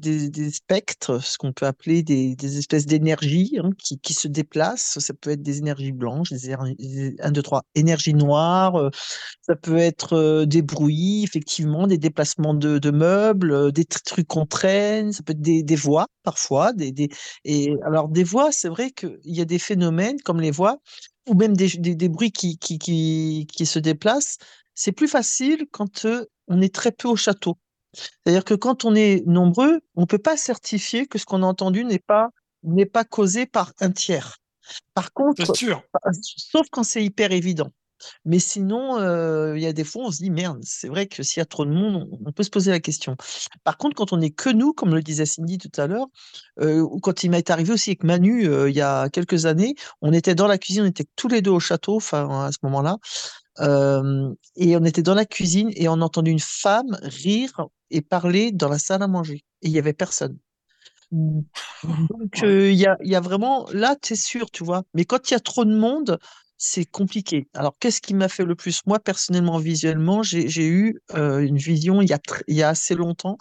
spectres, 0.50 1.22
ce 1.22 1.38
qu'on 1.38 1.52
peut 1.52 1.66
appeler 1.66 2.02
des, 2.02 2.58
espèces 2.58 2.84
d'énergies 2.84 3.58
hein, 3.62 3.70
qui, 3.78 4.12
se 4.12 4.26
déplacent. 4.26 4.98
Ça 4.98 5.14
peut 5.14 5.30
être 5.30 5.42
des 5.42 5.58
énergies 5.58 5.92
blanches, 5.92 6.30
des, 6.30 6.50
éner- 6.50 6.74
des- 6.78 7.14
un, 7.20 7.30
deux, 7.30 7.42
trois, 7.42 7.62
énergies 7.76 8.14
noires. 8.14 8.74
euh, 8.74 8.90
ça 9.42 9.54
peut 9.54 9.76
être 9.78 10.14
euh, 10.14 10.46
des 10.46 10.62
bruits, 10.62 11.22
effectivement, 11.22 11.86
des 11.86 11.98
déplacements 11.98 12.54
de, 12.54 12.90
meubles, 12.90 13.70
des 13.72 13.84
tr- 13.84 14.02
trucs 14.02 14.26
qu'on 14.26 14.46
traîne. 14.46 15.12
Ça 15.12 15.22
peut 15.22 15.32
être 15.32 15.40
des, 15.40 15.76
voix 15.76 16.06
parfois. 16.24 16.72
Et 17.44 17.76
alors 17.84 18.08
des 18.08 18.24
voix, 18.24 18.50
c'est 18.52 18.68
vrai 18.68 18.90
qu'il 18.90 19.18
y 19.24 19.40
a 19.40 19.44
des 19.44 19.60
phénomènes 19.60 20.20
comme 20.22 20.40
les 20.40 20.50
voix 20.50 20.78
ou 21.28 21.34
même 21.34 21.56
des, 21.56 22.08
bruits 22.08 22.32
qui, 22.32 22.58
qui, 22.58 22.78
qui, 22.78 23.66
se 23.66 23.78
déplacent. 23.78 24.38
C'est 24.74 24.92
plus 24.92 25.08
facile 25.08 25.66
quand 25.70 26.06
on 26.50 26.60
est 26.60 26.74
très 26.74 26.92
peu 26.92 27.08
au 27.08 27.16
château. 27.16 27.56
C'est-à-dire 27.94 28.44
que 28.44 28.54
quand 28.54 28.84
on 28.84 28.94
est 28.94 29.26
nombreux, 29.26 29.80
on 29.96 30.02
ne 30.02 30.06
peut 30.06 30.18
pas 30.18 30.36
certifier 30.36 31.06
que 31.06 31.18
ce 31.18 31.24
qu'on 31.24 31.42
a 31.42 31.46
entendu 31.46 31.84
n'est 31.84 31.98
pas, 31.98 32.30
n'est 32.62 32.86
pas 32.86 33.04
causé 33.04 33.46
par 33.46 33.72
un 33.80 33.90
tiers. 33.90 34.36
Par 34.94 35.12
contre, 35.12 35.56
sûr. 35.56 35.82
sauf 36.36 36.66
quand 36.70 36.84
c'est 36.84 37.04
hyper 37.04 37.32
évident. 37.32 37.72
Mais 38.24 38.38
sinon, 38.38 38.98
euh, 38.98 39.56
il 39.56 39.62
y 39.62 39.66
a 39.66 39.72
des 39.72 39.84
fois, 39.84 40.04
on 40.06 40.10
se 40.10 40.18
dit 40.18 40.30
merde, 40.30 40.58
c'est 40.62 40.88
vrai 40.88 41.06
que 41.06 41.22
s'il 41.22 41.40
y 41.40 41.42
a 41.42 41.46
trop 41.46 41.64
de 41.64 41.70
monde, 41.70 42.08
on, 42.24 42.32
peut 42.32 42.42
se 42.42 42.50
poser 42.50 42.70
la 42.70 42.80
question. 42.80 43.16
Par 43.64 43.76
contre, 43.76 43.94
quand 43.96 44.12
on 44.12 44.20
est 44.20 44.30
que 44.30 44.50
nous, 44.50 44.72
comme 44.72 44.94
le 44.94 45.02
disait 45.02 45.26
Cindy 45.26 45.58
tout 45.58 45.80
à 45.80 45.86
l'heure, 45.86 46.06
euh, 46.60 46.80
ou 46.80 46.98
quand 47.00 47.24
il 47.24 47.30
m'est 47.30 47.50
arrivé 47.50 47.72
aussi 47.72 47.90
avec 47.90 48.04
Manu 48.04 48.48
euh, 48.48 48.70
il 48.70 48.76
y 48.76 48.80
a 48.80 49.08
quelques 49.10 49.46
années, 49.46 49.74
on 50.00 50.12
était 50.12 50.34
dans 50.34 50.46
la 50.46 50.58
cuisine, 50.58 50.84
on 50.84 50.86
était 50.86 51.06
tous 51.16 51.28
les 51.28 51.42
deux 51.42 51.50
au 51.50 51.60
château, 51.60 51.96
enfin 51.96 52.46
à 52.46 52.52
ce 52.52 52.58
moment-là, 52.62 52.96
euh, 53.60 54.32
et 54.56 54.76
on 54.76 54.84
était 54.84 55.02
dans 55.02 55.14
la 55.14 55.26
cuisine 55.26 55.70
et 55.74 55.88
on 55.88 55.94
a 55.94 56.04
entendu 56.04 56.30
une 56.30 56.40
femme 56.40 56.98
rire 57.02 57.66
et 57.90 58.00
parler 58.00 58.52
dans 58.52 58.68
la 58.68 58.78
salle 58.78 59.02
à 59.02 59.08
manger. 59.08 59.44
Et 59.62 59.68
il 59.68 59.72
y 59.72 59.78
avait 59.78 59.92
personne. 59.92 60.38
Donc, 61.12 62.42
euh, 62.42 62.70
il 62.70 62.78
y 62.78 62.86
a, 62.86 62.96
il 63.02 63.10
y 63.10 63.16
a 63.16 63.20
vraiment, 63.20 63.66
là, 63.72 63.96
tu 64.00 64.12
es 64.12 64.16
sûr, 64.16 64.50
tu 64.50 64.64
vois. 64.64 64.84
Mais 64.94 65.04
quand 65.04 65.30
il 65.30 65.34
y 65.34 65.36
a 65.36 65.40
trop 65.40 65.64
de 65.64 65.74
monde, 65.74 66.18
c'est 66.56 66.84
compliqué. 66.84 67.48
Alors, 67.54 67.74
qu'est-ce 67.80 68.00
qui 68.00 68.14
m'a 68.14 68.28
fait 68.28 68.44
le 68.44 68.54
plus? 68.54 68.82
Moi, 68.86 69.00
personnellement, 69.00 69.58
visuellement, 69.58 70.22
j'ai 70.22 70.66
eu 70.66 71.00
euh, 71.14 71.40
une 71.40 71.56
vision 71.56 72.02
il 72.02 72.08
y 72.08 72.12
a, 72.12 72.20
il 72.46 72.56
y 72.56 72.62
a 72.62 72.68
assez 72.68 72.94
longtemps. 72.94 73.38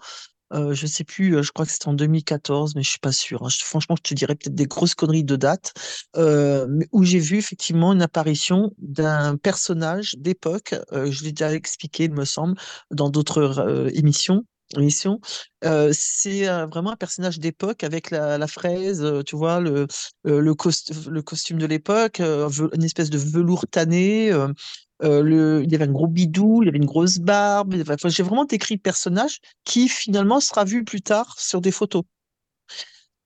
Euh, 0.53 0.73
je 0.73 0.87
sais 0.87 1.03
plus, 1.03 1.43
je 1.43 1.51
crois 1.51 1.65
que 1.65 1.71
c'était 1.71 1.87
en 1.87 1.93
2014, 1.93 2.75
mais 2.75 2.83
je 2.83 2.89
suis 2.89 2.99
pas 2.99 3.11
sûr. 3.11 3.43
hein. 3.45 3.49
Franchement, 3.61 3.95
je 3.97 4.09
te 4.09 4.13
dirais 4.13 4.35
peut-être 4.35 4.55
des 4.55 4.65
grosses 4.67 4.95
conneries 4.95 5.23
de 5.23 5.35
date, 5.35 5.73
euh, 6.17 6.67
où 6.91 7.03
j'ai 7.03 7.19
vu 7.19 7.37
effectivement 7.37 7.93
une 7.93 8.01
apparition 8.01 8.71
d'un 8.79 9.37
personnage 9.37 10.15
d'époque. 10.17 10.75
je 10.91 11.23
l'ai 11.23 11.31
déjà 11.31 11.53
expliqué, 11.53 12.05
il 12.05 12.13
me 12.13 12.25
semble, 12.25 12.55
dans 12.91 13.09
d'autres 13.09 13.89
émissions. 13.93 14.45
Émissions. 14.77 15.19
Euh, 15.65 15.91
c'est 15.93 16.45
vraiment 16.67 16.91
un 16.91 16.95
personnage 16.95 17.39
d'époque 17.39 17.83
avec 17.83 18.11
la, 18.11 18.47
fraise, 18.47 19.05
tu 19.25 19.35
vois, 19.35 19.59
le, 19.59 19.87
le, 20.23 20.39
le 20.39 21.21
costume 21.21 21.57
de 21.57 21.65
l'époque, 21.65 22.19
une 22.19 22.83
espèce 22.83 23.09
de 23.09 23.17
velours 23.17 23.65
tanné. 23.67 24.27
il 24.27 25.67
y 25.71 25.75
avait 25.75 25.85
un 25.85 25.91
gros 25.91 26.07
bidou, 26.07 26.63
il 26.63 26.67
y 26.67 26.69
avait 26.69 26.77
une 26.77 26.85
grosse 26.85 27.19
barbe. 27.19 27.75
enfin, 27.81 28.09
j'ai 28.09 28.23
vraiment 28.23 28.45
décrit 28.45 28.75
le 28.75 28.81
personnage 28.81 29.39
qui 29.63 29.87
finalement 29.89 30.39
sera 30.39 30.65
vu 30.65 30.83
plus 30.83 31.01
tard 31.01 31.35
sur 31.39 31.61
des 31.61 31.71
photos. 31.71 32.03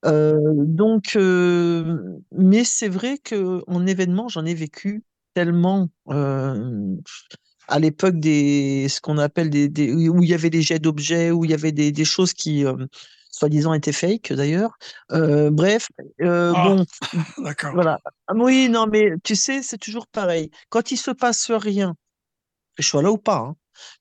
Donc, 0.04 1.18
mais 2.32 2.64
c'est 2.64 2.90
vrai 2.90 3.18
que 3.18 3.64
en 3.68 3.86
événement, 3.86 4.28
j'en 4.28 4.46
ai 4.46 4.54
vécu 4.54 5.04
tellement 5.34 5.90
à 7.74 7.80
l'époque 7.80 8.20
des 8.20 8.88
ce 8.90 9.02
qu'on 9.02 9.18
appelle 9.18 9.50
des, 9.50 9.68
des- 9.70 9.92
où 10.10 10.24
il 10.24 10.30
y 10.30 10.34
avait 10.34 10.50
des 10.52 10.62
jets 10.62 10.80
d'objets, 10.80 11.32
où 11.32 11.44
il 11.46 11.52
y 11.52 11.54
avait 11.56 11.72
des, 11.72 11.92
des 11.92 12.06
choses 12.06 12.34
qui 12.34 12.66
euh, 12.66 12.76
soi-disant 13.32 13.74
étaient 13.74 13.92
fake 13.92 14.32
d'ailleurs. 14.34 14.78
Euh, 15.12 15.50
bref, 15.50 15.88
euh, 16.22 16.54
Ah. 16.56 16.64
bon, 16.70 16.86
D'accord. 17.46 17.74
voilà. 17.74 18.00
Oui, 18.36 18.70
non, 18.70 18.86
mais 18.88 19.12
tu 19.24 19.36
sais, 19.36 19.64
c'est 19.64 19.80
toujours 19.80 20.08
pareil. 20.08 20.52
Quand 20.70 20.92
il 20.92 20.98
se 20.98 21.12
passe 21.12 21.50
rien, 21.52 21.96
je 22.78 22.88
sois 22.88 23.02
là 23.02 23.12
ou 23.12 23.18
pas, 23.18 23.38
hein, 23.38 23.56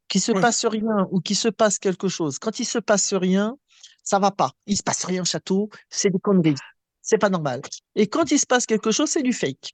qu'il 0.09 0.21
se 0.21 0.33
Ouais. 0.33 0.41
passe 0.41 0.67
rien 0.67 1.07
ou 1.11 1.21
qu'il 1.21 1.37
se 1.37 1.49
passe 1.49 1.79
quelque 1.79 2.09
chose, 2.09 2.39
quand 2.39 2.59
il 2.61 2.67
se 2.67 2.79
passe 2.79 3.15
rien, 3.15 3.57
ça 4.05 4.19
va 4.19 4.31
pas. 4.33 4.53
Il 4.67 4.77
se 4.77 4.83
passe 4.83 5.05
rien 5.05 5.23
au 5.23 5.25
château, 5.25 5.71
c'est 5.89 6.11
des 6.11 6.19
conneries. 6.19 6.55
C'est 7.01 7.19
pas 7.19 7.31
normal. 7.31 7.63
Et 7.95 8.07
quand 8.07 8.31
il 8.31 8.39
se 8.39 8.47
passe 8.47 8.67
quelque 8.67 8.91
chose, 8.93 9.11
c'est 9.11 9.23
du 9.23 9.33
fake. 9.33 9.73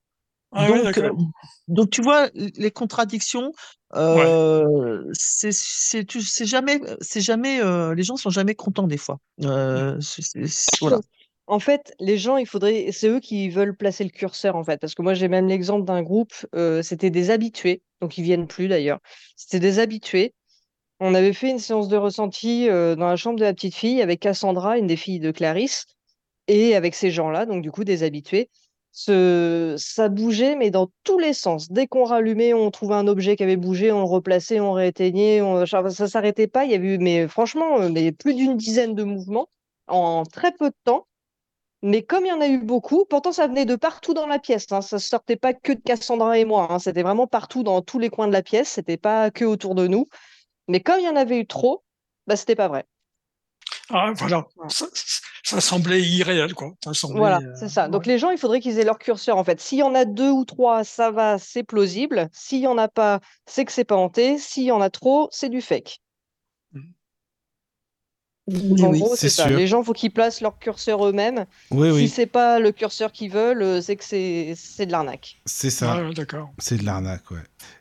Ah 0.53 0.71
euh, 0.71 1.13
donc 1.69 1.91
tu 1.91 2.01
vois, 2.01 2.31
les 2.35 2.71
contradictions, 2.71 3.53
euh, 3.95 5.05
c'est 5.13 5.53
jamais, 6.47 6.81
c'est 7.01 7.21
jamais, 7.21 7.61
euh, 7.61 7.95
les 7.95 8.03
gens 8.03 8.17
sont 8.17 8.31
jamais 8.31 8.55
contents 8.55 8.87
des 8.87 8.97
fois. 8.97 9.19
Euh, 9.45 9.99
voilà. 10.81 11.01
En 11.47 11.61
fait, 11.61 11.95
les 11.99 12.19
gens, 12.19 12.37
il 12.37 12.47
faudrait, 12.47 12.91
c'est 12.93 13.09
eux 13.09 13.21
qui 13.21 13.49
veulent 13.49 13.75
placer 13.75 14.05
le 14.05 14.11
curseur, 14.11 14.55
en 14.55 14.65
fait. 14.65 14.79
Parce 14.79 14.95
que 14.95 15.01
moi, 15.01 15.15
j'ai 15.15 15.29
même 15.29 15.49
l'exemple 15.49 15.87
d'un 15.87 16.03
groupe, 16.03 16.35
euh, 16.55 16.83
c'était 16.83 17.09
des 17.09 17.31
habitués, 17.31 17.81
donc 18.03 18.19
ils 18.19 18.25
viennent 18.25 18.47
plus 18.47 18.69
d'ailleurs. 18.69 18.99
C'était 19.35 19.61
des 19.61 19.79
habitués. 19.79 20.35
On 21.01 21.15
avait 21.15 21.33
fait 21.33 21.49
une 21.49 21.59
séance 21.59 21.89
de 21.89 21.97
ressenti 21.97 22.69
euh, 22.69 22.97
dans 22.97 23.07
la 23.07 23.17
chambre 23.17 23.39
de 23.39 23.45
la 23.45 23.55
petite 23.55 23.75
fille 23.75 24.03
avec 24.03 24.21
Cassandra, 24.21 24.77
une 24.77 24.87
des 24.87 24.97
filles 24.97 25.21
de 25.21 25.31
Clarisse, 25.31 25.87
et 26.49 26.75
avec 26.75 26.95
ces 26.95 27.11
gens-là, 27.11 27.47
donc 27.47 27.63
du 27.63 27.71
coup 27.71 27.85
des 27.85 28.03
habitués. 28.03 28.51
Ça 29.79 30.09
bougeait, 30.09 30.57
mais 30.57 30.71
dans 30.71 30.91
tous 31.05 31.19
les 31.19 31.33
sens. 31.33 31.71
Dès 31.71 31.87
qu'on 31.87 32.05
rallumait, 32.05 32.53
on 32.55 32.71
trouvait 32.71 32.95
un 32.97 33.07
objet 33.07 33.37
qui 33.37 33.43
avait 33.45 33.57
bougé, 33.57 33.93
on 33.93 33.99
le 34.01 34.05
replaçait, 34.05 34.61
on 34.61 34.73
rééteignait, 34.73 35.41
on... 35.43 35.67
ça 35.67 35.89
ça 35.91 36.09
s'arrêtait 36.09 36.49
pas. 36.49 36.65
Il 36.65 36.73
y 36.73 36.75
avait 36.75 36.95
eu, 36.95 36.99
mais 36.99 37.29
franchement, 37.29 37.81
euh, 37.81 37.89
mais 37.91 38.11
plus 38.13 38.35
d'une 38.35 38.57
dizaine 38.57 38.95
de 38.95 39.05
mouvements 39.05 39.49
en 39.87 40.25
très 40.25 40.53
peu 40.53 40.71
de 40.71 40.77
temps. 40.85 41.07
Mais 41.83 42.03
comme 42.03 42.27
il 42.27 42.29
y 42.29 42.33
en 42.33 42.41
a 42.41 42.49
eu 42.49 42.59
beaucoup, 42.59 43.05
pourtant 43.07 43.33
ça 43.33 43.47
venait 43.47 43.65
de 43.67 43.77
partout 43.77 44.15
dans 44.15 44.27
la 44.27 44.39
pièce. 44.41 44.67
Hein. 44.73 44.81
Ça 44.83 44.99
sortait 44.99 45.37
pas 45.37 45.55
que 45.55 45.73
de 45.73 45.81
Cassandra 45.81 46.39
et 46.39 46.45
moi. 46.45 46.67
hein. 46.71 46.79
C'était 46.81 47.03
vraiment 47.03 47.27
partout 47.29 47.63
dans 47.63 47.83
tous 47.83 47.99
les 48.01 48.11
coins 48.11 48.29
de 48.29 48.33
la 48.33 48.43
pièce. 48.43 48.69
C'était 48.71 48.97
pas 48.97 49.31
que 49.31 49.45
autour 49.45 49.75
de 49.77 49.87
nous. 49.87 50.09
Mais 50.69 50.81
comme 50.81 51.01
il 51.01 51.07
y 51.07 51.09
en 51.09 51.17
avait 51.17 51.39
eu 51.41 51.47
trop, 51.47 51.85
bah 52.27 52.37
c'était 52.37 52.57
pas 52.57 52.69
vrai. 52.69 52.85
Ah, 53.91 54.13
voilà. 54.17 54.47
Ça, 54.69 54.87
ça 55.43 55.61
semblait 55.61 56.03
irréel, 56.03 56.55
quoi. 56.55 56.73
Ça 56.85 56.93
semblait, 56.93 57.19
Voilà, 57.19 57.39
euh, 57.39 57.55
c'est 57.59 57.69
ça. 57.69 57.89
Donc 57.89 58.03
ouais. 58.03 58.13
les 58.13 58.19
gens, 58.19 58.31
il 58.31 58.39
faudrait 58.39 58.61
qu'ils 58.61 58.79
aient 58.79 58.85
leur 58.85 58.99
curseur 58.99 59.39
en 59.39 59.45
fait. 59.45 59.61
S'il 59.61 59.79
y 59.79 59.83
en 59.83 59.95
a 59.95 60.05
deux 60.05 60.31
ou 60.31 60.45
trois, 60.45 60.85
ça 60.85 61.11
va, 61.11 61.39
c'est 61.39 61.63
plausible. 61.63 62.29
S'il 62.33 62.61
y 62.61 62.67
en 62.67 62.77
a 62.77 62.89
pas, 62.89 63.21
c'est 63.47 63.65
que 63.65 63.73
c'est 63.73 63.85
pas 63.85 63.97
hanté. 63.97 64.39
S'il 64.39 64.65
y 64.65 64.73
en 64.73 64.81
a 64.81 64.91
trop, 64.91 65.29
c'est 65.33 65.49
du 65.49 65.63
fake. 65.63 66.01
Oui, 68.49 68.83
En 68.83 68.91
oui. 68.91 68.99
gros, 69.01 69.15
c'est 69.15 69.29
ça. 69.29 69.47
sûr. 69.47 69.57
Les 69.57 69.67
gens, 69.67 69.83
faut 69.83 69.93
qu'ils 69.93 70.11
placent 70.11 70.41
leur 70.41 70.59
curseur 70.59 71.07
eux-mêmes. 71.07 71.45
Oui, 71.71 71.89
Si 71.89 71.95
oui, 71.95 72.09
c'est 72.09 72.27
pas 72.27 72.59
le 72.59 72.73
curseur 72.73 73.13
qu'ils 73.13 73.31
veulent, 73.31 73.63
euh, 73.63 73.81
c'est 73.83 73.97
que 73.97 74.05
c'est 74.05 74.55
c'est 74.57 74.87
de 74.87 74.93
l'arnaque. 74.93 75.39
c'est 75.45 75.71
ça. 75.71 75.97
Ouais, 75.97 76.09
ouais, 76.09 76.15
d'accord. 76.15 76.51
C'est 76.59 76.79
de 76.79 76.85
l'arnaque, 76.85 77.31
ouais. 77.31 77.39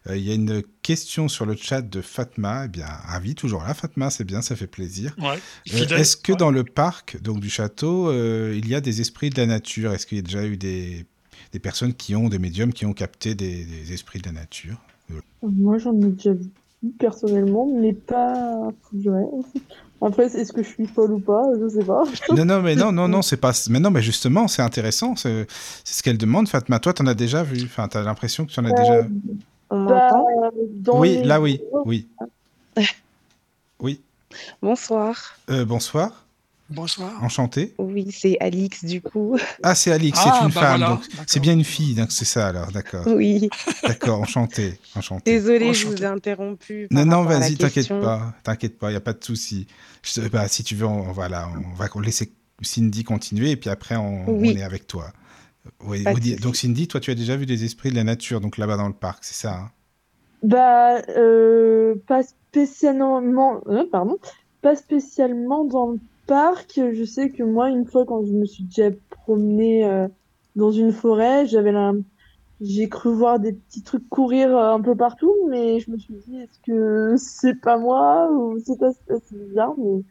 Euh, 0.08 0.18
Il 0.18 0.24
y 0.28 0.32
a 0.32 0.36
une 0.36 0.62
question 0.82 1.28
sur 1.28 1.46
le 1.46 1.56
chat 1.56 1.82
de 1.82 2.02
Fatma. 2.02 2.64
Eh 2.66 2.68
bien, 2.68 2.86
ravi, 2.86 3.34
toujours 3.36 3.64
là, 3.64 3.74
Fatma, 3.74 4.10
c'est 4.10 4.24
bien, 4.26 4.42
ça 4.42 4.56
fait 4.56 4.68
plaisir. 4.68 5.16
Ouais. 5.20 5.40
Euh. 5.74 5.98
Est-ce 5.98 6.18
que 6.18 6.34
Ouais. 6.34 6.38
dans 6.38 6.52
le 6.52 6.64
parc 6.64 7.22
donc 7.22 7.40
du 7.40 7.50
château, 7.50 8.10
euh, 8.10 8.54
il 8.58 8.68
y 8.68 8.76
a 8.76 8.82
des 8.82 9.00
esprits 9.02 9.30
de 9.30 9.40
la 9.40 9.46
nature? 9.48 9.94
Est-ce 9.94 10.06
qu'il 10.06 10.18
y 10.18 10.20
a 10.20 10.24
déjà 10.24 10.44
eu 10.46 10.58
des, 10.58 11.06
des 11.54 11.60
personnes 11.60 11.94
qui 11.94 12.16
ont, 12.16 12.28
des 12.28 12.40
médiums 12.40 12.74
qui 12.74 12.86
ont 12.86 12.94
capté 12.94 13.36
des, 13.36 13.64
des 13.64 13.94
esprits 13.94 14.20
de 14.20 14.26
la 14.28 14.34
nature? 14.34 14.78
Moi, 15.42 15.78
j'en 15.78 15.94
ai 16.02 16.08
déjà 16.08 16.34
vu 16.34 16.50
personnellement, 17.00 17.68
mais 17.80 17.94
pas 17.94 18.70
Fougeray. 18.84 19.26
Après, 20.02 20.26
est-ce 20.26 20.54
que 20.54 20.62
je 20.62 20.68
suis 20.70 20.86
folle 20.86 21.14
ou 21.14 21.20
pas? 21.20 21.42
Je 21.60 21.70
sais 21.70 21.84
pas. 21.84 22.04
Non, 22.36 22.46
non, 22.46 22.62
mais 22.62 22.76
non, 22.76 22.92
non, 22.92 23.08
non, 23.08 23.22
c'est 23.22 23.38
pas. 23.38 23.52
Mais 23.70 23.80
non, 23.80 23.90
mais 23.90 24.02
justement, 24.02 24.48
c'est 24.48 24.62
intéressant. 24.62 25.16
C'est 25.16 25.48
ce 25.84 26.04
qu'elle 26.04 26.18
demande, 26.18 26.48
Fatma. 26.48 26.80
Toi, 26.80 26.94
t'en 26.94 27.08
as 27.08 27.16
déjà 27.16 27.42
vu. 27.44 27.64
Enfin, 27.66 27.88
t'as 27.88 28.04
l'impression 28.04 28.46
que 28.46 28.52
tu 28.52 28.60
en 28.60 28.66
as 28.66 28.72
déjà. 28.72 29.08
On 29.70 29.86
Bah, 29.86 30.10
m'entend? 30.12 31.00
Oui, 31.00 31.16
les- 31.18 31.24
là, 31.24 31.42
oui, 31.42 31.62
oui. 31.86 32.08
Oui. 33.80 34.02
Bonsoir. 34.62 35.38
Euh, 35.50 35.66
bonsoir. 35.66 36.26
Bonsoir. 36.70 37.24
Enchanté. 37.24 37.74
Oui, 37.78 38.08
c'est 38.12 38.38
Alix 38.40 38.84
du 38.84 39.02
coup. 39.02 39.38
Ah, 39.64 39.74
c'est 39.74 39.92
Alix, 39.92 40.20
Ah, 40.22 40.38
c'est 40.40 40.46
une 40.48 40.54
bah 40.54 40.62
femme. 40.62 40.80
voilà, 40.80 41.00
c'est 41.26 41.40
bien 41.40 41.54
une 41.54 41.64
fille, 41.64 41.96
donc 41.96 42.12
c'est 42.12 42.26
ça 42.26 42.48
alors. 42.48 42.72
D'accord. 42.72 43.06
Oui. 43.08 43.50
D'accord, 43.84 44.22
enchanté. 44.22 44.78
Enchanté. 44.96 45.32
Désolée, 45.32 45.74
je 45.74 45.88
vous 45.88 46.04
ai 46.04 46.06
interrompu. 46.06 46.88
Non, 46.92 47.06
non, 47.06 47.24
vas-y, 47.24 47.56
t'inquiète 47.56 47.88
pas, 47.88 48.34
t'inquiète 48.44 48.78
pas, 48.78 48.92
y 48.92 48.96
a 48.96 49.02
pas 49.02 49.14
de 49.14 49.24
souci. 49.24 49.68
Bah, 50.32 50.48
si 50.48 50.64
tu 50.64 50.76
veux, 50.76 50.86
on, 50.86 51.12
voilà, 51.12 51.50
on 51.72 51.74
va 51.76 51.88
laisser 52.04 52.32
Cindy 52.62 53.04
continuer 53.04 53.52
et 53.52 53.56
puis 53.56 53.70
après 53.70 53.96
on, 53.96 54.26
Oui. 54.30 54.52
on 54.54 54.58
est 54.58 54.64
avec 54.64 54.88
toi. 54.88 55.12
Oui, 55.86 56.04
donc 56.42 56.56
Cindy, 56.56 56.88
toi, 56.88 57.00
tu 57.00 57.12
as 57.12 57.16
déjà 57.16 57.36
vu 57.36 57.46
des 57.46 57.64
esprits 57.66 57.92
de 57.92 57.96
la 57.96 58.04
nature, 58.04 58.42
donc 58.42 58.58
là-bas 58.58 58.78
dans 58.78 58.88
le 58.88 58.94
parc, 58.94 59.24
c'est 59.24 59.36
ça 59.36 59.54
hein? 59.54 59.72
Bah, 60.44 61.02
euh, 61.18 61.96
pas 62.08 62.22
spécialement, 62.24 63.62
euh, 63.68 63.84
pardon, 63.92 64.18
pas 64.62 64.76
spécialement 64.76 65.64
dans 65.66 65.92
le 65.92 66.00
parc. 66.28 66.74
Je 66.94 67.04
sais 67.06 67.32
que 67.32 67.44
moi, 67.44 67.70
une 67.72 67.86
fois, 67.88 68.06
quand 68.06 68.26
je 68.26 68.34
me 68.34 68.46
suis 68.46 68.66
déjà 68.66 68.92
promenée 69.10 69.86
euh, 69.86 70.08
dans 70.56 70.72
une 70.72 70.92
forêt, 70.94 71.48
j'avais 71.48 71.72
la... 71.72 71.94
j'ai 72.62 72.90
cru 72.90 73.14
voir 73.16 73.40
des 73.40 73.54
petits 73.54 73.84
trucs 73.84 74.08
courir 74.10 74.56
euh, 74.58 74.74
un 74.74 74.82
peu 74.82 74.96
partout, 74.98 75.34
mais 75.50 75.80
je 75.82 75.92
me 75.92 75.98
suis 75.98 76.16
dit, 76.16 76.38
est-ce 76.38 76.60
que 76.66 77.16
c'est 77.18 77.56
pas 77.56 77.78
moi 77.80 78.30
ou 78.32 78.60
c'est 78.60 78.78
c'est 79.08 79.38
bizarre, 79.38 79.76
mais 79.78 80.04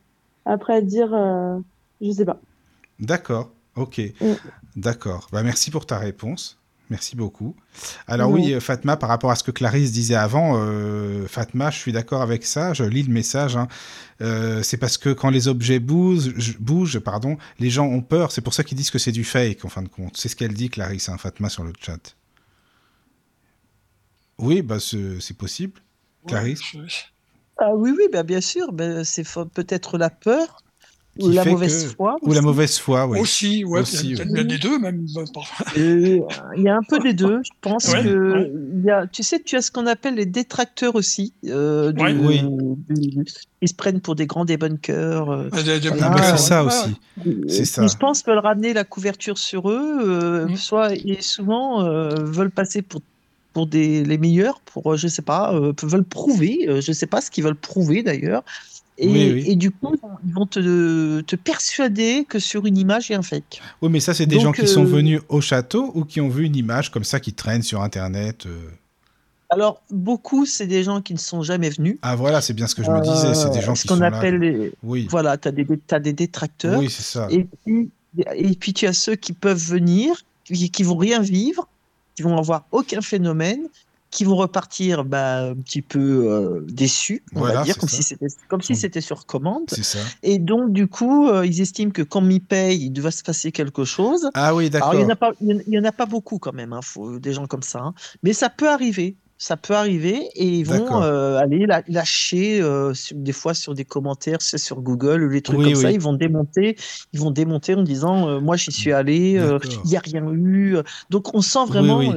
après 0.46 0.76
à 0.76 0.82
dire, 0.82 1.14
euh, 1.14 1.58
je 2.00 2.10
sais 2.12 2.24
pas. 2.26 2.40
D'accord, 2.98 3.50
ok, 3.76 4.00
Mm. 4.20 4.36
d'accord. 4.76 5.28
Bah, 5.32 5.42
merci 5.42 5.70
pour 5.70 5.86
ta 5.86 5.98
réponse. 5.98 6.58
Merci 6.88 7.16
beaucoup. 7.16 7.56
Alors 8.06 8.30
oui, 8.30 8.54
euh, 8.54 8.60
Fatma, 8.60 8.96
par 8.96 9.08
rapport 9.08 9.32
à 9.32 9.36
ce 9.36 9.42
que 9.42 9.50
Clarisse 9.50 9.90
disait 9.90 10.14
avant, 10.14 10.52
euh, 10.56 11.26
Fatma, 11.26 11.70
je 11.70 11.78
suis 11.78 11.90
d'accord 11.90 12.22
avec 12.22 12.44
ça. 12.46 12.74
Je 12.74 12.84
lis 12.84 13.02
le 13.02 13.12
message. 13.12 13.56
hein. 13.56 13.66
Euh, 14.20 14.62
c'est 14.62 14.76
parce 14.76 14.96
que 14.96 15.10
quand 15.12 15.30
les 15.30 15.48
objets 15.48 15.80
bougent, 15.80 16.32
je- 16.36 16.52
bougent, 16.60 17.00
pardon, 17.00 17.38
les 17.58 17.70
gens 17.70 17.86
ont 17.86 18.02
peur. 18.02 18.30
C'est 18.30 18.40
pour 18.40 18.54
ça 18.54 18.62
qu'ils 18.62 18.78
disent 18.78 18.90
que 18.92 18.98
c'est 19.00 19.10
du 19.12 19.24
fake, 19.24 19.64
en 19.64 19.68
fin 19.68 19.82
de 19.82 19.88
compte. 19.88 20.16
C'est 20.16 20.28
ce 20.28 20.36
qu'elle 20.36 20.54
dit, 20.54 20.70
Clarisse, 20.70 21.08
hein, 21.08 21.18
Fatma, 21.18 21.48
sur 21.48 21.64
le 21.64 21.72
chat. 21.80 22.14
Oui, 24.38 24.62
bah 24.62 24.78
c'est 24.80 25.20
c'est 25.20 25.36
possible. 25.36 25.80
Clarisse 26.26 26.60
je- 26.72 26.78
Ah 27.58 27.74
oui, 27.74 27.90
oui, 27.96 28.04
bah, 28.12 28.22
bien 28.22 28.40
sûr. 28.40 28.72
Ben, 28.72 29.02
c'est 29.02 29.24
fa- 29.24 29.46
peut-être 29.46 29.96
la 29.98 30.10
peur 30.10 30.58
ou 31.18 31.28
Qui 31.30 31.34
la 31.34 31.42
fait 31.44 31.50
mauvaise 31.50 31.84
que- 31.88 31.94
foi. 31.96 32.16
Ou 32.22 32.26
la 32.28 32.32
aussi. 32.38 32.40
mauvaise 32.46 32.78
foi, 32.78 33.06
oui. 33.06 33.20
Aussi, 33.20 33.64
ouais, 33.64 33.80
Aussi, 33.80 34.14
peut-être 34.14 34.26
oui. 34.28 34.32
peut-être 34.34 34.50
les 34.52 34.58
deux, 34.58 34.78
même. 34.78 35.06
bah, 35.14 35.22
parfois. 35.32 35.66
Euh, 35.78 36.20
Il 36.56 36.62
y 36.62 36.68
a 36.68 36.76
un 36.76 36.82
peu 36.88 36.98
des 36.98 37.14
deux. 37.14 37.40
Je 37.42 37.50
pense 37.60 37.88
Ouais, 37.88 38.02
que 38.02 38.32
ouais. 38.32 38.52
il 38.78 38.84
y 38.84 38.90
a, 38.90 39.06
tu 39.06 39.22
sais, 39.22 39.40
tu 39.40 39.56
as 39.56 39.62
ce 39.62 39.70
qu'on 39.70 39.86
appelle 39.86 40.14
les 40.14 40.26
détracteurs 40.26 40.94
aussi. 40.94 41.32
Euh, 41.46 41.92
du-. 41.92 42.04
Oui. 42.04 42.42
du- 42.90 43.24
ils 43.62 43.68
se 43.68 43.74
prennent 43.74 44.00
pour 44.00 44.14
des 44.14 44.26
grands 44.26 44.44
débunkers. 44.44 45.30
euh. 45.30 45.48
Des- 45.64 45.80
des- 45.80 45.88
Voilà. 45.88 46.06
Ah, 46.06 46.10
bah, 46.10 46.20
Ah, 46.22 46.36
c'est 46.36 46.42
ça 46.48 46.64
ouais, 46.64 46.68
aussi. 46.68 46.96
C'est 47.48 47.58
Ils, 47.62 47.66
ça. 47.66 47.86
je 47.86 47.96
pense, 47.96 48.24
veulent 48.24 48.38
ramener 48.38 48.72
la 48.74 48.84
couverture 48.84 49.38
sur 49.38 49.70
eux, 49.70 49.98
euh, 50.04 50.46
Mm. 50.48 50.56
soit 50.56 50.94
et 50.94 51.18
souvent 51.22 51.82
euh, 51.84 52.10
veulent 52.24 52.50
passer 52.50 52.82
pour 52.82 53.00
pour 53.54 53.66
des 53.66 54.04
les 54.04 54.18
meilleurs, 54.18 54.60
pour 54.60 54.92
euh, 54.92 54.96
je 54.98 55.08
sais 55.08 55.22
pas, 55.22 55.54
euh, 55.54 55.72
veulent 55.82 56.04
prouver, 56.04 56.66
euh, 56.68 56.82
je 56.82 56.92
sais 56.92 57.06
pas 57.06 57.22
ce 57.22 57.30
qu'ils 57.30 57.42
veulent 57.42 57.54
prouver 57.56 58.02
d'ailleurs. 58.02 58.42
Et, 58.98 59.08
Oui, 59.08 59.32
oui. 59.34 59.44
et 59.46 59.56
du 59.56 59.70
coup, 59.70 59.94
ils 60.26 60.32
vont 60.32 60.46
te, 60.46 61.20
te 61.20 61.36
persuader 61.36 62.24
que 62.28 62.38
sur 62.38 62.64
une 62.66 62.78
image, 62.78 63.08
il 63.10 63.12
y 63.12 63.14
a 63.16 63.18
un 63.18 63.22
fake. 63.22 63.60
Oui, 63.82 63.90
mais 63.90 64.00
ça, 64.00 64.14
c'est 64.14 64.26
des 64.26 64.36
Donc, 64.36 64.44
gens 64.44 64.52
qui 64.52 64.66
sont 64.66 64.84
euh, 64.84 64.88
venus 64.88 65.20
au 65.28 65.40
château 65.40 65.90
ou 65.94 66.04
qui 66.04 66.20
ont 66.20 66.28
vu 66.30 66.44
une 66.44 66.56
image 66.56 66.90
comme 66.90 67.04
ça 67.04 67.20
qui 67.20 67.32
traîne 67.34 67.62
sur 67.62 67.82
Internet. 67.82 68.46
euh. 68.46 68.56
Alors, 69.50 69.82
beaucoup, 69.90 70.44
c'est 70.46 70.66
des 70.66 70.82
gens 70.82 71.00
qui 71.02 71.12
ne 71.12 71.18
sont 71.18 71.42
jamais 71.42 71.70
venus. 71.70 71.98
Ah, 72.02 72.16
voilà, 72.16 72.40
c'est 72.40 72.54
bien 72.54 72.66
ce 72.66 72.74
que 72.74 72.82
je 72.82 72.90
me 72.90 73.00
disais. 73.00 73.34
C'est 73.34 73.50
des 73.50 73.58
Euh, 73.58 73.62
gens 73.62 73.74
ce 73.74 73.82
qui 73.82 73.88
qu'on 73.88 74.00
appelle 74.00 74.38
là. 74.40 74.50
les. 74.50 74.72
Oui, 74.82 75.06
Voilà, 75.10 75.36
tu 75.36 75.48
as 75.48 75.52
des, 75.52 75.64
des 76.00 76.12
détracteurs. 76.12 76.78
oui, 76.80 76.90
c'est 76.90 77.02
ça. 77.02 77.28
Et 77.30 77.46
puis, 77.64 77.90
et 78.34 78.54
puis 78.56 78.72
tu 78.72 78.86
as 78.86 78.92
ceux 78.94 79.14
qui 79.14 79.32
peuvent 79.34 79.62
venir, 79.62 80.24
qui, 80.44 80.70
qui 80.70 80.82
vont 80.82 80.96
rien 80.96 81.20
vivre, 81.20 81.68
qui 82.16 82.22
vont 82.22 82.36
avoir 82.38 82.64
aucun 82.72 83.02
phénomène, 83.02 83.60
qui 84.10 84.24
vont 84.24 84.36
repartir 84.36 85.04
bah, 85.04 85.48
un 85.50 85.54
petit 85.56 85.82
peu 85.82 86.30
euh, 86.30 86.60
déçus, 86.68 87.22
on 87.34 87.40
Voilà, 87.40 87.56
va 87.60 87.64
dire, 87.64 87.76
comme 87.76 87.88
ça. 87.88 87.96
si 87.96 88.02
c'était 88.02 88.26
comme 88.48 88.62
si 88.62 88.74
c'était 88.76 89.00
sur 89.00 89.26
commande. 89.26 89.68
Ça. 89.70 89.98
Et 90.22 90.38
donc 90.38 90.72
du 90.72 90.86
coup, 90.86 91.28
euh, 91.28 91.44
ils 91.46 91.60
estiment 91.60 91.90
que 91.90 92.02
quand 92.02 92.26
ils 92.28 92.40
payent, 92.40 92.82
il 92.86 92.90
doit 92.90 93.10
se 93.10 93.22
passer 93.22 93.52
quelque 93.52 93.84
chose. 93.84 94.30
Ah 94.34 94.54
oui, 94.54 94.70
d'accord. 94.70 94.94
il 94.94 95.00
y 95.00 95.04
en 95.04 95.08
a 95.10 95.16
pas, 95.16 95.32
il 95.40 95.48
y 95.48 95.52
en- 95.54 95.60
il 95.66 95.74
y 95.74 95.78
en 95.78 95.84
a 95.84 95.92
pas 95.92 96.06
beaucoup 96.06 96.38
quand 96.38 96.54
même, 96.54 96.72
hein, 96.72 96.80
faut, 96.82 97.18
des 97.18 97.32
gens 97.32 97.46
comme 97.46 97.62
ça, 97.62 97.80
hein. 97.80 97.94
mais 98.22 98.32
ça 98.32 98.48
peut 98.48 98.68
arriver. 98.70 99.16
Ça 99.38 99.58
peut 99.58 99.74
arriver 99.74 100.28
et 100.34 100.46
ils 100.46 100.64
vont 100.64 101.02
euh, 101.02 101.36
aller 101.36 101.66
la- 101.66 101.82
lâcher 101.88 102.62
euh, 102.62 102.94
sur- 102.94 103.16
des 103.18 103.32
fois 103.32 103.52
sur 103.52 103.74
des 103.74 103.84
commentaires, 103.84 104.38
c'est 104.40 104.56
sur 104.56 104.80
Google 104.80 105.24
ou 105.24 105.28
les 105.28 105.42
trucs 105.42 105.58
Oui, 105.58 105.72
comme 105.72 105.82
ça. 105.82 105.90
Ils 105.90 106.00
vont 106.00 106.14
démonter, 106.14 106.76
ils 107.12 107.20
vont 107.20 107.30
démonter 107.30 107.74
en 107.74 107.82
disant 107.82 108.28
euh, 108.28 108.40
moi 108.40 108.56
j'y 108.56 108.72
suis 108.72 108.92
allé, 108.92 109.36
euh, 109.36 109.58
il 109.84 109.90
y 109.90 109.96
a 109.96 110.00
rien 110.00 110.24
eu. 110.32 110.76
Donc 111.10 111.34
on 111.34 111.42
sent 111.42 111.66
vraiment 111.68 111.98
oui. 111.98 112.10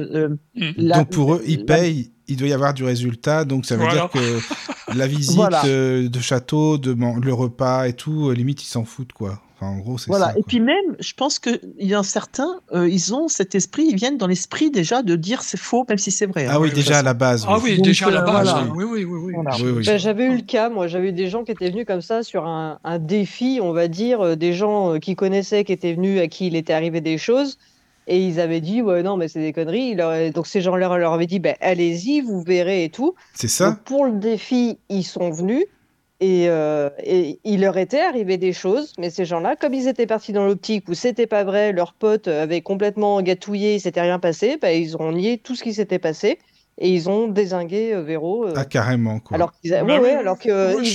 la- 0.78 0.96
donc 0.98 1.10
pour 1.10 1.34
eux, 1.34 1.42
ils 1.46 1.58
la- 1.58 1.64
payent, 1.76 2.10
il 2.26 2.36
doit 2.38 2.48
y 2.48 2.52
avoir 2.54 2.72
du 2.72 2.84
résultat. 2.84 3.44
Donc 3.44 3.66
ça 3.66 3.76
veut 3.76 3.82
Voilà. 3.82 3.94
dire 3.94 4.10
que 4.10 4.40
la 4.96 5.06
visite 5.06 5.36
Voilà. 5.36 5.62
de 5.64 6.20
château, 6.20 6.78
de 6.78 6.96
le 7.22 7.32
repas 7.34 7.86
et 7.86 7.92
tout, 7.92 8.30
limite 8.30 8.62
ils 8.62 8.66
s'en 8.68 8.84
foutent 8.86 9.12
quoi. 9.12 9.42
Enfin, 9.60 9.72
en 9.72 9.78
gros, 9.78 9.98
c'est 9.98 10.08
Voilà. 10.08 10.26
ça. 10.32 10.38
Et 10.38 10.42
puis 10.42 10.58
même, 10.60 10.96
je 11.00 11.12
pense 11.12 11.38
qu'il 11.38 11.60
y 11.78 11.94
en 11.94 12.00
a 12.00 12.02
certains, 12.02 12.60
euh, 12.72 12.88
ils 12.88 13.14
ont 13.14 13.28
cet 13.28 13.54
esprit, 13.54 13.84
ils 13.90 13.96
viennent 13.96 14.16
dans 14.16 14.26
l'esprit 14.26 14.70
déjà 14.70 15.02
de 15.02 15.16
dire 15.16 15.42
c'est 15.42 15.58
faux, 15.60 15.84
même 15.88 15.98
si 15.98 16.10
c'est 16.10 16.24
vrai. 16.26 16.46
hein, 16.46 16.52
Ah 16.54 16.60
oui, 16.60 16.72
déjà 16.72 16.98
à 16.98 17.02
la 17.02 17.12
base. 17.14 17.44
Ah 17.46 17.58
oui, 17.62 17.76
Donc, 17.76 17.84
déjà 17.84 18.06
à 18.06 18.10
la 18.10 18.22
euh, 18.22 18.24
base. 18.24 18.32
voilà. 18.50 18.56
hein. 18.60 18.72
Oui, 18.74 18.84
oui, 18.84 19.04
oui. 19.04 19.18
oui. 19.24 19.32
Voilà. 19.34 19.50
Oui, 19.62 19.70
oui. 19.70 19.84
Ben, 19.84 19.98
j'avais 19.98 20.24
eu 20.24 20.36
le 20.36 20.42
cas, 20.42 20.70
moi, 20.70 20.86
j'avais 20.88 21.08
eu 21.10 21.12
des 21.12 21.28
gens 21.28 21.44
qui 21.44 21.52
étaient 21.52 21.70
venus 21.70 21.84
comme 21.86 22.00
ça 22.00 22.22
sur 22.22 22.46
un, 22.46 22.78
un 22.84 22.98
défi, 22.98 23.60
on 23.62 23.72
va 23.72 23.86
dire, 23.88 24.20
euh, 24.22 24.34
des 24.36 24.54
gens 24.54 24.94
euh, 24.94 24.98
qui 24.98 25.14
connaissaient, 25.14 25.64
qui 25.64 25.72
étaient 25.72 25.92
venus, 25.92 26.20
à 26.20 26.26
qui 26.28 26.46
il 26.46 26.56
était 26.56 26.72
arrivé 26.72 27.00
des 27.02 27.18
choses, 27.18 27.58
et 28.06 28.24
ils 28.26 28.40
avaient 28.40 28.62
dit, 28.62 28.80
ouais, 28.82 29.02
non, 29.02 29.16
mais 29.18 29.28
c'est 29.28 29.40
des 29.40 29.52
conneries. 29.52 29.94
Leur- 29.94 30.32
Donc 30.32 30.46
ces 30.46 30.62
gens-là 30.62 30.96
leur 30.96 31.12
avaient 31.12 31.26
dit, 31.26 31.38
ben, 31.38 31.54
allez-y, 31.60 32.22
vous 32.22 32.42
verrez 32.42 32.84
et 32.84 32.90
tout. 32.90 33.14
C'est 33.34 33.46
ça 33.48 33.70
Donc 33.72 33.84
pour 33.84 34.06
le 34.06 34.12
défi, 34.12 34.78
ils 34.88 35.04
sont 35.04 35.30
venus, 35.30 35.64
et, 36.20 36.48
euh, 36.48 36.90
il 37.44 37.60
leur 37.62 37.78
était 37.78 38.00
arrivé 38.00 38.36
des 38.36 38.52
choses, 38.52 38.92
mais 38.98 39.10
ces 39.10 39.24
gens-là, 39.24 39.56
comme 39.56 39.72
ils 39.74 39.88
étaient 39.88 40.06
partis 40.06 40.32
dans 40.32 40.44
l'optique 40.44 40.88
où 40.88 40.94
c'était 40.94 41.26
pas 41.26 41.44
vrai, 41.44 41.72
leurs 41.72 41.94
potes 41.94 42.28
avaient 42.28 42.60
complètement 42.60 43.22
gâtouillé, 43.22 43.76
il 43.76 43.80
s'était 43.80 44.02
rien 44.02 44.18
passé, 44.18 44.58
ben, 44.60 44.70
ils 44.70 44.96
ont 44.98 45.12
nié 45.12 45.38
tout 45.38 45.54
ce 45.54 45.62
qui 45.62 45.72
s'était 45.72 45.98
passé, 45.98 46.38
et 46.80 46.88
ils 46.90 47.08
ont 47.08 47.28
désingué 47.28 47.92
euh, 47.94 48.02
Véro. 48.02 48.46
euh, 48.46 48.52
Ah, 48.56 48.64
carrément 48.64 49.20
quoi. 49.20 49.34
alors 49.36 49.52
qu'ils 49.52 49.74
a- 49.74 49.84
Bah 49.84 49.94
ouais, 49.96 50.00
ouais, 50.00 50.14
alors 50.14 50.38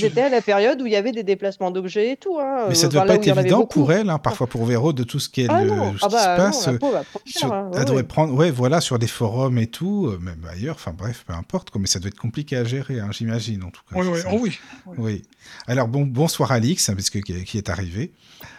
étaient 0.04 0.20
à 0.22 0.28
la 0.28 0.42
période 0.42 0.82
où 0.82 0.86
il 0.86 0.92
y 0.92 0.96
avait 0.96 1.12
des 1.12 1.22
déplacements 1.22 1.70
d'objets 1.70 2.12
et 2.12 2.16
tout. 2.16 2.38
Hein, 2.38 2.66
Mais 2.68 2.74
ça 2.74 2.86
euh, 2.86 2.90
doit 2.90 3.04
pas 3.04 3.14
être 3.14 3.26
évident 3.28 3.64
pour 3.66 3.92
elle, 3.92 4.10
hein, 4.10 4.18
parfois 4.18 4.46
pour 4.46 4.64
Véro, 4.66 4.92
de 4.92 5.04
tout 5.04 5.18
ce 5.20 5.28
qui 5.28 5.42
est 5.42 5.46
Ah 5.48 5.64
non, 5.64 5.94
ah 6.02 6.06
qui 6.08 6.12
bah 6.12 6.20
se 6.22 6.28
non, 6.28 6.36
passe. 6.36 6.78
pauvre, 6.80 6.96
elle 7.24 7.32
sur- 7.32 7.52
hein, 7.52 7.70
devrait 7.72 7.96
ouais. 7.96 8.02
prendre, 8.02 8.34
ouais, 8.34 8.50
voilà, 8.50 8.80
sur 8.80 8.98
des 8.98 9.06
forums 9.06 9.58
et 9.58 9.68
tout, 9.68 10.08
euh, 10.08 10.18
même 10.18 10.44
ailleurs, 10.52 10.74
enfin 10.74 10.92
bref, 10.96 11.24
peu 11.26 11.32
importe, 11.32 11.70
quoi, 11.70 11.80
mais 11.80 11.86
ça 11.86 11.98
doit 12.00 12.08
être 12.08 12.18
compliqué 12.18 12.56
à 12.56 12.64
gérer, 12.64 12.98
hein, 13.00 13.08
j'imagine 13.12 13.62
en 13.62 13.70
tout 13.70 13.82
cas. 13.88 14.00
Oui, 14.00 14.06
oui, 14.12 14.20
oh 14.32 14.38
oui. 14.40 14.58
Oui. 14.98 15.22
Alors 15.68 15.86
bon, 15.88 16.02
bonsoir 16.02 16.50
Alix, 16.52 16.88
hein, 16.88 16.94
parce 16.94 17.10
que 17.10 17.18
qui 17.20 17.44
qui 17.44 17.58
est 17.58 17.70
arrivé. 17.70 18.12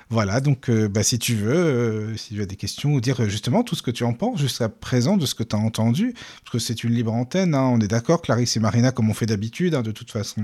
Voilà, 0.10 0.40
donc 0.40 0.70
euh, 0.70 0.88
bah, 0.88 1.04
si 1.04 1.20
tu 1.20 1.36
veux, 1.36 1.54
euh, 1.54 2.16
si 2.16 2.34
tu 2.34 2.42
as 2.42 2.46
des 2.46 2.56
questions 2.56 2.94
ou 2.94 3.02
dire 3.02 3.22
euh, 3.22 3.28
justement 3.28 3.64
tout 3.64 3.76
ce 3.76 3.82
que 3.82 3.92
tu 3.92 4.06
en 4.06 4.14
penses 4.14 4.40
jusqu'à 4.40 4.70
présent 4.70 5.18
de 5.18 5.26
ce 5.26 5.36
que 5.36 5.44
tu 5.44 5.56
as 5.56 5.60
entendu, 5.60 6.14
parce 6.14 6.52
que 6.54 6.60
c'est 6.60 6.86
une 6.86 6.92
libre 6.92 7.14
antenne, 7.14 7.54
hein, 7.54 7.64
on 7.74 7.80
est 7.82 7.90
d'accord, 7.90 8.22
Clarisse 8.22 8.56
et 8.56 8.62
Marina, 8.62 8.92
comme 8.92 9.10
on 9.10 9.14
fait 9.14 9.26
d'habitude, 9.26 9.76
hein, 9.76 9.82
de 9.82 9.92
toute 9.92 10.12
façon. 10.12 10.44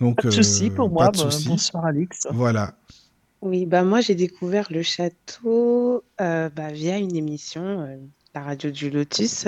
Donc, 0.00 0.16
Pas 0.16 0.22
de 0.22 0.28
euh, 0.28 0.30
souci 0.42 0.70
pour 0.70 0.90
moi. 0.90 1.10
bah, 1.10 1.28
bonsoir 1.46 1.86
Alix. 1.86 2.28
Voilà. 2.30 2.74
Oui, 3.42 3.66
bah 3.66 3.82
moi 3.82 4.00
j'ai 4.00 4.14
découvert 4.14 4.68
le 4.70 4.82
château 4.82 6.02
euh, 6.20 6.48
bah, 6.48 6.72
via 6.72 6.96
une 6.96 7.14
émission, 7.14 7.62
euh, 7.62 7.96
la 8.34 8.42
radio 8.42 8.70
du 8.70 8.90
Lotus. 8.90 9.44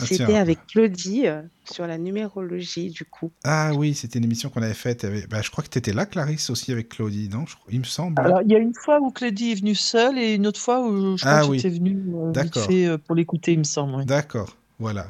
Ah, 0.00 0.06
C'était 0.06 0.36
avec 0.36 0.58
Claudie 0.66 1.28
euh, 1.28 1.42
sur 1.70 1.86
la 1.86 1.98
numérologie 1.98 2.90
du 2.90 3.04
coup. 3.04 3.30
Ah 3.44 3.72
oui, 3.76 3.94
c'était 3.94 4.18
une 4.18 4.24
émission 4.24 4.50
qu'on 4.50 4.60
avait 4.62 4.74
faite. 4.74 5.04
avec- 5.04 5.28
Bah, 5.28 5.40
je 5.40 5.50
crois 5.50 5.62
que 5.62 5.68
tu 5.68 5.78
étais 5.78 5.92
là, 5.92 6.04
Clarisse, 6.04 6.50
aussi 6.50 6.72
avec 6.72 6.88
Claudie, 6.88 7.28
non 7.28 7.46
Je 7.46 7.54
Il 7.70 7.78
me 7.78 7.84
semble. 7.84 8.20
Alors, 8.20 8.42
il 8.42 8.50
y 8.50 8.56
a 8.56 8.58
une 8.58 8.74
fois 8.74 8.98
où 9.00 9.10
Claudie 9.12 9.52
est 9.52 9.54
venue 9.54 9.76
seule 9.76 10.18
et 10.18 10.34
une 10.34 10.46
autre 10.48 10.60
fois 10.60 10.84
où 10.84 11.16
je 11.16 11.20
crois 11.24 11.32
Ah 11.38 11.42
que 11.42 11.46
oui. 11.50 11.58
j'étais 11.60 11.76
venue 11.78 11.96
euh, 12.12 12.26
vite 12.26 12.32
D'accord. 12.34 12.66
fait 12.66 12.86
euh, 12.86 12.98
pour 12.98 13.14
l'écouter, 13.14 13.52
il 13.52 13.60
me 13.60 13.64
semble. 13.64 13.94
oui. 13.94 14.04
D'accord, 14.04 14.56
voilà. 14.80 15.06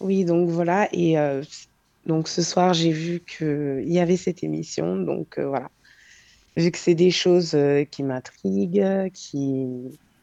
Oui, 0.00 0.24
donc 0.24 0.48
voilà. 0.48 0.88
Et 0.92 1.18
euh, 1.18 1.42
donc 2.06 2.28
ce 2.28 2.40
soir 2.42 2.72
j'ai 2.72 2.92
vu 2.92 3.20
qu'il 3.26 3.84
y 3.92 3.98
avait 3.98 4.16
cette 4.16 4.42
émission. 4.42 4.96
Donc 4.96 5.38
euh, 5.38 5.46
voilà. 5.48 5.68
Vu 6.56 6.70
que 6.70 6.78
c'est 6.78 6.94
des 6.94 7.10
choses 7.10 7.52
euh, 7.54 7.84
qui 7.84 8.02
m'intriguent, 8.02 9.10
qui... 9.12 9.66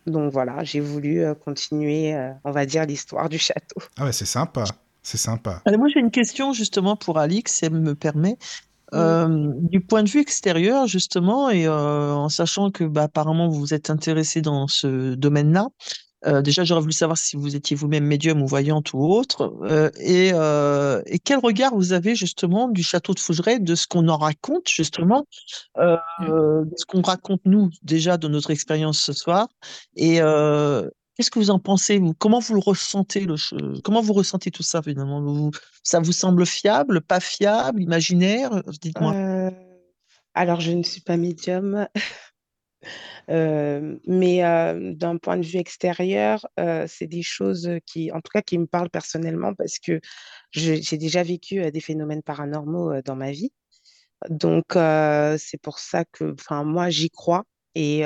Donc 0.06 0.32
voilà, 0.32 0.64
j'ai 0.64 0.80
voulu 0.80 1.24
euh, 1.24 1.34
continuer, 1.34 2.14
euh, 2.14 2.32
on 2.44 2.52
va 2.52 2.66
dire, 2.66 2.86
l'histoire 2.86 3.30
du 3.30 3.40
château. 3.40 3.82
Ah 3.98 4.06
ouais, 4.06 4.12
c'est 4.12 4.26
sympa. 4.26 4.66
C'est 5.02 5.18
sympa. 5.18 5.62
Alors, 5.66 5.80
moi, 5.80 5.88
j'ai 5.94 6.00
une 6.00 6.12
question 6.12 6.52
justement 6.52 6.96
pour 6.96 7.20
Alix, 7.20 7.54
si 7.54 7.66
elle 7.66 7.74
me 7.74 7.96
permet. 7.96 8.38
Euh, 8.94 9.52
du 9.60 9.82
point 9.82 10.04
de 10.04 10.10
vue 10.10 10.20
extérieur, 10.20 10.88
justement, 10.88 11.50
et 11.50 11.68
euh, 11.68 12.14
en 12.14 12.30
sachant 12.30 12.72
que 12.72 12.84
bah, 12.84 13.04
apparemment 13.04 13.50
vous 13.50 13.60
vous 13.60 13.74
êtes 13.74 13.90
intéressé 13.90 14.42
dans 14.42 14.68
ce 14.68 15.16
domaine-là, 15.16 15.68
euh, 16.26 16.42
déjà 16.42 16.64
j'aurais 16.64 16.82
voulu 16.82 16.94
savoir 16.94 17.18
si 17.18 17.36
vous 17.36 17.56
étiez 17.56 17.76
vous-même 17.76 18.04
médium 18.06 18.42
ou 18.42 18.48
voyante 18.48 18.94
ou 18.94 19.00
autre, 19.04 19.54
euh, 19.64 19.90
et, 20.00 20.32
euh, 20.34 21.02
et 21.06 21.20
quel 21.20 21.40
regard 21.40 21.76
vous 21.76 21.94
avez 21.94 22.16
justement 22.16 22.68
du 22.68 22.84
château 22.84 23.14
de 23.14 23.20
Fougeray, 23.20 23.60
de 23.60 23.76
ce 23.76 23.88
qu'on 23.88 24.08
en 24.08 24.18
raconte 24.18 24.70
justement, 24.70 25.26
de 25.78 25.98
ce 26.78 26.86
qu'on 26.86 27.02
raconte 27.02 27.42
nous 27.46 27.70
déjà 27.84 28.18
de 28.18 28.28
notre 28.28 28.52
expérience 28.52 29.00
ce 29.00 29.14
soir, 29.14 29.48
et 29.96 30.16
qu'est-ce 30.18 31.32
que 31.32 31.40
vous 31.40 31.52
en 31.52 31.60
pensez 31.60 31.98
vous? 32.00 32.14
Comment 32.14 32.40
vous 32.40 32.54
le 32.56 32.60
ressentez 32.60 33.22
le 33.22 33.36
Comment 33.82 34.02
vous 34.02 34.14
ressentez 34.14 34.52
tout 34.52 34.64
ça 34.64 34.82
finalement? 34.82 35.22
Vous- 35.22 35.52
Ça 35.84 36.00
vous 36.00 36.12
semble 36.12 36.46
fiable, 36.46 37.02
pas 37.02 37.20
fiable, 37.20 37.82
imaginaire? 37.82 38.64
Dites-moi. 38.82 39.52
Alors, 40.34 40.60
je 40.60 40.72
ne 40.72 40.84
suis 40.84 41.00
pas 41.02 41.16
médium, 41.16 41.88
euh, 43.30 43.98
mais 44.08 44.44
euh, 44.44 44.94
d'un 44.94 45.18
point 45.18 45.38
de 45.38 45.46
vue 45.46 45.58
extérieur, 45.58 46.48
euh, 46.60 46.86
c'est 46.88 47.08
des 47.08 47.24
choses 47.24 47.70
qui, 47.86 48.12
en 48.12 48.22
tout 48.22 48.32
cas, 48.34 48.42
qui 48.42 48.58
me 48.58 48.68
parlent 48.68 48.90
personnellement 48.90 49.54
parce 49.54 49.80
que 49.80 50.00
j'ai 50.52 50.98
déjà 50.98 51.24
vécu 51.24 51.72
des 51.72 51.82
phénomènes 51.82 52.24
paranormaux 52.24 53.02
dans 53.02 53.16
ma 53.16 53.32
vie. 53.32 53.52
Donc, 54.30 54.74
c'est 54.74 55.62
pour 55.62 55.80
ça 55.80 56.06
que, 56.06 56.34
enfin, 56.34 56.64
moi, 56.64 56.90
j'y 56.90 57.10
crois. 57.10 57.44
Et 57.76 58.04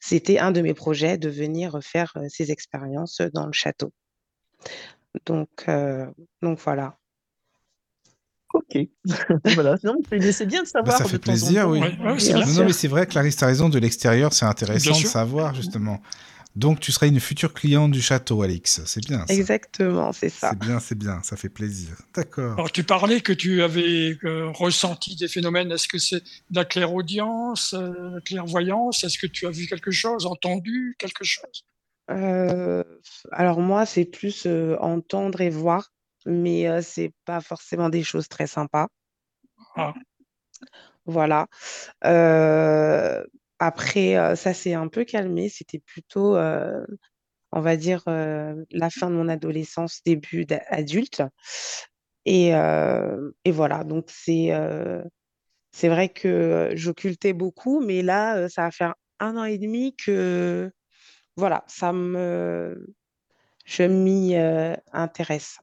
c'était 0.00 0.38
un 0.38 0.50
de 0.50 0.62
mes 0.62 0.74
projets 0.74 1.18
de 1.18 1.28
venir 1.28 1.78
faire 1.82 2.16
ces 2.28 2.50
expériences 2.50 3.20
dans 3.34 3.46
le 3.46 3.52
château. 3.52 3.92
Donc, 5.26 5.66
donc 6.42 6.58
voilà. 6.60 6.96
Ok. 8.54 8.78
voilà. 9.54 9.76
Non, 9.84 9.96
mais 10.10 10.32
c'est 10.32 10.46
bien 10.46 10.62
de 10.62 10.66
Bah, 10.66 10.70
savoir. 10.70 10.98
ça 10.98 11.04
de 11.04 11.08
fait 11.10 11.18
temps 11.18 11.32
en 11.32 11.34
plaisir, 11.34 11.62
temps. 11.64 11.70
oui. 11.72 11.80
Ouais, 11.80 11.98
ouais, 12.12 12.18
c'est 12.20 12.32
Bien 12.32 12.36
bien. 12.36 12.46
Non, 12.46 12.52
sûr. 12.52 12.60
non, 12.62 12.66
mais 12.68 12.72
c'est 12.72 12.88
vrai, 12.88 13.06
Clarisse, 13.06 13.36
tu 13.36 13.44
as 13.44 13.48
raison, 13.48 13.68
de 13.68 13.78
l'extérieur, 13.78 14.32
c'est 14.32 14.46
intéressant 14.46 14.90
Bien 14.90 14.92
de 14.92 14.96
sûr. 15.02 15.10
savoir, 15.10 15.54
justement. 15.54 16.00
Donc, 16.56 16.78
tu 16.78 16.92
seras 16.92 17.08
une 17.08 17.18
future 17.18 17.52
cliente 17.52 17.90
du 17.90 18.00
château, 18.00 18.42
Alix. 18.42 18.80
C'est 18.86 19.04
bien, 19.04 19.26
ça. 19.26 19.34
Exactement, 19.34 20.12
c'est 20.12 20.28
ça. 20.28 20.50
C'est 20.50 20.58
bien, 20.60 20.78
c'est 20.78 20.94
bien, 20.96 21.20
ça 21.24 21.36
fait 21.36 21.48
plaisir. 21.48 21.96
D'accord. 22.14 22.52
Alors, 22.52 22.70
tu 22.70 22.84
parlais 22.84 23.20
que 23.20 23.32
tu 23.32 23.60
avais 23.62 24.16
euh, 24.24 24.50
ressenti 24.52 25.16
des 25.16 25.26
phénomènes. 25.26 25.72
Est-ce 25.72 25.88
que 25.88 25.98
c'est 25.98 26.20
de 26.20 26.56
la 26.56 26.64
clairaudience, 26.64 27.74
euh, 27.74 27.88
de 28.10 28.14
la 28.14 28.20
clairvoyance? 28.20 29.02
Est-ce 29.02 29.18
que 29.18 29.26
tu 29.26 29.46
as 29.48 29.50
vu 29.50 29.66
quelque 29.66 29.90
chose, 29.90 30.26
entendu 30.26 30.94
quelque 31.00 31.24
chose? 31.24 31.64
Euh, 32.10 32.84
alors 33.32 33.60
moi, 33.60 33.84
c'est 33.86 34.04
plus 34.04 34.44
euh, 34.46 34.76
entendre 34.80 35.40
et 35.40 35.50
voir, 35.50 35.90
mais 36.26 36.68
euh, 36.68 36.80
c'est 36.82 37.12
pas 37.24 37.40
forcément 37.40 37.88
des 37.88 38.02
choses 38.02 38.28
très 38.28 38.46
sympas. 38.46 38.88
Ah. 39.76 39.94
Voilà. 41.06 41.48
Euh, 42.04 43.24
après, 43.58 44.36
ça 44.36 44.54
s'est 44.54 44.74
un 44.74 44.88
peu 44.88 45.04
calmé. 45.04 45.48
C'était 45.48 45.78
plutôt, 45.78 46.36
euh, 46.36 46.84
on 47.52 47.60
va 47.60 47.76
dire, 47.76 48.02
la 48.06 48.90
fin 48.90 49.10
de 49.10 49.14
mon 49.14 49.28
adolescence, 49.28 50.00
début 50.04 50.44
d'adulte. 50.44 51.22
Et, 52.24 52.48
et 52.48 53.50
voilà, 53.52 53.84
donc 53.84 54.06
c'est 54.08 54.50
c'est 55.72 55.88
vrai 55.88 56.08
que 56.08 56.70
j'occultais 56.74 57.32
beaucoup, 57.32 57.80
mais 57.80 58.02
là, 58.02 58.48
ça 58.48 58.62
va 58.62 58.70
faire 58.70 58.94
un 59.20 59.36
an 59.36 59.44
et 59.44 59.58
demi 59.58 59.94
que, 59.96 60.70
voilà, 61.36 61.64
ça 61.66 61.92
me, 61.92 62.94
je 63.66 63.82
m'y 63.82 64.36
intéresse. 64.92 65.58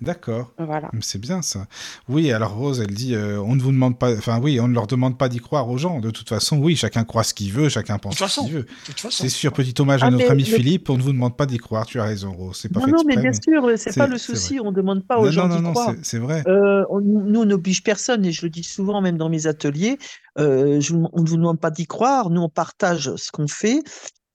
D'accord. 0.00 0.52
Voilà. 0.58 0.90
C'est 1.00 1.20
bien 1.20 1.42
ça. 1.42 1.66
Oui, 2.08 2.30
alors 2.32 2.54
Rose, 2.54 2.80
elle 2.80 2.94
dit, 2.94 3.14
euh, 3.16 3.40
on 3.42 3.56
ne 3.56 3.60
vous 3.60 3.72
demande 3.72 3.98
pas, 3.98 4.12
enfin 4.16 4.38
oui, 4.40 4.60
on 4.60 4.68
ne 4.68 4.74
leur 4.74 4.86
demande 4.86 5.18
pas 5.18 5.28
d'y 5.28 5.38
croire 5.38 5.68
aux 5.68 5.76
gens. 5.76 5.98
De 5.98 6.10
toute 6.10 6.28
façon, 6.28 6.58
oui, 6.58 6.76
chacun 6.76 7.02
croit 7.02 7.24
ce 7.24 7.34
qu'il 7.34 7.52
veut, 7.52 7.68
chacun 7.68 7.98
pense 7.98 8.16
ce 8.16 8.40
qu'il 8.40 8.52
veut. 8.52 8.66
C'est 9.10 9.28
sûr, 9.28 9.52
petit 9.52 9.74
hommage 9.82 10.02
à 10.04 10.06
Ah, 10.06 10.10
notre 10.10 10.24
mais- 10.26 10.30
ami 10.30 10.44
mais- 10.48 10.56
Philippe, 10.56 10.88
on 10.90 10.96
ne 10.96 11.02
vous 11.02 11.12
demande 11.12 11.36
pas 11.36 11.46
d'y 11.46 11.58
croire, 11.58 11.84
tu 11.84 11.98
as 11.98 12.04
raison 12.04 12.32
Rose, 12.32 12.56
c'est 12.62 12.72
pas 12.72 12.78
Non, 12.80 12.86
fait 12.86 12.92
non, 12.92 13.02
mais 13.06 13.16
bien 13.16 13.32
sûr, 13.32 13.62
c'est 13.76 13.96
pas 13.96 14.06
le 14.06 14.18
souci. 14.18 14.60
On 14.62 14.70
ne 14.70 14.76
demande 14.76 15.04
pas 15.04 15.18
aux 15.18 15.24
Non, 15.26 15.30
gens 15.32 15.48
non, 15.48 15.56
d'y 15.56 15.62
non, 15.62 15.70
croire. 15.72 15.90
c'est- 15.96 16.04
c'est 16.04 16.18
vrai. 16.18 16.44
Euh, 16.46 16.84
on- 16.90 17.00
nous, 17.00 17.40
on 17.40 17.44
n'oblige 17.44 17.82
personne, 17.82 18.24
et 18.24 18.30
je 18.30 18.42
le 18.46 18.50
dis 18.50 18.62
souvent, 18.62 19.00
même 19.00 19.18
dans 19.18 19.28
mes 19.28 19.46
ateliers, 19.48 19.98
euh, 20.38 20.80
je 20.80 20.94
on 20.94 21.22
ne 21.22 21.28
vous 21.28 21.36
demande 21.36 21.58
pas 21.58 21.70
d'y 21.72 21.86
croire, 21.88 22.30
nous, 22.30 22.40
on 22.40 22.48
partage 22.48 23.12
ce 23.16 23.32
qu'on 23.32 23.48
fait, 23.48 23.80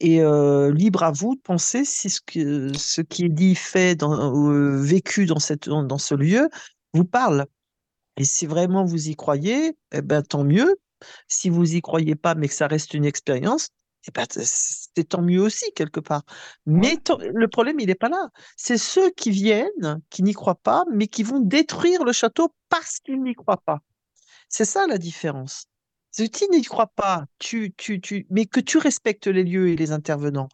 et 0.04 0.22
euh, 0.22 0.70
libre 0.74 1.04
à 1.04 1.12
vous 1.12 1.36
de 1.36 1.40
penser 1.40 1.86
si 1.86 2.10
ce, 2.10 2.20
que, 2.20 2.78
ce 2.78 3.00
qui 3.00 3.24
est 3.24 3.30
dit, 3.30 3.56
fait, 3.56 3.96
dans, 3.96 4.36
euh, 4.52 4.76
vécu 4.82 5.26
dans, 5.26 5.40
cette, 5.40 5.70
dans, 5.70 5.82
dans 5.82 5.98
ce 5.98 6.14
lieu 6.14 6.50
vous 6.94 7.06
parle. 7.06 7.46
Et 8.18 8.26
si 8.26 8.46
vraiment 8.46 8.84
vous 8.84 9.08
y 9.08 9.16
croyez, 9.16 9.78
eh 9.94 10.02
ben, 10.02 10.22
tant 10.22 10.44
mieux. 10.44 10.76
Si 11.30 11.50
vous 11.50 11.76
y 11.76 11.82
croyez 11.82 12.16
pas, 12.16 12.36
mais 12.36 12.50
que 12.50 12.54
ça 12.54 12.68
reste 12.68 12.94
une 12.94 13.06
expérience, 13.06 13.70
eh 14.06 14.12
ben, 14.12 14.26
c'est 14.30 15.08
tant 15.08 15.22
mieux 15.22 15.42
aussi, 15.42 15.72
quelque 15.74 16.02
part. 16.02 16.24
Mais 16.66 16.98
le 17.34 17.48
problème, 17.48 17.80
il 17.80 17.88
n'est 17.88 17.96
pas 17.96 18.10
là. 18.10 18.30
C'est 18.58 18.78
ceux 18.78 19.10
qui 19.12 19.32
viennent, 19.32 20.02
qui 20.10 20.22
n'y 20.22 20.34
croient 20.34 20.56
pas, 20.56 20.84
mais 20.94 21.08
qui 21.08 21.24
vont 21.24 21.40
détruire 21.40 22.04
le 22.04 22.12
château 22.12 22.54
parce 22.68 23.00
qu'ils 23.00 23.22
n'y 23.24 23.36
croient 23.36 23.64
pas. 23.66 23.80
C'est 24.50 24.66
ça 24.66 24.86
la 24.86 24.98
différence. 24.98 25.68
Tu 26.16 26.30
n'y 26.52 26.62
crois 26.64 26.88
pas, 26.88 27.26
tu, 27.40 27.74
tu, 27.78 28.00
tu, 28.00 28.28
mais 28.30 28.46
que 28.46 28.60
tu 28.60 28.78
respectes 28.78 29.28
les 29.28 29.44
lieux 29.44 29.70
et 29.70 29.76
les 29.76 29.92
intervenants, 29.92 30.50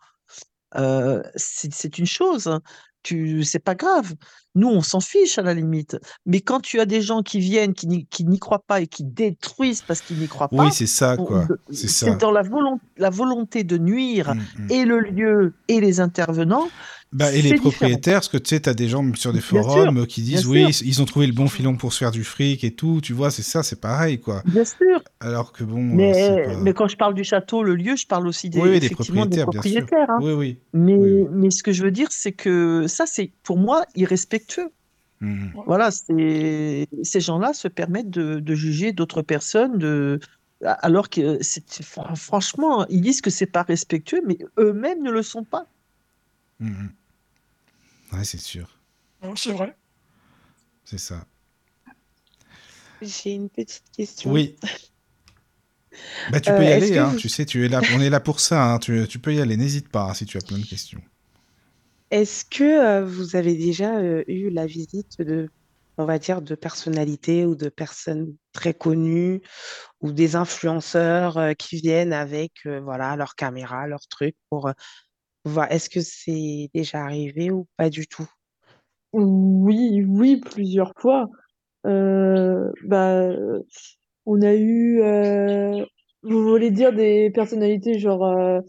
euh, 0.76 1.24
c'est 1.36 1.74
c'est 1.74 1.98
une 2.00 2.06
chose. 2.08 2.48
hein. 2.48 2.62
Tu, 3.04 3.44
c'est 3.46 3.60
pas 3.60 3.76
grave. 3.76 4.16
Nous, 4.60 4.68
on 4.68 4.82
s'en 4.82 5.00
fiche 5.00 5.38
à 5.38 5.42
la 5.42 5.54
limite. 5.54 5.98
Mais 6.26 6.42
quand 6.42 6.60
tu 6.60 6.80
as 6.80 6.86
des 6.86 7.02
gens 7.02 7.22
qui 7.24 7.40
viennent, 7.40 7.74
qui 7.74 7.88
n'y 8.26 8.40
croient 8.40 8.64
pas 8.68 8.82
et 8.82 8.88
qui 8.88 9.04
détruisent 9.04 9.82
parce 9.82 10.02
qu'ils 10.02 10.18
n'y 10.18 10.28
croient 10.28 10.50
pas, 10.50 10.66
Oui, 10.66 10.72
c'est 10.72 10.86
ça, 10.88 11.16
on- 11.18 11.24
quoi. 11.26 11.48
C'est 11.72 12.18
dans 12.20 12.32
la, 12.32 12.42
volon- 12.44 12.80
la 12.98 13.10
volonté 13.10 13.64
de 13.64 13.78
nuire 13.78 14.34
Mm, 14.36 14.64
mm. 14.64 14.72
et 14.72 14.86
le 14.86 15.00
lieu 15.00 15.54
et 15.68 15.80
les 15.80 16.00
intervenants. 16.02 16.68
Bah, 17.12 17.32
et 17.34 17.38
les 17.42 17.54
différent. 17.54 17.72
propriétaires, 17.72 18.14
parce 18.20 18.28
que 18.28 18.38
tu 18.38 18.50
sais, 18.50 18.60
t'as 18.60 18.76
des 18.76 18.88
gens 18.88 19.04
sur 19.16 19.34
des 19.34 19.42
forums 19.42 19.96
sûr, 19.96 20.04
euh, 20.04 20.06
qui 20.06 20.22
disent 20.22 20.46
oui, 20.46 20.72
sûr. 20.72 20.86
ils 20.88 21.02
ont 21.02 21.06
trouvé 21.06 21.26
le 21.26 21.34
bon 21.34 21.48
filon 21.48 21.76
pour 21.76 21.92
se 21.92 21.98
faire 21.98 22.12
du 22.12 22.24
fric 22.24 22.64
et 22.64 22.70
tout, 22.76 23.00
tu 23.02 23.14
vois, 23.14 23.32
c'est 23.32 23.42
ça, 23.42 23.64
c'est 23.64 23.82
pareil, 23.82 24.20
quoi. 24.20 24.44
Bien 24.46 24.64
sûr. 24.64 25.02
Alors 25.20 25.52
que 25.52 25.64
bon, 25.64 25.80
euh, 25.80 25.96
Mais, 25.96 26.44
pas... 26.46 26.58
mais 26.62 26.74
quand 26.74 26.88
je 26.88 26.98
parle 26.98 27.16
du 27.16 27.24
château, 27.24 27.64
le 27.64 27.74
lieu, 27.74 27.96
je 27.96 28.06
parle 28.06 28.28
aussi 28.28 28.52
des, 28.52 28.60
Oui, 28.62 28.70
oui, 28.70 28.80
des 28.80 28.90
propriétaires, 28.92 29.48
bien 29.50 29.62
sûr. 29.64 29.82
hein. 30.08 30.20
Oui, 30.22 30.34
oui. 30.34 30.60
Mais, 30.74 30.94
Oui, 30.94 31.10
oui. 31.24 31.28
mais 31.32 31.50
ce 31.50 31.64
que 31.64 31.72
je 31.72 31.82
veux 31.82 31.90
dire, 31.90 32.10
c'est 32.12 32.32
que 32.32 32.86
ça, 32.88 33.06
c'est 33.08 33.32
pour 33.42 33.58
moi 33.58 33.86
irrespectueux. 33.96 34.49
Mm. 35.22 35.50
Voilà, 35.66 35.92
ces 35.92 36.88
gens-là 37.20 37.54
se 37.54 37.68
permettent 37.68 38.10
de, 38.10 38.40
de 38.40 38.56
juger 38.56 38.94
d'autres 38.94 39.22
personnes, 39.22 39.78
de, 39.78 40.20
alors 40.64 41.10
que 41.10 41.40
franchement, 42.16 42.86
ils 42.88 43.02
disent 43.02 43.22
que 43.22 43.30
c'est 43.30 43.46
pas 43.48 43.64
respectueux, 43.64 44.22
mais 44.26 44.38
eux-mêmes 44.58 45.04
ne 45.04 45.12
le 45.12 45.24
sont 45.24 45.44
pas. 45.44 45.66
Mm, 46.60 46.70
mm. 46.70 46.90
Ouais, 48.14 48.24
c'est 48.24 48.38
sûr, 48.40 48.80
Ouais, 49.22 49.34
C'est 49.36 49.52
vrai. 49.54 49.76
c'est 50.84 50.98
ça. 50.98 51.26
J'ai 53.02 53.34
une 53.34 53.50
petite 53.50 53.84
question. 53.92 54.32
Oui. 54.32 54.56
Bah, 56.28 56.40
tu 56.40 56.54
Euh, 56.54 56.56
peux 56.56 56.66
y 56.66 56.72
est-ce 56.72 56.72
aller, 56.72 56.98
hein, 56.98 57.14
vous- 57.14 57.20
tu 57.20 57.28
sais, 57.30 57.46
tu 57.46 57.66
es 57.66 57.70
là, 57.70 57.84
on 57.90 58.00
est 58.00 58.10
là 58.10 58.20
pour 58.20 58.40
ça, 58.40 58.64
hein, 58.74 58.80
tu, 58.80 59.06
tu 59.08 59.20
peux 59.20 59.34
y 59.34 59.42
aller, 59.42 59.58
n'hésite 59.58 59.90
pas 59.90 60.04
hein, 60.10 60.14
si 60.14 60.26
tu 60.26 60.38
as 60.38 60.42
plein 60.42 60.60
de 60.60 60.66
questions. 60.66 61.02
Est-ce 62.12 62.44
que 62.44 62.64
euh, 62.64 63.06
vous 63.06 63.36
avez 63.36 63.56
déjà 63.56 64.00
euh, 64.00 64.24
eu 64.28 64.50
la 64.50 64.66
visite 64.66 65.22
de, 65.22 65.48
on 65.98 66.06
va 66.06 66.18
dire, 66.18 66.42
de 66.42 66.56
personnalités 66.56 67.46
ou 67.46 67.56
de 67.56 67.70
personnes 67.70 68.36
très 68.52 68.74
connues 68.74 69.42
ou 70.02 70.12
des 70.12 70.36
influenceurs 70.36 71.38
euh, 71.38 71.54
qui 71.54 71.76
viennent 71.76 72.14
avec 72.14 72.52
voilà, 72.66 73.16
leur 73.16 73.36
caméra, 73.36 73.88
leur 73.88 74.08
truc 74.08 74.36
pour 74.50 74.72
voir. 75.46 75.72
Est-ce 75.72 75.90
que 75.90 76.02
c'est 76.02 76.70
déjà 76.74 77.04
arrivé 77.04 77.52
ou 77.52 77.68
pas 77.78 77.92
du 77.92 78.08
tout? 78.08 78.28
Oui, 79.14 80.04
oui, 80.08 80.38
plusieurs 80.38 80.94
fois. 80.98 81.28
Bah, 81.84 83.30
on 84.26 84.42
a 84.42 84.56
eu, 84.56 85.02
vous 86.24 86.44
voulez 86.44 86.72
dire 86.72 86.94
des 86.94 87.30
personnalités 87.32 88.00
genre 88.00 88.62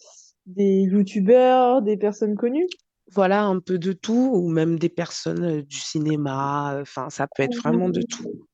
des 0.46 0.82
youtubeurs, 0.82 1.82
des 1.82 1.96
personnes 1.96 2.36
connues? 2.36 2.68
Voilà, 3.12 3.44
un 3.44 3.58
peu 3.60 3.78
de 3.78 3.92
tout, 3.92 4.30
ou 4.34 4.48
même 4.48 4.78
des 4.78 4.88
personnes 4.88 5.44
euh, 5.44 5.62
du 5.62 5.76
cinéma, 5.78 6.74
euh, 6.74 6.82
enfin, 6.82 7.10
ça 7.10 7.26
peut 7.26 7.42
être 7.42 7.56
vraiment 7.56 7.88
de 7.88 8.02
tout. 8.02 8.46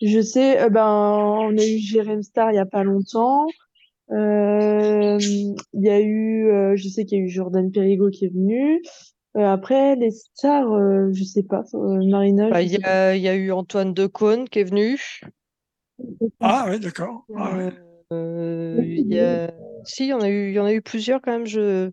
Je 0.00 0.20
sais, 0.20 0.60
euh, 0.60 0.68
ben, 0.68 0.88
on 0.88 1.56
a 1.56 1.64
eu 1.64 1.78
Jérém 1.78 2.22
Star 2.22 2.50
il 2.50 2.56
y 2.56 2.58
a 2.58 2.66
pas 2.66 2.84
longtemps. 2.84 3.46
Euh, 4.10 5.18
il 5.20 5.56
y 5.74 5.88
a 5.88 6.00
eu, 6.00 6.50
euh, 6.50 6.76
je 6.76 6.88
sais 6.88 7.04
qu'il 7.04 7.18
y 7.18 7.20
a 7.20 7.24
eu 7.24 7.28
Jordan 7.28 7.70
Périgo 7.70 8.10
qui 8.10 8.24
est 8.24 8.32
venu. 8.32 8.82
Euh, 9.36 9.46
après, 9.46 9.96
les 9.96 10.10
stars, 10.10 10.70
euh, 10.72 11.10
je 11.12 11.24
sais 11.24 11.42
pas, 11.42 11.62
euh, 11.74 12.00
Marina, 12.10 12.50
Bah, 12.50 12.62
Il 12.62 12.70
sais 12.70 12.76
y 12.76 12.78
pas. 12.80 13.08
a, 13.10 13.14
il 13.16 13.22
y 13.22 13.28
a 13.28 13.34
eu 13.34 13.52
Antoine 13.52 13.94
Decaune 13.94 14.48
qui 14.48 14.58
est 14.58 14.64
venu. 14.64 14.98
Ah, 16.40 16.66
oui, 16.68 16.80
d'accord. 16.80 17.24
Ah, 17.36 17.56
ouais. 17.56 17.72
Euh, 18.12 18.82
il 18.84 19.06
y 19.06 19.18
a... 19.18 19.50
Si, 19.84 20.04
il 20.04 20.08
y 20.08 20.12
en 20.12 20.20
a 20.20 20.28
eu, 20.28 20.50
il 20.50 20.54
y 20.54 20.58
en 20.58 20.66
a 20.66 20.72
eu 20.72 20.82
plusieurs 20.82 21.22
quand 21.22 21.32
même. 21.32 21.46
Je... 21.46 21.90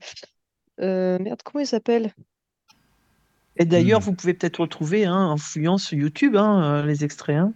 Euh, 0.82 1.20
merde, 1.20 1.42
comment 1.44 1.62
il 1.64 1.68
s'appelle? 1.68 2.14
Et 3.58 3.66
d'ailleurs, 3.66 4.00
Hmm. 4.00 4.04
vous 4.04 4.14
pouvez 4.16 4.34
peut-être 4.34 4.62
retrouver 4.62 5.06
hein, 5.06 5.32
Influence 5.32 5.84
sur 5.84 5.98
YouTube, 6.00 6.36
hein, 6.36 6.64
euh, 6.82 6.86
les 6.86 7.04
extraits. 7.04 7.38
hein. 7.38 7.54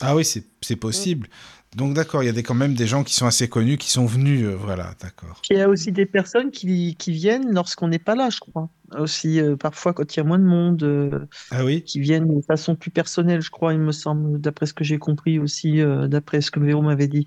Ah 0.00 0.16
oui, 0.16 0.24
c'est 0.24 0.44
c'est 0.60 0.76
possible. 0.76 1.28
Donc 1.76 1.94
d'accord, 1.94 2.22
il 2.22 2.26
y 2.26 2.28
a 2.28 2.32
des, 2.32 2.42
quand 2.42 2.54
même 2.54 2.74
des 2.74 2.86
gens 2.88 3.04
qui 3.04 3.14
sont 3.14 3.26
assez 3.26 3.48
connus, 3.48 3.76
qui 3.78 3.90
sont 3.90 4.06
venus, 4.06 4.44
euh, 4.44 4.56
voilà, 4.56 4.94
d'accord. 5.00 5.46
Il 5.50 5.56
y 5.56 5.60
a 5.60 5.68
aussi 5.68 5.92
des 5.92 6.04
personnes 6.06 6.50
qui, 6.50 6.94
qui 6.96 7.12
viennent 7.12 7.52
lorsqu'on 7.54 7.88
n'est 7.88 7.98
pas 7.98 8.14
là, 8.14 8.28
je 8.30 8.38
crois. 8.40 8.70
Aussi, 8.98 9.40
euh, 9.40 9.56
parfois, 9.56 9.94
quand 9.94 10.14
il 10.14 10.18
y 10.18 10.20
a 10.20 10.24
moins 10.24 10.38
de 10.38 10.44
monde, 10.44 10.82
euh, 10.82 11.26
Ah 11.50 11.64
oui 11.64 11.84
qui 11.84 12.00
viennent 12.00 12.28
de 12.28 12.42
façon 12.42 12.76
plus 12.76 12.90
personnelle, 12.90 13.40
je 13.42 13.50
crois, 13.50 13.72
il 13.74 13.80
me 13.80 13.92
semble, 13.92 14.40
d'après 14.40 14.66
ce 14.66 14.74
que 14.74 14.84
j'ai 14.84 14.98
compris 14.98 15.38
aussi, 15.38 15.80
euh, 15.80 16.08
d'après 16.08 16.40
ce 16.42 16.50
que 16.50 16.60
Véro 16.60 16.82
m'avait 16.82 17.08
dit. 17.08 17.24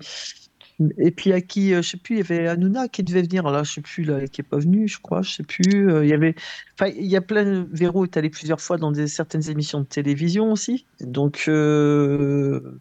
Et 0.98 1.10
puis 1.10 1.32
à 1.32 1.40
qui, 1.40 1.74
euh, 1.74 1.82
je 1.82 1.90
sais 1.90 1.96
plus, 1.96 2.16
il 2.16 2.18
y 2.18 2.20
avait 2.22 2.46
Hanouna 2.48 2.88
qui 2.88 3.02
devait 3.02 3.22
venir, 3.22 3.44
là, 3.50 3.62
je 3.62 3.72
sais 3.72 3.80
plus, 3.80 4.04
là, 4.04 4.26
qui 4.28 4.40
est 4.40 4.44
pas 4.44 4.58
venu, 4.58 4.88
je 4.88 4.98
crois, 5.00 5.22
je 5.22 5.30
sais 5.32 5.42
plus. 5.42 5.90
euh, 5.90 6.04
il 6.04 6.08
y 6.10 6.12
avait, 6.14 6.34
enfin, 6.78 6.90
il 6.96 7.06
y 7.06 7.16
a 7.16 7.20
plein. 7.20 7.44
de- 7.44 7.66
Véro 7.70 8.04
est 8.04 8.16
allé 8.16 8.30
plusieurs 8.30 8.60
fois 8.60 8.76
dans 8.78 8.92
des, 8.92 9.06
certaines 9.08 9.48
émissions 9.50 9.80
de 9.80 9.86
télévision 9.86 10.52
aussi. 10.52 10.86
Donc, 11.00 11.44
euh, 11.48 12.80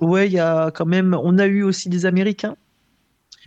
ouais, 0.00 0.26
il 0.28 0.32
y 0.32 0.38
a 0.40 0.70
quand 0.70 0.86
même. 0.86 1.14
On 1.14 1.38
a 1.38 1.46
eu 1.46 1.62
aussi 1.62 1.88
des 1.88 2.06
Américains. 2.06 2.56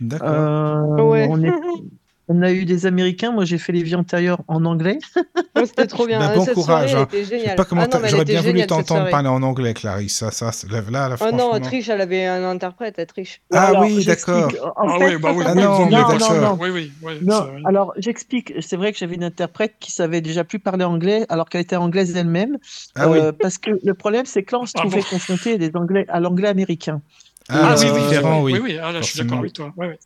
D'accord. 0.00 0.28
Euh, 0.28 1.02
Ouais. 1.02 1.26
on, 1.30 1.42
est- 1.42 1.52
on 2.28 2.42
a 2.42 2.52
eu 2.52 2.64
des 2.64 2.86
Américains. 2.86 3.32
Moi, 3.32 3.44
j'ai 3.44 3.58
fait 3.58 3.72
les 3.72 3.82
vies 3.82 3.94
antérieures 3.94 4.40
en 4.48 4.64
anglais. 4.64 4.98
Ouais, 5.56 5.66
C'était 5.66 5.88
trop 5.88 6.06
bien. 6.06 6.20
Bah, 6.20 6.34
bon 6.36 6.44
Cette 6.44 6.54
courage, 6.54 6.90
soirée, 6.92 7.08
hein. 7.12 7.24
était 7.24 7.54
pas 7.56 7.64
comment 7.64 7.82
Ah 7.82 7.88
J'aurais 8.06 8.22
était 8.22 8.32
bien 8.34 8.42
voulu 8.42 8.64
t'entendre 8.64 9.10
parler 9.10 9.28
en 9.28 9.42
anglais, 9.42 9.74
Clarisse. 9.74 10.18
Ça, 10.18 10.30
ça, 10.30 10.52
là, 10.70 10.82
là, 10.88 11.08
là, 11.08 11.16
Ah 11.18 11.32
non, 11.32 11.38
franchement. 11.38 11.54
elle 11.56 11.62
triche, 11.62 11.88
elle 11.88 12.00
avait 12.00 12.26
un 12.26 12.44
interprète, 12.44 12.94
elle 12.98 13.06
triche. 13.06 13.40
Ah 13.52 13.66
Alors, 13.66 13.82
oui, 13.82 14.04
d'accord. 14.04 14.52
En 14.76 14.88
Ah 14.88 14.98
oui, 15.00 15.16
bah 15.16 15.32
oui, 15.34 15.42
Ah 15.48 15.56
non, 15.56 15.88
non, 15.90 16.18
non, 16.18 16.40
non. 16.40 16.58
Oui, 16.60 16.70
oui, 16.70 16.92
oui, 17.02 17.14
Non, 17.22 17.42
c'est 17.44 17.50
vrai. 17.50 17.62
alors 17.64 17.92
j'explique. 17.96 18.52
C'est 18.60 18.76
vrai 18.76 18.92
que 18.92 18.98
j'avais 18.98 19.16
une 19.16 19.24
interprète 19.24 19.74
qui 19.80 19.90
savait 19.90 20.20
déjà 20.20 20.44
plus 20.44 20.60
parler 20.60 20.84
anglais 20.84 21.26
alors 21.28 21.48
qu'elle 21.48 21.62
était 21.62 21.74
anglaise 21.74 22.14
elle-même. 22.16 22.58
Ah 22.94 23.08
oui. 23.08 23.18
Euh, 23.18 23.32
Parce 23.32 23.58
que 23.58 23.72
le 23.82 23.94
problème, 23.94 24.26
c'est 24.26 24.44
que 24.44 24.54
là, 24.54 24.60
on 24.62 24.66
se 24.66 24.74
Ah 24.76 24.82
trouvait 24.82 25.00
bon 25.00 25.06
confronté 25.10 25.54
à 25.54 25.58
des 25.58 25.72
anglais, 25.74 26.04
à 26.08 26.20
l'anglais 26.20 26.48
américain. 26.48 27.02
Ah, 27.48 27.74
c'est 27.76 27.86
oui, 27.86 27.92
oui, 27.96 28.02
différent, 28.08 28.42
oui. 28.42 28.52
oui, 28.52 28.60
oui, 28.62 28.78
ah, 28.80 28.92
là, 28.92 29.00
je 29.00 29.06
suis 29.06 29.18
d'accord 29.18 29.38
avec 29.38 29.54
toi. 29.54 29.72
Oui, 29.76 29.86
oui. 29.88 29.92
Ouais, 29.94 29.98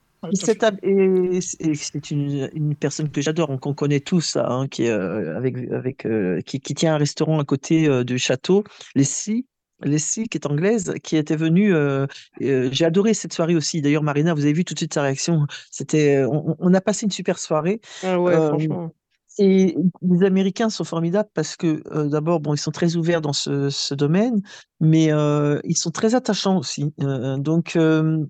Et 0.83 1.41
c'est 1.41 2.11
une, 2.11 2.51
une 2.55 2.75
personne 2.77 3.11
que 3.11 3.21
j'adore, 3.21 3.51
hein, 3.51 3.59
qu'on 3.59 3.75
connaît 3.75 4.01
tous, 4.01 4.37
hein, 4.37 4.67
qui, 4.71 4.87
euh, 4.89 5.37
avec, 5.37 5.57
avec, 5.73 6.07
euh, 6.07 6.41
qui, 6.43 6.61
qui 6.61 6.75
tient 6.75 6.95
un 6.95 6.99
restaurant 6.99 7.39
à 7.41 7.45
côté 7.45 7.89
euh, 7.89 8.05
du 8.05 8.19
château, 8.19 8.65
Leslie. 8.95 9.47
Leslie, 9.85 10.29
qui 10.29 10.39
est 10.39 10.47
anglaise, 10.47 10.95
qui 11.03 11.17
était 11.17 11.35
venue. 11.35 11.75
euh, 11.75 12.07
J'ai 12.39 12.85
adoré 12.85 13.15
cette 13.15 13.33
soirée 13.33 13.57
aussi. 13.57 13.83
D'ailleurs, 13.83 14.05
Marina, 14.05 14.33
vous 14.33 14.45
avez 14.45 14.53
vu 14.53 14.65
tout 14.65 14.75
de 14.75 14.79
suite 14.79 14.95
sa 14.95 15.03
réaction. 15.03 15.47
C'était, 15.73 16.25
on, 16.25 16.55
on 16.59 16.75
a 16.75 16.81
passé 16.81 17.05
une 17.05 17.11
super 17.11 17.37
soirée. 17.39 17.81
Ah 18.03 18.21
ouais, 18.21 18.41
franchement. 18.41 18.95
Et 19.39 19.75
les 20.03 20.27
Américains 20.27 20.69
sont 20.69 20.85
formidables 20.85 21.31
parce 21.35 21.57
que 21.57 21.83
euh, 21.91 22.09
d'abord, 22.09 22.41
bon, 22.41 22.55
ils 22.55 22.59
sont 22.59 22.71
très 22.71 22.97
ouverts 22.97 23.23
dans 23.23 23.33
ce, 23.33 23.71
ce 23.71 23.95
domaine, 23.95 24.43
mais 24.81 25.11
euh, 25.13 25.59
ils 25.65 25.77
sont 25.77 25.91
très 25.91 26.15
attachants 26.15 26.59
aussi. 26.59 26.93
Euh, 27.01 27.39
donc, 27.39 27.77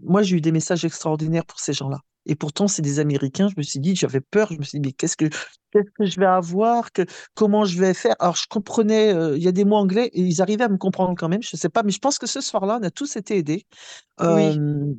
moi, 0.03 0.23
j'ai 0.23 0.37
eu 0.37 0.41
des 0.41 0.53
messages 0.53 0.85
extraordinaires 0.85 1.45
pour 1.45 1.59
ces 1.59 1.73
gens-là. 1.73 1.99
Et 2.25 2.37
pourtant, 2.37 2.69
c'est 2.69 2.83
des 2.83 3.01
Américains. 3.01 3.49
Je 3.49 3.55
me 3.57 3.63
suis 3.63 3.81
dit, 3.81 3.97
j'avais 3.97 4.21
peur. 4.21 4.53
Je 4.53 4.59
me 4.59 4.63
suis 4.63 4.79
dit, 4.79 4.89
mais 4.89 4.93
qu'est-ce 4.93 5.17
que 5.17 5.25
qu'est-ce 5.73 5.91
que 5.99 6.05
je 6.05 6.21
vais 6.21 6.27
avoir 6.27 6.93
que, 6.93 7.03
Comment 7.35 7.65
je 7.65 7.79
vais 7.81 7.95
faire? 7.95 8.15
Alors, 8.21 8.37
je 8.37 8.47
comprenais. 8.49 9.13
euh, 9.13 9.37
il 9.37 9.43
y 9.43 9.49
a 9.49 9.53
des 9.53 9.65
mots 9.65 9.77
anglais 9.77 10.09
et 10.13 10.21
ils 10.21 10.41
arrivaient 10.41 10.65
à 10.65 10.69
me 10.69 10.77
comprendre 10.77 11.15
quand 11.19 11.29
même. 11.29 11.43
Je 11.43 11.57
sais 11.57 11.69
pas, 11.69 11.83
mais 11.83 11.91
je 11.91 11.99
pense 11.99 12.19
que 12.19 12.29
ce 12.29 12.41
soir-là, 12.41 12.79
on 12.81 12.85
a 12.85 12.91
tous 12.91 13.17
été 13.17 13.39
aidés. 13.39 13.67
Oui. 14.21 14.57
Euh, 14.57 14.95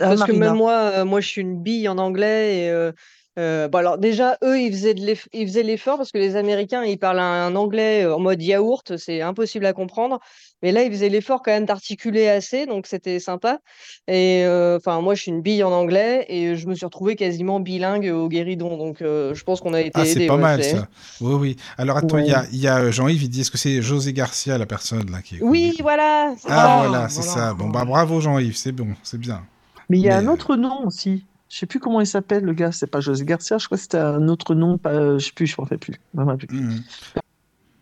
Parce 0.00 0.24
que 0.24 0.32
même 0.32 0.54
moi, 0.56 0.72
euh, 0.96 1.04
moi, 1.04 1.20
je 1.20 1.28
suis 1.28 1.42
une 1.42 1.62
bille 1.62 1.88
en 1.88 1.98
anglais 1.98 2.66
et 2.66 2.92
euh, 3.38 3.68
bon, 3.68 3.78
alors 3.78 3.98
déjà, 3.98 4.36
eux, 4.42 4.60
ils 4.60 4.70
faisaient 4.72 4.94
de 4.94 5.14
ils 5.32 5.46
faisaient 5.46 5.62
l'effort 5.62 5.96
parce 5.96 6.10
que 6.12 6.18
les 6.18 6.36
Américains, 6.36 6.84
ils 6.84 6.98
parlent 6.98 7.20
un 7.20 7.54
anglais 7.56 8.04
euh, 8.04 8.16
en 8.16 8.18
mode 8.20 8.42
yaourt, 8.42 8.96
c'est 8.96 9.22
impossible 9.22 9.64
à 9.66 9.72
comprendre. 9.72 10.18
Mais 10.62 10.72
là, 10.72 10.82
ils 10.82 10.90
faisaient 10.90 11.08
l'effort 11.08 11.42
quand 11.42 11.52
même 11.52 11.64
d'articuler 11.66 12.28
assez, 12.28 12.66
donc 12.66 12.86
c'était 12.88 13.20
sympa. 13.20 13.60
Et 14.08 14.44
euh, 14.44 14.76
enfin, 14.78 15.00
moi, 15.00 15.14
je 15.14 15.22
suis 15.22 15.30
une 15.30 15.40
bille 15.42 15.62
en 15.62 15.70
anglais 15.72 16.26
et 16.28 16.56
je 16.56 16.66
me 16.66 16.74
suis 16.74 16.84
retrouvée 16.84 17.14
quasiment 17.16 17.60
bilingue 17.60 18.06
au 18.12 18.28
guéridon, 18.28 18.76
donc 18.76 19.02
euh, 19.02 19.34
je 19.34 19.44
pense 19.44 19.60
qu'on 19.60 19.74
a 19.74 19.80
été 19.82 19.92
Ah, 19.94 20.04
c'est 20.04 20.20
pas 20.20 20.36
ouais, 20.36 20.42
mal 20.42 20.64
ça. 20.64 20.88
Oui, 21.20 21.34
oui. 21.34 21.56
Alors 21.76 21.96
attends, 21.96 22.18
il 22.18 22.26
y 22.26 22.32
a, 22.32 22.42
Ouais. 22.42 22.48
il 22.52 22.58
y 22.60 22.68
a 22.68 22.90
Jean-Yves, 22.90 23.22
il 23.22 23.28
dit 23.30 23.42
est-ce 23.42 23.50
que 23.52 23.58
c'est 23.58 23.82
José 23.82 24.12
Garcia, 24.12 24.58
la 24.58 24.66
personne 24.66 25.10
là 25.10 25.22
qui 25.22 25.36
est 25.36 25.42
Oui, 25.42 25.76
voilà. 25.80 26.34
Ah, 26.46 26.68
voilà, 26.68 27.08
c'est 27.08 27.22
voilà. 27.22 27.32
ça. 27.32 27.54
Bon, 27.54 27.68
bah 27.68 27.84
bravo 27.84 28.20
Jean-Yves, 28.20 28.56
c'est 28.56 28.72
bon, 28.72 28.96
c'est 29.02 29.18
bien. 29.18 29.48
Mais 29.88 29.98
il 29.98 30.02
y 30.02 30.10
a 30.10 30.16
Mais, 30.16 30.26
un 30.26 30.28
autre 30.28 30.56
nom 30.56 30.86
aussi. 30.86 31.27
Je 31.48 31.56
sais 31.58 31.66
plus 31.66 31.80
comment 31.80 32.00
il 32.00 32.06
s'appelle, 32.06 32.44
le 32.44 32.52
gars. 32.52 32.72
C'est 32.72 32.86
pas 32.86 33.00
José 33.00 33.24
Garcia, 33.24 33.58
je 33.58 33.66
crois 33.66 33.76
que 33.78 33.82
c'était 33.82 33.98
un 33.98 34.28
autre 34.28 34.54
nom. 34.54 34.76
Pas, 34.78 35.18
je 35.18 35.24
sais 35.24 35.32
plus, 35.32 35.46
je 35.46 35.54
m'en 35.58 35.64
rappelle 35.64 35.78
plus. 35.78 35.94
Je 36.14 36.20
m'en 36.20 36.26
rappelle 36.26 36.46
plus. 36.46 36.56
mhm. 36.58 36.82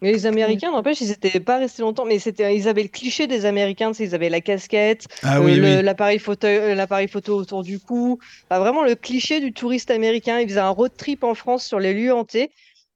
Mais 0.03 0.13
les 0.13 0.27
Américains, 0.27 0.71
n'empêche, 0.71 1.01
ils 1.01 1.11
étaient 1.11 1.41
pas 1.41 1.57
restés 1.57 1.81
longtemps, 1.81 2.05
mais 2.05 2.19
c'était, 2.19 2.55
ils 2.55 2.69
avaient 2.69 2.83
le 2.83 2.89
cliché 2.91 3.27
des 3.27 3.47
Américains, 3.47 3.93
ils 3.99 4.15
avaient 4.15 4.29
la 4.29 4.43
casquette, 4.43 5.07
Ah 5.23 5.41
euh, 5.41 5.45
oui, 5.45 5.57
le- 5.57 5.77
oui. 5.79 5.83
l'appareil 5.83 6.19
photo, 6.19 6.47
euh, 6.47 6.75
l'appareil 6.75 7.09
photo 7.09 7.35
autour 7.35 7.63
du 7.63 7.81
cou. 7.81 8.19
Enfin, 8.51 8.61
vraiment 8.61 8.85
le 8.85 8.95
cliché 8.95 9.41
du 9.41 9.55
touriste 9.55 9.91
américain. 9.91 10.39
Ils 10.39 10.49
faisaient 10.49 10.61
un 10.61 10.69
road 10.69 10.93
trip 10.99 11.25
en 11.25 11.35
France 11.35 11.65
sur 11.65 11.81
les 11.81 11.95
lieux 11.95 12.13
hantés. 12.13 12.51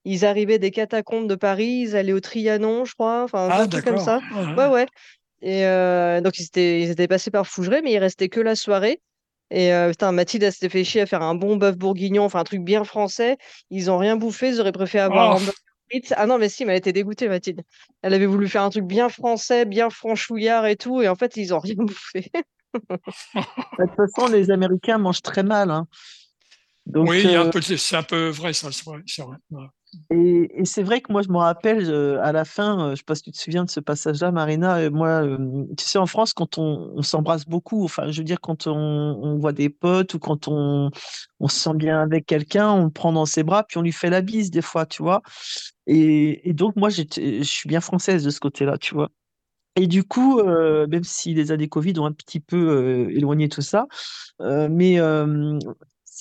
Ils 0.05 0.27
arrivaient 0.27 0.59
des 0.59 0.71
catacombes 0.71 1.27
de 1.27 1.35
Paris, 1.37 1.85
ils 1.87 1.97
allaient 1.97 2.13
au 2.13 2.21
Trianon, 2.21 2.85
je 2.85 2.93
crois, 2.95 3.23
enfin, 3.25 3.49
Ah, 3.51 3.63
un 3.63 3.67
truc 3.67 3.85
comme 3.85 3.99
ça. 3.99 4.21
Ouais, 4.31 4.65
Ouais, 4.65 4.69
ouais. 4.69 4.87
Et 5.43 5.65
euh, 5.67 6.21
donc, 6.21 6.39
ils 6.39 6.45
étaient, 6.45 6.83
ils 6.83 6.91
étaient 6.91 7.09
passés 7.09 7.31
par 7.31 7.47
Fougeray, 7.47 7.81
mais 7.83 7.93
ils 7.93 7.99
restaient 7.99 8.29
que 8.29 8.41
la 8.41 8.55
soirée. 8.57 9.01
Et 9.51 9.73
euh, 9.75 9.91
putain, 9.91 10.13
Mathilde, 10.13 10.45
elle 10.45 10.53
s'était 10.53 10.69
fait 10.69 10.85
chier 10.85 11.01
à 11.01 11.07
faire 11.07 11.23
un 11.23 11.35
bon 11.35 11.57
bœuf 11.57 11.77
bourguignon, 11.77 12.25
enfin 12.25 12.41
un 12.41 12.45
truc 12.45 12.61
bien 12.63 12.85
français. 12.85 13.37
Ils 13.71 13.91
ont 13.91 13.99
rien 13.99 14.17
bouffé, 14.17 14.49
ils 14.49 14.61
auraient 14.61 14.73
préféré 14.73 15.05
avoir 15.05 15.33
Oh, 15.33 15.37
un 15.37 15.53
frites. 15.91 16.15
Ah 16.17 16.27
non, 16.27 16.39
mais 16.39 16.49
si, 16.49 16.65
mais 16.65 16.73
elle 16.73 16.79
était 16.79 16.93
dégoûtée, 16.93 17.29
Mathilde. 17.29 17.63
Elle 18.03 18.15
avait 18.15 18.27
voulu 18.27 18.49
faire 18.49 18.63
un 18.63 18.71
truc 18.71 18.85
bien 18.85 19.09
français, 19.09 19.65
bien 19.65 19.91
franchouillard 19.91 20.67
et 20.67 20.77
tout, 20.77 21.03
et 21.03 21.09
en 21.09 21.17
fait, 21.17 21.37
ils 21.37 21.53
ont 21.53 21.59
rien 21.61 21.75
bouffé. 21.77 22.31
De 22.75 23.87
toute 23.87 23.97
façon, 23.97 24.29
les 24.29 24.51
Américains 24.51 24.99
mangent 24.99 25.23
très 25.23 25.43
mal. 25.43 25.71
hein. 25.71 25.87
Donc, 26.87 27.09
oui, 27.09 27.25
euh, 27.27 27.51
c'est 27.77 27.97
un 27.97 28.03
peu 28.03 28.29
vrai, 28.29 28.53
ça, 28.53 28.71
c'est 28.73 28.85
vrai. 28.85 28.99
c'est 29.07 29.23
vrai. 29.23 29.37
Et, 30.11 30.65
c'est 30.65 30.83
vrai 30.83 31.01
que 31.01 31.12
moi, 31.12 31.23
je 31.23 31.29
me 31.29 31.39
rappelle 31.39 31.91
euh, 31.91 32.23
à 32.23 32.33
la 32.33 32.45
fin, 32.45 32.81
euh, 32.81 32.91
je 32.91 32.97
sais 32.97 33.05
pas 33.05 33.15
si 33.15 33.23
tu 33.23 33.33
te 33.33 33.39
souviens 33.39 33.65
de 33.65 33.71
ce 33.71 33.81
passage-là, 33.81 34.31
Marina. 34.31 34.79
euh, 34.79 34.91
moi, 34.91 35.23
tu 35.77 35.85
sais, 35.85 35.99
en 35.99 36.07
France, 36.07 36.33
quand 36.33 36.59
on, 36.59 37.03
s'embrasse 37.03 37.47
beaucoup, 37.47 37.85
enfin, 37.85 38.11
je 38.11 38.19
veux 38.19 38.25
dire, 38.25 38.41
quand 38.41 38.67
on, 38.67 39.39
voit 39.39 39.53
des 39.53 39.69
potes 39.69 40.15
ou 40.15 40.19
quand 40.19 40.49
on, 40.49 40.91
on 41.41 41.49
se 41.49 41.57
sent 41.57 41.75
bien 41.75 42.01
avec 42.01 42.27
quelqu'un, 42.27 42.71
on 42.71 42.85
le 42.85 42.91
prend 42.91 43.12
dans 43.12 43.27
ses 43.27 43.43
bras, 43.43 43.65
puis 43.65 43.79
on 43.79 43.83
lui 43.83 43.93
fait 43.93 44.11
la 44.11 44.21
bise 44.21 44.51
des 44.51 44.62
fois, 44.62 44.87
tu 44.87 45.03
vois. 45.03 45.23
Et, 45.87 46.53
donc, 46.55 46.77
moi, 46.77 46.89
je 46.91 47.43
suis 47.43 47.69
bien 47.69 47.81
française 47.81 48.25
de 48.25 48.31
ce 48.31 48.41
côté-là, 48.41 48.79
tu 48.79 48.95
vois. 48.95 49.11
Et 49.77 49.87
du 49.87 50.05
coup, 50.05 50.43
même 50.43 51.05
si 51.05 51.33
les 51.35 51.53
années 51.53 51.69
Covid 51.69 51.99
ont 51.99 52.07
un 52.07 52.12
petit 52.12 52.41
peu 52.41 53.09
éloigné 53.11 53.49
tout 53.49 53.62
ça, 53.62 53.87
mais 54.41 54.99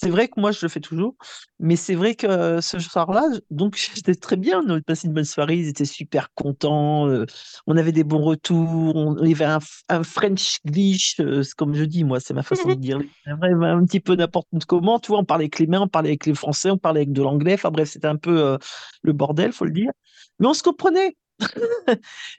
c'est 0.02 0.10
vrai 0.10 0.30
que 0.30 0.40
moi, 0.40 0.52
je 0.52 0.60
le 0.62 0.70
fais 0.70 0.80
toujours. 0.80 1.16
Mais 1.60 1.76
c'est 1.76 1.96
vrai 1.96 2.16
que 2.16 2.26
euh, 2.26 2.62
ce 2.62 2.80
soir-là, 2.80 3.24
donc 3.52 3.76
j'étais 3.96 4.16
très 4.16 4.38
bien. 4.38 4.64
On 4.66 4.78
a 4.78 4.82
passé 4.82 5.08
une 5.08 5.14
bonne 5.14 5.26
soirée, 5.26 5.58
ils 5.58 5.68
étaient 5.68 5.86
super 5.86 6.34
contents. 6.34 7.08
euh, 7.08 7.26
on 7.68 7.76
avait 7.76 7.92
des 7.92 8.06
bons 8.06 8.22
retours. 8.22 8.96
On, 8.96 9.18
il 9.18 9.30
y 9.30 9.34
avait 9.34 9.58
un, 9.90 10.04
French 10.04 10.60
glitch, 10.66 11.20
euh, 11.20 11.44
comme 11.58 11.76
je 11.76 11.84
dis, 11.84 12.04
moi, 12.04 12.20
c'est 12.20 12.34
ma 12.34 12.44
façon 12.44 12.70
de 12.70 12.74
dire. 12.76 13.00
Vrai, 13.26 13.52
un 13.52 13.86
petit 13.86 14.00
peu 14.00 14.16
n'importe 14.16 14.48
comment. 14.68 15.00
Tu 15.00 15.10
vois, 15.10 15.20
on 15.20 15.26
parlait 15.26 15.44
avec 15.44 15.60
les 15.60 15.68
mains, 15.68 15.82
on 15.82 15.88
parlait 15.88 16.10
avec 16.10 16.26
les 16.26 16.34
Français, 16.34 16.72
on 16.72 16.78
parlait 16.78 17.02
avec 17.02 17.12
de 17.12 17.22
l'anglais. 17.22 17.56
Enfin 17.56 17.72
bref, 17.72 17.90
c'était 17.90 18.08
un 18.08 18.18
peu 18.18 18.42
euh, 18.42 18.58
le 19.02 19.14
bordel, 19.14 19.52
faut 19.52 19.66
le 19.66 19.72
dire. 19.72 19.92
Mais 20.40 20.48
on 20.48 20.54
se 20.54 20.64
comprenait. 20.64 21.16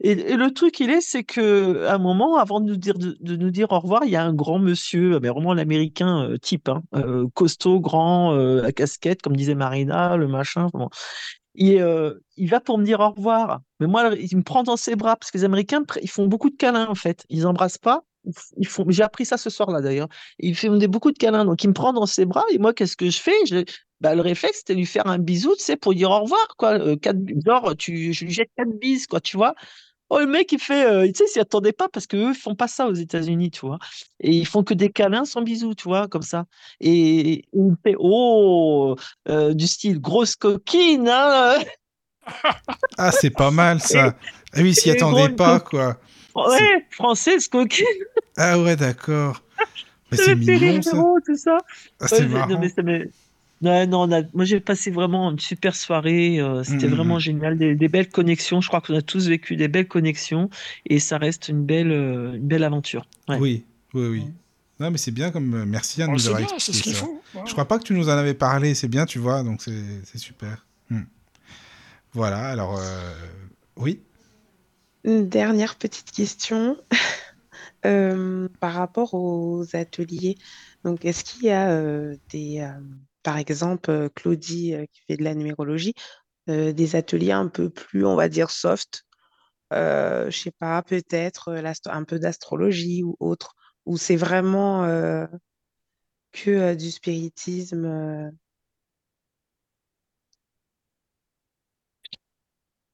Et, 0.00 0.36
le 0.36 0.50
truc, 0.52 0.80
il 0.80 0.90
est, 0.90 1.00
c'est 1.00 1.24
que 1.24 1.84
à 1.86 1.94
un 1.94 1.98
moment, 1.98 2.36
avant 2.36 2.60
de 2.60 2.66
nous 2.66 2.76
dire 2.76 2.98
de, 2.98 3.16
nous 3.36 3.50
dire 3.50 3.72
au 3.72 3.80
revoir, 3.80 4.04
il 4.04 4.10
y 4.10 4.16
a 4.16 4.24
un 4.24 4.34
grand 4.34 4.58
monsieur, 4.58 5.18
mais 5.20 5.28
vraiment 5.28 5.54
l'américain 5.54 6.24
euh, 6.30 6.38
type, 6.38 6.68
hein, 6.68 6.82
euh, 6.94 7.26
costaud, 7.34 7.80
grand, 7.80 8.34
euh, 8.34 8.62
à 8.64 8.72
casquette, 8.72 9.22
comme 9.22 9.36
disait 9.36 9.54
Marina, 9.54 10.16
le 10.16 10.28
machin. 10.28 10.68
bon. 10.72 10.88
Euh, 11.60 12.14
il 12.36 12.48
va 12.48 12.60
pour 12.60 12.78
me 12.78 12.84
dire 12.84 13.00
au 13.00 13.10
revoir. 13.10 13.60
Mais 13.80 13.86
moi, 13.86 14.10
il 14.14 14.36
me 14.36 14.42
prend 14.42 14.62
dans 14.62 14.76
ses 14.76 14.96
bras 14.96 15.16
parce 15.16 15.30
que 15.30 15.38
les 15.38 15.44
Américains, 15.44 15.82
ils 16.02 16.10
font 16.10 16.26
beaucoup 16.26 16.50
de 16.50 16.56
câlins 16.56 16.86
en 16.88 16.94
fait. 16.94 17.24
Ils 17.28 17.46
embrassent 17.46 17.78
pas. 17.78 18.02
Font. 18.66 18.84
J'ai 18.88 19.02
appris 19.02 19.24
ça 19.24 19.36
ce 19.36 19.50
soir-là 19.50 19.80
d'ailleurs. 19.80 20.08
Font 20.54 20.76
des, 20.76 20.88
beaucoup 20.88 21.10
de 21.10 21.18
câlins. 21.18 21.44
Donc 21.44 21.62
il 21.64 21.68
me 21.68 21.72
prend 21.72 21.92
dans 21.92 22.06
ses 22.06 22.24
bras 22.24 22.44
et 22.50 22.58
moi, 22.58 22.72
qu'est-ce 22.72 22.96
que 22.96 23.10
je 23.10 23.20
fais? 23.20 23.34
Je- 23.46 23.64
bah, 24.00 24.14
le 24.14 24.22
réflexe, 24.22 24.58
c'était 24.58 24.74
lui 24.74 24.86
faire 24.86 25.06
un 25.06 25.18
bisou, 25.18 25.54
tu 25.56 25.64
sais, 25.64 25.76
pour 25.76 25.94
dire 25.94 26.10
au 26.10 26.20
revoir, 26.20 26.56
quoi. 26.56 26.72
Euh, 26.78 26.96
quatre, 26.96 27.18
genre, 27.44 27.76
tu, 27.76 28.12
je 28.12 28.24
lui 28.24 28.32
jette 28.32 28.50
quatre 28.56 28.78
bises, 28.78 29.06
quoi, 29.06 29.20
tu 29.20 29.36
vois. 29.36 29.54
Oh, 30.10 30.18
le 30.18 30.26
mec, 30.26 30.50
il 30.52 30.58
fait, 30.58 30.86
euh, 30.86 31.06
tu 31.06 31.12
sais, 31.14 31.26
s'y 31.28 31.38
attendait 31.40 31.72
pas 31.72 31.88
parce 31.88 32.06
qu'eux, 32.08 32.30
ils 32.30 32.34
font 32.34 32.56
pas 32.56 32.66
ça 32.66 32.88
aux 32.88 32.94
États-Unis, 32.94 33.50
tu 33.52 33.60
vois. 33.64 33.78
Et 34.20 34.32
ils 34.32 34.46
font 34.46 34.64
que 34.64 34.74
des 34.74 34.90
câlins 34.90 35.24
sans 35.24 35.42
bisous, 35.42 35.74
tu 35.74 35.84
vois, 35.84 36.08
comme 36.08 36.22
ça. 36.22 36.46
Et 36.80 37.44
il 37.52 37.76
fait, 37.84 37.94
oh, 37.98 38.96
euh, 39.28 39.54
du 39.54 39.66
style 39.68 40.00
grosse 40.00 40.34
coquine, 40.34 41.08
hein. 41.08 41.58
Ah, 42.98 43.12
c'est 43.12 43.30
pas 43.30 43.50
mal 43.50 43.80
ça. 43.80 44.14
Ah 44.52 44.60
oui, 44.62 44.74
s'y 44.74 44.90
attendait 44.90 45.28
pas, 45.28 45.60
quoi. 45.60 45.98
Ouais, 46.34 46.86
française 46.90 47.48
coquine. 47.48 47.86
Ah 48.36 48.58
ouais, 48.58 48.76
d'accord. 48.76 49.42
Mais 50.10 50.16
c'est 50.16 50.34
mignon 50.34 50.82
ça. 50.82 51.04
Tout 51.24 51.36
ça. 51.36 51.58
Ah, 52.00 52.08
c'est 52.08 52.22
Ouais, 52.22 52.28
marrant. 52.28 52.60
mais 52.60 52.82
m'est- 52.82 53.10
Ouais, 53.62 53.86
non, 53.86 54.02
on 54.02 54.12
a- 54.12 54.22
moi 54.32 54.44
j'ai 54.46 54.58
passé 54.60 54.90
vraiment 54.90 55.30
une 55.30 55.38
super 55.38 55.76
soirée, 55.76 56.40
euh, 56.40 56.64
c'était 56.64 56.86
Mm, 56.86 56.90
mm, 56.90 56.94
vraiment 56.94 57.16
mm. 57.16 57.20
génial, 57.20 57.58
des, 57.58 57.74
des 57.74 57.88
belles 57.88 58.08
connexions, 58.08 58.60
je 58.62 58.68
crois 58.68 58.80
qu'on 58.80 58.94
a 58.96 59.02
tous 59.02 59.28
vécu 59.28 59.56
des 59.56 59.68
belles 59.68 59.88
connexions 59.88 60.48
et 60.86 60.98
ça 60.98 61.18
reste 61.18 61.48
une 61.48 61.64
belle, 61.66 61.92
euh, 61.92 62.32
une 62.36 62.46
belle 62.48 62.64
aventure. 62.64 63.06
Ouais. 63.28 63.38
Oui, 63.38 63.64
oui, 63.92 64.06
oui. 64.08 64.24
Non, 64.78 64.90
mais 64.90 64.96
c'est 64.96 65.10
bien 65.10 65.30
comme. 65.30 65.52
euh, 65.54 65.66
Merci 65.66 66.02
Anne 66.02 66.16
de 66.16 66.22
Bon, 66.22 66.30
nous 66.30 66.36
bien, 66.38 66.46
c'est 66.58 66.72
ce 66.72 66.78
expliqué 66.78 66.82
qu'il 66.82 66.94
ça. 66.94 67.00
faut. 67.04 67.22
Voilà. 67.34 67.46
Je 67.46 67.52
crois 67.52 67.68
pas 67.68 67.78
que 67.78 67.84
tu 67.84 67.92
nous 67.92 68.08
en 68.08 68.12
avais 68.12 68.32
parlé, 68.32 68.74
c'est 68.74 68.88
bien, 68.88 69.04
tu 69.04 69.18
vois, 69.18 69.42
donc 69.42 69.60
c'est 69.60 69.84
c'est 70.04 70.16
super. 70.18 70.64
Hmm. 70.88 71.02
Voilà, 72.12 72.48
alors. 72.48 72.78
euh, 72.78 73.12
Oui. 73.76 74.00
Une 75.04 75.28
dernière 75.28 75.76
petite 75.76 76.10
question 76.12 76.76
euh, 77.86 78.48
par 78.60 78.72
rapport 78.74 79.14
aux 79.14 79.64
ateliers. 79.74 80.36
Donc, 80.84 81.04
est-ce 81.04 81.24
qu'il 81.24 81.44
y 81.44 81.50
a 81.50 81.70
euh, 81.70 82.16
des, 82.30 82.60
euh, 82.60 82.70
par 83.22 83.36
exemple, 83.38 83.90
euh, 83.90 84.08
Claudie 84.08 84.74
euh, 84.74 84.86
qui 84.92 85.02
fait 85.08 85.16
de 85.16 85.24
la 85.24 85.34
numérologie, 85.34 85.94
euh, 86.48 86.72
des 86.72 86.96
ateliers 86.96 87.32
un 87.32 87.48
peu 87.48 87.70
plus, 87.70 88.06
on 88.06 88.16
va 88.16 88.28
dire, 88.28 88.50
soft, 88.50 89.04
je 89.72 90.30
sais 90.32 90.52
pas, 90.58 90.82
peut-être 90.82 91.50
un 91.86 92.04
peu 92.04 92.18
d'astrologie 92.18 93.02
ou 93.04 93.16
autre, 93.20 93.54
où 93.86 93.96
c'est 93.98 94.16
vraiment 94.16 94.84
que 96.32 96.74
du 96.74 96.90
spiritisme. 96.90 98.32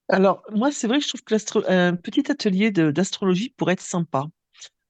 Alors, 0.08 0.42
moi, 0.52 0.70
c'est 0.72 0.86
vrai 0.86 0.98
que 0.98 1.04
je 1.04 1.08
trouve 1.08 1.22
que 1.22 1.70
un 1.70 1.96
petit 1.96 2.30
atelier 2.30 2.70
d'astrologie 2.70 3.50
pourrait 3.56 3.74
être 3.74 3.80
sympa. 3.80 4.26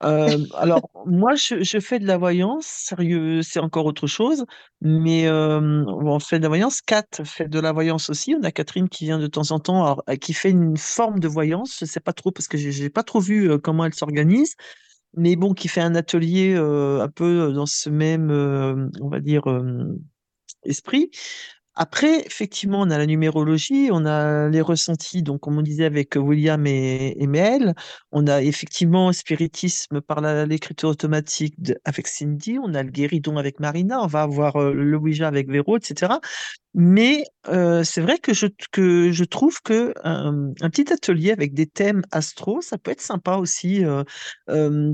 Euh, 0.02 0.39
alors, 0.55 0.90
moi, 1.06 1.35
je, 1.36 1.62
je 1.62 1.81
fais 1.81 1.98
de 1.98 2.06
la 2.06 2.18
voyance, 2.18 2.66
sérieux, 2.66 3.40
c'est 3.43 3.60
encore 3.60 3.86
autre 3.86 4.06
chose, 4.06 4.44
mais 4.82 5.28
on 5.31 6.18
fait 6.20 6.39
de 6.39 6.43
la 6.43 6.48
voyance. 6.48 6.82
Kat 6.82 7.05
fait 7.24 7.48
de 7.48 7.59
la 7.59 7.73
voyance 7.73 8.10
aussi. 8.10 8.35
On 8.39 8.43
a 8.43 8.52
Catherine 8.52 8.89
qui 8.90 9.05
vient 9.06 9.18
de 9.18 9.27
temps 9.27 9.51
en 9.52 9.59
temps, 9.59 9.97
qui 10.20 10.35
fait 10.35 10.51
une 10.51 10.77
forme 10.77 11.18
de 11.18 11.28
voyance. 11.28 11.78
Je 11.81 11.86
sais 11.86 12.01
pas 12.01 12.12
trop 12.12 12.31
parce 12.31 12.47
que 12.48 12.59
j'ai 12.59 12.73
j'ai 12.73 12.90
pas 12.90 13.02
trop 13.05 13.20
vu 13.20 13.59
comment 13.60 13.85
elle 13.86 13.94
s'organise, 13.94 14.55
mais 15.16 15.36
bon, 15.36 15.55
qui 15.55 15.68
fait 15.68 15.81
un 15.82 15.94
atelier 15.97 16.56
un 16.56 17.09
peu 17.09 17.52
dans 17.52 17.66
ce 17.66 17.90
même, 17.90 18.31
on 19.01 19.09
va 19.09 19.20
dire, 19.20 19.44
esprit. 20.64 21.10
Après, 21.78 22.24
effectivement, 22.24 22.81
on 22.81 22.90
a 22.90 22.97
la 22.97 23.05
numérologie, 23.05 23.90
on 23.93 24.07
a 24.07 24.48
les 24.48 24.62
ressentis, 24.62 25.23
donc 25.23 25.40
comme 25.40 25.59
on 25.59 25.62
disait 25.62 25.85
avec 25.85 26.16
William 26.16 26.66
et, 26.66 27.15
et 27.23 27.27
Mel, 27.27 27.74
on 28.12 28.27
a 28.27 28.43
effectivement 28.43 29.12
spiritisme 29.12 30.01
par 30.01 30.23
l'écriture 30.47 30.89
automatique 30.89 31.55
avec 31.85 32.07
Cindy, 32.07 32.59
on 32.59 32.73
a 32.74 32.82
le 32.82 32.90
guéridon 32.90 33.36
avec 33.36 33.61
Marina, 33.61 34.01
on 34.03 34.07
va 34.07 34.23
avoir 34.23 34.57
euh, 34.57 34.73
le 34.73 34.97
Ouija 34.97 35.28
avec 35.28 35.51
Véro, 35.51 35.77
etc. 35.77 36.15
Mais 36.78 37.24
euh, 37.48 37.82
c'est 37.85 38.03
vrai 38.03 38.19
que 38.19 38.35
je, 38.35 38.47
que 38.70 39.11
je 39.11 39.24
trouve 39.24 39.62
que 39.62 39.94
un, 40.05 40.53
un 40.61 40.69
petit 40.69 40.93
atelier 40.93 41.31
avec 41.32 41.55
des 41.55 41.66
thèmes 41.66 42.03
astro, 42.11 42.61
ça 42.61 42.77
peut 42.77 42.90
être 42.90 43.01
sympa 43.01 43.36
aussi. 43.36 43.82
euh, 43.82 44.05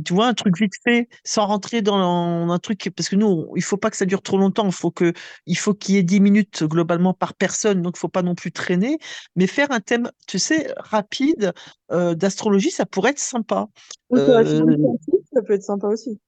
tu 0.04 0.14
vois, 0.14 0.28
un 0.28 0.34
truc 0.34 0.56
vite 0.56 0.74
fait, 0.84 1.08
sans 1.24 1.46
rentrer 1.46 1.82
dans 1.82 2.48
un 2.48 2.58
truc, 2.60 2.88
parce 2.96 3.08
que 3.08 3.16
nous, 3.16 3.48
il 3.56 3.62
faut 3.64 3.76
pas 3.78 3.90
que 3.90 3.96
ça 3.96 4.06
dure 4.06 4.22
trop 4.22 4.38
longtemps. 4.38 4.66
Il 4.66 4.72
faut 4.72 4.92
que, 4.92 5.12
il 5.46 5.58
faut 5.58 5.74
qu'il 5.74 5.96
y 5.96 5.98
ait 5.98 6.04
10 6.04 6.20
minutes 6.20 6.62
globalement 6.62 7.14
par 7.14 7.34
personne, 7.34 7.82
donc 7.82 7.94
il 7.96 8.00
faut 8.00 8.08
pas 8.08 8.22
non 8.22 8.36
plus 8.36 8.52
traîner. 8.52 8.98
Mais 9.34 9.48
faire 9.48 9.72
un 9.72 9.80
thème, 9.80 10.08
tu 10.28 10.38
sais, 10.38 10.72
rapide 10.76 11.52
d'astrologie, 11.90 12.70
ça 12.70 12.86
pourrait 12.86 13.10
être 13.10 13.18
sympa. 13.18 13.66
La 14.10 14.44
physique 14.44 14.78
quantique, 14.80 15.26
ça 15.32 15.42
peut 15.42 15.54
être 15.54 15.62
sympa 15.64 15.88
aussi. 15.88 16.20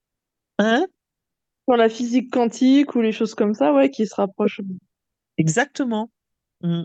hein? 0.59 0.87
Sur 1.69 1.77
la 1.77 1.89
physique 1.89 2.31
quantique 2.33 2.95
ou 2.95 3.01
les 3.01 3.13
choses 3.13 3.35
comme 3.35 3.55
ça, 3.55 3.73
ouais, 3.73 3.91
qui 3.91 4.07
se 4.07 4.15
rapprochent. 4.15 4.61
Exactement. 5.39 6.11
Mm. 6.63 6.83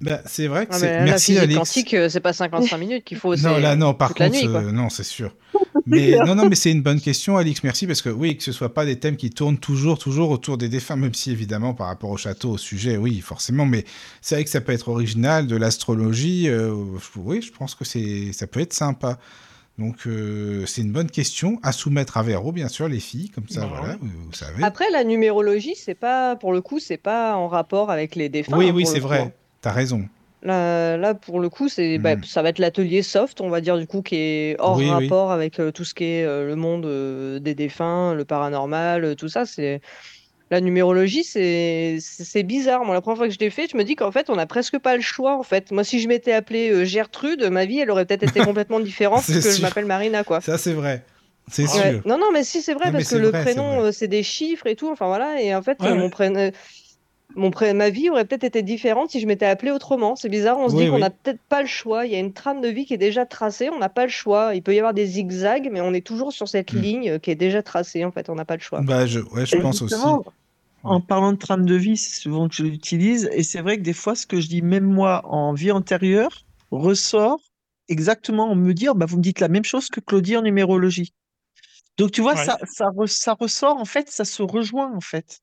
Bah, 0.00 0.20
c'est 0.26 0.48
vrai 0.48 0.66
que 0.66 0.72
Ah, 0.74 0.78
c'est. 0.78 0.92
la 0.98 1.04
Merci 1.04 1.26
physique 1.26 1.42
Alix. 1.42 1.58
quantique, 1.58 1.94
euh, 1.94 2.08
c'est 2.08 2.20
pas 2.20 2.32
55 2.32 2.76
minutes 2.78 3.04
qu'il 3.04 3.18
faut, 3.18 3.36
Non, 3.36 3.58
là, 3.58 3.76
non, 3.76 3.94
par 3.94 4.12
la 4.18 4.28
contre, 4.30 4.36
nuit, 4.36 4.48
euh, 4.48 4.72
non, 4.72 4.88
c'est 4.88 5.04
sûr. 5.04 5.36
Mais 5.86 6.16
non, 6.24 6.34
non, 6.36 6.48
mais 6.48 6.54
c'est 6.54 6.70
une 6.70 6.82
bonne 6.82 7.00
question, 7.00 7.36
Alix. 7.36 7.64
Merci 7.64 7.86
parce 7.88 8.02
que 8.02 8.08
oui, 8.08 8.36
que 8.36 8.44
ce 8.44 8.52
soit 8.52 8.72
pas 8.72 8.84
des 8.84 9.00
thèmes 9.00 9.16
qui 9.16 9.30
tournent 9.30 9.58
toujours, 9.58 9.98
toujours 9.98 10.30
autour 10.30 10.56
des 10.56 10.68
défunts, 10.68 10.94
même 10.96 11.12
si 11.14 11.32
évidemment 11.32 11.74
par 11.74 11.88
rapport 11.88 12.10
au 12.10 12.16
château, 12.16 12.50
au 12.52 12.58
sujet, 12.58 12.96
oui, 12.96 13.20
forcément. 13.20 13.66
Mais 13.66 13.84
c'est 14.20 14.36
vrai 14.36 14.44
que 14.44 14.50
ça 14.50 14.60
peut 14.60 14.70
être 14.72 14.88
original, 14.88 15.48
de 15.48 15.56
l'astrologie. 15.56 16.48
euh, 16.48 16.72
oui, 17.16 17.42
je 17.42 17.50
pense 17.52 17.74
que 17.74 17.84
c'est, 17.84 18.32
ça 18.32 18.46
peut 18.46 18.60
être 18.60 18.72
sympa. 18.74 19.18
Donc 19.78 20.06
euh, 20.06 20.66
c'est 20.66 20.82
une 20.82 20.92
bonne 20.92 21.10
question 21.10 21.58
à 21.62 21.72
soumettre 21.72 22.16
à 22.18 22.22
Véro, 22.22 22.52
bien 22.52 22.68
sûr, 22.68 22.88
les 22.88 23.00
filles, 23.00 23.30
comme 23.30 23.48
ça, 23.48 23.62
Bah 23.62 23.68
voilà, 23.78 23.96
vous, 24.00 24.08
vous 24.26 24.32
savez. 24.32 24.62
Après, 24.62 24.90
la 24.90 25.02
numérologie, 25.02 25.74
c'est 25.76 25.94
pas, 25.94 26.36
pour 26.36 26.52
le 26.52 26.60
coup, 26.60 26.78
c'est 26.78 26.98
pas 26.98 27.34
en 27.36 27.48
rapport 27.48 27.90
avec 27.90 28.14
les 28.14 28.28
défunts. 28.28 28.56
oui, 28.58 28.68
hein, 28.68 28.72
oui, 28.74 28.86
c'est 28.86 29.00
vrai. 29.00 29.20
hein. 29.20 29.32
T'as 29.62 29.72
raison. 29.72 30.04
Là, 30.42 30.96
là, 30.96 31.14
pour 31.14 31.38
le 31.40 31.48
coup, 31.48 31.68
c'est, 31.68 31.98
bah, 31.98 32.16
Mm. 32.16 32.24
ça 32.24 32.42
va 32.42 32.48
être 32.48 32.58
l'atelier 32.58 33.02
soft, 33.02 33.40
on 33.40 33.48
va 33.48 33.60
dire, 33.60 33.78
du 33.78 33.86
coup, 33.86 34.02
qui 34.02 34.16
est 34.16 34.56
hors 34.58 34.76
Oui, 34.76 34.84
oui. 34.86 34.90
rapport 34.90 35.30
avec 35.30 35.60
euh, 35.60 35.70
tout 35.70 35.84
ce 35.84 35.94
qui 35.94 36.04
est 36.04 36.24
euh, 36.24 36.46
le 36.46 36.56
monde 36.56 36.84
euh, 36.84 37.38
des 37.38 37.54
défunts, 37.54 38.12
le 38.14 38.24
paranormal, 38.24 39.14
tout 39.16 39.28
ça. 39.28 39.46
C'est 39.46 39.80
la 40.52 40.60
numérologie, 40.60 41.24
c'est 41.24 42.42
bizarre. 42.44 42.84
Moi, 42.84 42.94
la 42.94 43.00
première 43.00 43.16
fois 43.16 43.26
que 43.26 43.32
je 43.34 43.38
l'ai 43.38 43.48
fait, 43.50 43.68
je 43.72 43.76
me 43.76 43.84
dis 43.84 43.96
qu'en 43.96 44.12
fait, 44.12 44.28
on 44.28 44.36
n'a 44.36 44.46
presque 44.46 44.78
pas 44.78 44.94
le 44.94 45.02
choix. 45.02 45.36
En 45.38 45.42
fait, 45.42 45.72
moi, 45.72 45.82
si 45.82 45.98
je 45.98 46.06
m'étais 46.08 46.32
appelée 46.32 46.70
euh, 46.70 46.84
Gertrude, 46.84 47.42
ma 47.50 47.64
vie, 47.64 47.78
elle 47.78 47.90
aurait 47.90 48.04
peut-être 48.04 48.22
été 48.22 48.40
complètement 48.44 48.78
différente 48.78 49.22
C'est 49.22 49.32
parce 49.32 49.44
que 49.46 49.50
je 49.50 49.56
sûr. 49.56 49.64
m'appelle 49.64 49.86
Marina, 49.86 50.24
quoi. 50.24 50.42
Ça, 50.42 50.58
c'est 50.58 50.74
vrai. 50.74 51.04
C'est. 51.50 51.62
Ouais. 51.62 51.92
sûr. 51.92 52.02
Non, 52.04 52.18
non, 52.18 52.26
mais 52.34 52.44
si, 52.44 52.60
c'est 52.60 52.74
vrai, 52.74 52.86
Non, 52.86 52.92
parce 52.92 53.08
que 53.08 53.16
le 53.16 53.30
vrai, 53.30 53.42
prénom, 53.42 53.80
euh, 53.82 53.92
c'est 53.92 54.08
des 54.08 54.22
chiffres 54.22 54.66
et 54.66 54.76
tout. 54.76 54.90
Enfin, 54.90 55.06
voilà. 55.06 55.40
Et 55.40 55.54
en 55.54 55.62
fait, 55.62 55.80
Ouais, 55.80 55.88
euh, 55.88 55.94
mon 55.94 56.10
prénom. 56.10 56.50
Mon 57.34 57.50
pré... 57.50 57.72
Ma 57.72 57.88
vie 57.88 58.10
aurait 58.10 58.26
peut-être 58.26 58.44
été 58.44 58.60
différente 58.62 59.08
si 59.10 59.18
je 59.18 59.26
m'étais 59.26 59.46
appelée 59.46 59.70
autrement. 59.70 60.16
C'est 60.16 60.28
bizarre, 60.28 60.58
on 60.58 60.68
se 60.68 60.74
Oui, 60.74 60.82
dit 60.84 60.88
qu'on 60.90 60.96
oui. 60.96 61.00
n'a 61.00 61.08
peut-être 61.08 61.40
pas 61.48 61.62
le 61.62 61.66
choix. 61.66 62.04
Il 62.04 62.12
y 62.12 62.14
a 62.14 62.18
une 62.18 62.34
trame 62.34 62.60
de 62.60 62.68
vie 62.68 62.84
qui 62.84 62.92
est 62.92 62.98
déjà 62.98 63.24
tracée, 63.24 63.70
on 63.70 63.78
n'a 63.78 63.88
pas 63.88 64.02
le 64.04 64.10
choix. 64.10 64.54
Il 64.54 64.62
peut 64.62 64.74
y 64.74 64.78
avoir 64.78 64.92
des 64.92 65.06
zigzags, 65.06 65.70
mais 65.72 65.80
on 65.80 65.94
est 65.94 66.06
toujours 66.06 66.34
sur 66.34 66.46
cette 66.46 66.74
Mm. 66.74 66.78
ligne 66.78 67.18
qui 67.20 67.30
est 67.30 67.34
déjà 67.34 67.62
tracée. 67.62 68.04
En 68.04 68.12
fait, 68.12 68.28
on 68.28 68.34
n'a 68.34 68.44
pas 68.44 68.56
le 68.56 68.60
choix. 68.60 68.82
Bah, 68.82 69.06
je, 69.06 69.20
ouais, 69.20 69.46
je 69.46 69.56
pense 69.56 69.80
aussi. 69.80 69.94
En 70.82 71.00
parlant 71.00 71.32
de 71.32 71.38
trame 71.38 71.64
de 71.66 71.74
vie, 71.76 71.96
c'est 71.96 72.20
souvent 72.20 72.48
que 72.48 72.54
je 72.54 72.64
l'utilise, 72.64 73.28
et 73.32 73.42
c'est 73.42 73.60
vrai 73.60 73.78
que 73.78 73.82
des 73.82 73.92
fois, 73.92 74.14
ce 74.14 74.26
que 74.26 74.40
je 74.40 74.48
dis, 74.48 74.62
même 74.62 74.84
moi, 74.84 75.22
en 75.26 75.52
vie 75.54 75.72
antérieure, 75.72 76.44
ressort 76.70 77.40
exactement 77.88 78.50
en 78.50 78.54
me 78.56 78.72
dire, 78.74 78.94
bah, 78.94 79.06
vous 79.06 79.16
me 79.18 79.22
dites 79.22 79.40
la 79.40 79.48
même 79.48 79.64
chose 79.64 79.88
que 79.88 80.00
Claudie 80.00 80.36
en 80.36 80.42
numérologie. 80.42 81.12
Donc, 81.98 82.10
tu 82.12 82.20
vois, 82.22 82.34
Ouais. 82.34 82.44
ça, 82.44 82.58
ça, 82.64 82.86
re- 82.90 83.06
ça 83.06 83.34
ressort, 83.34 83.76
en 83.76 83.84
fait, 83.84 84.10
ça 84.10 84.24
se 84.24 84.42
rejoint, 84.42 84.92
en 84.94 85.00
fait. 85.00 85.40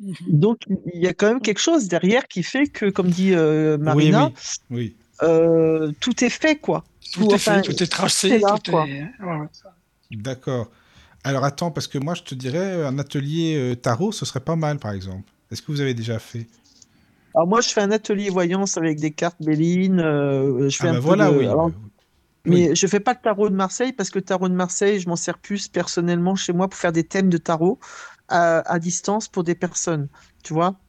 Mhm. 0.00 0.14
Donc, 0.26 0.58
il 0.92 1.00
y 1.00 1.06
a 1.06 1.14
quand 1.14 1.28
même 1.28 1.40
quelque 1.40 1.60
chose 1.60 1.86
derrière 1.88 2.26
qui 2.26 2.42
fait 2.42 2.66
que, 2.66 2.90
comme 2.90 3.08
dit 3.10 3.32
euh, 3.34 3.78
Marina, 3.78 4.26
oui, 4.28 4.34
oui. 4.70 4.96
euh, 5.22 5.92
tout 6.00 6.24
est 6.24 6.30
fait, 6.30 6.56
quoi. 6.56 6.84
Tout 7.12 7.30
est 7.30 7.34
enfin, 7.34 7.62
fait, 7.62 7.62
tout 7.62 7.80
est 7.82 7.86
tracé, 7.86 8.38
là, 8.38 8.58
tout 8.64 8.72
quoi. 8.72 8.86
est. 8.88 9.02
ouais. 9.22 9.46
D'accord. 10.10 10.68
Alors 11.24 11.44
attends, 11.44 11.70
parce 11.72 11.88
que 11.88 11.98
moi 11.98 12.14
je 12.14 12.22
te 12.22 12.34
dirais 12.36 12.84
un 12.84 12.98
atelier 12.98 13.56
euh, 13.56 13.74
tarot, 13.76 14.12
ce 14.12 14.24
serait 14.24 14.40
pas 14.44 14.56
mal 14.56 14.78
par 14.78 14.92
exemple. 14.92 15.32
Est-ce 15.50 15.62
que 15.62 15.72
vous 15.72 15.80
avez 15.80 15.94
déjà 15.94 16.18
fait? 16.18 16.46
Alors, 17.34 17.48
moi, 17.48 17.60
je 17.60 17.68
fais 17.70 17.80
un 17.80 17.90
atelier 17.90 18.30
voyance 18.30 18.76
avec 18.76 18.98
des 19.00 19.12
cartes 19.12 19.42
Béline, 19.42 20.00
euh, 20.00 20.68
je 20.68 20.78
fais 20.78 20.86
Ah 20.86 20.88
un 20.88 20.94
bah 20.94 21.00
peu 21.04 21.16
voilà, 21.16 21.32
de... 21.32 21.32
oui. 21.32 21.46
alors, 21.48 21.70
bah, 21.70 21.76
Mais 22.46 22.74
Oui. 22.74 22.76
je 22.76 22.86
fais 22.88 23.00
pas 23.00 23.14
le 23.14 23.20
tarot 23.20 23.50
de 23.50 23.54
Marseille 23.56 23.92
parce 23.92 24.10
que 24.10 24.18
le 24.20 24.24
tarot 24.24 24.48
de 24.48 24.54
Marseille, 24.54 25.00
je 25.00 25.08
m'en 25.08 25.16
sers 25.16 25.38
plus 25.38 25.68
personnellement 25.68 26.36
chez 26.36 26.52
moi 26.52 26.68
pour 26.68 26.78
faire 26.80 26.92
des 26.92 27.04
thèmes 27.06 27.30
de 27.30 27.38
tarot 27.38 27.80
à, 28.28 28.60
à 28.72 28.78
distance 28.80 29.28
pour 29.28 29.44
des 29.44 29.54
personnes, 29.56 30.08
tu 30.44 30.54
vois? 30.54 30.80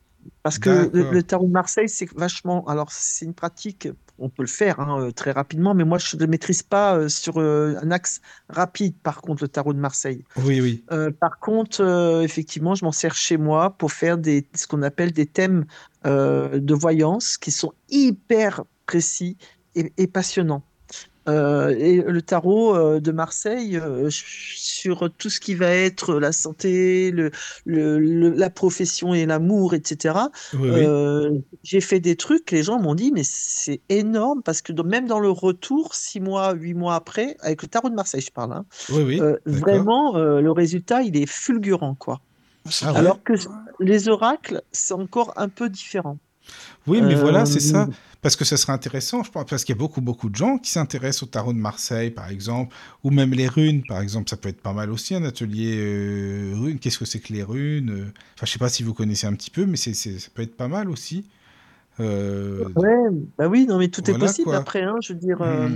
Parce 0.43 0.59
que 0.59 0.89
le 0.93 1.23
tarot 1.23 1.47
de 1.47 1.51
Marseille, 1.53 1.89
c'est 1.89 2.11
vachement. 2.15 2.65
Alors, 2.67 2.91
c'est 2.91 3.25
une 3.25 3.35
pratique, 3.35 3.89
on 4.19 4.29
peut 4.29 4.43
le 4.43 4.47
faire 4.47 4.79
hein, 4.79 5.01
euh, 5.01 5.11
très 5.11 5.31
rapidement, 5.31 5.73
mais 5.73 5.83
moi, 5.83 5.97
je 5.97 6.15
ne 6.15 6.21
le 6.21 6.27
maîtrise 6.27 6.63
pas 6.63 6.97
euh, 6.97 7.09
sur 7.09 7.37
euh, 7.37 7.75
un 7.81 7.91
axe 7.91 8.21
rapide, 8.49 8.95
par 9.03 9.21
contre, 9.21 9.43
le 9.43 9.47
tarot 9.47 9.73
de 9.73 9.79
Marseille. 9.79 10.23
Oui, 10.37 10.61
oui. 10.61 10.83
Par 11.19 11.39
contre, 11.39 11.81
effectivement, 12.23 12.75
je 12.75 12.85
m'en 12.85 12.91
sers 12.91 13.15
chez 13.15 13.37
moi 13.37 13.71
pour 13.77 13.91
faire 13.91 14.17
des, 14.17 14.47
ce 14.55 14.67
qu'on 14.67 14.81
appelle 14.83 15.11
des 15.11 15.25
thèmes 15.25 15.65
de 16.03 16.73
voyance 16.73 17.37
qui 17.37 17.51
sont 17.51 17.73
hyper 17.89 18.63
précis 18.85 19.37
et, 19.75 19.91
et 19.97 20.07
passionnants. 20.07 20.63
Euh, 21.27 21.69
et 21.69 22.01
le 22.01 22.21
tarot 22.21 22.75
euh, 22.75 22.99
de 22.99 23.11
Marseille, 23.11 23.77
euh, 23.77 24.09
sur 24.11 25.09
tout 25.17 25.29
ce 25.29 25.39
qui 25.39 25.55
va 25.55 25.69
être 25.71 26.15
la 26.19 26.31
santé, 26.31 27.11
le, 27.11 27.31
le- 27.65 27.99
le- 27.99 28.29
la 28.29 28.49
profession 28.49 29.13
et 29.13 29.25
l'amour, 29.25 29.73
etc. 29.73 30.29
Oui, 30.53 30.69
oui. 30.69 31.43
j'ai 31.63 31.81
fait 31.81 31.99
des 31.99 32.15
trucs, 32.15 32.51
les 32.51 32.63
gens 32.63 32.79
m'ont 32.79 32.95
dit, 32.95 33.11
mais 33.11 33.23
c'est 33.23 33.81
énorme 33.89 34.43
parce 34.43 34.61
que 34.61 34.71
même 34.83 35.07
dans 35.07 35.19
le 35.19 35.29
retour, 35.29 35.95
six 35.95 36.19
mois, 36.19 36.53
huit 36.53 36.73
mois 36.75 36.95
après, 36.95 37.37
avec 37.41 37.61
le 37.63 37.67
tarot 37.67 37.89
de 37.89 37.95
Marseille, 37.95 38.21
je 38.21 38.31
parle, 38.31 38.53
hein, 38.53 38.65
Oui, 38.89 39.03
oui. 39.03 39.19
euh, 39.19 39.37
D'accord. 39.45 39.61
vraiment, 39.61 40.15
euh, 40.17 40.41
le 40.41 40.51
résultat, 40.51 41.01
il 41.01 41.17
est 41.17 41.25
fulgurant, 41.25 41.95
quoi. 41.95 42.21
Ah 42.81 42.91
ouais. 42.93 42.99
Alors 42.99 43.23
que 43.23 43.33
les 43.79 44.09
oracles, 44.09 44.61
c'est 44.71 44.93
encore 44.93 45.33
un 45.37 45.49
peu 45.49 45.69
différent. 45.69 46.17
Oui, 46.87 47.01
mais 47.01 47.15
voilà, 47.15 47.45
c'est 47.45 47.59
Euh, 47.59 47.61
ça. 47.61 47.89
Parce 48.21 48.35
que 48.35 48.45
ça 48.45 48.57
serait 48.57 48.73
intéressant, 48.73 49.23
je 49.23 49.31
pense, 49.31 49.45
parce 49.47 49.63
qu'il 49.63 49.75
y 49.75 49.77
a 49.77 49.79
beaucoup, 49.79 50.01
beaucoup 50.01 50.29
de 50.29 50.35
gens 50.35 50.57
qui 50.57 50.71
s'intéressent 50.71 51.23
au 51.23 51.25
tarot 51.27 51.53
de 51.53 51.59
Marseille, 51.59 52.09
par 52.11 52.29
exemple, 52.29 52.75
ou 53.03 53.11
même 53.11 53.31
les 53.33 53.47
runes, 53.47 53.83
par 53.85 54.01
exemple. 54.01 54.29
Ça 54.29 54.37
peut 54.37 54.49
être 54.49 54.61
pas 54.61 54.73
mal 54.73 54.91
aussi, 54.91 55.13
un 55.15 55.23
atelier 55.23 55.75
euh, 55.77 56.53
runes. 56.55 56.79
Qu'est-ce 56.79 56.97
que 56.97 57.05
c'est 57.05 57.19
que 57.19 57.33
les 57.33 57.43
runes 57.43 57.89
euh? 57.91 58.05
Enfin, 58.35 58.45
je 58.45 58.51
sais 58.51 58.59
pas 58.59 58.69
si 58.69 58.83
vous 58.83 58.93
connaissez 58.95 59.27
un 59.27 59.33
petit 59.33 59.51
peu, 59.51 59.65
mais 59.65 59.77
c'est, 59.77 59.93
ça 59.93 60.29
peut 60.33 60.41
être 60.41 60.57
pas 60.57 60.67
mal 60.67 60.89
aussi. 60.89 61.25
Euh, 61.99 62.65
Ouais, 62.75 62.93
bah 63.37 63.47
oui, 63.47 63.65
non, 63.67 63.77
mais 63.77 63.89
tout 63.89 64.09
est 64.09 64.15
possible 64.15 64.47
quoi. 64.49 64.57
après, 64.57 64.83
hein, 64.83 64.95
je 65.01 65.13
veux 65.13 65.19
dire. 65.19 65.41
euh, 65.41 65.69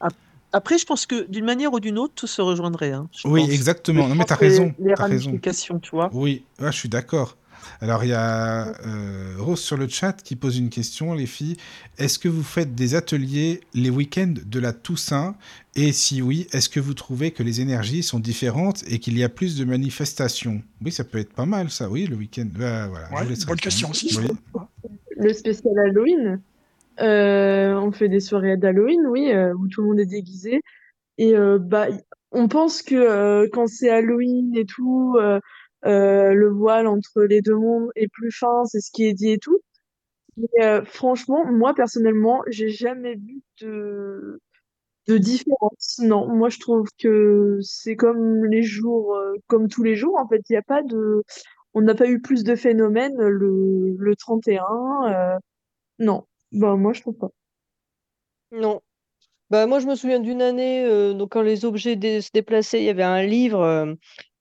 ap- 0.00 0.14
Après, 0.52 0.78
je 0.78 0.86
pense 0.86 1.06
que 1.06 1.26
d'une 1.28 1.44
manière 1.44 1.72
ou 1.72 1.80
d'une 1.80 1.98
autre, 1.98 2.14
tout 2.14 2.26
se 2.26 2.42
rejoindrait. 2.42 2.92
hein, 2.92 3.08
Oui, 3.24 3.40
pense. 3.42 3.50
exactement. 3.50 4.04
Je 4.04 4.08
Non, 4.08 4.14
mais 4.14 4.24
t'as 4.24 4.36
raison. 4.36 4.74
Les 4.78 4.94
T'as 4.94 5.04
raison. 5.04 5.40
ramifications, 5.40 5.80
tu 5.80 5.90
vois. 5.90 6.12
Oui, 6.12 6.46
ouais, 6.60 6.72
je 6.72 6.78
suis 6.78 6.88
d'accord. 6.90 7.38
Alors, 7.80 8.04
il 8.04 8.10
y 8.10 8.14
a 8.14 8.68
euh, 8.86 9.34
Rose 9.38 9.60
sur 9.60 9.76
le 9.76 9.88
chat 9.88 10.12
qui 10.22 10.36
pose 10.36 10.58
une 10.58 10.68
question, 10.70 11.14
les 11.14 11.26
filles. 11.26 11.56
Est-ce 11.98 12.18
que 12.18 12.28
vous 12.28 12.42
faites 12.42 12.74
des 12.74 12.94
ateliers 12.94 13.60
les 13.74 13.90
week-ends 13.90 14.34
de 14.44 14.60
la 14.60 14.72
Toussaint? 14.72 15.34
Et 15.74 15.92
si 15.92 16.22
oui, 16.22 16.46
est-ce 16.52 16.68
que 16.68 16.80
vous 16.80 16.94
trouvez 16.94 17.30
que 17.30 17.42
les 17.42 17.60
énergies 17.60 18.02
sont 18.02 18.18
différentes 18.18 18.82
et 18.88 18.98
qu'il 18.98 19.18
y 19.18 19.24
a 19.24 19.28
plus 19.28 19.56
de 19.58 19.64
manifestations? 19.64 20.62
Oui, 20.84 20.90
ça 20.92 21.04
peut 21.04 21.18
être 21.18 21.32
pas 21.32 21.46
mal, 21.46 21.70
ça, 21.70 21.88
oui, 21.90 22.06
le 22.06 22.16
week-end. 22.16 22.46
Bah, 22.58 22.88
voilà, 22.88 23.08
Ouais, 23.10 23.24
bonne 23.24 23.34
répondre. 23.34 23.60
question 23.60 23.90
aussi. 23.90 24.16
Oui. 24.18 24.60
Le 25.18 25.32
spécial 25.32 25.74
Halloween. 25.78 26.40
Euh, 27.00 27.74
on 27.74 27.92
fait 27.92 28.08
des 28.08 28.20
soirées 28.20 28.56
d'Halloween, 28.56 29.00
oui, 29.10 29.30
euh, 29.30 29.52
où 29.54 29.68
tout 29.68 29.82
le 29.82 29.88
monde 29.88 30.00
est 30.00 30.06
déguisé. 30.06 30.60
Et 31.18 31.34
euh, 31.36 31.58
bah, 31.58 31.88
on 32.32 32.48
pense 32.48 32.80
que 32.82 32.94
euh, 32.94 33.48
quand 33.52 33.66
c'est 33.66 33.90
Halloween 33.90 34.52
et 34.56 34.64
tout, 34.64 35.16
euh, 35.84 36.32
le 36.32 36.48
voile 36.50 36.86
entre 36.86 37.22
les 37.22 37.42
deux 37.42 37.54
mondes 37.56 37.90
est 37.96 38.08
plus 38.08 38.30
fin, 38.32 38.64
c'est 38.66 38.80
ce 38.80 38.90
qui 38.90 39.04
est 39.06 39.14
dit 39.14 39.30
et 39.30 39.38
tout. 39.38 39.60
Mais 40.36 40.64
euh, 40.66 40.84
franchement, 40.84 41.44
moi 41.50 41.74
personnellement, 41.74 42.42
j'ai 42.48 42.68
jamais 42.70 43.14
vu 43.16 43.42
de 43.62 44.40
de 45.08 45.18
différence. 45.18 45.98
Non, 46.00 46.28
moi 46.34 46.48
je 46.50 46.58
trouve 46.60 46.88
que 46.98 47.58
c'est 47.62 47.96
comme 47.96 48.44
les 48.46 48.62
jours, 48.62 49.16
euh, 49.16 49.34
comme 49.48 49.68
tous 49.68 49.82
les 49.84 49.96
jours. 49.96 50.16
En 50.18 50.28
fait, 50.28 50.42
il 50.50 50.52
n'y 50.54 50.58
a 50.58 50.62
pas 50.62 50.82
de, 50.82 51.22
on 51.74 51.82
n'a 51.82 51.94
pas 51.94 52.08
eu 52.08 52.20
plus 52.20 52.44
de 52.44 52.56
phénomènes 52.56 53.16
le 53.18 53.96
le 53.98 54.16
31. 54.16 54.64
euh, 55.36 55.38
non, 56.00 56.26
bah 56.52 56.76
moi 56.76 56.92
je 56.94 57.02
trouve 57.02 57.18
pas. 57.18 57.30
Non. 58.50 58.80
Bah, 59.50 59.66
moi, 59.66 59.80
je 59.80 59.86
me 59.86 59.94
souviens 59.96 60.20
d'une 60.20 60.42
année, 60.42 60.84
donc 61.14 61.32
quand 61.32 61.42
les 61.42 61.64
objets 61.64 61.96
se 62.22 62.30
déplaçaient, 62.32 62.80
il 62.82 62.86
y 62.86 62.90
avait 62.90 63.02
un 63.04 63.22
livre, 63.24 63.96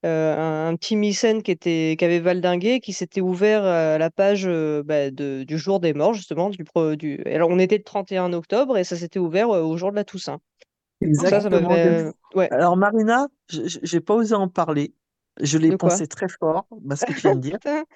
un, 0.07 0.67
un 0.69 0.75
petit 0.75 0.95
mycène 0.95 1.43
qui 1.43 1.51
était, 1.51 1.95
qui 1.97 2.05
avait 2.05 2.19
valdingué, 2.19 2.79
qui 2.79 2.93
s'était 2.93 3.21
ouvert 3.21 3.63
à 3.63 3.97
la 3.97 4.09
page 4.11 4.45
euh, 4.47 4.83
bah, 4.83 5.11
de- 5.11 5.43
du 5.43 5.57
jour 5.57 5.79
des 5.79 5.93
morts, 5.93 6.13
justement. 6.13 6.49
Du. 6.49 7.21
Alors, 7.25 7.49
on 7.49 7.59
était 7.59 7.77
le 7.77 7.83
31 7.83 8.33
octobre 8.33 8.77
et 8.77 8.83
ça 8.83 8.95
s'était 8.95 9.19
ouvert 9.19 9.49
euh, 9.51 9.61
au 9.63 9.77
jour 9.77 9.91
de 9.91 9.95
la 9.95 10.03
Toussaint. 10.03 10.39
Donc 11.17 11.27
ça, 11.27 11.41
ça 11.41 11.49
Exactement. 11.49 11.71
euh, 11.71 12.11
Ouais, 12.35 12.49
Alors, 12.51 12.77
Marina, 12.77 13.27
j'ai 13.49 14.01
pas 14.01 14.15
osé 14.15 14.35
en 14.35 14.47
parler. 14.47 14.93
Je 15.41 15.57
l'ai 15.57 15.71
pensé 15.71 16.07
très 16.07 16.27
fort, 16.29 16.67
parce 16.87 17.03
que 17.03 17.13
tu 17.13 17.21
viens 17.21 17.35
de 17.35 17.41
dire. 17.41 17.57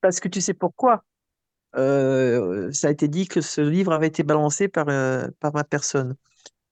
Parce 0.00 0.20
que 0.20 0.28
tu 0.28 0.40
sais 0.40 0.54
pourquoi? 0.54 1.04
Euh, 1.76 2.72
ça 2.72 2.88
a 2.88 2.90
été 2.90 3.08
dit 3.08 3.28
que 3.28 3.40
ce 3.40 3.60
livre 3.60 3.92
avait 3.92 4.08
été 4.08 4.22
balancé 4.22 4.68
par, 4.68 4.88
euh, 4.88 5.28
par 5.40 5.54
ma 5.54 5.64
personne. 5.64 6.16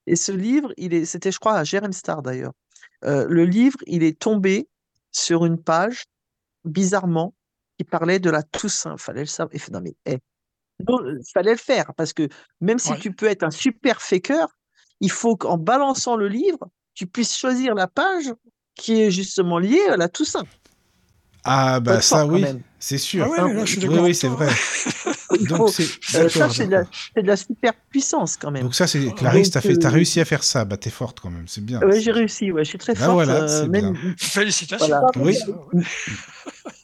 Et 0.06 0.16
ce 0.16 0.32
livre, 0.32 0.72
il 0.76 0.94
est, 0.94 1.04
c'était, 1.04 1.32
je 1.32 1.38
crois, 1.38 1.54
à 1.54 1.64
Jérém 1.64 1.92
Star 1.92 2.22
d'ailleurs. 2.22 2.52
Euh, 3.04 3.26
le 3.28 3.44
livre, 3.44 3.78
il 3.86 4.02
est 4.02 4.18
tombé 4.18 4.68
sur 5.18 5.44
une 5.44 5.62
page, 5.62 6.04
bizarrement, 6.64 7.34
qui 7.76 7.84
parlait 7.84 8.18
de 8.18 8.30
la 8.30 8.42
Toussaint. 8.42 8.96
Fallait 8.96 9.20
le 9.20 9.26
savoir. 9.26 9.54
Et, 9.54 9.70
non, 9.70 9.80
mais, 9.80 9.94
eh, 10.06 10.18
non, 10.88 11.00
euh, 11.02 11.18
fallait 11.32 11.52
le 11.52 11.58
faire, 11.58 11.92
parce 11.96 12.12
que 12.12 12.28
même 12.60 12.78
si 12.78 12.92
Ouais. 12.92 12.98
tu 12.98 13.12
peux 13.12 13.26
être 13.26 13.42
un 13.42 13.50
super 13.50 14.00
faker, 14.00 14.46
il 15.00 15.10
faut 15.10 15.36
qu'en 15.36 15.58
balançant 15.58 16.16
le 16.16 16.28
livre, 16.28 16.68
tu 16.94 17.06
puisses 17.06 17.36
choisir 17.36 17.74
la 17.74 17.86
page 17.86 18.32
qui 18.74 19.02
est 19.02 19.10
justement 19.10 19.58
liée 19.58 19.86
à 19.88 19.96
la 19.96 20.08
Toussaint. 20.08 20.44
Ah, 21.44 21.80
bah 21.80 22.00
ça, 22.00 22.20
fort, 22.20 22.30
oui, 22.32 22.44
c'est 22.78 22.98
sûr. 22.98 23.24
Ah 23.26 23.30
ouais, 23.46 23.54
là, 23.54 23.64
je 23.64 23.78
suis 23.78 23.88
oui, 23.88 23.98
oui, 24.00 24.14
c'est 24.14 24.28
vrai. 24.28 24.48
Donc, 25.48 25.68
c'est. 25.70 25.84
euh, 26.18 26.28
ça, 26.28 26.48
c'est 26.50 26.66
de, 26.66 26.76
de 27.16 27.20
la 27.26 27.36
super 27.36 27.72
puissance 27.90 28.36
quand 28.36 28.50
même. 28.50 28.62
Donc, 28.64 28.74
ça, 28.74 28.86
c'est. 28.86 29.14
Clarisse, 29.14 29.50
t'as 29.50 29.60
Donc, 29.60 29.70
fait... 29.72 29.78
t'as 29.78 29.88
euh, 29.88 29.92
réussi 29.92 30.20
à 30.20 30.24
faire 30.24 30.42
ça. 30.42 30.64
Bah, 30.64 30.76
t'es 30.76 30.90
forte 30.90 31.20
quand 31.20 31.30
même. 31.30 31.46
C'est 31.46 31.64
bien. 31.64 31.80
Ouais, 31.80 32.00
j'ai 32.00 32.10
réussi, 32.12 32.50
ouais, 32.50 32.64
je 32.64 32.70
suis 32.70 32.78
très 32.78 32.94
Bah 32.94 33.00
forte. 33.00 33.12
voilà, 33.14 33.42
euh, 33.44 33.68
même. 33.68 33.94
Félicitations. 34.18 34.86
Voilà. 34.86 35.06
Oui. 35.16 35.34
ça. 35.34 35.46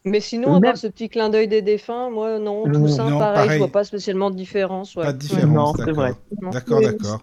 Mais 0.04 0.20
sinon, 0.20 0.54
à 0.54 0.60
part 0.60 0.76
ce 0.76 0.86
petit 0.86 1.08
clin 1.08 1.30
d'œil 1.30 1.48
des 1.48 1.62
défunts, 1.62 2.10
moi, 2.10 2.38
non, 2.38 2.66
Euh, 2.68 2.72
Toussaint, 2.72 3.08
non, 3.10 3.18
pareil, 3.18 3.34
pareil. 3.34 3.50
je 3.52 3.58
vois 3.58 3.72
pas 3.72 3.84
spécialement 3.84 4.30
de 4.30 4.36
différence. 4.36 4.94
ouais. 4.96 5.04
Pas 5.04 5.12
de 5.14 5.18
différence, 5.18 5.78
Non, 5.78 5.84
c'est 5.84 5.92
vrai. 5.92 6.12
d'accord. 6.30 6.52
D'accord, 6.52 6.78
Oui. 6.78 6.84
d'accord. 6.84 7.22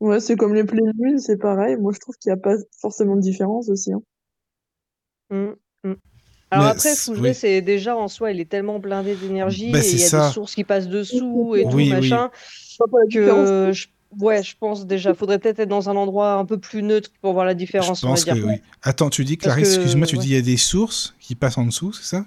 Ouais, 0.00 0.20
c'est 0.20 0.36
comme 0.36 0.54
les 0.54 0.64
pleines 0.64 0.92
lunes, 1.00 1.18
c'est 1.18 1.38
pareil. 1.38 1.76
Moi, 1.76 1.92
je 1.92 1.98
trouve 1.98 2.16
qu'il 2.16 2.30
n'y 2.30 2.38
a 2.38 2.40
pas 2.40 2.54
forcément 2.80 3.16
de 3.16 3.20
différence 3.20 3.68
aussi. 3.68 3.92
hein. 3.92 4.02
Mm, 5.30 5.54
mm. 5.84 5.94
Alors 6.54 6.66
Mais 6.66 6.70
après, 6.72 6.94
c'est- 6.94 7.04
Fougeray, 7.04 7.30
oui. 7.30 7.34
c'est 7.34 7.60
déjà 7.62 7.96
en 7.96 8.08
soi, 8.08 8.30
il 8.32 8.40
est 8.40 8.48
tellement 8.48 8.78
blindé 8.78 9.14
d'énergie 9.14 9.70
Bah, 9.72 9.80
et 9.84 9.90
il 9.90 9.98
y 10.00 10.04
a 10.04 10.08
ça. 10.08 10.28
des 10.28 10.32
sources 10.34 10.54
qui 10.54 10.64
passent 10.64 10.88
dessous 10.88 11.54
et 11.56 11.62
tout, 11.64 11.68
Oui, 11.70 11.84
oui. 11.84 11.90
machin, 11.90 12.30
Je 12.34 12.78
que 13.12 13.72
je, 13.72 13.86
ouais, 14.20 14.42
je 14.42 14.54
pense 14.58 14.86
déjà, 14.86 15.14
faudrait 15.14 15.38
peut-être 15.38 15.60
être 15.60 15.68
dans 15.68 15.90
un 15.90 15.96
endroit 15.96 16.34
un 16.34 16.44
peu 16.44 16.58
plus 16.58 16.82
neutre 16.82 17.10
pour 17.20 17.32
voir 17.32 17.44
la 17.44 17.52
Je 17.52 17.56
différence, 17.56 18.02
on 18.04 18.08
va 18.08 18.12
pense 18.14 18.24
que 18.24 18.32
dire. 18.34 18.46
oui. 18.46 18.54
Attends, 18.82 19.10
tu 19.10 19.24
dis, 19.24 19.36
Clarisse, 19.36 19.68
que- 19.70 19.74
excuse-moi, 19.74 20.06
tu 20.06 20.16
ouais. 20.16 20.22
dis 20.22 20.28
il 20.30 20.34
y 20.34 20.38
a 20.38 20.42
des 20.42 20.56
sources 20.56 21.14
qui 21.20 21.34
passent 21.34 21.58
en 21.58 21.64
dessous, 21.66 21.92
c'est 21.92 22.04
ça? 22.16 22.24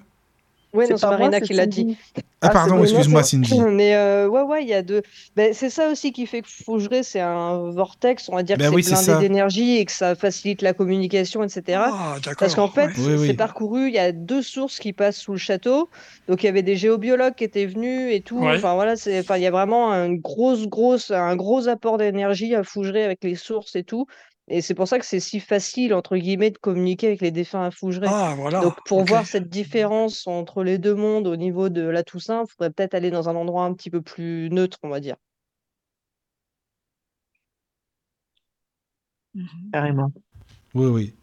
Ouais, 0.73 0.85
C'est 0.85 1.01
moi, 1.01 1.17
Marina 1.17 1.41
qui 1.41 1.53
l'a 1.53 1.65
dit. 1.65 1.97
Ah, 2.15 2.21
Ah, 2.41 2.49
pardon, 2.49 2.83
excuse-moi. 2.83 3.23
Cindy. 3.23 3.59
Mais 3.71 3.95
euh, 3.95 4.27
ouais, 4.27 4.41
ouais, 4.41 4.63
il 4.63 4.67
y 4.67 4.73
a 4.73 4.81
deux. 4.81 5.01
Ben, 5.35 5.53
c'est 5.53 5.69
ça 5.69 5.89
aussi 5.89 6.11
qui 6.11 6.25
fait 6.27 6.41
que 6.41 6.47
Fougeray, 6.49 7.03
c'est 7.03 7.21
un 7.21 7.71
vortex, 7.71 8.29
on 8.29 8.35
va 8.35 8.43
dire 8.43 8.57
Ben 8.57 8.69
que 8.69 8.75
oui, 8.75 8.83
c'est 8.83 8.93
blindé 9.05 9.27
d'énergie 9.27 9.77
et 9.77 9.85
que 9.85 9.91
ça 9.91 10.13
facilite 10.13 10.61
la 10.61 10.73
communication, 10.73 11.43
etc. 11.43 11.79
Ah, 11.85 12.15
d'accord. 12.17 12.35
Parce 12.39 12.55
qu'en 12.55 12.67
fait, 12.67 12.87
ouais. 12.87 12.93
Oui, 12.97 13.15
oui. 13.17 13.27
c'est 13.27 13.33
parcouru, 13.33 13.87
il 13.87 13.93
y 13.93 13.99
a 13.99 14.11
deux 14.11 14.41
sources 14.41 14.79
qui 14.79 14.93
passent 14.93 15.17
sous 15.17 15.31
le 15.31 15.37
château. 15.37 15.89
Donc, 16.27 16.43
il 16.43 16.47
y 16.47 16.49
avait 16.49 16.63
des 16.63 16.75
géobiologues 16.75 17.35
qui 17.35 17.45
étaient 17.45 17.65
venus 17.65 18.13
et 18.13 18.21
tout. 18.21 18.39
Ouais. 18.39 18.57
Enfin, 18.57 18.75
voilà, 18.75 18.95
c'est, 18.97 19.19
enfin, 19.19 19.37
il 19.37 19.43
y 19.43 19.47
a 19.47 19.51
vraiment 19.51 19.91
un 19.91 20.13
gros, 20.13 20.55
grosse, 20.67 21.11
un 21.11 21.35
gros 21.35 21.67
apport 21.69 21.97
d'énergie 21.97 22.53
à 22.53 22.63
Fougeray 22.63 23.03
avec 23.03 23.23
les 23.23 23.35
sources 23.35 23.75
et 23.75 23.83
tout. 23.83 24.05
Et 24.49 24.61
c'est 24.61 24.75
pour 24.75 24.87
ça 24.87 24.97
que 24.97 25.05
c'est 25.05 25.19
si 25.19 25.41
facile, 25.41 25.93
entre 25.93 26.15
guillemets, 26.15 26.51
de 26.51 26.57
communiquer 26.57 27.07
avec 27.07 27.21
les 27.21 27.31
défunts 27.31 27.63
à 27.63 27.71
Fougeray. 27.71 28.07
Ah, 28.09 28.33
voilà. 28.37 28.61
Donc, 28.61 28.75
pour 28.85 29.03
voir 29.03 29.25
cette 29.25 29.49
différence 29.49 30.25
entre 30.25 30.63
les 30.63 30.77
deux 30.77 30.95
mondes 30.95 31.27
au 31.27 31.35
niveau 31.35 31.67
de 31.67 31.81
la 31.81 32.03
Toussaint, 32.03 32.43
il 32.47 32.51
faudrait 32.51 32.71
peut-être 32.71 32.93
aller 32.93 33.11
dans 33.11 33.27
un 33.27 33.35
endroit 33.35 33.65
un 33.65 33.73
petit 33.73 33.89
peu 33.89 34.01
plus 34.01 34.49
neutre, 34.49 34.77
on 34.83 34.89
va 34.89 35.01
dire. 35.01 35.15
Carrément. 39.73 40.11
Oui, 40.73 40.87
oui. 40.87 41.13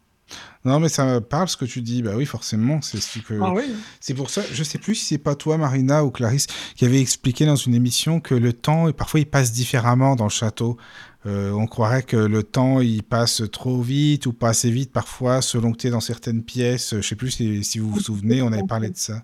Non, 0.63 0.79
mais 0.79 0.89
ça 0.89 1.05
me 1.05 1.21
parle 1.21 1.47
ce 1.47 1.57
que 1.57 1.65
tu 1.65 1.81
dis. 1.81 2.01
Bah 2.01 2.13
oui, 2.15 2.25
forcément, 2.25 2.81
c'est 2.81 2.99
ce 2.99 3.19
que. 3.19 3.39
Ah 3.41 3.51
oui. 3.53 3.63
C'est 3.99 4.15
pour 4.15 4.29
ça, 4.29 4.41
je 4.51 4.63
sais 4.63 4.79
plus 4.79 4.95
si 4.95 5.05
c'est 5.05 5.17
pas 5.19 5.35
toi, 5.35 5.57
Marina 5.57 6.03
ou 6.03 6.09
Clarisse, 6.09 6.47
qui 6.75 6.85
avait 6.85 6.99
expliqué 6.99 7.45
dans 7.45 7.55
une 7.55 7.75
émission 7.75 8.19
que 8.19 8.33
le 8.33 8.53
temps, 8.53 8.91
parfois, 8.91 9.19
il 9.19 9.29
passe 9.29 9.51
différemment 9.51 10.15
dans 10.15 10.25
le 10.25 10.31
château. 10.31 10.77
Euh, 11.25 11.51
on 11.51 11.65
croirait 11.65 12.03
que 12.03 12.17
le 12.17 12.43
temps, 12.43 12.81
il 12.81 13.01
passe 13.01 13.41
trop 13.51 13.81
vite 13.81 14.27
ou 14.27 14.33
pas 14.33 14.49
assez 14.49 14.69
vite 14.69 14.91
parfois, 14.91 15.41
selon 15.41 15.71
que 15.71 15.77
tu 15.77 15.87
es 15.87 15.89
dans 15.89 15.99
certaines 15.99 16.43
pièces. 16.43 16.95
Je 16.95 17.01
sais 17.01 17.15
plus 17.15 17.31
si, 17.31 17.63
si 17.63 17.79
vous 17.79 17.89
vous 17.89 17.99
souvenez, 17.99 18.41
on 18.41 18.51
avait 18.51 18.63
parlé 18.63 18.89
de 18.89 18.97
ça. 18.97 19.23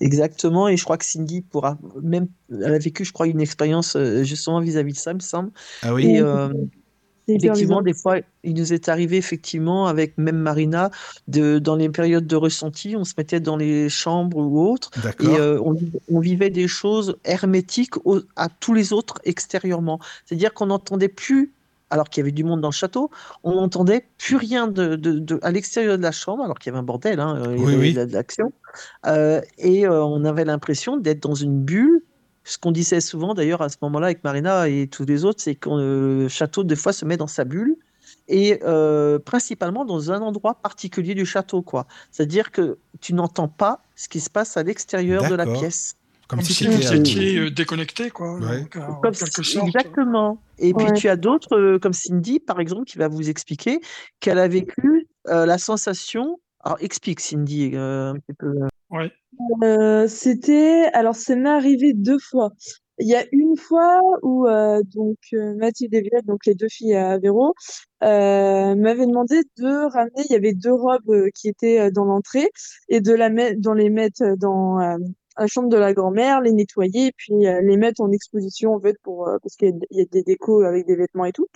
Exactement, 0.00 0.68
et 0.68 0.76
je 0.76 0.84
crois 0.84 0.96
que 0.96 1.04
Cindy 1.04 1.42
pourra 1.42 1.78
même, 2.02 2.28
elle 2.48 2.74
a 2.74 2.78
vécu, 2.78 3.04
je 3.04 3.12
crois, 3.12 3.26
une 3.26 3.40
expérience 3.40 3.96
euh, 3.96 4.24
justement 4.24 4.60
vis-à-vis 4.60 4.94
de 4.94 4.98
ça, 4.98 5.12
me 5.12 5.20
semble. 5.20 5.50
Ah 5.82 5.92
oui? 5.92 6.06
Et 6.06 6.20
euh, 6.20 6.52
effectivement, 7.34 7.82
des 7.82 7.94
fois, 7.94 8.16
il 8.44 8.54
nous 8.54 8.72
est 8.72 8.88
arrivé 8.88 9.16
effectivement 9.16 9.86
avec 9.86 10.16
même 10.18 10.38
Marina, 10.38 10.90
de, 11.28 11.58
dans 11.58 11.76
les 11.76 11.88
périodes 11.88 12.26
de 12.26 12.36
ressenti, 12.36 12.96
on 12.96 13.04
se 13.04 13.14
mettait 13.18 13.40
dans 13.40 13.56
les 13.56 13.88
chambres 13.88 14.38
ou 14.38 14.70
autres, 14.70 14.90
et 14.96 15.02
D'accord. 15.02 15.34
euh, 15.36 15.58
on, 15.64 15.76
on 16.10 16.20
vivait 16.20 16.50
des 16.50 16.68
choses 16.68 17.16
hermétiques 17.24 17.96
au- 18.06 18.20
à 18.36 18.48
tous 18.48 18.74
les 18.74 18.92
autres 18.92 19.14
extérieurement. 19.24 19.98
C'est-à-dire 20.24 20.54
qu'on 20.54 20.66
n'entendait 20.66 21.08
plus, 21.08 21.52
alors 21.90 22.08
qu'il 22.08 22.20
y 22.20 22.22
avait 22.24 22.32
du 22.32 22.44
monde 22.44 22.60
dans 22.60 22.68
le 22.68 22.72
château, 22.72 23.10
on 23.42 23.54
n'entendait 23.56 24.06
plus 24.18 24.36
rien 24.36 24.68
de, 24.68 24.96
de- 24.96 25.18
de- 25.18 25.38
à 25.42 25.50
l'extérieur 25.50 25.98
de 25.98 26.02
la 26.02 26.12
chambre, 26.12 26.44
alors 26.44 26.58
qu'il 26.58 26.70
y 26.70 26.72
avait 26.72 26.78
un 26.78 26.84
bordel, 26.84 27.18
hein, 27.20 27.36
euh, 27.44 27.54
il 27.56 27.62
y 27.62 27.64
Oui, 27.66 27.72
avait 27.74 27.82
oui. 27.82 27.92
de 27.92 27.98
la- 27.98 28.06
de 28.06 28.12
l'action. 28.12 28.52
Euh, 29.06 29.40
et 29.58 29.86
euh, 29.86 30.04
on 30.04 30.24
avait 30.24 30.44
l'impression 30.44 30.96
d'être 30.96 31.22
dans 31.22 31.34
une 31.34 31.60
bulle. 31.60 32.00
Ce 32.44 32.58
qu'on 32.58 32.72
disait 32.72 33.00
souvent 33.00 33.34
d'ailleurs 33.34 33.62
à 33.62 33.68
ce 33.68 33.76
moment-là 33.82 34.06
avec 34.06 34.24
Marina 34.24 34.68
et 34.68 34.88
tous 34.88 35.04
les 35.04 35.24
autres, 35.24 35.40
c'est 35.42 35.54
que 35.54 35.68
le 35.70 36.28
château 36.28 36.64
des 36.64 36.76
fois 36.76 36.92
se 36.92 37.04
met 37.04 37.16
dans 37.16 37.26
sa 37.26 37.44
bulle 37.44 37.76
et 38.28 38.60
euh, 38.64 39.18
principalement 39.18 39.84
dans 39.84 40.10
un 40.10 40.20
endroit 40.20 40.54
particulier 40.54 41.14
du 41.14 41.26
château, 41.26 41.62
quoi. 41.62 41.86
C'est-à-dire 42.10 42.50
que 42.50 42.78
tu 43.00 43.12
n'entends 43.14 43.48
pas 43.48 43.82
ce 43.94 44.08
qui 44.08 44.20
se 44.20 44.30
passe 44.30 44.56
à 44.56 44.62
l'extérieur 44.62 45.28
de 45.28 45.34
la 45.34 45.44
pièce. 45.46 45.96
Comme 46.28 46.38
Comme 46.38 46.46
si 46.46 46.54
si 46.54 46.64
tu 46.64 46.70
vous 46.70 46.92
étais 46.94 47.38
euh, 47.38 47.50
déconnecté, 47.50 48.10
quoi. 48.10 48.34
Ouais. 48.38 48.60
donc, 48.60 48.76
en 48.76 48.94
Comme 49.00 49.14
quelque 49.14 49.42
si- 49.42 49.52
sorte. 49.54 49.66
exactement. 49.66 50.40
Et 50.60 50.72
puis 50.74 50.86
tu 50.92 51.08
as 51.08 51.16
d'autres, 51.16 51.56
euh, 51.56 51.78
comme 51.80 51.92
Cindy, 51.92 52.38
par 52.38 52.60
exemple, 52.60 52.84
qui 52.84 52.98
va 52.98 53.08
vous 53.08 53.28
expliquer 53.28 53.80
qu'elle 54.20 54.38
a 54.38 54.46
vécu 54.46 55.08
euh, 55.28 55.44
la 55.44 55.58
sensation. 55.58 56.38
Alors 56.62 56.78
explique, 56.80 57.18
Cindy, 57.20 57.72
euh, 57.74 58.12
un 58.12 58.14
petit 58.14 58.34
peu. 58.38 58.52
Ouais. 58.90 59.10
Euh, 59.62 60.08
c'était, 60.08 60.86
alors 60.92 61.14
ça 61.14 61.36
m'est 61.36 61.48
arrivé 61.48 61.92
deux 61.94 62.18
fois. 62.18 62.50
Il 62.98 63.08
y 63.08 63.14
a 63.14 63.24
une 63.32 63.56
fois 63.56 64.00
où 64.22 64.46
euh, 64.46 64.82
donc 64.94 65.16
euh, 65.32 65.54
Mathilde 65.56 65.94
et 65.94 66.02
Violette, 66.02 66.26
donc 66.26 66.44
les 66.44 66.54
deux 66.54 66.68
filles 66.68 66.94
à 66.96 67.18
Véro, 67.18 67.54
euh, 68.02 68.74
m'avaient 68.74 69.06
demandé 69.06 69.42
de 69.58 69.90
ramener. 69.90 70.22
Il 70.28 70.32
y 70.32 70.36
avait 70.36 70.52
deux 70.52 70.72
robes 70.72 71.08
euh, 71.08 71.30
qui 71.34 71.48
étaient 71.48 71.80
euh, 71.80 71.90
dans 71.90 72.04
l'entrée 72.04 72.50
et 72.88 73.00
de 73.00 73.12
la 73.14 73.30
mettre, 73.30 73.60
dans 73.60 73.72
les 73.74 73.88
mettre 73.90 74.36
dans 74.36 74.78
la 75.38 75.46
chambre 75.46 75.68
de 75.70 75.76
la 75.78 75.94
grand-mère, 75.94 76.40
les 76.42 76.52
nettoyer 76.52 77.06
et 77.06 77.12
puis 77.16 77.32
les 77.38 77.76
mettre 77.76 78.02
en 78.02 78.10
exposition 78.12 78.74
en 78.74 78.80
fait 78.80 78.96
pour 79.02 79.30
parce 79.42 79.56
qu'il 79.56 79.78
y 79.90 79.98
y 79.98 80.02
a 80.02 80.04
des 80.10 80.22
décos 80.22 80.62
avec 80.62 80.86
des 80.86 80.96
vêtements 80.96 81.24
et 81.24 81.32
tout. 81.32 81.46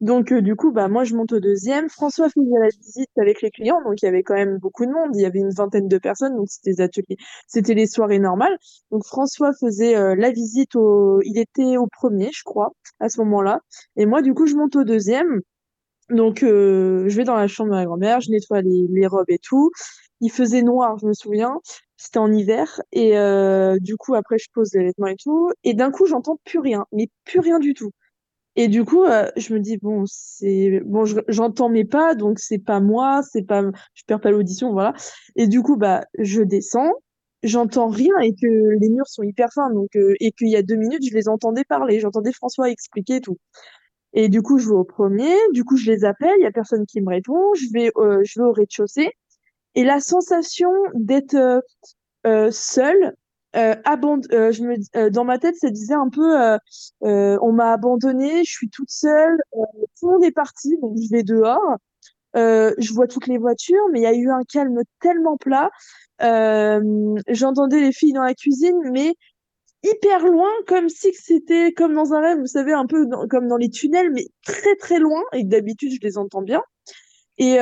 Donc 0.00 0.30
euh, 0.32 0.40
du 0.40 0.54
coup, 0.54 0.70
bah 0.70 0.86
moi 0.88 1.02
je 1.04 1.14
monte 1.16 1.32
au 1.32 1.40
deuxième. 1.40 1.88
François 1.88 2.28
faisait 2.28 2.58
la 2.60 2.68
visite 2.68 3.10
avec 3.18 3.42
les 3.42 3.50
clients, 3.50 3.80
donc 3.84 4.00
il 4.00 4.04
y 4.04 4.08
avait 4.08 4.22
quand 4.22 4.34
même 4.34 4.58
beaucoup 4.58 4.86
de 4.86 4.92
monde. 4.92 5.10
Il 5.14 5.20
y 5.22 5.26
avait 5.26 5.40
une 5.40 5.50
vingtaine 5.50 5.88
de 5.88 5.98
personnes, 5.98 6.36
donc 6.36 6.46
c'était 6.48 6.72
des 6.72 6.80
ateliers, 6.80 7.16
c'était 7.48 7.74
les 7.74 7.86
soirées 7.88 8.20
normales. 8.20 8.56
Donc 8.92 9.04
François 9.04 9.52
faisait 9.60 9.96
euh, 9.96 10.14
la 10.14 10.30
visite 10.30 10.76
au, 10.76 11.20
il 11.24 11.38
était 11.38 11.76
au 11.76 11.88
premier, 11.88 12.30
je 12.32 12.42
crois, 12.44 12.72
à 13.00 13.08
ce 13.08 13.18
moment-là. 13.20 13.60
Et 13.96 14.06
moi 14.06 14.22
du 14.22 14.34
coup 14.34 14.46
je 14.46 14.54
monte 14.54 14.76
au 14.76 14.84
deuxième. 14.84 15.40
Donc 16.10 16.42
euh, 16.42 17.04
je 17.08 17.16
vais 17.16 17.24
dans 17.24 17.36
la 17.36 17.48
chambre 17.48 17.70
de 17.70 17.76
ma 17.76 17.84
grand-mère, 17.84 18.20
je 18.20 18.30
nettoie 18.30 18.62
les, 18.62 18.86
les 18.90 19.06
robes 19.06 19.30
et 19.30 19.38
tout. 19.38 19.70
Il 20.20 20.30
faisait 20.30 20.62
noir, 20.62 20.98
je 20.98 21.06
me 21.06 21.12
souviens. 21.12 21.58
C'était 21.96 22.18
en 22.18 22.32
hiver 22.32 22.80
et 22.92 23.18
euh, 23.18 23.76
du 23.80 23.96
coup 23.96 24.14
après 24.14 24.38
je 24.38 24.46
pose 24.54 24.72
les 24.74 24.84
vêtements 24.84 25.08
et 25.08 25.16
tout. 25.16 25.50
Et 25.64 25.74
d'un 25.74 25.90
coup 25.90 26.06
j'entends 26.06 26.38
plus 26.44 26.60
rien, 26.60 26.86
mais 26.92 27.08
plus 27.24 27.40
rien 27.40 27.58
du 27.58 27.74
tout. 27.74 27.90
Et 28.58 28.68
du 28.68 28.84
coup, 28.84 29.04
euh, 29.04 29.30
je 29.36 29.54
me 29.54 29.60
dis 29.60 29.78
bon, 29.78 30.04
c'est 30.06 30.80
bon, 30.84 31.04
je- 31.04 31.20
j'entends 31.28 31.68
mes 31.68 31.84
pas, 31.84 32.14
donc 32.16 32.40
c'est 32.40 32.58
pas 32.58 32.80
moi, 32.80 33.22
c'est 33.22 33.42
pas, 33.44 33.62
je 33.94 34.02
perds 34.06 34.20
pas 34.20 34.32
l'audition, 34.32 34.72
voilà. 34.72 34.94
Et 35.36 35.46
du 35.46 35.62
coup, 35.62 35.76
bah, 35.76 36.04
je 36.18 36.42
descends, 36.42 36.92
j'entends 37.44 37.88
rien 37.88 38.18
et 38.20 38.34
que 38.34 38.46
les 38.80 38.88
murs 38.90 39.06
sont 39.08 39.22
hyper 39.22 39.50
fins, 39.54 39.70
donc 39.72 39.94
euh, 39.96 40.14
et 40.20 40.32
qu'il 40.32 40.48
y 40.48 40.56
a 40.56 40.62
deux 40.62 40.74
minutes, 40.76 41.04
je 41.08 41.14
les 41.14 41.28
entendais 41.28 41.64
parler, 41.64 42.00
j'entendais 42.00 42.32
François 42.32 42.70
expliquer 42.70 43.20
tout. 43.20 43.38
Et 44.14 44.28
du 44.28 44.42
coup, 44.42 44.58
je 44.58 44.68
vais 44.68 44.74
au 44.76 44.84
premier, 44.84 45.34
du 45.52 45.64
coup, 45.64 45.76
je 45.76 45.90
les 45.90 46.04
appelle, 46.04 46.34
il 46.38 46.44
y 46.44 46.46
a 46.46 46.52
personne 46.52 46.86
qui 46.86 47.00
me 47.02 47.10
répond, 47.10 47.54
je 47.54 47.66
vais, 47.72 47.92
euh, 47.98 48.22
je 48.24 48.40
vais 48.40 48.46
au 48.46 48.52
rez-de-chaussée 48.52 49.10
et 49.76 49.84
la 49.84 50.00
sensation 50.00 50.70
d'être 50.94 51.62
euh, 52.26 52.50
seule, 52.50 53.14
euh, 53.56 53.74
euh, 54.32 54.52
je 54.52 54.62
me, 54.62 54.76
euh, 54.96 55.10
dans 55.10 55.24
ma 55.24 55.38
tête, 55.38 55.56
ça 55.56 55.70
disait 55.70 55.94
un 55.94 56.08
peu, 56.08 56.40
euh, 56.40 56.58
euh, 57.04 57.38
on 57.42 57.52
m'a 57.52 57.72
abandonnée, 57.72 58.44
je 58.44 58.50
suis 58.50 58.70
toute 58.70 58.90
seule, 58.90 59.36
euh, 59.56 59.62
tout 59.98 60.06
le 60.08 60.12
monde 60.14 60.24
est 60.24 60.32
parti, 60.32 60.76
donc 60.82 60.96
je 60.96 61.10
vais 61.10 61.22
dehors, 61.22 61.76
je 62.34 62.92
vois 62.92 63.06
toutes 63.08 63.26
les 63.26 63.38
voitures, 63.38 63.84
mais 63.92 64.00
il 64.00 64.02
y 64.02 64.06
a 64.06 64.14
eu 64.14 64.30
un 64.30 64.42
calme 64.44 64.80
tellement 65.00 65.36
plat. 65.36 65.70
J'entendais 66.20 67.80
les 67.80 67.92
filles 67.92 68.12
dans 68.12 68.22
la 68.22 68.34
cuisine, 68.34 68.76
mais 68.92 69.14
hyper 69.82 70.26
loin, 70.26 70.50
comme 70.66 70.88
si 70.88 71.12
c'était 71.14 71.72
comme 71.72 71.94
dans 71.94 72.12
un 72.12 72.20
rêve, 72.20 72.38
vous 72.38 72.46
savez, 72.46 72.72
un 72.72 72.86
peu 72.86 73.06
comme 73.30 73.48
dans 73.48 73.56
les 73.56 73.70
tunnels, 73.70 74.10
mais 74.12 74.26
très 74.44 74.74
très 74.76 74.98
loin, 74.98 75.22
et 75.32 75.44
d'habitude 75.44 75.92
je 75.92 76.06
les 76.06 76.18
entends 76.18 76.42
bien. 76.42 76.62
Et 77.38 77.58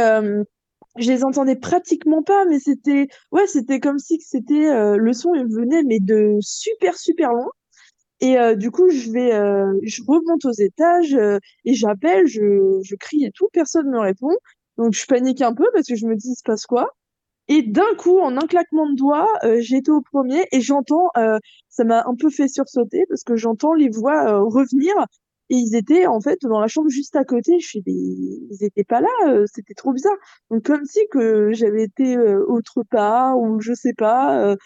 je 0.98 1.10
les 1.12 1.24
entendais 1.24 1.56
pratiquement 1.56 2.22
pas, 2.22 2.44
mais 2.46 2.58
c'était 2.58 3.08
ouais, 3.32 3.46
c'était 3.46 3.80
comme 3.80 3.98
si 3.98 4.20
c'était 4.20 4.68
euh, 4.68 4.96
le 4.96 5.12
son 5.12 5.32
venait 5.32 5.82
mais 5.84 5.98
de 6.00 6.36
super 6.40 6.96
super 6.98 7.32
loin. 7.32 7.48
Et 8.20 8.38
euh, 8.38 8.54
du 8.56 8.70
coup, 8.70 8.88
je 8.90 9.10
vais, 9.10 9.34
euh, 9.34 9.72
je 9.82 10.02
remonte 10.06 10.44
aux 10.46 10.52
étages 10.52 11.14
euh, 11.14 11.38
et 11.64 11.74
j'appelle, 11.74 12.26
je, 12.26 12.80
je 12.82 12.96
crie 12.96 13.24
et 13.24 13.30
tout, 13.32 13.48
personne 13.52 13.90
me 13.90 13.98
répond. 14.00 14.34
Donc 14.78 14.94
je 14.94 15.06
panique 15.06 15.42
un 15.42 15.54
peu 15.54 15.66
parce 15.74 15.86
que 15.88 15.96
je 15.96 16.06
me 16.06 16.16
dis 16.16 16.30
il 16.30 16.36
se 16.36 16.42
passe 16.44 16.66
quoi? 16.66 16.90
Et 17.48 17.62
d'un 17.62 17.94
coup, 17.98 18.18
en 18.20 18.36
un 18.36 18.46
claquement 18.46 18.88
de 18.90 18.96
doigts, 18.96 19.28
euh, 19.44 19.58
j'étais 19.60 19.90
au 19.92 20.02
premier 20.02 20.46
et 20.52 20.60
j'entends, 20.60 21.10
euh, 21.18 21.38
ça 21.68 21.84
m'a 21.84 22.04
un 22.06 22.14
peu 22.16 22.30
fait 22.30 22.48
sursauter 22.48 23.04
parce 23.08 23.22
que 23.24 23.36
j'entends 23.36 23.74
les 23.74 23.88
voix 23.90 24.40
revenir 24.40 24.94
et 25.50 25.56
ils 25.56 25.76
étaient 25.76 26.06
en 26.06 26.20
fait 26.20 26.38
dans 26.42 26.60
la 26.60 26.68
chambre 26.68 26.88
juste 26.88 27.16
à 27.16 27.24
côté. 27.24 27.58
Je 27.60 27.66
suis, 27.66 27.82
ils 27.86 28.58
étaient 28.64 28.84
pas 28.84 29.00
là, 29.00 29.08
euh, 29.28 29.44
c'était 29.52 29.74
trop 29.74 29.92
bizarre. 29.92 30.16
Donc 30.50 30.64
comme 30.64 30.84
si 30.84 31.00
que 31.10 31.52
j'avais 31.52 31.84
été 31.84 32.16
euh, 32.16 32.44
autre 32.48 32.82
part 32.90 33.38
ou 33.38 33.60
je 33.60 33.72
sais 33.74 33.94
pas. 33.94 34.40
Euh, 34.40 34.56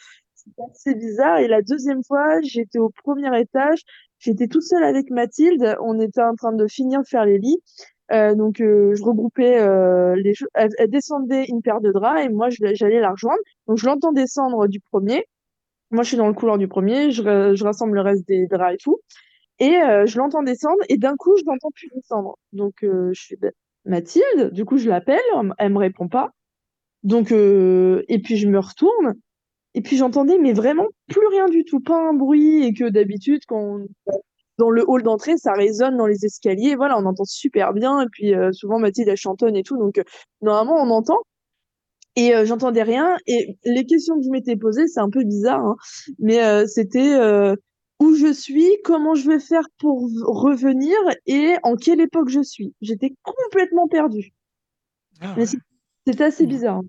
assez 0.71 0.95
bizarre. 0.95 1.39
Et 1.39 1.49
la 1.49 1.63
deuxième 1.63 2.03
fois, 2.03 2.41
j'étais 2.43 2.79
au 2.79 2.91
premier 3.05 3.39
étage. 3.41 3.83
J'étais 4.19 4.49
toute 4.49 4.63
seule 4.63 4.85
avec 4.85 5.11
Mathilde. 5.11 5.77
On 5.83 5.99
était 6.01 6.23
en 6.23 6.35
train 6.35 6.53
de 6.53 6.67
finir 6.67 7.01
de 7.03 7.07
faire 7.07 7.25
les 7.25 7.39
lits. 7.39 7.63
Euh, 8.13 8.35
donc 8.35 8.61
euh, 8.61 8.95
je 8.97 9.03
regroupais 9.05 9.61
euh, 9.61 10.17
les 10.17 10.35
choses. 10.35 10.49
Elle, 10.55 10.71
elle 10.79 10.91
descendait 10.91 11.45
une 11.47 11.63
paire 11.63 11.81
de 11.81 11.93
draps 11.93 12.25
et 12.25 12.29
moi 12.29 12.49
j'allais 12.51 13.01
la 13.01 13.11
rejoindre. 13.13 13.41
Donc 13.69 13.79
je 13.79 13.87
l'entends 13.87 14.13
descendre 14.13 14.67
du 14.67 14.81
premier. 14.81 15.25
Moi 15.91 16.03
je 16.03 16.09
suis 16.09 16.17
dans 16.17 16.27
le 16.27 16.35
couloir 16.35 16.59
du 16.59 16.67
premier. 16.67 17.13
Je, 17.13 17.23
je 17.55 17.65
rassemble 17.65 17.95
le 17.95 18.01
reste 18.01 18.27
des 18.27 18.47
draps 18.49 18.75
et 18.75 18.79
tout. 18.79 18.99
Et 19.61 19.77
euh, 19.83 20.07
je 20.07 20.19
l'entends 20.19 20.43
descendre 20.43 20.79
et 20.89 20.97
d'un 20.99 21.17
coup 21.17 21.37
je 21.39 21.45
l'entends 21.47 21.71
plus 21.75 21.89
descendre. 21.95 22.39
Donc 22.53 22.83
euh, 22.85 23.11
je 23.15 23.23
suis 23.23 23.37
ben, 23.37 23.53
Mathilde. 23.87 24.51
Du 24.53 24.65
coup 24.65 24.79
je 24.79 24.89
l'appelle. 24.89 25.21
Elle 25.59 25.73
me 25.73 25.79
répond 25.79 26.09
pas. 26.09 26.31
Donc 27.05 27.33
euh, 27.33 28.05
et 28.09 28.21
puis 28.21 28.37
je 28.37 28.49
me 28.49 28.59
retourne. 28.59 29.15
Et 29.75 29.83
puis 29.83 29.97
j'entendais, 29.97 30.39
mais 30.39 30.53
vraiment 30.53 30.87
plus 31.09 31.27
rien 31.29 31.49
du 31.49 31.65
tout, 31.65 31.81
pas 31.81 31.97
un 31.99 32.15
bruit, 32.15 32.65
et 32.65 32.75
que 32.75 32.89
d'habitude, 32.89 33.43
quand 33.47 33.59
on- 33.61 33.89
dans 34.59 34.71
le 34.71 34.85
hall 34.89 35.03
d'entrée, 35.03 35.37
ça 35.39 35.53
résonne 35.55 35.97
dans 35.97 36.07
les 36.07 36.25
escaliers, 36.27 36.77
voilà, 36.77 36.99
on 36.99 37.07
entend 37.07 37.25
super 37.25 37.73
bien, 37.73 38.03
et 38.03 38.07
puis 38.13 38.35
euh, 38.35 38.53
souvent 38.53 38.79
Mathilde, 38.79 39.09
elle 39.09 39.17
chantonne 39.17 39.57
et 39.57 39.63
tout, 39.65 39.77
donc 39.79 39.99
euh, 39.99 40.05
normalement 40.43 40.77
on 40.83 40.91
entend. 40.91 41.19
Et 42.17 42.35
euh, 42.35 42.45
j'entendais 42.45 42.83
rien, 42.83 43.17
et 43.27 43.57
les 43.65 43.87
questions 43.87 44.17
que 44.19 44.25
je 44.25 44.31
m'étais 44.31 44.57
posées, 44.57 44.89
c'est 44.89 45.01
un 45.01 45.11
peu 45.11 45.23
bizarre, 45.25 45.65
hein, 45.65 45.77
mais 46.19 46.67
c'était 46.67 47.17
où 48.01 48.15
je 48.15 48.33
suis, 48.33 48.67
comment 48.83 49.15
je 49.15 49.31
vais 49.31 49.39
faire 49.39 49.69
pour 49.79 50.09
revenir, 50.23 50.97
et 51.27 51.55
en 51.63 51.77
quelle 51.77 52.01
époque 52.01 52.31
je 52.31 52.43
suis. 52.43 52.75
J'étais 52.81 53.15
complètement 53.23 53.87
perdue. 53.89 54.33
Ah, 55.21 55.35
ouais. 55.37 55.47
c'est- 55.47 55.59
assez 56.21 56.47
bizarre. 56.47 56.81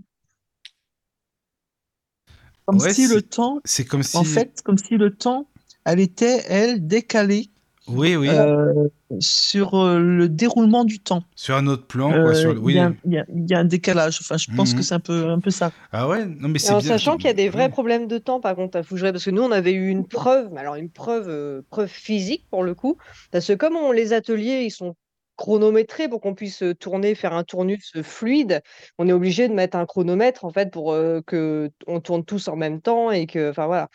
Comme 2.65 2.77
Ouais, 2.77 2.93
si 2.93 3.07
le 3.07 3.21
temps, 3.21 3.59
C'est 3.65 3.85
comme 3.85 4.01
si. 4.01 4.17
en 4.17 4.23
fait, 4.23 4.61
comme 4.63 4.77
si 4.77 4.95
le 4.97 5.13
temps, 5.15 5.47
elle 5.85 5.99
était, 5.99 6.43
elle, 6.47 6.87
décalée 6.87 7.49
Oui, 7.93 8.15
oui. 8.15 8.29
euh, 8.29 8.87
sur 9.19 9.75
euh, 9.75 9.99
le 9.99 10.29
déroulement 10.29 10.83
du 10.83 10.99
temps. 10.99 11.23
Sur 11.35 11.55
un 11.55 11.67
autre 11.67 11.85
plan, 11.85 12.11
Euh, 12.13 12.23
quoi. 12.23 12.33
Sur 12.33 12.53
le... 12.53 12.59
Il 12.59 12.63
Oui. 12.65 12.73
y, 12.75 12.79
a 12.79 12.85
un- 12.85 12.95
il 13.05 13.13
y 13.13 13.17
a- 13.17 13.25
il 13.33 13.49
y 13.49 13.53
a 13.53 13.59
un 13.59 13.65
décalage. 13.65 14.19
Enfin, 14.21 14.37
je 14.37 14.47
pense 14.55 14.71
Mhm. 14.71 14.77
que 14.77 14.83
c'est 14.83 14.93
un 14.95 14.99
peu, 14.99 15.27
un 15.29 15.39
peu 15.39 15.49
ça. 15.51 15.71
Ah 15.91 16.07
ouais, 16.07 16.25
non, 16.25 16.47
mais 16.47 16.55
Et 16.55 16.59
c'est 16.59 16.71
en 16.73 16.79
bien. 16.79 16.87
sachant 16.87 17.17
qu'il 17.17 17.25
y 17.27 17.29
a 17.29 17.33
des 17.33 17.49
vrais 17.49 17.69
problèmes 17.69 18.07
de 18.07 18.17
temps, 18.17 18.39
par 18.39 18.55
contre, 18.55 18.77
à 18.77 18.83
Fougeray, 18.83 19.11
parce 19.11 19.25
que 19.25 19.31
nous, 19.31 19.41
on 19.43 19.51
avait 19.51 19.73
eu 19.73 19.89
une 19.89 20.07
preuve, 20.07 20.49
mais 20.51 20.61
alors 20.61 20.75
une 20.75 20.89
preuve, 20.89 21.27
euh, 21.29 21.61
preuve 21.69 21.89
physique 21.89 22.45
pour 22.49 22.63
le 22.63 22.73
coup, 22.75 22.97
parce 23.31 23.47
que 23.47 23.53
comme 23.53 23.75
on- 23.75 23.91
les 23.91 24.13
ateliers, 24.13 24.63
ils 24.63 24.71
sont 24.71 24.95
chronométrés 25.37 26.07
pour 26.07 26.21
qu'on 26.21 26.35
puisse 26.35 26.63
tourner, 26.79 27.15
faire 27.15 27.33
un 27.33 27.43
tournus 27.43 27.91
fluide, 28.03 28.61
on 28.99 29.07
est 29.07 29.13
obligé 29.13 29.47
de 29.47 29.53
mettre 29.53 29.75
un 29.75 29.85
chronomètre 29.87 30.45
en 30.45 30.51
fait 30.51 30.71
pour 30.71 30.91
euh, 30.93 31.21
que 31.25 31.71
on 31.87 31.99
tourne 31.99 32.23
tous 32.23 32.47
en 32.47 32.55
même 32.55 32.79
temps 32.79 33.09
et 33.09 33.25
que, 33.25 33.49
enfin 33.49 33.65
voilà. 33.65 33.89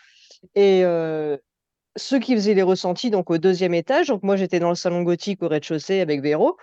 Et 0.55 0.81
euh, 0.83 1.37
ceux 1.97 2.19
qui 2.19 2.33
faisaient 2.35 2.53
les 2.53 2.63
ressentis 2.63 3.09
donc 3.09 3.29
au 3.29 3.37
deuxième 3.37 3.73
étage, 3.73 4.07
donc 4.07 4.23
moi 4.23 4.35
j'étais 4.35 4.59
dans 4.59 4.69
le 4.69 4.75
salon 4.75 5.03
gothique 5.03 5.43
au 5.43 5.47
rez-de-chaussée 5.47 5.99
avec 5.99 6.21
Véro. 6.21 6.57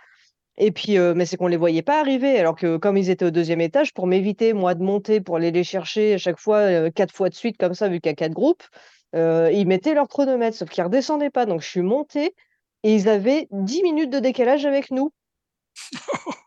Et 0.56 0.70
puis, 0.70 0.98
euh, 0.98 1.14
mais 1.16 1.26
c'est 1.26 1.36
qu'on 1.36 1.48
les 1.48 1.56
voyait 1.56 1.82
pas 1.82 1.98
arriver, 2.00 2.38
alors 2.38 2.54
que 2.54 2.76
comme 2.76 2.96
ils 2.96 3.10
étaient 3.10 3.24
au 3.24 3.30
deuxième 3.30 3.60
étage, 3.60 3.92
pour 3.92 4.06
m'éviter, 4.06 4.52
moi, 4.52 4.74
de 4.74 4.82
monter 4.84 5.20
pour 5.20 5.36
aller 5.36 5.50
les 5.50 5.64
chercher 5.64 6.14
à 6.14 6.18
chaque 6.18 6.38
fois, 6.38 6.58
euh, 6.58 6.90
quatre 6.90 7.12
fois 7.12 7.28
de 7.28 7.34
suite, 7.34 7.56
comme 7.58 7.74
ça, 7.74 7.88
vu 7.88 8.00
qu'il 8.00 8.10
y 8.10 8.12
a 8.12 8.14
quatre 8.14 8.32
groupes, 8.32 8.62
euh, 9.16 9.50
ils 9.52 9.66
mettaient 9.66 9.94
leur 9.94 10.08
chronomètre, 10.08 10.56
sauf 10.56 10.68
qu'ils 10.70 10.84
redescendaient 10.84 11.30
pas. 11.30 11.46
Donc, 11.46 11.60
je 11.60 11.68
suis 11.68 11.82
montée 11.82 12.34
et 12.84 12.94
ils 12.94 13.08
avaient 13.08 13.48
10 13.50 13.82
minutes 13.82 14.10
de 14.10 14.20
décalage 14.20 14.64
avec 14.64 14.90
nous. 14.92 15.12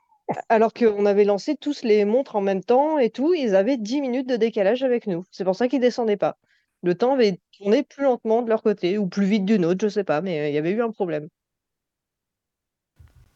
Alors 0.50 0.74
qu'on 0.74 1.06
avait 1.06 1.24
lancé 1.26 1.56
tous 1.56 1.84
les 1.84 2.06
montres 2.06 2.36
en 2.36 2.42
même 2.42 2.64
temps 2.64 3.00
et 3.00 3.10
tout, 3.10 3.34
ils 3.34 3.56
avaient 3.56 3.78
10 3.78 4.02
minutes 4.02 4.28
de 4.28 4.38
décalage 4.38 4.84
avec 4.84 5.08
nous. 5.08 5.26
C'est 5.32 5.44
pour 5.44 5.56
ça 5.56 5.68
qu'ils 5.68 5.80
descendaient 5.82 6.18
pas. 6.18 6.38
Le 6.84 6.96
temps 6.96 7.14
avait 7.14 7.40
tourné 7.52 7.84
plus 7.84 8.04
lentement 8.04 8.42
de 8.42 8.50
leur 8.50 8.64
côté, 8.64 8.98
ou 8.98 9.08
plus 9.08 9.26
vite 9.26 9.46
d'une 9.46 9.66
autre, 9.66 9.80
je 9.88 9.90
sais 9.90 10.04
pas, 10.04 10.22
mais 10.22 10.40
euh, 10.42 10.50
il 10.50 10.56
y 10.56 10.58
avait 10.58 10.72
eu 10.72 10.82
un 10.82 10.92
problème. 10.92 11.28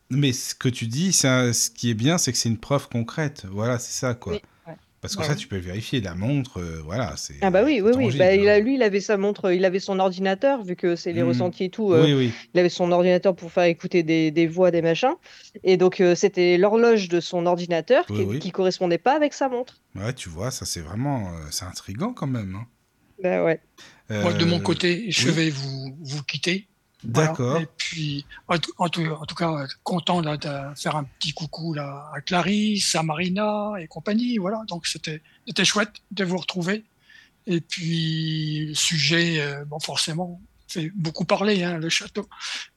Mais 0.10 0.34
ce 0.34 0.53
que 0.56 0.68
tu 0.68 0.88
dis, 0.88 1.18
un- 1.24 1.53
ce 1.53 1.70
qui 1.70 1.90
est 1.90 1.94
bien, 1.94 2.18
c'est 2.18 2.32
que 2.32 2.38
c'est 2.38 2.50
une 2.50 2.58
preuve 2.58 2.90
concrète. 2.90 3.45
Voilà, 3.50 3.80
c'est 3.80 3.94
ça, 3.98 4.14
quoi. 4.14 4.34
Oui, 4.34 4.40
ouais. 4.68 4.76
Parce 5.00 5.16
que 5.16 5.22
Ouais. 5.22 5.28
ça, 5.28 5.36
tu 5.36 5.48
peux 5.48 5.56
le 5.56 5.61
vérifier. 5.61 6.02
La 6.02 6.16
montre, 6.16 6.60
euh, 6.60 6.82
voilà, 6.84 7.16
c'est. 7.18 7.36
Ah 7.42 7.50
bah 7.50 7.64
oui, 7.64 7.82
oui, 7.82 7.92
oui. 7.95 8.18
Bah, 8.18 8.34
il 8.36 8.48
a, 8.50 8.56
hein. 8.58 8.60
lui, 8.60 8.76
il 8.76 8.84
avait 8.84 9.00
sa 9.00 9.18
montre, 9.18 9.52
il 9.52 9.66
avait 9.66 9.80
son 9.80 10.00
ordinateur, 10.00 10.64
vu 10.64 10.76
que 10.76 10.95
c'est 10.95 11.14
les 11.14 11.22
Mhm. 11.22 11.28
ressentis 11.30 11.66
et 11.66 11.70
tout. 11.70 11.94
euh, 11.94 12.03
Oui, 12.03 12.14
oui. 12.14 12.32
Il 12.53 12.60
avait 12.60 12.70
son 12.70 12.92
ordinateur 12.92 13.36
pour 13.36 13.52
faire 13.52 13.64
écouter 13.64 14.03
des, 14.03 14.32
des 14.32 14.48
voix, 14.48 14.70
des 14.70 14.82
machins. 14.82 15.16
Et 15.64 15.78
donc, 15.78 16.02
euh, 16.02 16.14
c'était 16.14 16.58
l'horloge 16.58 17.08
de 17.10 17.20
son 17.20 17.45
ordinateur 17.48 18.06
Oui, 18.10 18.18
qui, 18.18 18.26
oui. 18.26 18.40
qui 18.40 18.52
correspondait 18.52 18.98
pas 19.00 19.16
avec 19.16 19.34
sa 19.34 19.50
montre. 19.50 19.82
Ouais, 19.95 20.14
tu 20.14 20.30
vois, 20.30 20.52
ça, 20.52 20.66
c'est 20.66 20.82
vraiment. 20.82 21.32
c'est 21.52 21.66
intriguant 21.66 22.14
quand 22.14 22.28
même. 22.28 22.56
hein. 22.56 22.68
Bah 23.22 23.43
ouais. 23.43 23.59
Moi, 24.09 24.33
de 24.33 24.43
mon 24.45 24.58
Euh, 24.58 24.61
côté, 24.61 25.09
je 25.11 25.30
oui. 25.30 25.33
vais 25.35 25.50
vous, 25.50 25.95
vous 26.01 26.24
quitter. 26.24 26.67
Voilà. 27.03 27.30
D'accord. 27.30 27.58
Et 27.61 27.67
puis, 27.77 28.25
en 28.48 28.58
tout, 28.58 28.72
en 28.77 28.90
tout- 28.90 29.06
en 29.06 29.25
tout 29.25 29.35
cas, 29.35 29.66
content 29.83 30.22
là, 30.22 30.38
de 30.38 30.50
faire 30.75 30.95
un 30.98 31.03
petit 31.19 31.33
coucou 31.33 31.74
là, 31.74 32.11
à 32.14 32.22
Clarisse, 32.22 32.93
à 32.95 33.03
Marina 33.03 33.72
et 33.80 33.88
compagnie. 33.88 34.38
Voilà, 34.38 34.61
donc 34.67 34.85
c'était 34.85 35.22
c'était 35.48 35.66
chouette 35.66 35.93
de 36.11 36.24
vous 36.24 36.38
retrouver. 36.38 36.83
Et 37.48 37.59
puis, 37.61 38.67
le 38.67 38.74
sujet, 38.75 39.41
euh, 39.41 39.66
bon, 39.66 39.80
forcément, 39.80 40.40
fait 40.67 40.91
beaucoup 40.95 41.25
parler, 41.25 41.64
hein, 41.64 41.77
le 41.80 41.90
château. 41.90 42.27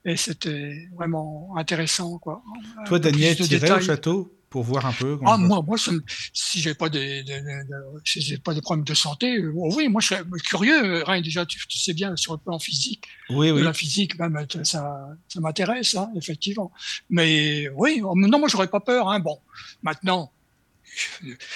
Et 0.05 0.17
c'était 0.17 0.89
vraiment 0.95 1.53
intéressant, 1.57 2.17
quoi. 2.17 2.41
Toi, 2.87 2.97
Daniel, 2.99 3.35
t'irais 3.35 3.71
au 3.71 3.79
château? 3.79 4.33
Pour 4.55 4.63
voir 4.63 4.85
un 4.85 4.93
peu 4.93 5.19
Ah, 5.25 5.35
moi, 5.35 5.61
moi 5.67 5.77
ça 5.77 5.91
si 6.31 6.61
j'ai 6.61 6.73
pas 6.75 6.87
des, 6.87 7.23
des- 7.23 7.41
des- 7.41 7.63
des- 7.69 7.99
si 8.05 8.21
j'ai 8.21 8.37
pas 8.37 8.53
des 8.53 8.61
problèmes 8.61 8.85
de 8.85 8.93
santé, 8.93 9.35
euh, 9.37 9.51
oh 9.53 9.69
oui, 9.75 9.89
moi 9.89 9.99
je 9.99 10.07
serais 10.07 10.23
curieux. 10.47 11.03
Rien 11.03 11.19
déjà, 11.19 11.45
tu, 11.45 11.57
tu 11.67 11.77
sais 11.77 11.93
bien 11.93 12.15
sur 12.15 12.31
le 12.31 12.39
plan 12.39 12.57
physique, 12.57 13.03
Oui, 13.31 13.49
de 13.49 13.51
oui. 13.51 13.61
la 13.63 13.73
physique 13.73 14.17
même, 14.17 14.37
euh, 14.37 14.63
ça, 14.63 15.09
ça 15.27 15.39
m'intéresse, 15.41 15.93
hein, 15.95 16.09
effectivement. 16.15 16.71
Mais 17.09 17.67
oui, 17.75 17.99
oh, 18.01 18.13
non, 18.15 18.39
moi 18.39 18.47
j'aurais 18.47 18.69
pas 18.69 18.79
peur. 18.79 19.09
Hein. 19.09 19.19
Bon, 19.19 19.37
maintenant, 19.83 20.31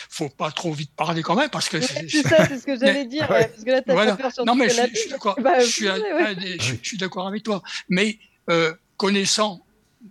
faut 0.10 0.28
pas 0.28 0.52
trop 0.52 0.74
vite 0.74 0.92
parler 0.98 1.22
quand 1.22 1.38
même 1.38 1.50
parce 1.50 1.70
que 1.70 1.78
Ouais, 1.78 2.10
c'est- 2.10 2.28
ça, 2.28 2.46
c'est 2.50 2.60
ce 2.60 2.66
que 2.66 2.78
j'allais 2.78 3.06
dire. 3.06 3.30
ouais. 3.30 3.38
ouais, 3.38 3.48
Parce 3.48 3.64
que 3.64 3.72
là, 3.72 3.82
t'as 3.82 3.94
Voilà. 3.94 4.12
pas 4.18 4.24
peur 4.24 4.34
sur 4.34 4.44
Non, 4.44 4.56
mais 4.56 4.68
je, 4.68 4.94
suis 5.00 5.10
d'accord. 5.10 5.38
bah, 5.42 5.62
je 5.62 5.66
suis, 5.68 5.88
un- 5.88 5.98
ouais, 5.98 6.14
ouais. 6.14 6.26
un 6.26 6.34
des- 6.34 6.60
je- 6.60 6.76
je 6.82 6.86
suis 6.90 6.98
d'accord 6.98 7.28
avec 7.30 7.44
toi. 7.44 7.64
Mais 7.88 8.20
euh, 8.50 8.74
connaissant, 8.98 9.62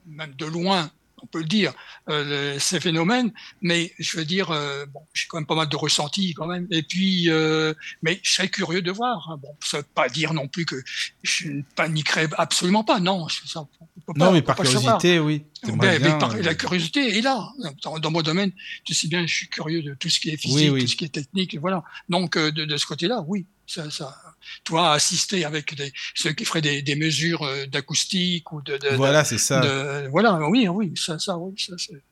même 0.07 0.33
de 0.36 0.47
loin, 0.47 0.91
on 1.22 1.26
peut 1.26 1.38
le 1.40 1.44
dire, 1.47 1.72
euh, 2.08 2.58
ces 2.58 2.80
phénomènes, 2.80 3.32
mais 3.62 3.92
je 3.98 4.16
veux 4.16 4.24
dire, 4.24 4.50
euh, 4.50 4.86
bon, 4.86 5.00
j'ai 5.14 5.26
quand 5.28 5.38
même 5.38 5.47
pas 5.47 5.55
mal 5.55 5.68
de 5.68 5.76
ressentis 5.76 6.34
quand 6.34 6.47
même. 6.47 6.66
Et 6.70 6.82
puis, 6.82 7.28
euh, 7.30 7.74
mais 8.02 8.20
je 8.22 8.30
serais 8.32 8.48
curieux 8.48 8.82
de 8.82 8.90
voir. 8.90 9.28
hein. 9.30 9.38
Bon, 9.42 9.55
ça 9.64 9.78
veut 9.78 9.86
pas 9.94 10.08
dire 10.08 10.32
non 10.34 10.48
plus 10.48 10.64
que 10.64 10.76
je 11.22 11.48
ne 11.48 11.62
paniquerais 11.74 12.28
absolument 12.38 12.84
pas. 12.84 13.00
Non, 13.00 13.28
je- 13.28 13.47
ça, 13.47 13.60
on 13.60 13.66
peut 13.66 14.12
pas- 14.14 14.24
Non, 14.24 14.32
mais 14.32 14.38
on 14.38 14.40
peut 14.40 14.47
par 14.47 14.56
pas 14.56 14.62
le 14.64 14.68
savoir. 14.70 14.98
curiosité, 14.98 15.20
oui. 15.20 15.44
Mais 15.80 15.98
par- 16.18 16.36
la 16.36 16.55
curiosité 16.55 17.18
est 17.18 17.20
là. 17.22 17.48
Dans, 17.82 17.98
dans 17.98 18.10
mon 18.10 18.22
domaine, 18.22 18.52
tu 18.84 18.94
sais 18.94 19.08
bien, 19.08 19.26
je 19.26 19.34
suis 19.34 19.48
curieux 19.48 19.82
de 19.82 19.94
tout 19.94 20.08
ce 20.08 20.20
qui 20.20 20.30
est 20.30 20.36
physique, 20.36 20.56
Oui, 20.56 20.70
oui. 20.70 20.80
tout 20.82 20.86
ce 20.86 20.97
qui 20.97 21.05
est 21.05 21.08
technique, 21.08 21.56
voilà. 21.58 21.82
Donc, 22.08 22.36
de, 22.38 22.50
de 22.64 22.76
ce 22.76 22.86
côté-là, 22.86 23.22
oui, 23.26 23.47
ça, 23.66 23.90
ça, 23.90 24.16
toi, 24.65 24.93
assister 24.93 25.44
avec 25.44 25.75
des, 25.75 25.93
ceux 26.15 26.33
qui 26.33 26.44
feraient 26.44 26.60
des, 26.62 26.83
des 26.83 26.97
mesures 26.97 27.43
euh, 27.43 27.67
d'acoustique 27.67 28.52
ou 28.52 28.62
de, 28.62 28.78
Voilà, 28.97 29.25
c'est 29.25 29.39
ça. 29.39 29.60
de- 29.60 30.09
voilà, 30.09 30.39
oui, 30.49 30.68
oui, 30.68 30.93
ça, 30.97 31.18
ça, 31.18 31.36
oui, 31.39 31.55
ça, 31.59 31.75
c'est- 31.78 32.02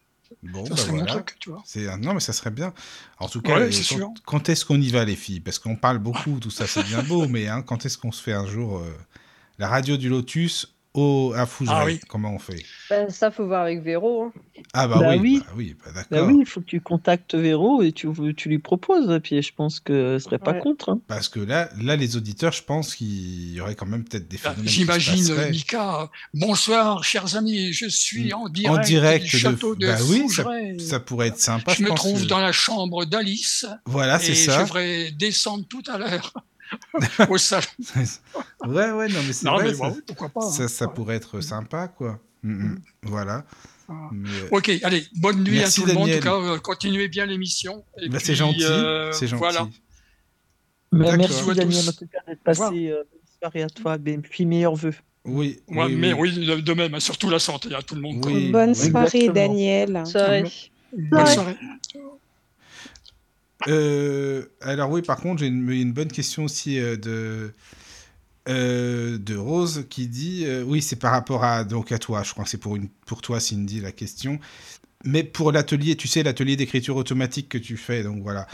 Bon, 0.42 0.64
ça 0.66 0.74
bah 0.74 0.82
voilà. 0.88 1.06
truc, 1.06 1.36
tu 1.38 1.50
vois. 1.50 1.62
C'est 1.66 1.88
un- 1.88 1.98
non, 1.98 2.14
mais 2.14 2.20
ça 2.20 2.32
serait 2.32 2.50
bien. 2.50 2.72
En 3.18 3.28
tout 3.28 3.40
cas, 3.40 3.56
Ouais, 3.58 3.62
euh, 3.72 4.06
quand 4.24 4.48
est-ce 4.48 4.64
qu'on 4.64 4.80
y 4.80 4.90
va, 4.90 5.04
les 5.04 5.16
filles? 5.16 5.40
Parce 5.40 5.58
qu'on 5.58 5.76
parle 5.76 5.98
beaucoup, 5.98 6.38
tout 6.40 6.50
ça, 6.50 6.66
c'est 6.66 6.82
bien 6.84 7.02
beau, 7.02 7.28
mais 7.28 7.46
hein, 7.48 7.62
quand 7.62 7.86
est-ce 7.86 7.96
qu'on 7.96 8.12
se 8.12 8.22
fait 8.22 8.32
un 8.32 8.46
jour 8.46 8.78
euh, 8.78 8.92
la 9.58 9.68
radio 9.68 9.96
du 9.96 10.08
Lotus 10.08 10.75
au, 10.96 11.32
à 11.34 11.46
Fougeray 11.46 11.76
Ah 11.78 11.84
oui. 11.86 12.00
Comment 12.08 12.32
on 12.34 12.38
fait? 12.38 12.62
Bah, 12.90 13.08
ça, 13.10 13.30
faut 13.30 13.46
voir 13.46 13.62
avec 13.62 13.82
Véro. 13.82 14.24
hein. 14.24 14.32
Ah 14.72 14.88
bah, 14.88 14.96
Bah 15.00 15.10
oui, 15.12 15.18
oui. 15.20 15.42
bah 15.46 15.52
oui, 15.56 15.76
bah 15.84 15.90
Bah 15.94 16.02
d'accord. 16.10 16.28
oui, 16.28 16.36
il 16.40 16.46
faut 16.46 16.60
que 16.60 16.66
tu 16.66 16.80
contactes 16.80 17.34
Véro 17.34 17.82
et 17.82 17.92
tu, 17.92 18.08
tu 18.36 18.48
lui 18.48 18.58
proposes. 18.58 19.20
Puis 19.22 19.42
je 19.42 19.52
pense 19.54 19.80
que 19.80 20.18
serait 20.18 20.38
pas 20.38 20.52
Ouais. 20.52 20.60
contre. 20.60 20.88
hein. 20.90 21.00
Parce 21.08 21.28
que 21.28 21.40
là, 21.40 21.68
là, 21.80 21.96
les 21.96 22.16
auditeurs, 22.16 22.52
je 22.52 22.62
pense 22.62 22.94
qu'il 22.94 23.52
y 23.52 23.60
aurait 23.60 23.74
quand 23.74 23.86
même 23.86 24.04
peut-être 24.04 24.28
des 24.28 24.36
Là, 24.36 24.50
phénomènes 24.50 24.64
qui 24.64 24.70
se 24.70 24.76
J'imagine. 24.78 25.50
Mika. 25.50 26.10
Bonsoir, 26.34 27.04
chers 27.04 27.36
amis. 27.36 27.72
Je 27.72 27.88
suis 27.88 28.32
en 28.32 28.48
direct, 28.48 28.78
en 28.78 28.82
direct 28.82 29.24
du 29.26 29.32
de- 29.36 29.38
château 29.40 29.74
de, 29.74 29.86
bah 29.86 29.98
oui, 30.08 30.28
ça, 30.78 31.00
pourrait 31.00 31.28
être 31.28 31.38
sympa. 31.40 31.72
je 31.74 31.82
me 31.82 31.88
pense 31.88 31.98
trouve 32.00 32.22
que- 32.22 32.28
dans 32.28 32.38
la 32.40 32.52
chambre 32.52 33.04
d'Alice 33.04 33.66
Voilà, 33.84 34.16
et 34.16 34.20
c'est 34.24 34.34
je 34.34 34.50
ça. 34.50 34.62
devrais 34.62 35.10
descendre 35.12 35.64
tout 35.68 35.82
à 35.88 35.98
l'heure 35.98 36.32
au 37.28 37.38
salon. 37.38 37.66
ouais, 38.66 38.90
ouais, 38.92 39.08
non, 39.08 39.20
mais 39.26 39.32
c'est 39.32 39.46
Non, 39.46 39.54
vrai. 39.54 39.64
mais 39.68 39.74
ça, 39.74 39.88
bon, 39.90 39.96
pourquoi 40.06 40.28
pas. 40.28 40.40
ça, 40.42 40.64
hein. 40.64 40.68
ça 40.68 40.86
Ouais. 40.86 40.94
pourrait 40.94 41.16
être 41.16 41.40
sympa, 41.40 41.88
quoi. 41.88 42.18
Mm, 42.42 42.52
mm. 42.68 42.78
Voilà. 43.04 43.44
Ah. 43.88 44.08
Mais, 44.12 44.28
euh, 44.28 44.48
Ok, 44.50 44.70
allez, 44.82 45.04
bonne 45.16 45.42
nuit 45.44 45.58
Merci, 45.58 45.80
à 45.80 45.82
tout 45.84 45.88
le 45.88 45.94
monde. 45.94 46.10
En 46.10 46.12
tout 46.14 46.20
cas, 46.20 46.34
euh, 46.34 46.58
continuez 46.58 47.08
bien 47.08 47.26
l'émission. 47.26 47.84
Bah, 47.96 48.02
puis, 48.18 48.20
c'est 48.26 48.34
gentil, 48.34 48.64
euh, 48.64 49.12
c'est 49.12 49.26
gentil. 49.28 49.38
Voilà. 49.38 49.68
D'accord. 50.92 51.16
merci 51.18 51.50
à 51.50 51.54
Daniel 51.54 51.82
tous. 51.84 51.88
en 51.88 51.92
tout 51.92 52.06
cas 52.06 52.18
d'être 52.26 52.42
passé. 52.42 52.62
euh, 52.90 53.02
bonne 53.04 53.20
soirée 53.40 53.62
à 53.62 53.68
toi. 53.70 53.96
Et 54.06 54.18
puis 54.18 54.44
meilleurs 54.46 54.74
vœux. 54.74 54.94
Oui, 55.24 55.60
Moi, 55.68 55.86
oui, 55.86 55.96
mais 55.96 56.12
oui. 56.12 56.32
oui, 56.36 56.62
de, 56.62 56.72
même, 56.72 56.94
hein, 56.94 57.00
surtout 57.00 57.28
la 57.28 57.40
santé 57.40 57.74
à 57.74 57.82
tout 57.82 57.96
le 57.96 58.00
monde. 58.00 58.24
Oui, 58.26 58.50
Bonne 58.50 58.74
soirée, 58.74 59.06
Exactement. 59.18 59.34
Daniel. 59.34 60.02
Soirée. 60.06 60.44
Bonne 60.96 61.20
Ouais. 61.20 61.26
soirée. 61.34 61.56
Euh, 63.68 64.44
alors 64.60 64.90
oui, 64.90 65.02
par 65.02 65.18
contre, 65.18 65.40
j'ai 65.40 65.46
une, 65.46 65.92
bonne 65.92 66.12
question 66.12 66.44
aussi 66.44 66.78
euh, 66.78 66.96
de 66.96 67.52
euh, 68.48 69.18
de 69.18 69.36
Rose 69.36 69.86
qui 69.90 70.06
dit 70.06 70.46
oui, 70.66 70.82
c'est 70.82 70.96
par 70.96 71.12
rapport 71.12 71.44
à 71.44 71.64
donc 71.64 71.92
à 71.92 71.98
toi. 71.98 72.22
Je 72.22 72.32
crois 72.32 72.44
que 72.44 72.50
c'est 72.50 72.58
pour 72.58 72.76
une 72.76 72.88
pour 73.06 73.22
toi, 73.22 73.40
Cindy, 73.40 73.80
la 73.80 73.92
question. 73.92 74.38
Mais 75.04 75.22
pour 75.24 75.52
l'atelier, 75.52 75.96
tu 75.96 76.08
sais, 76.08 76.22
l'atelier 76.22 76.56
d'écriture 76.56 76.96
automatique 76.96 77.48
que 77.48 77.58
tu 77.58 77.76
fais, 77.76 78.02
donc 78.02 78.22
voilà. 78.22 78.46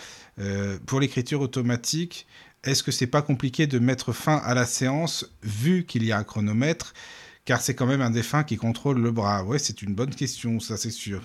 Pour 0.87 1.01
l'écriture 1.01 1.41
automatique, 1.41 2.27
est-ce 2.65 2.83
que 2.83 2.91
c'est 2.91 3.07
pas 3.07 3.23
compliqué 3.23 3.67
de 3.67 3.79
mettre 3.79 4.13
fin 4.13 4.37
à 4.37 4.55
la 4.55 4.67
séance 4.67 5.27
vu 5.43 5.85
qu'il 5.85 6.05
y 6.05 6.13
a 6.13 6.19
un 6.19 6.25
chronomètre, 6.25 6.95
car 7.45 7.61
c'est 7.61 7.75
quand 7.75 7.87
même 7.87 8.03
un 8.03 8.11
défunt 8.11 8.45
qui 8.45 8.57
contrôle 8.57 9.01
le 9.01 9.13
bras. 9.13 9.45
Ouais, 9.45 9.59
c'est 9.59 9.83
une 9.83 9.95
bonne 9.95 10.15
question, 10.15 10.61
ça 10.61 10.77
c'est 10.77 10.91
sûr. 10.91 11.23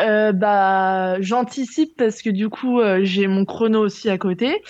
Euh, 0.00 0.32
bah, 0.32 1.20
j'anticipe 1.20 1.96
parce 1.96 2.20
que 2.20 2.30
du 2.30 2.48
coup, 2.48 2.80
euh, 2.80 3.00
j'ai 3.04 3.26
mon 3.26 3.44
chrono 3.44 3.80
aussi 3.80 4.10
à 4.10 4.18
côté. 4.18 4.60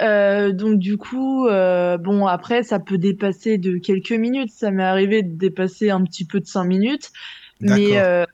Euh, 0.00 0.52
donc 0.52 0.78
du 0.78 0.96
coup, 0.96 1.46
euh, 1.46 1.98
bon, 1.98 2.26
après, 2.26 2.62
ça 2.62 2.80
peut 2.80 2.98
dépasser 2.98 3.58
de 3.58 3.76
quelques 3.76 4.12
minutes. 4.12 4.50
Ça 4.50 4.70
m'est 4.70 4.82
arrivé 4.82 5.22
de 5.22 5.36
dépasser 5.36 5.90
un 5.90 6.02
petit 6.02 6.24
peu 6.24 6.40
de 6.40 6.46
cinq 6.46 6.64
minutes. 6.64 7.10
Mais 7.60 8.00
euh, 8.00 8.24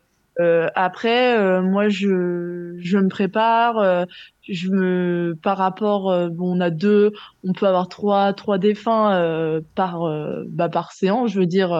euh, 0.40 0.68
après, 0.74 1.36
euh, 1.36 1.60
moi, 1.60 1.88
je, 1.88 2.76
je 2.78 2.98
me 2.98 3.08
prépare. 3.08 3.78
euh, 3.78 4.04
je 4.48 4.70
me, 4.70 5.36
par 5.42 5.58
rapport, 5.58 6.30
bon, 6.30 6.56
on 6.56 6.60
a 6.60 6.70
deux, 6.70 7.12
on 7.44 7.52
peut 7.52 7.66
avoir 7.66 7.88
trois, 7.88 8.32
trois 8.32 8.56
défunts 8.56 9.12
euh, 9.14 9.60
par, 9.74 10.00
bah, 10.46 10.70
par 10.70 10.92
séance. 10.92 11.32
Je 11.32 11.40
veux 11.40 11.46
dire, 11.46 11.70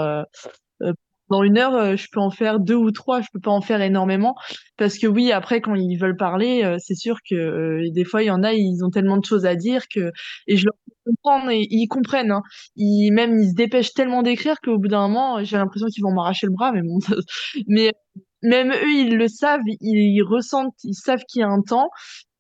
dans 1.31 1.43
une 1.43 1.59
heure, 1.59 1.75
euh, 1.75 1.97
je 1.97 2.07
peux 2.11 2.21
en 2.21 2.31
faire 2.31 2.61
deux 2.61 2.75
ou 2.75 2.91
trois. 2.91 3.21
Je 3.21 3.29
peux 3.33 3.41
pas 3.41 3.51
en 3.51 3.61
faire 3.61 3.81
énormément 3.83 4.35
parce 4.77 4.99
que 4.99 5.07
oui, 5.07 5.33
après, 5.33 5.61
quand 5.61 5.75
ils 5.75 5.97
veulent 5.97 6.17
parler, 6.17 6.65
euh, 6.65 6.77
c'est 6.79 6.95
sûr 6.95 7.19
que 7.29 7.35
euh, 7.35 7.91
des 7.93 8.05
fois, 8.05 8.23
il 8.23 8.27
y 8.27 8.31
en 8.31 8.43
a, 8.43 8.53
ils 8.55 8.85
ont 8.85 8.91
tellement 8.91 9.17
de 9.17 9.25
choses 9.25 9.47
à 9.47 9.55
dire 9.57 9.85
que 9.89 10.13
et 10.47 10.57
je 10.57 10.65
leur 10.67 10.75
fais 10.85 10.95
comprendre 11.07 11.51
et 11.51 11.67
ils 11.71 11.89
comprennent. 11.89 12.33
Hein. 12.33 12.43
Ils 12.77 13.11
même 13.13 13.41
ils 13.41 13.51
se 13.51 13.55
dépêchent 13.55 13.93
tellement 13.95 14.23
d'écrire 14.23 14.61
qu'au 14.61 14.79
bout 14.79 14.89
d'un 14.89 15.09
moment, 15.09 15.43
j'ai 15.45 15.57
l'impression 15.57 15.87
qu'ils 15.89 16.03
vont 16.03 16.13
m'arracher 16.13 16.47
le 16.47 16.53
bras. 16.53 16.73
Mais 16.73 16.83
bon, 16.83 16.99
mais 17.69 17.93
même 18.43 18.71
eux, 18.73 18.91
ils 18.91 19.17
le 19.17 19.29
savent, 19.29 19.61
ils, 19.67 19.79
ils 19.81 20.23
ressentent, 20.23 20.75
ils 20.85 20.95
savent 20.95 21.25
qu'il 21.29 21.41
y 21.41 21.45
a 21.45 21.49
un 21.49 21.63
temps. 21.63 21.91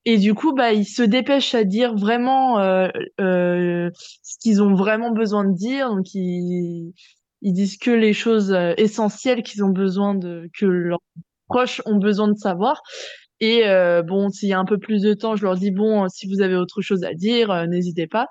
Et 0.04 0.16
du 0.16 0.32
coup, 0.34 0.54
bah, 0.54 0.72
ils 0.72 0.86
se 0.86 1.02
dépêchent 1.02 1.54
à 1.54 1.64
dire 1.64 1.94
vraiment 1.94 2.58
euh, 2.60 2.88
euh, 3.20 3.90
ce 4.22 4.38
qu'ils 4.40 4.62
ont 4.62 4.74
vraiment 4.74 5.10
besoin 5.10 5.44
de 5.44 5.54
dire. 5.54 5.90
Donc, 5.90 6.14
ils, 6.14 6.94
ils 7.42 7.52
disent 7.52 7.78
que 7.78 7.90
les 7.90 8.12
choses 8.12 8.52
euh, 8.52 8.74
essentielles 8.76 9.42
qu'ils 9.42 9.64
ont 9.64 9.70
besoin 9.70 10.14
de, 10.14 10.48
que 10.58 10.66
leurs 10.66 11.02
proches 11.48 11.80
ont 11.86 11.96
besoin 11.96 12.28
de 12.28 12.36
savoir. 12.36 12.82
Et 13.40 13.68
euh, 13.68 14.02
bon, 14.02 14.30
s'il 14.30 14.48
y 14.48 14.52
a 14.52 14.58
un 14.58 14.64
peu 14.64 14.78
plus 14.78 15.02
de 15.02 15.14
temps, 15.14 15.36
je 15.36 15.44
leur 15.44 15.54
dis 15.54 15.70
bon, 15.70 16.08
si 16.08 16.26
vous 16.26 16.42
avez 16.42 16.56
autre 16.56 16.80
chose 16.82 17.04
à 17.04 17.14
dire, 17.14 17.50
euh, 17.50 17.66
n'hésitez 17.66 18.06
pas. 18.06 18.26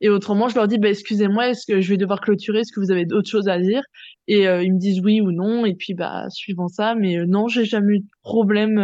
Et 0.00 0.08
autrement, 0.08 0.48
je 0.48 0.56
leur 0.56 0.66
dis 0.66 0.78
bah, 0.78 0.88
excusez-moi, 0.88 1.50
est-ce 1.50 1.64
que 1.66 1.80
je 1.80 1.88
vais 1.88 1.96
devoir 1.96 2.20
clôturer? 2.20 2.60
Est-ce 2.60 2.72
que 2.72 2.80
vous 2.80 2.90
avez 2.90 3.06
d'autres 3.06 3.30
choses 3.30 3.48
à 3.48 3.58
dire? 3.58 3.82
Et 4.26 4.42
ils 4.44 4.72
me 4.72 4.78
disent 4.78 5.00
oui 5.00 5.20
ou 5.20 5.30
non. 5.30 5.64
Et 5.64 5.74
puis 5.74 5.94
bah, 5.94 6.28
suivant 6.28 6.66
ça, 6.66 6.96
mais 6.96 7.24
non, 7.24 7.46
j'ai 7.46 7.64
jamais 7.64 7.94
eu 7.94 7.98
de 8.00 8.08
problème 8.22 8.76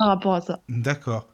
par 0.00 0.08
rapport 0.08 0.34
à 0.34 0.40
ça. 0.40 0.60
D'accord. 0.68 1.31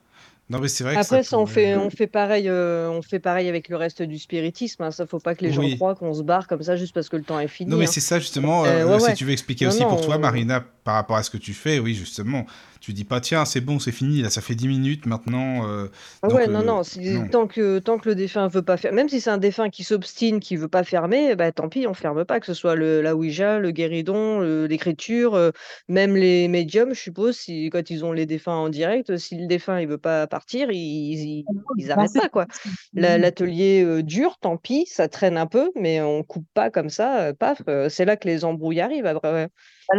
Non, 0.51 0.61
mais 0.61 0.69
c'est 0.69 0.83
vrai 0.83 0.95
que 0.95 1.01
Après, 1.01 1.23
ça 1.23 1.31
ça, 1.31 1.39
on 1.39 1.45
fait, 1.45 1.77
on 1.77 1.91
fait 1.91 2.07
pareil, 2.07 2.49
euh, 2.49 2.89
on 2.91 3.03
fait 3.03 3.19
pareil 3.19 3.49
avec 3.49 3.69
le 3.69 3.77
reste 3.77 4.01
du 4.03 4.19
spiritisme. 4.19 4.83
Hein. 4.83 4.91
Ça, 4.91 5.07
faut 5.07 5.19
pas 5.19 5.35
que 5.35 5.45
les 5.45 5.53
gens 5.53 5.61
Oui. 5.61 5.77
croient 5.77 5.95
qu'on 5.95 6.15
se 6.15 6.23
barre 6.23 6.47
comme 6.47 6.63
ça 6.63 6.75
juste 6.77 6.95
parce 6.95 7.11
que 7.11 7.17
le 7.17 7.23
temps 7.23 7.39
est 7.39 7.49
fini. 7.49 7.71
Non, 7.71 7.77
mais 7.77 7.85
hein. 7.85 7.91
c'est 7.93 8.01
ça 8.01 8.19
justement. 8.19 8.65
Euh, 8.65 8.69
euh, 8.69 8.93
ouais, 8.95 8.99
si 9.01 9.07
ouais. 9.07 9.15
tu 9.15 9.25
veux 9.27 9.33
expliquer 9.33 9.67
Non, 9.67 9.73
aussi 9.73 9.83
pour 9.85 10.01
toi, 10.01 10.17
Marina, 10.17 10.65
par 10.85 10.95
rapport 10.95 11.17
à 11.17 11.23
ce 11.23 11.29
que 11.31 11.37
tu 11.37 11.53
fais, 11.53 11.79
oui, 11.79 11.95
justement. 11.95 12.47
Tu 12.81 12.93
dis 12.93 13.05
pas, 13.05 13.21
tiens, 13.21 13.45
c'est 13.45 13.61
bon, 13.61 13.79
c'est 13.79 13.93
fini, 13.93 14.23
là, 14.23 14.31
ça 14.31 14.41
fait 14.41 14.55
10 14.55 14.69
minutes 14.69 15.07
maintenant. 15.07 15.69
euh, 15.69 15.89
Ah 16.23 16.29
donc, 16.29 16.37
ouais, 16.37 16.47
non, 16.47 16.61
euh, 16.61 16.63
non, 16.63 16.83
si- 16.83 17.01
non. 17.01 17.27
Tant 17.29 17.47
que, 17.47 17.79
tant 17.81 17.99
que 17.99 18.09
le 18.09 18.15
défunt 18.15 18.49
veut 18.49 18.63
pas 18.63 18.77
faire, 18.77 18.93
même 18.93 19.09
si 19.09 19.21
c'est 19.21 19.31
un 19.31 19.39
défunt 19.39 19.69
qui 19.69 19.85
s'obstine, 19.85 20.41
qui 20.41 20.57
veut 20.57 20.69
pas 20.69 20.85
fermer, 20.85 21.35
bah 21.37 21.51
tant 21.53 21.69
pis, 21.69 21.87
on 21.87 21.95
ferme 21.95 22.25
pas, 22.25 22.41
que 22.41 22.47
ce 22.47 22.55
soit 22.55 22.75
le, 22.77 23.03
la 23.03 23.15
Ouija, 23.17 23.59
le 23.59 23.71
guéridon, 23.73 24.41
l'écriture, 24.41 25.35
euh, 25.35 25.51
même 25.89 26.17
les 26.17 26.49
médiums, 26.49 26.95
je 26.95 27.01
suppose, 27.01 27.37
si, 27.37 27.69
quand 27.71 27.91
ils 27.91 28.05
ont 28.05 28.13
les 28.13 28.27
défunts 28.27 28.55
en 28.55 28.69
direct, 28.69 29.17
si 29.17 29.37
le 29.37 29.47
défunt 29.47 29.81
il 29.81 29.89
veut 29.89 29.99
pas 29.99 30.27
partir, 30.27 30.71
ils, 30.71 30.79
ils, 30.79 31.45
ils 31.79 31.91
arrêtent 31.93 32.13
pas, 32.15 32.29
quoi. 32.29 32.47
La- 32.95 33.19
L'atelier 33.19 33.83
euh, 33.85 34.03
dure, 34.03 34.39
tant 34.41 34.57
pis, 34.57 34.87
ça 34.87 35.09
traîne 35.09 35.37
un 35.37 35.47
peu, 35.47 35.71
mais 35.77 36.01
on 36.01 36.23
coupe 36.23 36.47
pas 36.55 36.71
comme 36.71 36.91
ça, 36.91 37.23
euh, 37.29 37.33
paf, 37.33 37.63
euh, 37.69 37.89
c'est 37.89 38.05
là 38.05 38.17
que 38.17 38.29
les 38.29 38.45
embrouilles 38.45 38.81
arrivent, 38.81 39.07
après, 39.07 39.33
ouais. 39.33 39.49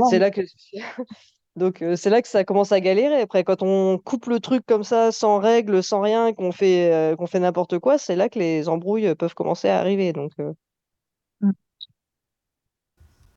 C'est 0.09 0.19
là 0.19 0.31
que... 0.31 0.41
Donc 1.55 1.81
euh, 1.81 1.95
c'est 1.95 2.09
là 2.09 2.21
que 2.21 2.27
ça 2.27 2.43
commence 2.43 2.71
à 2.71 2.79
galérer. 2.79 3.21
Après, 3.21 3.43
quand 3.43 3.61
on 3.63 3.97
coupe 3.97 4.27
le 4.27 4.39
truc 4.39 4.65
comme 4.65 4.83
ça, 4.83 5.11
sans 5.11 5.39
règles, 5.39 5.83
sans 5.83 6.01
rien, 6.01 6.33
qu'on 6.33 6.51
fait, 6.51 6.91
euh, 6.93 7.15
qu'on 7.15 7.27
fait 7.27 7.39
n'importe 7.39 7.79
quoi, 7.79 7.97
c'est 7.97 8.15
là 8.15 8.29
que 8.29 8.39
les 8.39 8.69
embrouilles 8.69 9.13
peuvent 9.15 9.33
commencer 9.35 9.67
à 9.69 9.79
arriver. 9.79 10.13
Donc, 10.13 10.31
euh, 10.39 10.53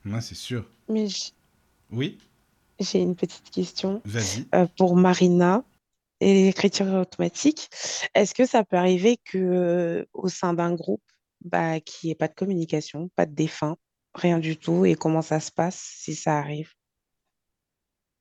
Ouais, 0.05 0.21
c'est 0.21 0.35
sûr. 0.35 0.65
Mais 0.89 1.07
j- 1.09 1.33
Oui, 1.91 2.19
j'ai 2.81 3.01
une 3.01 3.15
petite 3.15 3.51
question 3.51 4.03
vas-y. 4.05 4.47
euh, 4.55 4.67
pour 4.77 4.97
Marina 4.97 5.65
et 6.21 6.45
l'écriture 6.45 6.87
automatique. 6.95 7.69
Est-ce 8.15 8.35
que 8.35 8.47
ça 8.47 8.65
peut 8.65 8.77
arriver 8.77 9.19
que 9.25 9.39
euh, 9.39 10.05
au 10.13 10.29
sein 10.29 10.55
d'un 10.55 10.75
groupe, 10.75 11.03
bah, 11.45 11.81
qu'il 11.81 12.09
n'y 12.09 12.13
ait 12.13 12.17
pas 12.17 12.29
de 12.29 12.35
communication, 12.35 13.11
pas 13.15 13.27
de 13.27 13.35
défunt, 13.35 13.77
rien 14.15 14.39
du 14.39 14.57
tout, 14.57 14.85
et 14.85 14.95
comment 14.95 15.23
ça 15.23 15.41
se 15.41 15.51
passe 15.53 15.77
si 15.99 16.15
ça 16.15 16.39
arrive? 16.39 16.73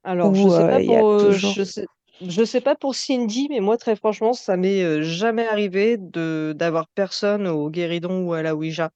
Alors, 0.03 0.33
je 0.33 0.49
sais 0.49 0.63
euh, 0.63 0.67
pas 0.67 0.79
pour, 0.79 1.07
euh, 1.07 1.31
toujours... 1.31 1.53
je 1.53 1.63
sais, 1.63 1.85
je 2.21 2.43
sais 2.43 2.61
pas 2.61 2.75
pour 2.75 2.95
Cindy, 2.95 3.47
mais 3.49 3.59
moi, 3.59 3.77
très 3.77 3.95
franchement, 3.95 4.33
ça 4.33 4.57
m'est 4.57 4.83
euh, 4.83 5.01
jamais 5.01 5.47
arrivé 5.47 5.97
de 5.97 6.53
d'avoir 6.55 6.87
personne 6.89 7.47
au 7.47 7.69
guéridon 7.69 8.23
ou 8.23 8.33
à 8.33 8.41
la 8.41 8.55
Ouija. 8.55 8.91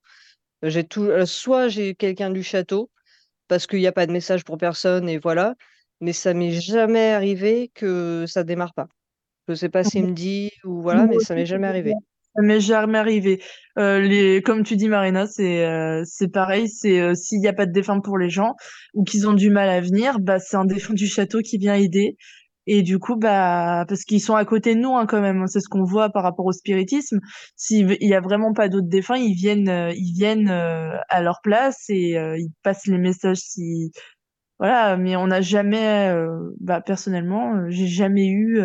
J'ai 0.64 0.84
tout, 0.84 1.10
soit 1.26 1.68
j'ai 1.68 1.96
quelqu'un 1.96 2.32
du 2.32 2.44
château 2.44 2.90
parce 3.48 3.68
qu'il 3.68 3.80
n'y 3.80 3.88
a 3.88 3.92
pas 3.92 4.08
de 4.08 4.12
message 4.12 4.44
pour 4.44 4.58
personne 4.58 5.08
et 5.08 5.20
voilà, 5.20 5.56
mais 6.02 6.14
ça 6.14 6.34
m'est 6.34 6.52
jamais 6.52 7.12
arrivé 7.12 7.72
que 7.74 8.26
ça 8.28 8.44
démarre 8.44 8.74
pas. 8.74 8.88
Je 9.48 9.54
sais 9.54 9.70
pas 9.70 9.84
Cindy 9.84 10.52
ou 10.64 10.82
voilà, 10.82 11.06
mais 11.06 11.20
ça 11.20 11.36
m'est 11.36 11.46
jamais 11.46 11.68
arrivé. 11.68 11.94
Ça 12.36 12.42
m'est 12.42 12.60
jamais 12.60 12.98
arrivé. 12.98 13.42
Euh, 13.78 14.00
les, 14.02 14.42
comme 14.42 14.64
tu 14.64 14.76
dis, 14.76 14.90
Marina, 14.90 15.26
c'est 15.26 15.66
euh, 15.66 16.04
pareil. 16.34 16.68
C'est 16.70 17.00
euh, 17.00 17.14
s'il 17.16 17.40
n'y 17.40 17.48
a 17.48 17.54
pas 17.54 17.66
de 17.66 17.72
défunt 17.72 18.02
pour 18.02 18.18
les 18.18 18.30
gens 18.30 18.56
ou 18.94 19.04
qu'ils 19.04 19.28
ont 19.28 19.34
du 19.34 19.50
mal 19.50 19.70
à 19.70 19.80
venir, 19.82 20.20
bah 20.20 20.40
c'est 20.40 20.58
un 20.58 20.66
défunt 20.66 20.94
du 20.94 21.08
château 21.08 21.40
qui 21.42 21.58
vient 21.58 21.76
aider. 21.76 22.18
Et 22.68 22.82
du 22.82 23.00
coup, 23.00 23.16
bah 23.16 23.86
parce 23.88 24.04
qu'ils 24.04 24.22
sont 24.22 24.36
à 24.36 24.44
côté 24.44 24.76
de 24.76 24.80
nous 24.82 24.96
hein, 24.98 25.06
quand 25.06 25.22
même. 25.22 25.44
hein, 25.44 25.48
C'est 25.48 25.62
ce 25.62 25.70
qu'on 25.70 25.84
voit 25.84 26.10
par 26.10 26.24
rapport 26.24 26.46
au 26.46 26.52
spiritisme. 26.52 27.20
S'il 27.56 27.96
y 28.02 28.14
a 28.14 28.22
vraiment 28.22 28.54
pas 28.54 28.68
d'autres 28.70 28.88
défunts, 28.90 29.18
ils 29.18 29.36
viennent, 29.36 29.70
ils 29.96 30.26
à 31.10 31.22
leur 31.22 31.40
place 31.44 31.86
et 31.90 32.12
ils 32.38 32.50
passent 32.64 32.88
les 32.88 32.98
messages 32.98 33.40
voilà. 34.60 34.98
Mais 34.98 35.16
on 35.16 35.28
n'a 35.28 35.42
jamais, 35.42 36.14
bah 36.60 36.82
personnellement, 36.82 37.70
j'ai 37.70 37.88
jamais 37.88 38.28
eu 38.28 38.60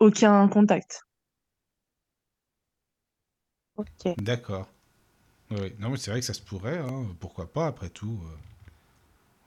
aucun 0.00 0.48
contact. 0.48 1.02
Ok. 3.76 4.14
D'accord. 4.18 4.66
Oui. 5.50 5.72
Non, 5.78 5.90
mais 5.90 5.96
c'est 5.96 6.10
vrai 6.10 6.20
que 6.20 6.26
ça 6.26 6.34
se 6.34 6.40
pourrait, 6.42 6.78
hein, 6.78 7.06
pourquoi 7.20 7.46
pas, 7.52 7.66
après 7.66 7.88
tout. 7.88 8.18
euh, 8.24 8.36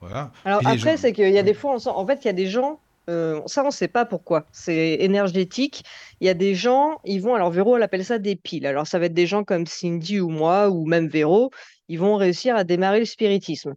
Voilà. 0.00 0.32
Alors 0.44 0.60
Puis 0.60 0.68
les 0.68 0.74
après, 0.74 0.92
gens- 0.92 1.02
c'est 1.02 1.12
qu'il 1.12 1.30
y 1.30 1.38
a 1.38 1.42
des 1.42 1.54
fois, 1.54 1.74
on 1.74 1.78
sent- 1.78 1.90
en 1.90 2.06
fait, 2.06 2.24
il 2.24 2.26
y 2.26 2.30
a 2.30 2.32
des 2.34 2.46
gens, 2.46 2.80
euh, 3.10 3.42
ça 3.46 3.62
on 3.62 3.66
ne 3.66 3.70
sait 3.70 3.88
pas 3.88 4.06
pourquoi, 4.06 4.46
c'est 4.50 4.94
énergétique. 5.00 5.84
Il 6.20 6.26
y 6.26 6.30
a 6.30 6.34
des 6.34 6.54
gens, 6.54 7.00
ils 7.04 7.20
vont, 7.20 7.34
alors 7.34 7.50
Véro, 7.50 7.76
elle 7.76 7.82
appelle 7.82 8.04
ça 8.04 8.18
des 8.18 8.34
piles. 8.36 8.66
Alors 8.66 8.86
ça 8.86 8.98
va 8.98 9.06
être 9.06 9.14
des 9.14 9.26
gens 9.26 9.44
comme 9.44 9.66
Cindy 9.66 10.20
ou 10.20 10.30
moi, 10.30 10.70
ou 10.70 10.86
même 10.86 11.06
Véro, 11.08 11.50
ils 11.88 11.98
vont 11.98 12.16
réussir 12.16 12.56
à 12.56 12.64
démarrer 12.64 13.00
le 13.00 13.04
spiritisme. 13.04 13.74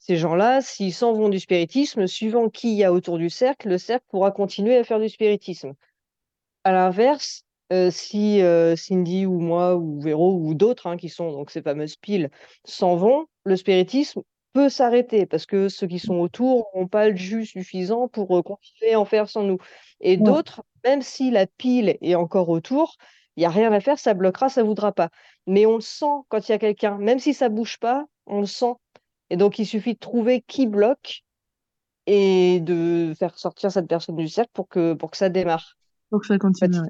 Ces 0.00 0.16
gens-là, 0.16 0.62
s'ils 0.62 0.94
s'en 0.94 1.12
vont 1.12 1.28
du 1.28 1.38
spiritisme, 1.40 2.06
suivant 2.08 2.48
qui 2.48 2.72
il 2.72 2.76
y 2.78 2.84
a 2.84 2.92
autour 2.92 3.18
du 3.18 3.30
cercle, 3.30 3.68
le 3.68 3.78
cercle 3.78 4.04
pourra 4.08 4.30
continuer 4.32 4.76
à 4.76 4.84
faire 4.84 4.98
du 5.00 5.08
spiritisme. 5.08 5.74
À 6.64 6.72
l'inverse, 6.72 7.42
euh, 7.72 7.90
si 7.90 8.40
euh, 8.42 8.76
Cindy 8.76 9.26
ou 9.26 9.40
moi 9.40 9.76
ou 9.76 10.00
Véro 10.00 10.38
ou 10.40 10.54
d'autres 10.54 10.86
hein, 10.86 10.96
qui 10.96 11.08
sont 11.08 11.32
donc 11.32 11.50
ces 11.50 11.62
fameuses 11.62 11.96
piles 11.96 12.30
s'en 12.64 12.96
vont, 12.96 13.26
le 13.44 13.56
spiritisme 13.56 14.22
peut 14.52 14.68
s'arrêter 14.68 15.26
parce 15.26 15.46
que 15.46 15.68
ceux 15.68 15.86
qui 15.86 15.98
sont 15.98 16.14
autour 16.20 16.68
n'ont 16.74 16.88
pas 16.88 17.08
le 17.08 17.16
jus 17.16 17.44
suffisant 17.46 18.08
pour 18.08 18.36
euh, 18.38 18.42
continuer 18.42 18.94
à 18.94 19.00
en 19.00 19.04
faire 19.04 19.28
sans 19.28 19.42
nous. 19.42 19.58
Et 20.00 20.16
Ouais. 20.16 20.22
d'autres, 20.24 20.62
même 20.84 21.02
si 21.02 21.30
la 21.30 21.46
pile 21.46 21.98
est 22.00 22.14
encore 22.14 22.48
autour, 22.48 22.96
il 23.36 23.40
n'y 23.40 23.46
a 23.46 23.50
rien 23.50 23.72
à 23.72 23.80
faire, 23.80 23.98
ça 23.98 24.14
bloquera, 24.14 24.48
ça 24.48 24.62
voudra 24.62 24.92
pas. 24.92 25.10
Mais 25.46 25.66
on 25.66 25.74
le 25.76 25.80
sent 25.82 26.06
quand 26.28 26.48
il 26.48 26.52
y 26.52 26.54
a 26.54 26.58
quelqu'un, 26.58 26.96
même 26.98 27.18
si 27.18 27.34
ça 27.34 27.48
bouge 27.48 27.78
pas, 27.78 28.06
on 28.26 28.40
le 28.40 28.46
sent. 28.46 28.72
Et 29.30 29.36
donc 29.36 29.58
il 29.58 29.66
suffit 29.66 29.94
de 29.94 29.98
trouver 29.98 30.42
qui 30.42 30.66
bloque 30.66 31.22
et 32.06 32.60
de 32.60 33.14
faire 33.18 33.38
sortir 33.38 33.70
cette 33.72 33.88
personne 33.88 34.16
du 34.16 34.28
cercle 34.28 34.50
pour 34.54 34.68
que, 34.68 34.94
pour 34.94 35.10
que 35.10 35.16
ça 35.16 35.28
démarre. 35.28 35.76
Donc 36.10 36.24
ça 36.24 36.36
continue. 36.38 36.80
Ouais. 36.80 36.88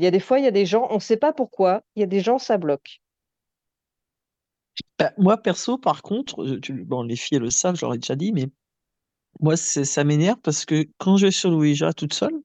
Il 0.00 0.04
y 0.04 0.06
a 0.06 0.10
des 0.10 0.18
fois, 0.18 0.38
il 0.38 0.46
y 0.46 0.48
a 0.48 0.50
des 0.50 0.64
gens, 0.64 0.86
on 0.88 0.94
ne 0.94 0.98
sait 1.00 1.18
pas 1.18 1.34
pourquoi, 1.34 1.82
il 1.94 2.00
y 2.00 2.02
a 2.02 2.06
des 2.06 2.20
gens, 2.20 2.38
ça 2.38 2.56
bloque. 2.56 3.02
Bah, 4.98 5.12
moi, 5.18 5.36
perso, 5.36 5.76
par 5.76 6.00
contre, 6.00 6.42
euh, 6.42 6.58
tu- 6.58 6.72
bon, 6.84 7.02
les 7.02 7.16
filles 7.16 7.36
elles 7.36 7.42
le 7.42 7.50
savent, 7.50 7.76
je 7.76 7.84
leur 7.84 7.92
ai 7.92 7.98
déjà 7.98 8.16
dit, 8.16 8.32
mais 8.32 8.46
moi, 9.40 9.58
ça 9.58 10.02
m'énerve 10.04 10.38
parce 10.42 10.64
que 10.64 10.88
quand 10.96 11.18
je 11.18 11.26
vais 11.26 11.30
sur 11.30 11.50
le 11.50 11.56
Ouija 11.56 11.92
toute 11.92 12.14
seule, 12.14 12.40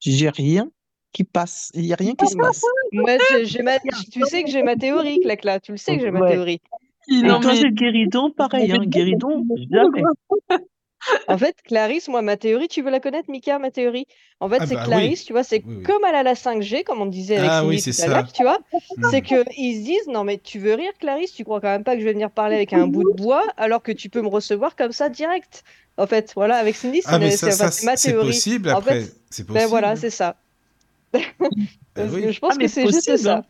j'ai 0.00 0.28
rien 0.28 0.68
qui 1.12 1.22
passe. 1.22 1.70
Il 1.74 1.82
n'y 1.82 1.92
a 1.92 1.96
rien 1.96 2.16
qui 2.16 2.26
se 2.26 2.36
passe. 2.36 2.60
Moi, 2.90 3.16
ma... 3.62 3.78
tu 4.10 4.24
sais 4.24 4.42
que 4.42 4.50
j'ai 4.50 4.64
ma 4.64 4.74
théorie, 4.74 5.20
Clacla. 5.20 5.60
Tu 5.60 5.70
le 5.70 5.76
sais 5.78 5.96
que 5.96 6.02
j'ai 6.02 6.10
ma 6.10 6.22
Ouais. 6.22 6.32
théorie. 6.32 6.60
Et 7.08 7.22
Non, 7.22 7.38
quand 7.40 7.50
mais- 7.50 7.56
j'ai 7.58 7.68
le 7.68 7.74
guéridon, 7.74 8.32
pareil, 8.32 8.72
hein, 8.72 8.84
guéridon, 8.84 9.46
jamais. 9.70 10.02
En 11.28 11.38
fait, 11.38 11.60
Clarisse, 11.62 12.08
moi, 12.08 12.22
ma 12.22 12.36
théorie, 12.36 12.68
tu 12.68 12.82
veux 12.82 12.90
la 12.90 13.00
connaître, 13.00 13.30
Mika, 13.30 13.58
ma 13.58 13.70
théorie? 13.70 14.06
En 14.40 14.48
fait, 14.48 14.64
Ah 14.64 14.66
c'est 14.66 14.76
bah 14.76 14.88
oui. 14.90 15.16
Clarisse, 15.16 15.24
tu 15.24 15.32
vois, 15.32 15.44
c'est 15.44 15.66
Oui, 15.66 15.74
oui. 15.76 15.84
comme 15.84 16.04
elle 16.04 16.14
a 16.14 16.22
la 16.22 16.34
5G, 16.34 16.84
comme 16.84 17.00
on 17.00 17.06
disait 17.06 17.36
avec 17.36 17.52
Ah 17.52 17.54
Cindy 17.54 17.66
oui, 17.66 17.80
c'est 17.80 17.92
tout 17.94 18.00
à 18.00 18.08
ça. 18.08 18.08
l'heure, 18.08 18.32
tu 18.32 18.42
vois? 18.42 18.58
Hmm. 18.96 19.02
C'est 19.10 19.22
qu'ils 19.22 19.38
se 19.80 19.84
disent, 19.84 20.06
non, 20.08 20.24
mais 20.24 20.38
tu 20.38 20.58
veux 20.58 20.74
rire, 20.74 20.92
Clarisse, 20.98 21.32
tu 21.32 21.44
crois 21.44 21.60
quand 21.60 21.68
même 21.68 21.84
pas 21.84 21.94
que 21.94 22.00
je 22.00 22.04
vais 22.06 22.12
venir 22.12 22.30
parler 22.30 22.56
avec 22.56 22.72
un 22.72 22.86
bout 22.86 23.04
de 23.04 23.12
bois 23.12 23.42
alors 23.56 23.82
que 23.82 23.92
tu 23.92 24.10
peux 24.10 24.22
me 24.22 24.28
recevoir 24.28 24.76
comme 24.76 24.92
ça 24.92 25.08
direct? 25.08 25.64
En 25.96 26.06
fait, 26.06 26.32
voilà, 26.34 26.56
avec 26.58 26.76
Cindy, 26.76 27.02
c'est 27.02 27.16
Ah, 27.16 27.18
mais 27.18 27.30
une- 27.32 27.38
ça, 27.38 27.50
c'est 27.50 27.54
enfin, 27.54 27.70
c'est 27.70 27.86
ma 27.86 27.96
c'est 27.96 28.12
théorie. 28.12 28.18
possible 28.18 28.68
En 28.70 28.80
après. 28.80 28.82
fait, 28.82 29.16
C'est 29.30 29.44
possible. 29.46 29.52
ben 29.52 29.66
voilà, 29.68 29.96
c'est 29.96 30.10
ça. 30.10 30.42
Ben 31.94 32.08
Parce 32.08 32.12
oui. 32.12 32.22
que 32.22 32.32
je 32.32 32.40
pense 32.40 32.58
Ah, 32.58 32.58
que 32.58 32.68
c'est 32.68 32.86
juste 32.88 33.16
possible, 33.16 33.16
ça. 33.16 33.44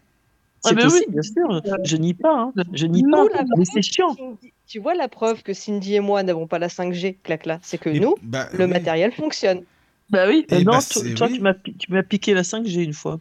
C'est 0.62 0.70
Ah, 0.70 0.74
oui. 0.74 0.82
possible, 0.90 1.12
bien 1.12 1.22
sûr. 1.22 1.62
Je 1.84 1.96
nie 1.96 2.14
pas, 2.14 2.34
hein. 2.34 2.52
Je 2.72 2.86
nie 2.86 3.02
Nous, 3.02 3.10
pas. 3.10 3.24
la 3.34 3.44
Mais 3.56 3.64
c'est 3.64 3.82
chiant. 3.82 4.14
Cindy- 4.16 4.52
tu 4.66 4.78
vois 4.80 4.94
la 4.94 5.08
preuve 5.08 5.42
que 5.42 5.52
Cindy 5.52 5.94
et 5.94 6.00
moi 6.00 6.22
n'avons 6.22 6.46
pas 6.46 6.58
la 6.58 6.68
5G, 6.68 7.18
clac-là, 7.22 7.60
c'est 7.62 7.78
que 7.78 7.88
nous, 7.90 8.16
bah, 8.22 8.48
le 8.52 8.64
oui. 8.64 8.70
matériel 8.70 9.12
fonctionne. 9.12 9.62
Bah 10.10 10.26
oui. 10.28 10.46
Euh, 10.52 10.58
Eh 10.60 10.64
non, 10.64 10.72
bah, 10.72 10.78
toi, 11.14 11.26
oui. 11.28 11.34
tu 11.34 11.40
m'as 11.40 11.54
pi- 11.54 11.76
tu 11.76 11.92
m'as 11.92 12.02
piqué 12.02 12.34
la 12.34 12.42
5G 12.42 12.82
une 12.82 12.92
fois. 12.92 13.18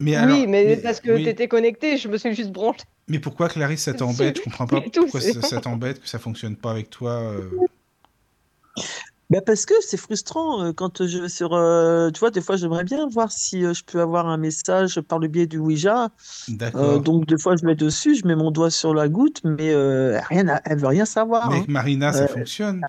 Mais 0.00 0.16
alors, 0.16 0.36
oui, 0.36 0.46
mais, 0.46 0.76
parce 0.76 1.00
que 1.00 1.10
oui. 1.12 1.22
tu 1.24 1.28
étais 1.28 1.48
connecté, 1.48 1.96
je 1.96 2.08
me 2.08 2.16
suis 2.18 2.34
juste 2.34 2.50
branlé. 2.52 2.78
Mais 3.08 3.18
pourquoi 3.18 3.48
Clarisse 3.48 3.82
ça 3.82 3.94
t'embête? 3.94 4.38
Je 4.38 4.42
comprends 4.42 4.66
pas 4.66 4.80
pourquoi 4.80 5.20
ça, 5.20 5.42
ça 5.42 5.60
t'embête 5.60 6.00
que 6.00 6.08
ça 6.08 6.18
fonctionne 6.18 6.56
pas 6.56 6.70
avec 6.72 6.90
toi. 6.90 7.12
euh. 7.12 7.50
Bah 9.34 9.40
parce 9.44 9.66
que 9.66 9.74
c'est 9.80 9.96
frustrant 9.96 10.62
euh, 10.62 10.72
quand 10.72 11.04
je 11.04 11.18
vais 11.18 11.28
sur. 11.28 11.54
euh, 11.54 12.08
tu 12.10 12.20
vois, 12.20 12.30
des 12.30 12.40
fois, 12.40 12.54
j'aimerais 12.56 12.84
bien 12.84 13.08
voir 13.08 13.32
si 13.32 13.64
euh, 13.64 13.74
je 13.74 13.82
peux 13.82 14.00
avoir 14.00 14.28
un 14.28 14.36
message 14.36 15.00
par 15.00 15.18
le 15.18 15.26
biais 15.26 15.48
du 15.48 15.58
Ouija. 15.58 16.10
D'accord. 16.48 17.00
Donc, 17.00 17.26
des 17.26 17.36
fois, 17.36 17.56
je 17.56 17.66
mets 17.66 17.74
dessus, 17.74 18.14
je 18.14 18.24
mets 18.28 18.36
mon 18.36 18.52
doigt 18.52 18.70
sur 18.70 18.94
la 18.94 19.08
goutte, 19.08 19.40
mais 19.42 19.72
euh, 19.74 20.20
rien, 20.28 20.46
à- 20.46 20.60
elle 20.64 20.78
veut 20.78 20.86
rien 20.86 21.04
savoir. 21.04 21.48
Mais 21.48 21.54
hein. 21.54 21.58
avec 21.58 21.68
Marina, 21.68 22.12
ça 22.12 22.22
Euh, 22.22 22.28
fonctionne. 22.28 22.82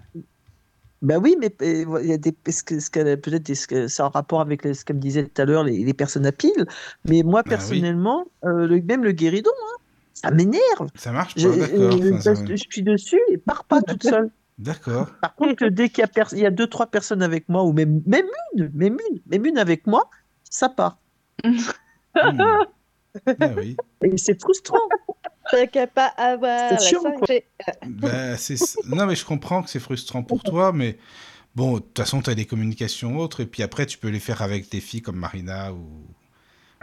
Bah 1.02 1.18
oui, 1.18 1.36
mais 1.40 1.52
euh, 1.64 2.00
il 2.04 2.10
y 2.10 2.14
a 2.14 2.18
des, 2.20 2.32
parce 2.32 2.62
que, 2.62 2.80
ce 2.80 2.92
qu'elle- 2.92 3.20
peut-être 3.20 3.44
des- 3.44 3.56
ce 3.56 3.66
que- 3.66 3.88
c'est 3.88 4.04
en 4.04 4.10
rapport 4.10 4.42
avec 4.42 4.64
les- 4.64 4.76
ce 4.76 4.86
qu'elle 4.86 4.98
me 4.98 5.02
disait 5.02 5.26
tout 5.28 5.42
à 5.42 5.46
l'heure, 5.46 5.64
les, 5.64 5.84
les 5.84 5.94
personnes 5.96 6.28
à 6.28 6.32
pile. 6.32 6.66
Mais 7.06 7.24
moi, 7.24 7.40
Ah 7.44 7.48
oui. 7.48 7.50
personnellement, 7.50 8.26
euh, 8.44 8.68
le, 8.68 8.82
même 8.82 9.04
le 9.04 9.14
guéridon, 9.14 9.50
hein, 9.52 9.78
ça 10.14 10.30
m'énerve. 10.30 10.90
Ça 10.96 11.12
marche 11.12 11.34
Je, 11.38 11.48
pas, 11.50 11.56
d'accord. 11.58 11.80
euh, 11.82 12.12
Enfin, 12.12 12.22
ça- 12.22 12.34
parce 12.34 12.44
que 12.44 12.56
je 12.56 12.64
suis 12.72 12.84
dessus 12.84 13.20
et 13.32 13.40
part 13.40 13.66
pas 13.66 13.82
toute 13.82 14.04
seule. 14.04 14.30
D'accord. 14.58 15.08
Par 15.22 15.36
contre, 15.36 15.68
dès 15.68 15.90
qu'il 15.90 16.00
y 16.02 16.04
a, 16.04 16.08
pers- 16.08 16.34
il 16.34 16.40
y 16.40 16.46
a 16.46 16.52
deux, 16.52 16.68
trois 16.68 16.88
personnes 16.88 17.22
avec 17.22 17.50
moi, 17.50 17.64
ou 17.64 17.74
même, 17.74 18.02
même 18.06 18.26
une, 18.56 18.72
même 18.74 18.98
une, 19.12 19.22
même 19.28 19.46
une 19.46 19.58
avec 19.58 19.86
moi, 19.86 20.10
ça 20.50 20.70
part. 20.70 20.98
Hmm. 21.44 21.58
Ah 23.28 23.50
oui. 23.58 23.78
Et 24.04 24.18
c'est 24.18 24.40
frustrant. 24.40 24.78
T'as 25.52 25.68
qu'à 25.68 25.88
pas 25.88 26.08
avoir 26.08 26.72
la 26.72 26.78
C'est 26.78 26.90
chiant, 26.90 27.02
quoi. 27.02 27.28
5G. 27.28 27.44
Bah, 27.88 28.38
c'est... 28.38 28.56
Non, 28.88 29.06
mais 29.06 29.16
je 29.16 29.26
comprends 29.26 29.62
que 29.62 29.70
c'est 29.70 29.80
frustrant 29.80 30.24
pour 30.24 30.42
toi, 30.42 30.72
mais 30.74 30.98
bon, 31.54 31.76
de 31.76 31.80
toute 31.80 31.98
façon, 31.98 32.22
tu 32.22 32.30
as 32.30 32.36
des 32.36 32.46
communications 32.46 33.18
autres, 33.18 33.42
et 33.42 33.46
puis 33.46 33.62
après, 33.62 33.86
tu 33.86 33.98
peux 33.98 34.10
les 34.10 34.20
faire 34.20 34.42
avec 34.42 34.72
des 34.72 34.82
filles 34.82 35.02
comme 35.02 35.18
Marina 35.18 35.74
ou, 35.74 36.08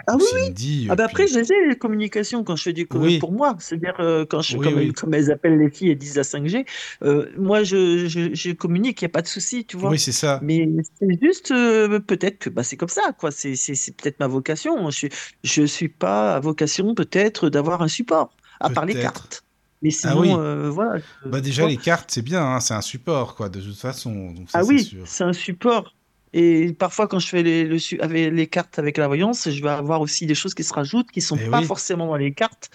Ah 0.06 0.16
ou 0.16 0.18
oui. 0.18 0.24
Cindy. 0.46 0.86
Ah 0.90 0.96
bah 0.96 1.04
après, 1.04 1.26
je 1.28 1.38
les 1.38 1.52
ai, 1.52 1.68
les 1.68 1.76
communications, 1.76 2.42
quand 2.44 2.56
je 2.56 2.62
fais 2.64 2.72
du 2.72 2.86
co- 2.88 2.98
Oui. 2.98 3.18
pour 3.18 3.32
moi. 3.32 3.56
C'est-à-dire, 3.60 3.94
euh, 4.00 4.24
quand 4.28 4.40
je, 4.42 4.56
Oui, 4.56 4.64
comme, 4.64 4.74
oui. 4.76 4.82
elles, 4.86 4.92
comme 4.92 5.14
elles 5.14 5.30
appellent 5.30 5.58
les 5.58 5.70
filles 5.70 5.90
et 5.90 5.94
disent 5.94 6.16
la 6.16 6.24
5G, 6.24 6.64
euh, 7.02 7.30
moi, 7.38 7.62
je, 7.62 8.08
je, 8.08 8.34
je 8.34 8.50
communique, 8.52 9.00
il 9.00 9.04
n'y 9.04 9.10
a 9.10 9.10
pas 9.10 9.22
de 9.22 9.28
souci, 9.28 9.64
tu 9.64 9.76
vois. 9.76 9.90
Oui, 9.90 9.98
c'est 9.98 10.12
ça. 10.12 10.40
Mais 10.42 10.68
c'est 10.98 11.18
juste, 11.22 11.50
euh, 11.52 12.00
peut-être 12.00 12.38
que 12.38 12.50
bah, 12.50 12.62
c'est 12.64 12.76
comme 12.76 12.88
ça, 12.88 13.12
quoi. 13.18 13.30
C'est, 13.30 13.54
c'est, 13.54 13.74
c'est 13.74 13.96
peut-être 13.96 14.18
ma 14.20 14.26
vocation. 14.26 14.90
Je, 14.90 15.06
je 15.44 15.62
suis 15.64 15.88
pas 15.88 16.34
à 16.34 16.40
vocation, 16.40 16.94
peut-être, 16.94 17.48
d'avoir 17.48 17.82
un 17.82 17.88
support, 17.88 18.34
à 18.60 18.70
part 18.70 18.86
les 18.86 18.94
cartes. 18.94 19.44
Mais 19.82 19.90
Ah 20.04 20.14
sinon, 20.14 20.20
oui. 20.20 20.30
euh, 20.38 20.70
voilà. 20.70 21.00
Bah 21.26 21.40
déjà, 21.40 21.66
les 21.66 21.76
cartes, 21.76 22.10
c'est 22.12 22.22
bien, 22.22 22.42
hein, 22.44 22.60
c'est 22.60 22.74
un 22.74 22.82
support, 22.82 23.34
quoi, 23.34 23.48
de 23.48 23.60
toute 23.60 23.76
façon. 23.78 24.30
Donc 24.32 24.48
ça, 24.50 24.60
Ah 24.60 24.64
oui, 24.64 24.88
c'est 25.04 25.24
un 25.24 25.32
support. 25.32 25.92
Et 26.34 26.72
parfois, 26.72 27.08
quand 27.08 27.18
je 27.18 27.28
fais 27.28 27.42
les, 27.42 27.64
le 27.64 27.76
avec 28.02 28.32
les 28.32 28.46
cartes 28.46 28.78
avec 28.78 28.96
la 28.96 29.06
voyance, 29.06 29.50
je 29.50 29.62
vais 29.62 29.68
avoir 29.68 30.00
aussi 30.00 30.26
des 30.26 30.34
choses 30.34 30.54
qui 30.54 30.64
se 30.64 30.72
rajoutent, 30.72 31.10
qui 31.10 31.20
sont 31.20 31.36
Eh 31.36 31.50
pas 31.50 31.60
oui. 31.60 31.66
forcément 31.66 32.06
dans 32.06 32.16
les 32.16 32.32
cartes, 32.32 32.70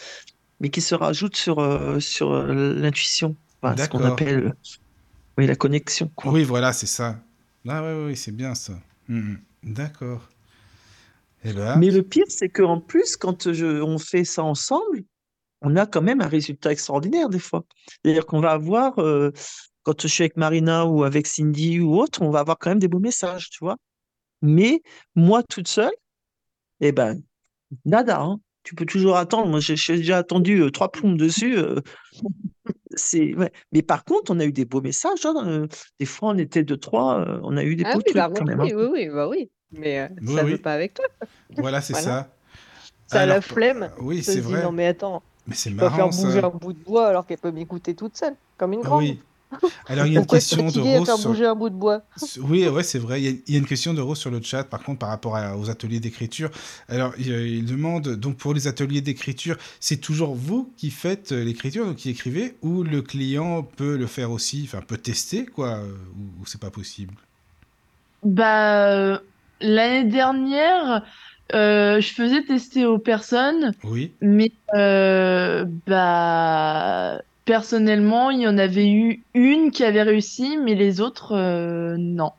mais 0.60 0.70
qui 0.70 0.82
se 0.82 0.94
rajoutent 0.96 1.36
sur, 1.36 1.60
euh, 1.60 2.00
sur 2.00 2.32
euh, 2.32 2.74
l'intuition. 2.76 3.36
Enfin, 3.62 3.76
ce 3.76 3.90
qu'on 3.90 4.04
appelle 4.04 4.54
oui, 5.38 5.48
la 5.48 5.56
connexion. 5.56 6.12
Quoi. 6.16 6.32
Oui, 6.32 6.44
voilà, 6.44 6.74
c'est 6.74 6.88
ça. 6.88 7.20
Ah 7.68 7.84
ouais, 7.84 8.06
ouais, 8.06 8.16
c'est 8.16 8.32
bien 8.32 8.56
ça. 8.56 8.74
Mhm. 9.08 9.40
D'accord. 9.64 10.28
Eh 11.44 11.54
ben, 11.54 11.78
Mais 11.78 11.92
le 11.92 12.04
pire, 12.04 12.26
c'est 12.30 12.50
qu'en 12.50 12.80
plus, 12.80 13.18
quand 13.18 13.52
je, 13.52 13.82
on 13.82 13.98
fait 14.00 14.24
ça 14.24 14.44
ensemble, 14.44 15.04
on 15.62 15.76
a 15.76 15.86
quand 15.86 16.02
même 16.02 16.22
un 16.22 16.28
résultat 16.28 16.72
extraordinaire 16.72 17.30
des 17.30 17.40
fois. 17.40 17.66
C'est-à-dire 18.04 18.26
qu'on 18.26 18.40
va 18.40 18.52
avoir, 18.52 19.00
euh, 19.00 19.32
quand 19.88 20.02
je 20.04 20.08
suis 20.08 20.24
avec 20.24 20.38
Marina 20.38 20.86
ou 20.86 21.04
avec 21.04 21.28
Cindy 21.28 21.80
ou 21.80 21.96
autre, 21.98 22.22
on 22.22 22.30
va 22.32 22.40
avoir 22.42 22.58
quand 22.60 22.70
même 22.72 22.80
des 22.80 22.88
beaux 22.90 23.00
messages, 23.00 23.50
tu 23.50 23.60
vois. 23.62 23.78
Mais 24.42 24.82
moi, 25.16 25.44
toute 25.44 25.68
seule, 25.68 25.92
eh 26.82 26.92
ben, 26.92 27.22
nada. 27.86 28.22
hein. 28.22 28.40
Tu 28.64 28.76
peux 28.76 28.86
toujours 28.86 29.18
attendre. 29.18 29.50
Moi, 29.50 29.60
j'ai 29.62 29.76
déjà 29.98 30.18
attendu 30.20 30.62
euh, 30.62 30.72
trois 30.72 30.92
plombes 30.92 31.18
dessus. 31.18 31.58
euh, 31.58 31.82
c'est 32.96 33.34
ouais. 33.36 33.52
Mais 33.72 33.82
par 33.82 34.04
contre, 34.06 34.32
on 34.32 34.40
a 34.40 34.46
eu 34.46 34.52
des 34.52 34.66
beaux 34.66 34.82
messages. 34.82 35.26
hein, 35.26 35.36
euh, 35.48 35.68
Des 36.00 36.06
fois, 36.06 36.30
on 36.30 36.38
était 36.38 36.64
deux, 36.64 36.78
trois. 36.78 37.20
euh, 37.22 37.40
on 37.44 37.58
a 37.58 37.64
eu 37.64 37.76
des 37.76 37.86
Ah 37.86 37.94
beaux 37.94 38.02
oui, 38.06 38.14
trucs 38.14 38.16
par 38.16 38.32
quand 38.34 38.46
contre, 38.46 38.46
même. 38.46 38.60
hein. 38.62 38.66
oui, 38.66 38.74
oui, 38.74 38.86
oui, 38.92 39.10
bah 39.10 39.28
oui. 39.28 39.52
Mais 39.72 40.00
euh, 40.00 40.10
Oui, 40.22 40.36
ça 40.36 40.44
oui. 40.44 40.52
veut 40.52 40.58
pas 40.58 40.74
avec 40.74 40.94
toi. 40.94 41.06
voilà, 41.50 41.82
c'est 41.82 41.94
Voilà. 41.94 42.04
ça. 42.04 42.30
Ça 43.08 43.22
a 43.22 43.26
la 43.26 43.42
flemme. 43.42 43.92
Oui, 44.00 44.24
c'est 44.24 44.42
vrai. 44.42 44.64
non 44.64 44.72
mais 44.72 44.88
attends, 44.88 45.24
Mais 45.48 45.56
c'est 45.56 45.70
je 45.70 45.76
peux 45.76 45.90
faire 45.90 46.10
marrant 46.10 46.12
bouger 46.12 46.40
ça. 46.40 46.44
un 46.44 46.50
bout 46.50 46.74
de 46.74 46.84
bois 46.84 47.08
alors 47.08 47.26
qu'elle 47.28 47.40
peut 47.40 47.52
m'écouter 47.52 47.96
toute 47.96 48.18
seule, 48.18 48.36
comme 48.58 48.74
une 48.74 48.84
grande. 48.84 49.08
oui. 49.08 49.22
Alors, 49.88 50.06
il 50.06 50.14
y 50.14 50.16
a 50.16 50.20
une 50.20 50.26
Pourquoi 50.26 50.40
question 50.40 50.72
de 50.72 50.80
Rose 50.80 51.10
sur... 51.12 51.30
bouger 51.30 51.46
un 51.46 51.56
bout 51.56 51.70
de 51.70 51.76
bois? 51.76 52.02
Oui, 52.42 52.68
ouais, 52.68 52.84
c'est 52.84 53.00
vrai. 53.00 53.22
Il 53.22 53.26
y, 53.26 53.28
a, 53.28 53.32
il 53.48 53.54
y 53.54 53.56
a 53.56 53.60
une 53.60 53.66
question 53.68 53.94
de 53.94 54.02
Rose 54.02 54.18
sur 54.18 54.32
le 54.32 54.42
chat, 54.42 54.64
par 54.64 54.84
contre, 54.84 55.00
par 55.00 55.10
rapport 55.10 55.36
à- 55.36 55.58
aux 55.58 55.70
ateliers 55.70 56.00
d'écriture. 56.00 56.50
Alors, 56.88 57.14
il, 57.20 57.28
il 57.30 57.66
demande, 57.66 58.16
donc 58.16 58.38
pour 58.38 58.54
les 58.54 58.68
ateliers 58.68 59.02
d'écriture, 59.02 59.58
c'est 59.80 59.98
toujours 59.98 60.36
vous 60.36 60.74
qui 60.78 60.90
faites 60.92 61.32
euh, 61.32 61.44
l'écriture, 61.44 61.86
donc 61.86 61.98
qui 61.98 62.10
écrivez, 62.10 62.58
ou 62.64 62.84
le 62.84 63.02
client 63.04 63.64
peut 63.64 63.98
le 63.98 64.08
faire 64.08 64.32
aussi, 64.32 64.64
enfin, 64.66 64.82
peut 64.82 64.98
tester, 64.98 65.46
quoi, 65.46 65.78
euh, 65.78 65.94
ou, 66.16 66.42
ou 66.42 66.46
c'est 66.48 66.62
pas 66.62 66.72
possible? 66.72 67.16
Bah, 68.24 68.92
euh, 68.94 69.20
l'année 69.62 70.10
dernière, 70.10 71.06
euh, 71.54 72.02
je 72.02 72.14
faisais 72.14 72.44
tester 72.44 72.86
aux 72.86 73.00
personnes, 73.00 73.72
Oui. 73.84 74.14
mais 74.22 74.52
euh, 74.76 75.66
bah, 75.86 77.22
personnellement, 77.48 78.32
il 78.32 78.42
y 78.42 78.48
en 78.50 78.60
avait 78.60 78.90
eu 78.92 79.26
une 79.36 79.72
qui 79.72 79.86
avait 79.86 80.04
réussi, 80.04 80.58
mais 80.60 80.76
les 80.76 81.02
autres, 81.02 81.34
euh, 81.34 81.98
non. 82.00 82.34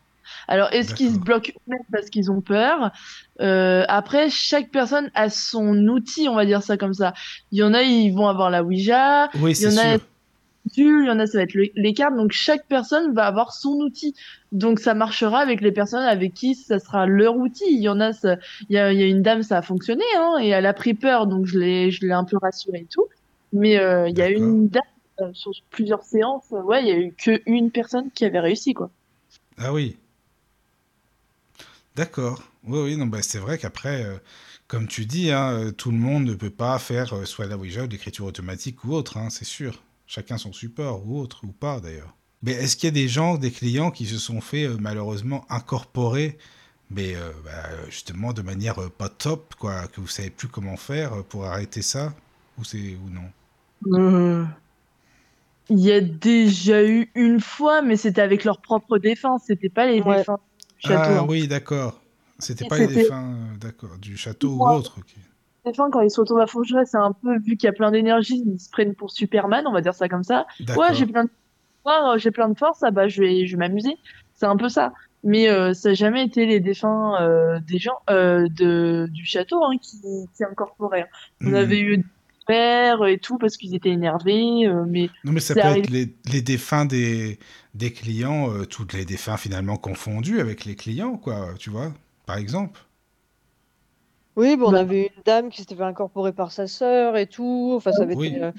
Alors, 0.49 0.69
est-ce 0.73 0.95
qu'ils 0.95 1.15
se 1.15 1.21
bloquent 1.21 1.53
eux-mêmes 1.69 1.81
parce 1.93 2.11
qu'ils 2.11 2.31
ont 2.33 2.43
peur? 2.43 2.93
Euh, 3.41 3.85
après, 3.89 4.31
chaque 4.31 4.71
personne 4.73 5.11
a 5.15 5.31
son 5.31 5.77
outil, 5.89 6.29
on 6.29 6.37
va 6.37 6.47
dire 6.47 6.63
ça 6.63 6.79
comme 6.79 6.95
ça. 6.95 7.15
Il 7.53 7.59
y 7.61 7.65
en 7.65 7.75
a, 7.75 7.83
ils 7.83 8.13
vont 8.13 8.29
avoir 8.29 8.51
la 8.51 8.65
Ouija, 8.65 9.31
Oui, 9.35 9.55
il 9.59 9.65
y 9.65 9.67
c'est 9.67 9.69
en 9.69 9.77
a, 9.79 9.97
il 10.77 11.07
y 11.07 11.11
en 11.11 11.19
a, 11.19 11.27
ça 11.27 11.39
va 11.39 11.45
être 11.45 11.55
le- 11.55 11.71
les 11.77 11.95
cartes. 11.95 12.15
Donc, 12.17 12.33
chaque 12.33 12.67
personne 12.69 13.15
va 13.15 13.27
avoir 13.27 13.53
son 13.53 13.71
outil. 13.81 14.15
Donc, 14.53 14.81
ça 14.81 14.95
marchera 14.95 15.41
avec 15.41 15.61
les 15.63 15.73
personnes 15.73 16.05
avec 16.05 16.35
qui 16.35 16.55
ça 16.55 16.79
sera 16.79 17.07
leur 17.07 17.37
outil. 17.37 17.65
Il 17.71 17.81
y 17.83 17.89
en 17.89 18.01
a, 18.01 18.13
ça- 18.13 18.37
il 18.69 18.75
y 18.77 18.79
a, 18.79 18.93
il 18.93 18.99
y 19.01 19.03
a 19.03 19.07
une 19.07 19.23
dame, 19.23 19.43
ça 19.43 19.59
a 19.59 19.63
fonctionné, 19.63 20.05
hein, 20.17 20.37
et 20.41 20.49
elle 20.49 20.67
a 20.67 20.75
pris 20.75 20.95
peur, 20.95 21.27
donc 21.27 21.47
je 21.47 21.59
l'ai, 21.59 21.91
un 22.13 22.25
peu 22.25 22.37
rassurée 22.41 22.81
et 22.81 22.87
tout. 22.91 23.07
Mais 23.53 23.79
euh, 23.79 24.09
il 24.09 24.17
y 24.17 24.23
a 24.23 24.29
une 24.31 24.69
dame, 24.69 24.83
sur 25.33 25.53
plusieurs 25.71 26.03
séances, 26.03 26.53
euh, 26.53 26.63
ouais, 26.63 26.83
il 26.83 26.89
y 26.89 26.93
a 26.93 26.99
eu 26.99 27.13
que 27.13 27.43
une 27.47 27.71
personne 27.71 28.11
qui 28.11 28.25
avait 28.25 28.41
réussi, 28.41 28.75
quoi. 28.75 28.91
Ah 29.57 29.73
oui. 29.73 29.97
D'accord. 31.97 32.43
Oui, 32.65 32.79
oui, 32.81 32.97
non, 32.97 33.07
bah, 33.07 33.23
c'est 33.23 33.39
vrai 33.39 33.59
qu'après, 33.59 34.05
euh, 34.05 34.19
comme 34.69 34.87
tu 34.87 35.07
dis, 35.07 35.33
hein, 35.33 35.53
euh, 35.53 35.73
tout 35.73 35.91
le 35.91 35.99
monde 35.99 36.25
ne 36.25 36.35
peut 36.35 36.51
pas 36.51 36.79
faire 36.79 37.15
euh, 37.15 37.25
soit 37.25 37.47
la 37.47 37.57
Ouija 37.57 37.85
ou 37.85 37.89
l'écriture 37.89 38.27
automatique 38.27 38.85
ou 38.85 38.93
autre, 38.93 39.17
hein, 39.17 39.31
c'est 39.31 39.45
sûr. 39.45 39.83
Chacun 40.07 40.39
son 40.39 40.53
support 40.53 41.07
ou 41.07 41.19
autre, 41.21 41.41
ou 41.45 41.53
pas 41.53 41.81
d'ailleurs. 41.81 42.15
Mais 42.43 42.53
est-ce 42.53 42.77
qu'il 42.77 42.87
y 42.87 42.89
a 42.89 42.93
des 42.93 43.09
gens, 43.09 43.37
des 43.37 43.51
clients 43.51 43.91
qui 43.91 44.07
se 44.07 44.19
sont 44.19 44.41
fait 44.41 44.65
euh, 44.65 44.77
malheureusement 44.79 45.45
incorporer, 45.51 46.39
mais 46.91 47.15
euh, 47.17 47.33
bah, 47.45 47.69
justement 47.91 48.33
de 48.33 48.43
manière 48.43 48.81
euh, 48.81 48.89
pas 48.91 49.09
top, 49.09 49.55
quoi, 49.57 49.89
que 49.89 50.01
vous 50.01 50.07
savez 50.07 50.31
plus 50.31 50.49
comment 50.49 50.77
faire 50.77 51.15
euh, 51.15 51.23
pour 51.23 51.47
arrêter 51.47 51.83
ça, 51.83 52.15
ou 52.59 52.65
c'est 52.65 52.97
ou 52.97 53.11
non? 53.11 53.29
Euh, 53.87 54.45
Il 55.71 55.81
y 55.81 55.93
a 55.93 56.01
déjà 56.01 56.85
eu 56.87 57.11
une 57.15 57.41
fois, 57.41 57.83
mais 57.83 57.97
c'était 57.97 58.21
avec 58.23 58.45
leur 58.45 58.61
propre 58.61 58.99
défunts, 58.99 59.39
c'était 59.39 59.71
pas 59.71 59.87
les 59.87 60.01
Ouais. 60.01 60.03
défunts 60.03 60.39
du 60.77 60.83
château. 60.87 61.21
Ah 61.21 61.23
hein. 61.23 61.29
oui, 61.29 61.49
d'accord. 61.49 62.01
C'était 62.39 62.65
pas 62.65 62.79
les 62.79 62.87
défunts, 62.87 63.35
euh, 63.55 63.57
d'accord, 63.59 63.99
du 63.99 64.17
château 64.17 64.51
ou 64.57 64.73
autre. 64.73 64.99
ok. 65.01 65.15
défunts, 65.65 65.91
quand 65.91 66.01
ils 66.01 66.11
se 66.11 66.21
retrouvent 66.21 66.41
à 66.41 66.47
Fougères, 66.47 66.87
c'est 66.87 66.97
un 66.99 67.13
peu, 67.13 67.39
vu 67.41 67.57
qu'il 67.57 67.67
y 67.67 67.69
a 67.69 67.73
plein 67.73 67.91
d'énergie, 67.91 68.43
ils 68.47 68.59
se 68.59 68.71
prennent 68.71 68.95
pour 68.95 69.11
Superman, 69.11 69.67
on 69.67 69.73
va 69.73 69.81
dire 69.81 69.95
ça 69.95 70.09
comme 70.09 70.23
ça. 70.25 70.47
Ouais, 70.75 70.95
j'ai 70.95 71.07
plein 71.07 71.25
de 71.25 71.31
euh, 71.89 72.19
j'ai 72.19 72.31
plein 72.33 72.49
de 72.51 72.59
force, 72.59 72.83
ah 72.83 72.91
bah 72.91 73.09
je 73.09 73.23
vais, 73.23 73.47
je 73.47 73.53
vais 73.57 73.59
m'amuser. 73.61 73.97
C'est 74.35 74.47
un 74.47 74.57
peu 74.57 74.69
ça. 74.69 74.93
Mais 75.25 75.49
euh, 75.51 75.75
ça 75.75 75.91
n'a 75.91 75.95
jamais 75.95 76.25
été 76.25 76.47
les 76.47 76.61
défunts 76.61 77.21
euh, 77.23 77.61
des 77.61 77.79
gens 77.79 77.99
euh, 78.11 78.49
de, 78.51 79.09
du 79.13 79.25
château 79.27 79.63
hein, 79.65 79.77
qui, 79.83 79.99
qui 80.37 80.45
incorporaient. 80.45 81.09
On 81.45 81.53
Hmm. 81.53 81.55
avait 81.55 81.81
eu 81.81 82.05
pères 82.49 83.07
et 83.07 83.19
tout 83.19 83.39
parce 83.39 83.57
qu'ils 83.57 83.75
étaient 83.77 83.91
énervés, 83.91 84.67
euh, 84.67 84.85
mais 84.89 85.11
Non, 85.25 85.33
mais 85.33 85.41
ça 85.41 85.55
peut 85.55 85.61
arrivé- 85.61 85.79
être 85.81 85.91
les, 85.91 86.15
les 86.33 86.43
défunts 86.43 86.87
des, 86.87 87.39
des 87.75 87.93
clients, 87.93 88.51
euh, 88.53 88.65
tous 88.65 88.87
les 88.95 89.05
défunts 89.05 89.37
finalement 89.37 89.77
confondus 89.77 90.41
avec 90.41 90.65
les 90.65 90.75
clients, 90.75 91.17
quoi, 91.17 91.51
tu 91.59 91.71
vois, 91.71 91.93
par 92.27 92.39
exemple. 92.39 92.81
Oui, 94.37 94.57
bon, 94.57 94.69
on 94.69 94.73
Bah. 94.73 94.81
avait 94.81 95.11
une 95.17 95.23
dame 95.25 95.51
qui 95.51 95.61
s'était 95.61 95.75
fait 95.75 95.83
incorporer 95.83 96.33
par 96.33 96.53
sa 96.53 96.67
sœur 96.69 97.17
et 97.17 97.27
tout. 97.27 97.73
Enfin, 97.77 97.91
ça 97.93 98.05
avait 98.05 98.15
Oui. 98.15 98.29
été, 98.29 98.43
euh, 98.43 98.53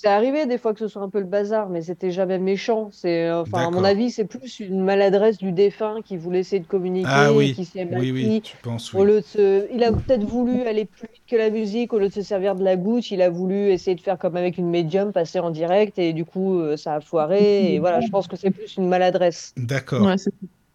C'est 0.00 0.06
arrivé 0.06 0.46
des 0.46 0.58
fois 0.58 0.74
que 0.74 0.78
ce 0.78 0.86
soit 0.86 1.02
un 1.02 1.10
peu 1.10 1.18
le 1.18 1.24
bazar, 1.26 1.68
mais 1.70 1.82
c'était 1.82 2.12
jamais 2.12 2.38
méchant. 2.38 2.88
C'est, 2.92 3.26
euh, 3.26 3.40
enfin, 3.42 3.58
à 3.58 3.62
mon 3.62 3.70
D'accord. 3.82 3.86
avis, 3.86 4.12
c'est 4.12 4.26
plus 4.26 4.60
une 4.60 4.84
maladresse 4.84 5.38
du 5.38 5.50
défunt 5.50 6.02
qui 6.04 6.16
voulait 6.16 6.38
essayer 6.38 6.60
de 6.60 6.68
communiquer 6.68 7.08
Ah 7.12 7.32
et 7.32 7.36
oui, 7.36 7.52
qui 7.52 7.64
s'est 7.64 7.84
mal 7.84 7.98
oui, 7.98 8.12
oui, 8.12 8.42
penses, 8.62 8.94
Au 8.94 9.00
oui. 9.00 9.06
lieu 9.06 9.16
de 9.16 9.24
se... 9.24 9.74
Il 9.74 9.82
a 9.82 9.90
peut-être 9.90 10.22
voulu 10.22 10.62
aller 10.62 10.84
plus 10.84 11.08
vite 11.12 11.22
que 11.28 11.34
la 11.34 11.50
musique, 11.50 11.92
au 11.92 11.98
lieu 11.98 12.06
de 12.10 12.12
se 12.12 12.22
servir 12.22 12.54
de 12.54 12.62
la 12.62 12.76
goutte, 12.76 13.10
il 13.10 13.20
a 13.20 13.28
voulu 13.28 13.72
essayer 13.72 13.96
de 13.96 14.00
faire 14.00 14.18
comme 14.18 14.36
avec 14.36 14.56
une 14.56 14.70
médium, 14.70 15.12
passer 15.12 15.40
en 15.40 15.50
direct, 15.50 15.98
et 15.98 16.12
du 16.12 16.24
coup, 16.24 16.60
euh, 16.60 16.76
ça 16.76 16.94
a 16.94 17.00
foiré. 17.00 17.74
Et 17.74 17.78
voilà, 17.80 18.00
je 18.00 18.08
pense 18.08 18.28
que 18.28 18.36
c'est 18.36 18.52
plus 18.52 18.76
une 18.76 18.88
maladresse. 18.88 19.52
D'accord. 19.56 20.06
ouais, 20.06 20.16
c'est 20.16 20.30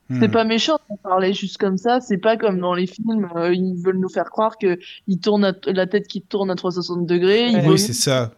Hmm. 0.09 0.19
c'est 0.19 0.27
pas 0.29 0.43
méchant 0.43 0.77
de 0.89 0.97
parler 1.01 1.31
juste 1.31 1.57
comme 1.57 1.77
ça. 1.77 2.01
C'est 2.01 2.17
pas 2.17 2.35
comme 2.35 2.59
dans 2.59 2.73
les 2.73 2.87
films, 2.87 3.29
euh, 3.37 3.53
ils 3.53 3.81
veulent 3.81 3.99
nous 3.99 4.09
faire 4.09 4.29
croire 4.29 4.57
que 4.57 4.77
ils 5.07 5.17
tournent 5.17 5.45
à- 5.45 5.53
la 5.67 5.87
tête 5.87 6.07
qui 6.09 6.21
tourne 6.21 6.51
à 6.51 6.55
360 6.55 7.05
degrés. 7.05 7.47
ils. 7.47 7.55
Oui, 7.59 7.61
vomissent. 7.61 7.85
c'est 7.87 7.93
ça. 7.93 8.31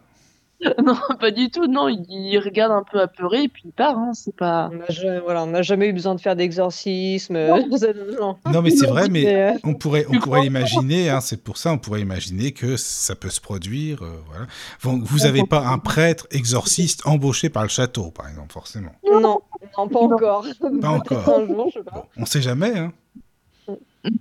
non, 0.85 0.95
pas 1.19 1.31
du 1.31 1.49
tout. 1.49 1.67
Non, 1.67 1.87
il, 1.87 2.05
il 2.09 2.37
regarde 2.39 2.71
un 2.71 2.83
peu 2.83 2.99
apeuré 3.01 3.43
et 3.43 3.47
puis 3.47 3.63
il 3.65 3.71
part. 3.71 3.97
Hein, 3.97 4.11
c'est 4.13 4.35
pas. 4.35 4.69
On 4.71 4.77
n'a 4.77 5.19
voilà, 5.21 5.61
jamais 5.61 5.87
eu 5.87 5.93
besoin 5.93 6.15
de 6.15 6.21
faire 6.21 6.35
d'exorcisme. 6.35 7.35
euh, 7.35 7.61
non. 8.19 8.37
Non, 8.51 8.61
mais 8.61 8.71
c'est 8.71 8.85
vrai, 8.87 9.07
mais 9.09 9.35
euh, 9.35 9.57
on 9.63 9.73
pourrait, 9.73 10.05
on 10.09 10.19
pourrait 10.19 10.45
imaginer, 10.45 11.09
hein, 11.09 11.21
c'est 11.21 11.43
pour 11.43 11.57
ça, 11.57 11.71
on 11.71 11.77
pourrait 11.77 12.01
imaginer 12.01 12.51
que 12.51 12.77
ça 12.77 13.15
peut 13.15 13.29
se 13.29 13.41
produire. 13.41 14.03
euh, 14.03 14.21
voilà. 14.27 14.47
Vous 14.81 15.19
n'avez 15.19 15.43
pas 15.43 15.65
un 15.67 15.77
prêtre 15.79 16.27
exorciste 16.31 17.05
embauché 17.05 17.49
par 17.49 17.63
le 17.63 17.69
château, 17.69 18.11
par 18.11 18.27
exemple, 18.27 18.53
forcément. 18.53 18.91
Non, 19.11 19.19
non, 19.19 19.39
pas 19.75 19.99
encore. 19.99 20.45
Pas 20.81 20.89
encore. 20.89 21.29
un 21.29 21.45
jour, 21.47 21.69
je 21.73 21.79
sais 21.79 21.83
pas. 21.85 21.91
Bon, 21.95 22.03
on 22.17 22.25
sait 22.25 22.41
jamais, 22.41 22.77
hein. 22.77 22.93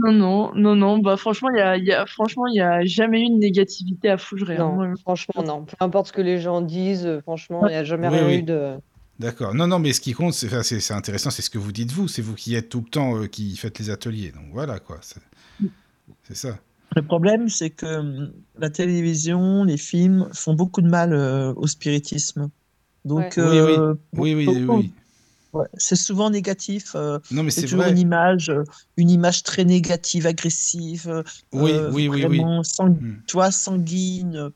Non, 0.01 0.13
non, 0.13 0.53
non, 0.55 0.77
non. 0.77 0.99
Bah 0.99 1.17
franchement, 1.17 1.49
il 1.51 1.59
y 1.59 1.61
a, 1.61 1.77
il 1.77 1.85
y 1.85 1.93
a, 1.93 2.07
franchement, 2.07 2.47
il 2.47 2.57
y 2.57 2.61
a 2.61 2.85
jamais 2.85 3.23
eu 3.23 3.29
de 3.29 3.39
négativité 3.39 4.09
à 4.11 4.17
Fougeray. 4.19 4.57
hein. 4.57 4.69
Non, 4.71 4.75
Moi, 4.77 4.95
franchement, 5.03 5.43
non. 5.45 5.65
Peu 5.65 5.77
importe 5.81 6.09
ce 6.09 6.13
que 6.13 6.23
les 6.23 6.41
gens 6.41 6.61
disent, 6.61 7.07
euh, 7.07 7.21
franchement, 7.21 7.67
il 7.67 7.71
n'y 7.71 7.77
a 7.77 7.85
jamais 7.85 8.09
Oui, 8.09 8.15
rien 8.19 8.27
oui. 8.27 8.35
eu 8.39 8.43
de. 8.43 8.75
D'accord. 9.19 9.55
Non, 9.55 9.67
non, 9.67 9.79
mais 9.79 9.93
ce 9.93 10.01
qui 10.01 10.13
compte, 10.13 10.33
c'est 10.33 10.47
enfin, 10.47 10.63
c'est- 10.63 10.81
c'est 10.81 10.95
intéressant, 10.95 11.31
c'est 11.31 11.43
ce 11.43 11.51
que 11.51 11.59
vous 11.59 11.71
dites 11.73 11.93
vous. 11.93 12.09
C'est 12.09 12.23
vous 12.23 12.35
qui 12.35 12.55
êtes 12.55 12.69
tout 12.69 12.81
le 12.81 12.91
temps, 12.91 13.17
euh, 13.17 13.27
qui 13.27 13.57
faites 13.57 13.79
les 13.79 13.91
ateliers. 13.91 14.33
Donc 14.33 14.47
voilà, 14.53 14.79
quoi. 14.81 14.99
C'est 15.03 15.21
c'est 16.25 16.37
ça. 16.37 16.59
Le 16.97 17.03
problème, 17.03 17.49
c'est 17.49 17.71
que 17.71 17.87
hum, 17.87 18.33
la 18.59 18.71
télévision, 18.71 19.65
les 19.65 19.77
films 19.77 20.29
font 20.33 20.55
beaucoup 20.55 20.81
de 20.83 20.89
mal 20.89 21.13
euh, 21.13 21.53
au 21.57 21.67
spiritisme. 21.67 22.51
Donc, 23.05 23.35
Ouais. 23.37 23.45
Oui, 23.45 23.61
oui. 23.61 23.75
euh, 23.79 23.95
Oui, 24.15 24.35
oui, 24.35 24.47
oui. 24.49 24.61
beaucoup- 24.65 24.79
oui. 24.79 24.93
Ouais, 25.55 25.67
c'est 25.77 25.97
souvent 25.97 26.31
négatif. 26.31 26.93
euh, 26.95 27.19
Non, 27.31 27.43
mais 27.43 27.51
c'est 27.51 27.63
c'est 27.63 27.67
toujours 27.69 27.83
vrai. 27.85 27.93
une 27.93 27.99
image, 27.99 28.51
euh, 28.51 28.65
une 28.97 29.11
image 29.11 29.43
très 29.43 29.65
négative, 29.65 30.27
agressive, 30.27 31.09
euh, 31.09 31.23
Oui, 31.53 31.73
oui, 31.93 32.09
oui, 32.09 32.09
oui. 32.09 32.21
vraiment 32.23 32.63
sang- 32.63 32.97
tu 33.27 33.33
vois, 33.33 33.51
sanguine, 33.51 34.51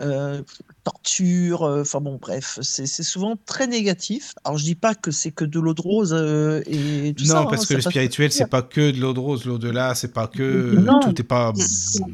euh, 0.00 0.42
torture. 0.84 1.62
euh, 1.64 1.82
Enfin 1.82 2.00
bon, 2.00 2.16
bref, 2.20 2.58
c'est 2.62 2.86
c'est 2.86 3.02
souvent 3.02 3.36
très 3.44 3.66
négatif. 3.66 4.32
Alors, 4.44 4.56
je 4.58 4.64
dis 4.64 4.74
pas 4.74 4.94
que 4.94 5.10
c'est 5.10 5.30
que 5.30 5.44
de 5.44 5.60
l'eau 5.60 5.74
de 5.74 5.82
rose 5.82 6.12
euh, 6.14 6.62
et 6.66 7.12
tout 7.16 7.24
Non, 7.24 7.34
ça. 7.34 7.46
parce 7.50 7.62
hein, 7.62 7.66
que 7.68 7.74
le 7.74 7.80
spirituel, 7.82 8.28
pas. 8.30 8.34
c'est 8.34 8.46
pas 8.48 8.62
que 8.62 8.90
de 8.92 8.98
l'eau 8.98 9.12
de 9.12 9.20
rose, 9.20 9.44
l'au-delà, 9.44 9.94
c'est 9.94 10.12
pas 10.12 10.26
que. 10.26 10.74
Non. 10.74 11.00
Tout 11.00 11.20
est 11.20 11.24
pas. 11.24 11.52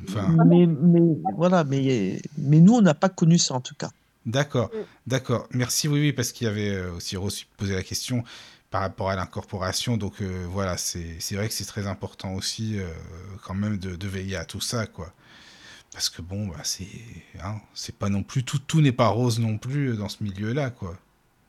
Enfin. 0.09 0.35
Mais, 0.47 0.67
mais 0.67 1.01
voilà, 1.37 1.63
mais, 1.65 2.21
mais 2.39 2.61
nous, 2.61 2.75
on 2.75 2.83
n'a 2.83 2.95
pas 2.95 3.09
connu 3.09 3.39
ça 3.39 3.55
en 3.55 3.61
tout 3.61 3.75
cas. 3.79 3.91
D'accord, 4.27 4.71
Mm. 4.73 4.87
d'accord. 5.07 5.47
Merci, 5.53 5.89
oui, 5.89 6.01
oui, 6.01 6.13
parce 6.13 6.33
qu'il 6.33 6.47
y 6.47 6.51
avait 6.51 6.71
euh, 6.75 6.93
aussi 6.95 7.17
Rose 7.17 7.37
qui 7.39 7.47
posait 7.57 7.75
la 7.77 7.83
question 7.85 8.25
par 8.71 8.81
rapport 8.83 9.11
à 9.11 9.17
l'incorporation. 9.17 9.97
Donc 9.97 10.21
euh, 10.23 10.47
voilà, 10.51 10.77
c'est 10.77 11.17
c'est 11.21 11.37
vrai 11.37 11.49
que 11.49 11.55
c'est 11.55 11.65
très 11.67 11.87
important 11.87 12.35
aussi 12.35 12.79
euh, 12.79 12.89
quand 13.45 13.55
même 13.55 13.79
de, 13.79 13.97
de 13.97 14.09
veiller 14.09 14.37
à 14.37 14.45
tout 14.45 14.61
ça, 14.61 14.87
quoi. 14.87 15.13
Parce 15.93 16.11
que 16.11 16.23
bon, 16.23 16.49
bah, 16.49 16.57
c'est 16.65 16.87
hein, 17.43 17.61
c'est 17.75 17.97
pas 17.97 18.09
non 18.11 18.23
plus 18.25 18.45
tout, 18.45 18.59
tout 18.61 18.81
n'est 18.83 18.93
pas 18.93 19.09
rose 19.09 19.39
non 19.41 19.59
plus 19.59 19.97
dans 19.97 20.09
ce 20.11 20.23
milieu-là, 20.25 20.71
quoi. 20.71 20.99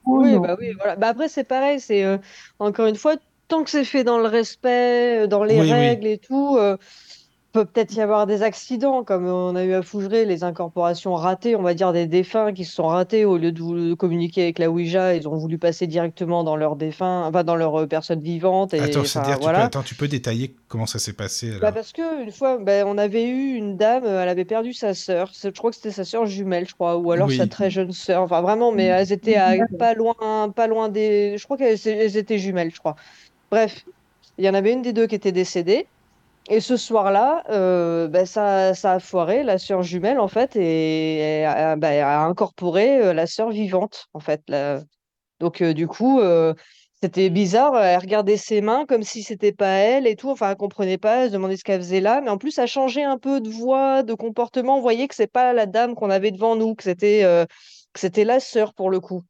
Oui, 0.06 0.34
non. 0.34 0.40
bah 0.40 0.56
oui, 0.60 0.72
voilà. 0.74 0.96
Bah 0.96 1.10
après, 1.10 1.28
c'est 1.30 1.44
pareil, 1.44 1.80
c'est 1.80 2.04
euh, 2.06 2.18
encore 2.60 2.88
une 2.88 2.96
fois, 2.96 3.16
tant 3.50 3.64
que 3.64 3.70
c'est 3.70 3.84
fait 3.86 4.04
dans 4.04 4.20
le 4.20 4.28
respect, 4.28 5.28
dans 5.28 5.44
les 5.44 5.60
Oui, 5.60 5.72
oui. 5.72 5.72
règles 5.72 6.08
et 6.08 6.18
tout, 6.18 6.56
euh, 6.58 6.78
peut 7.58 7.66
peut-être 7.66 7.96
y 7.96 8.02
avoir 8.02 8.28
des 8.28 8.44
accidents, 8.44 9.04
comme 9.04 9.26
on 9.26 9.56
a 9.56 9.64
eu 9.64 9.74
à 9.74 9.82
Fougeray, 9.82 10.26
les 10.26 10.44
incorporations 10.44 11.16
ratées, 11.16 11.56
on 11.56 11.64
va 11.64 11.74
dire 11.74 11.92
des 11.92 12.06
défunts 12.06 12.54
qui 12.54 12.66
se 12.66 12.74
sont 12.74 12.86
ratés 12.86 13.26
au 13.26 13.38
lieu 13.38 13.52
de, 13.52 13.96
communiquer 13.96 14.44
avec 14.44 14.60
la 14.60 14.70
Ouija, 14.70 15.16
ils 15.16 15.28
ont 15.28 15.36
voulu 15.36 15.58
passer 15.58 15.88
directement 15.88 16.44
dans 16.44 16.56
leur 16.56 16.76
défunt, 16.76 17.24
enfin 17.26 17.44
dans 17.44 17.56
leur 17.56 17.82
euh, 17.82 17.88
personne 17.88 18.20
vivante 18.20 18.76
et 18.76 18.80
Attends, 18.80 19.00
enfin, 19.00 19.08
c'est-à-dire, 19.08 19.34
tu, 19.34 19.38
peux, 19.40 19.44
voilà. 19.44 19.64
attends, 19.64 19.82
tu 19.82 19.96
peux 19.96 20.08
détailler 20.08 20.54
comment 20.68 20.86
ça 20.86 21.00
s'est 21.00 21.14
passé 21.14 21.52
Bah 21.60 21.72
parce 21.72 21.94
que 21.94 22.24
une 22.24 22.32
fois, 22.32 22.60
bah, 22.60 22.86
on 22.86 22.98
avait 23.00 23.28
eu 23.28 23.56
une 23.56 23.76
dame, 23.76 24.04
euh, 24.06 24.22
elle 24.22 24.30
avait 24.30 24.46
perdu 24.46 24.74
sa 24.74 24.94
sœur. 24.94 25.32
Je 25.34 25.50
crois 25.50 25.72
que 25.72 25.78
c'était 25.78 25.92
sa 25.92 26.06
sœur 26.06 26.28
jumelle, 26.28 26.68
je 26.68 26.76
crois, 26.76 26.98
ou 26.98 27.12
alors 27.12 27.32
sa 27.32 27.48
très 27.48 27.72
jeune 27.72 27.92
sœur. 27.92 28.22
Enfin 28.22 28.42
vraiment, 28.42 28.72
mais 28.72 28.86
elles 28.86 29.12
étaient 29.12 29.38
à 29.38 29.56
pas 29.80 29.96
loin, 29.96 30.52
pas 30.56 30.68
loin 30.68 30.90
des. 30.90 31.38
Je 31.40 31.44
crois 31.46 31.58
qu'elles 31.58 31.80
elles 31.88 32.18
étaient 32.18 32.38
jumelles, 32.38 32.72
je 32.72 32.80
crois. 32.80 32.96
Bref, 33.50 33.84
il 34.38 34.46
y 34.46 34.50
en 34.50 34.54
avait 34.54 34.74
une 34.74 34.84
des 34.84 34.94
deux 34.94 35.08
qui 35.08 35.16
était 35.16 35.32
décédée. 35.32 35.88
Et 36.50 36.62
ce 36.62 36.78
soir-là, 36.78 37.44
euh, 37.50 38.08
bah, 38.08 38.26
ça, 38.26 38.74
ça 38.74 38.94
a 38.94 39.00
foiré, 39.00 39.44
la 39.44 39.58
sœur 39.58 39.84
jumelle, 39.84 40.20
en 40.20 40.30
fait, 40.30 40.56
et 40.56 41.44
a, 41.46 41.76
bah, 41.76 41.90
a 41.90 42.26
incorporé 42.26 43.02
euh, 43.02 43.14
la 43.14 43.28
sœur 43.28 43.50
vivante, 43.50 44.08
en 44.14 44.22
fait. 44.22 44.42
Donc, 45.42 45.62
euh, 45.62 45.74
du 45.74 45.88
coup, 45.88 46.22
c'était 47.02 47.30
bizarre. 47.30 47.78
Elle 47.78 48.00
regardait 48.00 48.38
ses 48.38 48.62
mains 48.62 48.86
comme 48.86 49.04
si 49.04 49.24
c'était 49.24 49.52
pas 49.52 49.68
elle 49.68 50.08
et 50.08 50.16
tout. 50.16 50.30
Enfin, 50.30 50.52
elle 50.52 50.58
comprenait 50.58 50.98
pas, 50.98 51.24
elle 51.24 51.30
se 51.30 51.34
demandait 51.34 51.58
ce 51.58 51.64
qu'elle 51.66 51.82
faisait 51.82 52.02
là. 52.02 52.22
Mais 52.22 52.30
en 52.30 52.38
plus, 52.38 52.58
elle 52.58 52.68
changeait 52.68 53.04
un 53.04 53.18
peu 53.18 53.42
de 53.42 53.50
voix, 53.50 54.04
de 54.04 54.14
comportement. 54.14 54.78
On 54.78 54.82
voyait 54.82 55.08
que 55.08 55.16
c'est 55.16 55.32
pas 55.32 55.54
la 55.54 55.66
dame 55.66 55.96
qu'on 55.96 56.10
avait 56.10 56.32
devant 56.32 56.56
nous, 56.56 56.76
que 56.76 56.84
c'était 56.84 57.26
c'était 57.96 58.24
la 58.24 58.40
sœur 58.40 58.74
pour 58.74 58.90
le 58.90 59.00
coup. 59.00 59.24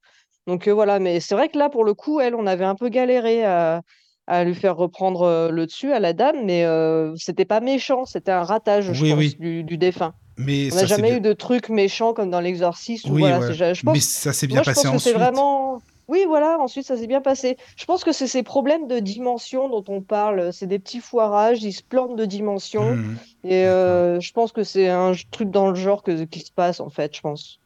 Donc 0.45 0.67
voilà, 0.67 0.99
mais 0.99 1.19
c'est 1.19 1.35
vrai 1.35 1.49
que 1.49 1.57
là, 1.57 1.69
pour 1.69 1.83
le 1.83 1.93
coup, 1.93 2.19
elle, 2.19 2.35
on 2.35 2.47
avait 2.47 2.63
un 2.65 2.75
peu 2.75 2.89
galéré 2.89 3.43
à, 3.43 3.81
à 4.27 4.43
lui 4.43 4.53
faire 4.55 4.75
reprendre 4.75 5.49
le 5.51 5.65
dessus 5.65 5.91
à 5.93 5.99
la 5.99 6.13
dame, 6.13 6.45
mais 6.45 6.65
euh, 6.65 7.15
c'était 7.15 7.45
pas 7.45 7.59
méchant, 7.61 8.05
c'était 8.05 8.31
un 8.31 8.43
ratage, 8.43 8.91
je 8.91 9.03
Oui, 9.03 9.09
pense, 9.11 9.19
oui. 9.19 9.35
du, 9.39 9.63
du 9.63 9.77
défunt. 9.77 10.13
Mais 10.37 10.69
On 10.71 10.75
n'a 10.75 10.85
jamais 10.85 11.09
bien. 11.09 11.17
eu 11.17 11.21
de 11.21 11.33
trucs 11.33 11.69
méchants 11.69 12.13
comme 12.13 12.29
dans 12.29 12.41
l'Exorciste. 12.41 13.05
ou 13.05 13.13
Oui, 13.13 13.21
voilà, 13.21 13.39
ouais. 13.39 13.73
Mais 13.85 13.99
ça 13.99 14.33
s'est 14.33 14.45
bien 14.47 14.57
moi, 14.57 14.63
je 14.63 14.69
passé 14.69 14.87
que 14.87 14.93
ensuite. 14.93 15.13
vraiment. 15.15 15.81
Oui, 16.09 16.23
voilà, 16.27 16.57
ensuite 16.59 16.85
ça 16.85 16.95
s'est 16.95 17.07
bien 17.07 17.19
passé. 17.21 17.57
Je 17.75 17.83
pense 17.85 18.03
que 18.05 18.13
c'est 18.13 18.27
ces 18.27 18.43
problèmes 18.43 18.87
de 18.87 18.99
dimension 18.99 19.67
dont 19.67 19.83
on 19.89 20.01
parle. 20.01 20.53
C'est 20.53 20.67
des 20.67 20.79
petits 20.79 20.99
foirages, 21.01 21.63
ils 21.63 21.73
se 21.73 21.83
plantent 21.83 22.15
de 22.15 22.23
dimension. 22.25 22.95
Mhm. 22.95 23.17
Et 23.45 23.65
euh, 23.65 24.19
je 24.21 24.31
pense 24.31 24.51
que 24.53 24.63
c'est 24.63 24.87
un 24.89 25.11
truc 25.31 25.49
dans 25.51 25.69
le 25.69 25.75
genre 25.75 26.03
que, 26.03 26.23
qui 26.25 26.39
se 26.41 26.51
passe, 26.51 26.79
en 26.79 26.89
fait, 26.89 27.15
je 27.15 27.21
pense. 27.21 27.59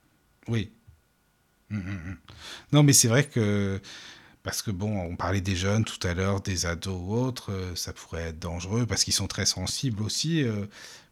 Oui. 0.47 0.71
Mm, 1.69 1.77
mm, 1.77 1.81
mm. 1.81 2.17
Non, 2.73 2.83
mais 2.83 2.93
c'est 2.93 3.07
vrai 3.07 3.23
que 3.25 3.79
parce 4.43 4.61
que 4.61 4.71
bon, 4.71 4.97
on 4.99 5.15
parlait 5.15 5.41
des 5.41 5.55
jeunes 5.55 5.85
tout 5.85 6.05
à 6.07 6.13
l'heure, 6.13 6.41
des 6.41 6.65
ados 6.65 6.95
ou 6.99 7.13
autres, 7.15 7.51
euh, 7.51 7.75
ça 7.75 7.93
pourrait 7.93 8.29
être 8.29 8.39
dangereux 8.39 8.85
parce 8.85 9.03
qu'ils 9.03 9.13
sont 9.13 9.27
très 9.27 9.45
sensibles 9.45 10.01
aussi. 10.03 10.43
euh, 10.43 10.65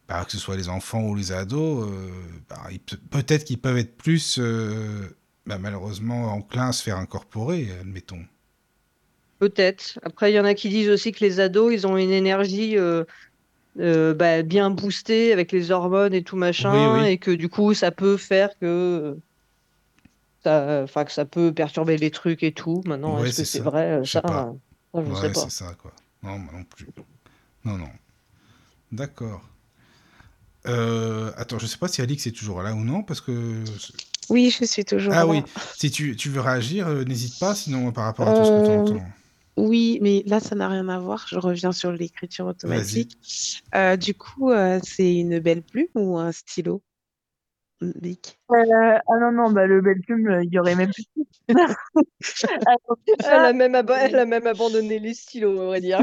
bah, 0.07 0.25
que 0.25 0.31
ce 0.31 0.39
soit 0.39 0.57
les 0.57 0.69
enfants 0.69 1.03
ou 1.03 1.15
les 1.15 1.31
ados, 1.31 1.87
euh, 1.89 2.09
bah, 2.49 2.63
peut-être 3.11 3.45
qu'ils 3.45 3.59
peuvent 3.61 3.77
être 3.77 3.95
plus 3.97 4.39
bah, 5.45 5.57
malheureusement 5.59 6.33
enclins 6.33 6.69
à 6.69 6.71
se 6.71 6.83
faire 6.83 6.97
incorporer, 6.97 7.69
admettons. 7.81 8.25
Peut-être. 9.39 9.99
Après, 10.03 10.31
il 10.31 10.35
y 10.35 10.39
en 10.39 10.45
a 10.45 10.53
qui 10.53 10.69
disent 10.69 10.89
aussi 10.89 11.11
que 11.13 11.23
les 11.23 11.39
ados, 11.39 11.71
ils 11.73 11.87
ont 11.87 11.97
une 11.97 12.11
énergie 12.11 12.77
euh, 12.77 13.05
euh, 13.79 14.13
bah, 14.15 14.43
bien 14.43 14.71
boostée 14.71 15.33
avec 15.33 15.51
les 15.53 15.71
hormones 15.71 16.13
et 16.13 16.23
tout 16.23 16.37
machin, 16.37 17.01
Oui, 17.01 17.03
oui. 17.03 17.13
et 17.13 17.19
que 17.19 17.31
du 17.31 17.49
coup, 17.49 17.73
ça 17.73 17.91
peut 17.91 18.17
faire 18.17 18.51
que 18.59 19.17
enfin, 20.45 21.05
que 21.05 21.11
ça 21.11 21.25
peut 21.25 21.53
perturber 21.53 21.97
les 21.97 22.11
trucs 22.11 22.43
et 22.43 22.53
tout. 22.53 22.81
Maintenant, 22.85 23.19
Ouais, 23.19 23.29
est-ce 23.29 23.37
que 23.37 23.43
c'est 23.43 23.59
vrai? 23.59 23.99
euh, 23.99 24.03
Je 24.03 24.11
sais 24.11 24.19
Ça, 24.19 24.21
pas. 24.21 24.47
euh, 24.49 24.53
ça, 24.93 25.03
je 25.05 25.13
sais 25.13 25.27
Ouais, 25.27 25.33
pas. 25.33 25.43
c'est 25.43 25.49
ça 25.49 25.73
quoi. 25.75 25.91
Non, 26.23 26.37
moi 26.39 26.53
non 26.53 26.63
plus. 26.63 26.87
Non, 27.65 27.77
non. 27.77 27.89
D'accord. 28.91 29.41
Euh, 30.67 31.31
attends, 31.37 31.57
je 31.57 31.65
sais 31.65 31.77
pas 31.77 31.87
si 31.87 32.01
Alix 32.01 32.27
est 32.27 32.31
toujours 32.31 32.61
là 32.61 32.73
ou 32.73 32.83
non, 32.83 33.01
parce 33.03 33.21
que 33.21 33.63
Oui, 34.29 34.49
je 34.51 34.65
suis 34.65 34.85
toujours 34.85 35.13
Ah 35.13 35.25
là. 35.25 35.25
oui, 35.25 35.43
si 35.75 35.89
tu, 35.89 36.15
tu 36.15 36.29
veux 36.29 36.41
réagir, 36.41 36.87
euh, 36.87 37.03
n'hésite 37.03 37.39
pas, 37.39 37.55
sinon 37.55 37.91
par 37.91 38.03
rapport 38.05 38.27
à 38.27 38.33
tout 38.33 38.43
ce 38.43 38.51
que 38.51 38.59
tu 38.59 38.71
entends. 38.71 39.03
Oui, 39.57 39.99
mais 40.01 40.23
là, 40.25 40.39
ça 40.39 40.55
n'a 40.55 40.69
rien 40.69 40.87
à 40.89 40.99
voir. 40.99 41.25
Je 41.27 41.37
reviens 41.37 41.71
sur 41.71 41.91
l'écriture 41.91 42.45
automatique. 42.47 43.17
Euh, 43.75 43.97
du 43.97 44.13
coup, 44.13 44.51
euh, 44.51 44.79
c'est 44.83 45.13
une 45.15 45.39
belle 45.39 45.63
plume 45.63 45.87
ou 45.95 46.17
un 46.17 46.31
stylo, 46.31 46.81
Euh, 48.51 48.97
ah 49.07 49.17
non, 49.21 49.31
non, 49.31 49.51
bah, 49.51 49.65
le 49.65 49.81
bel 49.81 50.01
plume, 50.01 50.27
euh, 50.27 50.43
il 50.43 50.51
y 50.51 50.59
aurait 50.59 50.75
même 50.75 50.91
plus 50.91 51.05
de 51.15 51.55
Alors, 52.65 52.97
Elle 53.19 53.45
a 53.45 53.53
même, 53.53 53.75
elle 53.75 54.15
a 54.15 54.25
même 54.25 54.47
abandonné 54.47 54.99
les 54.99 55.13
stylos, 55.13 55.59
on 55.59 55.69
va 55.69 55.79
dire. 55.79 56.01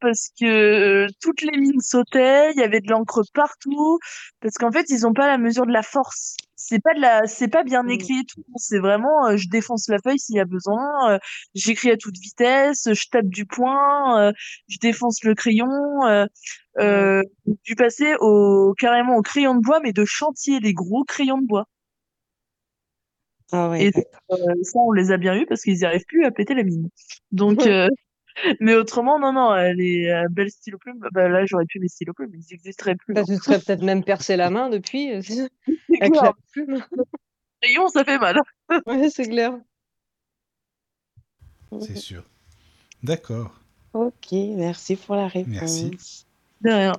Parce 0.00 0.30
que 0.40 0.44
euh, 0.46 1.06
toutes 1.20 1.42
les 1.42 1.56
mines 1.58 1.80
sautaient, 1.80 2.52
il 2.52 2.58
y 2.58 2.62
avait 2.62 2.80
de 2.80 2.90
l'encre 2.90 3.22
partout, 3.34 3.98
parce 4.40 4.54
qu'en 4.54 4.70
fait, 4.72 4.86
ils 4.90 5.06
ont 5.06 5.12
pas 5.12 5.26
la 5.26 5.38
mesure 5.38 5.66
de 5.66 5.72
la 5.72 5.82
force. 5.82 6.36
C'est 6.56 6.80
pas 6.82 6.94
de 6.94 7.00
la, 7.00 7.26
c'est 7.26 7.48
pas 7.48 7.64
bien 7.64 7.86
Mm. 7.86 7.88
écrit 7.88 8.20
et 8.20 8.24
tout. 8.24 8.44
C'est 8.56 8.78
vraiment, 8.78 9.26
euh, 9.28 9.36
je 9.36 9.48
défonce 9.48 9.88
la 9.88 9.98
feuille 9.98 10.18
s'il 10.18 10.36
y 10.36 10.40
a 10.40 10.44
besoin, 10.44 11.12
euh, 11.14 11.18
j'écris 11.54 11.90
à 11.90 11.96
toute 11.96 12.16
vitesse, 12.18 12.88
je 12.92 13.08
tape 13.10 13.26
du 13.26 13.46
poing, 13.46 14.18
euh, 14.28 14.32
je 14.68 14.78
défonce 14.78 15.22
le 15.24 15.34
crayon. 15.34 15.68
Euh, 16.06 16.26
euh, 16.80 17.22
du 17.64 17.76
passer 17.76 18.14
au 18.20 18.74
carrément 18.78 19.16
au 19.16 19.22
crayon 19.22 19.54
de 19.54 19.60
bois, 19.60 19.80
mais 19.80 19.92
de 19.92 20.04
chantier, 20.04 20.58
les 20.60 20.72
gros 20.74 21.04
crayons 21.04 21.38
de 21.38 21.46
bois. 21.46 21.66
Ah 23.52 23.68
ouais, 23.70 23.86
Et 23.86 23.92
euh, 24.30 24.36
ça, 24.62 24.78
on 24.80 24.92
les 24.92 25.10
a 25.12 25.16
bien 25.16 25.36
eus 25.36 25.46
parce 25.46 25.62
qu'ils 25.62 25.76
n'y 25.78 25.84
arrivent 25.84 26.04
plus 26.06 26.24
à 26.24 26.30
péter 26.30 26.54
la 26.54 26.62
mine. 26.64 26.88
Donc, 27.32 27.66
euh, 27.66 27.88
mais 28.60 28.74
autrement, 28.74 29.18
non, 29.18 29.32
non, 29.32 29.52
euh, 29.52 29.72
les 29.72 30.08
euh, 30.08 30.28
belles 30.30 30.50
stylos 30.50 30.78
plumes, 30.78 30.98
bah 31.12 31.28
là, 31.28 31.44
j'aurais 31.46 31.66
pu 31.66 31.80
mes 31.80 31.88
stylos 31.88 32.14
plumes, 32.14 32.32
ils 32.34 32.44
n'existeraient 32.50 32.96
plus. 32.96 33.14
Bah, 33.14 33.20
hein. 33.22 33.24
tu 33.26 33.36
serais 33.36 33.58
peut-être 33.58 33.82
même 33.82 34.04
percé 34.04 34.36
la 34.36 34.50
main 34.50 34.68
depuis, 34.70 35.12
euh, 35.12 35.20
avec 36.00 36.12
clair. 36.12 36.22
la 36.24 36.32
plume. 36.52 36.84
Crayon, 37.60 37.88
ça 37.88 38.04
fait 38.04 38.18
mal. 38.18 38.40
Ouais, 38.86 39.10
c'est 39.10 39.28
clair. 39.28 39.58
C'est 41.80 41.96
sûr. 41.96 42.22
D'accord. 43.02 43.52
Ok, 43.92 44.32
merci 44.32 44.96
pour 44.96 45.16
la 45.16 45.28
Merci. 45.46 45.84
réponse. 45.84 46.26
De 46.60 46.70
rien. 46.70 46.92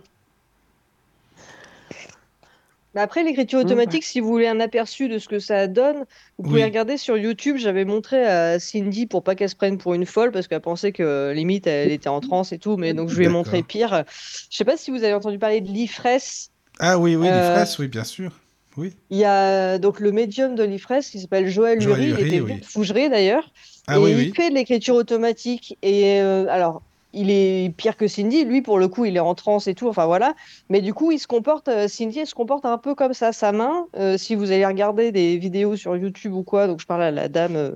Mais 2.95 3.01
après, 3.01 3.23
l'écriture 3.23 3.59
bah. 3.59 3.65
automatique, 3.65 4.03
si 4.03 4.21
vous 4.21 4.29
voulez 4.29 4.47
un 4.47 4.59
aperçu 4.61 5.09
de 5.09 5.19
ce 5.19 5.27
que 5.27 5.37
ça 5.39 5.67
donne, 5.67 6.05
vous 6.37 6.45
pouvez 6.45 6.61
Oui. 6.61 6.63
regarder 6.63 6.97
sur 6.97 7.17
YouTube. 7.17 7.57
J'avais 7.57 7.85
montré 7.85 8.25
à 8.25 8.57
Cindy 8.59 9.05
pour 9.05 9.21
pas 9.21 9.35
qu'elle 9.35 9.49
se 9.49 9.55
prenne 9.55 9.77
pour 9.77 9.93
une 9.93 10.05
folle 10.05 10.31
parce 10.31 10.47
qu'elle 10.47 10.61
pensait 10.61 10.93
que 10.93 11.31
limite 11.35 11.67
elle 11.67 11.91
était 11.91 12.07
en 12.09 12.21
transe 12.21 12.53
et 12.53 12.57
tout, 12.57 12.77
mais 12.77 12.93
donc 12.93 13.09
je 13.09 13.17
lui 13.17 13.25
ai 13.25 13.29
montré 13.29 13.61
pire. 13.63 14.05
Je 14.49 14.55
sais 14.57 14.65
pas 14.65 14.77
si 14.77 14.91
vous 14.91 15.03
avez 15.03 15.13
entendu 15.13 15.37
parler 15.37 15.61
de 15.61 15.67
l'IFRES. 15.67 16.49
Ah 16.79 16.97
oui, 16.97 17.15
oui, 17.15 17.27
Euh, 17.29 17.53
fraises, 17.53 17.77
oui, 17.79 17.87
bien 17.87 18.03
sûr. 18.03 18.31
Oui. 18.77 18.93
Il 19.09 19.17
y 19.17 19.23
a 19.25 19.77
donc 19.77 19.99
le 19.99 20.11
médium 20.11 20.55
de 20.55 20.63
l'IFRES 20.63 21.01
qui 21.11 21.19
s'appelle 21.19 21.47
Joël 21.47 21.79
Joël 21.79 22.09
Uri, 22.09 22.21
il 22.21 22.27
était 22.27 22.41
oui. 22.41 22.59
de 22.59 22.65
Fougeray 22.65 23.09
d'ailleurs. 23.09 23.49
Ah 23.87 23.95
et 23.95 23.99
oui, 23.99 24.15
il 24.27 24.35
fait 24.35 24.49
de 24.49 24.55
l'écriture 24.55 24.95
automatique. 24.95 25.77
Et 25.81 26.19
euh, 26.21 26.45
alors, 26.49 26.81
il 27.15 27.31
est 27.31 27.73
pire 27.75 27.97
que 27.97 28.07
Cindy. 28.07 28.45
Lui, 28.45 28.61
pour 28.61 28.77
le 28.77 28.87
coup, 28.87 29.05
il 29.05 29.15
est 29.15 29.19
en 29.21 29.33
transe 29.33 29.67
et 29.67 29.73
tout. 29.73 29.87
Enfin 29.87 30.05
voilà. 30.05 30.35
Mais 30.69 30.81
du 30.81 30.93
coup, 30.93 31.11
il 31.11 31.19
se 31.19 31.27
comporte, 31.27 31.67
euh, 31.67 31.87
Cindy, 31.87 32.19
elle 32.19 32.27
se 32.27 32.35
comporte 32.35 32.65
un 32.65 32.77
peu 32.77 32.93
comme 32.93 33.13
ça. 33.13 33.31
Sa 33.31 33.51
main, 33.51 33.87
euh, 33.97 34.17
si 34.17 34.35
vous 34.35 34.51
allez 34.51 34.65
regarder 34.65 35.11
des 35.11 35.37
vidéos 35.37 35.75
sur 35.75 35.95
YouTube 35.97 36.33
ou 36.33 36.43
quoi, 36.43 36.67
donc 36.67 36.79
je 36.81 36.85
parle 36.85 37.03
à 37.03 37.11
la 37.11 37.27
dame. 37.27 37.55
euh, 37.55 37.71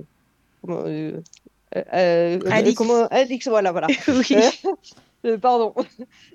comment, 0.62 0.82
euh, 0.86 1.20
euh, 1.94 2.38
Alix. 2.50 2.76
comment- 2.76 3.06
Alix, 3.10 3.48
voilà, 3.48 3.72
voilà. 3.72 3.86
Oui. 4.08 4.36
Pardon. 5.42 5.74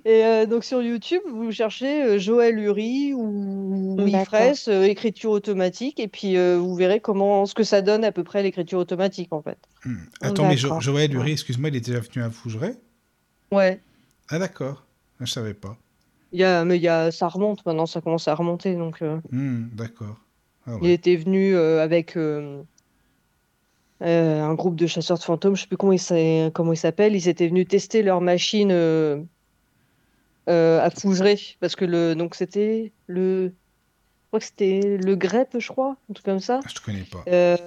Et 0.06 0.24
euh, 0.24 0.46
donc 0.46 0.64
sur 0.64 0.80
YouTube, 0.80 1.22
vous 1.28 1.52
cherchez 1.52 2.04
euh, 2.04 2.20
Joël 2.20 2.60
Uri 2.60 3.16
ou. 3.16 3.98
Ifres, 4.06 4.68
euh, 4.68 4.84
écriture 4.84 5.32
automatique, 5.32 6.00
et 6.00 6.08
puis 6.08 6.38
euh, 6.38 6.60
vous 6.60 6.76
verrez 6.76 7.00
comment 7.00 7.48
ce 7.48 7.56
que 7.56 7.64
ça 7.64 7.82
donne 7.82 8.04
à 8.04 8.12
peu 8.12 8.24
près 8.24 8.44
l'écriture 8.44 8.78
automatique 8.78 9.34
en 9.34 9.42
fait. 9.42 9.58
Hmm. 9.86 9.96
Attends, 10.22 10.48
mais. 10.48 10.56
Joël 10.56 11.12
Uri, 11.12 11.32
excuse-moi, 11.32 11.70
il 11.70 11.78
était 11.78 11.94
déjà 11.94 12.02
venu 12.02 12.24
à 12.24 12.30
Fougeray? 12.30 12.76
Ouais. 13.56 13.82
Ah 14.30 14.40
d'accord. 14.40 14.86
Ah, 15.20 15.26
Je 15.26 15.32
savais 15.32 15.54
pas. 15.54 15.78
Il 16.32 16.40
y 16.40 16.44
a, 16.44 16.66
mais 16.66 16.78
il 16.78 16.84
y 16.84 16.88
a, 16.88 17.12
ça 17.12 17.28
remonte 17.28 17.66
maintenant, 17.66 17.86
ça 17.86 18.02
commence 18.02 18.28
à 18.28 18.36
remonter. 18.36 18.76
Donc, 18.76 19.02
euh, 19.02 19.20
Hmm, 19.32 19.68
d'accord. 19.74 20.18
Ah 20.68 20.76
il 20.82 20.84
ouais. 20.84 20.94
était 20.94 21.16
venu 21.16 21.56
euh, 21.56 21.82
avec 21.82 22.18
euh, 22.18 22.64
euh, 24.04 24.42
un 24.44 24.54
groupe 24.56 24.76
de 24.76 24.88
chasseurs 24.88 25.18
de 25.18 25.24
fantômes, 25.24 25.56
je 25.56 25.62
sais 25.62 25.68
plus 25.68 25.78
comment 25.78 25.94
ils 25.94 26.00
s'a- 26.00 26.52
comment 26.54 26.74
ils 26.74 26.78
s'appellent. 26.78 27.16
Ils 27.16 27.28
étaient 27.30 27.48
venus 27.48 27.68
tester 27.68 28.04
leur 28.04 28.22
machine 28.22 28.72
euh, 28.72 29.24
euh, 30.50 30.80
à 30.82 30.90
Fougeray 30.90 31.38
parce 31.60 31.76
que 31.76 31.86
le, 31.86 32.16
donc 32.16 32.36
c'était 32.36 32.94
le, 33.08 33.48
je 33.50 33.54
crois 34.30 34.40
que 34.40 34.46
c'était 34.46 34.98
le 34.98 35.16
Grep, 35.16 35.58
je 35.60 35.68
crois, 35.70 35.98
un 36.10 36.14
truc 36.14 36.26
comme 36.26 36.40
ça. 36.40 36.60
Ah, 36.64 36.68
Je 36.70 36.76
te 36.76 36.82
connais 36.86 37.04
pas. 37.04 37.24
Euh, 37.28 37.58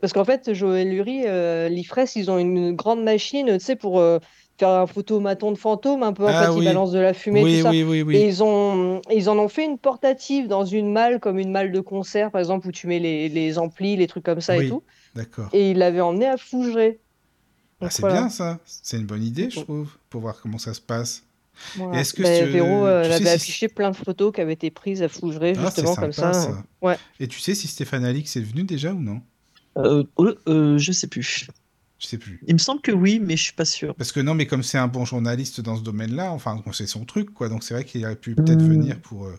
parce 0.00 0.12
qu'en 0.12 0.24
fait, 0.24 0.54
Joël 0.54 0.88
Lurie, 0.90 1.26
euh, 1.26 1.68
l'IFRES, 1.68 2.16
ils 2.16 2.30
ont 2.30 2.38
une 2.38 2.74
grande 2.74 3.02
machine, 3.02 3.58
tu 3.58 3.60
sais, 3.64 3.76
pour 3.76 3.98
euh, 4.00 4.18
faire 4.58 4.68
un 4.70 4.86
photomaton 4.86 5.52
de 5.52 5.58
fantôme, 5.58 6.02
un 6.02 6.12
peu, 6.12 6.24
en 6.24 6.28
Ah 6.28 6.44
fait, 6.44 6.48
oui. 6.50 6.62
ils 6.62 6.64
balancent 6.64 6.92
de 6.92 6.98
la 7.00 7.14
fumée, 7.14 7.42
Oui, 7.42 7.56
tout 7.58 7.62
ça. 7.64 7.70
oui, 7.70 7.82
oui, 8.02 8.16
Et 8.16 8.26
ils 8.28 8.42
ont, 8.42 9.00
ils 9.10 9.28
en 9.28 9.38
ont 9.38 9.48
fait 9.48 9.64
une 9.64 9.78
portative 9.78 10.46
dans 10.48 10.64
une 10.64 10.92
malle, 10.92 11.20
comme 11.20 11.38
une 11.38 11.50
malle 11.50 11.72
de 11.72 11.80
concert, 11.80 12.30
par 12.30 12.40
exemple, 12.40 12.68
où 12.68 12.72
tu 12.72 12.86
mets 12.86 12.98
les, 13.00 13.28
les 13.28 13.58
amplis, 13.58 13.96
les 13.96 14.06
trucs 14.06 14.24
comme 14.24 14.40
ça 14.40 14.56
et 14.56 14.68
tout. 14.68 14.82
d'accord. 15.14 15.48
Et 15.52 15.70
ils 15.72 15.78
l'avaient 15.78 16.00
emmené 16.00 16.26
à 16.26 16.36
Fougeray. 16.36 17.00
Ah, 17.80 17.90
c'est 17.90 18.02
voilà. 18.02 18.20
bien 18.20 18.28
ça. 18.28 18.60
C'est 18.64 18.96
une 18.96 19.06
bonne 19.06 19.24
idée, 19.24 19.50
je 19.50 19.60
trouve, 19.60 19.90
pour 20.08 20.20
voir 20.20 20.40
comment 20.40 20.58
ça 20.58 20.72
se 20.74 20.80
passe. 20.80 21.24
Voilà. 21.74 22.00
Est-ce 22.00 22.14
que 22.14 22.22
Ben, 22.22 22.44
tu- 22.46 22.50
Véro, 22.52 22.86
euh, 22.86 23.02
tu 23.02 23.06
elle 23.06 23.12
sais 23.18 23.28
avait 23.28 23.38
si- 23.38 23.42
affiché 23.50 23.68
plein 23.68 23.90
de 23.90 23.96
photos 23.96 24.32
qui 24.32 24.40
avaient 24.40 24.52
été 24.52 24.70
prises 24.70 25.02
à 25.02 25.08
Fougeray, 25.08 25.54
Ah, 25.56 25.64
justement, 25.66 25.94
comme 25.96 26.12
ça. 26.12 26.32
ça. 26.32 26.62
Ouais. 26.80 26.96
Et 27.20 27.28
tu 27.28 27.40
sais 27.40 27.54
si 27.54 27.68
Stéphane 27.68 28.04
Alix 28.04 28.36
est 28.36 28.40
venu 28.40 28.64
déjà 28.64 28.92
ou 28.92 29.00
non? 29.00 29.20
Euh, 29.78 30.04
euh, 30.18 30.34
euh, 30.48 30.78
je 30.78 30.92
sais 30.92 31.06
plus. 31.08 31.46
Je 32.02 32.08
sais 32.08 32.18
plus. 32.18 32.40
Il 32.48 32.54
me 32.54 32.58
semble 32.58 32.80
que 32.80 32.90
oui, 32.90 33.20
mais 33.20 33.36
je 33.36 33.44
suis 33.44 33.52
pas 33.52 33.64
sûr. 33.64 33.94
Parce 33.94 34.10
que 34.10 34.18
non, 34.18 34.34
mais 34.34 34.46
comme 34.46 34.64
c'est 34.64 34.78
un 34.78 34.88
bon 34.88 35.04
journaliste 35.04 35.60
dans 35.60 35.76
ce 35.76 35.82
domaine-là, 35.82 36.32
enfin, 36.32 36.60
c'est 36.72 36.86
son 36.88 37.04
truc, 37.04 37.32
quoi. 37.32 37.48
Donc 37.48 37.62
c'est 37.62 37.74
vrai 37.74 37.84
qu'il 37.84 38.04
aurait 38.04 38.16
pu 38.16 38.34
peut-être 38.34 38.62
Hmm. 38.62 38.72
venir 38.72 39.00
pour, 39.00 39.26
euh, 39.26 39.38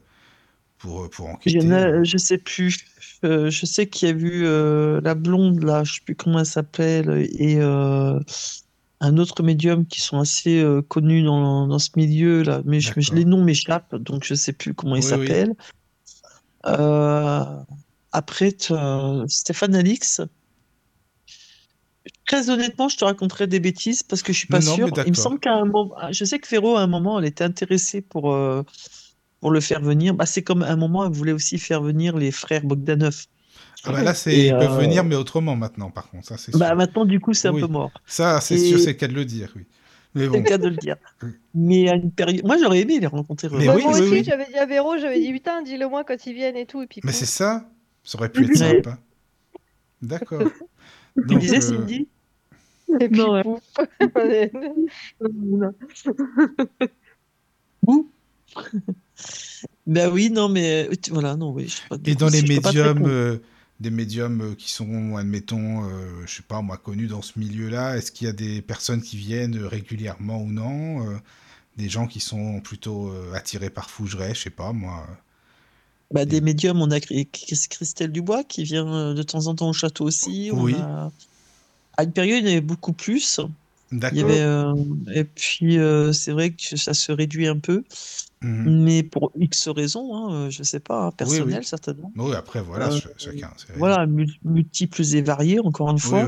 pour, 0.78 1.04
euh, 1.04 1.10
pour 1.10 1.28
Je, 1.28 1.32
enquêter. 1.32 1.68
ne- 1.68 2.04
je 2.06 2.18
sais 2.18 2.38
plus. 2.38 2.78
Euh, 3.26 3.50
je 3.50 3.66
sais 3.66 3.88
qu'il 3.88 4.08
y 4.08 4.12
a 4.12 4.16
euh, 4.16 5.02
la 5.02 5.14
blonde 5.14 5.62
là, 5.64 5.84
je 5.84 5.96
sais 5.96 6.02
plus 6.06 6.16
comment 6.16 6.40
elle 6.40 6.46
s'appelle, 6.46 7.28
et 7.38 7.58
euh, 7.60 8.18
un 9.02 9.18
autre 9.18 9.44
médium 9.44 9.86
qui 9.86 10.00
sont 10.00 10.20
assez 10.20 10.66
connus 10.88 11.24
dans, 11.24 11.68
dans 11.68 11.80
ce 11.80 11.90
milieu 11.98 12.44
là, 12.44 12.62
mais, 12.66 12.80
je, 12.80 12.94
les 13.14 13.26
noms 13.26 13.44
m'échappent, 13.44 13.96
donc 13.96 14.24
je 14.24 14.36
sais 14.36 14.54
plus 14.54 14.74
comment 14.74 14.96
ils 14.96 15.04
Oui, 15.04 15.10
s'appellent. 15.10 15.54
Après, 18.14 18.56
Stéphane 19.28 19.76
Alix. 19.76 20.22
Très 22.26 22.50
honnêtement, 22.50 22.90
je 22.90 22.98
te 22.98 23.06
raconterai 23.06 23.48
des 23.48 23.60
bêtises 23.60 24.04
parce 24.04 24.24
que 24.24 24.34
je 24.34 24.38
suis 24.40 24.48
pas 24.48 24.62
sûr. 24.62 24.90
Il 25.06 25.12
me 25.12 25.16
semble 25.16 25.40
qu'à 25.40 25.54
un 25.54 25.66
moment, 25.66 25.94
je 26.12 26.26
sais 26.26 26.40
que 26.40 26.48
Ferro, 26.48 26.76
à 26.76 26.82
un 26.82 26.88
moment, 26.88 27.20
elle 27.20 27.26
était 27.26 27.44
intéressée 27.44 28.02
pour, 28.02 28.34
euh, 28.34 28.64
pour 29.40 29.52
le 29.52 29.62
faire 29.62 29.82
venir. 29.82 30.14
Bah, 30.14 30.26
c'est 30.26 30.42
comme 30.44 30.64
à 30.64 30.72
un 30.72 30.76
moment, 30.76 31.06
elle 31.06 31.12
voulait 31.14 31.32
aussi 31.32 31.58
faire 31.58 31.82
venir 31.82 32.18
les 32.18 32.32
frères 32.32 32.64
Bogdanov. 32.64 33.26
Ah 33.86 33.92
bah 33.92 34.02
là, 34.04 34.14
c'est 34.14 34.48
ils 34.48 34.52
peuvent 34.52 34.72
euh, 34.72 34.78
venir, 34.82 35.04
mais 35.04 35.16
autrement 35.16 35.56
maintenant, 35.56 35.92
par 35.92 36.10
contre, 36.10 36.26
ça 36.28 36.38
c'est 36.38 36.58
Bah, 36.58 36.74
maintenant, 36.76 37.06
du 37.06 37.20
coup, 37.20 37.34
c'est 37.34 37.50
Oui. 37.50 37.62
un 37.64 37.68
peu 37.68 37.72
mort. 37.72 37.92
Ça, 38.06 38.40
c'est 38.42 38.56
Et- 38.56 38.70
sûr, 38.70 38.80
c'est 38.80 38.88
le 38.88 38.94
cas 38.94 39.08
de 39.08 39.14
le 39.14 39.26
dire, 39.26 39.52
oui. 39.56 39.66
Mais 40.16 40.28
C'est 40.30 40.38
le 40.38 40.44
cas 40.44 40.58
de 40.58 40.68
le 40.70 40.78
dire. 40.78 40.96
Mais 41.56 41.90
à 41.90 41.96
une 41.96 42.12
période, 42.12 42.46
moi, 42.46 42.58
j'aurais 42.58 42.80
aimé 42.82 43.00
les 43.00 43.08
rencontrer. 43.08 43.50
Mais 43.52 43.68
Ouais, 43.68 43.76
oui, 43.76 43.84
moi 43.84 43.94
oui, 43.94 44.02
aussi, 44.02 44.12
oui. 44.12 44.24
j'avais 44.24 44.46
dit 44.46 44.56
à 44.58 44.66
Véro, 44.66 44.98
j'avais 44.98 45.20
dit, 45.20 45.32
putain, 45.34 45.62
dis-le 45.64 45.88
moi 45.90 46.04
quand 46.04 46.26
ils 46.26 46.34
viennent 46.34 46.56
et 46.56 46.66
tout. 46.66 46.82
Et 46.82 46.88
puis, 46.88 47.02
mais 47.04 47.12
c'est 47.12 47.26
ça, 47.26 47.70
ça 48.04 48.18
aurait 48.18 48.30
pu 48.30 48.46
être 48.46 48.56
sympa. 48.56 48.98
D'accord. 50.02 50.44
Tu 51.28 51.36
disais, 51.38 51.58
euh, 51.58 51.62
Cindy? 51.62 52.08
Et 53.00 53.10
puis, 53.10 53.18
Non, 53.18 53.34
ouais. 53.34 53.42
pouf. 53.42 53.62
Ouh. 57.88 58.10
Bah 59.86 60.10
oui, 60.10 60.30
non, 60.30 60.50
mais 60.50 60.88
euh, 60.90 60.96
voilà, 61.12 61.36
non, 61.36 61.52
oui. 61.52 61.68
je 61.68 61.76
sais 61.76 61.82
pas, 61.90 61.98
du 61.98 62.06
Et 62.06 62.12
coup, 62.12 62.16
dans 62.16 62.30
les 62.30 62.42
médiums, 62.42 63.06
euh, 63.06 63.38
des 63.80 63.90
médiums 63.92 64.56
qui 64.56 64.72
sont, 64.72 65.16
admettons, 65.16 65.86
euh, 65.90 66.26
je 66.26 66.36
sais 66.38 66.44
pas, 66.44 66.62
moi, 66.62 66.78
connus 66.78 67.08
dans 67.08 67.22
ce 67.22 67.38
milieu-là, 67.40 67.98
est-ce 67.98 68.12
qu'il 68.12 68.28
y 68.28 68.30
a 68.30 68.34
des 68.34 68.62
personnes 68.62 69.02
qui 69.02 69.18
viennent 69.18 69.58
régulièrement 69.58 70.42
ou 70.42 70.52
non 70.52 71.10
euh, 71.10 71.18
Des 71.78 71.90
gens 71.90 72.08
qui 72.08 72.20
sont 72.22 72.62
plutôt 72.62 73.10
euh, 73.12 73.34
attirés 73.34 73.70
par 73.72 73.90
Fougeray, 73.90 74.34
je 74.36 74.42
sais 74.44 74.50
pas, 74.52 74.72
moi. 74.74 75.06
Bah, 76.14 76.26
des 76.26 76.42
médiums, 76.42 76.80
on 76.80 76.92
a 76.92 77.00
Christelle 77.00 78.12
Dubois 78.12 78.44
qui 78.44 78.64
vient 78.64 78.88
euh, 78.88 79.14
de 79.16 79.24
temps 79.24 79.48
en 79.48 79.56
temps 79.56 79.70
au 79.70 79.74
château 79.74 80.06
aussi. 80.06 80.52
On 80.54 80.64
Oui. 80.64 80.76
a... 80.76 81.12
À 81.98 82.04
une 82.04 82.12
période, 82.12 82.44
il 82.44 82.50
y 82.50 82.52
avait 82.52 82.62
beaucoup 82.62 82.94
plus. 82.94 83.40
Il 83.92 83.98
y 83.98 84.00
D'accord. 84.00 84.24
avait, 84.24 84.42
euh, 84.42 84.74
et 85.14 85.24
puis, 85.24 85.78
euh, 85.78 86.14
c'est 86.14 86.32
vrai 86.32 86.52
que 86.52 86.78
ça 86.78 86.94
se 86.94 87.12
réduit 87.12 87.48
un 87.48 87.60
peu, 87.60 87.84
Mhm. 88.42 88.84
mais 88.84 89.04
pour 89.04 89.32
X 89.40 89.68
raisons, 89.70 90.16
hein, 90.16 90.50
je 90.50 90.64
sais 90.64 90.80
pas, 90.80 91.06
hein, 91.06 91.12
personnelles 91.12 91.60
oui. 91.60 91.66
certainement. 91.66 92.12
Oui, 92.16 92.34
après, 92.36 92.62
voilà, 92.62 92.88
Euh, 92.88 92.92
ch- 92.92 93.08
chacun. 93.18 93.52
c'est- 93.58 93.78
Voilà, 93.78 94.06
mul- 94.08 94.34
multiples 94.44 95.04
et 95.16 95.22
variés, 95.22 95.60
encore 95.60 95.90
une 95.92 96.00
fois. 96.00 96.28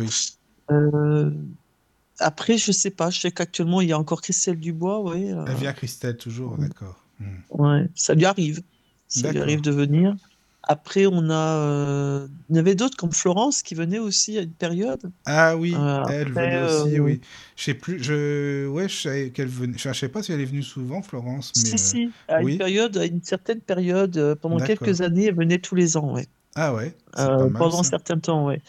après, 2.20 2.58
je 2.58 2.72
sais 2.72 2.92
pas, 2.92 3.10
je 3.10 3.20
sais 3.22 3.32
qu'actuellement, 3.32 3.82
il 3.82 3.90
y 3.90 3.92
a 3.92 4.00
encore 4.00 4.22
Christelle 4.22 4.60
Dubois, 4.60 5.02
ouais. 5.02 5.34
Elle 5.48 5.56
vient 5.56 5.74
Christelle 5.74 6.18
toujours, 6.18 6.58
d'accord. 6.58 6.96
Mhm. 7.20 7.42
ouais, 7.50 7.88
ça 7.96 8.14
lui 8.14 8.26
arrive. 8.26 8.62
Ça 9.08 9.32
lui 9.32 9.40
arrive 9.40 9.62
de 9.62 9.72
venir. 9.72 10.16
Après, 10.64 11.06
on 11.06 11.30
a, 11.30 11.58
euh, 11.60 12.28
il 12.50 12.56
y 12.56 12.60
avait 12.60 12.76
d'autres 12.76 12.98
comme 12.98 13.12
Florence 13.12 13.62
qui 13.62 13.76
venait 13.76 14.00
aussi 14.00 14.38
à 14.38 14.42
une 14.42 14.54
période. 14.54 15.12
Ah 15.28 15.58
oui, 15.58 15.74
Euh, 15.74 16.04
elle 16.06 16.32
après, 16.32 16.32
venait 16.34 16.58
aussi, 16.58 17.00
euh, 17.00 17.00
oui. 17.00 17.22
Je 17.56 17.64
sais 17.64 17.74
plus, 17.74 18.02
je, 18.04 18.68
ouais, 18.68 18.88
je 18.88 18.96
savais 18.96 19.32
qu'elle 19.32 19.48
venait. 19.48 19.78
Je 19.78 19.92
sais 19.94 20.10
pas 20.10 20.22
si 20.22 20.32
elle 20.32 20.42
est 20.42 20.46
venue 20.46 20.62
souvent, 20.64 21.02
Florence, 21.02 21.56
mais. 21.56 21.72
Si, 21.72 21.78
euh, 21.78 21.78
si, 21.78 22.14
à 22.28 22.42
oui. 22.42 22.54
une 22.54 22.58
période, 22.58 22.98
à 22.98 23.06
une 23.06 23.22
certaine 23.24 23.62
période, 23.62 24.18
euh, 24.18 24.36
pendant 24.36 24.60
quelques 24.60 25.02
années, 25.02 25.26
elle 25.26 25.36
venait 25.36 25.60
tous 25.60 25.76
les 25.76 25.96
ans, 25.98 26.14
ouais. 26.14 26.28
Ah 26.56 26.74
ouais, 26.74 26.94
c'est 27.14 27.30
Euh, 27.30 27.38
pas 27.38 27.48
mal 27.48 27.64
pendant 27.64 27.80
un 27.82 27.84
certain 27.84 28.20
temps, 28.20 28.46
ouais. 28.48 28.62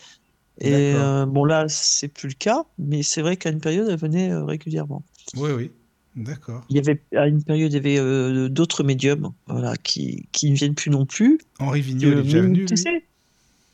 Et 0.60 0.94
euh, 0.96 1.26
bon, 1.26 1.44
là, 1.44 1.66
c'est 1.68 2.08
plus 2.08 2.28
le 2.28 2.34
cas, 2.34 2.64
mais 2.78 3.02
c'est 3.02 3.22
vrai 3.22 3.36
qu'à 3.38 3.50
une 3.50 3.60
période, 3.60 3.88
elle 3.90 3.98
venait 3.98 4.32
euh, 4.32 4.44
régulièrement. 4.44 5.04
Oui, 5.36 5.50
oui, 5.52 5.72
d'accord. 6.16 6.64
Il 6.70 6.76
y 6.76 6.78
avait, 6.78 7.02
à 7.14 7.26
une 7.28 7.42
période, 7.44 7.72
il 7.72 7.74
y 7.74 7.78
avait 7.78 7.98
euh, 7.98 8.48
d'autres 8.48 8.82
médiums, 8.82 9.32
voilà, 9.46 9.76
qui, 9.76 10.28
qui 10.32 10.50
ne 10.50 10.56
viennent 10.56 10.74
plus 10.74 10.90
non 10.90 11.06
plus. 11.06 11.38
Henri 11.58 11.80
Vigneault, 11.82 12.10
il 12.12 12.16
Euh, 12.16 12.20
est 12.20 12.24
déjà 12.24 12.40
venu, 12.40 12.64
tu 12.64 12.76
sais, 12.76 13.04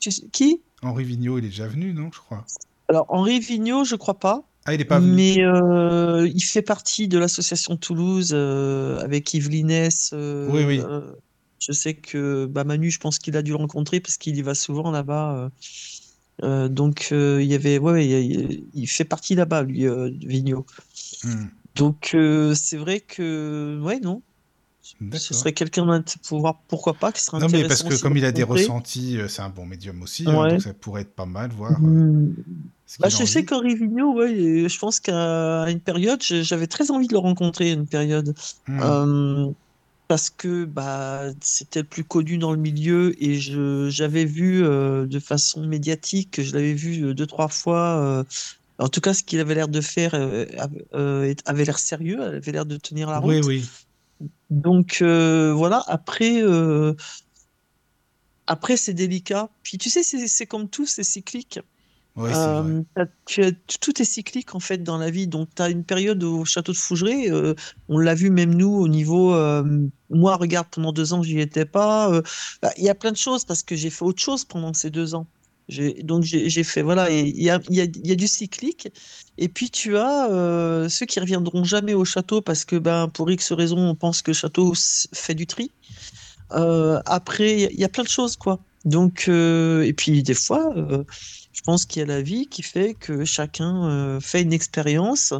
tu 0.00 0.10
sais- 0.10 0.26
qui? 0.32 0.60
Henri 0.82 1.04
Vigneault, 1.04 1.38
il 1.38 1.44
est 1.44 1.48
déjà 1.48 1.68
venu, 1.68 1.92
non, 1.92 2.10
je 2.12 2.18
crois. 2.18 2.44
Alors, 2.88 3.06
Henri 3.08 3.38
Vigneault, 3.40 3.84
je 3.84 3.94
crois 3.96 4.18
pas. 4.18 4.42
Ah, 4.64 4.74
il 4.74 4.80
est 4.80 4.84
pas 4.84 5.00
venu. 5.00 5.12
Mais 5.14 5.36
euh, 5.44 6.28
il 6.32 6.40
fait 6.42 6.62
partie 6.62 7.08
de 7.08 7.18
l'association 7.18 7.76
Toulouse 7.76 8.30
euh, 8.32 9.00
avec 9.00 9.32
Yves 9.34 9.48
Linès. 9.48 10.12
Oui, 10.12 10.64
oui. 10.64 10.80
je 11.58 11.72
sais 11.72 11.94
que 11.94 12.46
bah, 12.46 12.64
Manu, 12.64 12.90
je 12.90 12.98
pense 12.98 13.18
qu'il 13.18 13.36
a 13.36 13.42
dû 13.42 13.50
le 13.52 13.56
rencontrer 13.56 14.00
parce 14.00 14.18
qu'il 14.18 14.36
y 14.36 14.42
va 14.42 14.54
souvent 14.54 14.90
là-bas. 14.90 15.50
donc 16.42 17.08
il 17.12 17.44
y 17.44 17.54
avait, 17.54 17.78
ouais, 17.78 18.06
il, 18.06 18.64
il 18.74 18.86
fait 18.86 19.04
partie 19.04 19.34
là-bas, 19.34 19.62
lui, 19.62 19.86
Vigneault. 20.26 20.66
Hmm, 21.24 21.46
Donc 21.74 22.12
euh, 22.14 22.54
c'est 22.54 22.76
vrai 22.76 23.00
que, 23.00 23.80
ouais, 23.82 24.00
non, 24.00 24.22
ce 25.12 25.34
serait 25.34 25.52
quelqu'un 25.52 26.02
pour 26.26 26.40
voir 26.40 26.60
pourquoi 26.68 26.94
pas 26.94 27.12
qui 27.12 27.22
serait 27.22 27.38
Non, 27.38 27.46
mais 27.50 27.62
parce 27.62 27.82
intéressant 27.82 27.88
que 27.88 28.02
comme 28.02 28.16
il 28.16 28.24
a 28.24 28.32
des 28.32 28.42
ressentis, 28.42 29.18
euh, 29.18 29.28
c'est 29.28 29.42
un 29.42 29.48
bon 29.48 29.64
médium 29.64 30.02
aussi, 30.02 30.24
hein, 30.28 30.48
donc 30.50 30.62
ça 30.62 30.74
pourrait 30.74 31.02
être 31.02 31.14
pas 31.14 31.26
mal, 31.26 31.50
voir 31.50 31.72
euh, 31.72 31.76
Hmm. 31.78 32.34
Bah, 33.00 33.08
je 33.08 33.24
sais 33.24 33.44
Vigneault, 33.44 34.14
ouais, 34.14 34.68
je 34.68 34.78
pense 34.78 35.00
qu'à 35.00 35.64
une 35.70 35.80
période, 35.80 36.22
j'avais 36.22 36.66
très 36.66 36.90
envie 36.90 37.06
de 37.06 37.14
le 37.14 37.20
rencontrer 37.20 37.70
à 37.70 37.72
une 37.72 37.86
période. 37.86 38.34
Hmm, 38.66 38.80
Euh, 38.82 39.50
parce 40.08 40.28
que 40.28 40.66
bah, 40.66 41.22
c'était 41.40 41.80
le 41.80 41.86
plus 41.86 42.04
connu 42.04 42.36
dans 42.36 42.52
le 42.52 42.58
milieu 42.58 43.14
et 43.22 43.36
je, 43.36 43.88
j'avais 43.88 44.26
vu 44.26 44.62
euh, 44.62 45.06
de 45.06 45.18
façon 45.18 45.64
médiatique, 45.66 46.42
je 46.42 46.52
l'avais 46.52 46.74
vu 46.74 47.14
deux, 47.14 47.26
trois 47.26 47.48
fois. 47.48 48.24
Euh, 48.82 48.86
en 48.86 48.88
tout 48.88 49.00
cas, 49.00 49.14
ce 49.14 49.22
qu'il 49.22 49.40
avait 49.40 49.54
l'air 49.54 49.68
de 49.68 49.80
faire 49.80 50.14
euh, 50.14 50.46
av- 50.58 50.72
euh, 50.94 51.34
avait 51.46 51.64
l'air 51.64 51.78
sérieux, 51.78 52.22
avait 52.22 52.52
l'air 52.52 52.66
de 52.66 52.76
tenir 52.76 53.10
la 53.10 53.20
Oui, 53.20 53.36
route. 53.36 53.46
oui. 53.46 53.64
Donc 54.50 54.98
euh, 55.02 55.52
voilà, 55.52 55.82
après, 55.86 56.42
euh, 56.42 56.94
après 58.46 58.76
c'est 58.76 58.94
délicat. 58.94 59.50
Puis 59.62 59.78
tu 59.78 59.90
sais, 59.90 60.02
c'est 60.02 60.46
comme 60.46 60.68
tout, 60.68 60.86
c'est 60.86 61.04
cyclique. 61.04 61.60
Ouais. 62.14 62.30
Euh, 62.34 62.82
tu 63.24 63.42
as- 63.42 63.52
tout 63.80 64.02
est 64.02 64.04
cyclique 64.04 64.54
en 64.54 64.60
fait 64.60 64.78
dans 64.82 64.98
la 64.98 65.10
vie. 65.10 65.26
Donc, 65.26 65.48
tu 65.54 65.62
as 65.62 65.70
une 65.70 65.84
période 65.84 66.22
au 66.22 66.44
château 66.44 66.72
de 66.72 66.76
Fougeray, 66.76 67.30
euh, 67.30 67.54
on 67.88 67.98
l'a 67.98 68.14
vu 68.14 68.30
même 68.30 68.54
nous 68.54 68.68
au 68.68 68.86
niveau. 68.86 69.34
euh, 69.34 69.64
moi, 70.10 70.36
regarde, 70.36 70.68
pendant 70.70 70.92
deux 70.92 71.14
ans, 71.14 71.22
j'y 71.22 71.40
étais 71.40 71.64
pas. 71.64 72.12
euh, 72.12 72.22
bah, 72.60 72.70
Il 72.76 72.84
y 72.84 72.90
a 72.90 72.94
plein 72.94 73.12
de 73.12 73.16
choses 73.16 73.44
parce 73.46 73.62
que 73.62 73.76
j'ai 73.76 73.88
fait 73.90 74.04
autre 74.04 74.22
chose 74.22 74.44
pendant 74.44 74.74
ces 74.74 74.90
deux 74.90 75.14
ans. 75.14 75.26
Donc, 76.02 76.24
j'ai 76.24 76.64
fait. 76.64 76.82
Voilà, 76.82 77.10
il 77.10 77.40
y 77.40 77.50
a, 77.50 77.60
y 77.70 77.90
y 78.04 78.12
a 78.12 78.14
du 78.16 78.28
cyclique. 78.28 78.88
Et 79.38 79.48
puis, 79.48 79.70
tu 79.70 79.96
as 79.96 80.30
euh, 80.30 80.88
ceux 80.88 81.06
qui 81.06 81.20
reviendront 81.20 81.64
jamais 81.64 81.94
au 81.94 82.04
château 82.04 82.42
parce 82.42 82.64
que, 82.64 82.76
ben, 82.76 83.08
pour 83.08 83.30
X 83.30 83.52
raisons, 83.52 83.78
on 83.78 83.94
pense 83.94 84.22
que 84.22 84.30
le 84.30 84.34
château 84.34 84.74
fait 85.14 85.34
du 85.34 85.46
tri. 85.46 85.72
Euh, 86.52 87.00
après, 87.06 87.62
il 87.72 87.80
y 87.80 87.84
a- 87.84 87.88
plein 87.88 88.04
de 88.04 88.08
choses, 88.08 88.36
quoi. 88.36 88.60
Donc, 88.84 89.26
euh, 89.28 89.82
et 89.82 89.92
puis 89.92 90.22
des 90.22 90.34
fois, 90.34 90.74
je 91.52 91.60
pense 91.64 91.86
qu'il 91.86 92.00
y 92.00 92.02
a 92.02 92.06
la 92.06 92.20
vie 92.22 92.48
qui 92.48 92.62
fait 92.62 92.94
que 92.94 93.24
chacun 93.24 94.18
fait 94.20 94.42
une 94.42 94.52
expérience 94.52 95.32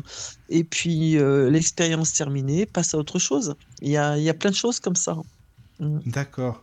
et 0.49 0.65
puis 0.65 1.17
l'expérience 1.51 2.12
terminée 2.12 2.67
passe 2.67 2.94
à 2.94 2.99
autre 2.99 3.18
chose. 3.18 3.55
Il 3.81 3.91
y 3.91 3.97
a, 3.97 4.17
y 4.18 4.28
a 4.28 4.34
plein 4.34 4.51
de 4.51 4.57
choses 4.57 4.78
comme 4.81 4.97
ça. 4.97 5.17
Mm. 5.81 5.99
D'accord. 6.07 6.62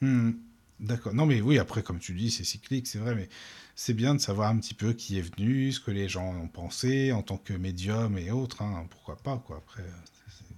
Hmm, 0.00 0.32
D'accord. 0.80 1.12
Non, 1.14 1.26
mais 1.26 1.40
oui, 1.42 1.58
après, 1.58 1.82
comme 1.82 1.98
tu 1.98 2.14
dis, 2.14 2.30
c'est 2.30 2.44
cyclique, 2.44 2.86
c'est 2.86 2.98
vrai, 2.98 3.14
mais 3.14 3.28
c'est 3.76 3.92
bien 3.94 4.14
de 4.14 4.20
savoir 4.20 4.48
un 4.50 4.58
petit 4.58 4.74
peu 4.74 4.92
qui 4.94 5.18
est 5.18 5.22
venu, 5.36 5.72
ce 5.72 5.80
que 5.80 5.90
les 5.90 6.08
gens 6.08 6.34
ont 6.34 6.48
pensé 6.48 7.12
en 7.12 7.22
tant 7.22 7.36
que 7.38 7.52
médium 7.52 8.16
et 8.18 8.30
autres. 8.30 8.62
hein, 8.62 8.86
pourquoi 8.90 9.16
pas, 9.16 9.38
quoi. 9.38 9.58
Après, 9.58 9.84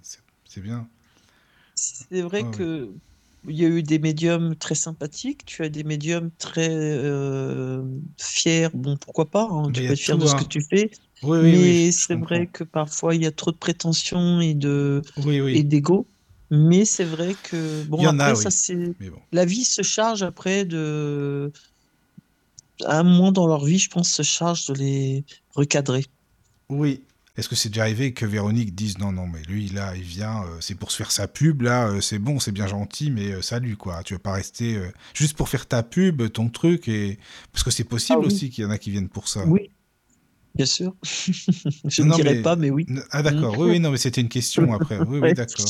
c'est- 0.02 0.60
bien. 0.60 0.88
C'est 1.74 2.22
vrai 2.22 2.44
Ouais, 2.44 2.48
ouais. 2.48 2.66
que 2.68 2.94
il 3.48 3.56
y 3.58 3.64
a 3.64 3.68
eu 3.68 3.82
des 3.82 3.98
médiums 3.98 4.54
très 4.56 4.74
sympathiques, 4.76 5.44
tu 5.44 5.64
as 5.64 5.68
des 5.68 5.82
médiums 5.82 6.30
très 6.38 6.68
euh, 6.70 7.82
fiers. 8.20 8.68
Bon, 8.72 8.96
pourquoi 8.96 9.30
pas, 9.30 9.48
hein, 9.50 9.72
tu 9.72 9.82
peux 9.82 9.94
être 9.94 10.00
fier 10.00 10.16
de 10.18 10.26
ce 10.26 10.34
hein. 10.34 10.36
que 10.36 10.44
tu 10.44 10.60
fais. 10.62 10.90
Oui, 11.22 11.56
oui, 11.56 11.80
Mais 11.80 11.90
c'est 11.92 12.14
vrai 12.14 12.46
que 12.48 12.62
parfois 12.64 13.14
il 13.16 13.22
y 13.22 13.26
a 13.26 13.32
trop 13.32 13.50
de 13.50 13.56
prétention 13.56 14.40
et 14.40 14.54
de 14.54 15.02
Oui, 15.16 15.40
et 15.52 15.62
oui. 15.62 15.64
d'ego. 15.64 16.08
Mais 16.54 16.84
c'est 16.84 17.04
vrai 17.04 17.34
que 17.50 17.82
bon 17.84 18.04
a, 18.06 18.10
après 18.10 18.34
ça 18.34 18.50
oui. 18.50 18.94
c'est 18.98 19.08
bon. 19.10 19.18
la 19.32 19.46
vie 19.46 19.64
se 19.64 19.80
charge 19.80 20.22
après 20.22 20.66
de 20.66 21.50
à 22.84 22.98
un 22.98 23.02
moment 23.04 23.32
dans 23.32 23.46
leur 23.46 23.64
vie, 23.64 23.78
je 23.78 23.88
pense, 23.88 24.10
se 24.10 24.22
charge 24.22 24.66
de 24.66 24.74
les 24.74 25.24
recadrer. 25.54 26.04
Oui. 26.68 27.00
Est-ce 27.38 27.48
que 27.48 27.54
c'est 27.54 27.70
déjà 27.70 27.82
arrivé 27.82 28.12
que 28.12 28.26
Véronique 28.26 28.74
dise 28.74 28.98
non, 28.98 29.12
non, 29.12 29.26
mais 29.26 29.40
lui, 29.44 29.68
là, 29.68 29.96
il 29.96 30.02
vient, 30.02 30.42
euh, 30.42 30.58
c'est 30.60 30.74
pour 30.74 30.90
se 30.90 30.98
faire 30.98 31.10
sa 31.10 31.26
pub, 31.26 31.62
là, 31.62 31.88
euh, 31.88 32.00
c'est 32.02 32.18
bon, 32.18 32.38
c'est 32.38 32.52
bien 32.52 32.66
gentil, 32.66 33.10
mais 33.10 33.32
euh, 33.32 33.40
salut, 33.40 33.76
quoi. 33.76 34.02
Tu 34.02 34.12
veux 34.12 34.18
pas 34.18 34.32
rester 34.32 34.76
euh, 34.76 34.90
juste 35.14 35.34
pour 35.34 35.48
faire 35.48 35.66
ta 35.66 35.82
pub, 35.82 36.30
ton 36.30 36.50
truc, 36.50 36.88
et 36.88 37.18
parce 37.50 37.64
que 37.64 37.70
c'est 37.70 37.84
possible 37.84 38.18
Ah 38.18 38.26
oui. 38.26 38.26
aussi 38.26 38.50
qu'il 38.50 38.64
y 38.64 38.66
en 38.66 38.70
a 38.70 38.76
qui 38.76 38.90
viennent 38.90 39.08
pour 39.08 39.28
ça. 39.28 39.46
Oui, 39.46 39.70
bien 40.54 40.66
sûr. 40.66 40.94
Je 41.02 42.02
ne 42.02 42.14
dirais 42.14 42.34
mais- 42.34 42.42
pas, 42.42 42.56
mais 42.56 42.68
oui. 42.68 42.84
Ah, 43.10 43.22
d'accord. 43.22 43.56
Oui, 43.58 43.70
oui, 43.70 43.80
non, 43.80 43.90
mais 43.92 43.96
c'était 43.98 44.20
une 44.20 44.28
question 44.28 44.74
après. 44.74 44.98
Oui, 44.98 45.18
oui, 45.22 45.32
d'accord. 45.34 45.64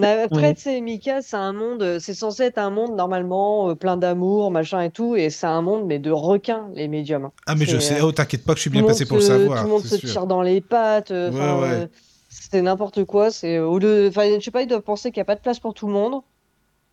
Mais 0.00 0.22
après, 0.22 0.54
tu 0.54 0.62
sais, 0.62 0.80
Mika, 0.80 1.22
c'est 1.22 1.36
un 1.36 1.52
monde, 1.52 1.82
euh, 1.82 1.98
c'est 1.98 2.14
censé 2.14 2.44
être 2.44 2.58
un 2.58 2.70
monde 2.70 2.94
normalement 2.96 3.70
euh, 3.70 3.74
plein 3.74 3.96
d'amour, 3.96 4.50
machin 4.50 4.80
et 4.82 4.90
tout, 4.90 5.16
et 5.16 5.30
c'est 5.30 5.46
un 5.46 5.62
monde 5.62 5.86
mais 5.86 5.98
de 5.98 6.10
requins, 6.10 6.68
les 6.74 6.86
médiums. 6.88 7.30
Ah, 7.46 7.54
mais 7.54 7.64
je 7.64 7.78
sais. 7.78 8.00
euh, 8.00 8.04
Oh, 8.06 8.12
t'inquiète 8.12 8.44
pas 8.44 8.52
que 8.52 8.58
je 8.58 8.62
suis 8.62 8.70
bien 8.70 8.82
passé 8.84 9.06
pour 9.06 9.16
le 9.16 9.22
savoir. 9.22 9.58
Tout 9.58 9.64
le 9.64 9.70
monde 9.70 9.82
se 9.84 9.96
sûr. 9.96 10.08
tire 10.08 10.26
dans 10.26 10.42
les 10.42 10.60
pattes. 10.60 11.10
Ouais, 11.10 11.16
ouais. 11.30 11.32
euh, 11.32 11.86
c'est 12.28 12.62
n'importe 12.62 13.04
quoi. 13.04 13.30
C'est 13.30 13.58
au 13.58 13.78
lieu, 13.78 14.06
enfin, 14.08 14.28
je 14.38 14.44
sais 14.44 14.50
pas, 14.50 14.62
ils 14.62 14.68
doivent 14.68 14.82
penser 14.82 15.10
qu'il 15.10 15.20
n'y 15.20 15.22
a 15.22 15.26
pas 15.26 15.34
de 15.36 15.40
place 15.40 15.58
pour 15.58 15.74
tout 15.74 15.86
le 15.88 15.92
monde, 15.92 16.22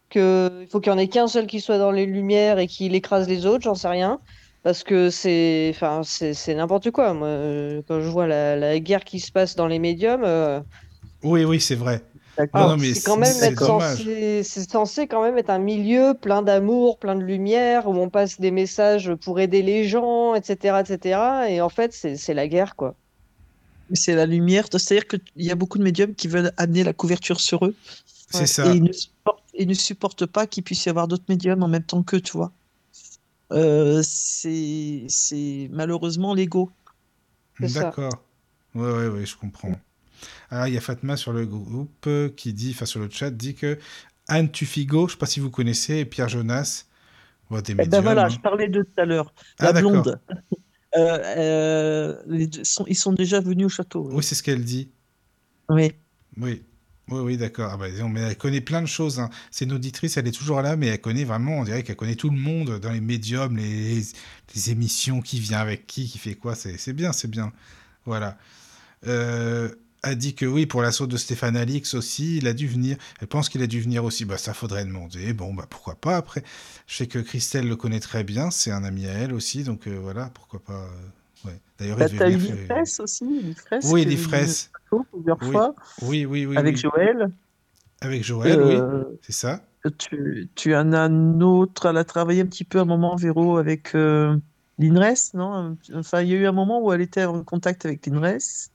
que 0.09 0.61
il 0.61 0.67
faut 0.67 0.79
qu'il 0.79 0.91
y 0.91 0.95
en 0.95 0.97
ait 0.97 1.07
qu'un 1.07 1.27
seul 1.27 1.47
qui 1.47 1.59
soit 1.61 1.77
dans 1.77 1.91
les 1.91 2.05
lumières 2.05 2.59
et 2.59 2.67
qu'il 2.67 2.95
écrase 2.95 3.27
les 3.27 3.45
autres. 3.45 3.63
J'en 3.63 3.75
sais 3.75 3.87
rien. 3.89 4.19
Parce 4.63 4.83
que 4.83 5.09
c'est, 5.09 5.71
enfin, 5.75 6.01
c'est 6.05 6.55
n'importe 6.55 6.89
quoi. 6.91 7.13
Moi, 7.13 7.27
quand 7.87 7.99
je 7.99 8.07
vois 8.07 8.27
la, 8.27 8.55
la 8.55 8.79
guerre 8.79 9.03
qui 9.03 9.19
se 9.19 9.29
passe 9.29 9.55
dans 9.57 9.67
les 9.67 9.77
médiums. 9.77 10.23
euh, 10.23 10.61
Oui, 11.21 11.43
oui, 11.43 11.59
c'est 11.59 11.75
vrai. 11.75 12.01
Non, 12.37 12.43
D'accord. 12.45 12.69
non, 12.69 12.77
mais 12.77 12.93
c'est 12.93 13.01
quand 13.01 13.17
même 13.17 13.31
c'est 13.31 13.47
être 13.51 13.59
dommage. 13.59 13.97
censé, 13.99 14.43
c'est 14.43 14.69
censé 14.69 15.07
quand 15.07 15.21
même 15.21 15.37
être 15.37 15.51
un 15.51 15.59
milieu 15.59 16.15
plein 16.19 16.41
d'amour, 16.41 16.97
plein 16.99 17.15
de 17.15 17.23
lumière, 17.23 17.87
où 17.87 17.93
on 17.95 18.09
passe 18.09 18.39
des 18.39 18.51
messages 18.51 19.13
pour 19.15 19.39
aider 19.39 19.61
les 19.61 19.87
gens, 19.87 20.33
etc., 20.33 20.81
etc. 20.81 21.19
Et 21.49 21.61
en 21.61 21.69
fait, 21.69 21.93
c'est 21.93 22.15
c'est 22.17 22.33
la 22.33 22.47
guerre, 22.47 22.75
quoi. 22.75 22.95
C'est 23.93 24.15
la 24.15 24.25
lumière. 24.25 24.67
C'est-à-dire 24.71 25.07
qu'il 25.07 25.21
y 25.35 25.51
a 25.51 25.55
beaucoup 25.55 25.77
de 25.77 25.83
médiums 25.83 26.15
qui 26.15 26.27
veulent 26.27 26.51
amener 26.57 26.83
la 26.83 26.93
couverture 26.93 27.39
sur 27.39 27.65
eux 27.65 27.75
C'est 28.31 28.39
Ouais. 28.39 28.47
ça. 28.47 28.65
et 28.65 28.77
ils 28.77 28.83
ne 28.83 28.91
supportent, 28.91 29.43
ils 29.53 29.67
ne 29.67 29.73
supportent 29.75 30.25
pas 30.25 30.47
qu'il 30.47 30.63
puisse 30.63 30.85
y 30.85 30.89
avoir 30.89 31.07
d'autres 31.07 31.25
médiums 31.29 31.61
en 31.61 31.67
même 31.67 31.83
temps 31.83 32.01
qu'eux, 32.01 32.21
tu 32.21 32.31
vois. 32.33 32.51
Euh, 33.51 34.01
c'est 34.03 35.05
c'est 35.07 35.69
malheureusement 35.71 36.33
l'ego. 36.33 36.71
C'est 37.59 37.67
ça. 37.67 37.83
D'accord. 37.83 38.23
Ouais, 38.73 38.91
ouais, 38.91 39.07
ouais, 39.09 39.25
je 39.25 39.37
comprends. 39.37 39.71
Ah, 40.49 40.67
il 40.69 40.73
y 40.73 40.77
a 40.77 40.81
Fatma 40.81 41.17
sur 41.17 41.33
le 41.33 41.45
groupe 41.45 42.05
euh, 42.07 42.29
qui 42.29 42.53
dit, 42.53 42.71
enfin 42.75 42.85
sur 42.85 42.99
le 42.99 43.09
chat, 43.09 43.31
dit 43.31 43.55
que 43.55 43.79
Anne 44.27 44.51
Tufigo, 44.51 45.07
je 45.07 45.13
sais 45.13 45.17
pas 45.17 45.25
si 45.25 45.39
vous 45.39 45.49
connaissez, 45.51 45.97
et 45.99 46.05
Pierre 46.05 46.29
Jonas, 46.29 46.85
bon, 47.49 47.61
des 47.61 47.75
Eh 47.77 47.85
ben 47.87 48.01
voilà, 48.01 48.25
hein. 48.25 48.29
je 48.29 48.39
parlais 48.39 48.67
d'eux 48.69 48.83
tout 48.85 49.01
à 49.01 49.05
l'heure. 49.05 49.33
Ah, 49.59 49.65
La 49.65 49.73
d'accord. 49.73 49.91
blonde. 50.03 50.19
Euh, 50.95 51.17
euh, 51.37 52.21
les 52.27 52.45
deux 52.45 52.63
sont, 52.63 52.85
ils 52.87 52.95
sont 52.95 53.13
déjà 53.13 53.39
venus 53.39 53.65
au 53.65 53.69
château. 53.69 54.07
Oui, 54.11 54.23
c'est 54.23 54.35
ce 54.35 54.43
qu'elle 54.43 54.63
dit. 54.63 54.91
Oui. 55.69 55.91
Oui. 56.37 56.63
Oui, 57.09 57.19
oui, 57.21 57.37
d'accord. 57.37 57.71
Ah 57.73 57.77
bah, 57.77 57.87
mais 58.09 58.21
elle 58.21 58.37
connaît 58.37 58.61
plein 58.61 58.81
de 58.81 58.87
choses. 58.87 59.19
hein. 59.19 59.29
C'est 59.51 59.65
une 59.65 59.73
auditrice, 59.73 60.17
elle 60.17 60.27
est 60.27 60.31
toujours 60.31 60.61
là, 60.61 60.75
mais 60.77 60.87
elle 60.87 61.01
connaît 61.01 61.25
vraiment, 61.25 61.57
on 61.59 61.63
dirait 61.63 61.83
qu'elle 61.83 61.95
connaît 61.97 62.15
tout 62.15 62.29
le 62.29 62.37
monde 62.37 62.79
dans 62.79 62.91
les 62.91 63.01
médiums, 63.01 63.57
les, 63.57 64.01
les 64.55 64.69
émissions, 64.71 65.21
qui 65.21 65.39
vient 65.39 65.59
avec 65.59 65.87
qui, 65.87 66.07
qui 66.07 66.17
fait 66.19 66.35
quoi. 66.35 66.55
C'est 66.55 66.77
c'est 66.77 66.93
bien, 66.93 67.11
c'est 67.11 67.27
bien. 67.29 67.51
Voilà. 68.05 68.37
Euh, 69.07 69.69
a 70.03 70.15
dit 70.15 70.35
que 70.35 70.45
oui, 70.45 70.65
pour 70.65 70.81
l'assaut 70.81 71.07
de 71.07 71.17
Stéphane 71.17 71.55
Alix 71.55 71.93
aussi, 71.93 72.37
il 72.37 72.47
a 72.47 72.53
dû 72.53 72.67
venir. 72.67 72.97
Elle 73.21 73.27
pense 73.27 73.49
qu'il 73.49 73.61
a 73.61 73.67
dû 73.67 73.79
venir 73.81 74.03
aussi. 74.03 74.25
Bah, 74.25 74.37
ça 74.37 74.53
faudrait 74.53 74.83
demander. 74.85 75.33
Bon, 75.33 75.53
bah, 75.53 75.65
pourquoi 75.69 75.95
pas 75.95 76.17
après. 76.17 76.43
Je 76.87 76.95
sais 76.97 77.07
que 77.07 77.19
Christelle 77.19 77.67
le 77.67 77.75
connaît 77.75 77.99
très 78.01 78.23
bien, 78.23 78.51
c'est 78.51 78.71
un 78.71 78.83
ami 78.83 79.07
à 79.07 79.13
elle 79.13 79.33
aussi, 79.33 79.63
donc 79.63 79.87
euh, 79.87 79.97
voilà, 80.01 80.29
pourquoi 80.33 80.59
pas. 80.59 80.73
euh, 80.83 81.47
ouais. 81.47 81.59
D'ailleurs, 81.79 81.97
Bah, 81.97 82.05
il 82.11 82.17
T'as 82.17 82.25
devait 82.25 82.35
eu 82.35 82.37
venir. 82.37 82.55
faire- 82.55 82.61
l'Ifresse 82.77 82.99
aussi, 82.99 83.23
Oui, 83.25 84.01
est 84.01 84.03
venu 84.03 84.05
au 84.05 84.09
l'Ifresse. 84.09 84.71
château 84.83 85.05
plusieurs 85.11 85.37
Oui, 85.41 85.51
fois 85.51 85.75
oui, 86.01 86.25
oui, 86.25 86.45
oui. 86.45 86.57
avec 86.57 86.75
oui. 86.75 86.81
Joël. 86.81 87.31
Avec 88.01 88.23
Joël, 88.23 88.59
Euh, 88.59 89.03
oui, 89.09 89.17
c'est 89.21 89.31
ça. 89.31 89.63
tu, 89.97 90.49
tu 90.55 90.75
en 90.75 90.91
as 90.91 90.99
un 91.03 91.39
autre, 91.39 91.85
elle 91.87 91.97
a 91.97 92.03
travaillé 92.03 92.41
un 92.41 92.45
petit 92.45 92.65
peu 92.65 92.79
un 92.79 92.85
moment, 92.85 93.15
Véro, 93.15 93.55
avec 93.57 93.95
euh, 93.95 94.35
l'INRES, 94.79 95.31
non? 95.33 95.77
Enfin, 95.93 96.21
il 96.21 96.29
y 96.29 96.33
a 96.33 96.37
eu 96.37 96.45
un 96.45 96.51
moment 96.51 96.81
où 96.81 96.91
elle 96.91 96.99
était 97.01 97.23
en 97.23 97.43
contact 97.45 97.85
avec 97.85 98.05
l'INRES. 98.05 98.69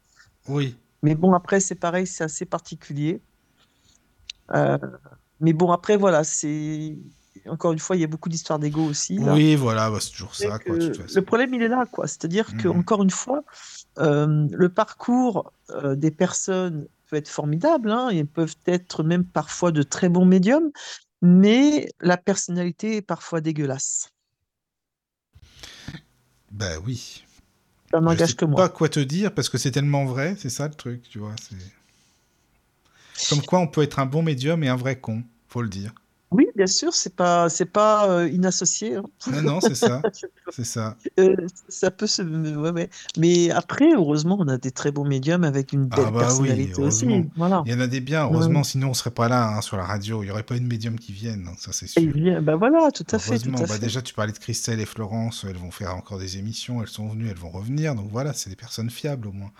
Oui. 0.49 0.75
Mais 1.03 1.15
bon, 1.15 1.33
après, 1.33 1.61
c'est 1.61 1.75
pareil, 1.75 2.07
c'est 2.07 2.25
assez 2.25 2.45
particulier. 2.45 3.21
Euh, 4.55 4.79
mais 5.41 5.53
bon, 5.53 5.71
après, 5.73 5.97
voilà, 5.97 6.25
c'est... 6.25 6.99
Encore 7.47 7.73
une 7.73 7.79
fois, 7.79 7.97
il 7.97 8.01
y 8.01 8.05
a 8.05 8.09
beaucoup 8.09 8.29
d'histoires 8.29 8.59
d'ego 8.59 8.83
aussi, 8.83 9.17
là. 9.17 9.33
Oui, 9.33 9.55
voilà, 9.55 9.91
bah, 9.91 9.99
c'est 10.01 10.11
toujours 10.11 10.35
ça, 10.35 10.59
quoi, 10.59 10.59
que 10.59 10.73
de 10.73 10.87
toute 10.89 10.97
façon. 11.03 11.15
le 11.21 11.25
problème, 11.25 11.55
il 11.55 11.63
est 11.63 11.69
là, 11.69 11.87
quoi. 11.87 12.07
C'est-à-dire 12.09 12.57
que, 12.57 12.69
Mhm. 12.69 12.79
encore 12.79 13.03
une 13.03 13.11
fois, 13.11 13.45
euh, 13.99 14.47
le 14.51 14.69
parcours 14.69 15.53
euh, 15.71 15.95
des 15.95 16.11
personnes 16.11 16.89
peut 17.09 17.17
être 17.17 17.29
formidable, 17.29 17.91
hein, 17.91 18.11
ils 18.13 18.27
peuvent 18.27 18.57
être 18.67 19.03
même 19.03 19.25
parfois 19.25 19.71
de 19.73 19.83
très 19.83 20.09
bons 20.09 20.27
médiums, 20.27 20.71
mais 21.23 21.89
la 22.01 22.17
personnalité 22.17 22.97
est 22.97 23.03
parfois 23.03 23.41
dégueulasse. 23.41 24.09
Bah 26.51 26.79
oui. 26.85 27.25
Ça 27.91 28.01
Je 28.01 28.05
n'engage 28.05 28.31
sais 28.31 28.37
que 28.37 28.45
moi. 28.45 28.63
pas 28.63 28.69
quoi 28.69 28.89
te 28.89 29.01
dire 29.01 29.33
parce 29.35 29.49
que 29.49 29.59
c'est 29.59 29.71
tellement 29.71 30.05
vrai, 30.05 30.37
c'est 30.39 30.51
ça 30.51 30.69
le 30.69 30.75
truc, 30.75 31.03
tu 31.09 31.19
vois. 31.19 31.35
Comme 33.29 33.43
quoi 33.43 33.59
on 33.61 33.69
peut 33.69 33.83
être 33.83 33.99
un 33.99 34.07
bon 34.07 34.23
médium 34.23 34.63
et 34.65 34.69
un 34.69 34.77
vrai 34.77 34.99
con, 35.01 35.25
faut 35.49 35.63
le 35.63 35.69
dire. 35.69 35.95
Oui, 36.31 36.47
bien 36.57 36.67
sûr, 36.67 36.93
c'est 36.93 37.17
pas, 37.17 37.49
c'est 37.49 37.65
pas 37.65 38.09
euh, 38.11 38.29
inassocié. 38.29 38.97
hein. 38.97 39.03
Non, 39.33 39.43
non, 39.43 39.61
c'est 39.63 39.75
ça. 39.75 40.03
C'est 40.51 40.65
ça. 40.65 40.97
Euh, 41.19 41.35
ça 41.69 41.91
peut 41.91 42.07
se. 42.07 42.23
ouais, 42.23 42.71
ouais. 42.71 42.91
Mais 43.19 43.51
après, 43.51 43.93
heureusement, 43.95 44.37
on 44.41 44.49
a 44.49 44.57
des 44.59 44.71
très 44.71 44.93
bons 44.93 45.05
médiums 45.05 45.45
avec 45.45 45.73
une 45.75 45.85
belle 45.87 46.07
Ah 46.07 46.11
bah 46.11 46.11
oui, 46.11 46.19
personnalité 46.21 46.83
aussi. 46.83 47.07
Voilà. 47.37 47.63
Il 47.67 47.73
y 47.73 47.75
en 47.75 47.81
a 47.81 47.87
des 47.87 48.01
biens, 48.01 48.27
Ouais. 48.27 48.33
heureusement, 48.35 48.63
sinon 48.65 48.89
on 48.91 48.95
serait 48.95 49.11
pas 49.11 49.29
là 49.29 49.49
hein, 49.57 49.61
sur 49.61 49.77
la 49.77 49.85
radio. 49.85 50.23
Il 50.23 50.27
y 50.29 50.31
aurait 50.31 50.43
pas 50.43 50.57
une 50.57 50.67
médium 50.67 50.99
qui 50.99 51.13
vienne, 51.13 51.49
hein, 51.51 51.55
ça 51.59 51.73
c'est 51.73 51.87
Et 51.99 52.03
sûr. 52.03 52.13
bien, 52.13 52.41
bah 52.43 52.57
voilà, 52.57 52.91
tout 52.93 53.05
à 53.11 53.19
fait, 53.19 53.39
tout 53.39 53.51
à 53.51 53.67
bah 53.67 53.67
fait. 53.67 53.79
déjà 53.79 54.01
tu 54.03 54.15
parlais 54.15 54.33
de 54.33 54.39
Christelle 54.39 54.81
et 54.81 54.87
Florence, 54.87 55.45
elles 55.49 55.57
vont 55.57 55.71
faire 55.71 55.95
encore 55.95 56.19
des 56.19 56.39
émissions, 56.39 56.81
elles 56.83 56.89
sont 56.89 57.09
venues, 57.09 57.29
elles 57.29 57.37
vont 57.37 57.51
revenir, 57.51 57.95
donc 57.95 58.09
voilà, 58.11 58.33
c'est 58.33 58.49
des 58.51 58.57
personnes 58.57 58.91
fiables 58.91 59.29
au 59.29 59.33
moins. 59.33 59.51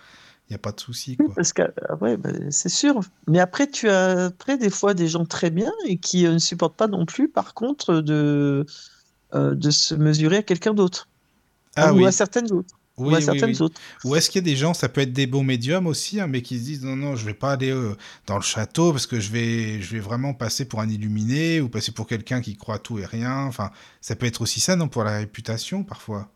Il 0.49 0.53
n'y 0.53 0.55
a 0.55 0.59
pas 0.59 0.71
de 0.71 0.79
souci, 0.79 1.15
Oui, 1.19 1.27
parce 1.35 1.53
que, 1.53 1.61
ah 1.87 1.95
ouais, 1.97 2.17
bah, 2.17 2.31
c'est 2.49 2.69
sûr. 2.69 3.01
Mais 3.27 3.39
après, 3.39 3.67
tu 3.67 3.87
as 3.87 4.25
après 4.25 4.57
des 4.57 4.71
fois 4.71 4.95
des 4.95 5.07
gens 5.07 5.25
très 5.25 5.51
bien 5.51 5.71
et 5.85 5.97
qui 5.97 6.25
euh, 6.25 6.33
ne 6.33 6.39
supportent 6.39 6.75
pas 6.75 6.87
non 6.87 7.05
plus, 7.05 7.29
par 7.29 7.53
contre, 7.53 8.01
de, 8.01 8.65
euh, 9.35 9.53
de 9.53 9.69
se 9.69 9.93
mesurer 9.93 10.37
à 10.37 10.43
quelqu'un 10.43 10.73
d'autre. 10.73 11.07
Ah 11.75 11.93
ou 11.93 11.97
oui. 11.97 12.05
à 12.07 12.11
certaines 12.11 12.51
autres. 12.51 12.75
ou 12.97 13.13
à 13.13 13.21
certaines 13.21 13.51
oui. 13.51 13.61
autres. 13.61 13.79
Ou 14.03 14.15
est-ce 14.15 14.31
qu'il 14.31 14.41
y 14.41 14.43
a 14.43 14.49
des 14.51 14.55
gens, 14.55 14.73
ça 14.73 14.89
peut 14.89 15.01
être 15.01 15.13
des 15.13 15.27
bons 15.27 15.43
médiums 15.43 15.85
aussi, 15.85 16.19
hein, 16.19 16.25
mais 16.25 16.41
qui 16.41 16.57
se 16.57 16.63
disent 16.63 16.83
non, 16.83 16.95
non, 16.95 17.15
je 17.15 17.25
vais 17.25 17.35
pas 17.35 17.51
aller 17.51 17.69
euh, 17.69 17.95
dans 18.25 18.35
le 18.37 18.41
château 18.41 18.91
parce 18.91 19.05
que 19.05 19.19
je 19.19 19.31
vais, 19.31 19.79
je 19.83 19.91
vais 19.91 19.99
vraiment 19.99 20.33
passer 20.33 20.65
pour 20.65 20.81
un 20.81 20.89
illuminé 20.89 21.61
ou 21.61 21.69
passer 21.69 21.91
pour 21.91 22.07
quelqu'un 22.07 22.41
qui 22.41 22.57
croit 22.57 22.75
à 22.75 22.79
tout 22.79 22.97
et 22.97 23.05
rien. 23.05 23.43
Enfin, 23.43 23.69
ça 24.01 24.15
peut 24.15 24.25
être 24.25 24.41
aussi 24.41 24.61
ça, 24.61 24.75
non, 24.75 24.87
pour 24.87 25.03
la 25.03 25.19
réputation 25.19 25.83
parfois. 25.83 26.31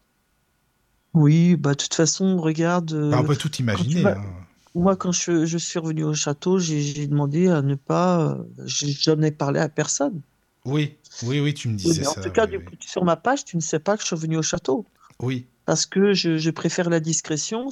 Oui, 1.14 1.56
bah, 1.56 1.72
de 1.72 1.76
toute 1.76 1.94
façon, 1.94 2.38
regarde. 2.38 2.92
Enfin, 3.10 3.22
on 3.22 3.24
euh, 3.24 3.28
peut 3.28 3.36
tout 3.36 3.56
imaginer. 3.58 4.02
vas- 4.02 4.18
hein. 4.18 4.48
Moi, 4.76 4.96
quand 4.96 5.12
je, 5.12 5.46
je 5.46 5.58
suis 5.58 5.80
revenu 5.80 6.04
au 6.04 6.14
château, 6.16 6.58
j'ai 6.58 7.08
demandé 7.08 7.48
à 7.50 7.62
ne 7.62 7.76
pas. 7.76 8.32
euh, 8.34 8.44
j'ai- 8.66 8.92
J'en 8.92 9.22
ai 9.22 9.32
parlé 9.32 9.60
à 9.60 9.70
personne. 9.70 10.22
Oui, 10.66 10.98
oui, 11.24 11.40
oui, 11.40 11.54
tu 11.54 11.68
me 11.70 11.76
Oui, 11.86 11.94
disais 11.94 12.02
mais 12.02 12.08
en 12.08 12.14
ça. 12.14 12.22
tout 12.24 12.32
cas, 12.32 12.48
oui, 12.48 12.52
du 12.52 12.60
oui. 12.60 12.66
coup, 12.66 12.76
sur 12.80 13.04
ma 13.06 13.16
page, 13.16 13.46
tu 13.46 13.56
ne 13.58 13.62
sais 13.62 13.80
pas 13.80 13.96
que 13.96 14.02
je 14.02 14.08
suis 14.08 14.16
revenu 14.16 14.38
au 14.38 14.42
château. 14.42 14.86
Oui, 15.22 15.48
Parce 15.66 15.86
que 15.86 16.14
je, 16.14 16.38
je 16.38 16.50
préfère 16.52 16.90
la 16.90 17.00
discrétion, 17.00 17.70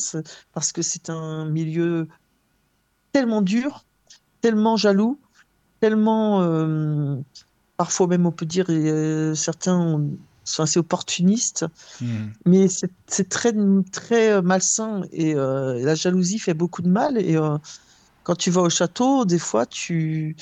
parce 0.53 0.72
que 0.72 0.82
c'est 0.82 1.10
un 1.10 1.45
milieu 1.45 2.08
tellement 3.11 3.42
dur, 3.42 3.86
tellement 4.42 4.78
jaloux, 4.78 5.22
tellement, 5.82 6.42
euh, 6.44 7.18
parfois 7.78 8.08
même 8.08 8.26
on 8.28 8.32
peut 8.32 8.45
dire, 8.45 8.66
euh, 8.70 9.36
certains 9.36 10.02
sont 10.52 10.64
assez 10.64 10.80
opportunistes, 10.80 11.66
Mhm. 12.02 12.34
mais 12.46 12.68
c'est 13.08 13.30
très, 13.30 13.54
très 13.92 14.42
malsain 14.42 15.04
et 15.12 15.36
euh, 15.36 15.80
la 15.84 15.96
jalousie 15.96 16.40
fait 16.40 16.54
beaucoup 16.54 16.82
de 16.82 16.90
mal. 16.90 17.18
Et 17.18 17.36
euh, 17.38 17.58
quand 18.24 18.36
tu 18.36 18.52
vas 18.52 18.62
au 18.62 18.70
château, 18.70 19.26
des 19.26 19.40
fois, 19.40 19.66
tu, 19.66 20.36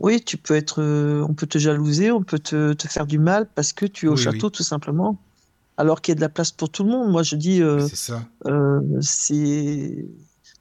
oui, 0.00 0.22
tu 0.22 0.36
peux 0.36 0.54
être, 0.54 0.82
euh, 0.82 1.24
on 1.28 1.34
peut 1.34 1.46
te 1.46 1.58
jalouser, 1.58 2.10
on 2.10 2.22
peut 2.22 2.38
te, 2.38 2.72
te 2.74 2.88
faire 2.88 3.06
du 3.06 3.18
mal 3.18 3.48
parce 3.54 3.72
que 3.72 3.86
tu 3.86 4.06
es 4.06 4.08
au 4.08 4.16
Oui, 4.16 4.22
château 4.22 4.46
oui. 4.46 4.52
tout 4.52 4.62
simplement, 4.62 5.18
alors 5.76 6.00
qu'il 6.00 6.12
y 6.12 6.14
a 6.14 6.16
de 6.16 6.20
la 6.20 6.28
place 6.28 6.50
pour 6.52 6.70
tout 6.70 6.84
le 6.84 6.90
monde. 6.90 7.10
Moi, 7.10 7.22
je 7.22 7.36
dis, 7.36 7.60
c'est 9.00 10.06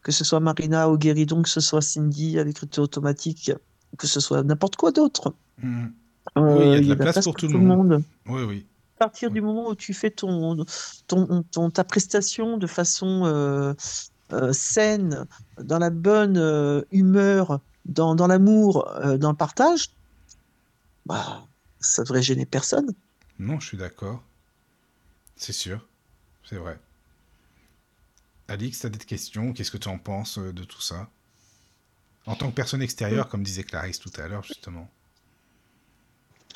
que 0.01 0.11
ce 0.11 0.23
soit 0.23 0.39
Marina 0.39 0.89
au 0.89 0.97
guéridon, 0.97 1.41
que 1.41 1.49
ce 1.49 1.61
soit 1.61 1.81
Cindy 1.81 2.37
à 2.39 2.43
l'écriture 2.43 2.83
automatique, 2.83 3.51
que 3.97 4.07
ce 4.07 4.19
soit 4.19 4.43
n'importe 4.43 4.75
quoi 4.75 4.91
d'autre. 4.91 5.33
Mhm. 5.61 5.93
Euh, 6.37 6.41
Oui, 6.41 6.77
il 6.79 6.87
y 6.87 6.91
a 6.91 6.95
de 6.95 7.03
la 7.03 7.11
place 7.11 7.23
pour 7.23 7.35
tout 7.35 7.47
le 7.47 7.57
monde. 7.59 7.89
monde. 7.89 8.03
Oui, 8.27 8.43
oui. 8.43 8.65
À 8.97 8.99
partir 9.05 9.31
du 9.31 9.41
moment 9.41 9.69
où 9.69 9.75
tu 9.75 9.93
fais 9.93 10.11
ton, 10.11 10.65
ton, 11.07 11.43
ton- 11.51 11.69
ta 11.69 11.83
prestation 11.83 12.57
de 12.57 12.67
façon 12.67 13.23
euh, 13.25 13.73
euh, 14.31 14.53
saine, 14.53 15.25
dans 15.61 15.79
la 15.79 15.89
bonne 15.89 16.85
humeur, 16.91 17.59
dans, 17.85 18.15
dans 18.15 18.27
l'amour, 18.27 18.89
dans 19.19 19.31
le 19.31 19.35
partage, 19.35 19.89
bah, 21.05 21.45
ça 21.81 22.03
devrait 22.03 22.21
gêner 22.21 22.45
personne. 22.45 22.93
Non, 23.39 23.59
je 23.59 23.67
suis 23.67 23.77
d'accord. 23.77 24.23
C'est 25.35 25.51
sûr. 25.53 25.85
C'est 26.45 26.55
vrai. 26.57 26.79
Alix, 28.47 28.79
tu 28.79 28.85
as 28.85 28.89
des 28.89 28.99
questions? 28.99 29.51
Qu'est-ce 29.53 29.71
que 29.71 29.77
tu 29.77 29.89
en 29.89 29.97
penses 29.97 30.37
de 30.37 30.63
tout 30.63 30.81
ça? 30.81 31.09
En 32.25 32.35
tant 32.35 32.49
que 32.49 32.55
personne 32.55 32.81
extérieure, 32.81 33.27
comme 33.27 33.43
disait 33.43 33.63
Clarisse 33.63 33.99
tout 33.99 34.11
à 34.17 34.27
l'heure, 34.29 34.43
justement. 34.43 34.89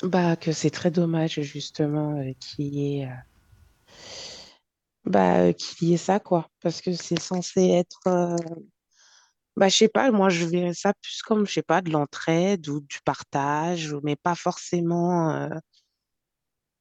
Bah, 0.02 0.36
que 0.36 0.52
c'est 0.52 0.70
très 0.70 0.90
dommage, 0.90 1.40
justement, 1.40 2.18
euh, 2.20 2.32
qu'il 2.40 2.66
y 2.74 3.00
ait, 3.00 3.06
euh, 3.06 3.14
bah, 5.04 5.40
euh, 5.48 5.96
ça, 5.96 6.20
quoi. 6.20 6.48
Parce 6.60 6.80
que 6.80 6.92
c'est 6.92 7.18
censé 7.20 7.62
être, 7.68 8.36
bah, 9.56 9.68
je 9.68 9.76
sais 9.76 9.88
pas, 9.88 10.10
moi, 10.12 10.28
je 10.28 10.44
verrais 10.46 10.74
ça 10.74 10.92
plus 11.02 11.20
comme, 11.22 11.46
je 11.46 11.52
sais 11.54 11.62
pas, 11.62 11.82
de 11.82 11.90
l'entraide 11.90 12.68
ou 12.68 12.80
du 12.80 12.98
partage, 13.04 13.94
mais 14.04 14.16
pas 14.16 14.34
forcément. 14.36 15.48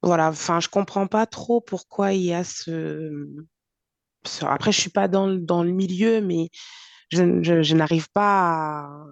Voilà, 0.04 0.30
enfin, 0.30 0.60
je 0.60 0.70
comprends 0.70 1.08
pas 1.08 1.26
trop 1.26 1.60
pourquoi 1.62 2.14
il 2.14 2.22
y 2.24 2.34
a 2.34 2.44
ce. 2.44 3.28
Après, 4.42 4.72
je 4.72 4.80
suis 4.82 4.90
pas 4.90 5.08
dans 5.08 5.28
le, 5.28 5.72
milieu, 5.72 6.22
mais 6.22 6.50
je, 7.12 7.42
je, 7.44 7.64
je 7.64 7.76
n'arrive 7.76 8.08
pas 8.14 8.84
à- 8.86 9.06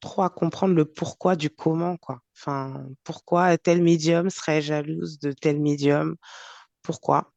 trop 0.00 0.22
à 0.22 0.30
comprendre 0.30 0.74
le 0.74 0.84
pourquoi 0.84 1.36
du 1.36 1.50
comment, 1.50 1.96
quoi. 1.96 2.20
Enfin, 2.36 2.86
pourquoi 3.04 3.58
tel 3.58 3.82
médium 3.82 4.30
serait 4.30 4.62
jalouse 4.62 5.18
de 5.20 5.32
tel 5.32 5.60
médium? 5.60 6.16
Pourquoi? 6.82 7.32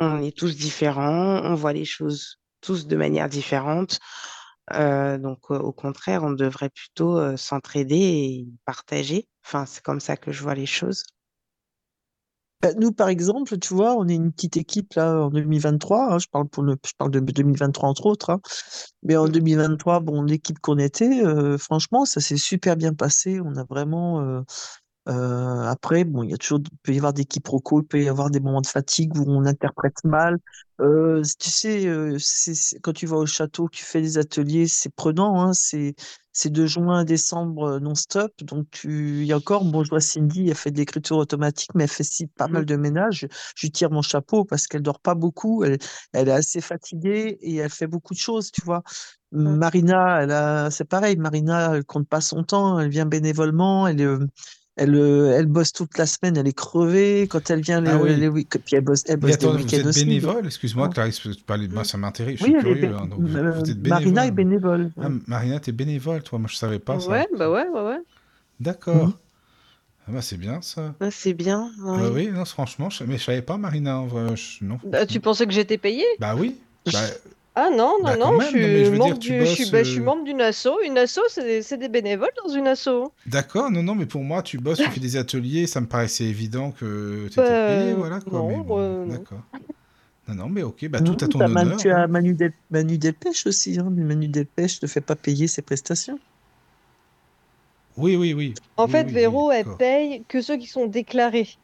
On 0.00 0.22
est 0.22 0.36
tous 0.36 0.56
différents, 0.56 1.40
on 1.44 1.54
voit 1.54 1.72
les 1.74 1.84
choses 1.86 2.38
tous 2.62 2.86
de 2.86 2.96
manière 2.96 3.28
différente. 3.28 3.98
Euh, 4.72 5.18
donc, 5.18 5.40
euh, 5.50 5.58
au 5.58 5.72
contraire, 5.72 6.24
on 6.24 6.32
devrait 6.32 6.70
plutôt 6.70 7.18
euh, 7.18 7.36
s'entraider 7.36 7.96
et 7.96 8.48
partager. 8.64 9.28
Enfin, 9.44 9.66
c'est 9.66 9.82
comme 9.82 10.00
ça 10.00 10.16
que 10.16 10.32
je 10.32 10.42
vois 10.42 10.54
les 10.54 10.66
choses. 10.66 11.04
Bah, 12.66 12.72
Nous, 12.78 12.92
par 12.92 13.08
exemple, 13.08 13.58
tu 13.58 13.74
vois, 13.74 13.94
on 13.96 14.08
est 14.08 14.14
une 14.14 14.32
petite 14.32 14.56
équipe 14.56 14.94
là 14.94 15.20
en 15.26 15.30
2023. 15.30 16.12
hein, 16.14 16.18
je 16.18 16.26
parle 16.26 16.48
pour 16.48 16.62
le, 16.64 16.76
je 16.84 16.92
parle 16.98 17.10
de 17.12 17.20
2023 17.20 17.88
entre 17.88 18.06
autres. 18.06 18.30
hein. 18.30 18.40
Mais 19.04 19.16
en 19.16 19.26
Mm. 19.26 19.30
2023, 19.30 20.00
bon, 20.00 20.22
l'équipe 20.22 20.58
qu'on 20.60 20.78
était, 20.78 21.24
euh, 21.24 21.58
franchement, 21.58 22.04
ça 22.04 22.20
s'est 22.20 22.36
super 22.36 22.76
bien 22.76 22.92
passé. 22.94 23.40
On 23.40 23.54
a 23.56 23.64
vraiment. 23.64 24.20
euh, 24.20 24.40
euh, 25.08 25.62
après, 25.64 26.04
bon, 26.04 26.22
il 26.24 26.30
y 26.30 26.34
a 26.34 26.36
toujours, 26.36 26.60
il 26.60 26.78
peut 26.82 26.92
y 26.92 26.96
avoir 26.98 27.12
des 27.12 27.24
quiproquos, 27.24 27.82
il 27.82 27.86
peut 27.86 28.02
y 28.02 28.08
avoir 28.08 28.30
des 28.30 28.40
moments 28.40 28.60
de 28.60 28.66
fatigue 28.66 29.16
où 29.16 29.24
on 29.28 29.44
interprète 29.46 30.02
mal. 30.04 30.38
Euh, 30.80 31.22
tu 31.38 31.48
sais, 31.50 31.86
euh, 31.86 32.18
quand 32.82 32.92
tu 32.92 33.06
vas 33.06 33.16
au 33.16 33.26
château, 33.26 33.68
tu 33.70 33.84
fais 33.84 34.00
des 34.02 34.18
ateliers, 34.18 34.66
c'est 34.66 34.92
prenant. 34.94 35.40
Hein, 35.40 35.52
c'est, 35.52 35.94
c'est 36.32 36.50
de 36.52 36.66
juin 36.66 36.98
à 37.00 37.04
décembre 37.04 37.78
non-stop. 37.78 38.32
Donc, 38.42 38.66
tu, 38.70 39.20
il 39.22 39.26
y 39.26 39.32
a 39.32 39.36
encore, 39.38 39.64
bon, 39.64 39.84
je 39.84 39.90
vois 39.90 40.00
Cindy, 40.00 40.48
elle 40.48 40.54
fait 40.56 40.70
de 40.72 40.76
l'écriture 40.78 41.16
automatique, 41.18 41.70
mais 41.74 41.84
elle 41.84 41.90
fait 41.90 42.02
si 42.04 42.26
pas 42.26 42.48
mal 42.48 42.62
Mhm. 42.62 42.66
de 42.66 42.76
ménage. 42.76 43.26
Je 43.56 43.66
lui 43.66 43.70
tire 43.70 43.90
mon 43.90 44.02
chapeau 44.02 44.44
parce 44.44 44.66
qu'elle 44.66 44.82
dort 44.82 45.00
pas 45.00 45.14
beaucoup. 45.14 45.64
Elle, 45.64 45.78
elle 46.12 46.28
est 46.28 46.32
assez 46.32 46.60
fatiguée 46.60 47.38
et 47.40 47.56
elle 47.56 47.70
fait 47.70 47.86
beaucoup 47.86 48.12
de 48.14 48.18
choses, 48.18 48.50
tu 48.50 48.60
vois. 48.62 48.82
Mm. 49.44 49.56
Marina, 49.56 50.22
elle 50.22 50.30
a, 50.32 50.70
c'est 50.70 50.84
pareil. 50.84 51.16
Marina, 51.16 51.74
elle 51.76 51.84
compte 51.84 52.08
pas 52.08 52.20
son 52.20 52.42
temps. 52.44 52.78
Elle 52.78 52.90
vient 52.90 53.06
bénévolement. 53.06 53.86
Elle, 53.88 54.18
elle, 54.76 54.94
euh, 54.94 55.36
elle 55.36 55.46
bosse 55.46 55.72
toute 55.72 55.96
la 55.98 56.06
semaine. 56.06 56.36
Elle 56.36 56.46
est 56.46 56.52
crevée. 56.56 57.26
Quand 57.28 57.50
elle 57.50 57.60
vient, 57.60 57.84
Ah 57.86 57.96
les, 58.04 58.28
oui. 58.28 58.46
puis 58.46 58.76
elle 58.76 58.80
bosse, 58.84 59.02
elle 59.06 59.16
bosse 59.18 59.32
attends, 59.32 59.52
vous 59.52 59.58
week-ends 59.58 59.76
êtes 59.78 59.86
aussi. 59.86 60.00
donc- 60.00 60.08
bénévole 60.08 60.46
Excuse-moi. 60.46 60.88
Clarisse, 60.90 61.20
moi, 61.72 61.84
ça 61.84 61.98
m'intéresse, 61.98 62.38
je 62.38 62.44
Oui, 62.44 62.50
suis 62.50 62.58
elle 62.58 62.58
est 62.58 62.60
curieux. 62.80 62.88
bé- 62.88 62.94
hein, 63.02 63.06
donc 63.08 63.20
vous, 63.20 63.36
euh, 63.36 63.50
vous 63.52 63.70
êtes 63.70 63.86
Marina 63.88 64.26
est 64.26 64.30
bénévole. 64.30 64.84
bénévole. 64.84 64.92
Ah, 65.00 65.08
ouais. 65.08 65.14
Marina, 65.26 65.60
t'es 65.60 65.72
bénévole, 65.72 66.22
toi. 66.22 66.38
Moi, 66.38 66.48
je 66.50 66.56
savais 66.56 66.78
pas 66.78 67.00
ça. 67.00 67.10
Ouais, 67.10 67.26
bah 67.36 67.50
ouais, 67.50 67.66
ouais, 67.68 67.82
ouais. 67.82 67.98
D'accord. 68.60 69.08
Mhm. 69.08 69.12
Ah 70.08 70.12
bah, 70.12 70.22
c'est 70.22 70.36
bien, 70.36 70.60
ça. 70.62 70.94
Ah, 71.00 71.10
c'est 71.10 71.34
bien, 71.34 71.70
Ouais, 71.82 71.98
oui. 72.02 72.26
oui, 72.26 72.30
non, 72.32 72.44
franchement, 72.44 72.90
je... 72.90 73.02
mais 73.04 73.18
je 73.18 73.24
savais 73.24 73.42
pas, 73.42 73.56
Marina, 73.56 73.98
en 73.98 74.06
vrai. 74.06 74.36
je- 74.36 74.64
Non, 74.64 74.78
Bah, 74.84 75.04
tu 75.04 75.18
pensais 75.18 75.46
que 75.46 75.52
j'étais 75.52 75.78
payée? 75.78 76.04
Bah 76.20 76.34
oui. 76.38 76.56
Bah, 76.92 77.00
Ah 77.56 77.70
non, 77.70 77.98
non, 78.04 78.04
Bah, 78.04 78.16
non, 78.16 78.38
je 78.38 78.94
non, 78.94 79.12
je 79.14 79.16
dire, 79.38 79.46
suis, 79.48 79.66
bah, 79.66 79.82
je 79.82 79.90
suis 79.90 80.00
euh, 80.00 80.04
membre 80.04 80.24
d'une 80.24 80.40
asso. 80.42 80.68
Une 80.84 80.98
asso, 80.98 81.20
c'est 81.28 81.42
des, 81.42 81.62
c'est 81.62 81.78
des 81.78 81.88
bénévoles 81.88 82.30
dans 82.44 82.52
une 82.52 82.68
asso. 82.68 83.12
D'accord, 83.26 83.70
non, 83.72 83.82
non, 83.82 83.94
mais 83.96 84.06
pour 84.06 84.22
moi, 84.22 84.42
tu 84.42 84.58
bosses, 84.58 84.80
tu 84.80 84.90
fais 84.90 85.00
des 85.00 85.16
ateliers, 85.16 85.66
ça 85.66 85.80
me 85.80 85.88
paraissait 85.88 86.24
évident 86.24 86.70
que 86.70 87.28
tu 87.28 87.40
étais 87.40 87.42
Bah, 87.42 87.66
payé, 87.66 87.92
voilà 87.94 88.20
quoi. 88.20 88.42
non, 88.42 88.60
bon, 88.64 88.78
euh, 88.80 89.04
d'accord. 89.04 89.42
Non, 90.28 90.34
non, 90.34 90.48
mais 90.50 90.62
ok, 90.62 90.88
bah 90.88 91.00
tout 91.02 91.16
à 91.20 91.28
ton 91.28 91.40
honneur. 91.46 91.76
tu 91.78 91.90
as. 91.90 92.06
Manu, 92.08 92.34
Del, 92.34 92.52
Manu 92.70 92.98
Delpech 92.98 93.46
aussi, 93.46 93.78
hein, 93.78 93.90
mais 93.92 94.04
Manu 94.04 94.28
Delpech 94.28 94.82
ne 94.82 94.88
fait 94.88 95.00
pas 95.00 95.16
payer 95.16 95.48
ses 95.48 95.62
prestations. 95.62 96.20
Oui, 97.96 98.16
oui, 98.16 98.32
oui. 98.34 98.54
En 98.78 98.86
Oui, 98.86 98.90
fait, 98.90 99.04
oui, 99.04 99.12
oui, 99.12 99.12
Véro, 99.12 99.50
elle 99.52 99.66
paye 99.76 100.24
que 100.28 100.40
ceux 100.40 100.56
qui 100.56 100.66
sont 100.66 100.86
déclarés. 100.86 101.58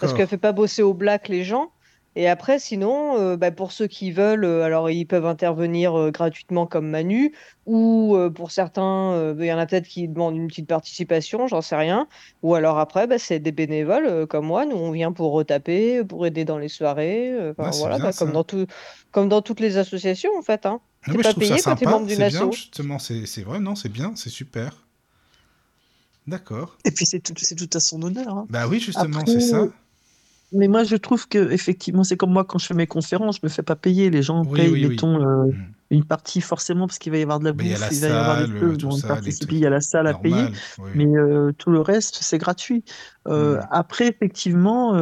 Parce 0.00 0.12
D'accord. 0.12 0.14
qu'elle 0.14 0.28
fait 0.28 0.38
pas 0.38 0.52
bosser 0.52 0.82
au 0.82 0.94
black 0.94 1.28
les 1.28 1.44
gens. 1.44 1.75
Et 2.18 2.28
après, 2.28 2.58
sinon, 2.58 3.18
euh, 3.18 3.36
bah, 3.36 3.50
pour 3.52 3.72
ceux 3.72 3.86
qui 3.86 4.10
veulent, 4.10 4.44
euh, 4.44 4.62
alors 4.64 4.88
ils 4.90 5.04
peuvent 5.06 5.26
intervenir 5.26 5.94
euh, 5.98 6.10
gratuitement 6.10 6.66
comme 6.66 6.88
Manu, 6.88 7.34
ou 7.66 8.16
euh, 8.16 8.30
pour 8.30 8.50
certains, 8.52 9.12
euh, 9.12 9.34
il 9.38 9.44
y 9.46 9.52
en 9.52 9.58
a 9.58 9.66
peut-être 9.66 9.86
qui 9.86 10.08
demandent 10.08 10.34
une 10.36 10.46
petite 10.48 10.66
participation, 10.66 11.46
j'en 11.46 11.60
sais 11.60 11.76
rien. 11.76 12.08
Ou 12.42 12.54
alors 12.54 12.78
après, 12.78 13.06
bah, 13.06 13.18
c'est 13.18 13.38
des 13.38 13.52
bénévoles 13.52 14.06
euh, 14.06 14.26
comme 14.26 14.46
moi, 14.46 14.64
nous 14.64 14.76
on 14.76 14.90
vient 14.92 15.12
pour 15.12 15.32
retaper, 15.32 16.02
pour 16.04 16.24
aider 16.26 16.46
dans 16.46 16.58
les 16.58 16.68
soirées, 16.68 17.30
euh, 17.32 17.50
enfin 17.52 17.64
Ouais, 17.64 17.72
c'est 17.72 17.80
voilà, 17.80 17.96
bien 17.96 18.04
bah, 18.06 18.12
comme 18.14 18.32
dans 18.32 18.44
tout, 18.44 18.66
comme 19.10 19.28
dans 19.28 19.42
toutes 19.42 19.60
les 19.60 19.76
associations 19.76 20.30
en 20.38 20.42
fait. 20.42 20.64
Hein. 20.64 20.80
Je 21.02 21.12
pas 21.12 21.34
payé 21.34 21.60
quand 21.62 21.76
t'es 21.76 21.84
membre 21.84 22.06
d'une 22.06 22.16
c'est 22.16 22.28
bien, 22.28 22.46
asso. 22.46 22.52
justement, 22.52 22.98
c'est 22.98 23.26
c'est 23.26 23.42
vrai, 23.42 23.60
non, 23.60 23.76
c'est 23.76 23.90
bien, 23.90 24.12
c'est 24.16 24.30
super. 24.30 24.72
D'accord. 26.26 26.76
Et 26.84 26.90
puis 26.90 27.06
c'est 27.06 27.20
tout, 27.20 27.34
c'est 27.36 27.54
tout 27.54 27.68
à 27.76 27.80
son 27.80 28.02
honneur. 28.02 28.28
hein. 28.28 28.46
Bah 28.50 28.66
oui, 28.66 28.80
justement, 28.80 29.20
Après, 29.20 29.32
c'est 29.32 29.40
ça. 29.40 29.68
Mais 30.52 30.68
moi 30.68 30.84
je 30.84 30.96
trouve 30.96 31.28
que 31.28 31.50
effectivement 31.52 32.04
c'est 32.04 32.16
comme 32.16 32.32
moi 32.32 32.44
quand 32.44 32.58
je 32.58 32.66
fais 32.66 32.74
mes 32.74 32.86
conférences, 32.86 33.36
je 33.36 33.46
me 33.46 33.48
fais 33.48 33.62
pas 33.62 33.76
payer. 33.76 34.10
Les 34.10 34.22
gens 34.22 34.44
Oui, 34.44 34.52
payent, 34.56 34.68
oui, 34.68 34.84
oui. 34.86 34.88
mettons, 34.90 35.20
euh, 35.20 35.46
Mm. 35.46 35.72
une 35.90 36.04
partie 36.04 36.40
forcément 36.40 36.86
parce 36.86 36.98
qu'il 36.98 37.12
va 37.12 37.18
y 37.18 37.22
avoir 37.22 37.38
de 37.40 37.44
la 37.44 37.52
il 37.52 37.54
bouffe, 37.54 37.90
il 37.90 38.00
va 38.00 38.08
y 38.08 38.10
avoir 38.12 38.36
des 38.36 38.46
choses, 38.58 38.78
les 38.82 39.02
participe, 39.02 39.52
il 39.52 39.58
y 39.58 39.66
a 39.66 39.70
la 39.70 39.80
salle 39.80 40.06
à 40.06 40.14
payer, 40.14 40.50
mais 40.94 41.06
euh, 41.06 41.52
tout 41.58 41.70
le 41.70 41.80
reste 41.80 42.18
c'est 42.22 42.38
gratuit. 42.38 42.84
Euh, 43.28 43.56
Mm. 43.58 43.66
après 43.70 44.08
effectivement, 44.08 44.94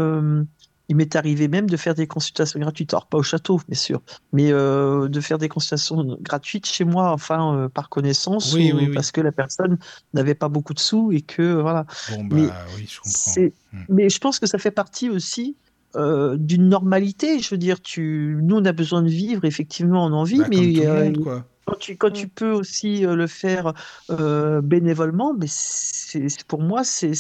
il 0.89 0.97
m'est 0.97 1.17
arrivé 1.17 1.49
même 1.49 1.69
de 1.69 1.77
faire 1.77 1.95
des 1.95 2.07
consultations 2.07 2.61
gratuites, 2.61 2.93
alors 2.93 3.07
pas 3.07 3.19
au 3.19 3.23
château 3.23 3.61
bien 3.69 3.77
sûr, 3.79 4.03
mais 4.33 4.53
euh, 4.53 5.09
de 5.09 5.21
faire 5.21 5.39
des 5.39 5.49
consultations 5.49 6.17
gratuites 6.21 6.67
chez 6.67 6.85
moi, 6.85 7.11
enfin 7.13 7.57
euh, 7.57 7.69
par 7.69 7.89
connaissance 7.89 8.53
Oui, 8.55 8.73
ou 8.73 8.77
oui, 8.77 8.87
oui. 8.89 8.95
parce 8.95 9.11
que 9.13 9.21
la 9.21 9.33
personne 9.33 9.79
n'avait 10.13 10.35
pas 10.35 10.49
beaucoup 10.49 10.75
de 10.75 10.81
sous 10.81 11.11
et 11.13 11.23
que 11.23 11.61
voilà. 11.61 11.87
Bon, 12.11 12.25
Mais 12.31 12.47
bah 12.49 12.67
oui, 12.77 12.87
je 12.89 12.99
comprends. 13.01 13.11
c'est, 13.11 13.55
Mm. 13.73 13.85
mais 13.89 14.09
je 14.09 14.19
pense 14.19 14.39
que 14.39 14.47
ça 14.47 14.59
fait 14.59 14.71
partie 14.71 15.11
aussi 15.11 15.57
euh, 15.97 16.37
d'une 16.39 16.69
normalité. 16.69 17.39
Je 17.41 17.51
veux 17.51 17.59
dire, 17.59 17.81
tu, 17.83 18.39
nous, 18.43 18.57
on 18.57 18.65
a 18.65 18.73
besoin 18.73 19.03
de 19.03 19.09
vivre, 19.09 19.45
effectivement, 19.45 20.05
on 20.07 20.13
en 20.13 20.25
vit, 20.25 20.39
Bah, 20.39 20.45
comme 20.45 20.53
tout 20.55 20.61
mais 20.61 20.73
le 20.85 20.89
euh, 20.89 21.05
monde, 21.05 21.19
quoi. 21.23 21.45
quand 21.67 21.77
tu, 21.79 21.97
quand 21.97 22.11
tu 22.11 22.29
peux 22.29 22.51
aussi 22.53 23.07
euh, 23.07 23.15
le 23.17 23.27
faire 23.27 23.73
euh, 24.11 24.61
bénévolement, 24.61 25.35
mais 25.35 25.47
c'est, 25.49 26.45
pour 26.47 26.63
moi, 26.63 26.85
c'est, 26.85 27.13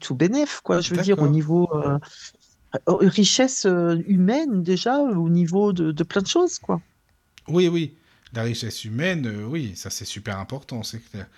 tout 0.00 0.14
bénéf, 0.14 0.60
quoi. 0.62 0.80
Je 0.80 0.94
veux 0.94 1.00
dire, 1.02 1.18
au 1.20 1.28
niveau 1.28 1.68
euh, 1.74 1.94
euh, 1.94 1.98
richesse 2.86 3.66
euh, 3.66 4.02
humaine, 4.06 4.62
déjà, 4.62 4.98
au 5.00 5.28
niveau 5.28 5.72
de, 5.72 5.92
de 5.92 6.04
plein 6.04 6.22
de 6.22 6.26
choses, 6.26 6.58
quoi. 6.58 6.80
Oui, 7.48 7.68
oui. 7.68 7.96
La 8.32 8.42
richesse 8.44 8.84
humaine, 8.84 9.26
euh, 9.26 9.44
oui, 9.44 9.76
ça 9.76 9.90
c'est 9.90 10.04
super 10.06 10.38
important, 10.38 10.82
c'est 10.82 11.00
clair. 11.00 11.28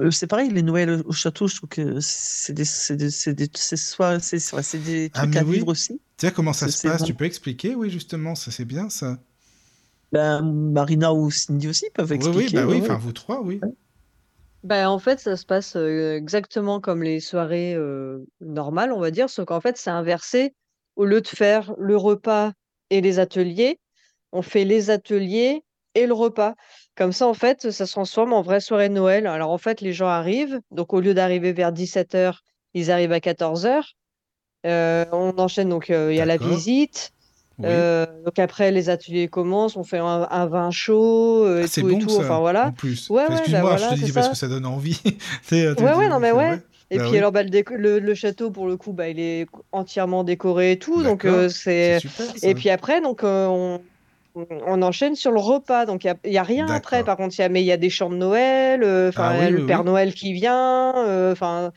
Euh, 0.00 0.10
c'est 0.10 0.26
pareil, 0.26 0.48
les 0.50 0.62
Noëls 0.62 1.02
au 1.04 1.12
château, 1.12 1.46
je 1.48 1.56
trouve 1.56 1.68
que 1.68 2.00
c'est 2.00 2.54
des, 2.54 2.64
c'est 2.64 2.96
des, 2.96 3.10
c'est 3.10 3.34
des, 3.34 3.50
c'est 3.52 4.78
des 4.78 5.10
Ah, 5.14 5.20
trucs 5.20 5.34
mais 5.34 5.40
à 5.40 5.44
oui. 5.44 5.56
vivre 5.56 5.68
aussi. 5.68 6.00
Tiens, 6.16 6.30
comment 6.30 6.52
ça 6.52 6.68
se 6.68 6.82
passe? 6.82 7.04
Tu 7.04 7.14
peux 7.14 7.24
expliquer? 7.24 7.74
Oui, 7.74 7.90
justement, 7.90 8.34
ça 8.34 8.50
c'est 8.50 8.64
bien, 8.64 8.88
ça. 8.88 9.18
Ben, 10.12 10.42
Marina 10.72 11.12
ou 11.12 11.30
Cindy 11.30 11.68
aussi 11.68 11.86
peuvent 11.94 12.12
expliquer. 12.12 12.48
oui, 12.48 12.62
bah 12.62 12.66
oui, 12.66 12.74
ouais, 12.74 12.80
enfin 12.80 12.96
vous 12.96 13.12
trois, 13.12 13.42
oui. 13.42 13.60
Ben, 14.62 14.88
en 14.88 14.98
fait, 15.00 15.18
ça 15.18 15.36
se 15.36 15.44
passe 15.44 15.74
euh, 15.76 16.16
exactement 16.16 16.80
comme 16.80 17.02
les 17.02 17.18
soirées 17.20 17.74
euh, 17.74 18.24
normales, 18.40 18.92
on 18.92 19.00
va 19.00 19.10
dire, 19.10 19.28
sauf 19.28 19.46
qu'en 19.46 19.60
fait, 19.60 19.76
c'est 19.76 19.90
inversé. 19.90 20.54
Au 20.96 21.04
lieu 21.04 21.20
de 21.20 21.28
faire 21.28 21.74
le 21.78 21.96
repas 21.96 22.52
et 22.90 23.00
les 23.00 23.18
ateliers, 23.18 23.78
on 24.32 24.42
fait 24.42 24.64
les 24.64 24.90
ateliers 24.90 25.62
et 25.94 26.06
le 26.06 26.14
repas. 26.14 26.54
Comme 26.96 27.12
ça, 27.12 27.26
en 27.26 27.34
fait, 27.34 27.70
ça 27.70 27.86
se 27.86 27.92
transforme 27.92 28.32
en 28.32 28.42
vraie 28.42 28.60
soirée 28.60 28.88
de 28.88 28.94
Noël. 28.94 29.26
Alors, 29.26 29.50
en 29.50 29.58
fait, 29.58 29.80
les 29.80 29.92
gens 29.92 30.08
arrivent. 30.08 30.60
Donc, 30.70 30.92
au 30.92 31.00
lieu 31.00 31.14
d'arriver 31.14 31.52
vers 31.52 31.72
17h, 31.72 32.34
ils 32.74 32.90
arrivent 32.90 33.12
à 33.12 33.18
14h. 33.20 33.82
on 34.64 35.32
enchaîne, 35.38 35.68
donc, 35.68 35.90
euh, 35.90 36.12
il 36.12 36.16
y 36.16 36.20
a 36.20 36.26
la 36.26 36.36
visite. 36.36 37.12
Oui. 37.58 37.66
Euh, 37.68 38.06
donc, 38.24 38.38
après, 38.38 38.70
les 38.72 38.88
ateliers 38.88 39.28
commencent. 39.28 39.76
On 39.76 39.84
fait 39.84 39.98
un, 39.98 40.26
un 40.30 40.46
vin 40.46 40.70
chaud 40.70 41.44
euh, 41.44 41.60
Ah, 41.60 41.64
et 41.64 41.68
c'est 41.68 41.82
tout 41.82 41.90
et 41.90 41.92
bon 41.92 41.98
tout. 42.00 42.08
ça, 42.10 42.20
Enfin, 42.20 42.38
voilà. 42.40 42.68
en 42.68 42.72
plus. 42.72 43.08
Ouais, 43.10 43.24
Excuse-moi, 43.30 43.62
bah 43.62 43.76
je 43.76 43.94
te 44.00 44.04
dis 44.04 44.12
parce 44.12 44.28
que 44.30 44.36
ça 44.36 44.48
donne 44.48 44.66
envie. 44.66 45.00
Ouais, 45.52 45.74
ouais, 45.78 46.08
non, 46.08 46.18
mais 46.18 46.32
ouais. 46.32 46.60
Et 46.92 46.98
Bah 46.98 47.04
puis 47.06 47.12
oui. 47.12 47.18
alors, 47.18 47.32
bah, 47.32 47.42
le, 47.42 47.50
déco- 47.50 47.76
le, 47.76 47.98
le 47.98 48.14
château, 48.14 48.50
pour 48.50 48.66
le 48.66 48.76
coup, 48.76 48.92
bah, 48.92 49.08
il 49.08 49.18
est 49.20 49.46
entièrement 49.72 50.24
décoré 50.24 50.72
et 50.72 50.78
tout. 50.78 51.02
Donc, 51.02 51.24
euh, 51.24 51.48
c'est 51.48 52.00
Et 52.42 52.54
puis 52.54 52.70
après, 52.70 53.00
donc, 53.00 53.24
euh, 53.24 53.46
on, 53.46 53.84
on 54.34 54.82
enchaîne 54.82 55.14
sur 55.14 55.32
le 55.32 55.40
repas. 55.40 55.86
Donc, 55.86 56.04
il 56.04 56.08
n'y 56.08 56.10
a, 56.12 56.16
il 56.24 56.32
y 56.32 56.38
a 56.38 56.42
rien 56.42 56.68
après. 56.68 57.04
Par 57.04 57.16
contre, 57.16 57.34
il 57.38 57.42
y 57.42 57.44
a, 57.44 57.48
mais 57.48 57.62
il 57.62 57.66
y 57.66 57.72
a 57.72 57.76
des 57.76 57.90
chants 57.90 58.10
de 58.10 58.16
Noël. 58.16 58.82
euh, 58.82 59.08
Enfin, 59.08 59.30
Ah 59.30 59.38
oui, 59.40 59.50
le 59.50 59.60
oui, 59.60 59.66
Père. 59.66 59.84
Noël 59.84 60.14
qui 60.14 60.32
vient. 60.32 60.92
Enfin, 61.32 61.72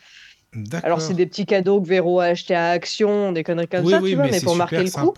alors, 0.84 1.02
c'est 1.02 1.14
des 1.16 1.26
petits 1.26 1.46
cadeaux 1.46 1.82
que 1.82 1.88
Véro 1.88 2.20
a 2.20 2.26
achetés 2.26 2.56
à 2.56 2.70
Action, 2.70 3.32
des 3.32 3.44
conneries 3.44 3.68
comme 3.68 3.86
Oui, 3.86 3.94
ça, 3.94 4.02
oui, 4.02 4.12
tu 4.12 4.16
vois, 4.16 4.28
mais 4.28 4.42
pour 4.42 4.56
marquer 4.56 4.84
le 4.84 4.92
coup. 4.92 5.14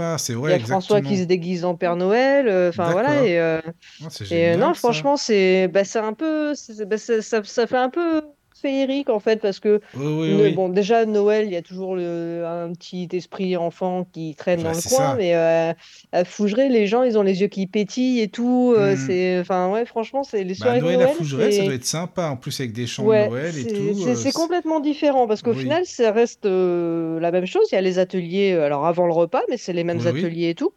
Il 0.47 0.51
y 0.51 0.53
a 0.53 0.59
François 0.59 1.01
qui 1.01 1.17
se 1.17 1.23
déguise 1.25 1.65
en 1.65 1.75
Père 1.75 1.95
Noël. 1.97 2.47
euh, 2.47 2.69
Enfin, 2.69 2.91
voilà. 2.91 3.23
Et, 3.25 3.37
euh, 3.39 3.59
Ah, 4.03 4.07
et 4.29 4.49
euh, 4.51 4.57
non, 4.57 4.73
ça. 4.73 4.79
franchement, 4.79 5.17
c'est 5.17 5.67
bah, 5.67 5.83
c'est 5.83 5.99
un 5.99 6.13
peu. 6.13 6.53
bah, 6.85 6.97
ça, 6.97 7.21
ça 7.43 7.67
fait 7.67 7.77
un 7.77 7.89
peu 7.89 8.23
féerique 8.61 9.09
en 9.09 9.19
fait, 9.19 9.37
parce 9.41 9.59
que 9.59 9.79
Oui, 9.95 10.33
oui, 10.41 10.53
bon, 10.53 10.69
déjà, 10.69 11.05
Noël, 11.05 11.45
il 11.45 11.53
y 11.53 11.55
a 11.55 11.61
toujours 11.61 11.95
le- 11.95 12.43
un 12.45 12.71
petit 12.73 13.07
esprit 13.13 13.55
enfant 13.57 14.05
qui 14.11 14.35
traîne 14.35 14.57
Bah, 14.63 14.69
dans 14.71 14.75
le 14.75 14.81
coin, 14.81 15.11
ça. 15.11 15.15
mais 15.17 15.35
euh, 15.35 15.73
à 16.11 16.25
Fougeray, 16.25 16.69
les 16.69 16.87
gens, 16.87 17.03
ils 17.03 17.17
ont 17.17 17.21
les 17.23 17.41
yeux 17.41 17.47
qui 17.47 17.67
pétillent 17.67 18.21
et 18.21 18.27
tout. 18.27 18.73
euh, 18.75 18.93
Hmm. 18.93 18.97
c'est, 18.97 19.39
enfin, 19.39 19.71
ouais, 19.71 19.85
franchement, 19.85 20.23
c'est 20.23 20.43
les 20.43 20.53
Bah, 20.53 20.55
soirées 20.55 20.79
de 20.79 20.83
Noël 20.83 20.95
à 21.01 21.03
Noël, 21.05 21.15
Fougeray, 21.15 21.51
ça 21.51 21.63
doit 21.63 21.73
être 21.73 21.85
sympa, 21.85 22.27
en 22.27 22.37
plus 22.37 22.59
avec 22.59 22.73
des 22.73 22.87
chants 22.87 23.03
de 23.03 23.09
Noël 23.09 23.57
et 23.57 23.67
tout. 23.67 23.93
c'est- 24.03 24.27
euh, 24.27 24.31
complètement 24.31 24.79
différent 24.79 25.27
parce 25.27 25.41
qu'au 25.41 25.53
final, 25.53 25.85
ça 25.85 26.11
reste 26.11 26.45
la 26.45 27.31
même 27.31 27.45
chose. 27.45 27.67
Il 27.71 27.75
y 27.75 27.77
a 27.77 27.81
les 27.81 27.99
ateliers, 27.99 28.53
alors 28.53 28.85
avant 28.85 29.05
le 29.05 29.13
repas, 29.13 29.41
mais 29.49 29.57
c'est 29.57 29.73
les 29.73 29.83
mêmes 29.83 29.99
ateliers 30.05 30.49
et 30.49 30.55
tout. 30.55 30.71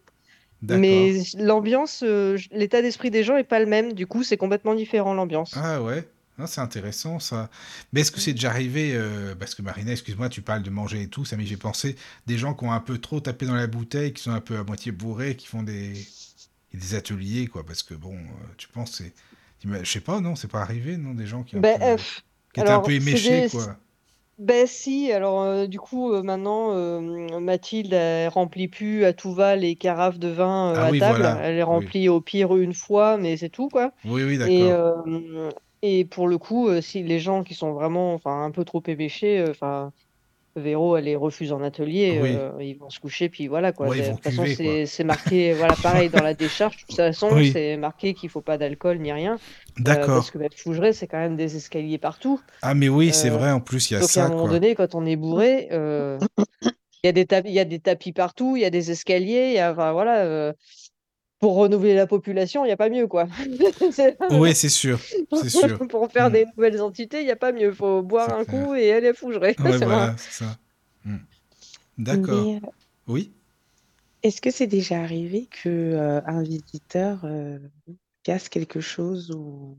Mais 0.63 1.13
l'ambiance, 1.39 2.05
euh, 2.07 2.37
l'état 2.53 2.83
d'esprit 2.83 3.11
des 3.11 3.25
gens 3.25 3.37
est 3.37 3.45
pas 3.45 3.59
le 3.61 3.67
même. 3.67 3.93
Du 3.93 4.07
coup, 4.07 4.23
c'est 4.23 4.37
complètement 4.37 4.75
différent 4.75 5.15
l'ambiance. 5.15 5.55
Ah 5.57 5.83
ouais, 5.83 6.05
C'est 6.47 6.61
intéressant 6.61 7.19
ça. 7.19 7.51
Mais 7.93 8.01
est-ce 8.01 8.11
que 8.11 8.21
c'est 8.21 8.33
déjà 8.33 8.51
arrivé, 8.51 8.93
euh, 8.95 9.35
parce 9.35 9.55
que 9.55 9.63
Marina, 9.63 9.93
excuse-moi, 9.93 10.29
tu 10.29 10.43
parles 10.43 10.63
de 10.63 10.71
manger 10.71 11.03
et 11.03 11.09
tout, 11.09 11.25
ça 11.25 11.37
m'y 11.37 11.47
fait 11.47 11.57
penser, 11.57 11.97
des 12.27 12.39
gens 12.39 12.55
qui 12.55 12.65
ont 12.65 12.73
un 12.73 12.81
peu 12.81 12.99
trop 12.99 13.21
tapé 13.21 13.47
dans 13.47 13.55
la 13.55 13.67
bouteille, 13.67 14.13
qui 14.13 14.23
sont 14.23 14.33
un 14.33 14.41
peu 14.41 14.57
à 14.57 14.65
moitié 14.65 14.93
bourrés, 14.93 15.37
qui 15.37 15.47
font 15.47 15.63
des, 15.63 15.93
des 16.75 16.95
ateliers, 16.95 17.47
quoi, 17.47 17.65
parce 17.65 17.83
que 17.83 17.95
bon, 17.95 18.15
euh, 18.15 18.55
tu 18.57 18.69
penses, 18.69 18.93
c'est... 18.93 19.13
Je 19.63 19.85
sais 19.85 20.01
pas, 20.01 20.21
non, 20.21 20.37
c'est 20.37 20.49
pas 20.51 20.63
arrivé, 20.63 20.97
non, 20.97 21.15
des 21.15 21.27
gens 21.27 21.43
qui, 21.43 21.57
Ben, 21.57 21.79
peu... 21.79 21.85
euh, 21.85 21.97
qui 22.55 22.61
étaient 22.61 22.71
un 22.71 22.81
peu 22.81 22.93
éméchés, 22.93 23.43
des... 23.43 23.49
quoi. 23.51 23.77
Ben 24.41 24.67
si, 24.67 25.13
alors 25.13 25.43
euh, 25.43 25.67
du 25.67 25.79
coup 25.79 26.15
euh, 26.15 26.23
maintenant 26.23 26.71
euh, 26.73 27.39
Mathilde 27.41 27.93
elle 27.93 28.31
remplit 28.31 28.69
plus 28.69 29.05
à 29.05 29.13
tout 29.13 29.35
va 29.35 29.55
les 29.55 29.77
carafes 29.77 30.19
de 30.19 30.29
vin 30.29 30.73
Ah 30.75 30.87
à 30.87 30.91
oui, 30.91 30.99
table, 30.99 31.19
voilà, 31.19 31.39
elle 31.43 31.57
les 31.57 31.63
oui. 31.63 31.69
remplit 31.69 32.09
au 32.09 32.23
pire 32.23 32.57
une 32.57 32.73
fois 32.73 33.19
mais 33.19 33.37
c'est 33.37 33.51
tout 33.51 33.69
quoi. 33.69 33.93
Oui, 34.07 34.23
oui, 34.25 34.39
d'accord. 34.39 35.05
Et 35.83 36.05
pour 36.05 36.29
le 36.29 36.39
coup 36.39 36.69
euh, 36.69 36.81
si 36.81 37.03
les 37.03 37.21
gens 37.21 37.43
qui 37.45 37.55
sont 37.55 37.73
vraiment 37.73 38.15
enfin 38.15 38.45
un 38.45 38.51
peu 38.51 38.65
trop 38.65 38.83
éméchés 38.87 39.41
euh, 39.41 39.51
enfin 39.51 39.93
Véro 40.57 40.97
elle 40.97 41.05
les 41.05 41.17
refuse 41.17 41.53
en 41.53 41.63
atelier, 41.63 42.19
Oui. 42.21 42.31
euh, 42.33 42.53
ils 42.63 42.79
vont 42.79 42.91
se 42.91 43.01
coucher 43.01 43.29
puis 43.29 43.49
voilà 43.49 43.73
quoi. 43.73 43.89
Ouais, 43.89 43.99
ils 43.99 44.03
De 44.03 44.07
vont 44.07 44.17
toute 44.17 44.23
façon 44.23 44.47
cuver, 44.47 44.49
c'est 44.49 44.87
c'est 44.87 45.05
marqué 45.05 45.55
voilà 45.55 45.77
pareil 45.79 46.11
dans 46.11 46.23
la 46.23 46.35
décharge 46.35 46.77
de 46.79 46.83
toute 46.83 46.97
façon 46.97 47.41
Oui, 47.41 47.43
c'est 47.43 47.77
marqué 47.77 48.15
qu'il 48.15 48.31
faut 48.31 48.43
pas 48.43 48.59
d'alcool 48.59 48.99
ni 49.01 49.13
rien 49.13 49.41
euh, 49.89 50.09
d'accord. 50.09 50.11
parce 50.11 50.31
que 50.31 50.39
ben, 50.39 50.51
Fougeray 50.57 50.93
c'est 50.95 51.09
quand 51.09 51.19
même 51.19 51.37
des 51.37 51.57
escaliers 51.57 51.99
partout. 51.99 52.45
Ah, 52.63 52.75
mais 52.75 52.89
oui, 52.89 53.13
c'est 53.13 53.29
Euh, 53.29 53.31
vrai, 53.31 53.51
en 53.51 53.61
plus, 53.61 53.91
il 53.91 53.95
y 53.95 53.97
a 53.97 54.03
donc 54.03 54.17
à 54.19 54.25
un 54.25 54.29
ça, 54.29 54.31
moment 54.31 54.49
quoi. 54.49 54.49
donné, 54.49 54.75
quand 54.77 54.95
on 54.95 55.07
est 55.07 55.17
bourré, 55.17 55.69
euh, 55.73 56.21
il 57.03 57.07
y 57.07 57.11
a 57.11 57.13
des 57.13 57.27
tapis, 57.27 57.49
il 57.51 57.55
y 57.55 57.61
a 57.61 57.65
des 57.65 57.81
tapis 57.81 58.13
partout, 58.13 58.57
il 58.57 58.63
y 58.63 58.65
a 58.65 58.71
des 58.71 58.91
escaliers, 58.91 59.49
il 59.51 59.55
y 59.55 59.59
a, 59.59 59.73
enfin 59.73 59.93
voilà, 59.93 60.25
euh, 60.25 60.53
pour 61.41 61.57
renouveler 61.57 61.95
la 61.95 62.07
population, 62.07 62.65
il 62.65 62.69
n'y 62.69 62.73
a 62.73 62.77
pas 62.77 62.91
mieux 62.91 63.07
quoi. 63.09 63.27
Oui, 64.31 64.55
c'est 64.55 64.69
sûr, 64.69 65.01
c'est 65.33 65.51
sûr. 65.51 65.81
pour 65.89 66.11
faire 66.13 66.29
Hmm. 66.29 66.33
des 66.33 66.47
nouvelles 66.57 66.81
entités, 66.83 67.21
il 67.21 67.25
n'y 67.25 67.31
a 67.31 67.37
pas 67.37 67.53
mieux. 67.53 67.69
Il 67.71 67.75
faut 67.75 68.03
boire 68.03 68.33
un 68.33 68.45
clair. 68.45 68.69
coup 68.69 68.75
et 68.75 68.87
elle 68.87 69.05
est 69.05 69.15
fougerait. 69.15 69.57
Ouais, 69.59 69.73
C'est 69.79 69.85
voilà, 69.85 70.07
vrai. 70.07 70.17
c'est 70.19 70.33
ça. 70.45 70.59
Hmm. 71.05 71.17
D'accord. 71.99 72.47
Euh, 72.47 72.61
Oui. 73.09 73.33
est-ce 74.23 74.41
que 74.41 74.51
c'est 74.51 74.67
déjà 74.67 75.01
arrivé 75.03 75.47
que 75.47 75.69
euh, 75.69 76.21
un 76.27 76.43
visiteur 76.43 77.25
euh, 77.25 77.59
casse 78.23 78.49
quelque 78.49 78.81
chose 78.81 79.31
ou 79.33 79.79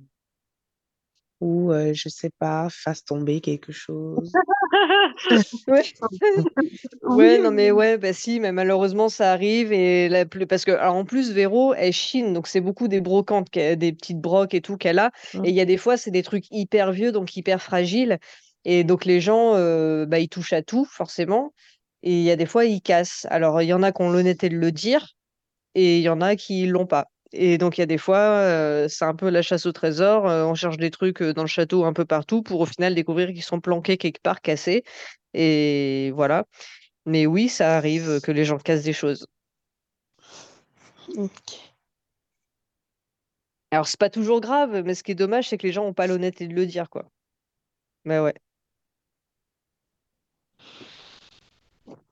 ou 1.42 1.72
euh, 1.72 1.94
je 1.94 2.08
sais 2.10 2.30
pas, 2.40 2.70
fasse 2.70 3.04
tomber 3.04 3.42
quelque 3.42 3.72
chose? 3.74 4.40
Ouais. 5.68 5.84
Oui, 7.04 7.16
Ouais, 7.16 7.38
non 7.40 7.52
mais 7.52 7.72
ouais, 7.72 7.98
bah 7.98 8.14
si, 8.14 8.40
mais 8.40 8.52
malheureusement 8.52 9.10
ça 9.10 9.32
arrive 9.32 9.72
et 9.72 10.10
la 10.10 10.26
plus 10.26 10.48
parce 10.48 10.66
que 10.66 10.72
alors 10.72 10.96
en 10.96 11.06
plus 11.06 11.32
Véro 11.32 11.74
elle 11.74 11.94
chine 11.94 12.34
donc 12.34 12.48
c'est 12.48 12.62
beaucoup 12.62 12.88
des 12.88 13.02
brocantes, 13.02 13.52
des 13.54 13.94
petites 13.94 14.20
brocs 14.20 14.54
et 14.54 14.62
tout 14.62 14.78
qu'elle 14.78 15.00
a 15.00 15.12
Mm. 15.34 15.46
et 15.46 15.50
il 15.50 15.56
y 15.56 15.62
a 15.62 15.66
des 15.66 15.78
fois 15.78 15.98
c'est 15.98 16.12
des 16.12 16.24
trucs 16.24 16.46
hyper 16.52 16.92
vieux 16.92 17.12
donc 17.12 17.36
hyper 17.38 17.62
fragiles 17.62 18.20
et 18.66 18.84
donc 18.84 19.06
les 19.06 19.22
gens 19.22 19.56
euh, 19.56 20.06
bah 20.06 20.20
ils 20.20 20.30
touchent 20.30 20.54
à 20.54 20.62
tout 20.62 20.86
forcément 20.86 21.54
et 22.04 22.12
il 22.14 22.24
y 22.24 22.32
a 22.32 22.36
des 22.36 22.46
fois 22.46 22.66
ils 22.66 22.82
cassent. 22.82 23.28
Alors 23.30 23.62
il 23.62 23.68
y 23.68 23.74
en 23.74 23.84
a 23.84 23.92
qui 23.92 24.02
ont 24.02 24.10
l'honnêteté 24.12 24.50
de 24.50 24.58
le 24.58 24.72
dire 24.72 25.10
et 25.76 25.98
il 25.98 26.04
y 26.04 26.10
en 26.10 26.22
a 26.22 26.36
qui 26.36 26.66
l'ont 26.68 26.86
pas. 26.88 27.08
Et 27.34 27.58
donc 27.58 27.78
il 27.78 27.82
y 27.82 27.84
a 27.84 27.88
des 27.88 27.98
fois 27.98 28.18
euh, 28.18 28.88
c'est 28.90 29.06
un 29.06 29.16
peu 29.16 29.30
la 29.30 29.42
chasse 29.42 29.66
au 29.66 29.72
trésor, 29.72 30.28
euh, 30.28 30.46
on 30.46 30.56
cherche 30.56 30.78
des 30.78 30.92
trucs 30.92 31.24
dans 31.24 31.44
le 31.44 31.48
château 31.48 31.86
un 31.86 31.94
peu 31.94 32.06
partout 32.06 32.42
pour 32.42 32.62
au 32.62 32.66
final 32.66 32.94
découvrir 32.96 33.30
qu'ils 33.30 33.44
sont 33.44 33.62
planqués 33.62 33.98
quelque 33.98 34.22
part 34.22 34.42
cassés 34.42 34.84
et 35.34 36.12
voilà. 36.16 36.46
Mais 37.06 37.26
oui, 37.26 37.50
ça 37.50 37.78
arrive 37.78 38.22
que 38.22 38.32
les 38.32 38.46
gens 38.46 38.58
cassent 38.58 38.84
des 38.84 38.94
choses. 38.94 39.26
Ok. 41.18 41.72
Alors, 43.72 43.88
c'est 43.88 44.00
pas 44.00 44.10
toujours 44.10 44.42
grave, 44.42 44.84
mais 44.86 44.96
ce 44.96 45.04
qui 45.04 45.12
est 45.12 45.16
dommage, 45.16 45.50
c'est 45.50 45.58
que 45.58 45.66
les 45.68 45.74
gens 45.74 45.84
n'ont 45.86 45.94
pas 45.94 46.08
l'honnêteté 46.08 46.48
de 46.48 46.54
le 46.54 46.66
dire, 46.66 46.90
quoi. 46.90 47.06
Mais 48.06 48.20
ouais. 48.20 48.34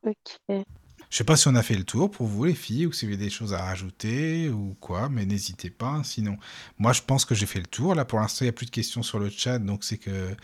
Ok. 0.03 0.65
Je 1.09 1.17
sais 1.17 1.23
pas 1.23 1.35
si 1.35 1.47
on 1.47 1.55
a 1.55 1.63
fait 1.63 1.75
le 1.75 1.83
tour 1.83 2.11
pour 2.11 2.27
vous 2.27 2.45
les 2.45 2.53
filles 2.53 2.85
ou 2.85 2.91
si 2.91 3.05
vous 3.05 3.13
avez 3.13 3.23
des 3.23 3.29
choses 3.31 3.53
à 3.53 3.63
rajouter 3.63 4.49
ou 4.49 4.75
quoi, 4.79 5.09
mais 5.09 5.25
n'hésitez 5.25 5.69
pas. 5.71 6.01
Sinon, 6.03 6.37
moi 6.77 6.93
je 6.93 7.01
pense 7.01 7.25
que 7.25 7.33
j'ai 7.35 7.47
fait 7.47 7.59
le 7.59 7.65
tour. 7.65 7.95
Là 7.95 8.05
pour 8.05 8.19
l'instant 8.19 8.45
il 8.45 8.47
n'y 8.47 8.49
a 8.49 8.53
plus 8.53 8.67
de 8.67 8.71
questions 8.71 9.01
sur 9.03 9.19
le 9.19 9.29
chat, 9.29 9.57
donc 9.59 9.83
c'est 9.83 9.97
que 9.97 10.35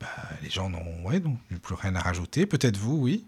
bah, 0.00 0.06
les 0.42 0.50
gens 0.50 0.70
n'ont 0.70 1.04
ouais, 1.06 1.20
donc, 1.20 1.38
plus 1.62 1.74
rien 1.74 1.94
à 1.96 2.00
rajouter. 2.00 2.46
Peut-être 2.46 2.76
vous, 2.78 2.98
oui. 2.98 3.26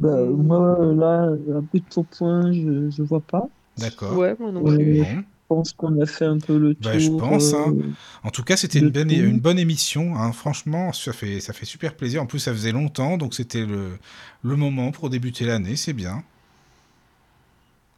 Bah, 0.00 0.24
moi, 0.26 0.78
là, 0.94 1.24
un 1.56 1.62
peu 1.64 1.78
de 1.80 1.84
pourpoint, 1.84 2.52
je, 2.52 2.90
je 2.90 3.02
vois 3.02 3.20
pas. 3.20 3.46
D'accord. 3.76 4.16
Ouais, 4.16 4.36
moi 4.38 4.52
non 4.52 4.62
Euh, 4.66 4.76
plus. 4.76 4.94
Bon. 4.94 5.24
Je 5.52 5.56
pense 5.56 5.72
qu'on 5.74 6.00
a 6.00 6.06
fait 6.06 6.24
un 6.24 6.38
peu 6.38 6.56
le 6.58 6.74
tour. 6.74 6.92
Bah, 6.92 6.98
je 6.98 7.10
pense, 7.10 7.52
hein. 7.52 7.72
euh, 7.76 7.90
En 8.24 8.30
tout 8.30 8.42
cas, 8.42 8.56
c'était 8.56 8.78
une 8.78 8.90
bonne, 8.90 9.08
tout. 9.08 9.14
une 9.14 9.40
bonne 9.40 9.58
émission. 9.58 10.16
hein. 10.16 10.32
Franchement, 10.32 10.92
ça 10.92 11.12
fait, 11.12 11.40
ça 11.40 11.52
fait 11.52 11.66
super 11.66 11.94
plaisir. 11.94 12.22
En 12.22 12.26
plus, 12.26 12.38
ça 12.38 12.52
faisait 12.52 12.72
longtemps, 12.72 13.18
donc 13.18 13.34
c'était 13.34 13.66
le, 13.66 13.98
le 14.42 14.56
moment 14.56 14.92
pour 14.92 15.10
débuter 15.10 15.44
l'année. 15.44 15.76
C'est 15.76 15.92
bien. 15.92 16.24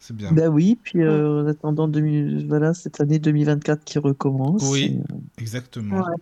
C'est 0.00 0.15
bien. 0.16 0.33
Bah 0.33 0.49
oui, 0.49 0.76
puis 0.83 1.00
euh, 1.02 1.44
en 1.44 1.47
attendant 1.47 1.89
2000 1.89 2.47
voilà, 2.47 2.74
cette 2.74 3.00
année 3.00 3.18
2024 3.18 3.84
qui 3.84 3.99
recommence. 3.99 4.62
Oui, 4.62 4.99
et, 5.08 5.12
euh, 5.12 5.16
exactement. 5.39 5.99
Ouais. 6.00 6.15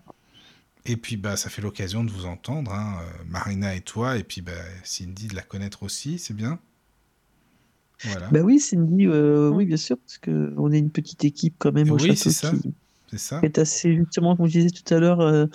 Et 0.84 0.96
puis, 0.96 1.16
bah, 1.16 1.36
ça 1.36 1.48
fait 1.50 1.62
l'occasion 1.62 2.04
de 2.04 2.10
vous 2.10 2.26
entendre, 2.26 2.72
hein, 2.72 2.98
Marina 3.28 3.74
et 3.74 3.80
toi, 3.80 4.16
et 4.18 4.24
puis 4.24 4.40
bah, 4.42 4.52
Cindy 4.84 5.28
de 5.28 5.34
la 5.36 5.42
connaître 5.42 5.82
aussi, 5.84 6.18
c'est 6.18 6.34
bien. 6.34 6.58
Voilà. 8.04 8.28
Bah 8.30 8.40
oui, 8.40 8.58
Cindy, 8.60 9.06
euh, 9.06 9.48
oui, 9.50 9.64
bien 9.66 9.76
sûr, 9.76 9.96
parce 9.98 10.18
que 10.18 10.52
on 10.56 10.72
est 10.72 10.78
une 10.78 10.90
petite 10.90 11.24
équipe 11.24 11.54
quand 11.58 11.72
même 11.72 11.90
au 11.90 11.94
Oui, 11.98 12.16
c'est 12.16 12.30
château 12.30 12.56
ça. 12.56 12.62
qui 12.62 12.74
C'est 13.10 13.18
ça. 13.18 13.40
est 13.42 13.58
assez, 13.58 13.94
justement, 13.96 14.36
comme 14.36 14.46
je 14.46 14.52
disais 14.58 14.70
tout 14.70 14.92
à 14.94 14.98
l'heure, 14.98 15.20
euh, 15.20 15.46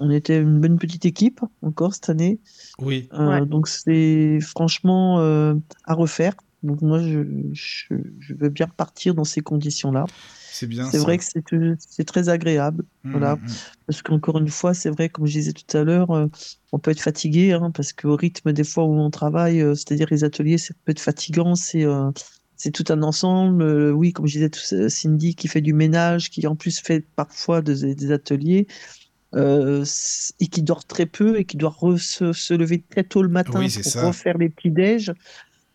on 0.00 0.10
était 0.10 0.38
une 0.40 0.60
bonne 0.60 0.78
petite 0.78 1.04
équipe 1.06 1.40
encore 1.62 1.94
cette 1.94 2.08
année. 2.10 2.38
Oui, 2.78 3.08
Euh, 3.12 3.28
Ouais. 3.28 3.46
Donc 3.46 3.68
c'est 3.68 4.38
franchement 4.40 5.20
euh, 5.20 5.54
à 5.84 5.94
refaire. 5.94 6.34
Donc 6.62 6.82
moi, 6.82 7.00
je, 7.00 7.20
je, 7.52 7.94
je 8.18 8.34
veux 8.34 8.48
bien 8.48 8.66
repartir 8.66 9.14
dans 9.14 9.24
ces 9.24 9.40
conditions-là. 9.42 10.04
c'est 10.50 10.66
bien 10.66 10.90
C'est 10.90 10.98
vrai 10.98 11.18
que 11.18 11.24
c'est 11.24 11.52
euh, 11.52 11.76
c'est 11.78 12.04
très 12.04 12.28
agréable. 12.28 12.84
Mm, 13.04 13.10
Voilà. 13.12 13.36
mm, 13.36 13.40
mm. 13.46 13.62
Parce 13.86 14.02
qu'encore 14.02 14.38
une 14.38 14.48
fois, 14.48 14.74
c'est 14.74 14.90
vrai, 14.90 15.08
comme 15.08 15.26
je 15.26 15.32
disais 15.32 15.52
tout 15.52 15.76
à 15.76 15.84
l'heure, 15.84 16.10
euh, 16.10 16.26
on 16.72 16.78
peut 16.78 16.90
être 16.90 17.00
fatigué, 17.00 17.52
hein, 17.52 17.70
parce 17.72 17.92
qu'au 17.92 18.16
rythme 18.16 18.52
des 18.52 18.64
fois 18.64 18.84
où 18.84 18.94
on 18.94 19.10
travaille, 19.10 19.60
euh, 19.62 19.74
c'est-à-dire 19.74 20.08
les 20.10 20.24
ateliers, 20.24 20.58
ça 20.58 20.74
peut 20.84 20.92
être 20.92 21.00
fatigant, 21.00 21.54
c'est 21.54 21.84
euh, 21.84 22.10
c'est 22.56 22.72
tout 22.72 22.84
un 22.92 23.02
ensemble. 23.02 23.62
Oui, 23.92 24.12
comme 24.12 24.26
je 24.26 24.32
disais, 24.34 24.50
tout 24.50 24.60
Cindy 24.88 25.36
qui 25.36 25.46
fait 25.48 25.60
du 25.60 25.72
ménage, 25.74 26.28
qui 26.30 26.44
en 26.48 26.56
plus 26.56 26.80
fait 26.80 27.06
parfois 27.14 27.62
des, 27.62 27.94
des 27.94 28.10
ateliers, 28.12 28.66
euh, 29.34 29.84
et 30.40 30.46
qui 30.48 30.62
dort 30.62 30.84
très 30.86 31.06
peu, 31.06 31.38
et 31.38 31.44
qui 31.44 31.56
doit 31.56 31.76
se, 31.98 32.32
se 32.32 32.54
lever 32.54 32.82
très 32.82 33.04
tôt 33.04 33.22
le 33.22 33.28
matin 33.28 33.60
Oui, 33.60 33.70
c'est 33.70 33.82
pour 33.82 33.92
ça. 33.92 34.06
refaire 34.08 34.38
les 34.38 34.48
petits 34.48 34.70
déj. 34.70 35.12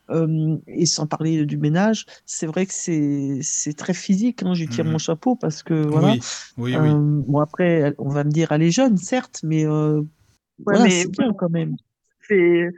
Euh, 0.10 0.58
et 0.68 0.86
sans 0.86 1.08
parler 1.08 1.46
du 1.46 1.58
ménage, 1.58 2.06
c'est 2.26 2.46
vrai 2.46 2.66
que 2.66 2.74
c'est 2.74 3.40
c'est 3.42 3.74
très 3.74 3.94
physique. 3.94 4.44
Hein, 4.44 4.54
je 4.54 4.66
tire 4.66 4.86
Mhm. 4.86 4.92
mon 4.92 4.98
chapeau 4.98 5.36
parce 5.36 5.64
que 5.64 5.74
voilà. 5.88 6.14
Oui, 6.14 6.20
oui, 6.58 6.78
oui. 6.78 6.90
Euh, 6.90 7.22
bon 7.28 7.40
après, 7.40 7.94
on 7.98 8.10
va 8.10 8.24
me 8.24 8.32
dire, 8.32 8.52
elle 8.52 8.64
est 8.64 8.72
jeune, 8.72 8.98
certes, 8.98 9.40
mais 9.44 9.66
euh, 9.66 10.02
Ouais, 10.02 10.06
voilà, 10.66 10.84
mais 10.84 11.04
c'est 11.04 11.10
bien 11.12 11.34
quand 11.34 11.50
même. 11.50 11.76
je 12.22 12.26
fais, 12.28 12.70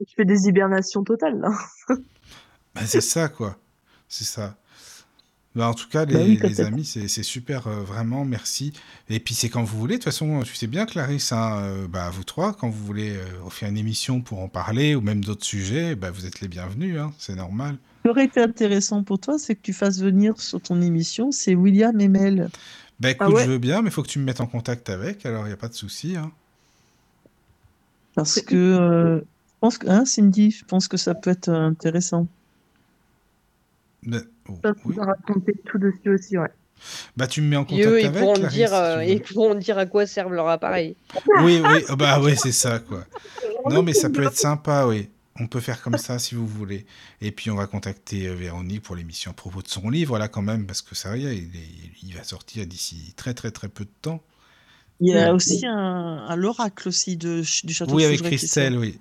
je 0.00 0.12
fais 0.16 0.24
des 0.24 0.48
hibernations 0.48 1.04
totales, 1.04 1.38
là. 1.40 1.50
Bah, 2.74 2.82
c'est 2.86 3.00
ça, 3.00 3.28
quoi. 3.28 3.56
C'est 4.08 4.24
ça. 4.24 4.56
Bah, 5.54 5.68
en 5.68 5.74
tout 5.74 5.88
cas, 5.88 6.04
les, 6.04 6.14
Bah 6.14 6.20
oui, 6.24 6.38
les 6.42 6.60
amis, 6.60 6.84
c'est 6.84 7.22
super, 7.22 7.68
euh, 7.68 7.82
vraiment, 7.82 8.24
merci. 8.24 8.72
Et 9.08 9.20
puis, 9.20 9.34
c'est 9.34 9.48
quand 9.48 9.62
vous 9.62 9.78
voulez. 9.78 9.94
De 9.94 9.98
toute 9.98 10.06
façon, 10.06 10.42
tu 10.42 10.54
sais 10.56 10.66
bien, 10.66 10.84
Clarisse, 10.84 11.30
hein, 11.30 11.58
euh, 11.62 11.86
bah, 11.86 12.10
vous 12.10 12.24
trois, 12.24 12.54
quand 12.54 12.68
vous 12.68 12.84
voulez 12.84 13.16
euh, 13.16 13.50
faire 13.50 13.68
une 13.68 13.76
émission 13.76 14.20
pour 14.20 14.40
en 14.40 14.48
parler 14.48 14.96
ou 14.96 15.00
même 15.00 15.24
d'autres 15.24 15.44
sujets, 15.44 15.94
bah, 15.94 16.10
vous 16.10 16.26
êtes 16.26 16.40
les 16.40 16.48
bienvenus, 16.48 16.98
hein, 16.98 17.12
c'est 17.18 17.36
normal. 17.36 17.76
Ce 17.98 18.02
qui 18.02 18.08
aurait 18.10 18.24
été 18.24 18.40
intéressant 18.40 19.04
pour 19.04 19.20
toi, 19.20 19.38
c'est 19.38 19.54
que 19.54 19.62
tu 19.62 19.72
fasses 19.72 20.00
venir 20.00 20.40
sur 20.40 20.60
ton 20.60 20.82
émission, 20.82 21.30
c'est 21.30 21.54
William 21.54 21.98
et 22.00 22.08
Mel. 22.08 22.50
Bah, 22.98 23.10
écoute, 23.10 23.28
Ah 23.28 23.30
ouais 23.30 23.44
je 23.44 23.50
veux 23.50 23.58
bien, 23.58 23.80
mais 23.80 23.90
il 23.90 23.92
faut 23.92 24.02
que 24.02 24.08
tu 24.08 24.18
me 24.18 24.24
mettes 24.24 24.40
en 24.40 24.46
contact 24.46 24.90
avec, 24.90 25.24
alors 25.24 25.44
il 25.44 25.48
n'y 25.48 25.54
a 25.54 25.56
pas 25.56 25.68
de 25.68 25.74
souci. 25.74 26.16
Hein. 26.16 26.32
Parce 28.16 28.40
que, 28.40 28.56
euh, 28.56 29.18
je 29.18 29.24
pense 29.60 29.78
que, 29.78 29.88
hein, 29.88 30.04
Cindy, 30.04 30.50
je 30.50 30.64
pense 30.64 30.88
que 30.88 30.96
ça 30.96 31.14
peut 31.14 31.30
être 31.30 31.48
intéressant. 31.48 32.26
Oh, 34.48 34.58
oui. 34.84 34.94
peux 34.94 35.00
raconter 35.00 35.54
tout 35.64 35.78
dessus 35.78 36.10
aussi, 36.14 36.38
ouais. 36.38 36.48
Bah, 37.16 37.26
tu 37.26 37.40
me 37.40 37.48
mets 37.48 37.56
en 37.56 37.64
contact 37.64 37.86
eux, 37.86 38.00
ils 38.00 38.06
avec, 38.06 38.20
pourront 38.20 38.34
Clarisse, 38.34 38.54
dire, 38.54 38.68
si 38.68 38.74
euh, 38.74 39.04
ils 39.04 39.22
pourront 39.22 39.54
dire 39.54 39.78
à 39.78 39.86
quoi 39.86 40.06
servent 40.06 40.34
leurs 40.34 40.48
appareils. 40.48 40.96
Oui, 41.42 41.62
oui, 41.64 41.84
ah 41.88 41.96
bah 41.96 42.20
ouais, 42.20 42.36
c'est 42.36 42.52
ça, 42.52 42.78
quoi. 42.78 43.04
Non, 43.70 43.82
mais 43.82 43.94
ça 43.94 44.10
peut 44.10 44.22
être 44.22 44.36
sympa, 44.36 44.86
oui. 44.86 45.08
On 45.40 45.46
peut 45.46 45.60
faire 45.60 45.82
comme 45.82 45.98
ça 45.98 46.18
si 46.18 46.34
vous 46.34 46.46
voulez. 46.46 46.86
Et 47.20 47.32
puis 47.32 47.50
on 47.50 47.56
va 47.56 47.66
contacter 47.66 48.28
euh, 48.28 48.34
Véronique 48.34 48.82
pour 48.82 48.94
l'émission 48.96 49.30
à 49.32 49.34
propos 49.34 49.62
de 49.62 49.68
son 49.68 49.88
livre, 49.90 50.18
là, 50.18 50.28
quand 50.28 50.42
même, 50.42 50.66
parce 50.66 50.82
que 50.82 50.94
ça 50.94 51.08
va, 51.10 51.16
il, 51.16 51.26
est- 51.26 51.48
il 52.02 52.14
va 52.14 52.22
sortir 52.22 52.66
d'ici 52.66 53.14
très, 53.16 53.34
très, 53.34 53.50
très 53.50 53.68
peu 53.68 53.84
de 53.84 53.90
temps. 54.02 54.22
Il 55.00 55.08
y 55.12 55.18
a 55.18 55.34
aussi 55.34 55.66
un, 55.66 56.24
un 56.28 56.36
l'oracle 56.36 56.88
aussi 56.88 57.16
de, 57.16 57.42
du 57.66 57.74
château 57.74 57.94
Oui, 57.94 58.02
de 58.02 58.08
avec 58.08 58.22
Christelle, 58.22 58.78
oui. 58.78 59.00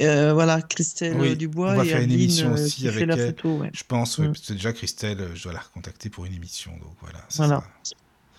Euh, 0.00 0.32
voilà, 0.32 0.60
Christelle 0.62 1.16
Oui, 1.20 1.28
euh, 1.30 1.36
Dubois 1.36 1.70
on 1.72 1.76
va 1.76 1.84
et 1.84 1.88
faire 1.88 2.00
une 2.00 2.10
émission 2.10 2.50
euh, 2.50 2.54
aussi 2.54 2.76
qui 2.82 2.88
avec 2.88 3.02
elle. 3.08 3.26
photo. 3.36 3.58
Ouais. 3.58 3.70
Je 3.72 3.84
pense, 3.84 4.18
oui, 4.18 4.26
Mm. 4.26 4.32
parce 4.32 4.46
que 4.46 4.52
déjà, 4.54 4.72
Christelle, 4.72 5.28
je 5.34 5.42
dois 5.44 5.52
la 5.52 5.60
recontacter 5.60 6.10
pour 6.10 6.24
une 6.24 6.34
émission, 6.34 6.72
donc 6.78 6.96
voilà. 7.00 7.20
Voilà. 7.36 7.62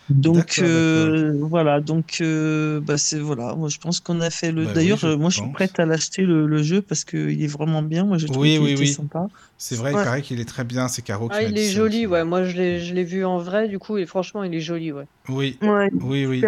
Donc 0.07 0.59
euh, 0.59 1.33
voilà, 1.49 1.81
donc 1.81 2.17
euh, 2.21 2.79
bah 2.79 2.95
c'est 2.95 3.17
voilà, 3.17 3.55
moi 3.55 3.69
je 3.69 3.79
pense 3.79 3.99
qu'on 3.99 4.21
a 4.21 4.29
fait 4.29 4.51
le. 4.51 4.65
Bah 4.65 4.73
D'ailleurs, 4.73 4.99
je 4.99 5.07
moi 5.15 5.31
je 5.31 5.39
suis 5.41 5.49
prête 5.51 5.79
à 5.79 5.85
l'acheter 5.87 6.21
le, 6.21 6.45
le 6.45 6.61
jeu 6.61 6.83
parce 6.83 7.03
que 7.03 7.17
il 7.31 7.41
est 7.43 7.47
vraiment 7.47 7.81
bien. 7.81 8.05
Moi 8.05 8.19
j'ai 8.19 8.27
trouvé 8.27 8.59
Oui, 8.59 8.65
qu'il 8.67 8.75
oui, 8.75 8.75
oui. 8.81 8.93
sympa. 8.93 9.25
C'est 9.57 9.75
vrai, 9.75 9.93
il 9.93 9.95
Ouais. 9.95 10.03
paraît 10.03 10.21
qu'il 10.21 10.39
est 10.39 10.45
très 10.45 10.63
bien, 10.63 10.87
c'est 10.89 11.01
Caro 11.01 11.27
qui 11.29 11.35
Ah, 11.37 11.41
m'a 11.41 11.47
il 11.49 11.57
est 11.57 11.69
joli, 11.71 12.05
ouais. 12.05 12.23
Moi, 12.23 12.43
je 12.43 12.55
l'ai, 12.55 12.79
je 12.81 12.93
l'ai 12.93 13.03
vu 13.03 13.25
en 13.25 13.39
vrai, 13.39 13.67
du 13.67 13.79
coup, 13.79 13.97
et 13.97 14.05
franchement, 14.05 14.43
il 14.43 14.53
est 14.53 14.59
joli, 14.59 14.91
ouais. 14.91 15.05
Oui, 15.27 15.57
Ouais, 15.63 15.89
oui, 15.93 16.25
oui. 16.27 16.41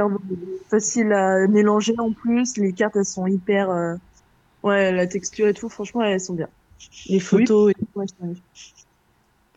facile 0.69 1.11
à 1.14 1.48
mélanger 1.48 1.94
en 1.98 2.11
plus. 2.14 2.58
Les 2.58 2.74
cartes, 2.74 2.95
elles 2.95 3.06
sont 3.06 3.26
hyper. 3.27 3.69
euh, 3.69 3.95
Ouais, 4.67 4.91
la 4.91 5.07
texture 5.07 5.47
et 5.47 5.53
tout, 5.53 5.69
franchement, 5.69 6.03
elles 6.03 6.19
sont 6.19 6.33
bien. 6.33 6.49
Les 7.07 7.19
photos 7.19 7.71
et 7.71 7.73
tout, 7.73 7.87
ouais. 7.95 8.05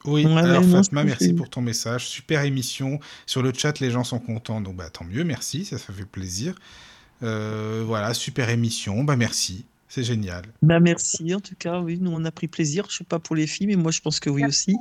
Oui, 0.07 0.25
Ouais, 0.25 0.41
alors 0.41 0.65
Fatma, 0.65 1.05
merci 1.05 1.33
pour 1.35 1.51
ton 1.51 1.61
message. 1.61 2.07
Super 2.09 2.45
émission. 2.45 3.01
Sur 3.27 3.43
le 3.43 3.53
chat, 3.53 3.81
les 3.81 3.91
gens 3.91 4.05
sont 4.05 4.19
contents, 4.19 4.61
donc 4.61 4.77
bah, 4.77 4.89
tant 4.89 5.05
mieux, 5.05 5.25
merci, 5.25 5.65
ça, 5.65 5.79
ça 5.79 5.93
fait 5.93 6.07
plaisir. 6.07 6.55
Euh, 7.23 7.83
voilà, 7.87 8.15
super 8.15 8.49
émission, 8.49 9.05
bah 9.05 9.17
merci, 9.17 9.67
c'est 9.89 10.03
génial. 10.05 10.45
Bah 10.63 10.81
merci 10.81 11.35
en 11.35 11.41
tout 11.41 11.55
cas, 11.59 11.81
oui, 11.81 11.99
nous 12.01 12.13
on 12.13 12.25
a 12.25 12.31
pris 12.31 12.49
plaisir. 12.49 12.87
Je 12.89 12.97
sais 12.97 13.05
pas 13.05 13.19
pour 13.19 13.37
les 13.37 13.47
filles, 13.47 13.67
mais 13.67 13.77
moi 13.77 13.93
je 13.93 14.01
pense 14.01 14.21
que 14.21 14.31
oui 14.31 14.45
aussi. 14.47 14.75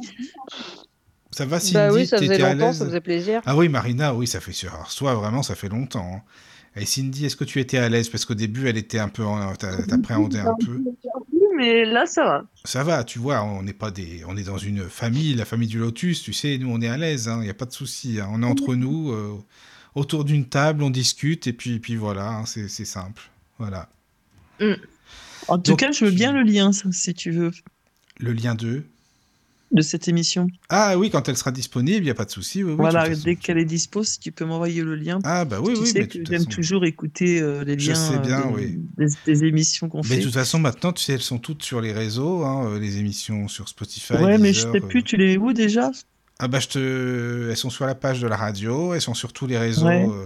Ça 1.32 1.46
va, 1.46 1.60
Cindy 1.60 1.74
Bah 1.74 1.92
oui, 1.92 2.08
ça 2.08 2.18
faisait 2.18 2.38
longtemps, 2.38 2.72
ça 2.72 2.86
faisait 2.86 3.02
plaisir. 3.02 3.42
Ah 3.46 3.58
oui, 3.58 3.68
Marina, 3.68 4.14
oui, 4.16 4.26
ça 4.26 4.40
fait 4.40 4.54
sur 4.54 4.74
alors, 4.74 4.94
toi, 4.96 5.16
vraiment, 5.16 5.44
ça 5.44 5.56
fait 5.56 5.70
longtemps. 5.70 6.16
hein. 6.16 6.22
Et 6.80 6.86
Cindy, 6.86 7.26
est-ce 7.26 7.36
que 7.36 7.44
tu 7.44 7.60
étais 7.60 7.78
à 7.78 7.90
l'aise? 7.90 8.10
Parce 8.10 8.26
qu'au 8.26 8.34
début, 8.36 8.68
elle 8.68 8.78
était 8.78 9.00
un 9.00 9.10
peu, 9.10 9.24
en- 9.24 9.56
t'a- 9.56 9.84
t'appréhendais 9.84 10.40
un 10.40 10.56
peu. 10.66 10.82
Mais 11.58 11.84
là, 11.86 12.06
ça 12.06 12.24
va. 12.24 12.46
Ça 12.64 12.84
va, 12.84 13.04
tu 13.04 13.20
vois, 13.20 13.44
on 13.44 13.64
n'est 13.64 13.74
pas 13.74 13.92
des, 13.92 14.24
on 14.28 14.38
est 14.38 14.44
dans 14.44 14.58
une 14.58 14.84
famille, 14.84 15.34
la 15.36 15.46
famille 15.46 15.68
du 15.68 15.78
Lotus, 15.80 16.22
tu 16.22 16.32
sais, 16.34 16.58
nous 16.58 16.70
on 16.72 16.80
est 16.82 16.88
à 16.88 16.96
l'aise, 16.98 17.30
il 17.36 17.42
n'y 17.42 17.50
a 17.50 17.54
pas 17.54 17.66
de 17.66 17.74
souci, 17.74 18.20
hein. 18.22 18.30
on 18.32 18.42
est 18.44 18.46
entre 18.46 18.76
nous, 18.76 19.12
euh, 19.12 19.36
autour 19.96 20.24
d'une 20.24 20.46
table, 20.46 20.84
on 20.84 20.90
discute 20.90 21.48
et 21.48 21.54
puis, 21.54 21.80
puis 21.80 21.96
voilà, 21.98 22.30
hein, 22.30 22.46
c'est 22.46 22.68
simple, 22.86 23.24
voilà. 23.58 23.90
En 25.50 25.58
tout 25.58 25.72
Donc, 25.72 25.80
cas, 25.80 25.92
je 25.92 26.06
veux 26.06 26.12
bien 26.12 26.32
le 26.32 26.44
lien, 26.44 26.72
ça, 26.72 26.90
si 26.92 27.14
tu 27.14 27.32
veux. 27.32 27.52
Le 28.20 28.32
lien 28.34 28.56
2, 28.56 28.86
de 29.72 29.82
cette 29.82 30.08
émission. 30.08 30.48
Ah 30.70 30.98
oui, 30.98 31.10
quand 31.12 31.30
elle 31.30 31.38
sera 31.38 31.52
disponible, 31.52 32.00
il 32.00 32.04
n'y 32.06 32.10
a 32.10 32.16
pas 32.16 32.26
de 32.26 32.32
souci. 32.32 32.64
Oui, 32.64 32.72
oui, 32.72 32.76
voilà, 32.78 33.08
dès 33.10 33.36
qu'elle 33.36 33.58
est 33.60 33.66
dispo, 33.66 34.04
si 34.04 34.20
tu 34.20 34.32
peux 34.32 34.46
m'envoyer 34.46 34.82
le 34.84 34.96
lien. 34.96 35.20
Ah 35.24 35.46
bah 35.46 35.60
oui, 35.62 35.74
tu 35.76 35.82
oui, 35.82 35.88
sais 35.88 36.00
mais 36.02 36.08
que 36.08 36.18
j'aime 36.26 36.40
façon- 36.40 36.50
toujours 36.50 36.86
écouter 36.86 37.40
euh, 37.42 37.64
les 37.64 37.78
Je 37.78 37.90
liens 37.92 37.96
sais 37.96 38.18
bien, 38.20 38.40
euh, 38.52 38.58
des, 38.58 38.66
oui. 38.66 38.80
des- 38.98 39.08
des 39.34 39.44
émissions 39.46 39.88
qu'on 39.90 40.02
Mais 40.02 40.08
fait. 40.08 40.18
de 40.18 40.24
toute 40.24 40.34
façon, 40.34 40.60
maintenant, 40.60 40.92
tu 40.92 41.04
sais, 41.04 41.14
elles 41.14 41.22
sont 41.22 41.38
toutes 41.38 41.62
sur 41.64 41.82
les 41.82 41.92
réseaux, 41.92 42.44
hein, 42.44 42.66
euh, 42.72 42.80
les 42.80 42.98
émissions 42.98 43.48
sur 43.48 43.70
Spotify. 43.70 44.14
ouais, 44.14 44.38
mais 44.40 44.54
je 44.54 44.62
sais 44.62 44.78
euh. 44.84 44.88
plus, 44.88 45.04
tu 45.04 45.18
les 45.18 45.38
où 45.38 45.54
déjà? 45.54 45.92
Ah 46.40 46.48
bah 46.48 46.60
je 46.60 46.68
te, 46.70 47.50
elles 47.50 47.58
sont 47.58 47.70
sur 47.70 47.86
la 47.86 47.96
page 47.96 48.22
de 48.22 48.28
la 48.28 48.38
radio, 48.38 48.94
elles 48.94 49.02
sont 49.02 49.14
sur 49.14 49.34
tous 49.34 49.46
les 49.46 49.58
réseaux, 49.58 49.86
Ouais. 49.88 50.08
euh, 50.10 50.26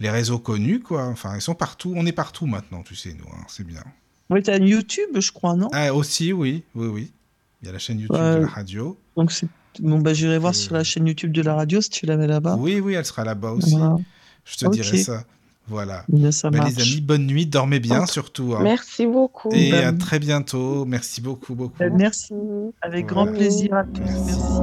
les 0.00 0.10
réseaux 0.10 0.38
connus 0.38 0.80
quoi. 0.80 1.06
Enfin, 1.06 1.34
elles 1.34 1.40
sont 1.40 1.54
partout. 1.54 1.94
On 1.96 2.04
est 2.04 2.12
partout 2.12 2.44
maintenant, 2.46 2.82
tu 2.82 2.94
sais 2.94 3.14
nous, 3.14 3.24
hein, 3.32 3.42
c'est 3.48 3.66
bien. 3.66 3.82
Ouais, 4.28 4.42
t'as 4.42 4.58
YouTube, 4.58 5.08
je 5.18 5.32
crois, 5.32 5.54
non? 5.56 5.68
Ah 5.72 5.94
aussi, 5.94 6.32
oui, 6.34 6.62
oui, 6.74 6.88
oui. 6.88 7.12
Il 7.62 7.66
y 7.66 7.68
a 7.68 7.72
la 7.72 7.78
chaîne 7.78 7.98
YouTube 8.00 8.16
Ouais. 8.20 8.36
de 8.36 8.40
la 8.42 8.46
radio. 8.48 8.98
Donc 9.16 9.32
c'est 9.32 9.48
bon 9.80 9.98
bah 9.98 10.14
j'irai 10.14 10.38
voir 10.38 10.52
Euh. 10.52 10.54
sur 10.56 10.74
la 10.74 10.84
chaîne 10.84 11.06
YouTube 11.06 11.32
de 11.32 11.42
la 11.42 11.54
radio 11.54 11.80
si 11.80 11.90
tu 11.90 12.06
la 12.06 12.16
mets 12.16 12.26
là-bas. 12.26 12.56
Oui, 12.58 12.80
oui, 12.80 12.94
elle 12.94 13.04
sera 13.04 13.24
là-bas 13.24 13.50
aussi. 13.52 13.76
Voilà. 13.76 13.96
Je 14.44 14.56
te 14.56 14.68
dirai 14.70 14.98
ça. 14.98 15.24
Voilà. 15.68 16.04
Bien, 16.08 16.30
ça 16.30 16.48
Bah, 16.50 16.58
marche. 16.58 16.74
les 16.76 16.82
amis, 16.82 17.00
bonne 17.00 17.26
nuit, 17.26 17.44
dormez 17.46 17.80
bien 17.80 18.06
surtout. 18.06 18.54
hein. 18.54 18.60
Merci 18.62 19.04
beaucoup. 19.06 19.50
Et 19.52 19.72
Bah, 19.72 19.88
à 19.88 19.92
très 19.92 20.20
bientôt. 20.20 20.84
Merci 20.84 21.20
beaucoup, 21.20 21.54
beaucoup. 21.56 21.82
Euh, 21.82 21.90
merci, 21.92 22.34
avec 22.82 23.06
grand 23.06 23.26
plaisir 23.26 23.74
à 23.74 23.82
tous. 23.84 24.00
Merci. 24.04 24.24
Merci. 24.26 24.60